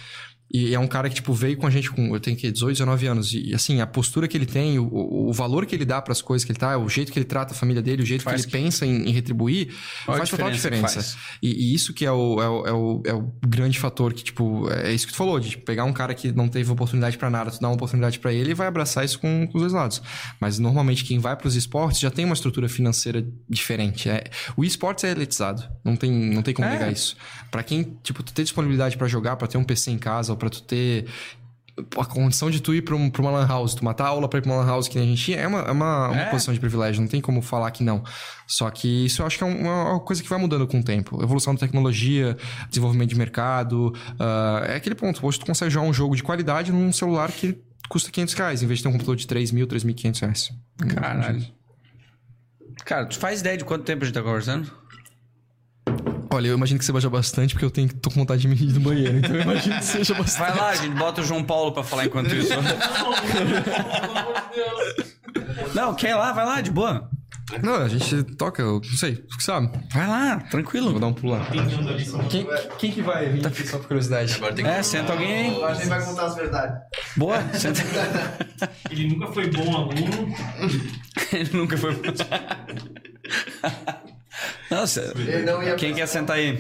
E 0.54 0.74
é 0.74 0.80
um 0.80 0.88
cara 0.88 1.08
que, 1.10 1.16
tipo, 1.16 1.34
veio 1.34 1.56
com 1.58 1.66
a 1.66 1.70
gente 1.70 1.90
com, 1.90 2.14
eu 2.14 2.20
tenho 2.20 2.36
que 2.36 2.52
18, 2.52 2.74
19 2.74 3.08
anos. 3.08 3.34
E, 3.34 3.54
assim, 3.56 3.80
a 3.82 3.88
postura 3.88 4.28
que 4.28 4.38
ele 4.38 4.46
tem, 4.46 4.78
o, 4.80 4.86
o- 4.92 5.32
valor 5.34 5.66
que 5.66 5.74
ele 5.76 5.86
dá 5.86 6.02
pras 6.02 6.22
coisas 6.22 6.44
que 6.44 6.52
ele 6.52 6.60
tá, 6.60 6.78
o 6.78 6.90
jeito 6.90 7.12
que 7.12 7.18
ele 7.18 7.26
trata 7.26 7.54
a 7.54 7.56
família 7.56 7.82
dele, 7.82 8.04
o 8.04 8.06
jeito 8.06 8.22
Faz 8.24 8.46
que 8.46 8.56
ele 8.56 8.64
pensa 8.66 8.86
em, 8.86 9.08
em 9.10 9.12
retribuir, 9.12 9.70
a 10.08 10.18
faz 10.18 10.30
total 10.30 10.52
diferença 10.52 10.88
que 10.88 10.94
faz. 10.96 11.18
E, 11.42 11.72
e 11.72 11.74
isso 11.74 11.94
que 11.94 12.06
é 12.06 12.12
o, 12.12 12.42
é, 12.42 12.50
o, 12.50 12.66
é, 12.68 12.74
o, 12.74 13.04
é 13.06 13.14
o 13.14 13.32
grande 13.48 13.80
fator 13.80 14.14
que, 14.14 14.24
tipo, 14.24 14.70
é 14.72 14.92
isso 14.94 15.08
que 15.08 15.14
tu 15.14 15.18
falou, 15.18 15.40
de 15.40 15.52
tipo, 15.52 15.64
pegar 15.66 15.86
um 15.86 15.94
cara 15.94 16.14
que 16.14 16.32
não 16.34 16.48
teve 16.50 16.70
oportunidade 16.72 17.18
pra 17.18 17.30
nada, 17.30 17.50
tu 17.52 17.60
dá 17.62 17.68
uma 17.70 17.76
oportunidade 17.76 18.20
pra 18.20 18.34
ele 18.34 18.52
e 18.52 18.54
vai 18.54 18.68
abraçar 18.68 19.06
isso 19.06 19.20
com, 19.20 19.48
com 19.48 19.58
os 19.58 19.62
dois 19.62 19.74
lados. 19.74 20.02
Mas 20.40 20.60
normalmente 20.60 21.06
quem 21.06 21.18
vai 21.20 21.36
pros 21.36 21.56
esportes 21.56 22.00
já 22.02 22.12
tem 22.12 22.26
uma 22.26 22.34
estrutura 22.34 22.68
financeira 22.68 23.26
diferente. 23.50 24.10
É, 24.10 24.24
o 24.58 24.66
esportes 24.66 25.06
é 25.06 25.12
elitizado, 25.12 25.64
não 25.84 25.96
tem, 25.96 26.12
não 26.12 26.42
tem 26.42 26.54
como 26.54 26.68
É. 26.68 26.72
negar 26.72 26.92
isso. 26.92 27.16
Pra 27.50 27.64
quem, 27.64 27.98
tipo, 28.04 28.22
tu 28.22 28.34
ter 28.34 28.44
disponibilidade 28.44 28.98
pra 28.98 29.08
jogar, 29.08 29.36
pra 29.38 29.48
ter 29.48 29.58
um 29.58 29.64
PC 29.64 29.92
em 29.92 29.98
casa, 29.98 30.32
pra 30.42 30.50
tu 30.50 30.64
ter 30.64 31.06
a 31.98 32.06
condição 32.06 32.52
de 32.52 32.62
tu 32.62 32.74
ir 32.76 32.82
pra, 32.82 32.96
um, 32.96 33.10
pra 33.10 33.22
uma 33.22 33.32
lan 33.32 33.48
house, 33.48 33.74
tu 33.74 33.84
matar 33.86 34.06
a 34.06 34.08
aula 34.10 34.28
pra 34.28 34.40
ir 34.40 34.42
pra 34.42 34.52
uma 34.52 34.62
lan 34.62 34.68
house 34.68 34.88
que 34.90 35.00
nem 35.00 35.08
a 35.08 35.16
gente 35.16 35.34
é 35.34 35.48
uma, 35.48 35.60
é 35.62 35.72
uma, 35.72 36.10
uma 36.10 36.22
É. 36.22 36.30
posição 36.30 36.54
de 36.54 36.60
privilégio, 36.60 37.02
não 37.02 37.08
tem 37.08 37.22
como 37.22 37.42
falar 37.42 37.72
que 37.72 37.82
não. 37.84 38.04
Só 38.46 38.70
que 38.70 39.06
isso 39.06 39.22
eu 39.22 39.26
acho 39.26 39.38
que 39.38 39.44
é 39.44 39.48
uma, 39.48 39.92
uma 39.92 40.00
coisa 40.02 40.22
que 40.22 40.28
vai 40.30 40.38
mudando 40.38 40.68
com 40.68 40.80
o 40.80 40.84
tempo. 40.84 41.24
Evolução 41.24 41.54
da 41.56 41.60
tecnologia, 41.62 42.38
desenvolvimento 42.70 43.10
de 43.10 43.16
mercado, 43.16 43.94
ah, 44.20 44.64
é 44.68 44.76
aquele 44.76 44.96
ponto. 44.96 45.26
Hoje 45.26 45.40
tu 45.40 45.46
consegue 45.46 45.72
jogar 45.72 45.88
um 45.88 45.94
jogo 45.94 46.16
de 46.16 46.22
qualidade 46.24 46.72
num 46.72 46.92
celular 46.92 47.32
que 47.32 47.58
custa 47.90 48.12
500 48.12 48.34
reais, 48.36 48.62
em 48.64 48.68
vez 48.68 48.80
de 48.80 48.84
ter 48.84 48.90
um 48.90 48.92
computador 48.92 49.16
de 49.16 49.26
3 49.26 49.52
mil, 49.52 49.66
3.500 49.66 50.20
reais. 50.22 50.52
Caralho. 50.94 51.46
Cara, 52.86 53.06
tu 53.06 53.18
faz 53.18 53.40
ideia 53.42 53.58
de 53.58 53.64
quanto 53.66 53.84
tempo 53.86 54.04
a 54.04 54.06
gente 54.06 54.14
tá 54.16 54.22
conversando? 54.22 54.72
Olha, 56.34 56.48
eu 56.48 56.56
imagino 56.56 56.80
que 56.80 56.86
você 56.86 56.92
baixa 56.94 57.10
bastante, 57.10 57.54
porque 57.54 57.66
eu 57.66 57.72
tenho, 57.72 57.94
tô 57.94 58.10
com 58.10 58.22
vontade 58.22 58.42
de 58.42 58.48
me 58.48 58.56
ir 58.56 58.72
do 58.72 58.80
banheiro. 58.80 59.18
Então 59.18 59.36
eu 59.36 59.42
imagino 59.42 59.78
que 59.78 59.84
seja 59.86 60.14
bastante. 60.14 60.40
Vai 60.40 60.58
lá, 60.58 60.76
gente, 60.76 60.96
bota 60.98 61.22
o 61.22 61.24
João 61.26 61.44
Paulo 61.44 61.74
pra 61.74 61.84
falar 61.84 62.06
enquanto 62.06 62.34
isso. 62.34 62.50
Não, 62.56 62.64
pelo 62.64 64.18
amor 64.18 64.42
de 64.50 64.56
Deus. 64.56 65.74
Não, 65.76 65.94
quer 65.94 66.12
ir 66.12 66.16
lá? 66.16 66.32
Vai 66.32 66.46
lá, 66.46 66.62
de 66.62 66.72
boa. 66.72 67.10
Não, 67.62 67.76
a 67.76 67.88
gente 67.90 68.24
toca, 68.36 68.62
eu 68.62 68.76
não 68.76 68.98
sei, 68.98 69.16
tu 69.18 69.36
que 69.36 69.44
sabe. 69.44 69.70
Vai 69.94 70.08
lá, 70.08 70.38
tranquilo. 70.50 70.92
Vou 70.92 71.00
dar 71.02 71.08
um 71.08 71.14
pulo 71.14 71.34
lá. 71.34 71.46
Quem, 72.30 72.48
quem 72.80 72.92
que 72.92 73.02
vai 73.02 73.28
vir 73.28 73.46
aqui 73.46 73.68
só 73.68 73.78
por 73.78 73.88
curiosidade? 73.88 74.34
Agora 74.36 74.54
tem 74.54 74.64
que 74.64 74.72
É, 74.72 74.82
senta 74.82 75.12
alguém 75.12 75.34
aí. 75.34 75.64
Acho 75.64 75.76
que 75.76 75.82
ele 75.82 75.90
vai 75.90 76.06
contar 76.06 76.26
as 76.28 76.36
verdades. 76.36 76.82
Boa, 77.18 77.42
senta. 77.54 77.82
Ele 78.90 79.10
nunca 79.10 79.34
foi 79.34 79.50
bom 79.50 79.76
aluno. 79.76 80.34
Ele 81.34 81.50
nunca 81.54 81.78
foi. 81.78 81.96
Nossa, 84.72 85.14
Ele 85.18 85.44
não 85.44 85.62
ia 85.62 85.76
quem 85.76 85.94
quer 85.94 86.08
sentar 86.08 86.38
aí? 86.38 86.58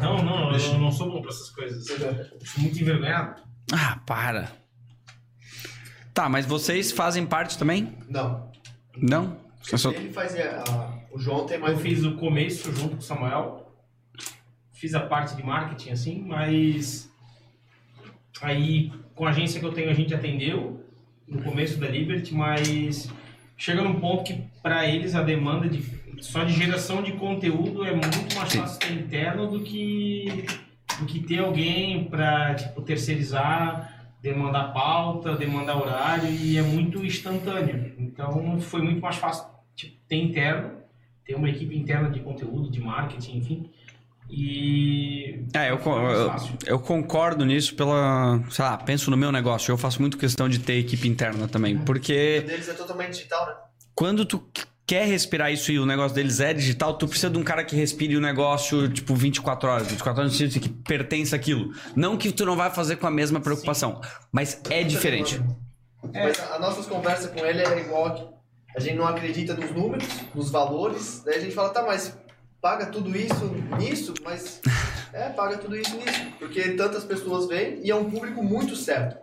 Não, 0.00 0.22
não, 0.22 0.52
eu 0.52 0.78
não 0.78 0.92
sou 0.92 1.10
bom 1.10 1.22
pra 1.22 1.30
essas 1.30 1.48
coisas. 1.50 1.88
Eu 1.88 1.98
sou 2.44 2.62
muito 2.62 2.78
envergonhado. 2.80 3.42
Ah, 3.72 3.98
para. 4.06 4.52
Tá, 6.12 6.28
mas 6.28 6.44
vocês 6.46 6.92
fazem 6.92 7.24
parte 7.26 7.56
também? 7.58 7.92
Não. 8.08 8.52
Não? 8.96 9.36
Você 9.62 9.78
só- 9.78 9.90
Ele 9.90 10.12
fazia. 10.12 10.62
ah, 10.68 10.98
o 11.12 11.18
João 11.18 11.46
tem 11.46 11.58
mais. 11.58 11.72
Eu 11.72 11.78
fiz 11.80 12.04
o 12.04 12.14
começo 12.16 12.70
junto 12.74 12.90
com 12.96 12.98
o 12.98 13.02
Samuel. 13.02 13.74
Fiz 14.74 14.94
a 14.94 15.00
parte 15.00 15.34
de 15.34 15.42
marketing, 15.42 15.90
assim, 15.90 16.22
mas. 16.22 17.08
Aí, 18.42 18.92
com 19.14 19.26
a 19.26 19.30
agência 19.30 19.58
que 19.58 19.64
eu 19.66 19.72
tenho, 19.72 19.88
a 19.90 19.94
gente 19.94 20.12
atendeu 20.14 20.84
no 21.26 21.42
começo 21.42 21.78
da 21.78 21.88
Liberty, 21.88 22.34
mas 22.34 23.08
chega 23.56 23.82
num 23.82 23.98
ponto 23.98 24.24
que, 24.24 24.44
para 24.62 24.86
eles, 24.86 25.14
a 25.14 25.22
demanda 25.22 25.68
de, 25.68 25.78
só 26.20 26.44
de 26.44 26.52
geração 26.52 27.02
de 27.02 27.12
conteúdo 27.12 27.84
é 27.84 27.92
muito 27.92 28.36
mais 28.36 28.52
fácil 28.52 28.78
ter 28.78 28.92
interno 28.92 29.46
do 29.50 29.60
que, 29.62 30.46
do 30.98 31.06
que 31.06 31.20
ter 31.20 31.40
alguém 31.40 32.04
para 32.04 32.54
tipo, 32.54 32.82
terceirizar, 32.82 34.12
demandar 34.22 34.72
pauta, 34.72 35.36
demandar 35.36 35.76
horário, 35.76 36.30
e 36.30 36.56
é 36.56 36.62
muito 36.62 37.04
instantâneo. 37.04 37.94
Então, 37.98 38.58
foi 38.60 38.82
muito 38.82 39.00
mais 39.00 39.16
fácil 39.16 39.46
tipo, 39.74 39.96
ter 40.08 40.16
interno, 40.16 40.72
ter 41.24 41.34
uma 41.34 41.48
equipe 41.48 41.76
interna 41.76 42.10
de 42.10 42.20
conteúdo, 42.20 42.70
de 42.70 42.80
marketing, 42.80 43.38
enfim. 43.38 43.70
E. 44.30 45.44
É, 45.54 45.70
eu, 45.70 45.76
eu, 45.76 46.30
fácil. 46.30 46.54
eu 46.66 46.78
concordo 46.80 47.44
nisso 47.44 47.74
pela. 47.74 48.42
Sei 48.50 48.64
lá, 48.64 48.76
penso 48.78 49.10
no 49.10 49.16
meu 49.16 49.30
negócio. 49.30 49.70
Eu 49.70 49.76
faço 49.76 50.00
muito 50.00 50.16
questão 50.16 50.48
de 50.48 50.58
ter 50.58 50.78
equipe 50.78 51.06
interna 51.06 51.46
também. 51.46 51.76
O 51.76 51.84
Porque 51.84 52.40
deles 52.40 52.68
é 52.68 52.72
totalmente 52.72 53.12
digital, 53.12 53.46
né? 53.46 53.54
quando 53.94 54.24
tu 54.24 54.42
quer 54.94 55.06
respirar 55.08 55.52
isso 55.52 55.72
e 55.72 55.78
o 55.80 55.84
negócio 55.84 56.14
deles 56.14 56.38
é 56.38 56.54
digital, 56.54 56.94
tu 56.96 57.08
precisa 57.08 57.28
de 57.28 57.36
um 57.36 57.42
cara 57.42 57.64
que 57.64 57.74
respire 57.74 58.16
o 58.16 58.20
negócio, 58.20 58.88
tipo, 58.88 59.12
24 59.16 59.68
horas. 59.68 59.88
24 59.88 60.20
horas 60.22 60.32
no 60.32 60.38
sentido 60.38 60.62
que 60.62 60.68
pertence 60.68 61.34
àquilo. 61.34 61.72
Não 61.96 62.16
que 62.16 62.30
tu 62.30 62.46
não 62.46 62.54
vai 62.56 62.70
fazer 62.70 62.94
com 62.96 63.06
a 63.08 63.10
mesma 63.10 63.40
preocupação, 63.40 64.00
mas 64.30 64.60
é 64.70 64.84
diferente. 64.84 65.42
Mas 66.12 66.38
a- 66.38 66.54
as 66.54 66.60
nossas 66.60 66.86
conversas 66.86 67.28
com 67.32 67.44
ele 67.44 67.60
é 67.60 67.80
igual 67.80 68.06
aqui. 68.06 68.24
A 68.76 68.80
gente 68.80 68.94
não 68.94 69.06
acredita 69.06 69.54
nos 69.54 69.72
números, 69.72 70.06
nos 70.32 70.48
valores, 70.50 71.22
daí 71.24 71.36
a 71.38 71.40
gente 71.40 71.54
fala, 71.54 71.70
tá, 71.70 71.82
mas 71.82 72.16
paga 72.60 72.86
tudo 72.86 73.16
isso 73.18 73.44
nisso, 73.78 74.14
mas 74.22 74.60
é, 75.12 75.28
paga 75.30 75.58
tudo 75.58 75.76
isso 75.76 75.96
nisso, 75.96 76.20
porque 76.38 76.70
tantas 76.70 77.02
pessoas 77.04 77.48
vêm 77.48 77.80
e 77.82 77.90
é 77.90 77.94
um 77.96 78.08
público 78.08 78.42
muito 78.44 78.76
certo. 78.76 79.16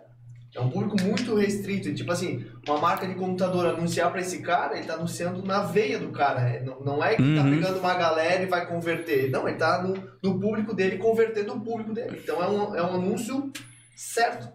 É 0.54 0.60
um 0.60 0.68
público 0.68 1.00
muito 1.02 1.34
restrito. 1.34 1.94
Tipo 1.94 2.12
assim, 2.12 2.44
uma 2.68 2.78
marca 2.78 3.06
de 3.06 3.14
computador 3.14 3.66
anunciar 3.66 4.10
pra 4.10 4.20
esse 4.20 4.40
cara, 4.42 4.76
ele 4.76 4.86
tá 4.86 4.94
anunciando 4.94 5.42
na 5.44 5.62
veia 5.62 5.98
do 5.98 6.08
cara. 6.10 6.40
É, 6.42 6.62
Não, 6.62 6.78
não 6.80 7.02
é 7.04 7.16
que 7.16 7.22
tá 7.34 7.42
Uhum. 7.42 7.50
pegando 7.50 7.78
uma 7.78 7.94
galera 7.94 8.42
e 8.42 8.46
vai 8.46 8.66
converter. 8.66 9.30
Não, 9.30 9.48
ele 9.48 9.56
tá 9.56 9.82
no, 9.82 9.94
no 10.22 10.38
público 10.38 10.74
dele, 10.74 10.98
convertendo 10.98 11.54
o 11.54 11.60
público 11.60 11.94
dele. 11.94 12.20
Então 12.22 12.42
é 12.42 12.48
um, 12.48 12.76
é 12.76 12.82
um 12.82 12.94
anúncio 12.96 13.50
certo. 13.96 14.48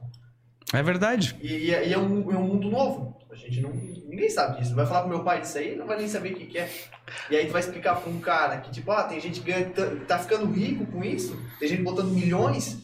É 0.73 0.83
verdade. 0.83 1.35
E, 1.41 1.47
e 1.67 1.73
é, 1.73 1.87
e 1.87 1.93
é 1.93 1.97
um, 1.97 2.31
é 2.31 2.37
um 2.37 2.43
mundo 2.43 2.69
novo. 2.69 3.17
A 3.31 3.35
gente 3.35 3.61
não. 3.61 3.71
Ninguém 3.71 4.29
sabe 4.29 4.59
disso. 4.61 4.75
Vai 4.75 4.85
falar 4.85 5.01
pro 5.01 5.09
meu 5.09 5.23
pai 5.23 5.41
disso 5.41 5.57
aí, 5.57 5.67
ele 5.69 5.75
não 5.77 5.85
vai 5.87 5.97
nem 5.97 6.07
saber 6.07 6.33
o 6.33 6.35
que, 6.35 6.45
que 6.45 6.57
é. 6.57 6.69
E 7.29 7.35
aí 7.35 7.45
tu 7.45 7.51
vai 7.51 7.61
explicar 7.61 7.95
pra 7.95 8.09
um 8.09 8.19
cara 8.19 8.57
que, 8.57 8.71
tipo, 8.71 8.91
ah, 8.91 9.03
tem 9.03 9.19
gente 9.19 9.41
que 9.41 9.51
ganha, 9.51 9.69
tá, 9.69 9.83
tá 10.07 10.19
ficando 10.19 10.45
rico 10.51 10.85
com 10.87 11.03
isso, 11.03 11.37
tem 11.59 11.67
gente 11.69 11.83
botando 11.83 12.09
milhões, 12.11 12.77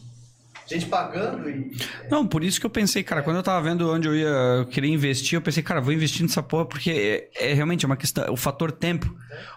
gente 0.66 0.86
pagando 0.86 1.48
e. 1.48 1.70
Não, 2.10 2.26
por 2.26 2.42
isso 2.44 2.58
que 2.60 2.66
eu 2.66 2.70
pensei, 2.70 3.02
cara, 3.02 3.22
quando 3.22 3.36
eu 3.36 3.42
tava 3.42 3.60
vendo 3.68 3.90
onde 3.92 4.08
eu 4.08 4.14
ia 4.14 4.28
eu 4.28 4.66
queria 4.66 4.90
investir, 4.90 5.36
eu 5.36 5.42
pensei, 5.42 5.62
cara, 5.62 5.80
vou 5.80 5.92
investir 5.92 6.22
nessa 6.22 6.42
porra, 6.42 6.64
porque 6.66 7.28
é, 7.36 7.50
é 7.50 7.54
realmente 7.54 7.84
uma 7.86 7.96
questão, 7.96 8.32
o 8.32 8.36
fator 8.36 8.72
tempo. 8.72 9.14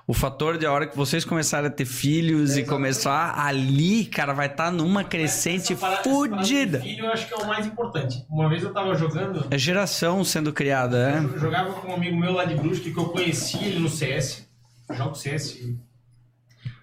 O 0.08 0.14
fator 0.14 0.58
de 0.58 0.66
a 0.66 0.72
hora 0.72 0.88
que 0.88 0.96
vocês 0.98 1.24
começarem 1.26 1.68
a 1.68 1.72
ter 1.72 1.86
filhos 1.86 2.52
e 2.52 2.62
exatamente. 2.62 2.70
começar 2.70 3.38
ali, 3.40 4.06
cara, 4.06 4.34
vai 4.34 4.48
estar 4.48 4.72
numa 4.72 5.04
crescente 5.04 5.76
parada- 5.76 6.04
fodida. 6.04 6.80
Filho, 6.82 7.06
eu 7.06 7.12
acho 7.12 7.28
que 7.28 7.34
é 7.34 7.38
o 7.38 7.48
mais 7.48 7.66
importante. 7.66 8.26
Uma 8.30 8.50
vez 8.50 8.64
eu 8.64 8.74
tava 8.74 8.96
jogando, 8.96 9.46
É 9.52 9.58
geração 9.58 10.24
sendo 10.24 10.52
criada, 10.54 10.98
é. 11.12 11.18
eu 11.20 11.40
jogava 11.40 11.74
com 11.74 11.92
um 11.92 11.96
amigo 11.96 12.18
meu 12.18 12.32
lá 12.32 12.46
de 12.46 12.56
Brusque 12.56 12.92
que 12.92 12.98
eu 13.00 13.06
conheci 13.10 13.58
ele 13.64 13.80
no 13.80 13.90
CS. 13.90 14.48
Jogo 14.94 15.14
CS. 15.16 15.60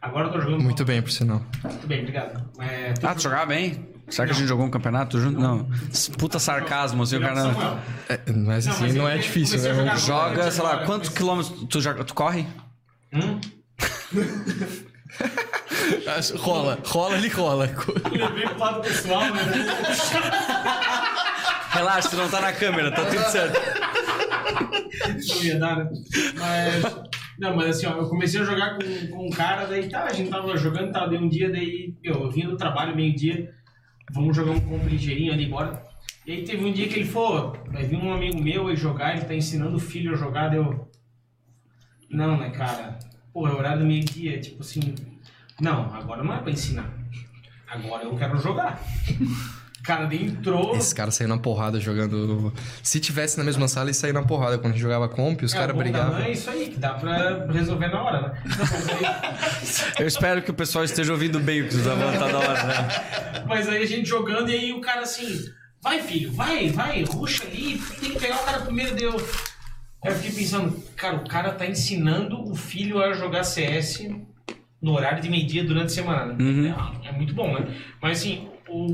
Agora 0.01 0.29
eu 0.29 0.33
tô 0.33 0.41
jogando. 0.41 0.63
Muito 0.63 0.85
bem, 0.85 1.01
por 1.01 1.11
sinal. 1.11 1.43
Muito 1.65 1.87
bem, 1.87 2.01
obrigado. 2.01 2.45
É, 2.61 2.93
Ah, 3.03 3.15
tu 3.15 3.23
jogava 3.23 3.47
bem? 3.47 3.94
Será 4.09 4.27
que 4.27 4.33
a 4.33 4.37
gente 4.37 4.47
jogou 4.49 4.67
um 4.67 4.71
campeonato 4.71 5.19
junto? 5.21 5.41
Não. 5.41 5.69
Puta 6.19 6.39
sarcasmo, 6.39 7.03
assim, 7.03 7.17
o 7.17 7.21
cara. 7.21 7.37
Samuel. 7.43 7.79
É, 8.09 8.21
mas 8.33 8.67
Não, 8.67 8.73
assim, 8.73 8.83
mas 8.85 8.95
não 8.95 9.09
é 9.09 9.17
difícil, 9.19 9.61
né? 9.61 9.75
jogar- 9.75 9.97
Joga, 9.99 10.51
sei 10.51 10.63
lá, 10.63 10.71
Agora, 10.73 10.87
quantos 10.87 11.09
mas- 11.09 11.19
quilômetros 11.19 11.67
tu, 11.69 11.81
joga, 11.81 12.05
tu 12.05 12.15
corre? 12.15 12.47
Hum? 13.13 13.41
Rola, 16.39 16.79
rola, 16.85 17.17
ele 17.17 17.29
rola. 17.29 17.67
Eu 17.67 18.27
levei 18.27 18.49
pro 18.49 18.59
lado 18.59 18.81
pessoal, 18.81 19.21
né? 19.21 19.43
Relaxa, 21.71 22.09
tu 22.09 22.17
não 22.17 22.29
tá 22.29 22.41
na 22.41 22.53
câmera, 22.53 22.91
tá 22.91 23.05
tudo 23.05 23.23
certo. 23.31 23.61
Isso 25.19 25.45
ia 25.45 25.59
dar, 25.59 25.77
né? 25.77 25.91
Mas. 26.39 26.97
Não, 27.39 27.57
mas 27.57 27.77
assim, 27.77 27.87
ó, 27.87 27.93
eu 27.99 28.09
comecei 28.09 28.41
a 28.41 28.45
jogar 28.45 28.77
com, 28.79 29.07
com 29.09 29.27
um 29.27 29.31
cara, 29.31 29.67
daí 29.67 29.89
tá, 29.89 30.05
a 30.05 30.13
gente 30.13 30.31
tava 30.31 30.57
jogando, 30.57 30.93
tá, 30.93 31.05
daí 31.07 31.19
um 31.19 31.29
dia, 31.29 31.51
daí 31.51 31.93
eu, 32.03 32.15
eu 32.23 32.31
vim 32.31 32.47
do 32.47 32.57
trabalho 32.57 32.95
meio-dia, 32.95 33.53
vamos 34.11 34.37
jogar 34.37 34.53
um 34.53 34.61
compra 34.61 34.89
ligeirinho 34.89 35.33
ali, 35.33 35.47
bora. 35.47 35.85
E 36.27 36.33
aí 36.33 36.45
teve 36.45 36.65
um 36.65 36.73
dia 36.73 36.89
que 36.89 36.95
ele 36.95 37.05
falou, 37.05 37.57
vai 37.67 37.85
vir 37.85 37.97
um 37.97 38.13
amigo 38.13 38.41
meu 38.41 38.69
aí 38.69 38.77
jogar, 38.77 39.17
ele 39.17 39.27
tá 39.27 39.35
ensinando 39.35 39.77
o 39.77 39.81
filho 39.81 40.13
a 40.13 40.17
jogar, 40.17 40.49
daí 40.49 40.59
eu. 40.59 40.89
Não, 42.09 42.37
né, 42.39 42.51
cara? 42.51 42.99
Pô, 43.33 43.49
é 43.49 43.53
horário 43.53 43.81
do 43.81 43.87
meio-dia, 43.87 44.41
tipo 44.41 44.63
assim. 44.63 44.95
Não, 45.61 45.95
agora 45.95 46.23
não 46.23 46.35
é 46.35 46.39
pra 46.39 46.51
ensinar. 46.51 46.93
Agora 47.69 48.05
eu 48.05 48.17
quero 48.17 48.39
jogar. 48.39 48.81
O 49.85 49.87
cara 49.87 50.07
daí 50.07 50.25
entrou. 50.29 50.75
Esse 50.75 50.95
cara 50.95 51.11
saiu 51.11 51.29
na 51.29 51.37
porrada 51.37 51.79
jogando. 51.79 52.51
Se 52.83 52.99
tivesse 52.99 53.37
na 53.37 53.45
mesma 53.45 53.69
sala, 53.69 53.91
ele 53.91 53.95
saía 53.95 54.15
na 54.15 54.23
porrada. 54.23 54.57
Quando 54.57 54.69
a 54.69 54.73
gente 54.73 54.81
jogava 54.81 55.11
comp, 55.11 55.43
os 55.43 55.53
É, 55.53 55.59
caras 55.59 55.77
brigavam. 55.77 56.19
É 56.23 56.31
isso 56.31 56.49
aí, 56.49 56.71
que 56.71 56.79
dá 56.79 56.95
pra 56.95 57.45
resolver 57.53 57.89
na 57.89 58.03
hora, 58.03 58.21
né? 58.23 58.43
Não, 58.47 60.01
Eu 60.01 60.07
espero 60.07 60.41
que 60.41 60.51
o 60.51 60.55
pessoal 60.55 60.87
esteja 60.87 61.13
ouvindo 61.13 61.39
bem 61.39 61.61
o 61.61 61.69
que 61.69 61.77
tu 61.77 61.85
tá 61.85 61.95
da 61.95 62.39
hora, 62.39 62.65
né? 62.65 63.45
Mas 63.47 63.69
aí 63.69 63.83
a 63.83 63.87
gente 63.87 64.09
jogando 64.09 64.49
e 64.49 64.55
aí 64.55 64.73
o 64.73 64.81
cara 64.81 65.03
assim, 65.03 65.45
vai 65.83 66.01
filho, 66.01 66.33
vai, 66.33 66.71
vai, 66.71 67.05
ruxa 67.05 67.45
ali, 67.45 67.79
tem 68.01 68.13
que 68.13 68.19
pegar 68.19 68.37
o 68.37 68.45
cara 68.47 68.61
primeiro, 68.61 68.95
deu. 68.97 69.15
Aí 70.03 70.13
eu 70.13 70.15
fiquei 70.17 70.33
pensando, 70.33 70.83
cara, 70.97 71.17
o 71.17 71.29
cara 71.29 71.53
tá 71.53 71.67
ensinando 71.67 72.43
o 72.43 72.55
filho 72.55 73.03
a 73.03 73.13
jogar 73.13 73.45
CS 73.45 74.09
no 74.81 74.93
horário 74.93 75.23
de 75.23 75.29
meio-dia 75.29 75.63
durante 75.63 75.89
a 75.89 75.91
semana. 75.91 76.35
Uhum. 76.43 76.75
É, 77.05 77.09
é 77.11 77.13
muito 77.13 77.35
bom, 77.35 77.53
né? 77.53 77.67
Mas 78.01 78.21
assim, 78.21 78.49
o, 78.75 78.87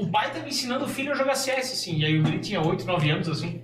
o, 0.00 0.02
o 0.04 0.10
pai 0.10 0.30
tava 0.32 0.48
ensinando 0.48 0.84
o 0.84 0.88
filho 0.88 1.12
a 1.12 1.14
jogar 1.14 1.34
CS, 1.34 1.72
assim, 1.72 1.98
e 1.98 2.04
aí 2.04 2.14
ele 2.14 2.38
tinha 2.38 2.60
8, 2.60 2.84
9 2.86 3.10
anos, 3.10 3.28
assim. 3.28 3.62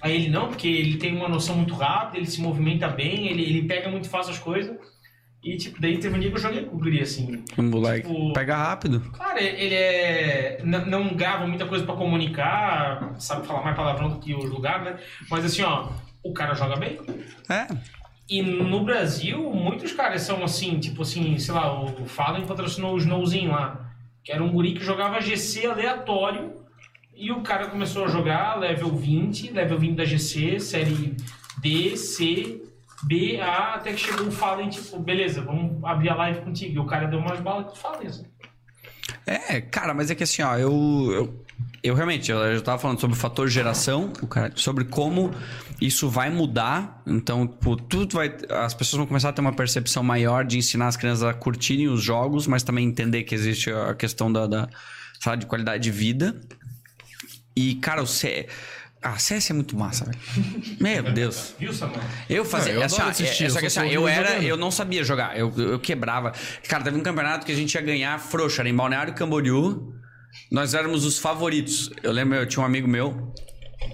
Aí 0.00 0.14
ele 0.16 0.30
não, 0.30 0.48
porque 0.48 0.66
ele 0.68 0.96
tem 0.98 1.14
uma 1.16 1.28
noção 1.28 1.56
muito 1.56 1.74
rápida, 1.74 2.18
ele 2.18 2.26
se 2.26 2.40
movimenta 2.40 2.88
bem, 2.88 3.28
ele, 3.28 3.42
ele 3.42 3.62
pega 3.68 3.88
muito 3.88 4.08
fácil 4.08 4.32
as 4.32 4.38
coisas. 4.38 4.76
E 5.44 5.56
tipo, 5.56 5.80
daí 5.80 5.98
teve 5.98 6.16
um 6.16 6.20
dia 6.20 6.30
que 6.30 6.36
eu 6.36 6.40
joguei 6.40 6.64
com 6.64 6.76
o 6.76 6.78
guri, 6.78 7.00
assim. 7.00 7.42
O 7.58 7.62
moleque 7.62 8.06
Tipo- 8.06 8.32
pega 8.32 8.56
rápido. 8.56 9.00
Claro, 9.12 9.38
ele 9.38 9.74
é. 9.74 10.60
n- 10.64 10.84
Não 10.86 11.08
grava 11.14 11.46
muita 11.48 11.66
coisa 11.66 11.84
pra 11.84 11.96
comunicar, 11.96 13.14
sabe 13.18 13.44
falar 13.46 13.62
mais 13.64 13.76
palavrão 13.76 14.08
do 14.08 14.18
que 14.20 14.32
o 14.34 14.44
lugar, 14.44 14.82
né? 14.84 14.98
Mas 15.30 15.44
assim, 15.44 15.62
ó, 15.62 15.88
o 16.22 16.32
cara 16.32 16.54
joga 16.54 16.76
bem. 16.76 16.98
É. 17.50 17.66
E 18.30 18.40
no 18.40 18.84
Brasil, 18.84 19.52
muitos 19.52 19.92
caras 19.92 20.22
são 20.22 20.44
assim, 20.44 20.78
tipo 20.78 21.02
assim, 21.02 21.36
sei 21.38 21.54
lá, 21.54 21.82
o 21.82 22.06
Fallen 22.06 22.46
patrocinou 22.46 22.94
o 22.94 22.98
Snowzinho 22.98 23.50
lá, 23.50 23.91
que 24.24 24.32
era 24.32 24.42
um 24.42 24.50
guri 24.50 24.74
que 24.74 24.84
jogava 24.84 25.20
GC 25.20 25.66
aleatório. 25.66 26.60
E 27.14 27.30
o 27.30 27.42
cara 27.42 27.68
começou 27.68 28.04
a 28.04 28.08
jogar 28.08 28.58
level 28.58 28.94
20, 28.94 29.52
level 29.52 29.78
20 29.78 29.96
da 29.96 30.04
GC, 30.04 30.58
série 30.58 31.16
D, 31.58 31.96
C, 31.96 32.62
B, 33.04 33.40
A, 33.40 33.74
até 33.74 33.92
que 33.92 34.00
chegou 34.00 34.26
o 34.26 34.32
Fallen, 34.32 34.68
tipo, 34.68 34.98
beleza, 34.98 35.42
vamos 35.42 35.84
abrir 35.84 36.08
a 36.08 36.14
live 36.14 36.40
contigo. 36.40 36.74
E 36.74 36.78
o 36.78 36.86
cara 36.86 37.06
deu 37.06 37.20
mais 37.20 37.40
balas 37.40 37.66
que 37.66 37.72
o 37.72 37.76
Fallen, 37.76 38.08
assim. 38.08 38.26
É, 39.26 39.60
cara, 39.60 39.94
mas 39.94 40.10
é 40.10 40.14
que 40.14 40.24
assim, 40.24 40.42
ó, 40.42 40.56
eu. 40.56 40.72
eu... 41.12 41.44
eu 41.82 41.94
realmente, 41.94 42.30
eu 42.30 42.56
já 42.56 42.62
tava 42.62 42.78
falando 42.78 43.00
sobre 43.00 43.16
o 43.16 43.18
fator 43.18 43.48
geração, 43.48 44.12
o 44.22 44.26
cara, 44.26 44.52
sobre 44.56 44.84
como 44.84 45.32
isso 45.86 46.08
vai 46.08 46.30
mudar. 46.30 47.02
Então, 47.06 47.46
tipo, 47.46 47.76
tudo 47.76 48.14
vai. 48.14 48.34
As 48.48 48.74
pessoas 48.74 48.98
vão 48.98 49.06
começar 49.06 49.30
a 49.30 49.32
ter 49.32 49.40
uma 49.40 49.52
percepção 49.52 50.02
maior 50.02 50.44
de 50.44 50.58
ensinar 50.58 50.88
as 50.88 50.96
crianças 50.96 51.24
a 51.24 51.34
curtirem 51.34 51.88
os 51.88 52.02
jogos, 52.02 52.46
mas 52.46 52.62
também 52.62 52.86
entender 52.86 53.24
que 53.24 53.34
existe 53.34 53.70
a 53.70 53.94
questão 53.94 54.32
da, 54.32 54.46
da 54.46 54.68
sabe, 55.20 55.38
de 55.38 55.46
qualidade 55.46 55.82
de 55.82 55.90
vida. 55.90 56.40
E, 57.56 57.74
cara, 57.76 58.02
o 58.02 58.06
C... 58.06 58.46
Ah, 59.04 59.18
CS 59.18 59.50
é 59.50 59.54
muito 59.54 59.76
massa, 59.76 60.04
velho. 60.04 60.18
Meu 60.80 61.02
Deus. 61.12 61.56
Viu, 61.58 61.72
Samuel? 61.72 62.00
Eu 62.30 62.44
fazia. 62.44 62.72
Não, 62.74 62.82
eu 62.82 62.88
ó, 62.88 63.08
assistir, 63.08 63.42
é, 63.42 63.46
eu 63.46 63.50
só 63.50 63.58
assim, 63.58 63.88
eu 63.88 64.06
era. 64.06 64.28
jogando. 64.28 64.44
Eu 64.44 64.56
não 64.56 64.70
sabia 64.70 65.02
jogar. 65.02 65.36
Eu, 65.36 65.52
eu 65.56 65.80
quebrava. 65.80 66.32
Cara, 66.68 66.84
teve 66.84 66.96
um 66.96 67.02
campeonato 67.02 67.44
que 67.44 67.50
a 67.50 67.54
gente 67.54 67.74
ia 67.74 67.80
ganhar 67.80 68.16
frouxo, 68.20 68.60
era 68.60 68.68
em 68.68 68.74
Balneário 68.74 69.12
Camboriú. 69.12 69.92
Nós 70.52 70.72
éramos 70.72 71.04
os 71.04 71.18
favoritos. 71.18 71.90
Eu 72.00 72.12
lembro, 72.12 72.36
eu 72.36 72.46
tinha 72.46 72.62
um 72.62 72.66
amigo 72.66 72.86
meu. 72.86 73.34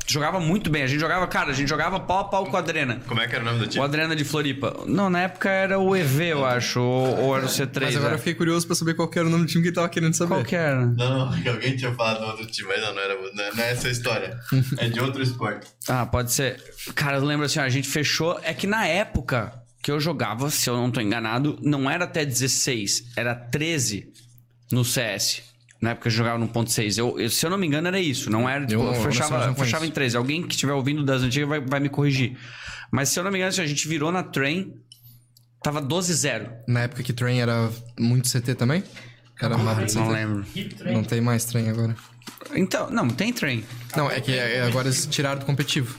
Jogava 0.06 0.40
muito 0.40 0.70
bem. 0.70 0.82
A 0.82 0.86
gente 0.86 1.00
jogava, 1.00 1.26
cara, 1.26 1.50
a 1.50 1.54
gente 1.54 1.68
jogava 1.68 2.00
pau 2.00 2.20
a 2.20 2.24
pau 2.24 2.46
com 2.46 2.56
a 2.56 2.60
Adrena. 2.60 3.00
Como 3.06 3.20
é 3.20 3.28
que 3.28 3.34
era 3.34 3.42
o 3.42 3.46
nome 3.46 3.58
do 3.58 3.64
O 3.64 3.68
time? 3.68 3.84
Adrena 3.84 4.16
de 4.16 4.24
Floripa. 4.24 4.84
Não, 4.86 5.10
na 5.10 5.22
época 5.22 5.48
era 5.50 5.78
o 5.78 5.94
EV, 5.94 6.28
eu 6.28 6.46
acho. 6.46 6.80
Ou, 6.80 7.24
ou 7.24 7.36
era 7.36 7.44
o 7.44 7.48
C3. 7.48 7.82
Mas 7.82 7.96
agora 7.96 8.10
né? 8.10 8.14
eu 8.14 8.18
fiquei 8.18 8.34
curioso 8.34 8.66
pra 8.66 8.74
saber 8.74 8.94
qual 8.94 9.08
que 9.08 9.18
era 9.18 9.28
o 9.28 9.30
nome 9.30 9.44
do 9.44 9.48
time 9.48 9.62
que 9.62 9.68
ele 9.68 9.74
tava 9.74 9.88
querendo 9.88 10.14
saber. 10.14 10.34
Qual 10.34 10.44
que 10.44 10.56
era? 10.56 10.86
Não, 10.86 11.30
não, 11.30 11.32
que 11.42 11.48
alguém 11.48 11.76
tinha 11.76 11.92
falado 11.94 12.20
do 12.20 12.26
outro 12.26 12.46
time, 12.46 12.68
mas 12.68 12.80
não, 12.80 12.94
não 12.94 13.02
era 13.02 13.14
não 13.14 13.44
é- 13.64 13.68
é 13.68 13.72
essa 13.72 13.88
história. 13.88 14.38
É 14.78 14.88
de 14.88 15.00
outro 15.00 15.22
esporte. 15.22 15.66
Ah, 15.88 16.06
pode 16.06 16.32
ser. 16.32 16.62
Cara, 16.94 17.18
eu 17.18 17.24
lembro 17.24 17.44
assim, 17.46 17.60
a 17.60 17.68
gente 17.68 17.88
fechou. 17.88 18.38
É 18.42 18.54
que 18.54 18.66
na 18.66 18.86
época 18.86 19.52
que 19.82 19.90
eu 19.90 20.00
jogava, 20.00 20.50
se 20.50 20.68
eu 20.68 20.76
não 20.76 20.90
tô 20.90 21.00
enganado, 21.00 21.58
não 21.62 21.90
era 21.90 22.04
até 22.04 22.24
16, 22.24 23.12
era 23.16 23.34
13 23.34 24.12
no 24.72 24.84
CS. 24.84 25.42
Na 25.80 25.90
época 25.90 26.08
eu 26.08 26.12
jogava 26.12 26.38
no 26.38 26.48
ponto 26.48 26.70
6. 26.72 26.98
Eu, 26.98 27.18
eu- 27.20 27.30
se 27.30 27.44
eu 27.46 27.50
não 27.50 27.56
me 27.58 27.66
engano, 27.66 27.86
era 27.88 28.00
isso. 28.00 28.30
Não 28.30 28.48
era, 28.48 28.66
tipo, 28.66 28.82
Eu- 28.82 28.86
eu, 28.88 28.94
eu 28.94 29.02
fechava, 29.02 29.46
não 29.46 29.54
fechava 29.54 29.86
em 29.86 29.90
13. 29.90 30.16
Alguém 30.16 30.42
que 30.42 30.54
estiver 30.54 30.72
ouvindo 30.72 31.04
das 31.04 31.22
antigas 31.22 31.48
vai, 31.48 31.60
vai 31.60 31.78
me 31.80 31.88
corrigir. 31.88 32.36
Mas 32.90 33.10
se 33.10 33.18
eu 33.18 33.22
não 33.24 33.30
me 33.30 33.38
engano, 33.38 33.50
assim, 33.50 33.62
a 33.62 33.66
gente 33.66 33.86
virou 33.86 34.10
na 34.10 34.22
train, 34.22 34.72
tava 35.62 35.80
12-0. 35.80 36.50
Na 36.66 36.80
época 36.80 37.02
que 37.02 37.12
Train 37.12 37.38
era 37.40 37.70
muito 37.98 38.28
CT 38.28 38.54
também? 38.54 38.82
Era 39.40 39.56
mapa 39.56 39.84
de 39.84 39.94
Não 39.94 40.06
CT. 40.06 40.12
lembro. 40.12 40.46
Não 40.92 41.04
tem 41.04 41.20
mais 41.20 41.44
Train 41.44 41.68
agora. 41.68 41.94
Então, 42.54 42.90
não, 42.90 43.08
tem 43.08 43.32
train. 43.32 43.64
Não, 43.96 44.10
é 44.10 44.20
que 44.20 44.32
é- 44.32 44.62
agora 44.62 44.88
eles 44.88 45.06
tiraram 45.06 45.38
do 45.40 45.46
competitivo. 45.46 45.94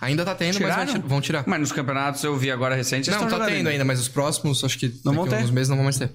Ainda 0.00 0.24
tá 0.24 0.34
tendo, 0.34 0.60
mas 0.60 0.72
Tiraram? 0.72 0.92
ti- 1.00 1.08
vão 1.08 1.20
tirar. 1.20 1.44
Mas 1.46 1.60
nos 1.60 1.72
campeonatos 1.72 2.22
eu 2.24 2.36
vi 2.36 2.50
agora 2.50 2.74
recente. 2.74 3.08
eles 3.08 3.20
Não, 3.20 3.28
tá 3.28 3.46
tendo 3.46 3.68
ainda, 3.68 3.84
mas 3.84 3.98
os 4.00 4.08
próximos, 4.08 4.62
acho 4.64 4.78
que 4.78 4.88
Não 5.04 5.14
daqui 5.14 5.16
vão 5.16 5.24
a 5.24 5.28
ter? 5.28 5.44
uns 5.44 5.50
meses 5.50 5.68
não 5.68 5.76
vão 5.76 5.84
mais 5.84 5.96
ter. 5.98 6.10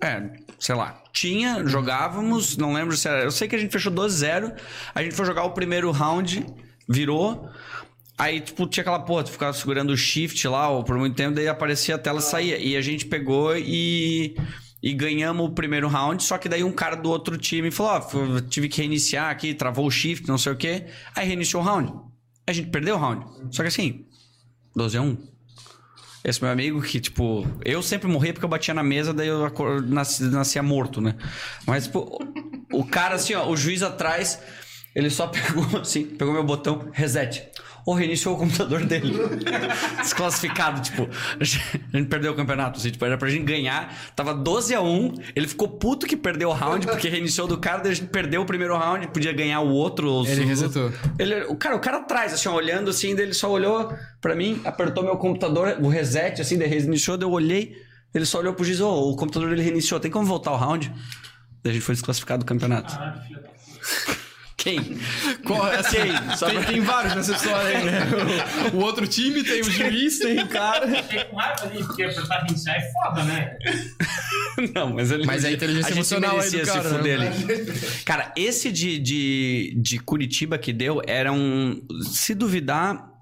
É, 0.00 0.30
sei 0.58 0.74
lá. 0.74 1.02
Tinha, 1.12 1.66
jogávamos, 1.66 2.56
não 2.56 2.72
lembro 2.72 2.96
se 2.96 3.08
era. 3.08 3.22
Eu 3.24 3.30
sei 3.30 3.48
que 3.48 3.56
a 3.56 3.58
gente 3.58 3.72
fechou 3.72 3.92
12-0. 3.92 4.54
A 4.94 5.02
gente 5.02 5.14
foi 5.14 5.26
jogar 5.26 5.44
o 5.44 5.50
primeiro 5.50 5.90
round, 5.90 6.46
virou. 6.88 7.48
Aí, 8.16 8.40
tipo, 8.40 8.66
tinha 8.66 8.82
aquela 8.82 9.00
porra, 9.00 9.24
tu 9.24 9.30
ficava 9.30 9.52
segurando 9.52 9.90
o 9.90 9.96
shift 9.96 10.46
lá 10.48 10.68
ó, 10.70 10.82
por 10.82 10.96
muito 10.98 11.14
tempo, 11.16 11.34
daí 11.36 11.46
aparecia 11.48 11.94
a 11.94 11.98
tela 11.98 12.18
e 12.18 12.22
saía. 12.22 12.58
E 12.58 12.76
a 12.76 12.80
gente 12.80 13.06
pegou 13.06 13.56
e. 13.56 14.36
E 14.80 14.92
ganhamos 14.92 15.44
o 15.44 15.50
primeiro 15.50 15.88
round, 15.88 16.22
só 16.22 16.38
que 16.38 16.48
daí 16.48 16.62
um 16.62 16.70
cara 16.70 16.94
do 16.94 17.10
outro 17.10 17.36
time 17.36 17.68
falou: 17.68 17.92
Ó, 17.94 17.96
f- 18.00 18.42
tive 18.48 18.68
que 18.68 18.78
reiniciar 18.80 19.28
aqui, 19.28 19.52
travou 19.52 19.84
o 19.84 19.90
shift, 19.90 20.28
não 20.28 20.38
sei 20.38 20.52
o 20.52 20.56
quê. 20.56 20.86
Aí 21.16 21.26
reiniciou 21.26 21.60
o 21.60 21.64
round. 21.66 21.92
A 22.46 22.52
gente 22.52 22.70
perdeu 22.70 22.94
o 22.94 22.98
round. 22.98 23.26
Só 23.50 23.62
que 23.62 23.68
assim, 23.68 24.06
12 24.76 24.96
a 24.96 25.02
1. 25.02 25.16
Esse 26.24 26.42
meu 26.42 26.50
amigo 26.50 26.82
que, 26.82 27.00
tipo, 27.00 27.46
eu 27.64 27.82
sempre 27.82 28.08
morria 28.08 28.32
porque 28.32 28.44
eu 28.44 28.48
batia 28.48 28.74
na 28.74 28.82
mesa, 28.82 29.14
daí 29.14 29.28
eu 29.28 29.44
acor- 29.44 29.82
nasci- 29.82 30.24
nascia 30.24 30.62
morto, 30.62 31.00
né? 31.00 31.14
Mas, 31.66 31.84
tipo, 31.84 32.00
o 32.00 32.48
o 32.70 32.84
cara, 32.84 33.14
assim, 33.14 33.32
ó, 33.34 33.48
o 33.48 33.56
juiz 33.56 33.82
atrás, 33.82 34.38
ele 34.94 35.08
só 35.08 35.26
pegou, 35.32 35.80
assim, 35.80 36.04
pegou 36.04 36.34
meu 36.34 36.44
botão, 36.44 36.90
reset. 36.92 37.48
Ou 37.88 37.94
reiniciou 37.94 38.34
o 38.34 38.38
computador 38.38 38.84
dele. 38.84 39.14
Desclassificado, 40.02 40.82
tipo, 40.82 41.08
a 41.40 41.42
gente 41.96 42.06
perdeu 42.06 42.32
o 42.32 42.34
campeonato, 42.34 42.78
assim, 42.78 42.90
tipo, 42.90 43.02
era 43.02 43.16
pra 43.16 43.30
gente 43.30 43.44
ganhar, 43.44 43.96
tava 44.14 44.34
12 44.34 44.74
a 44.74 44.82
1 44.82 45.14
ele 45.34 45.48
ficou 45.48 45.66
puto 45.68 46.06
que 46.06 46.14
perdeu 46.14 46.50
o 46.50 46.52
round, 46.52 46.86
porque 46.86 47.08
reiniciou 47.08 47.48
do 47.48 47.56
cara, 47.56 47.78
daí 47.78 47.92
a 47.92 47.94
gente 47.94 48.08
perdeu 48.08 48.42
o 48.42 48.44
primeiro 48.44 48.76
round, 48.76 49.08
podia 49.08 49.32
ganhar 49.32 49.60
o 49.60 49.70
outro. 49.70 50.10
ou 50.10 50.26
Ele 50.26 50.44
resetou. 50.44 50.92
ele, 51.18 51.44
o 51.44 51.56
cara, 51.56 51.76
o 51.76 51.80
cara 51.80 51.96
atrás, 51.96 52.34
assim, 52.34 52.46
ó, 52.50 52.54
olhando 52.56 52.90
assim, 52.90 53.12
ele 53.12 53.32
só 53.32 53.50
olhou 53.50 53.90
pra 54.20 54.36
mim, 54.36 54.60
apertou 54.66 55.02
meu 55.02 55.16
computador, 55.16 55.78
o 55.80 55.88
reset, 55.88 56.42
assim, 56.42 56.58
daí 56.58 56.68
reiniciou, 56.68 57.16
daí 57.16 57.26
eu 57.26 57.32
olhei, 57.32 57.72
ele 58.14 58.26
só 58.26 58.38
olhou 58.40 58.52
pro 58.52 58.66
giz, 58.66 58.80
ô, 58.82 59.10
o 59.10 59.16
computador 59.16 59.48
dele 59.48 59.62
reiniciou, 59.62 59.98
tem 59.98 60.10
como 60.10 60.26
voltar 60.26 60.52
o 60.52 60.56
round? 60.56 60.92
Daí 61.62 61.70
a 61.70 61.72
gente 61.72 61.82
foi 61.82 61.94
desclassificado 61.94 62.44
do 62.44 62.46
campeonato. 62.46 62.94
Caralho, 62.94 63.22
filha 63.22 63.40
da 63.40 63.48
puta. 63.48 64.27
Quem? 64.68 64.98
Qual 65.44 65.66
é? 65.66 65.82
Só 66.36 66.46
Tem, 66.46 66.58
pra- 66.58 66.64
tem 66.64 66.80
vários 66.80 67.14
nessa 67.14 67.32
história 67.32 67.78
aí, 67.78 67.84
né? 67.84 68.00
O, 68.72 68.76
o 68.78 68.80
outro 68.80 69.06
time 69.06 69.42
tem 69.42 69.60
o 69.60 69.70
juiz, 69.70 70.18
tem 70.18 70.40
o 70.40 70.48
cara. 70.48 70.86
Fiquei 71.02 71.24
com 71.24 71.36
raiva 71.36 71.64
ali, 71.64 71.82
porque 71.84 72.02
apertar 72.02 72.42
reiniciar 72.42 72.76
é 72.76 72.92
foda, 72.92 73.24
né? 73.24 73.56
Não, 74.74 74.94
mas 74.94 75.10
ele. 75.10 75.24
Mas 75.24 75.44
a 75.44 75.52
inteligência 75.52 75.92
a 75.92 75.94
gente 75.94 76.12
emocional 76.12 76.40
aí 76.40 76.50
do 76.50 76.56
merecia 76.56 76.74
cara, 76.74 76.88
se 76.88 76.96
fuder 76.96 77.18
né? 77.18 77.26
ali. 77.28 78.04
Cara, 78.04 78.32
esse 78.36 78.72
de, 78.72 78.98
de, 78.98 79.74
de 79.80 79.98
Curitiba 80.00 80.58
que 80.58 80.72
deu 80.72 81.00
era 81.06 81.32
um. 81.32 81.80
Se 82.02 82.34
duvidar. 82.34 83.17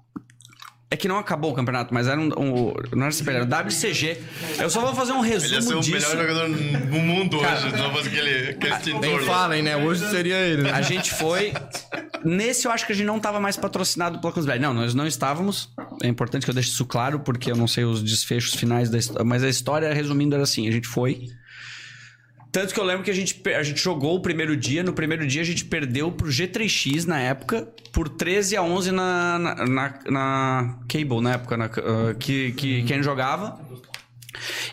É 0.89 0.95
que 0.95 1.07
não 1.07 1.17
acabou 1.17 1.51
o 1.51 1.53
campeonato, 1.53 1.93
mas 1.93 2.07
era 2.07 2.19
um. 2.19 2.29
um 2.37 2.73
não 2.95 3.03
era 3.03 3.11
CPL, 3.11 3.37
era 3.45 3.63
WCG. 3.63 4.17
Eu 4.57 4.69
só 4.69 4.79
vou 4.79 4.95
fazer 4.95 5.11
um 5.11 5.23
Ele 5.25 5.33
ia 5.33 5.39
resumo 5.39 5.61
ser 5.61 5.75
o 5.75 5.79
disso. 5.81 5.91
melhor 5.91 6.27
jogador 6.27 6.47
no 6.49 6.99
mundo 6.99 7.37
hoje, 7.37 7.71
se 7.71 7.77
não 7.77 7.91
fosse 7.91 8.07
aquele, 8.07 8.49
aquele 8.51 8.73
extintor 8.73 9.01
Nem 9.01 9.19
falem, 9.19 9.61
né? 9.61 9.75
Hoje 9.75 10.09
seria 10.09 10.37
ele, 10.37 10.61
né? 10.63 10.71
A 10.71 10.81
gente 10.81 11.13
foi. 11.13 11.53
Nesse 12.23 12.67
eu 12.67 12.71
acho 12.71 12.85
que 12.85 12.93
a 12.93 12.95
gente 12.95 13.05
não 13.05 13.19
tava 13.19 13.37
mais 13.39 13.57
patrocinado 13.57 14.19
pela 14.19 14.31
Cosbel. 14.31 14.59
Não, 14.61 14.73
nós 14.73 14.93
não 14.95 15.05
estávamos. 15.05 15.69
É 16.01 16.07
importante 16.07 16.45
que 16.45 16.49
eu 16.49 16.53
deixe 16.55 16.69
isso 16.69 16.85
claro, 16.85 17.19
porque 17.19 17.51
eu 17.51 17.55
não 17.57 17.67
sei 17.67 17.83
os 17.83 18.01
desfechos 18.01 18.55
finais 18.55 18.89
da 18.89 18.97
história. 18.97 19.25
Mas 19.25 19.43
a 19.43 19.49
história, 19.49 19.93
resumindo, 19.93 20.35
era 20.35 20.43
assim: 20.43 20.69
a 20.69 20.71
gente 20.71 20.87
foi. 20.87 21.27
Tanto 22.51 22.73
que 22.73 22.79
eu 22.79 22.83
lembro 22.83 23.03
que 23.03 23.11
a 23.11 23.13
gente, 23.13 23.41
a 23.49 23.61
gente 23.61 23.79
jogou 23.81 24.15
o 24.15 24.21
primeiro 24.21 24.55
dia. 24.55 24.81
No 24.81 24.93
primeiro 24.93 25.27
dia 25.27 25.41
a 25.41 25.45
gente 25.45 25.65
perdeu 25.65 26.11
pro 26.11 26.27
G3X 26.27 27.05
na 27.05 27.19
época, 27.19 27.67
por 27.91 28.09
13 28.09 28.55
a 28.57 28.63
11 28.63 28.91
na, 28.91 29.39
na, 29.39 29.55
na, 29.65 29.99
na 30.09 30.79
Cable, 30.89 31.21
na 31.21 31.33
época, 31.33 31.57
na, 31.57 31.65
ah, 31.65 32.13
que, 32.17 32.53
que 32.53 32.83
quem 32.83 33.03
jogava. 33.03 33.59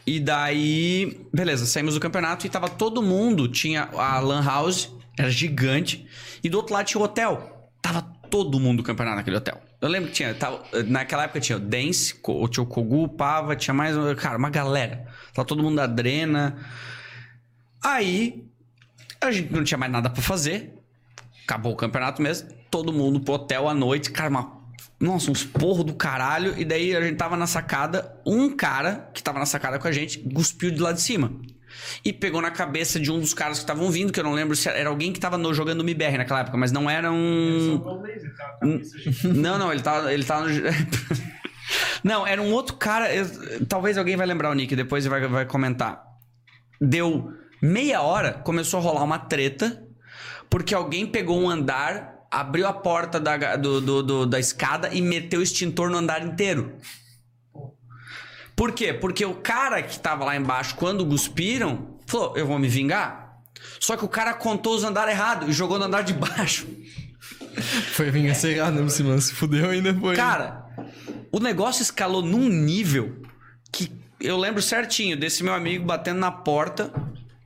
E 0.06 0.20
daí, 0.20 1.26
beleza, 1.32 1.66
saímos 1.66 1.94
do 1.94 2.00
campeonato 2.00 2.46
e 2.46 2.50
tava 2.50 2.68
todo 2.68 3.02
mundo, 3.02 3.48
tinha 3.48 3.88
a 3.96 4.18
Lan 4.18 4.42
House, 4.42 4.90
era 5.18 5.30
gigante, 5.30 6.06
e 6.42 6.48
do 6.48 6.58
outro 6.58 6.74
lado 6.74 6.86
tinha 6.86 7.00
o 7.00 7.04
hotel. 7.04 7.70
Tava 7.80 8.02
todo 8.30 8.58
mundo 8.60 8.78
do 8.78 8.82
campeonato 8.82 9.16
naquele 9.16 9.36
hotel. 9.36 9.60
Eu 9.80 9.88
lembro 9.88 10.08
que 10.10 10.14
tinha, 10.16 10.34
tava- 10.34 10.62
naquela 10.86 11.24
época 11.24 11.40
tinha 11.40 11.56
o 11.56 11.60
Dance, 11.60 12.14
tinha 12.50 12.62
o 12.62 12.66
Kogu, 12.66 13.04
o 13.04 13.08
Pava, 13.08 13.56
tinha 13.56 13.74
mais, 13.74 13.94
cara, 14.18 14.36
uma 14.38 14.50
galera. 14.50 15.06
Tava 15.32 15.46
todo 15.46 15.62
mundo 15.62 15.76
da 15.76 15.86
Drena. 15.86 16.56
Aí, 17.84 18.44
a 19.20 19.30
gente 19.30 19.52
não 19.52 19.62
tinha 19.62 19.78
mais 19.78 19.92
nada 19.92 20.08
pra 20.10 20.22
fazer. 20.22 20.72
Acabou 21.44 21.72
o 21.72 21.76
campeonato 21.76 22.22
mesmo. 22.22 22.48
Todo 22.70 22.92
mundo 22.92 23.20
pro 23.20 23.34
hotel 23.34 23.68
à 23.68 23.74
noite. 23.74 24.10
Cara, 24.10 24.30
uma, 24.30 24.60
nossa, 24.98 25.30
uns 25.30 25.44
porros 25.44 25.84
do 25.84 25.94
caralho. 25.94 26.58
E 26.58 26.64
daí 26.64 26.96
a 26.96 27.02
gente 27.02 27.16
tava 27.16 27.36
na 27.36 27.46
sacada. 27.46 28.18
Um 28.26 28.56
cara 28.56 29.10
que 29.12 29.22
tava 29.22 29.38
na 29.38 29.46
sacada 29.46 29.78
com 29.78 29.86
a 29.86 29.92
gente 29.92 30.18
cuspiu 30.18 30.70
de 30.70 30.80
lá 30.80 30.92
de 30.92 31.02
cima. 31.02 31.32
E 32.04 32.12
pegou 32.12 32.40
na 32.40 32.50
cabeça 32.50 33.00
de 33.00 33.10
um 33.10 33.18
dos 33.18 33.34
caras 33.34 33.58
que 33.58 33.64
estavam 33.64 33.90
vindo, 33.90 34.12
que 34.12 34.20
eu 34.20 34.24
não 34.24 34.32
lembro 34.32 34.54
se 34.54 34.68
era, 34.68 34.78
era 34.78 34.88
alguém 34.88 35.12
que 35.12 35.18
tava 35.18 35.36
no, 35.36 35.52
jogando 35.52 35.82
MBR 35.82 36.18
naquela 36.18 36.40
época, 36.40 36.56
mas 36.56 36.70
não 36.70 36.88
era 36.88 37.10
um. 37.10 37.82
Não, 39.24 39.58
não, 39.58 39.72
ele 39.72 39.82
tava, 39.82 40.12
ele 40.12 40.24
tava 40.24 40.48
no... 40.48 40.54
Não, 42.04 42.26
era 42.26 42.40
um 42.40 42.52
outro 42.52 42.76
cara. 42.76 43.12
eu- 43.14 43.64
talvez 43.66 43.96
alguém 43.96 44.14
vai 44.16 44.26
lembrar 44.26 44.50
o 44.50 44.54
Nick, 44.54 44.76
depois 44.76 45.04
vai, 45.06 45.26
vai 45.26 45.46
comentar. 45.46 46.04
Deu 46.80 47.32
meia 47.64 48.02
hora, 48.02 48.32
começou 48.34 48.78
a 48.78 48.82
rolar 48.82 49.02
uma 49.04 49.18
treta, 49.18 49.82
porque 50.50 50.74
alguém 50.74 51.06
pegou 51.06 51.40
um 51.40 51.48
andar, 51.48 52.26
abriu 52.30 52.66
a 52.66 52.72
porta 52.72 53.18
da, 53.18 53.56
do- 53.56 53.80
do- 53.80 54.02
do- 54.02 54.26
da 54.26 54.38
escada 54.38 54.90
e 54.92 55.00
meteu 55.00 55.40
o 55.40 55.42
extintor 55.42 55.90
no 55.90 55.98
andar 55.98 56.24
inteiro. 56.24 56.76
Por 58.56 58.72
quê? 58.72 58.92
Porque 58.92 59.24
o 59.24 59.34
cara 59.34 59.82
que 59.82 59.98
tava 59.98 60.24
lá 60.24 60.36
embaixo, 60.36 60.76
quando 60.76 61.04
cuspiram, 61.06 61.98
falou: 62.06 62.36
Eu 62.36 62.46
vou 62.46 62.58
me 62.58 62.68
vingar. 62.68 63.40
Só 63.80 63.96
que 63.96 64.04
o 64.04 64.08
cara 64.08 64.32
contou 64.34 64.74
os 64.76 64.84
andares 64.84 65.12
errado 65.14 65.48
e 65.48 65.52
jogou 65.52 65.78
no 65.78 65.84
andar 65.86 66.02
de 66.02 66.12
baixo. 66.12 66.66
Foi 67.92 68.10
vingança 68.10 68.48
errada, 68.48 68.80
né, 68.80 68.86
mano? 69.02 69.20
Se 69.20 69.32
fudeu 69.34 69.70
ainda 69.70 69.92
foi. 69.94 70.14
Cara, 70.14 70.66
o 71.32 71.40
negócio 71.40 71.82
escalou 71.82 72.22
num 72.22 72.48
nível 72.48 73.22
que 73.72 73.90
eu 74.20 74.36
lembro 74.36 74.62
certinho 74.62 75.16
desse 75.16 75.42
meu 75.42 75.52
amigo 75.54 75.84
batendo 75.84 76.20
na 76.20 76.30
porta 76.30 76.92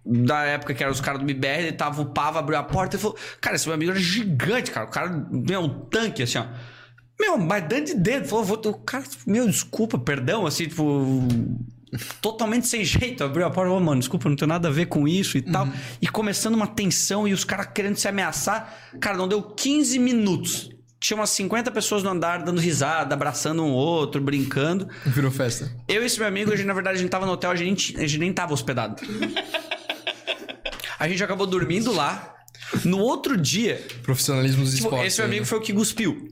da 0.09 0.43
época 0.45 0.73
que 0.73 0.83
eram 0.83 0.93
os 0.93 1.01
caras 1.01 1.21
do 1.21 1.27
BBR, 1.27 1.65
ele 1.65 1.73
tava, 1.73 2.01
o 2.01 2.07
Pava 2.07 2.39
abriu 2.39 2.59
a 2.59 2.63
porta 2.63 2.97
e 2.97 2.99
falou: 2.99 3.17
Cara, 3.41 3.57
esse 3.57 3.67
meu 3.67 3.75
amigo 3.75 3.91
era 3.91 4.01
gigante, 4.01 4.71
cara. 4.71 4.87
O 4.87 4.91
cara, 4.91 5.27
meu, 5.31 5.61
um 5.61 5.69
tanque, 5.69 6.23
assim, 6.23 6.39
ó. 6.39 6.47
Meu, 7.21 7.37
mas 7.37 7.69
dando 7.69 7.87
de 7.87 7.95
dentro. 7.95 8.29
Falou, 8.29 8.45
vou, 8.45 8.57
o 8.57 8.75
cara, 8.75 9.05
meu, 9.27 9.47
desculpa, 9.47 9.99
perdão, 9.99 10.47
assim, 10.47 10.67
tipo. 10.67 11.27
Totalmente 12.21 12.67
sem 12.69 12.85
jeito. 12.85 13.25
Abriu 13.25 13.47
a 13.47 13.51
porta, 13.51 13.73
ô, 13.73 13.81
mano, 13.81 14.01
desculpa, 14.01 14.29
não 14.29 14.37
tem 14.37 14.49
nada 14.49 14.69
a 14.69 14.71
ver 14.71 14.87
com 14.87 15.07
isso 15.09 15.37
e 15.39 15.43
tal. 15.43 15.69
E 16.01 16.07
começando 16.07 16.55
uma 16.55 16.67
tensão 16.67 17.27
e 17.27 17.33
os 17.33 17.45
caras 17.45 17.69
querendo 17.75 17.97
se 17.97 18.07
ameaçar. 18.07 18.75
Cara, 19.01 19.17
não 19.17 19.27
deu 19.27 19.43
15 19.43 19.99
minutos. 19.99 20.71
Tinha 21.01 21.17
umas 21.17 21.31
50 21.31 21.71
pessoas 21.71 22.03
no 22.03 22.11
andar 22.11 22.43
dando 22.43 22.61
risada, 22.61 23.15
abraçando 23.15 23.63
um 23.63 23.71
outro, 23.71 24.21
brincando. 24.21 24.89
Virou 25.07 25.31
festa. 25.31 25.71
Eu 25.87 26.03
e 26.03 26.07
esse 26.07 26.19
meu 26.19 26.29
amigo, 26.29 26.53
a 26.53 26.57
gente, 26.57 26.67
na 26.67 26.75
verdade, 26.75 26.99
a 26.99 27.01
gente 27.01 27.11
tava 27.11 27.25
no 27.25 27.33
hotel, 27.33 27.51
a 27.51 27.57
gente, 27.57 27.97
a 27.97 28.01
gente 28.01 28.19
nem 28.19 28.33
tava 28.33 28.53
hospedado. 28.53 29.01
A 30.99 31.09
gente 31.09 31.23
acabou 31.23 31.47
dormindo 31.47 31.93
lá. 31.93 32.35
No 32.85 32.99
outro 32.99 33.37
dia, 33.37 33.83
Profissionalismo 34.03 34.63
dos 34.65 34.75
tipo, 34.75 34.89
esportes. 34.89 35.07
esse 35.13 35.21
meu 35.21 35.27
amigo 35.29 35.43
né? 35.43 35.47
foi 35.47 35.59
o 35.59 35.61
que 35.63 35.73
cuspiu. 35.73 36.29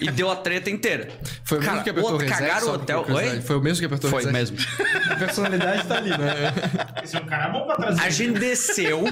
e 0.00 0.10
deu 0.10 0.28
a 0.30 0.34
treta 0.36 0.68
inteira. 0.70 1.08
Foi 1.44 1.58
o 1.58 1.60
mesmo 1.60 1.72
Cara, 1.74 1.84
que 1.84 1.90
apertou 1.90 2.10
o 2.10 2.14
outro- 2.14 2.28
cagaram 2.28 2.66
o 2.68 2.72
hotel. 2.74 3.06
Oi? 3.08 3.40
Foi 3.42 3.56
o 3.56 3.60
mesmo 3.60 3.78
que 3.80 3.84
apertou 3.86 4.08
o 4.08 4.10
Foi 4.10 4.32
mesmo. 4.32 4.56
A 5.10 5.16
personalidade 5.16 5.86
tá 5.86 5.96
ali, 5.98 6.10
né? 6.10 6.52
Esse 7.04 7.16
é 7.16 7.20
um 7.20 7.26
cara 7.26 7.48
bom 7.52 7.66
pra 7.66 7.76
trazer. 7.76 8.00
A 8.00 8.10
gente 8.10 8.38
desceu. 8.38 9.04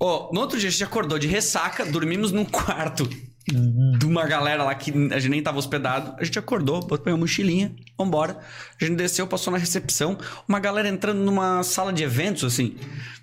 Ó, 0.00 0.30
no 0.32 0.40
outro 0.40 0.58
dia 0.58 0.68
a 0.68 0.72
gente 0.72 0.84
acordou 0.84 1.18
de 1.18 1.26
ressaca, 1.28 1.84
dormimos 1.84 2.32
num 2.32 2.44
quarto 2.44 3.08
de 3.98 4.06
uma 4.06 4.26
galera 4.26 4.62
lá 4.64 4.74
que 4.74 4.90
a 5.12 5.18
gente 5.18 5.30
nem 5.30 5.42
tava 5.42 5.58
hospedado. 5.58 6.14
A 6.18 6.24
gente 6.24 6.38
acordou, 6.38 6.80
botou 6.80 7.12
uma 7.12 7.18
mochilinha, 7.18 7.74
vambora. 7.96 8.38
A 8.80 8.84
gente 8.84 8.96
desceu, 8.96 9.26
passou 9.26 9.52
na 9.52 9.58
recepção, 9.58 10.18
uma 10.48 10.58
galera 10.60 10.88
entrando 10.88 11.20
numa 11.20 11.62
sala 11.62 11.92
de 11.92 12.02
eventos, 12.02 12.44
assim. 12.44 12.76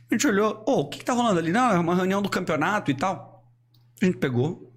A 0.10 0.14
gente 0.14 0.28
olhou, 0.28 0.64
ô, 0.68 0.82
o 0.82 0.90
que, 0.90 1.00
que 1.00 1.06
tá 1.06 1.14
rolando 1.14 1.40
ali? 1.40 1.52
Não, 1.52 1.72
é 1.72 1.80
uma 1.80 1.96
reunião 1.96 2.22
do 2.22 2.30
campeonato 2.30 2.92
e 2.92 2.94
tal. 2.94 3.44
A 4.02 4.06
gente 4.06 4.18
pegou, 4.18 4.72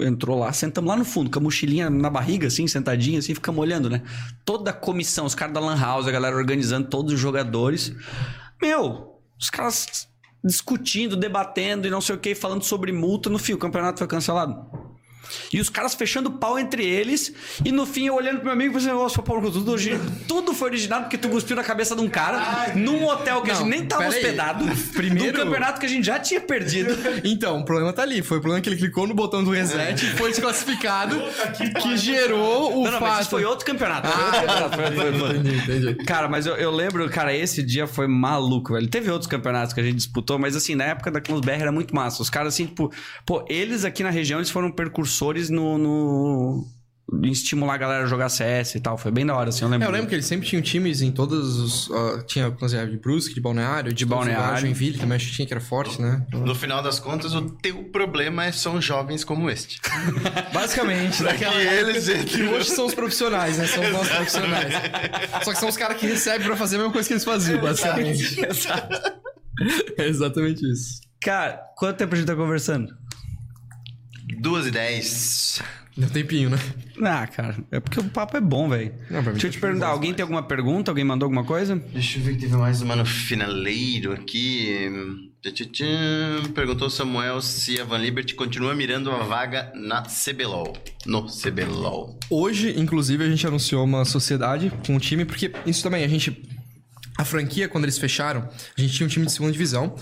entrou 0.00 0.38
lá, 0.38 0.52
sentamos 0.52 0.88
lá 0.88 0.96
no 0.96 1.04
fundo, 1.04 1.30
com 1.30 1.38
a 1.38 1.42
mochilinha 1.42 1.88
na 1.88 2.10
barriga, 2.10 2.48
assim, 2.48 2.66
sentadinha, 2.66 3.18
assim, 3.18 3.34
ficamos 3.34 3.60
olhando, 3.60 3.88
né? 3.88 4.02
Toda 4.44 4.70
a 4.70 4.74
comissão, 4.74 5.24
os 5.24 5.34
caras 5.34 5.54
da 5.54 5.60
Lan 5.60 5.78
House, 5.78 6.08
a 6.08 6.10
galera 6.10 6.36
organizando 6.36 6.88
todos 6.88 7.12
os 7.12 7.20
jogadores. 7.20 7.94
Meu, 8.60 9.20
os 9.38 9.50
caras 9.50 10.08
discutindo, 10.44 11.16
debatendo 11.16 11.86
e 11.86 11.90
não 11.90 12.00
sei 12.00 12.16
o 12.16 12.18
que, 12.18 12.34
falando 12.34 12.64
sobre 12.64 12.90
multa. 12.92 13.30
No 13.30 13.38
fim, 13.38 13.52
o 13.52 13.58
campeonato 13.58 13.98
foi 13.98 14.08
cancelado. 14.08 14.81
E 15.52 15.60
os 15.60 15.68
caras 15.68 15.94
fechando 15.94 16.30
pau 16.30 16.58
entre 16.58 16.84
eles. 16.84 17.32
E 17.64 17.72
no 17.72 17.86
fim, 17.86 18.06
eu 18.06 18.14
olhando 18.14 18.36
pro 18.36 18.44
meu 18.46 18.52
amigo 18.54 18.72
e 18.78 18.80
pensando, 18.82 19.08
seu 19.08 19.22
Paulo, 19.22 19.50
tudo, 19.50 19.74
tudo 20.26 20.52
foi 20.54 20.68
originado 20.70 21.04
porque 21.04 21.18
tu 21.18 21.28
cuspiu 21.28 21.56
na 21.56 21.64
cabeça 21.64 21.94
de 21.94 22.00
um 22.00 22.08
cara 22.08 22.72
num 22.74 23.04
hotel 23.06 23.42
que 23.42 23.50
a 23.50 23.54
gente 23.54 23.62
Não, 23.62 23.70
nem 23.70 23.84
tava 23.86 24.02
pera 24.02 24.14
aí. 24.14 24.20
hospedado. 24.22 24.64
Primeiro- 24.94 25.38
Num 25.38 25.44
campeonato 25.44 25.80
que 25.80 25.86
a 25.86 25.88
gente 25.88 26.04
já 26.04 26.18
tinha 26.18 26.40
perdido. 26.40 26.92
Então, 27.24 27.60
o 27.60 27.64
problema 27.64 27.92
tá 27.92 28.02
ali. 28.02 28.20
Foi 28.22 28.38
o 28.38 28.40
problema 28.40 28.60
que 28.62 28.68
ele 28.68 28.76
clicou 28.76 29.06
no 29.06 29.14
botão 29.14 29.42
do 29.44 29.50
reset 29.50 30.04
e 30.04 30.08
foi 30.16 30.30
desclassificado, 30.30 31.16
que 31.80 31.96
gerou 31.96 32.80
o 32.80 32.84
não, 32.84 32.92
não, 32.92 32.98
fato... 32.98 33.02
mas 33.02 33.20
isso 33.20 33.30
foi 33.30 33.44
outro 33.44 33.64
campeonato. 33.64 34.08
Foi 34.08 34.22
outro 34.22 34.70
campeonato, 34.78 35.36
Entendi, 35.36 35.56
entendi. 35.56 35.94
Cara, 36.04 36.28
mas 36.28 36.46
eu, 36.46 36.56
eu 36.56 36.70
lembro, 36.70 37.08
cara, 37.10 37.34
esse 37.34 37.62
dia 37.62 37.86
foi 37.86 38.06
maluco, 38.06 38.72
velho. 38.74 38.88
Teve 38.88 39.10
outros 39.10 39.28
campeonatos 39.30 39.72
que 39.72 39.80
a 39.80 39.82
gente 39.82 39.96
disputou, 39.96 40.38
mas 40.38 40.56
assim, 40.56 40.74
na 40.74 40.84
época 40.84 41.10
da 41.10 41.20
Clãs 41.20 41.40
BR 41.40 41.50
era 41.52 41.72
muito 41.72 41.94
massa. 41.94 42.22
Os 42.22 42.28
caras, 42.30 42.54
assim, 42.54 42.66
tipo, 42.66 42.92
pô, 43.24 43.44
eles 43.48 43.84
aqui 43.84 44.02
na 44.02 44.10
região, 44.10 44.38
eles 44.38 44.50
foram 44.50 44.70
precursores 45.22 45.48
no. 45.48 45.78
no... 45.78 46.66
Em 47.22 47.30
estimular 47.30 47.74
a 47.74 47.78
galera 47.78 48.04
a 48.04 48.06
jogar 48.06 48.30
CS 48.30 48.76
e 48.76 48.80
tal. 48.80 48.96
Foi 48.96 49.10
bem 49.10 49.26
da 49.26 49.36
hora, 49.36 49.50
assim, 49.50 49.64
eu 49.64 49.68
lembro. 49.68 49.84
É, 49.84 49.88
eu 49.88 49.92
lembro 49.92 50.08
que 50.08 50.14
eles 50.14 50.24
sempre 50.24 50.46
tinham 50.48 50.62
times 50.62 51.02
em 51.02 51.12
todos 51.12 51.58
os... 51.58 51.90
ó, 51.90 52.22
tinha, 52.22 52.50
por 52.50 52.64
exemplo, 52.64 52.90
de 52.90 52.96
Brusque, 52.96 53.34
de 53.34 53.40
Balneário, 53.40 53.92
de, 53.92 54.04
os 54.04 54.08
Balneário. 54.08 54.60
Joinville 54.60 54.96
também 54.96 55.16
acho 55.16 55.26
que 55.26 55.32
tinha, 55.34 55.46
que 55.46 55.52
era 55.52 55.60
forte, 55.60 56.00
né? 56.00 56.24
No 56.32 56.54
final 56.54 56.82
das 56.82 56.98
contas, 56.98 57.34
o 57.34 57.42
teu 57.50 57.84
problema 57.90 58.46
é- 58.46 58.52
são 58.52 58.80
jovens 58.80 59.24
como 59.24 59.50
este. 59.50 59.78
Basicamente, 60.54 61.22
daquela 61.22 61.52
que 61.52 61.58
eles 61.60 62.08
época, 62.08 62.24
que 62.24 62.42
hoje 62.44 62.70
são 62.70 62.86
os 62.86 62.94
profissionais, 62.94 63.58
né? 63.58 63.66
São 63.66 63.84
os 63.84 63.92
nossos 63.92 64.08
profissionais. 64.16 64.72
Só 65.42 65.52
que 65.52 65.58
são 65.58 65.68
os 65.68 65.76
caras 65.76 65.98
que 65.98 66.06
recebem 66.06 66.46
pra 66.46 66.56
fazer 66.56 66.76
a 66.76 66.78
mesma 66.78 66.92
coisa 66.94 67.06
que 67.06 67.12
eles 67.12 67.24
faziam, 67.24 67.60
basicamente. 67.60 68.36
É 69.98 70.08
exatamente 70.08 70.62
isso. 70.68 71.02
Cara, 71.22 71.60
quanto 71.76 71.98
tempo 71.98 72.14
a 72.14 72.18
gente 72.18 72.26
tá 72.26 72.34
conversando? 72.34 72.88
Duas 74.38 74.66
e 74.66 74.70
dez. 74.70 75.62
Deu 75.96 76.08
tempinho, 76.08 76.48
né? 76.48 76.58
Ah, 77.02 77.26
cara, 77.26 77.54
é 77.70 77.78
porque 77.78 78.00
o 78.00 78.04
papo 78.04 78.36
é 78.36 78.40
bom, 78.40 78.68
velho. 78.68 78.94
Deixa 79.10 79.28
eu 79.28 79.34
tá 79.34 79.48
te 79.50 79.58
perguntar, 79.58 79.86
show 79.86 79.94
alguém 79.94 80.14
tem 80.14 80.22
alguma 80.22 80.42
pergunta? 80.42 80.90
Alguém 80.90 81.04
mandou 81.04 81.26
alguma 81.26 81.44
coisa? 81.44 81.76
Deixa 81.92 82.18
eu 82.18 82.22
ver 82.22 82.34
que 82.34 82.40
teve 82.40 82.56
mais 82.56 82.80
uma 82.80 82.96
no 82.96 83.04
finaleiro 83.04 84.12
aqui. 84.12 84.90
Perguntou 86.54 86.88
Samuel 86.88 87.42
se 87.42 87.78
a 87.78 87.84
Van 87.84 87.98
Liberty 87.98 88.34
continua 88.34 88.74
mirando 88.74 89.10
a 89.10 89.22
vaga 89.24 89.70
na 89.74 90.02
CBLOL. 90.02 90.72
No 91.04 91.26
CBLOL. 91.26 92.18
Hoje, 92.30 92.72
inclusive, 92.78 93.24
a 93.24 93.28
gente 93.28 93.46
anunciou 93.46 93.84
uma 93.84 94.06
sociedade 94.06 94.72
com 94.86 94.96
o 94.96 95.00
time, 95.00 95.26
porque 95.26 95.52
isso 95.66 95.82
também, 95.82 96.04
a 96.04 96.08
gente. 96.08 96.42
A 97.18 97.24
franquia, 97.26 97.68
quando 97.68 97.84
eles 97.84 97.98
fecharam, 97.98 98.48
a 98.76 98.80
gente 98.80 98.94
tinha 98.94 99.06
um 99.06 99.10
time 99.10 99.26
de 99.26 99.32
segunda 99.32 99.52
divisão. 99.52 99.94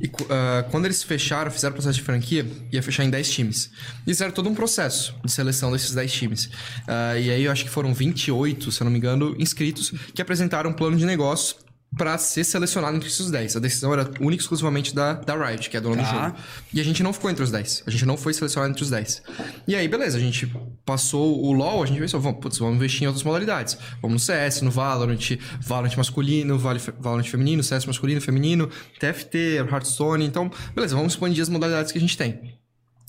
E 0.00 0.10
ah, 0.30 0.64
quando 0.70 0.84
eles 0.84 1.02
fecharam, 1.02 1.50
fizeram 1.50 1.72
o 1.72 1.74
processo 1.74 1.98
de 1.98 2.04
franquia, 2.04 2.46
ia 2.72 2.82
fechar 2.82 3.04
em 3.04 3.10
10 3.10 3.30
times. 3.30 3.70
E 4.06 4.10
fizeram 4.10 4.32
todo 4.32 4.48
um 4.48 4.54
processo 4.54 5.14
de 5.24 5.30
seleção 5.30 5.72
desses 5.72 5.94
10 5.94 6.12
times. 6.12 6.50
Ah, 6.86 7.18
e 7.18 7.30
aí 7.30 7.44
eu 7.44 7.52
acho 7.52 7.64
que 7.64 7.70
foram 7.70 7.92
28, 7.92 8.70
se 8.70 8.80
eu 8.80 8.84
não 8.84 8.92
me 8.92 8.98
engano, 8.98 9.34
inscritos 9.38 9.92
que 10.14 10.22
apresentaram 10.22 10.70
um 10.70 10.74
plano 10.74 10.96
de 10.96 11.04
negócios 11.04 11.56
para 11.96 12.16
ser 12.18 12.44
selecionado 12.44 12.96
entre 12.96 13.08
esses 13.08 13.30
10. 13.30 13.56
A 13.56 13.60
decisão 13.60 13.92
era 13.92 14.08
única 14.20 14.42
e 14.42 14.44
exclusivamente 14.44 14.94
da, 14.94 15.14
da 15.14 15.34
Riot, 15.34 15.70
que 15.70 15.76
é 15.76 15.80
a 15.80 15.82
dona 15.82 16.02
Tá. 16.02 16.10
do 16.10 16.24
jogo. 16.24 16.36
E 16.72 16.80
a 16.80 16.84
gente 16.84 17.02
não 17.02 17.12
ficou 17.12 17.30
entre 17.30 17.42
os 17.42 17.50
10. 17.50 17.84
A 17.86 17.90
gente 17.90 18.04
não 18.04 18.16
foi 18.16 18.34
selecionado 18.34 18.70
entre 18.72 18.82
os 18.82 18.90
10. 18.90 19.22
E 19.66 19.74
aí, 19.74 19.88
beleza, 19.88 20.18
a 20.18 20.20
gente 20.20 20.52
passou 20.84 21.42
o 21.42 21.52
LoL, 21.52 21.82
a 21.82 21.86
gente 21.86 21.98
pensou, 21.98 22.20
vamos, 22.20 22.40
putz, 22.40 22.58
vamos 22.58 22.76
investir 22.76 23.02
em 23.02 23.06
outras 23.06 23.24
modalidades. 23.24 23.78
Vamos 24.02 24.14
no 24.14 24.18
CS, 24.20 24.60
no 24.60 24.70
Valorant, 24.70 25.18
Valorant 25.60 25.96
masculino, 25.96 26.58
Valorant 26.58 27.24
feminino, 27.28 27.62
CS 27.62 27.86
masculino, 27.86 28.20
feminino, 28.20 28.68
TFT, 29.00 29.56
Hearthstone. 29.70 30.24
Então, 30.24 30.50
beleza, 30.74 30.94
vamos 30.94 31.14
expandir 31.14 31.42
as 31.42 31.48
modalidades 31.48 31.90
que 31.90 31.98
a 31.98 32.00
gente 32.00 32.16
tem. 32.16 32.58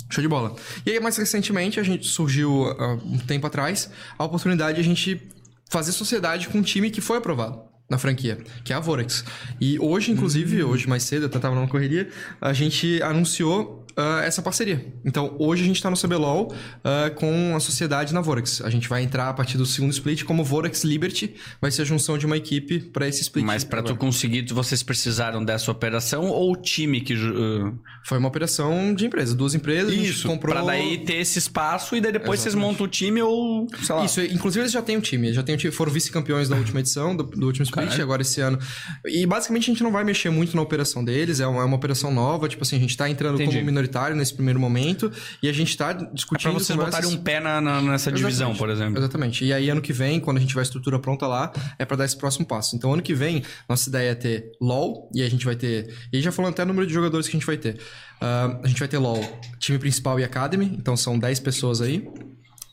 Show 0.10 0.22
de 0.24 0.28
bola. 0.28 0.56
E 0.86 0.92
aí, 0.92 1.00
mais 1.00 1.16
recentemente, 1.18 1.80
a 1.80 1.84
gente 1.84 2.08
surgiu, 2.08 2.66
há 2.80 2.94
um 2.94 3.20
tempo 3.20 3.46
atrás, 3.46 3.92
a 4.18 4.24
oportunidade 4.24 4.76
de 4.76 4.82
a 4.82 4.84
gente 4.84 5.22
fazer 5.70 5.92
sociedade 5.92 6.48
com 6.48 6.58
um 6.58 6.64
time 6.64 6.90
que 6.90 7.02
foi 7.02 7.18
aprovado 7.18 7.69
na 7.90 7.98
franquia, 7.98 8.38
que 8.64 8.72
é 8.72 8.76
a 8.76 8.80
Vorex. 8.80 9.26
E 9.60 9.80
hoje, 9.80 10.12
inclusive, 10.12 10.64
hoje 10.64 10.88
mais 10.88 11.04
cedo, 11.04 11.24
eu 11.26 11.30
tava 11.30 11.56
numa 11.56 11.68
correria, 11.68 12.10
a 12.40 12.54
gente 12.54 13.02
anunciou 13.02 13.86
ah, 14.00 14.22
essa 14.24 14.42
parceria. 14.42 14.94
Então, 15.04 15.36
hoje 15.38 15.64
a 15.64 15.66
gente 15.66 15.82
tá 15.82 15.90
no 15.90 15.98
CBLOL 15.98 16.54
ah, 16.84 17.12
com 17.16 17.54
a 17.56 17.60
sociedade 17.60 18.14
na 18.14 18.22
Vorex. 18.22 18.62
A 18.62 18.70
gente 18.70 18.88
vai 18.88 19.04
entrar 19.04 19.28
a 19.30 19.34
partir 19.34 19.58
do 19.58 19.66
segundo 19.66 19.92
split 19.92 20.24
como 20.24 20.44
Vorex 20.44 20.84
Liberty, 20.84 21.36
vai 21.62 21.70
ser 21.70 21.82
a 21.82 21.86
junção 21.86 22.18
de 22.18 22.26
uma 22.26 22.38
equipe 22.38 22.80
para 22.80 23.08
esse 23.08 23.22
split. 23.22 23.46
Mas 23.46 23.64
pra 23.64 23.84
tu 23.84 23.96
conseguir, 23.96 24.46
vocês 24.54 24.82
precisaram 24.82 25.44
dessa 25.44 25.70
operação 25.72 26.28
ou 26.28 26.54
o 26.54 26.56
time 26.56 27.02
que. 27.02 27.14
uh, 27.14 27.78
Foi 28.06 28.18
uma 28.18 28.28
operação 28.30 28.94
de 28.94 29.06
empresa, 29.06 29.36
duas 29.36 29.54
empresas, 29.54 29.94
Isso, 29.94 30.28
comprou... 30.28 30.56
pra 30.56 30.64
daí 30.64 30.98
ter 31.00 31.16
esse 31.16 31.38
espaço 31.38 31.96
e 31.96 32.02
daí 32.02 32.12
depois 32.14 32.40
vocês 32.40 32.54
Exatamente. 32.54 32.72
montam 32.72 32.86
o 32.86 32.90
time 32.90 33.22
ou, 33.22 33.68
sei 33.84 33.96
lá. 33.96 34.06
Isso, 34.06 34.22
inclusive 34.22 34.62
eles 34.62 34.72
já 34.72 34.82
têm 34.82 34.96
um 34.98 35.02
time, 35.02 35.34
já 35.34 35.44
têm 35.44 35.56
um 35.56 35.58
time, 35.58 35.72
foram 35.72 35.92
vice-campeões 35.92 36.48
da 36.48 36.56
última 36.58 36.80
edição, 36.80 37.16
do, 37.16 37.24
do 37.24 37.46
último 37.46 37.64
split, 37.64 37.86
Caralho. 37.86 38.04
agora 38.04 38.22
esse 38.22 38.40
ano. 38.40 38.58
E 39.06 39.26
basicamente 39.26 39.64
a 39.64 39.74
gente 39.74 39.84
não 39.84 39.92
vai 39.92 40.04
mexer 40.04 40.30
muito 40.30 40.56
na 40.56 40.62
operação 40.62 41.04
deles, 41.04 41.40
é 41.40 41.48
uma, 41.48 41.62
é 41.62 41.66
uma 41.66 41.76
operação 41.76 42.12
nova, 42.14 42.48
tipo 42.48 42.64
assim, 42.64 42.78
a 42.78 42.80
gente 42.80 42.96
tá 42.96 43.10
entrando 43.10 43.36
Entendi. 43.36 43.58
como 43.58 43.66
minoritário 43.66 43.89
nesse 44.16 44.34
primeiro 44.34 44.60
momento 44.60 45.12
e 45.44 45.50
a 45.50 45.54
gente 45.54 45.76
tá 45.78 45.92
É 45.92 45.94
pra 45.96 46.08
discutindo 46.14 46.54
vocês 46.54 46.78
conversas- 46.78 47.02
botarem 47.02 47.20
um 47.20 47.24
pé 47.24 47.40
na, 47.40 47.60
na- 47.60 47.82
nessa 47.82 48.12
divisão, 48.12 48.56
por 48.56 48.70
exemplo. 48.70 48.98
Exatamente. 48.98 49.44
E 49.46 49.52
aí, 49.54 49.70
ano 49.70 49.82
que 49.82 49.92
vem, 49.94 50.20
quando 50.20 50.38
a 50.38 50.40
gente 50.40 50.54
vai 50.56 50.64
estrutura 50.64 51.00
pronta 51.00 51.26
lá, 51.28 51.52
é 51.78 51.86
pra 51.86 51.98
dar 51.98 52.06
esse 52.06 52.18
próximo 52.18 52.46
passo. 52.46 52.76
Então, 52.76 52.94
ano 52.94 53.02
que 53.02 53.14
vem, 53.14 53.44
nossa 53.68 53.90
ideia 53.90 54.12
é 54.12 54.16
ter 54.16 54.52
LoL, 54.62 55.10
e 55.14 55.22
a 55.24 55.30
gente 55.30 55.46
vai 55.46 55.56
ter. 55.56 55.94
E 56.14 56.22
já 56.22 56.32
falando 56.32 56.52
até 56.54 56.64
o 56.64 56.66
número 56.66 56.86
de 56.88 56.94
jogadores 56.94 57.28
que 57.28 57.36
a 57.36 57.40
gente 57.40 57.48
vai 57.48 57.58
ter. 57.58 57.80
Ah, 58.22 58.60
a 58.64 58.68
gente 58.68 58.80
vai 58.80 58.88
ter 58.88 58.98
LoL, 58.98 59.22
time 59.60 59.80
principal 59.80 60.20
e 60.20 60.24
Academy, 60.24 60.66
então 60.78 60.96
são 60.98 61.18
10 61.18 61.40
pessoas 61.40 61.82
aí. 61.82 62.08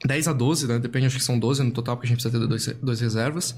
10 0.07 0.29
a 0.29 0.33
12, 0.33 0.67
né? 0.69 0.79
Depende, 0.79 1.07
acho 1.07 1.17
que 1.17 1.23
são 1.25 1.39
12 1.39 1.63
no 1.63 1.71
total, 1.71 1.97
porque 1.97 2.07
a 2.07 2.09
gente 2.09 2.23
precisa 2.23 2.39
ter 2.41 2.47
dois, 2.47 2.67
dois 2.83 3.01
reservas. 3.01 3.55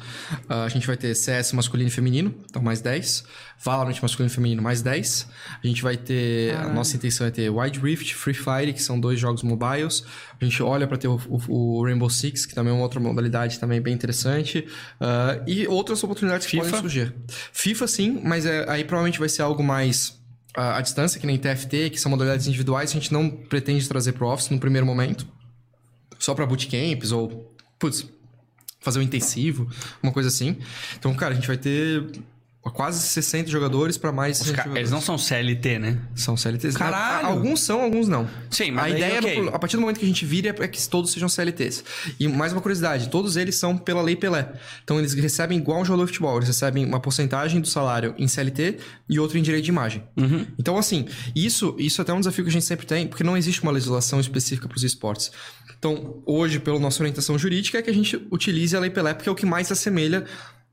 Ah, 0.48 0.64
a 0.64 0.68
gente 0.68 0.86
vai 0.86 0.96
ter 0.96 1.14
CS 1.14 1.52
masculino 1.52 1.88
e 1.88 1.92
feminino, 1.92 2.34
então 2.48 2.62
mais 2.62 2.80
10. 2.80 3.24
Valorant 3.62 3.96
masculino 4.00 4.30
e 4.30 4.34
feminino, 4.34 4.62
mais 4.62 4.82
10. 4.82 5.26
A 5.62 5.66
gente 5.66 5.82
vai 5.82 5.96
ter. 5.96 6.54
A 6.56 6.68
nossa 6.72 6.96
intenção 6.96 7.26
é 7.26 7.30
ter 7.30 7.50
Wide 7.50 7.78
Rift, 7.80 8.14
Free 8.14 8.34
Fire, 8.34 8.72
que 8.72 8.82
são 8.82 8.98
dois 8.98 9.18
jogos 9.20 9.42
mobiles. 9.42 10.04
A 10.40 10.44
gente 10.44 10.62
olha 10.62 10.86
para 10.86 10.96
ter 10.96 11.08
o, 11.08 11.20
o- 11.28 11.78
o 11.80 11.84
Rainbow 11.84 12.08
Six, 12.08 12.46
que 12.46 12.54
também 12.54 12.72
é 12.72 12.74
uma 12.76 12.82
outra 12.82 13.00
modalidade 13.00 13.58
também 13.58 13.80
bem 13.80 13.92
interessante. 13.94 14.66
Ah, 15.00 15.40
e 15.46 15.66
outras 15.66 16.02
oportunidades 16.04 16.46
que 16.46 16.52
FIFA? 16.52 16.64
podem 16.64 16.80
surgir. 16.80 17.14
FIFA, 17.52 17.86
sim, 17.88 18.20
mas 18.24 18.46
é- 18.46 18.64
aí 18.68 18.84
provavelmente 18.84 19.18
vai 19.18 19.28
ser 19.28 19.42
algo 19.42 19.62
mais. 19.62 20.16
ah, 20.56 20.78
à 20.78 20.80
distância, 20.80 21.20
que 21.20 21.26
nem 21.26 21.36
TFT, 21.38 21.90
que 21.90 22.00
são 22.00 22.10
modalidades 22.10 22.46
individuais, 22.48 22.90
a 22.90 22.92
gente 22.94 23.12
não 23.12 23.28
pretende 23.30 23.86
trazer 23.88 24.12
pro 24.12 24.26
Office 24.26 24.50
no 24.50 24.58
primeiro 24.58 24.84
momento 24.86 25.26
só 26.18 26.34
pra 26.34 26.44
bootcamps 26.46 27.12
ou, 27.12 27.54
putz, 27.78 28.06
fazer 28.80 28.98
um 28.98 29.02
intensivo, 29.02 29.68
uma 30.02 30.12
coisa 30.12 30.28
assim. 30.28 30.56
Então, 30.98 31.12
cara, 31.14 31.32
a 31.32 31.34
gente 31.36 31.46
vai 31.48 31.56
ter 31.56 32.04
quase 32.74 33.00
60 33.00 33.48
jogadores 33.50 33.96
para 33.96 34.12
mais 34.12 34.36
de 34.36 34.42
Os 34.42 34.46
60 34.48 34.56
ca- 34.56 34.62
jogadores. 34.64 34.80
Eles 34.80 34.90
não 34.90 35.00
são 35.00 35.16
CLT, 35.16 35.78
né? 35.78 35.98
São 36.14 36.36
CLTs. 36.36 36.76
Caralho! 36.76 37.26
Alguns 37.26 37.62
são, 37.62 37.80
alguns 37.80 38.08
não. 38.08 38.28
Sim, 38.50 38.72
mas 38.72 38.84
a 38.84 38.90
ideia, 38.90 39.14
é 39.14 39.18
ok. 39.20 39.40
no- 39.42 39.48
a 39.54 39.58
partir 39.58 39.76
do 39.76 39.80
momento 39.80 39.98
que 39.98 40.04
a 40.04 40.08
gente 40.08 40.26
vira, 40.26 40.54
é 40.58 40.68
que 40.68 40.86
todos 40.86 41.10
sejam 41.10 41.30
CLTs. 41.30 41.82
E 42.20 42.28
mais 42.28 42.52
uma 42.52 42.60
curiosidade, 42.60 43.08
todos 43.08 43.38
eles 43.38 43.54
são 43.56 43.74
pela 43.78 44.02
Lei 44.02 44.16
Pelé. 44.16 44.52
Então 44.84 44.98
eles 44.98 45.14
recebem 45.14 45.56
igual 45.56 45.80
um 45.80 45.84
jogador 45.84 46.04
de 46.04 46.08
futebol, 46.12 46.36
eles 46.36 46.48
recebem 46.48 46.84
uma 46.84 47.00
porcentagem 47.00 47.58
do 47.58 47.66
salário 47.66 48.14
em 48.18 48.28
CLT 48.28 48.76
e 49.08 49.18
outro 49.18 49.38
em 49.38 49.42
direito 49.42 49.64
de 49.64 49.70
imagem. 49.70 50.02
Uhum. 50.14 50.46
Então 50.58 50.76
assim, 50.76 51.06
isso, 51.34 51.74
isso 51.78 52.02
até 52.02 52.12
é 52.12 52.14
um 52.14 52.18
desafio 52.20 52.44
que 52.44 52.50
a 52.50 52.52
gente 52.52 52.66
sempre 52.66 52.84
tem, 52.84 53.06
porque 53.06 53.24
não 53.24 53.34
existe 53.34 53.62
uma 53.62 53.72
legislação 53.72 54.20
específica 54.20 54.68
para 54.68 54.76
os 54.76 54.84
esportes. 54.84 55.32
Então, 55.78 56.22
hoje, 56.26 56.58
pela 56.58 56.78
nossa 56.78 57.02
orientação 57.02 57.38
jurídica, 57.38 57.78
é 57.78 57.82
que 57.82 57.90
a 57.90 57.94
gente 57.94 58.16
utilize 58.30 58.76
a 58.76 58.80
Lei 58.80 58.90
Pelé, 58.90 59.14
porque 59.14 59.28
é 59.28 59.32
o 59.32 59.34
que 59.34 59.46
mais 59.46 59.68
se 59.68 59.72
assemelha 59.72 60.24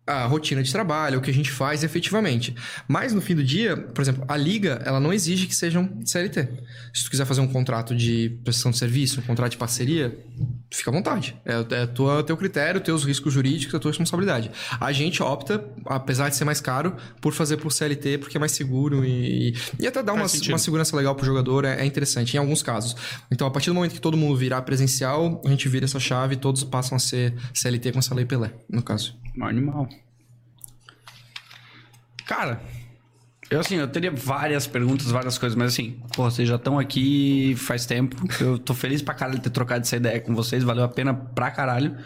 a 0.08 0.26
rotina 0.26 0.62
de 0.62 0.72
trabalho, 0.72 1.18
o 1.18 1.22
que 1.22 1.32
a 1.32 1.34
gente 1.34 1.52
faz 1.52 1.84
efetivamente. 1.84 2.56
Mas 2.88 3.12
no 3.12 3.22
fim 3.22 3.34
do 3.34 3.44
dia, 3.44 3.76
por 3.76 4.02
exemplo, 4.02 4.24
a 4.28 4.38
liga, 4.38 4.82
ela 4.86 5.00
não 5.00 5.12
exige 5.12 5.48
que 5.48 5.56
sejam 5.56 6.00
CLT. 6.06 6.48
Se 6.94 7.06
tu 7.06 7.10
quiser 7.10 7.26
fazer 7.26 7.42
um 7.42 7.48
contrato 7.48 7.96
de 7.96 8.38
prestação 8.44 8.72
de 8.72 8.78
serviço, 8.78 9.20
um 9.20 9.24
contrato 9.24 9.52
de 9.52 9.58
parceria, 9.58 10.16
fica 10.70 10.92
à 10.92 10.94
vontade. 10.94 11.36
É, 11.44 11.82
é 11.82 11.88
tua, 11.88 12.24
teu 12.24 12.38
critério, 12.38 12.80
teus 12.82 13.04
riscos 13.04 13.34
jurídicos, 13.34 13.74
a 13.74 13.80
tua 13.80 13.90
responsabilidade. 13.90 14.52
A 14.80 14.92
gente 14.92 15.24
opta, 15.24 15.66
apesar 15.86 16.30
de 16.30 16.36
ser 16.36 16.46
mais 16.46 16.62
caro, 16.62 16.96
por 17.20 17.34
fazer 17.34 17.58
por 17.58 17.72
CLT, 17.72 18.20
porque 18.20 18.38
é 18.38 18.40
mais 18.40 18.52
seguro 18.52 19.04
e, 19.04 19.56
e 19.80 19.88
até 19.88 20.04
dá 20.04 20.14
uma, 20.14 20.26
uma 20.26 20.58
segurança 20.60 20.96
legal 20.96 21.16
pro 21.16 21.26
jogador, 21.26 21.66
é, 21.66 21.82
é 21.82 21.86
interessante 21.86 22.36
em 22.36 22.38
alguns 22.38 22.62
casos. 22.62 22.96
Então, 23.32 23.48
a 23.48 23.52
partir 23.52 23.72
do 23.72 23.74
momento 23.74 23.94
que 23.94 24.02
todo 24.02 24.16
mundo 24.16 24.38
virar 24.38 24.62
presencial, 24.62 25.42
a 25.44 25.50
gente 25.50 25.68
vira 25.68 25.86
essa 25.86 26.00
chave 26.00 26.36
e 26.36 26.38
todos 26.38 26.64
passam 26.64 26.96
a 26.96 27.00
ser 27.00 27.34
CLT 27.54 27.92
com 27.92 28.00
essa 28.00 28.14
lei 28.14 28.26
Pelé, 28.26 28.54
no 28.70 28.84
caso. 28.84 29.25
Animal. 29.42 29.88
Cara, 32.26 32.62
eu 33.50 33.60
assim, 33.60 33.76
eu 33.76 33.88
teria 33.88 34.12
várias 34.12 34.66
perguntas, 34.66 35.12
várias 35.12 35.38
coisas, 35.38 35.56
mas 35.56 35.74
assim, 35.74 36.00
pô, 36.16 36.30
vocês 36.30 36.48
já 36.48 36.56
estão 36.56 36.80
aqui 36.80 37.56
faz 37.58 37.86
tempo. 37.86 38.16
Eu 38.42 38.58
tô 38.58 38.74
feliz 38.74 39.02
pra 39.02 39.14
caralho 39.14 39.40
ter 39.40 39.50
trocado 39.50 39.82
essa 39.82 39.96
ideia 39.96 40.20
com 40.20 40.34
vocês, 40.34 40.64
valeu 40.64 40.84
a 40.84 40.90
pena 40.90 41.14
pra 41.14 41.52
caralho. 41.52 41.98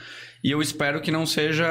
E 0.44 0.52
eu 0.52 0.62
espero 0.62 1.02
que 1.02 1.12
não 1.12 1.26
seja 1.26 1.68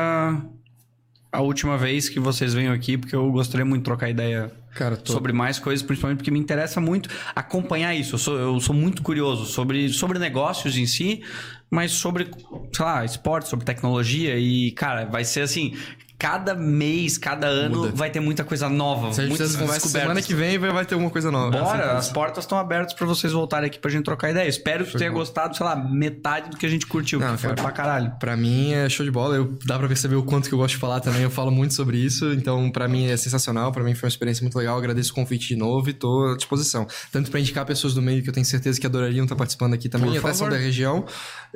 a 1.30 1.40
última 1.40 1.76
vez 1.76 2.08
que 2.08 2.18
vocês 2.18 2.54
venham 2.54 2.72
aqui, 2.72 2.96
porque 2.96 3.14
eu 3.14 3.30
gostaria 3.30 3.64
muito 3.64 3.82
de 3.82 3.84
trocar 3.84 4.08
ideia 4.08 4.50
Cara, 4.78 4.96
tô... 4.96 5.12
sobre 5.12 5.32
mais 5.32 5.58
coisas, 5.58 5.84
principalmente 5.84 6.18
porque 6.18 6.30
me 6.30 6.38
interessa 6.38 6.80
muito 6.80 7.10
acompanhar 7.34 7.96
isso. 7.96 8.14
Eu 8.14 8.18
sou, 8.18 8.38
eu 8.38 8.60
sou 8.60 8.72
muito 8.72 9.02
curioso 9.02 9.44
sobre, 9.44 9.88
sobre 9.88 10.20
negócios 10.20 10.76
em 10.76 10.86
si, 10.86 11.20
mas 11.68 11.90
sobre, 11.90 12.30
sei 12.72 12.84
lá, 12.84 13.04
esporte, 13.04 13.48
sobre 13.48 13.64
tecnologia 13.64 14.38
e, 14.38 14.70
cara, 14.70 15.04
vai 15.06 15.24
ser 15.24 15.40
assim. 15.40 15.76
Cada 16.18 16.52
mês, 16.54 17.16
cada 17.16 17.46
ano 17.46 17.78
Muda. 17.82 17.92
vai 17.94 18.10
ter 18.10 18.18
muita 18.18 18.42
coisa 18.42 18.68
nova, 18.68 19.12
Se 19.12 19.20
a 19.20 19.24
gente 19.24 19.30
muitas 19.30 19.52
conversa 19.54 19.74
descobertas. 19.74 20.02
semana 20.02 20.20
que 20.22 20.34
vem, 20.34 20.58
vai, 20.58 20.84
ter 20.84 20.96
uma 20.96 21.10
coisa 21.10 21.30
nova. 21.30 21.50
Bora, 21.56 21.84
Assim, 21.92 21.96
as 21.98 22.08
portas 22.10 22.42
estão 22.42 22.58
abertas 22.58 22.92
pra 22.92 23.06
vocês 23.06 23.32
voltarem 23.32 23.68
aqui 23.68 23.78
pra 23.78 23.88
gente 23.88 24.02
trocar 24.04 24.30
ideia. 24.30 24.48
Espero 24.48 24.84
que 24.84 24.90
tu 24.92 24.98
tenha 24.98 25.10
gostado, 25.12 25.56
sei 25.56 25.64
lá, 25.64 25.76
metade 25.76 26.50
do 26.50 26.56
que 26.56 26.66
a 26.66 26.68
gente 26.68 26.86
curtiu, 26.88 27.20
Não, 27.20 27.36
que 27.36 27.42
foi 27.42 27.50
cara. 27.50 27.62
pra 27.62 27.70
caralho. 27.70 28.12
Pra 28.18 28.36
mim 28.36 28.72
é 28.72 28.88
show 28.88 29.06
de 29.06 29.12
bola. 29.12 29.36
Eu, 29.36 29.56
dá 29.64 29.78
pra 29.78 29.86
perceber 29.86 30.16
o 30.16 30.24
quanto 30.24 30.48
que 30.48 30.54
eu 30.54 30.58
gosto 30.58 30.74
de 30.74 30.80
falar 30.80 30.98
também. 30.98 31.22
Eu 31.22 31.30
falo 31.30 31.52
muito 31.52 31.72
sobre 31.74 31.98
isso. 31.98 32.32
Então, 32.32 32.68
pra 32.68 32.88
mim 32.88 33.06
é 33.06 33.16
sensacional. 33.16 33.70
Pra 33.70 33.84
mim 33.84 33.94
foi 33.94 34.08
uma 34.08 34.10
experiência 34.10 34.42
muito 34.42 34.58
legal. 34.58 34.76
Agradeço 34.76 35.12
o 35.12 35.14
convite 35.14 35.46
de 35.46 35.56
novo 35.56 35.88
e 35.88 35.92
tô 35.92 36.32
à 36.32 36.36
disposição. 36.36 36.84
Tanto 37.12 37.30
pra 37.30 37.38
indicar 37.38 37.64
pessoas 37.64 37.94
do 37.94 38.02
meio 38.02 38.24
que 38.24 38.28
eu 38.28 38.32
tenho 38.34 38.44
certeza 38.44 38.80
que 38.80 38.86
adorariam 38.86 39.22
estar 39.24 39.36
participando 39.36 39.74
aqui 39.74 39.88
também, 39.88 40.10
Por 40.10 40.18
até 40.18 40.34
são 40.34 40.48
da 40.48 40.56
região. 40.56 41.04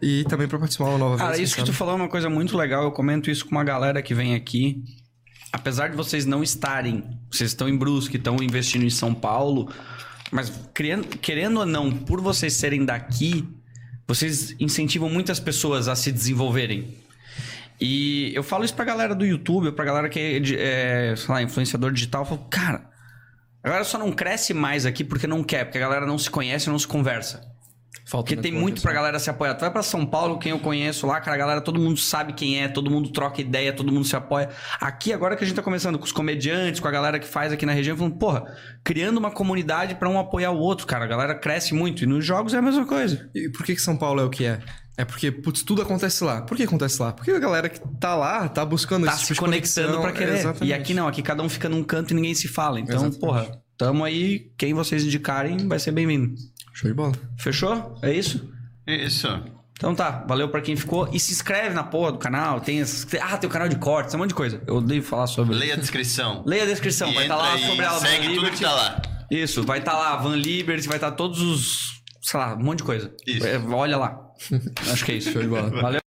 E 0.01 0.23
também 0.29 0.47
pra 0.47 0.57
participar 0.61 0.85
uma 0.85 0.99
nova 0.99 1.17
Cara, 1.17 1.31
vez. 1.33 1.43
isso 1.49 1.55
que 1.57 1.63
quem 1.63 1.65
tu 1.65 1.69
sabe. 1.69 1.79
falou 1.79 1.95
é 1.95 1.97
uma 1.97 2.09
coisa 2.09 2.31
muito 2.31 2.57
legal. 2.57 2.85
Eu 2.85 2.93
comento 2.93 3.29
isso 3.29 3.45
com 3.45 3.51
uma 3.51 3.65
galera 3.65 4.01
que 4.01 4.15
vem 4.15 4.37
aqui. 4.37 4.52
Apesar 5.53 5.89
de 5.89 5.97
vocês 5.97 6.25
não 6.25 6.43
estarem, 6.43 7.05
vocês 7.31 7.51
estão 7.51 7.69
em 7.69 7.77
Brusque, 7.77 8.17
estão 8.17 8.37
investindo 8.43 8.85
em 8.85 8.91
São 8.91 9.13
Paulo, 9.13 9.71
mas 10.31 10.51
querendo, 10.75 11.07
querendo 11.19 11.61
ou 11.61 11.67
não, 11.67 11.91
por 11.91 12.21
vocês 12.21 12.55
serem 12.55 12.85
daqui, 12.87 13.47
vocês 14.09 14.57
incentivam 14.59 15.11
muitas 15.11 15.39
pessoas 15.39 15.89
a 15.89 15.95
se 15.95 16.11
desenvolverem. 16.11 16.97
E 17.79 18.33
eu 18.35 18.43
falo 18.43 18.65
isso 18.65 18.75
pra 18.75 18.85
galera 18.85 19.15
do 19.15 19.27
YouTube, 19.27 19.73
pra 19.73 19.85
galera 19.85 20.09
que 20.09 20.19
é, 20.19 21.11
é, 21.11 21.17
sei 21.17 21.35
lá, 21.35 21.43
influenciador 21.43 21.93
digital. 21.93 22.23
Eu 22.23 22.27
falo, 22.27 22.47
cara, 22.49 22.91
a 23.63 23.69
galera 23.69 23.85
só 23.85 23.99
não 23.99 24.11
cresce 24.11 24.55
mais 24.55 24.87
aqui 24.87 25.05
porque 25.05 25.27
não 25.27 25.45
quer, 25.45 25.65
porque 25.65 25.79
a 25.79 25.83
galera 25.83 26.07
não 26.07 26.17
se 26.17 26.31
conhece, 26.31 26.71
não 26.71 26.79
se 26.79 26.87
conversa. 26.87 27.52
Falta 28.05 28.27
Porque 28.35 28.41
tem 28.43 28.53
muito 28.53 28.83
pra 28.83 28.91
assim. 28.91 28.97
galera 28.99 29.19
se 29.19 29.31
apoiar. 29.31 29.55
Tu 29.55 29.61
vai 29.61 29.71
pra 29.71 29.83
São 29.83 30.05
Paulo, 30.05 30.39
quem 30.39 30.51
eu 30.51 30.59
conheço 30.59 31.07
lá, 31.07 31.21
cara, 31.21 31.35
a 31.37 31.39
galera, 31.39 31.61
todo 31.61 31.81
mundo 31.81 31.99
sabe 31.99 32.33
quem 32.33 32.61
é, 32.63 32.69
todo 32.69 32.91
mundo 32.91 33.11
troca 33.11 33.41
ideia, 33.41 33.73
todo 33.73 33.93
mundo 33.93 34.05
se 34.05 34.17
apoia. 34.17 34.49
Aqui, 34.81 35.13
agora 35.13 35.37
que 35.37 35.45
a 35.45 35.47
gente 35.47 35.57
tá 35.57 35.63
começando 35.63 35.99
com 35.99 36.05
os 36.05 36.13
comediantes, 36.13 36.81
com 36.81 36.89
a 36.89 36.91
galera 36.91 37.19
que 37.19 37.27
faz 37.27 37.53
aqui 37.53 37.65
na 37.65 37.73
região, 37.73 37.97
falando, 37.97 38.17
porra, 38.17 38.45
criando 38.83 39.19
uma 39.19 39.31
comunidade 39.31 39.95
pra 39.95 40.09
um 40.09 40.19
apoiar 40.19 40.51
o 40.51 40.59
outro, 40.59 40.87
cara. 40.87 41.05
A 41.05 41.09
galera 41.09 41.35
cresce 41.35 41.75
muito. 41.75 42.03
E 42.03 42.07
nos 42.07 42.25
jogos 42.25 42.55
é 42.55 42.59
a 42.59 42.63
mesma 42.63 42.85
coisa. 42.85 43.31
E 43.35 43.49
por 43.51 43.65
que, 43.65 43.75
que 43.75 43.81
São 43.81 43.97
Paulo 43.97 44.21
é 44.21 44.25
o 44.25 44.31
que 44.31 44.45
é? 44.47 44.59
É 44.97 45.05
porque, 45.07 45.31
putz, 45.33 45.63
tudo 45.63 45.81
acontece 45.81 46.23
lá. 46.23 46.43
Por 46.43 46.57
que 46.57 46.65
acontece 46.65 47.01
lá? 47.01 47.13
Porque 47.13 47.31
a 47.31 47.39
galera 47.39 47.69
que 47.69 47.81
tá 47.99 48.15
lá 48.15 48.47
tá 48.49 48.65
buscando 48.65 49.07
Tá 49.07 49.13
esse 49.13 49.21
se 49.21 49.27
tipo 49.29 49.35
de 49.35 49.41
conectando 49.41 49.87
conexão. 49.97 50.03
pra 50.03 50.13
querer. 50.13 50.39
Exatamente. 50.39 50.67
E 50.67 50.73
aqui 50.75 50.93
não, 50.93 51.09
aqui 51.09 51.23
cada 51.23 51.43
um 51.43 51.49
fica 51.49 51.69
num 51.69 51.83
canto 51.83 52.11
e 52.11 52.15
ninguém 52.15 52.35
se 52.35 52.47
fala. 52.47 52.79
Então, 52.79 52.97
Exatamente. 52.97 53.19
porra, 53.21 53.63
tamo 53.79 54.05
aí. 54.05 54.51
Quem 54.59 54.75
vocês 54.75 55.03
indicarem 55.03 55.67
vai 55.67 55.79
ser 55.79 55.93
bem-vindo. 55.93 56.35
Show 56.73 56.89
de 56.91 56.95
bola. 56.95 57.13
Fechou? 57.39 57.99
É 58.03 58.13
isso? 58.13 58.51
Isso. 58.87 59.29
Então 59.75 59.95
tá, 59.95 60.25
valeu 60.29 60.49
pra 60.49 60.61
quem 60.61 60.77
ficou. 60.77 61.09
E 61.13 61.19
se 61.19 61.33
inscreve 61.33 61.75
na 61.75 61.83
porra 61.83 62.13
do 62.13 62.19
canal. 62.19 62.61
Tem 62.61 62.81
essas... 62.81 63.07
Ah, 63.21 63.37
tem 63.37 63.49
o 63.49 63.53
canal 63.53 63.69
de 63.69 63.77
cortes, 63.77 64.15
um 64.15 64.19
monte 64.19 64.29
de 64.29 64.35
coisa. 64.37 64.63
Eu 64.67 64.77
odeio 64.77 65.03
falar 65.03 65.27
sobre. 65.27 65.55
Leia 65.57 65.75
a 65.75 65.77
descrição. 65.77 66.43
Leia 66.47 66.63
a 66.63 66.67
descrição, 66.67 67.11
E 67.11 67.15
vai 67.15 67.25
estar 67.25 67.35
entra 67.35 67.49
lá 67.49 67.55
aí, 67.55 67.67
sobre 67.67 67.85
a 67.85 67.93
Van 67.93 67.99
Segue 67.99 68.23
tudo 68.29 68.35
Liberty. 68.35 68.57
que 68.59 68.63
tá 68.63 68.73
lá. 68.73 69.03
Isso, 69.31 69.63
vai 69.65 69.79
estar 69.79 69.93
lá 69.95 70.17
Van 70.17 70.37
Liberty, 70.37 70.87
vai 70.87 70.99
estar 70.99 71.11
todos 71.13 71.41
os. 71.41 72.03
sei 72.21 72.39
lá, 72.39 72.55
um 72.55 72.63
monte 72.63 72.79
de 72.79 72.85
coisa. 72.85 73.13
Isso. 73.27 73.47
É, 73.47 73.59
olha 73.59 73.97
lá. 73.97 74.21
Acho 74.93 75.05
que 75.05 75.13
é 75.13 75.15
isso. 75.17 75.33
Show 75.33 75.43
de 75.43 75.49
bola. 75.49 75.71
Valeu. 75.71 76.02